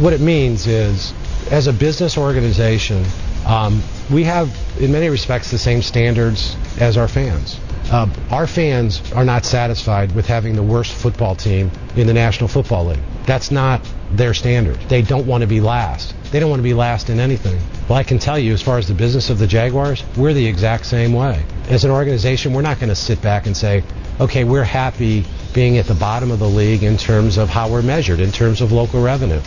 What 0.00 0.12
it 0.12 0.20
means 0.20 0.66
is, 0.66 1.12
as 1.50 1.66
a 1.66 1.72
business 1.72 2.16
organization, 2.18 3.04
um, 3.46 3.82
we 4.10 4.24
have, 4.24 4.56
in 4.80 4.92
many 4.92 5.08
respects, 5.08 5.50
the 5.50 5.58
same 5.58 5.82
standards 5.82 6.56
as 6.80 6.96
our 6.96 7.08
fans. 7.08 7.60
Uh, 7.90 8.08
our 8.30 8.48
fans 8.48 9.12
are 9.12 9.24
not 9.24 9.44
satisfied 9.44 10.12
with 10.12 10.26
having 10.26 10.56
the 10.56 10.62
worst 10.62 10.92
football 10.92 11.36
team 11.36 11.70
in 11.94 12.08
the 12.08 12.14
National 12.14 12.48
Football 12.48 12.86
League. 12.86 13.00
That's 13.26 13.52
not 13.52 13.80
their 14.10 14.34
standard. 14.34 14.76
They 14.88 15.02
don't 15.02 15.26
want 15.26 15.42
to 15.42 15.46
be 15.46 15.60
last. 15.60 16.14
They 16.32 16.40
don't 16.40 16.50
want 16.50 16.58
to 16.58 16.64
be 16.64 16.74
last 16.74 17.10
in 17.10 17.20
anything. 17.20 17.60
Well, 17.88 17.96
I 17.96 18.02
can 18.02 18.18
tell 18.18 18.38
you, 18.38 18.52
as 18.52 18.62
far 18.62 18.78
as 18.78 18.88
the 18.88 18.94
business 18.94 19.30
of 19.30 19.38
the 19.38 19.46
Jaguars, 19.46 20.02
we're 20.16 20.32
the 20.32 20.46
exact 20.46 20.86
same 20.86 21.12
way. 21.12 21.44
As 21.68 21.84
an 21.84 21.92
organization, 21.92 22.52
we're 22.52 22.62
not 22.62 22.80
going 22.80 22.88
to 22.88 22.96
sit 22.96 23.22
back 23.22 23.46
and 23.46 23.56
say, 23.56 23.84
okay, 24.20 24.44
we're 24.44 24.64
happy 24.64 25.24
being 25.52 25.78
at 25.78 25.86
the 25.86 25.94
bottom 25.94 26.30
of 26.30 26.38
the 26.38 26.48
league 26.48 26.82
in 26.82 26.96
terms 26.96 27.36
of 27.36 27.48
how 27.48 27.70
we're 27.70 27.82
measured, 27.82 28.20
in 28.20 28.32
terms 28.32 28.60
of 28.60 28.72
local 28.72 29.02
revenue. 29.02 29.40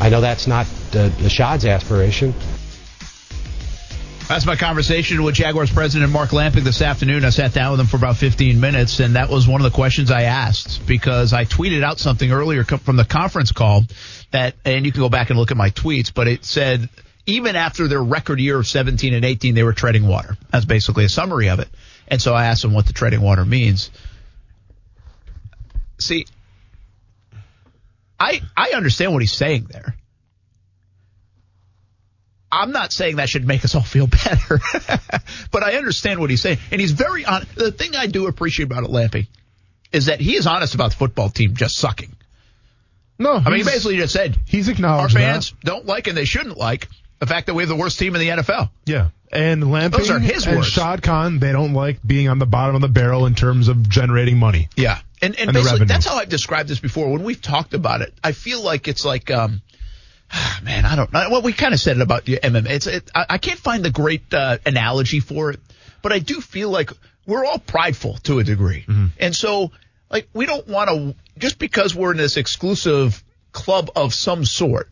I 0.00 0.08
know 0.08 0.20
that's 0.20 0.46
not 0.46 0.66
uh, 0.94 1.08
the 1.08 1.30
Shad's 1.30 1.64
aspiration. 1.64 2.34
That's 4.28 4.46
my 4.46 4.56
conversation 4.56 5.22
with 5.24 5.34
Jaguars 5.34 5.70
president 5.70 6.10
Mark 6.10 6.32
Lamping 6.32 6.64
this 6.64 6.80
afternoon. 6.80 7.24
I 7.24 7.30
sat 7.30 7.52
down 7.52 7.72
with 7.72 7.80
him 7.80 7.86
for 7.86 7.98
about 7.98 8.16
15 8.16 8.58
minutes, 8.60 8.98
and 9.00 9.16
that 9.16 9.28
was 9.28 9.46
one 9.46 9.60
of 9.60 9.70
the 9.70 9.74
questions 9.74 10.10
I 10.10 10.22
asked 10.22 10.86
because 10.86 11.32
I 11.34 11.44
tweeted 11.44 11.82
out 11.82 11.98
something 11.98 12.32
earlier 12.32 12.64
from 12.64 12.96
the 12.96 13.04
conference 13.04 13.52
call 13.52 13.82
that, 14.30 14.54
and 14.64 14.86
you 14.86 14.92
can 14.92 15.02
go 15.02 15.10
back 15.10 15.30
and 15.30 15.38
look 15.38 15.50
at 15.50 15.56
my 15.56 15.70
tweets, 15.70 16.14
but 16.14 16.28
it 16.28 16.44
said 16.44 16.88
even 17.26 17.56
after 17.56 17.88
their 17.88 18.02
record 18.02 18.40
year 18.40 18.58
of 18.58 18.66
17 18.66 19.12
and 19.12 19.24
18, 19.24 19.54
they 19.54 19.62
were 19.62 19.74
treading 19.74 20.06
water. 20.06 20.36
That's 20.50 20.64
basically 20.64 21.04
a 21.04 21.08
summary 21.08 21.48
of 21.48 21.60
it. 21.60 21.68
And 22.12 22.20
so 22.20 22.34
I 22.34 22.44
asked 22.44 22.62
him 22.62 22.74
what 22.74 22.84
the 22.84 22.92
treading 22.92 23.22
water 23.22 23.42
means. 23.42 23.90
See, 25.98 26.26
I 28.20 28.42
I 28.54 28.72
understand 28.74 29.14
what 29.14 29.22
he's 29.22 29.32
saying 29.32 29.68
there. 29.70 29.96
I'm 32.52 32.70
not 32.70 32.92
saying 32.92 33.16
that 33.16 33.30
should 33.30 33.46
make 33.48 33.64
us 33.64 33.74
all 33.74 33.80
feel 33.80 34.06
better, 34.24 34.60
but 35.50 35.62
I 35.62 35.76
understand 35.76 36.20
what 36.20 36.28
he's 36.28 36.42
saying. 36.42 36.58
And 36.70 36.82
he's 36.82 36.90
very 36.90 37.24
on. 37.24 37.46
The 37.54 37.72
thing 37.72 37.96
I 37.96 38.08
do 38.08 38.26
appreciate 38.26 38.66
about 38.66 38.84
it, 38.84 38.90
Lampy, 38.90 39.28
is 39.90 40.06
that 40.06 40.20
he 40.20 40.36
is 40.36 40.46
honest 40.46 40.74
about 40.74 40.90
the 40.90 40.98
football 40.98 41.30
team 41.30 41.56
just 41.56 41.76
sucking. 41.76 42.14
No, 43.18 43.36
I 43.36 43.48
mean, 43.48 43.60
he 43.60 43.64
basically 43.64 43.96
just 43.96 44.12
said 44.12 44.36
he's 44.44 44.68
acknowledged 44.68 45.16
our 45.16 45.22
fans 45.22 45.54
don't 45.64 45.86
like 45.86 46.08
and 46.08 46.16
they 46.16 46.26
shouldn't 46.26 46.58
like 46.58 46.88
the 47.22 47.26
fact 47.28 47.46
that 47.46 47.54
we 47.54 47.62
have 47.62 47.68
the 47.68 47.76
worst 47.76 48.00
team 48.00 48.16
in 48.16 48.20
the 48.20 48.42
NFL. 48.42 48.68
Yeah. 48.84 49.10
And 49.30 49.70
Lamping 49.70 50.00
Those 50.00 50.10
are 50.10 50.18
his 50.18 50.44
and 50.44 50.56
words. 50.56 50.66
Shad 50.66 51.04
Khan, 51.04 51.38
they 51.38 51.52
don't 51.52 51.72
like 51.72 52.04
being 52.04 52.28
on 52.28 52.40
the 52.40 52.46
bottom 52.46 52.74
of 52.74 52.80
the 52.80 52.88
barrel 52.88 53.26
in 53.26 53.36
terms 53.36 53.68
of 53.68 53.88
generating 53.88 54.38
money. 54.38 54.68
Yeah. 54.74 54.98
And, 55.22 55.38
and, 55.38 55.50
And 55.50 55.52
basically, 55.52 55.86
that's 55.86 56.04
how 56.04 56.16
I've 56.16 56.28
described 56.28 56.68
this 56.68 56.80
before. 56.80 57.12
When 57.12 57.22
we've 57.22 57.40
talked 57.40 57.74
about 57.74 58.00
it, 58.00 58.12
I 58.24 58.32
feel 58.32 58.60
like 58.60 58.88
it's 58.88 59.04
like, 59.04 59.30
um, 59.30 59.62
man, 60.64 60.84
I 60.84 60.96
don't 60.96 61.12
know. 61.12 61.28
Well, 61.30 61.42
we 61.42 61.52
kind 61.52 61.72
of 61.72 61.78
said 61.78 61.96
it 61.96 62.02
about 62.02 62.26
your 62.26 62.40
MMA. 62.40 62.70
It's, 62.70 62.88
it, 62.88 63.08
I, 63.14 63.26
I 63.30 63.38
can't 63.38 63.60
find 63.60 63.84
the 63.84 63.92
great 63.92 64.34
uh, 64.34 64.58
analogy 64.66 65.20
for 65.20 65.52
it, 65.52 65.60
but 66.02 66.10
I 66.10 66.18
do 66.18 66.40
feel 66.40 66.70
like 66.70 66.90
we're 67.24 67.44
all 67.44 67.60
prideful 67.60 68.16
to 68.24 68.40
a 68.40 68.44
degree. 68.44 68.84
And 69.20 69.36
so, 69.36 69.70
like, 70.10 70.26
we 70.34 70.46
don't 70.46 70.66
want 70.66 70.90
to, 70.90 71.14
just 71.38 71.60
because 71.60 71.94
we're 71.94 72.10
in 72.10 72.16
this 72.16 72.36
exclusive 72.36 73.22
club 73.52 73.92
of 73.94 74.12
some 74.12 74.44
sort, 74.44 74.88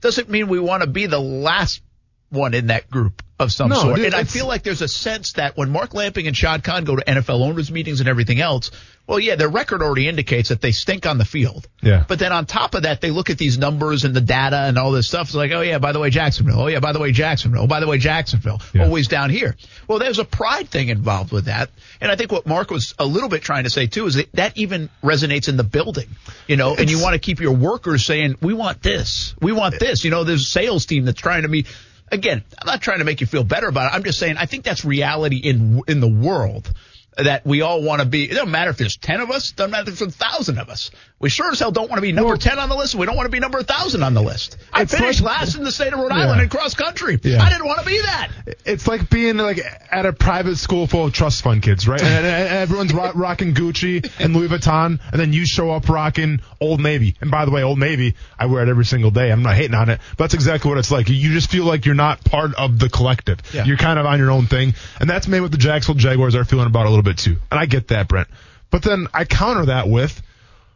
doesn't 0.00 0.28
mean 0.28 0.48
we 0.48 0.60
want 0.60 0.82
to 0.82 0.86
be 0.86 1.06
the 1.06 1.20
last 1.20 1.82
one 2.30 2.54
in 2.54 2.68
that 2.68 2.90
group 2.90 3.22
of 3.38 3.52
some 3.52 3.68
No, 3.70 3.80
sort. 3.80 3.96
dude, 3.96 4.06
and 4.06 4.14
I 4.14 4.24
feel 4.24 4.46
like 4.46 4.62
there's 4.64 4.82
a 4.82 4.88
sense 4.88 5.34
that 5.34 5.56
when 5.56 5.70
Mark 5.70 5.94
Lamping 5.94 6.26
and 6.26 6.36
Shad 6.36 6.64
Khan 6.64 6.84
go 6.84 6.96
to 6.96 7.04
NFL 7.04 7.40
owners 7.40 7.70
meetings 7.70 8.00
and 8.00 8.08
everything 8.08 8.40
else, 8.40 8.70
well, 9.06 9.18
yeah, 9.18 9.36
their 9.36 9.48
record 9.48 9.80
already 9.80 10.06
indicates 10.06 10.50
that 10.50 10.60
they 10.60 10.72
stink 10.72 11.06
on 11.06 11.16
the 11.16 11.24
field. 11.24 11.66
Yeah. 11.80 12.04
But 12.06 12.18
then 12.18 12.30
on 12.32 12.44
top 12.44 12.74
of 12.74 12.82
that, 12.82 13.00
they 13.00 13.10
look 13.10 13.30
at 13.30 13.38
these 13.38 13.56
numbers 13.56 14.04
and 14.04 14.14
the 14.14 14.20
data 14.20 14.56
and 14.58 14.76
all 14.76 14.90
this 14.90 15.06
stuff. 15.08 15.28
It's 15.28 15.34
like, 15.34 15.50
oh 15.52 15.62
yeah, 15.62 15.78
by 15.78 15.92
the 15.92 15.98
way, 16.00 16.10
Jacksonville. 16.10 16.60
Oh 16.60 16.66
yeah, 16.66 16.80
by 16.80 16.92
the 16.92 16.98
way, 16.98 17.12
Jacksonville. 17.12 17.62
Oh, 17.62 17.66
by 17.66 17.80
the 17.80 17.86
way, 17.86 17.96
Jacksonville. 17.96 18.60
Always 18.78 19.08
down 19.08 19.30
here. 19.30 19.56
Well, 19.86 19.98
there's 19.98 20.18
a 20.18 20.24
pride 20.26 20.68
thing 20.68 20.88
involved 20.88 21.32
with 21.32 21.46
that. 21.46 21.70
And 22.02 22.10
I 22.12 22.16
think 22.16 22.32
what 22.32 22.46
Mark 22.46 22.70
was 22.70 22.94
a 22.98 23.06
little 23.06 23.30
bit 23.30 23.40
trying 23.40 23.64
to 23.64 23.70
say 23.70 23.86
too 23.86 24.06
is 24.06 24.14
that 24.14 24.30
that 24.32 24.58
even 24.58 24.90
resonates 25.02 25.48
in 25.48 25.56
the 25.56 25.64
building, 25.64 26.08
you 26.46 26.56
know, 26.56 26.74
and 26.74 26.90
you 26.90 27.00
want 27.00 27.14
to 27.14 27.18
keep 27.18 27.40
your 27.40 27.54
workers 27.54 28.04
saying, 28.04 28.36
we 28.42 28.52
want 28.52 28.82
this. 28.82 29.34
We 29.40 29.52
want 29.52 29.78
this. 29.80 30.04
You 30.04 30.10
know, 30.10 30.24
there's 30.24 30.42
a 30.42 30.50
sales 30.50 30.84
team 30.84 31.06
that's 31.06 31.20
trying 31.20 31.42
to 31.42 31.48
be, 31.48 31.64
again, 32.12 32.44
I'm 32.58 32.66
not 32.66 32.82
trying 32.82 32.98
to 32.98 33.04
make 33.04 33.20
you 33.20 33.26
feel 33.26 33.44
better 33.44 33.68
about 33.68 33.92
it. 33.92 33.96
I'm 33.96 34.04
just 34.04 34.18
saying, 34.18 34.36
I 34.36 34.46
think 34.46 34.64
that's 34.64 34.84
reality 34.84 35.36
in, 35.36 35.82
in 35.88 36.00
the 36.00 36.08
world 36.08 36.72
that 37.18 37.44
we 37.44 37.62
all 37.62 37.82
want 37.82 38.00
to 38.00 38.06
be. 38.06 38.24
It 38.24 38.34
doesn't 38.34 38.50
matter 38.50 38.70
if 38.70 38.76
there's 38.76 38.96
10 38.96 39.20
of 39.20 39.30
us. 39.30 39.50
It 39.50 39.56
doesn't 39.56 39.70
matter 39.72 39.90
if 39.90 39.98
there's 39.98 40.14
a 40.14 40.16
thousand 40.16 40.58
of 40.58 40.68
us. 40.70 40.90
We 41.20 41.28
sure 41.28 41.50
as 41.50 41.58
hell 41.58 41.72
don't 41.72 41.90
want 41.90 41.98
to 41.98 42.02
be 42.02 42.12
number 42.12 42.36
10 42.36 42.60
on 42.60 42.68
the 42.68 42.76
list. 42.76 42.94
We 42.94 43.04
don't 43.04 43.16
want 43.16 43.26
to 43.26 43.30
be 43.32 43.40
number 43.40 43.58
1,000 43.58 44.04
on 44.04 44.14
the 44.14 44.22
list. 44.22 44.56
I 44.72 44.82
It's 44.82 44.94
finished 44.94 45.20
like- 45.20 45.40
last 45.40 45.56
in 45.56 45.64
the 45.64 45.72
state 45.72 45.92
of 45.92 45.98
Rhode 45.98 46.12
Yeah. 46.12 46.22
Island 46.22 46.42
in 46.42 46.48
cross 46.48 46.74
country. 46.74 47.18
Yeah. 47.22 47.42
I 47.42 47.48
didn't 47.50 47.66
want 47.66 47.80
to 47.80 47.86
be 47.86 48.00
that. 48.02 48.28
It's 48.64 48.86
like 48.86 49.10
being 49.10 49.36
like 49.36 49.60
at 49.90 50.06
a 50.06 50.12
private 50.12 50.56
school 50.58 50.86
full 50.86 51.06
of 51.06 51.12
trust 51.12 51.42
fund 51.42 51.60
kids, 51.62 51.88
right? 51.88 52.00
And, 52.00 52.24
everyone's 52.24 52.92
ro- 52.94 53.10
rocking 53.16 53.52
Gucci 53.52 54.08
and 54.20 54.34
Louis 54.36 54.46
Vuitton, 54.48 55.00
and 55.10 55.20
then 55.20 55.32
you 55.32 55.44
show 55.44 55.72
up 55.72 55.88
rocking 55.88 56.40
Old 56.60 56.80
Navy. 56.80 57.16
And 57.20 57.32
by 57.32 57.44
the 57.46 57.50
way, 57.50 57.64
Old 57.64 57.80
Navy, 57.80 58.14
I 58.38 58.46
wear 58.46 58.62
it 58.62 58.68
every 58.68 58.84
single 58.84 59.10
day. 59.10 59.32
I'm 59.32 59.42
not 59.42 59.56
hating 59.56 59.74
on 59.74 59.90
it, 59.90 60.00
but 60.16 60.24
that's 60.24 60.34
exactly 60.34 60.68
what 60.68 60.78
it's 60.78 60.92
like. 60.92 61.08
You 61.08 61.32
just 61.32 61.50
feel 61.50 61.64
like 61.64 61.84
you're 61.84 61.94
not 61.96 62.22
part 62.22 62.54
of 62.54 62.78
the 62.78 62.88
collective. 62.88 63.40
Yeah. 63.52 63.64
You're 63.64 63.76
kind 63.76 63.98
of 63.98 64.06
on 64.06 64.20
your 64.20 64.30
own 64.30 64.46
thing, 64.46 64.74
and 65.00 65.10
that's 65.10 65.26
maybe 65.26 65.40
what 65.40 65.50
the 65.50 65.58
Jacksonville 65.58 65.98
Jaguars 66.00 66.36
are 66.36 66.44
feeling 66.44 66.66
about 66.66 66.86
a 66.86 66.90
little 66.90 67.02
bit 67.02 67.07
too. 67.16 67.36
And 67.50 67.58
I 67.58 67.66
get 67.66 67.88
that, 67.88 68.08
Brent. 68.08 68.28
But 68.70 68.82
then 68.82 69.06
I 69.14 69.24
counter 69.24 69.66
that 69.66 69.88
with, 69.88 70.20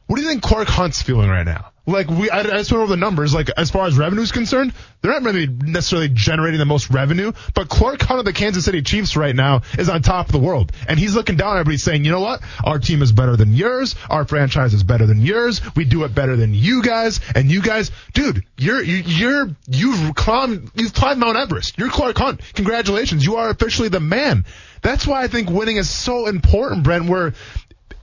what 0.07 0.17
do 0.17 0.23
you 0.23 0.29
think 0.29 0.43
Clark 0.43 0.69
Hunt's 0.69 1.03
feeling 1.03 1.29
right 1.29 1.45
now? 1.45 1.72
Like 1.85 2.09
we, 2.09 2.31
I, 2.31 2.41
I 2.41 2.43
just 2.45 2.71
went 2.71 2.83
over 2.83 2.91
the 2.91 2.97
numbers. 2.97 3.35
Like 3.35 3.51
as 3.57 3.71
far 3.71 3.87
as 3.87 3.99
revenue 3.99 4.23
is 4.23 4.31
concerned, 4.31 4.73
they're 5.01 5.13
not 5.13 5.23
really 5.23 5.49
necessarily 5.49 6.09
generating 6.09 6.59
the 6.59 6.65
most 6.65 6.91
revenue. 6.91 7.33
But 7.55 7.69
Clark 7.69 8.03
Hunt 8.03 8.21
of 8.21 8.25
the 8.25 8.33
Kansas 8.33 8.65
City 8.65 8.83
Chiefs 8.83 9.17
right 9.17 9.35
now 9.35 9.63
is 9.77 9.89
on 9.89 10.03
top 10.03 10.27
of 10.27 10.33
the 10.33 10.39
world, 10.39 10.71
and 10.89 10.99
he's 10.99 11.15
looking 11.17 11.37
down. 11.37 11.57
at 11.57 11.61
Everybody 11.61 11.79
saying, 11.79 12.05
you 12.05 12.13
know 12.13 12.21
what? 12.21 12.41
Our 12.63 12.79
team 12.79 13.03
is 13.03 13.11
better 13.11 13.37
than 13.37 13.53
yours. 13.53 13.97
Our 14.09 14.25
franchise 14.25 14.75
is 14.75 14.85
better 14.85 15.07
than 15.07 15.21
yours. 15.21 15.61
We 15.75 15.85
do 15.85 16.05
it 16.05 16.15
better 16.15 16.37
than 16.37 16.55
you 16.55 16.83
guys. 16.83 17.21
And 17.35 17.51
you 17.51 17.61
guys, 17.63 17.91
dude, 18.13 18.45
you're 18.57 18.83
you, 18.83 18.97
you're 18.97 19.51
you've 19.67 20.15
climbed 20.15 20.71
you've 20.75 20.95
climbed 20.95 21.19
Mount 21.19 21.37
Everest. 21.37 21.79
You're 21.79 21.91
Clark 21.91 22.17
Hunt. 22.17 22.41
Congratulations, 22.55 23.25
you 23.27 23.37
are 23.37 23.51
officially 23.51 23.89
the 23.89 24.01
man. 24.01 24.45
That's 24.83 25.07
why 25.07 25.23
I 25.23 25.29
think 25.29 25.49
winning 25.49 25.77
is 25.77 25.89
so 25.89 26.27
important, 26.27 26.83
Brent. 26.83 27.09
Where 27.09 27.35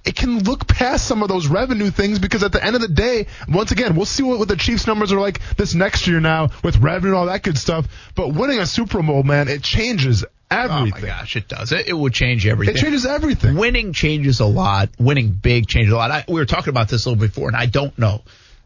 it 0.10 0.15
can 0.15 0.40
look 0.40 0.68
past 0.68 1.06
some 1.06 1.22
of 1.22 1.30
those 1.30 1.45
revenue 1.45 1.91
things 1.91 2.18
because 2.18 2.41
at 2.41 2.52
the 2.52 2.65
end 2.65 2.76
of 2.76 2.81
the 2.81 2.88
day, 2.88 3.27
once 3.48 3.72
again, 3.72 3.95
we'll 3.95 4.07
see 4.07 4.23
what, 4.23 4.40
what 4.40 4.48
the 4.48 4.56
Chiefs 4.56 4.88
numbers 4.88 5.11
are 5.11 5.19
like 5.19 5.40
this 5.56 5.76
next 5.76 6.07
year 6.07 6.19
now 6.19 6.49
with 6.64 6.77
revenue 6.77 7.10
and 7.10 7.15
all 7.15 7.26
that 7.27 7.44
good 7.44 7.60
stuff. 7.60 7.88
But 8.15 8.30
winning 8.30 8.57
a 8.57 8.65
Super 8.65 9.03
Bowl, 9.03 9.22
man, 9.22 9.48
it 9.49 9.61
changes 9.61 10.26
everything. 10.49 10.94
Oh 10.98 10.99
my 10.99 11.07
gosh, 11.07 11.36
it 11.36 11.48
does. 11.48 11.72
It, 11.72 11.90
it 11.90 11.94
would 11.94 12.11
change 12.11 12.48
everything. 12.48 12.76
It 12.76 12.80
changes 12.80 13.06
everything. 13.06 13.56
Winning 13.56 13.94
changes 13.94 14.40
a 14.40 14.48
lot. 14.48 14.90
Winning 14.98 15.30
big 15.30 15.68
changes 15.68 15.94
a 15.94 15.95
lot. 15.95 16.10
I, 16.10 16.26
we 16.27 16.40
were 16.40 16.48
talking 16.48 16.69
about 16.69 16.90
this 16.90 17.06
a 17.06 17.10
little 17.11 17.22
before, 17.27 17.48
and 17.48 17.56
I 17.56 17.68
don't 17.68 17.95
know, 17.99 18.23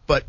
but 0.07 0.23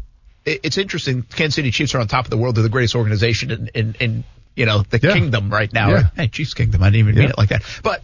it, 0.45 0.63
it's 0.65 0.79
interesting. 0.79 1.23
Kansas 1.23 1.55
City 1.55 1.71
Chiefs 1.71 1.95
are 1.95 2.01
on 2.01 2.09
top 2.09 2.25
of 2.25 2.31
the 2.31 2.39
world. 2.39 2.57
They're 2.57 2.65
the 2.65 2.71
greatest 2.71 2.97
organization 2.97 3.53
in, 3.53 3.71
in, 3.73 3.95
in 4.01 4.25
you 4.57 4.67
know 4.67 4.83
the 4.83 4.99
kingdom 4.99 5.49
right 5.49 5.73
now. 5.73 5.91
Yeah. 5.91 6.03
Hey, 6.17 6.27
Chiefs 6.27 6.55
kingdom. 6.55 6.83
I 6.83 6.87
didn't 6.87 7.09
even 7.09 7.15
mean 7.15 7.31
it 7.31 7.39
like 7.39 7.51
that. 7.51 7.63
But 7.85 8.03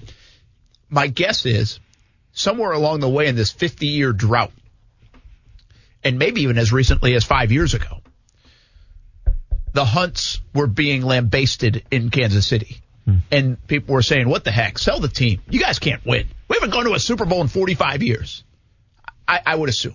my 0.89 1.09
guess 1.09 1.45
is 1.45 1.81
somewhere 2.33 2.73
along 2.73 3.01
the 3.01 3.09
way 3.09 3.27
in 3.29 3.37
this 3.37 3.53
50 3.53 3.87
year 3.87 4.13
drought, 4.13 4.53
and 6.03 6.19
maybe 6.19 6.43
even 6.43 6.59
as 6.59 6.73
recently 6.73 7.15
as 7.15 7.25
five 7.25 7.53
years 7.53 7.75
ago, 7.75 8.01
the 9.73 9.85
hunts 9.85 10.41
were 10.55 10.67
being 10.67 11.03
lambasted 11.03 11.85
in 11.91 12.11
Kansas 12.11 12.47
City. 12.47 12.79
Hmm. 13.05 13.17
And 13.31 13.67
people 13.67 13.95
were 13.95 14.03
saying, 14.03 14.29
what 14.29 14.45
the 14.45 14.51
heck? 14.51 14.79
Sell 14.79 15.01
the 15.01 15.09
team. 15.09 15.41
You 15.49 15.61
guys 15.61 15.79
can't 15.79 16.05
win. 16.05 16.27
We 16.49 16.57
haven't 16.57 16.71
gone 16.71 16.85
to 16.85 16.95
a 16.95 16.99
Super 16.99 17.25
Bowl 17.25 17.41
in 17.41 17.49
45 17.49 18.03
years. 18.03 18.45
I, 19.29 19.41
I 19.47 19.55
would 19.55 19.69
assume. 19.69 19.95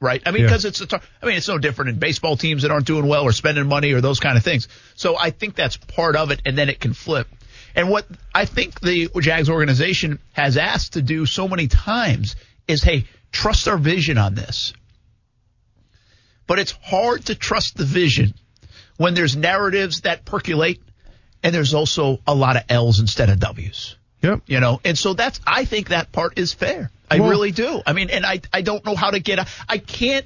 Right? 0.00 0.20
I 0.26 0.32
mean, 0.32 0.42
Yeah. 0.42 0.48
because 0.48 0.64
it's, 0.64 0.80
a, 0.80 1.00
I 1.22 1.26
mean, 1.26 1.36
it's 1.36 1.48
no 1.48 1.56
different 1.58 1.90
in 1.90 1.98
baseball 1.98 2.36
teams 2.36 2.62
that 2.62 2.70
aren't 2.70 2.86
doing 2.86 3.06
well 3.06 3.22
or 3.22 3.32
spending 3.32 3.66
money 3.68 3.92
or 3.92 4.00
those 4.00 4.20
kind 4.20 4.36
of 4.36 4.42
things. 4.42 4.68
So 4.96 5.16
I 5.16 5.30
think 5.30 5.54
that's 5.54 5.76
part 5.76 6.16
of 6.16 6.30
it, 6.30 6.42
and 6.44 6.58
then 6.58 6.68
it 6.68 6.80
can 6.80 6.92
flip. 6.92 7.28
And 7.74 7.90
what 7.90 8.06
I 8.34 8.44
think 8.44 8.80
the 8.80 9.08
Jags 9.20 9.50
organization 9.50 10.18
has 10.32 10.56
asked 10.56 10.92
to 10.94 11.02
do 11.02 11.26
so 11.26 11.48
many 11.48 11.66
times 11.66 12.36
is, 12.68 12.82
hey, 12.82 13.04
trust 13.32 13.66
our 13.68 13.76
vision 13.78 14.16
on 14.18 14.34
this. 14.34 14.72
But 16.46 16.58
it's 16.58 16.72
hard 16.82 17.26
to 17.26 17.34
trust 17.34 17.76
the 17.76 17.84
vision 17.84 18.34
when 18.96 19.14
there's 19.14 19.34
narratives 19.34 20.02
that 20.02 20.24
percolate 20.24 20.80
and 21.42 21.54
there's 21.54 21.74
also 21.74 22.20
a 22.26 22.34
lot 22.34 22.56
of 22.56 22.62
L's 22.68 23.00
instead 23.00 23.28
of 23.28 23.38
W's. 23.40 23.96
Yep. 24.22 24.42
You 24.46 24.60
know, 24.60 24.80
and 24.84 24.96
so 24.96 25.12
that's, 25.12 25.40
I 25.46 25.64
think 25.66 25.88
that 25.88 26.10
part 26.12 26.38
is 26.38 26.54
fair. 26.54 26.90
I 27.10 27.20
Well- 27.20 27.28
really 27.28 27.50
do. 27.50 27.82
I 27.86 27.92
mean, 27.92 28.08
and 28.10 28.24
I, 28.24 28.40
I 28.52 28.62
don't 28.62 28.84
know 28.84 28.94
how 28.96 29.10
to 29.10 29.20
get, 29.20 29.46
I 29.68 29.78
can't, 29.78 30.24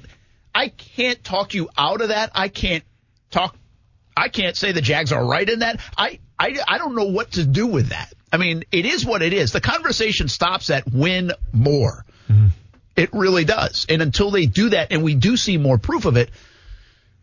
I 0.55 0.69
can't 0.69 1.21
talk 1.23 1.53
you 1.53 1.69
out 1.77 2.01
of 2.01 2.09
that. 2.09 2.31
I 2.33 2.47
can't 2.47 2.83
talk, 3.31 3.55
I 4.19 4.29
can't 4.29 4.57
say 4.57 4.71
the 4.71 4.81
Jags 4.81 5.11
are 5.11 5.25
right 5.25 5.49
in 5.49 5.59
that. 5.59 5.79
I, 5.97 6.19
I, 6.37 6.57
I 6.67 6.77
don't 6.77 6.95
know 6.95 7.05
what 7.05 7.31
to 7.31 7.45
do 7.45 7.67
with 7.67 7.89
that. 7.89 8.13
I 8.31 8.37
mean, 8.37 8.63
it 8.71 8.85
is 8.85 9.05
what 9.05 9.21
it 9.21 9.33
is. 9.33 9.51
The 9.51 9.61
conversation 9.61 10.27
stops 10.27 10.69
at 10.69 10.91
win 10.91 11.31
more. 11.53 12.05
Mm-hmm. 12.29 12.47
It 12.95 13.09
really 13.13 13.45
does. 13.45 13.85
And 13.87 14.01
until 14.01 14.29
they 14.29 14.45
do 14.45 14.69
that, 14.71 14.91
and 14.91 15.03
we 15.03 15.15
do 15.15 15.37
see 15.37 15.57
more 15.57 15.77
proof 15.77 16.05
of 16.05 16.17
it, 16.17 16.29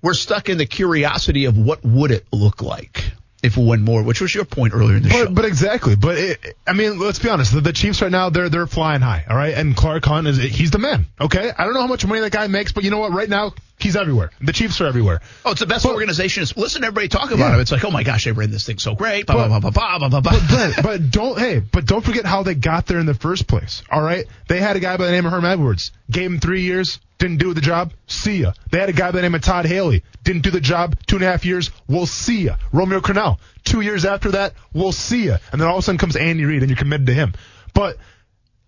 we're 0.00 0.14
stuck 0.14 0.48
in 0.48 0.56
the 0.56 0.66
curiosity 0.66 1.44
of 1.44 1.58
what 1.58 1.84
would 1.84 2.10
it 2.10 2.26
look 2.32 2.62
like 2.62 3.12
if 3.46 3.56
we 3.56 3.64
win 3.64 3.82
more, 3.82 4.02
which 4.02 4.20
was 4.20 4.34
your 4.34 4.44
point 4.44 4.74
earlier 4.74 4.96
in 4.96 5.02
the 5.04 5.10
show. 5.10 5.24
But, 5.26 5.34
but 5.34 5.44
exactly. 5.44 5.96
But 5.96 6.18
it, 6.18 6.56
I 6.66 6.72
mean, 6.72 6.98
let's 6.98 7.18
be 7.18 7.28
honest. 7.28 7.52
The, 7.54 7.60
the 7.60 7.72
Chiefs 7.72 8.02
right 8.02 8.10
now, 8.10 8.30
they're 8.30 8.48
they're 8.48 8.66
flying 8.66 9.00
high. 9.00 9.24
All 9.28 9.36
right, 9.36 9.54
and 9.54 9.76
Clark 9.76 10.04
Hunt 10.04 10.26
is 10.26 10.38
he's 10.38 10.70
the 10.70 10.78
man. 10.78 11.06
Okay, 11.20 11.50
I 11.56 11.64
don't 11.64 11.74
know 11.74 11.80
how 11.80 11.86
much 11.86 12.04
money 12.06 12.20
that 12.20 12.32
guy 12.32 12.46
makes, 12.46 12.72
but 12.72 12.84
you 12.84 12.90
know 12.90 12.98
what? 12.98 13.12
Right 13.12 13.28
now, 13.28 13.52
He's 13.78 13.94
everywhere. 13.94 14.30
The 14.40 14.54
Chiefs 14.54 14.80
are 14.80 14.86
everywhere. 14.86 15.20
Oh, 15.44 15.50
it's 15.50 15.60
the 15.60 15.66
best 15.66 15.84
organization. 15.84 16.46
Listen 16.56 16.80
to 16.80 16.86
everybody 16.86 17.08
talk 17.08 17.26
about 17.30 17.38
Yeah. 17.48 17.54
him. 17.56 17.60
It's 17.60 17.70
like, 17.70 17.84
oh 17.84 17.90
my 17.90 18.04
gosh, 18.04 18.24
they 18.24 18.32
ran 18.32 18.50
this 18.50 18.64
thing 18.64 18.78
so 18.78 18.94
great. 18.94 19.26
Blah, 19.26 19.48
blah, 19.48 19.60
blah, 19.60 19.70
blah, 19.70 19.98
blah, 19.98 20.08
blah, 20.08 20.20
blah, 20.20 20.30
blah. 20.32 20.72
But, 20.76 20.82
but 20.82 21.10
don't 21.10 21.38
hey, 21.38 21.58
but 21.60 21.84
don't 21.84 22.02
forget 22.02 22.24
how 22.24 22.42
they 22.42 22.54
got 22.54 22.86
there 22.86 22.98
in 22.98 23.04
the 23.04 23.12
first 23.12 23.46
place. 23.46 23.82
All 23.90 24.00
right, 24.00 24.24
they 24.48 24.60
had 24.60 24.76
a 24.76 24.80
guy 24.80 24.96
by 24.96 25.04
the 25.04 25.12
name 25.12 25.26
of 25.26 25.32
Herm 25.32 25.44
Edwards, 25.44 25.92
gave 26.10 26.30
him 26.30 26.40
three 26.40 26.62
years, 26.62 27.00
didn't 27.18 27.38
do 27.38 27.54
the 27.54 27.60
job. 27.60 27.92
See 28.06 28.38
ya. 28.38 28.52
They 28.70 28.78
had 28.78 28.88
a 28.88 28.92
guy 28.92 29.10
by 29.10 29.16
the 29.18 29.22
name 29.22 29.34
of 29.34 29.42
Todd 29.42 29.64
Haley, 29.66 30.02
didn't 30.22 30.42
do 30.42 30.50
the 30.50 30.60
job. 30.60 30.96
Two 31.06 31.16
and 31.16 31.24
a 31.24 31.28
half 31.28 31.44
years, 31.44 31.70
we'll 31.88 32.06
see 32.06 32.42
ya. 32.42 32.56
Romeo 32.72 33.00
Crennel, 33.00 33.38
two 33.64 33.80
years 33.80 34.04
after 34.04 34.32
that, 34.32 34.54
we'll 34.72 34.92
see 34.92 35.26
ya. 35.26 35.38
And 35.52 35.60
then 35.60 35.68
all 35.68 35.76
of 35.76 35.80
a 35.80 35.82
sudden 35.82 35.98
comes 35.98 36.16
Andy 36.16 36.44
Reid, 36.44 36.62
and 36.62 36.70
you're 36.70 36.76
committed 36.76 37.06
to 37.06 37.14
him. 37.14 37.34
But 37.74 37.98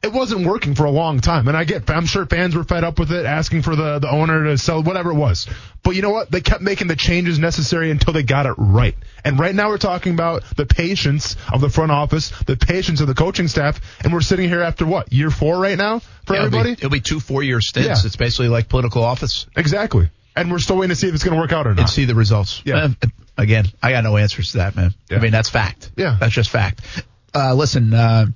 it 0.01 0.13
wasn't 0.13 0.47
working 0.47 0.75
for 0.77 0.85
a 0.85 0.91
long 0.91 1.19
time. 1.21 1.49
And 1.49 1.57
I 1.57 1.65
get, 1.65 1.91
I'm 1.91 2.07
sure 2.07 2.25
fans 2.25 2.55
were 2.55 2.63
fed 2.63 2.85
up 2.85 2.99
with 3.01 3.11
it, 3.11 3.27
asking 3.27 3.63
for 3.63 3.75
the, 3.75 3.99
the 3.99 4.09
owner 4.09 4.45
to 4.45 4.57
sell 4.57 4.83
whatever 4.83 5.11
it 5.11 5.17
was. 5.17 5.49
But 5.83 5.97
you 5.97 6.03
know 6.03 6.11
what? 6.11 6.31
They 6.31 6.41
kept 6.41 6.61
making 6.63 6.87
the 6.87 6.95
changes 6.95 7.39
necessary 7.39 7.91
until 7.91 8.13
they 8.13 8.23
got 8.23 8.47
it 8.47 8.55
right. 8.59 8.95
And 9.25 9.41
right 9.41 9.55
now 9.55 9.69
we're 9.69 9.79
talking 9.79 10.15
about 10.15 10.45
the 10.57 10.67
patience 10.67 11.37
of 11.53 11.61
the 11.61 11.69
front 11.69 11.91
office, 11.91 12.31
the 12.47 12.57
patience 12.57 13.01
of 13.01 13.09
the 13.09 13.15
coaching 13.15 13.49
staff, 13.49 13.81
and 14.05 14.13
we're 14.13 14.21
sitting 14.21 14.49
here 14.49 14.63
after 14.63 14.87
what, 14.87 15.13
year 15.13 15.31
four 15.31 15.59
right 15.59 15.77
now 15.77 15.99
for 16.27 16.35
Yeah, 16.35 16.41
it'll 16.41 16.51
be- 16.51 16.59
everybody? 16.59 16.73
It'll 16.73 16.91
be, 16.91 17.01
two 17.01 17.19
four-year 17.19 17.61
stints. 17.61 17.89
Yeah. 17.89 18.07
It's 18.07 18.17
basically 18.17 18.49
like 18.49 18.69
political 18.69 19.03
office. 19.03 19.47
Exactly. 19.57 20.11
And 20.37 20.53
we're 20.53 20.61
still 20.61 20.77
waiting 20.77 20.91
to 20.91 20.97
see 20.97 21.09
if 21.09 21.15
it's 21.15 21.25
going 21.25 21.35
to 21.35 21.41
work 21.41 21.53
out 21.53 21.67
or 21.67 21.71
not. 21.71 21.81
And 21.81 21.91
see 21.91 22.05
the 22.05 22.15
results. 22.15 22.63
Yeah. 22.65 22.91
Again, 23.37 23.67
I 23.83 23.91
got 23.91 24.05
no 24.05 24.17
answers 24.17 24.53
to 24.53 24.59
that, 24.59 24.77
man. 24.77 24.95
I 25.11 25.19
mean, 25.19 25.33
that's 25.33 25.49
fact. 25.51 25.91
Yeah. 25.97 26.17
That's 26.21 26.33
just 26.33 26.51
fact. 26.51 26.83
Uh, 27.35 27.55
listen, 27.55 27.93
uh, 27.93 28.27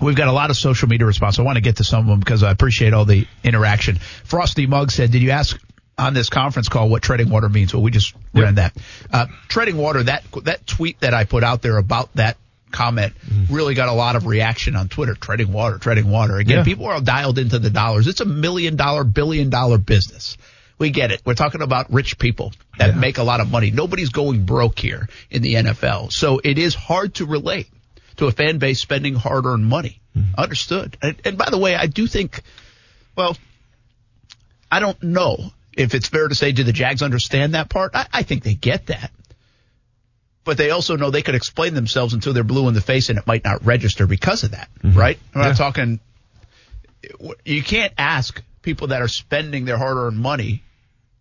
we've 0.00 0.16
got 0.16 0.28
a 0.28 0.32
lot 0.32 0.50
of 0.50 0.56
social 0.56 0.88
media 0.88 1.06
response. 1.06 1.38
I 1.38 1.42
want 1.42 1.56
to 1.56 1.62
get 1.62 1.76
to 1.76 1.84
some 1.84 2.00
of 2.00 2.06
them 2.06 2.18
because 2.20 2.42
I 2.42 2.50
appreciate 2.50 2.92
all 2.92 3.04
the 3.04 3.26
interaction. 3.42 3.96
Frosty 4.24 4.66
Mug 4.66 4.90
said, 4.90 5.10
did 5.10 5.22
you 5.22 5.30
ask 5.30 5.58
on 5.98 6.12
this 6.14 6.28
conference 6.28 6.68
call 6.68 6.88
what 6.88 7.02
treading 7.02 7.30
water 7.30 7.48
means? 7.48 7.72
Well, 7.72 7.82
we 7.82 7.90
just 7.90 8.14
ran 8.34 8.56
that. 8.56 8.76
Uh, 9.12 9.26
treading 9.48 9.76
water, 9.76 10.02
that, 10.02 10.24
that 10.44 10.66
tweet 10.66 11.00
that 11.00 11.14
I 11.14 11.24
put 11.24 11.42
out 11.42 11.62
there 11.62 11.78
about 11.78 12.12
that 12.14 12.36
comment 12.72 13.14
really 13.48 13.74
got 13.74 13.88
a 13.88 13.92
lot 13.92 14.16
of 14.16 14.26
reaction 14.26 14.76
on 14.76 14.88
Twitter. 14.88 15.14
Treading 15.14 15.52
water, 15.52 15.78
treading 15.78 16.10
water. 16.10 16.36
Again, 16.36 16.58
Yeah. 16.58 16.64
people 16.64 16.86
are 16.86 16.94
all 16.94 17.00
dialed 17.00 17.38
into 17.38 17.58
the 17.58 17.70
dollars. 17.70 18.06
It's 18.06 18.20
a 18.20 18.26
million 18.26 18.76
dollar, 18.76 19.04
billion 19.04 19.48
dollar 19.48 19.78
business. 19.78 20.36
We 20.78 20.90
get 20.90 21.10
it. 21.10 21.22
We're 21.24 21.32
talking 21.34 21.62
about 21.62 21.90
rich 21.90 22.18
people 22.18 22.52
that 22.76 22.94
make 22.98 23.16
a 23.16 23.22
lot 23.22 23.40
of 23.40 23.50
money. 23.50 23.70
Nobody's 23.70 24.10
going 24.10 24.44
broke 24.44 24.78
here 24.78 25.08
in 25.30 25.40
the 25.40 25.54
NFL. 25.54 26.12
So 26.12 26.38
it 26.44 26.58
is 26.58 26.74
hard 26.74 27.14
to 27.14 27.24
relate 27.24 27.68
to 28.16 28.26
a 28.26 28.32
fan 28.32 28.58
base 28.58 28.80
spending 28.80 29.14
hard 29.14 29.46
earned 29.46 29.66
money. 29.66 30.00
Hmm. 30.14 30.22
Understood. 30.36 30.96
And, 31.02 31.16
and 31.24 31.38
by 31.38 31.50
the 31.50 31.58
way, 31.58 31.74
I 31.74 31.86
do 31.86 32.06
think, 32.06 32.42
well, 33.16 33.36
I 34.70 34.80
don't 34.80 35.00
know 35.02 35.38
if 35.76 35.94
it's 35.94 36.08
fair 36.08 36.28
to 36.28 36.34
say, 36.34 36.52
do 36.52 36.64
the 36.64 36.72
Jags 36.72 37.02
understand 37.02 37.54
that 37.54 37.68
part? 37.68 37.92
I, 37.94 38.06
I 38.12 38.22
think 38.22 38.42
they 38.42 38.54
get 38.54 38.86
that. 38.86 39.10
But 40.44 40.56
they 40.56 40.70
also 40.70 40.96
know 40.96 41.10
they 41.10 41.22
could 41.22 41.34
explain 41.34 41.74
themselves 41.74 42.14
until 42.14 42.32
they're 42.32 42.44
blue 42.44 42.68
in 42.68 42.74
the 42.74 42.80
face 42.80 43.08
and 43.08 43.18
it 43.18 43.26
might 43.26 43.44
not 43.44 43.64
register 43.66 44.06
because 44.06 44.44
of 44.44 44.52
that, 44.52 44.68
mm-hmm. 44.82 44.96
right? 44.96 45.18
I'm 45.34 45.42
not 45.42 45.56
talking, 45.56 45.98
you 47.44 47.62
can't 47.62 47.92
ask 47.98 48.42
people 48.62 48.88
that 48.88 49.02
are 49.02 49.08
spending 49.08 49.64
their 49.64 49.76
hard 49.76 49.96
earned 49.96 50.18
money 50.18 50.62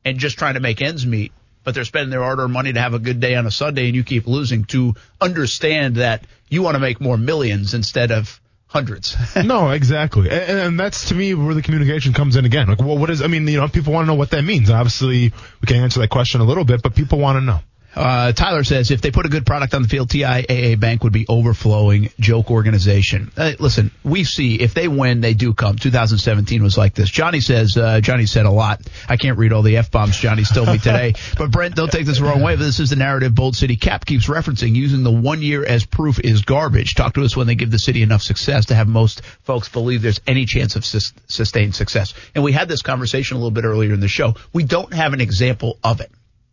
and 0.06 0.20
just 0.20 0.38
trying 0.38 0.54
to 0.54 0.60
make 0.60 0.82
ends 0.82 1.06
meet, 1.06 1.32
but 1.66 1.76
they're 1.76 1.84
spending 1.84 2.12
their 2.12 2.22
hard 2.22 2.40
earned 2.40 2.54
money 2.54 2.72
to 2.72 2.80
have 2.80 2.94
a 2.94 3.00
good 3.00 3.20
day 3.20 3.36
on 3.36 3.46
a 3.46 3.52
Sunday 3.52 3.88
and 3.88 3.96
you 3.96 4.04
keep 4.06 4.28
losing 4.28 4.64
to 4.66 4.94
understand 5.20 5.96
that 5.96 6.24
you 6.48 6.62
want 6.62 6.76
to 6.76 6.80
make 6.80 7.02
more 7.02 7.18
millions 7.18 7.74
instead 7.74 8.12
of 8.12 8.40
hundreds. 8.68 9.18
no, 9.44 9.72
exactly, 9.72 10.30
and, 10.30 10.60
and 10.60 10.80
that's 10.80 11.10
to 11.10 11.16
me 11.16 11.34
where 11.34 11.54
the 11.54 11.62
communication 11.62 12.14
comes 12.14 12.36
in 12.36 12.46
again. 12.46 12.68
Like, 12.68 12.80
well, 12.80 12.98
what 12.98 13.10
is? 13.10 13.22
I 13.22 13.28
mean, 13.28 13.48
you 13.48 13.60
know, 13.60 13.68
people 13.68 13.92
want 13.92 14.06
to 14.06 14.08
know 14.08 14.16
what 14.16 14.32
that 14.32 14.44
means. 14.44 14.70
Obviously, 14.70 15.34
we 15.62 15.66
can 15.66 15.78
answer 15.78 16.00
that 16.00 16.10
question 16.10 16.40
a 16.40 16.46
little 16.46 16.66
bit, 16.66 16.82
but 16.82 16.96
people 16.96 17.20
want 17.20 17.38
to 17.38 17.42
know. 17.42 17.60
Uh, 17.96 18.32
Tyler 18.34 18.64
says 18.64 18.92
if 18.92 19.02
they 19.02 19.12
put 19.12 19.26
a 19.26 19.30
good 19.30 19.46
product 19.46 19.74
on 19.74 19.82
the 19.82 19.88
field, 19.88 20.10
TIAA 20.10 20.80
Bank 20.80 21.04
would 21.04 21.14
be 21.14 21.26
overflowing. 21.28 22.10
Joke 22.20 22.52
organization. 22.52 23.32
Uh, 23.38 23.54
listen, 23.60 23.92
we 24.04 24.24
see 24.24 24.56
if 24.56 24.74
they 24.74 24.88
win, 24.88 25.22
they 25.22 25.34
do 25.34 25.54
come. 25.54 25.78
2017 25.78 26.62
was 26.62 26.78
like 26.78 26.94
this. 26.94 27.10
Johnny 27.10 27.40
says, 27.40 27.78
uh, 27.78 28.02
Johnny 28.02 28.26
said 28.26 28.46
a 28.46 28.52
lot. 28.52 28.82
I 29.08 29.18
can't 29.18 29.38
read 29.38 29.54
all 29.54 29.62
the 29.62 29.78
F 29.78 29.92
bombs 29.92 30.18
Johnny 30.18 30.44
stole 30.44 30.66
me 30.66 30.78
today. 30.78 31.14
but 31.38 31.52
Brent, 31.52 31.76
don't 31.76 31.92
take 31.92 32.06
this 32.06 32.20
the 32.20 32.26
wrong 32.26 32.42
way. 32.42 32.56
But 32.56 32.64
this 32.64 32.80
is 32.80 32.90
the 32.90 32.96
narrative 32.96 33.34
Bold 33.34 33.56
City 33.56 33.76
Cap 33.76 34.06
keeps 34.06 34.28
referencing. 34.28 34.76
Using 34.76 35.04
the 35.04 35.12
one 35.12 35.42
year 35.42 35.66
as 35.66 35.86
proof 35.86 36.20
is 36.20 36.42
garbage. 36.42 36.96
Talk 36.96 37.14
to 37.14 37.24
us 37.24 37.36
when 37.36 37.48
they 37.48 37.56
give 37.56 37.72
the 37.72 37.80
city 37.80 38.02
enough 38.02 38.22
success 38.22 38.66
to 38.68 38.76
have 38.76 38.88
most 38.88 39.24
folks 39.44 39.70
believe 39.70 40.02
there's 40.02 40.22
any 40.28 40.46
chance 40.46 40.76
of 40.76 40.86
sus- 40.86 41.14
sustained 41.28 41.76
success. 41.76 42.14
And 42.34 42.44
we 42.44 42.52
had 42.52 42.68
this 42.68 42.82
conversation 42.82 43.38
a 43.38 43.40
little 43.40 43.52
bit 43.52 43.66
earlier 43.66 43.94
in 43.94 44.00
the 44.00 44.08
show. 44.08 44.36
We 44.54 44.64
don't 44.64 44.94
have 44.94 45.14
an 45.14 45.22
example 45.22 45.78
of 45.84 46.02
it. 46.02 46.12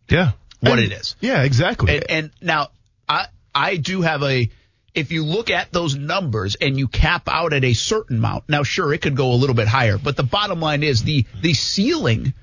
Yeah. 0.09 0.31
What 0.63 0.79
And- 0.79 0.91
it 0.91 0.93
is. 0.93 1.15
Yeah, 1.19 1.43
exactly. 1.43 1.95
And, 1.95 2.09
and 2.09 2.31
now 2.41 2.69
I 3.07 3.27
I 3.53 3.75
do 3.75 4.01
have 4.01 4.23
a 4.23 4.49
if 4.95 5.11
you 5.11 5.25
look 5.25 5.49
at 5.49 5.71
those 5.71 5.95
numbers 5.95 6.55
and 6.55 6.77
you 6.77 6.87
cap 6.87 7.23
out 7.27 7.51
at 7.51 7.63
a 7.63 7.73
certain 7.73 8.17
amount, 8.17 8.45
now 8.47 8.63
sure 8.63 8.93
it 8.93 9.01
could 9.01 9.15
go 9.15 9.33
a 9.33 9.35
little 9.35 9.55
bit 9.55 9.67
higher, 9.67 9.97
but 9.97 10.15
the 10.15 10.23
bottom 10.23 10.59
line 10.61 10.83
is 10.83 11.03
the 11.03 11.25
the 11.41 11.53
ceiling 11.53 12.33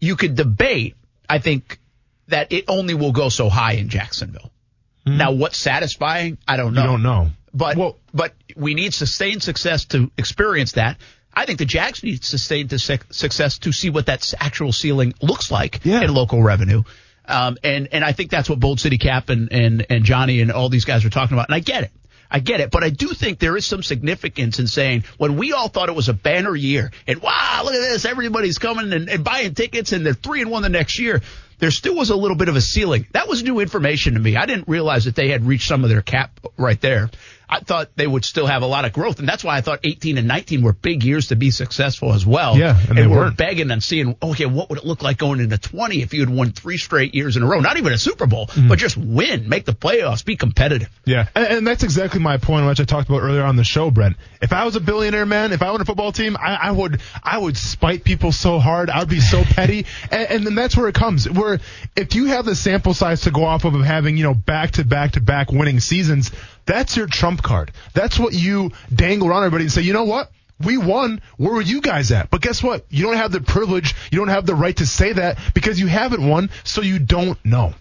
you 0.00 0.16
could 0.16 0.36
debate. 0.36 0.96
I 1.28 1.38
think 1.38 1.78
that 2.28 2.50
it 2.52 2.64
only 2.68 2.94
will 2.94 3.12
go 3.12 3.28
so 3.28 3.50
high 3.50 3.72
in 3.72 3.88
Jacksonville. 3.90 4.50
Hmm. 5.06 5.18
Now 5.18 5.32
what's 5.32 5.58
satisfying? 5.58 6.38
I 6.48 6.56
don't 6.56 6.72
know. 6.72 6.80
You 6.80 6.86
don't 6.86 7.02
know. 7.02 7.28
But 7.52 7.76
well, 7.76 7.98
but 8.14 8.32
we 8.56 8.72
need 8.74 8.94
sustained 8.94 9.42
success 9.42 9.84
to 9.86 10.10
experience 10.16 10.72
that. 10.72 10.96
I 11.36 11.46
think 11.46 11.58
the 11.58 11.64
Jags 11.64 12.02
need 12.02 12.24
sustained 12.24 12.70
success 12.70 13.58
to 13.58 13.72
see 13.72 13.90
what 13.90 14.06
that 14.06 14.32
actual 14.38 14.72
ceiling 14.72 15.14
looks 15.20 15.50
like 15.50 15.84
in 15.84 16.14
local 16.14 16.42
revenue. 16.42 16.84
Um, 17.26 17.56
and 17.62 17.88
and 17.92 18.04
I 18.04 18.12
think 18.12 18.30
that's 18.30 18.50
what 18.50 18.60
Bold 18.60 18.80
City 18.80 18.98
Cap 18.98 19.28
and 19.30 19.52
and 19.52 19.86
and 19.88 20.04
Johnny 20.04 20.40
and 20.40 20.52
all 20.52 20.68
these 20.68 20.84
guys 20.84 21.04
are 21.04 21.10
talking 21.10 21.34
about. 21.36 21.48
And 21.48 21.54
I 21.54 21.60
get 21.60 21.84
it. 21.84 21.90
I 22.30 22.40
get 22.40 22.60
it, 22.60 22.70
but 22.72 22.82
I 22.82 22.90
do 22.90 23.08
think 23.08 23.38
there 23.38 23.56
is 23.56 23.64
some 23.64 23.82
significance 23.82 24.58
in 24.58 24.66
saying 24.66 25.04
when 25.18 25.36
we 25.36 25.52
all 25.52 25.68
thought 25.68 25.88
it 25.88 25.94
was 25.94 26.08
a 26.08 26.14
banner 26.14 26.56
year 26.56 26.90
and 27.06 27.22
wow, 27.22 27.60
look 27.64 27.74
at 27.74 27.78
this, 27.78 28.04
everybody's 28.04 28.58
coming 28.58 28.92
and, 28.92 29.08
and 29.08 29.22
buying 29.22 29.54
tickets 29.54 29.92
and 29.92 30.04
they're 30.04 30.14
three 30.14 30.40
and 30.40 30.50
one 30.50 30.62
the 30.62 30.68
next 30.68 30.98
year. 30.98 31.22
There 31.60 31.70
still 31.70 31.94
was 31.94 32.10
a 32.10 32.16
little 32.16 32.36
bit 32.36 32.48
of 32.48 32.56
a 32.56 32.60
ceiling. 32.60 33.06
That 33.12 33.28
was 33.28 33.44
new 33.44 33.60
information 33.60 34.14
to 34.14 34.20
me. 34.20 34.36
I 34.36 34.46
didn't 34.46 34.66
realize 34.66 35.04
that 35.04 35.14
they 35.14 35.28
had 35.28 35.46
reached 35.46 35.68
some 35.68 35.84
of 35.84 35.90
their 35.90 36.02
cap 36.02 36.40
right 36.56 36.80
there. 36.80 37.08
I 37.48 37.60
thought 37.60 37.90
they 37.96 38.06
would 38.06 38.24
still 38.24 38.46
have 38.46 38.62
a 38.62 38.66
lot 38.66 38.84
of 38.84 38.92
growth, 38.92 39.18
and 39.18 39.28
that's 39.28 39.44
why 39.44 39.56
I 39.56 39.60
thought 39.60 39.80
18 39.84 40.18
and 40.18 40.26
19 40.26 40.62
were 40.62 40.72
big 40.72 41.04
years 41.04 41.28
to 41.28 41.36
be 41.36 41.50
successful 41.50 42.12
as 42.12 42.24
well. 42.26 42.56
Yeah, 42.56 42.78
and 42.88 42.96
they 42.96 43.06
we're 43.06 43.16
weren't. 43.16 43.36
begging 43.36 43.70
and 43.70 43.82
seeing, 43.82 44.16
okay, 44.22 44.46
what 44.46 44.70
would 44.70 44.78
it 44.78 44.84
look 44.86 45.02
like 45.02 45.18
going 45.18 45.40
into 45.40 45.58
20 45.58 46.02
if 46.02 46.14
you 46.14 46.20
had 46.20 46.30
won 46.30 46.52
three 46.52 46.78
straight 46.78 47.14
years 47.14 47.36
in 47.36 47.42
a 47.42 47.46
row? 47.46 47.60
Not 47.60 47.76
even 47.76 47.92
a 47.92 47.98
Super 47.98 48.26
Bowl, 48.26 48.46
Mm-hmm. 48.46 48.68
but 48.68 48.78
just 48.78 48.96
win, 48.96 49.48
make 49.48 49.64
the 49.64 49.72
playoffs, 49.72 50.24
be 50.24 50.36
competitive. 50.36 50.88
Yeah, 51.04 51.28
and, 51.34 51.46
and 51.46 51.66
that's 51.66 51.82
exactly 51.82 52.20
my 52.20 52.38
point, 52.38 52.66
which 52.66 52.80
I 52.80 52.84
talked 52.84 53.08
about 53.08 53.20
earlier 53.22 53.42
on 53.44 53.56
the 53.56 53.64
show, 53.64 53.90
Brent. 53.90 54.16
If 54.40 54.52
I 54.52 54.64
was 54.64 54.76
a 54.76 54.80
billionaire 54.80 55.26
man, 55.26 55.52
if 55.52 55.62
I 55.62 55.68
owned 55.68 55.82
a 55.82 55.84
football 55.84 56.12
team, 56.12 56.36
I, 56.40 56.54
I 56.54 56.70
would, 56.70 57.00
I 57.22 57.38
would 57.38 57.56
spite 57.56 58.04
people 58.04 58.32
so 58.32 58.58
hard. 58.58 58.90
I 58.90 59.00
would 59.00 59.08
be 59.08 59.20
so 59.20 59.42
petty, 59.44 59.86
and, 60.10 60.30
and 60.30 60.46
then 60.46 60.54
that's 60.54 60.76
where 60.76 60.88
it 60.88 60.94
comes. 60.94 61.28
Where 61.28 61.58
if 61.96 62.14
you 62.14 62.26
have 62.26 62.44
the 62.44 62.54
sample 62.54 62.94
size 62.94 63.22
to 63.22 63.30
go 63.30 63.44
off 63.44 63.64
of 63.64 63.74
of 63.74 63.80
having, 63.82 64.16
you 64.16 64.22
know, 64.24 64.34
back 64.34 64.72
to 64.72 64.84
back 64.84 65.12
to 65.12 65.20
back 65.20 65.50
winning 65.50 65.80
seasons, 65.80 66.30
that's 66.66 66.96
your 66.96 67.06
trump 67.06 67.42
card. 67.42 67.72
That's 67.92 68.18
what 68.18 68.32
you 68.32 68.72
dangle 68.94 69.28
around 69.28 69.44
everybody 69.44 69.64
and 69.64 69.72
say, 69.72 69.82
you 69.82 69.92
know 69.92 70.04
what? 70.04 70.30
We 70.64 70.78
won. 70.78 71.20
Where 71.36 71.52
were 71.52 71.60
you 71.60 71.80
guys 71.80 72.12
at? 72.12 72.30
But 72.30 72.40
guess 72.40 72.62
what? 72.62 72.86
You 72.88 73.04
don't 73.04 73.16
have 73.16 73.32
the 73.32 73.40
privilege. 73.40 73.94
You 74.10 74.18
don't 74.18 74.28
have 74.28 74.46
the 74.46 74.54
right 74.54 74.76
to 74.76 74.86
say 74.86 75.12
that 75.12 75.38
because 75.52 75.80
you 75.80 75.88
haven't 75.88 76.26
won, 76.26 76.50
so 76.62 76.80
you 76.80 76.98
don't 76.98 77.42
know. 77.44 77.74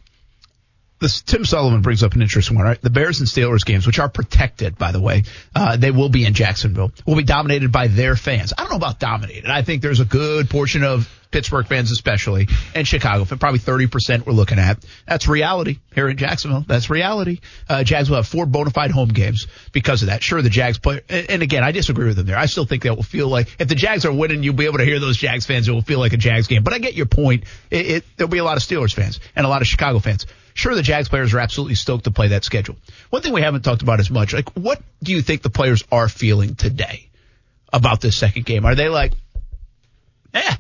This 1.00 1.22
Tim 1.22 1.44
Sullivan 1.44 1.82
brings 1.82 2.02
up 2.02 2.14
an 2.14 2.22
interesting 2.22 2.56
one, 2.56 2.66
right? 2.66 2.82
The 2.82 2.90
Bears 2.90 3.20
and 3.20 3.28
Steelers 3.28 3.66
games, 3.66 3.86
which 3.86 4.00
are 4.00 4.10
protected, 4.10 4.78
by 4.78 4.92
the 4.92 5.02
way, 5.02 5.24
uh, 5.54 5.76
they 5.76 5.92
will 5.92 6.10
be 6.10 6.26
in 6.26 6.34
Jacksonville, 6.34 6.92
will 7.06 7.18
be 7.18 7.24
dominated 7.24 7.72
by 7.72 7.88
their 7.88 8.16
fans. 8.16 8.54
I 8.58 8.62
don't 8.62 8.72
know 8.72 8.78
about 8.78 9.00
dominated. 9.00 9.50
I 9.50 9.64
think 9.64 9.82
there's 9.82 10.00
a 10.00 10.06
good 10.06 10.50
portion 10.50 10.84
of 10.84 11.10
Pittsburgh 11.34 11.68
fans, 11.68 11.92
especially, 11.92 12.48
and 12.74 12.88
Chicago, 12.88 13.26
probably 13.26 13.60
30% 13.60 14.26
we're 14.26 14.34
looking 14.34 14.60
at. 14.60 14.86
That's 15.06 15.28
reality 15.28 15.80
here 15.94 16.08
in 16.08 16.16
Jacksonville. 16.16 16.64
That's 16.66 16.90
reality. 16.90 17.40
Uh, 17.68 17.84
Jags 17.84 18.10
will 18.10 18.18
have 18.18 18.28
four 18.28 18.46
bona 18.46 18.70
fide 18.70 18.92
home 18.92 19.10
games 19.10 19.48
because 19.74 20.04
of 20.04 20.08
that. 20.08 20.24
Sure, 20.24 20.42
the 20.42 20.50
Jags 20.50 20.80
play, 20.80 21.02
and 21.10 21.34
and 21.34 21.42
again, 21.42 21.64
I 21.64 21.72
disagree 21.72 22.06
with 22.06 22.18
them 22.18 22.28
there. 22.28 22.38
I 22.38 22.46
still 22.46 22.66
think 22.66 22.84
that 22.84 22.96
will 22.96 23.04
feel 23.04 23.28
like, 23.28 23.56
if 23.60 23.68
the 23.68 23.76
Jags 23.76 24.06
are 24.06 24.14
winning, 24.14 24.44
you'll 24.44 24.54
be 24.54 24.66
able 24.66 24.78
to 24.78 24.86
hear 24.86 25.00
those 25.00 25.18
Jags 25.18 25.48
fans. 25.48 25.68
It 25.68 25.72
will 25.72 25.82
feel 25.82 26.00
like 26.00 26.14
a 26.14 26.18
Jags 26.18 26.46
game. 26.46 26.62
But 26.62 26.74
I 26.74 26.78
get 26.78 26.94
your 26.94 27.08
point. 27.08 27.46
It, 27.72 27.88
it, 27.88 28.06
there'll 28.16 28.30
be 28.30 28.38
a 28.38 28.44
lot 28.44 28.56
of 28.56 28.64
Steelers 28.64 28.94
fans 28.94 29.20
and 29.36 29.46
a 29.46 29.50
lot 29.50 29.62
of 29.62 29.68
Chicago 29.68 29.98
fans. 29.98 30.28
Sure, 30.54 30.76
the 30.76 30.84
Jags 30.84 31.10
players 31.10 31.34
are 31.34 31.40
absolutely 31.40 31.74
stoked 31.76 32.04
to 32.04 32.12
play 32.12 32.28
that 32.30 32.44
schedule. 32.44 32.76
One 33.10 33.24
thing 33.24 33.34
we 33.34 33.42
haven't 33.42 33.64
talked 33.64 33.82
about 33.82 34.00
as 34.00 34.12
much, 34.12 34.34
like, 34.34 34.52
what 34.52 34.80
do 35.02 35.12
you 35.12 35.24
think 35.24 35.42
the 35.42 35.50
players 35.50 35.84
are 35.92 36.08
feeling 36.08 36.54
today 36.54 37.10
about 37.72 38.02
this 38.02 38.16
second 38.16 38.46
game? 38.46 38.64
Are 38.64 38.76
they 38.76 38.88
like, 38.88 39.14
eh, 40.36 40.56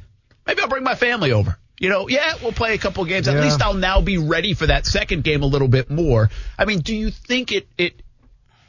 maybe 0.45 0.61
I'll 0.61 0.67
bring 0.69 0.83
my 0.83 0.95
family 0.95 1.31
over? 1.31 1.57
You 1.79 1.89
know, 1.89 2.07
yeah, 2.07 2.35
we'll 2.41 2.51
play 2.53 2.73
a 2.75 2.77
couple 2.77 3.03
games. 3.05 3.27
At 3.27 3.35
Yeah. 3.35 3.41
least 3.43 3.61
I'll 3.61 3.73
now 3.73 3.99
be 4.01 4.17
ready 4.17 4.53
for 4.53 4.67
that 4.67 4.85
second 4.85 5.23
game 5.23 5.43
a 5.43 5.47
little 5.47 5.67
bit 5.67 5.89
more. 5.89 6.29
I 6.57 6.65
mean, 6.65 6.79
do 6.79 6.95
you 6.95 7.09
think 7.11 7.51
it, 7.51 7.67
it, 7.77 8.01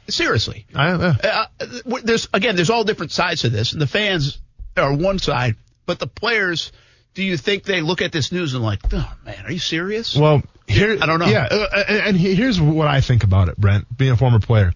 seriously? 0.09 0.65
I, 0.75 0.89
uh, 0.89 1.13
Uh, 1.59 1.65
there's 2.03 2.27
again, 2.33 2.55
there's 2.55 2.69
all 2.69 2.83
different 2.83 3.11
sides 3.11 3.41
to 3.41 3.49
this, 3.49 3.73
and 3.73 3.81
the 3.81 3.87
fans 3.87 4.39
are 4.75 4.93
one 4.93 5.19
side, 5.19 5.55
but 5.85 5.99
the 5.99 6.07
players 6.07 6.71
do 7.13 7.23
you 7.23 7.37
think 7.37 7.63
they 7.63 7.79
look 7.79 8.01
at 8.01 8.11
this 8.11 8.31
news 8.33 8.53
and 8.53 8.63
like, 8.63 8.79
oh 8.91 9.13
man, 9.23 9.45
are 9.45 9.51
you 9.51 9.59
serious? 9.59 10.15
Well, 10.17 10.43
here 10.67 10.97
I 11.01 11.05
don't 11.05 11.19
know. 11.19 11.27
Yeah, 11.27 11.47
uh, 11.49 11.83
and, 11.87 11.97
and 12.07 12.17
here's 12.17 12.59
what 12.59 12.87
I 12.89 12.99
think 13.01 13.23
about 13.23 13.47
it, 13.49 13.55
Brent. 13.57 13.85
Being 13.95 14.11
a 14.11 14.17
former 14.17 14.39
player, 14.39 14.73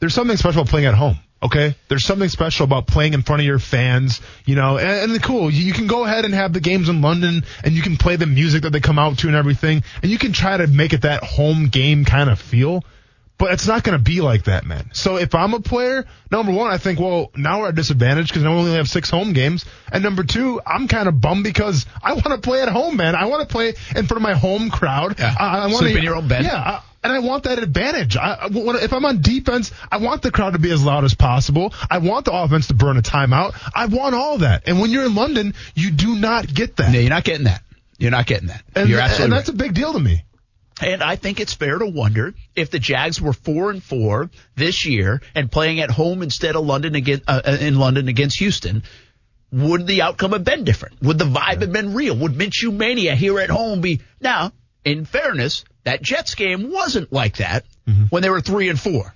there's 0.00 0.14
something 0.14 0.36
special 0.36 0.62
about 0.62 0.70
playing 0.70 0.86
at 0.86 0.94
home. 0.94 1.18
Okay, 1.40 1.76
there's 1.88 2.04
something 2.04 2.28
special 2.28 2.64
about 2.64 2.88
playing 2.88 3.14
in 3.14 3.22
front 3.22 3.40
of 3.40 3.46
your 3.46 3.60
fans, 3.60 4.20
you 4.44 4.56
know, 4.56 4.76
and, 4.76 5.12
and 5.12 5.22
cool. 5.22 5.48
You, 5.50 5.66
you 5.66 5.72
can 5.72 5.86
go 5.86 6.04
ahead 6.04 6.24
and 6.24 6.34
have 6.34 6.52
the 6.52 6.60
games 6.60 6.88
in 6.88 7.00
London, 7.00 7.44
and 7.62 7.74
you 7.74 7.82
can 7.82 7.96
play 7.96 8.16
the 8.16 8.26
music 8.26 8.62
that 8.62 8.70
they 8.70 8.80
come 8.80 8.98
out 8.98 9.18
to 9.18 9.28
and 9.28 9.36
everything, 9.36 9.84
and 10.02 10.10
you 10.10 10.18
can 10.18 10.32
try 10.32 10.56
to 10.56 10.66
make 10.66 10.92
it 10.92 11.02
that 11.02 11.22
home 11.22 11.68
game 11.68 12.04
kind 12.04 12.28
of 12.28 12.40
feel. 12.40 12.82
But 13.38 13.52
it's 13.52 13.68
not 13.68 13.84
going 13.84 13.96
to 13.96 14.02
be 14.02 14.20
like 14.20 14.44
that, 14.44 14.66
man. 14.66 14.90
So 14.92 15.16
if 15.16 15.32
I'm 15.32 15.54
a 15.54 15.60
player, 15.60 16.04
number 16.28 16.50
one, 16.50 16.72
I 16.72 16.78
think, 16.78 16.98
well, 16.98 17.30
now 17.36 17.60
we're 17.60 17.68
at 17.68 17.76
disadvantage 17.76 18.26
because 18.26 18.42
now 18.42 18.50
we 18.54 18.58
only 18.58 18.72
have 18.72 18.88
six 18.88 19.08
home 19.08 19.32
games. 19.32 19.64
And 19.92 20.02
number 20.02 20.24
two, 20.24 20.60
I'm 20.66 20.88
kind 20.88 21.06
of 21.06 21.20
bummed 21.20 21.44
because 21.44 21.86
I 22.02 22.14
want 22.14 22.26
to 22.26 22.38
play 22.38 22.62
at 22.62 22.68
home, 22.68 22.96
man. 22.96 23.14
I 23.14 23.26
want 23.26 23.48
to 23.48 23.52
play 23.52 23.68
in 23.68 24.06
front 24.08 24.10
of 24.10 24.22
my 24.22 24.34
home 24.34 24.70
crowd. 24.70 25.20
Yeah. 25.20 25.36
I, 25.38 25.58
I 25.58 25.66
want 25.66 25.78
Sleep 25.78 25.98
in 25.98 26.02
your 26.02 26.16
own 26.16 26.26
bed. 26.26 26.42
Yeah. 26.42 26.56
I, 26.56 26.82
and 27.02 27.12
I 27.12 27.20
want 27.20 27.44
that 27.44 27.58
advantage. 27.58 28.16
I, 28.16 28.48
if 28.50 28.92
I'm 28.92 29.04
on 29.04 29.20
defense, 29.20 29.72
I 29.90 29.98
want 29.98 30.22
the 30.22 30.30
crowd 30.30 30.54
to 30.54 30.58
be 30.58 30.70
as 30.70 30.82
loud 30.82 31.04
as 31.04 31.14
possible. 31.14 31.72
I 31.90 31.98
want 31.98 32.24
the 32.24 32.32
offense 32.32 32.68
to 32.68 32.74
burn 32.74 32.96
a 32.96 33.02
timeout. 33.02 33.54
I 33.74 33.86
want 33.86 34.14
all 34.14 34.38
that. 34.38 34.64
And 34.66 34.80
when 34.80 34.90
you're 34.90 35.06
in 35.06 35.14
London, 35.14 35.54
you 35.74 35.90
do 35.90 36.16
not 36.16 36.52
get 36.52 36.76
that. 36.76 36.92
No, 36.92 36.98
you're 36.98 37.10
not 37.10 37.24
getting 37.24 37.44
that. 37.44 37.62
You're 37.98 38.10
not 38.10 38.26
getting 38.26 38.48
that. 38.48 38.62
And, 38.74 38.88
you're 38.88 39.00
absolutely 39.00 39.24
and 39.24 39.32
right. 39.32 39.38
that's 39.38 39.48
a 39.48 39.52
big 39.52 39.74
deal 39.74 39.92
to 39.92 40.00
me. 40.00 40.24
And 40.80 41.02
I 41.02 41.16
think 41.16 41.40
it's 41.40 41.54
fair 41.54 41.78
to 41.78 41.86
wonder 41.86 42.34
if 42.54 42.70
the 42.70 42.78
Jags 42.78 43.20
were 43.20 43.32
four 43.32 43.70
and 43.70 43.82
four 43.82 44.30
this 44.54 44.86
year 44.86 45.20
and 45.34 45.50
playing 45.50 45.80
at 45.80 45.90
home 45.90 46.22
instead 46.22 46.54
of 46.54 46.64
London 46.64 46.94
against, 46.94 47.28
uh, 47.28 47.42
uh, 47.44 47.56
in 47.60 47.78
London 47.78 48.06
against 48.06 48.38
Houston, 48.38 48.84
would 49.50 49.86
the 49.86 50.02
outcome 50.02 50.32
have 50.32 50.44
been 50.44 50.64
different? 50.64 51.02
Would 51.02 51.18
the 51.18 51.24
vibe 51.24 51.62
have 51.62 51.72
been 51.72 51.94
real? 51.94 52.16
Would 52.16 52.34
Minshew 52.34 52.72
mania 52.72 53.16
here 53.16 53.40
at 53.40 53.50
home 53.50 53.80
be 53.80 54.00
now? 54.20 54.52
In 54.84 55.04
fairness, 55.04 55.64
that 55.84 56.02
Jets 56.02 56.34
game 56.34 56.70
wasn't 56.70 57.12
like 57.12 57.38
that 57.38 57.64
when 58.10 58.22
they 58.22 58.30
were 58.30 58.40
three 58.40 58.68
and 58.68 58.78
four. 58.78 59.14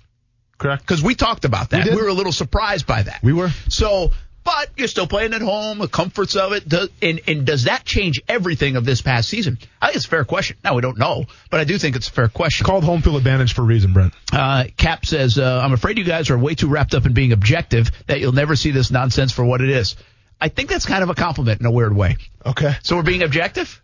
Correct. 0.57 0.83
Because 0.83 1.03
we 1.03 1.15
talked 1.15 1.45
about 1.45 1.71
that. 1.71 1.85
We 1.85 1.95
We, 1.95 2.01
were 2.01 2.07
a 2.07 2.13
little 2.13 2.31
surprised 2.31 2.87
by 2.87 3.03
that. 3.03 3.21
We 3.23 3.33
were. 3.33 3.49
So, 3.69 4.11
but 4.43 4.69
you're 4.75 4.87
still 4.87 5.07
playing 5.07 5.33
at 5.33 5.41
home, 5.41 5.79
the 5.79 5.87
comforts 5.87 6.35
of 6.35 6.53
it. 6.53 6.67
Does, 6.67 6.89
and, 7.01 7.21
and 7.27 7.45
does 7.45 7.63
that 7.63 7.85
change 7.85 8.21
everything 8.27 8.75
of 8.75 8.85
this 8.85 9.01
past 9.01 9.29
season? 9.29 9.57
I 9.81 9.87
think 9.87 9.97
it's 9.97 10.05
a 10.05 10.09
fair 10.09 10.25
question. 10.25 10.57
Now, 10.63 10.75
we 10.75 10.81
don't 10.81 10.97
know, 10.97 11.25
but 11.49 11.59
I 11.59 11.63
do 11.63 11.77
think 11.77 11.95
it's 11.95 12.07
a 12.07 12.11
fair 12.11 12.27
question. 12.27 12.65
Called 12.65 12.83
home 12.83 13.01
field 13.01 13.17
advantage 13.17 13.53
for 13.53 13.61
a 13.61 13.65
reason, 13.65 13.93
Brent. 13.93 14.13
Uh, 14.31 14.65
Cap 14.77 15.05
says, 15.05 15.37
uh, 15.37 15.61
I'm 15.63 15.73
afraid 15.73 15.97
you 15.97 16.03
guys 16.03 16.29
are 16.29 16.37
way 16.37 16.55
too 16.55 16.67
wrapped 16.67 16.93
up 16.93 17.05
in 17.05 17.13
being 17.13 17.31
objective 17.31 17.91
that 18.07 18.19
you'll 18.19 18.31
never 18.31 18.55
see 18.55 18.71
this 18.71 18.91
nonsense 18.91 19.31
for 19.31 19.43
what 19.43 19.61
it 19.61 19.69
is. 19.69 19.95
I 20.39 20.49
think 20.49 20.69
that's 20.69 20.85
kind 20.85 21.03
of 21.03 21.09
a 21.09 21.15
compliment 21.15 21.59
in 21.59 21.65
a 21.65 21.71
weird 21.71 21.95
way. 21.95 22.17
Okay. 22.45 22.75
So 22.83 22.95
we're 22.95 23.03
being 23.03 23.23
objective? 23.23 23.81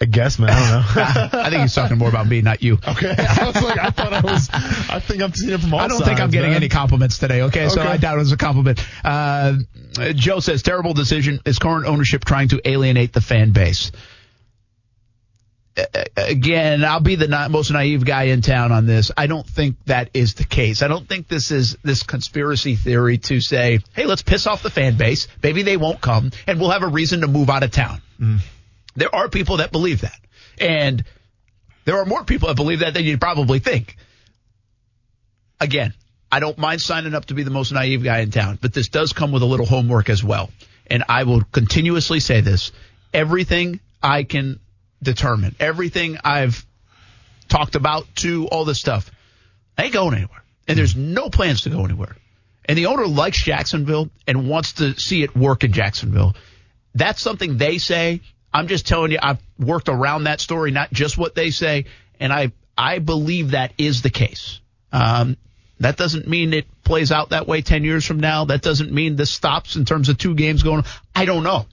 I 0.00 0.06
guess, 0.06 0.38
man. 0.38 0.50
I 0.50 0.58
don't 0.60 1.32
know. 1.32 1.40
I 1.42 1.50
think 1.50 1.62
he's 1.62 1.74
talking 1.74 1.98
more 1.98 2.08
about 2.08 2.26
me, 2.26 2.40
not 2.42 2.62
you. 2.62 2.74
Okay. 2.74 3.14
I 3.18 3.44
was 3.46 3.62
like, 3.62 3.78
I 3.78 3.90
thought 3.90 4.12
I 4.12 4.20
was, 4.20 4.48
I 4.50 4.98
think 5.00 5.22
I'm 5.22 5.32
seeing 5.32 5.52
it 5.54 5.60
from 5.60 5.72
all 5.74 5.80
I 5.80 5.88
don't 5.88 6.02
think 6.04 6.20
I'm 6.20 6.30
getting 6.30 6.50
man. 6.50 6.56
any 6.56 6.68
compliments 6.68 7.18
today. 7.18 7.42
Okay, 7.42 7.68
so 7.68 7.80
Okay. 7.80 7.90
I 7.90 7.96
doubt 7.96 8.16
it 8.16 8.20
was 8.20 8.32
a 8.32 8.36
compliment. 8.36 8.80
Uh, 9.04 9.56
Joe 10.14 10.40
says 10.40 10.62
terrible 10.62 10.94
decision. 10.94 11.40
Is 11.44 11.58
current 11.58 11.86
ownership 11.86 12.24
trying 12.24 12.48
to 12.48 12.60
alienate 12.68 13.12
the 13.12 13.20
fan 13.20 13.52
base? 13.52 13.92
Again, 16.16 16.84
I'll 16.84 17.00
be 17.00 17.16
the 17.16 17.26
na- 17.26 17.48
most 17.48 17.72
naive 17.72 18.04
guy 18.04 18.24
in 18.24 18.42
town 18.42 18.70
on 18.70 18.86
this. 18.86 19.10
I 19.16 19.26
don't 19.26 19.44
think 19.46 19.76
that 19.86 20.08
is 20.14 20.34
the 20.34 20.44
case. 20.44 20.82
I 20.82 20.88
don't 20.88 21.08
think 21.08 21.26
this 21.26 21.50
is 21.50 21.76
this 21.82 22.04
conspiracy 22.04 22.76
theory 22.76 23.18
to 23.18 23.40
say, 23.40 23.80
"Hey, 23.92 24.06
let's 24.06 24.22
piss 24.22 24.46
off 24.46 24.62
the 24.62 24.70
fan 24.70 24.96
base. 24.96 25.26
Maybe 25.42 25.62
they 25.62 25.76
won't 25.76 26.00
come, 26.00 26.30
and 26.46 26.60
we'll 26.60 26.70
have 26.70 26.84
a 26.84 26.88
reason 26.88 27.22
to 27.22 27.26
move 27.26 27.50
out 27.50 27.64
of 27.64 27.72
town." 27.72 28.00
There 28.96 29.14
are 29.14 29.28
people 29.28 29.58
that 29.58 29.72
believe 29.72 30.02
that, 30.02 30.18
and 30.58 31.02
there 31.84 31.98
are 31.98 32.04
more 32.04 32.24
people 32.24 32.48
that 32.48 32.56
believe 32.56 32.80
that 32.80 32.94
than 32.94 33.04
you 33.04 33.18
probably 33.18 33.58
think 33.58 33.96
again, 35.60 35.94
I 36.30 36.40
don't 36.40 36.58
mind 36.58 36.80
signing 36.80 37.14
up 37.14 37.26
to 37.26 37.34
be 37.34 37.42
the 37.42 37.50
most 37.50 37.72
naive 37.72 38.04
guy 38.04 38.20
in 38.20 38.30
town, 38.30 38.58
but 38.60 38.72
this 38.72 38.88
does 38.88 39.12
come 39.12 39.32
with 39.32 39.42
a 39.42 39.46
little 39.46 39.66
homework 39.66 40.08
as 40.08 40.22
well. 40.22 40.50
And 40.86 41.04
I 41.08 41.24
will 41.24 41.42
continuously 41.42 42.20
say 42.20 42.40
this. 42.40 42.72
Everything 43.12 43.80
I 44.02 44.24
can 44.24 44.60
determine, 45.02 45.54
everything 45.60 46.18
I've 46.22 46.64
talked 47.48 47.74
about 47.76 48.06
to 48.16 48.46
all 48.48 48.64
this 48.64 48.80
stuff, 48.80 49.10
I 49.78 49.84
ain't 49.84 49.92
going 49.92 50.14
anywhere. 50.14 50.42
And 50.66 50.78
there's 50.78 50.96
no 50.96 51.30
plans 51.30 51.62
to 51.62 51.70
go 51.70 51.84
anywhere. 51.84 52.16
And 52.64 52.76
the 52.76 52.86
owner 52.86 53.06
likes 53.06 53.42
Jacksonville 53.42 54.08
and 54.26 54.48
wants 54.48 54.74
to 54.74 54.98
see 54.98 55.22
it 55.22 55.36
work 55.36 55.64
in 55.64 55.72
Jacksonville. 55.72 56.34
That's 56.94 57.20
something 57.20 57.58
they 57.58 57.78
say. 57.78 58.22
I'm 58.54 58.68
just 58.68 58.86
telling 58.86 59.10
you, 59.10 59.18
I've 59.20 59.40
worked 59.58 59.88
around 59.88 60.24
that 60.24 60.40
story, 60.40 60.70
not 60.70 60.92
just 60.92 61.18
what 61.18 61.34
they 61.34 61.50
say. 61.50 61.86
And 62.20 62.32
I, 62.32 62.52
I 62.78 63.00
believe 63.00 63.50
that 63.50 63.72
is 63.76 64.02
the 64.02 64.10
case. 64.10 64.60
Um, 64.92 65.36
that 65.80 65.96
doesn't 65.96 66.28
mean 66.28 66.54
it 66.54 66.66
plays 66.84 67.10
out 67.10 67.30
that 67.30 67.48
way 67.48 67.62
10 67.62 67.82
years 67.82 68.04
from 68.04 68.20
now. 68.20 68.44
That 68.44 68.62
doesn't 68.62 68.92
mean 68.92 69.16
this 69.16 69.32
stops 69.32 69.74
in 69.74 69.84
terms 69.84 70.08
of 70.08 70.18
two 70.18 70.36
games 70.36 70.62
going. 70.62 70.84
I 71.14 71.24
don't 71.24 71.42
know. 71.42 71.66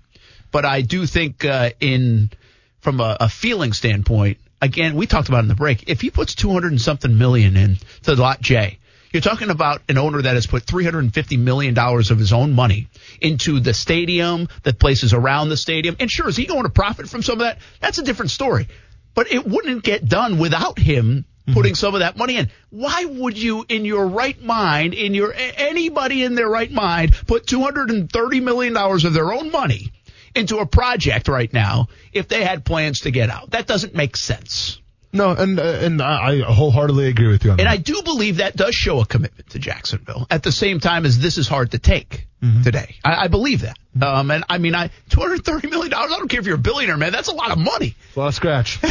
But 0.51 0.65
I 0.65 0.81
do 0.81 1.05
think, 1.05 1.45
uh, 1.45 1.69
in, 1.79 2.31
from 2.79 2.99
a, 2.99 3.15
a 3.19 3.29
feeling 3.29 3.73
standpoint, 3.73 4.39
again, 4.59 4.95
we 4.95 5.05
talked 5.05 5.29
about 5.29 5.43
in 5.43 5.47
the 5.47 5.55
break. 5.55 5.87
If 5.87 6.01
he 6.01 6.09
puts 6.09 6.33
200 6.33 6.71
and 6.71 6.81
something 6.81 7.15
million 7.15 7.55
in 7.55 7.77
to 8.03 8.15
Lot 8.15 8.41
J, 8.41 8.79
you're 9.11 9.21
talking 9.21 9.49
about 9.49 9.81
an 9.89 9.97
owner 9.97 10.21
that 10.21 10.35
has 10.35 10.47
put 10.47 10.65
$350 10.65 11.39
million 11.39 11.77
of 11.77 12.17
his 12.17 12.33
own 12.33 12.53
money 12.53 12.87
into 13.19 13.59
the 13.59 13.73
stadium, 13.73 14.47
the 14.63 14.73
places 14.73 15.13
around 15.13 15.49
the 15.49 15.57
stadium. 15.57 15.95
And 15.99 16.09
sure, 16.09 16.29
is 16.29 16.37
he 16.37 16.45
going 16.45 16.63
to 16.63 16.69
profit 16.69 17.09
from 17.09 17.21
some 17.21 17.33
of 17.33 17.39
that? 17.39 17.59
That's 17.79 17.97
a 17.97 18.03
different 18.03 18.31
story. 18.31 18.67
But 19.13 19.31
it 19.31 19.45
wouldn't 19.45 19.83
get 19.83 20.07
done 20.07 20.39
without 20.39 20.79
him 20.79 21.25
mm-hmm. 21.51 21.53
putting 21.53 21.75
some 21.75 21.93
of 21.93 21.99
that 21.99 22.17
money 22.17 22.37
in. 22.37 22.49
Why 22.69 23.05
would 23.05 23.37
you, 23.37 23.65
in 23.67 23.85
your 23.85 24.07
right 24.07 24.41
mind, 24.41 24.93
in 24.93 25.13
your 25.13 25.33
anybody 25.35 26.23
in 26.23 26.35
their 26.35 26.49
right 26.49 26.71
mind, 26.71 27.13
put 27.27 27.47
230 27.47 28.39
million 28.39 28.73
dollars 28.73 29.05
of 29.05 29.13
their 29.13 29.33
own 29.33 29.51
money 29.51 29.91
into 30.33 30.59
a 30.59 30.65
project 30.65 31.27
right 31.27 31.51
now 31.51 31.87
if 32.13 32.27
they 32.27 32.43
had 32.43 32.63
plans 32.63 33.01
to 33.01 33.11
get 33.11 33.29
out? 33.29 33.51
That 33.51 33.67
doesn't 33.67 33.95
make 33.95 34.15
sense. 34.15 34.80
No, 35.13 35.31
and 35.31 35.59
uh, 35.59 35.63
and 35.63 36.01
I 36.01 36.39
wholeheartedly 36.39 37.07
agree 37.07 37.27
with 37.27 37.43
you 37.43 37.51
on 37.51 37.59
And 37.59 37.67
that. 37.67 37.73
And 37.73 37.73
I 37.73 37.77
do 37.77 38.01
believe 38.03 38.37
that 38.37 38.55
does 38.55 38.73
show 38.75 39.01
a 39.01 39.05
commitment 39.05 39.49
to 39.49 39.59
Jacksonville 39.59 40.25
at 40.29 40.43
the 40.43 40.51
same 40.51 40.79
time 40.79 41.05
as 41.05 41.19
this 41.19 41.37
is 41.37 41.47
hard 41.47 41.71
to 41.71 41.79
take 41.79 42.27
today. 42.63 42.95
I, 43.03 43.25
I 43.25 43.27
believe 43.27 43.61
that. 43.61 43.77
Um, 44.01 44.31
and 44.31 44.43
I 44.49 44.57
mean, 44.57 44.73
I 44.73 44.89
$230 45.11 45.69
million, 45.69 45.93
I 45.93 46.07
don't 46.07 46.27
care 46.27 46.39
if 46.39 46.47
you're 46.47 46.55
a 46.55 46.57
billionaire, 46.59 46.97
man. 46.97 47.11
That's 47.11 47.27
a 47.27 47.35
lot 47.35 47.51
of 47.51 47.59
money. 47.59 47.95
a 48.15 48.19
lot 48.19 48.27
of 48.29 48.35
scratch. 48.35 48.79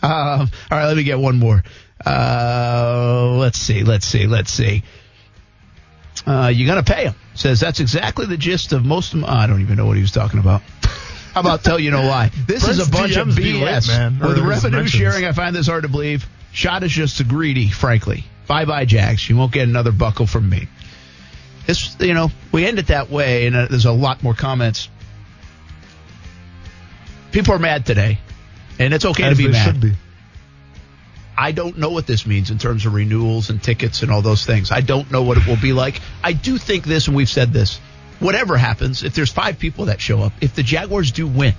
Um, 0.00 0.48
all 0.70 0.78
right, 0.78 0.86
let 0.86 0.96
me 0.96 1.02
get 1.02 1.18
one 1.18 1.38
more. 1.38 1.62
Uh, 2.06 3.34
let's 3.36 3.58
see, 3.58 3.82
let's 3.82 4.06
see, 4.06 4.26
let's 4.26 4.52
see. 4.52 4.84
Uh, 6.24 6.52
you're 6.54 6.68
gonna 6.68 6.84
pay 6.84 7.04
him. 7.04 7.14
Says 7.34 7.58
that's 7.60 7.80
exactly 7.80 8.26
the 8.26 8.36
gist 8.36 8.72
of 8.72 8.84
most 8.84 9.12
of. 9.14 9.20
My, 9.20 9.28
I 9.28 9.46
don't 9.46 9.60
even 9.60 9.76
know 9.76 9.86
what 9.86 9.96
he 9.96 10.02
was 10.02 10.12
talking 10.12 10.38
about. 10.38 10.62
How 11.34 11.40
about 11.40 11.62
tell 11.64 11.78
you 11.78 11.90
know 11.90 12.06
why? 12.06 12.30
This 12.46 12.66
is 12.66 12.86
a 12.86 12.90
bunch 12.90 13.16
of 13.16 13.28
DMs 13.28 13.36
be 13.36 13.52
lit, 13.54 13.68
BS. 13.84 13.88
man, 13.88 14.18
With 14.18 14.38
revenue 14.38 14.78
mentions. 14.78 14.90
sharing, 14.90 15.24
I 15.24 15.32
find 15.32 15.54
this 15.54 15.66
hard 15.66 15.82
to 15.84 15.88
believe. 15.88 16.26
Shad 16.52 16.82
is 16.82 16.90
just 16.92 17.26
greedy, 17.28 17.68
frankly. 17.68 18.24
Bye 18.46 18.64
bye, 18.64 18.84
Jags. 18.86 19.28
You 19.28 19.36
won't 19.36 19.52
get 19.52 19.68
another 19.68 19.92
buckle 19.92 20.26
from 20.26 20.48
me. 20.48 20.68
This, 21.66 21.96
you 22.00 22.14
know, 22.14 22.30
we 22.50 22.64
end 22.66 22.78
it 22.78 22.86
that 22.86 23.10
way, 23.10 23.46
and 23.46 23.54
uh, 23.54 23.66
there's 23.68 23.84
a 23.84 23.92
lot 23.92 24.22
more 24.22 24.32
comments. 24.34 24.88
People 27.30 27.54
are 27.54 27.58
mad 27.58 27.84
today, 27.84 28.18
and 28.78 28.94
it's 28.94 29.04
okay 29.04 29.24
As 29.24 29.36
to 29.36 29.42
be 29.44 29.52
mad. 29.52 29.80
be. 29.80 29.92
I 31.36 31.52
don't 31.52 31.78
know 31.78 31.90
what 31.90 32.06
this 32.06 32.26
means 32.26 32.50
in 32.50 32.58
terms 32.58 32.84
of 32.86 32.94
renewals 32.94 33.50
and 33.50 33.62
tickets 33.62 34.02
and 34.02 34.10
all 34.10 34.22
those 34.22 34.44
things. 34.44 34.72
I 34.72 34.80
don't 34.80 35.10
know 35.12 35.22
what 35.22 35.36
it 35.38 35.46
will 35.46 35.60
be 35.60 35.72
like. 35.72 36.00
I 36.24 36.32
do 36.32 36.58
think 36.58 36.84
this, 36.84 37.06
and 37.06 37.14
we've 37.14 37.28
said 37.28 37.52
this. 37.52 37.80
Whatever 38.20 38.56
happens, 38.56 39.02
if 39.04 39.14
there's 39.14 39.30
five 39.32 39.58
people 39.58 39.86
that 39.86 40.00
show 40.00 40.22
up, 40.22 40.32
if 40.40 40.54
the 40.54 40.62
Jaguars 40.62 41.12
do 41.12 41.26
win, 41.26 41.54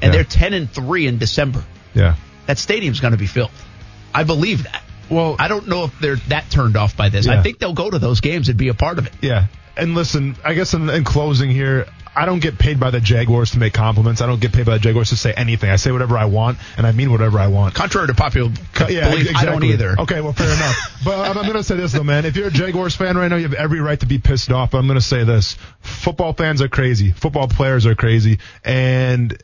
and 0.00 0.04
Yeah. 0.04 0.10
they're 0.10 0.24
ten 0.24 0.54
and 0.54 0.70
three 0.70 1.06
in 1.06 1.18
December, 1.18 1.62
Yeah. 1.94 2.14
that 2.46 2.58
stadium's 2.58 3.00
going 3.00 3.12
to 3.12 3.18
be 3.18 3.26
filled. 3.26 3.50
I 4.14 4.24
believe 4.24 4.62
that. 4.64 4.82
Well, 5.10 5.36
I 5.38 5.48
don't 5.48 5.68
know 5.68 5.84
if 5.84 5.98
they're 6.00 6.16
that 6.28 6.50
turned 6.50 6.76
off 6.76 6.96
by 6.96 7.08
this. 7.08 7.26
I 7.28 7.42
think 7.42 7.58
they'll 7.58 7.72
go 7.74 7.90
to 7.90 7.98
those 7.98 8.20
games 8.20 8.48
and 8.48 8.58
be 8.58 8.68
a 8.68 8.74
part 8.74 8.98
of 8.98 9.06
it. 9.06 9.12
Yeah. 9.20 9.46
And 9.76 9.94
listen, 9.94 10.36
I 10.44 10.54
guess 10.54 10.74
in, 10.74 10.90
in 10.90 11.04
closing 11.04 11.50
here, 11.50 11.86
I 12.14 12.26
don't 12.26 12.40
get 12.40 12.58
paid 12.58 12.80
by 12.80 12.90
the 12.90 13.00
Jaguars 13.00 13.52
to 13.52 13.58
make 13.58 13.72
compliments. 13.72 14.20
I 14.20 14.26
don't 14.26 14.40
get 14.40 14.52
paid 14.52 14.66
by 14.66 14.74
the 14.74 14.78
Jaguars 14.80 15.10
to 15.10 15.16
say 15.16 15.32
anything. 15.32 15.70
I 15.70 15.76
say 15.76 15.92
whatever 15.92 16.18
I 16.18 16.26
want, 16.26 16.58
and 16.76 16.86
I 16.86 16.92
mean 16.92 17.10
whatever 17.10 17.38
I 17.38 17.48
want. 17.48 17.74
Contrary 17.74 18.06
to 18.08 18.14
popular 18.14 18.50
Yeah, 18.88 19.10
belief, 19.10 19.36
I 19.36 19.44
don't 19.44 19.64
either. 19.64 19.96
Okay, 20.00 20.20
well, 20.20 20.32
fair 20.32 20.52
enough. 20.52 21.02
But 21.04 21.18
I'm, 21.30 21.38
I'm 21.38 21.44
going 21.44 21.56
to 21.56 21.62
say 21.62 21.76
this 21.76 21.92
though, 21.92 22.02
man. 22.02 22.24
If 22.24 22.36
you're 22.36 22.48
a 22.48 22.52
Jaguars 22.52 22.96
fan 22.96 23.16
right 23.16 23.28
now, 23.28 23.36
you 23.36 23.44
have 23.44 23.54
every 23.54 23.80
right 23.80 23.98
to 24.00 24.06
be 24.06 24.18
pissed 24.18 24.50
off. 24.50 24.72
But 24.72 24.78
I'm 24.78 24.86
going 24.86 24.98
to 24.98 25.04
say 25.04 25.24
this: 25.24 25.56
football 25.80 26.32
fans 26.32 26.60
are 26.62 26.68
crazy. 26.68 27.12
Football 27.12 27.48
players 27.48 27.86
are 27.86 27.94
crazy, 27.94 28.38
and 28.64 29.36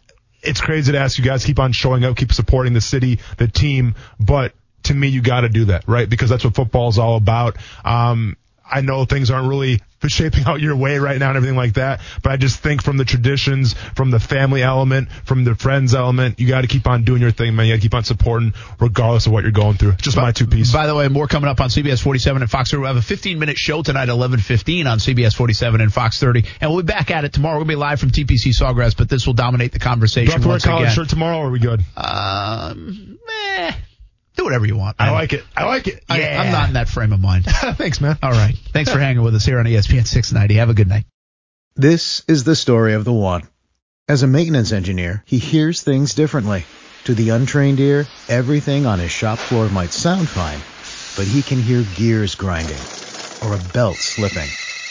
it's 0.42 0.60
crazy 0.60 0.92
to 0.92 0.98
ask 0.98 1.18
you 1.18 1.24
guys 1.24 1.44
keep 1.44 1.58
on 1.58 1.72
showing 1.72 2.04
up, 2.04 2.16
keep 2.16 2.32
supporting 2.32 2.72
the 2.72 2.80
city, 2.80 3.20
the 3.38 3.48
team. 3.48 3.94
But 4.20 4.52
to 4.84 4.94
me, 4.94 5.08
you 5.08 5.22
got 5.22 5.42
to 5.42 5.48
do 5.48 5.66
that, 5.66 5.84
right? 5.88 6.08
Because 6.08 6.30
that's 6.30 6.44
what 6.44 6.54
football 6.54 6.88
is 6.88 6.98
all 6.98 7.16
about. 7.16 7.56
Um, 7.84 8.36
I 8.70 8.80
know 8.80 9.04
things 9.04 9.30
aren't 9.30 9.48
really 9.48 9.80
shaping 10.06 10.44
out 10.44 10.60
your 10.60 10.76
way 10.76 10.98
right 10.98 11.18
now 11.18 11.28
and 11.28 11.36
everything 11.36 11.56
like 11.56 11.74
that, 11.74 12.00
but 12.22 12.32
I 12.32 12.36
just 12.36 12.60
think 12.60 12.82
from 12.82 12.98
the 12.98 13.04
traditions, 13.06 13.74
from 13.96 14.10
the 14.10 14.20
family 14.20 14.62
element, 14.62 15.10
from 15.24 15.44
the 15.44 15.54
friends 15.54 15.94
element, 15.94 16.38
you 16.38 16.46
got 16.48 16.60
to 16.60 16.66
keep 16.66 16.86
on 16.86 17.04
doing 17.04 17.22
your 17.22 17.30
thing, 17.30 17.56
man. 17.56 17.66
You 17.66 17.72
got 17.72 17.76
to 17.76 17.82
keep 17.82 17.94
on 17.94 18.04
supporting 18.04 18.52
regardless 18.80 19.26
of 19.26 19.32
what 19.32 19.44
you're 19.44 19.52
going 19.52 19.76
through. 19.76 19.92
Just 19.92 20.16
my 20.16 20.32
two 20.32 20.46
pieces. 20.46 20.72
By 20.74 20.86
the 20.86 20.94
way, 20.94 21.08
more 21.08 21.26
coming 21.26 21.48
up 21.48 21.60
on 21.60 21.70
CBS 21.70 22.02
47 22.02 22.42
and 22.42 22.50
Fox 22.50 22.70
30. 22.70 22.80
We 22.82 22.86
have 22.88 22.96
a 22.96 23.02
15 23.02 23.38
minute 23.38 23.56
show 23.56 23.82
tonight 23.82 24.08
11:15 24.08 24.86
on 24.86 24.98
CBS 24.98 25.34
47 25.34 25.80
and 25.80 25.92
Fox 25.92 26.20
30, 26.20 26.44
and 26.60 26.70
we'll 26.70 26.82
be 26.82 26.86
back 26.86 27.10
at 27.10 27.24
it 27.24 27.32
tomorrow. 27.32 27.56
We'll 27.56 27.66
be 27.66 27.74
live 27.76 27.98
from 28.00 28.10
TPC 28.10 28.52
Sawgrass, 28.52 28.96
but 28.96 29.08
this 29.08 29.26
will 29.26 29.34
dominate 29.34 29.72
the 29.72 29.78
Do 29.78 29.84
I 29.86 29.88
conversation 29.88 30.32
have 30.32 30.42
to 30.42 30.48
wear 30.48 30.56
a 30.58 30.60
collared 30.60 30.82
again. 30.82 30.94
shirt 30.94 31.08
tomorrow 31.08 31.38
or 31.38 31.46
are 31.48 31.50
we 31.50 31.60
good? 31.60 31.80
Um, 31.96 33.18
eh, 33.56 33.72
do 34.36 34.44
whatever 34.44 34.66
you 34.66 34.76
want. 34.76 34.96
I 34.98 35.06
man. 35.06 35.14
like 35.14 35.32
it. 35.32 35.44
I 35.56 35.64
like 35.64 35.86
it. 35.86 36.04
I, 36.08 36.20
Yeah. 36.20 36.42
I'm 36.42 36.52
not 36.52 36.68
in 36.68 36.74
that 36.74 36.88
frame 36.88 37.12
of 37.12 37.20
mind. 37.20 37.44
Thanks, 37.48 38.00
man. 38.00 38.18
All 38.22 38.32
right. 38.32 38.56
Thanks 38.72 38.90
for 38.90 38.98
hanging 38.98 39.22
with 39.22 39.34
us 39.34 39.44
here 39.44 39.58
on 39.58 39.64
ESPN 39.64 40.06
690. 40.06 40.54
Have 40.54 40.70
a 40.70 40.74
good 40.74 40.88
night. 40.88 41.06
This 41.76 42.22
is 42.28 42.44
the 42.44 42.56
story 42.56 42.94
of 42.94 43.04
the 43.04 43.12
one. 43.12 43.42
As 44.08 44.22
a 44.22 44.26
maintenance 44.26 44.72
engineer, 44.72 45.22
he 45.26 45.38
hears 45.38 45.82
things 45.82 46.14
differently. 46.14 46.64
To 47.04 47.14
the 47.14 47.30
untrained 47.30 47.80
ear, 47.80 48.06
everything 48.28 48.86
on 48.86 48.98
his 48.98 49.10
shop 49.10 49.38
floor 49.38 49.68
might 49.68 49.92
sound 49.92 50.28
fine, 50.28 50.60
but 51.16 51.30
he 51.30 51.42
can 51.42 51.60
hear 51.60 51.84
gears 51.96 52.34
grinding 52.34 52.78
or 53.42 53.54
a 53.54 53.72
belt 53.72 53.96
slipping. 53.96 54.48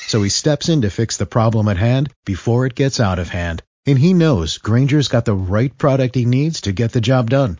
So 0.07 0.21
he 0.21 0.29
steps 0.29 0.69
in 0.69 0.81
to 0.81 0.89
fix 0.89 1.17
the 1.17 1.25
problem 1.25 1.67
at 1.67 1.77
hand 1.77 2.11
before 2.25 2.65
it 2.65 2.75
gets 2.75 2.99
out 2.99 3.19
of 3.19 3.29
hand. 3.29 3.63
And 3.85 3.97
he 3.97 4.13
knows 4.13 4.57
Grainger's 4.57 5.07
got 5.07 5.25
the 5.25 5.33
right 5.33 5.75
product 5.77 6.15
he 6.15 6.25
needs 6.25 6.61
to 6.61 6.71
get 6.71 6.91
the 6.91 7.01
job 7.01 7.29
done, 7.29 7.59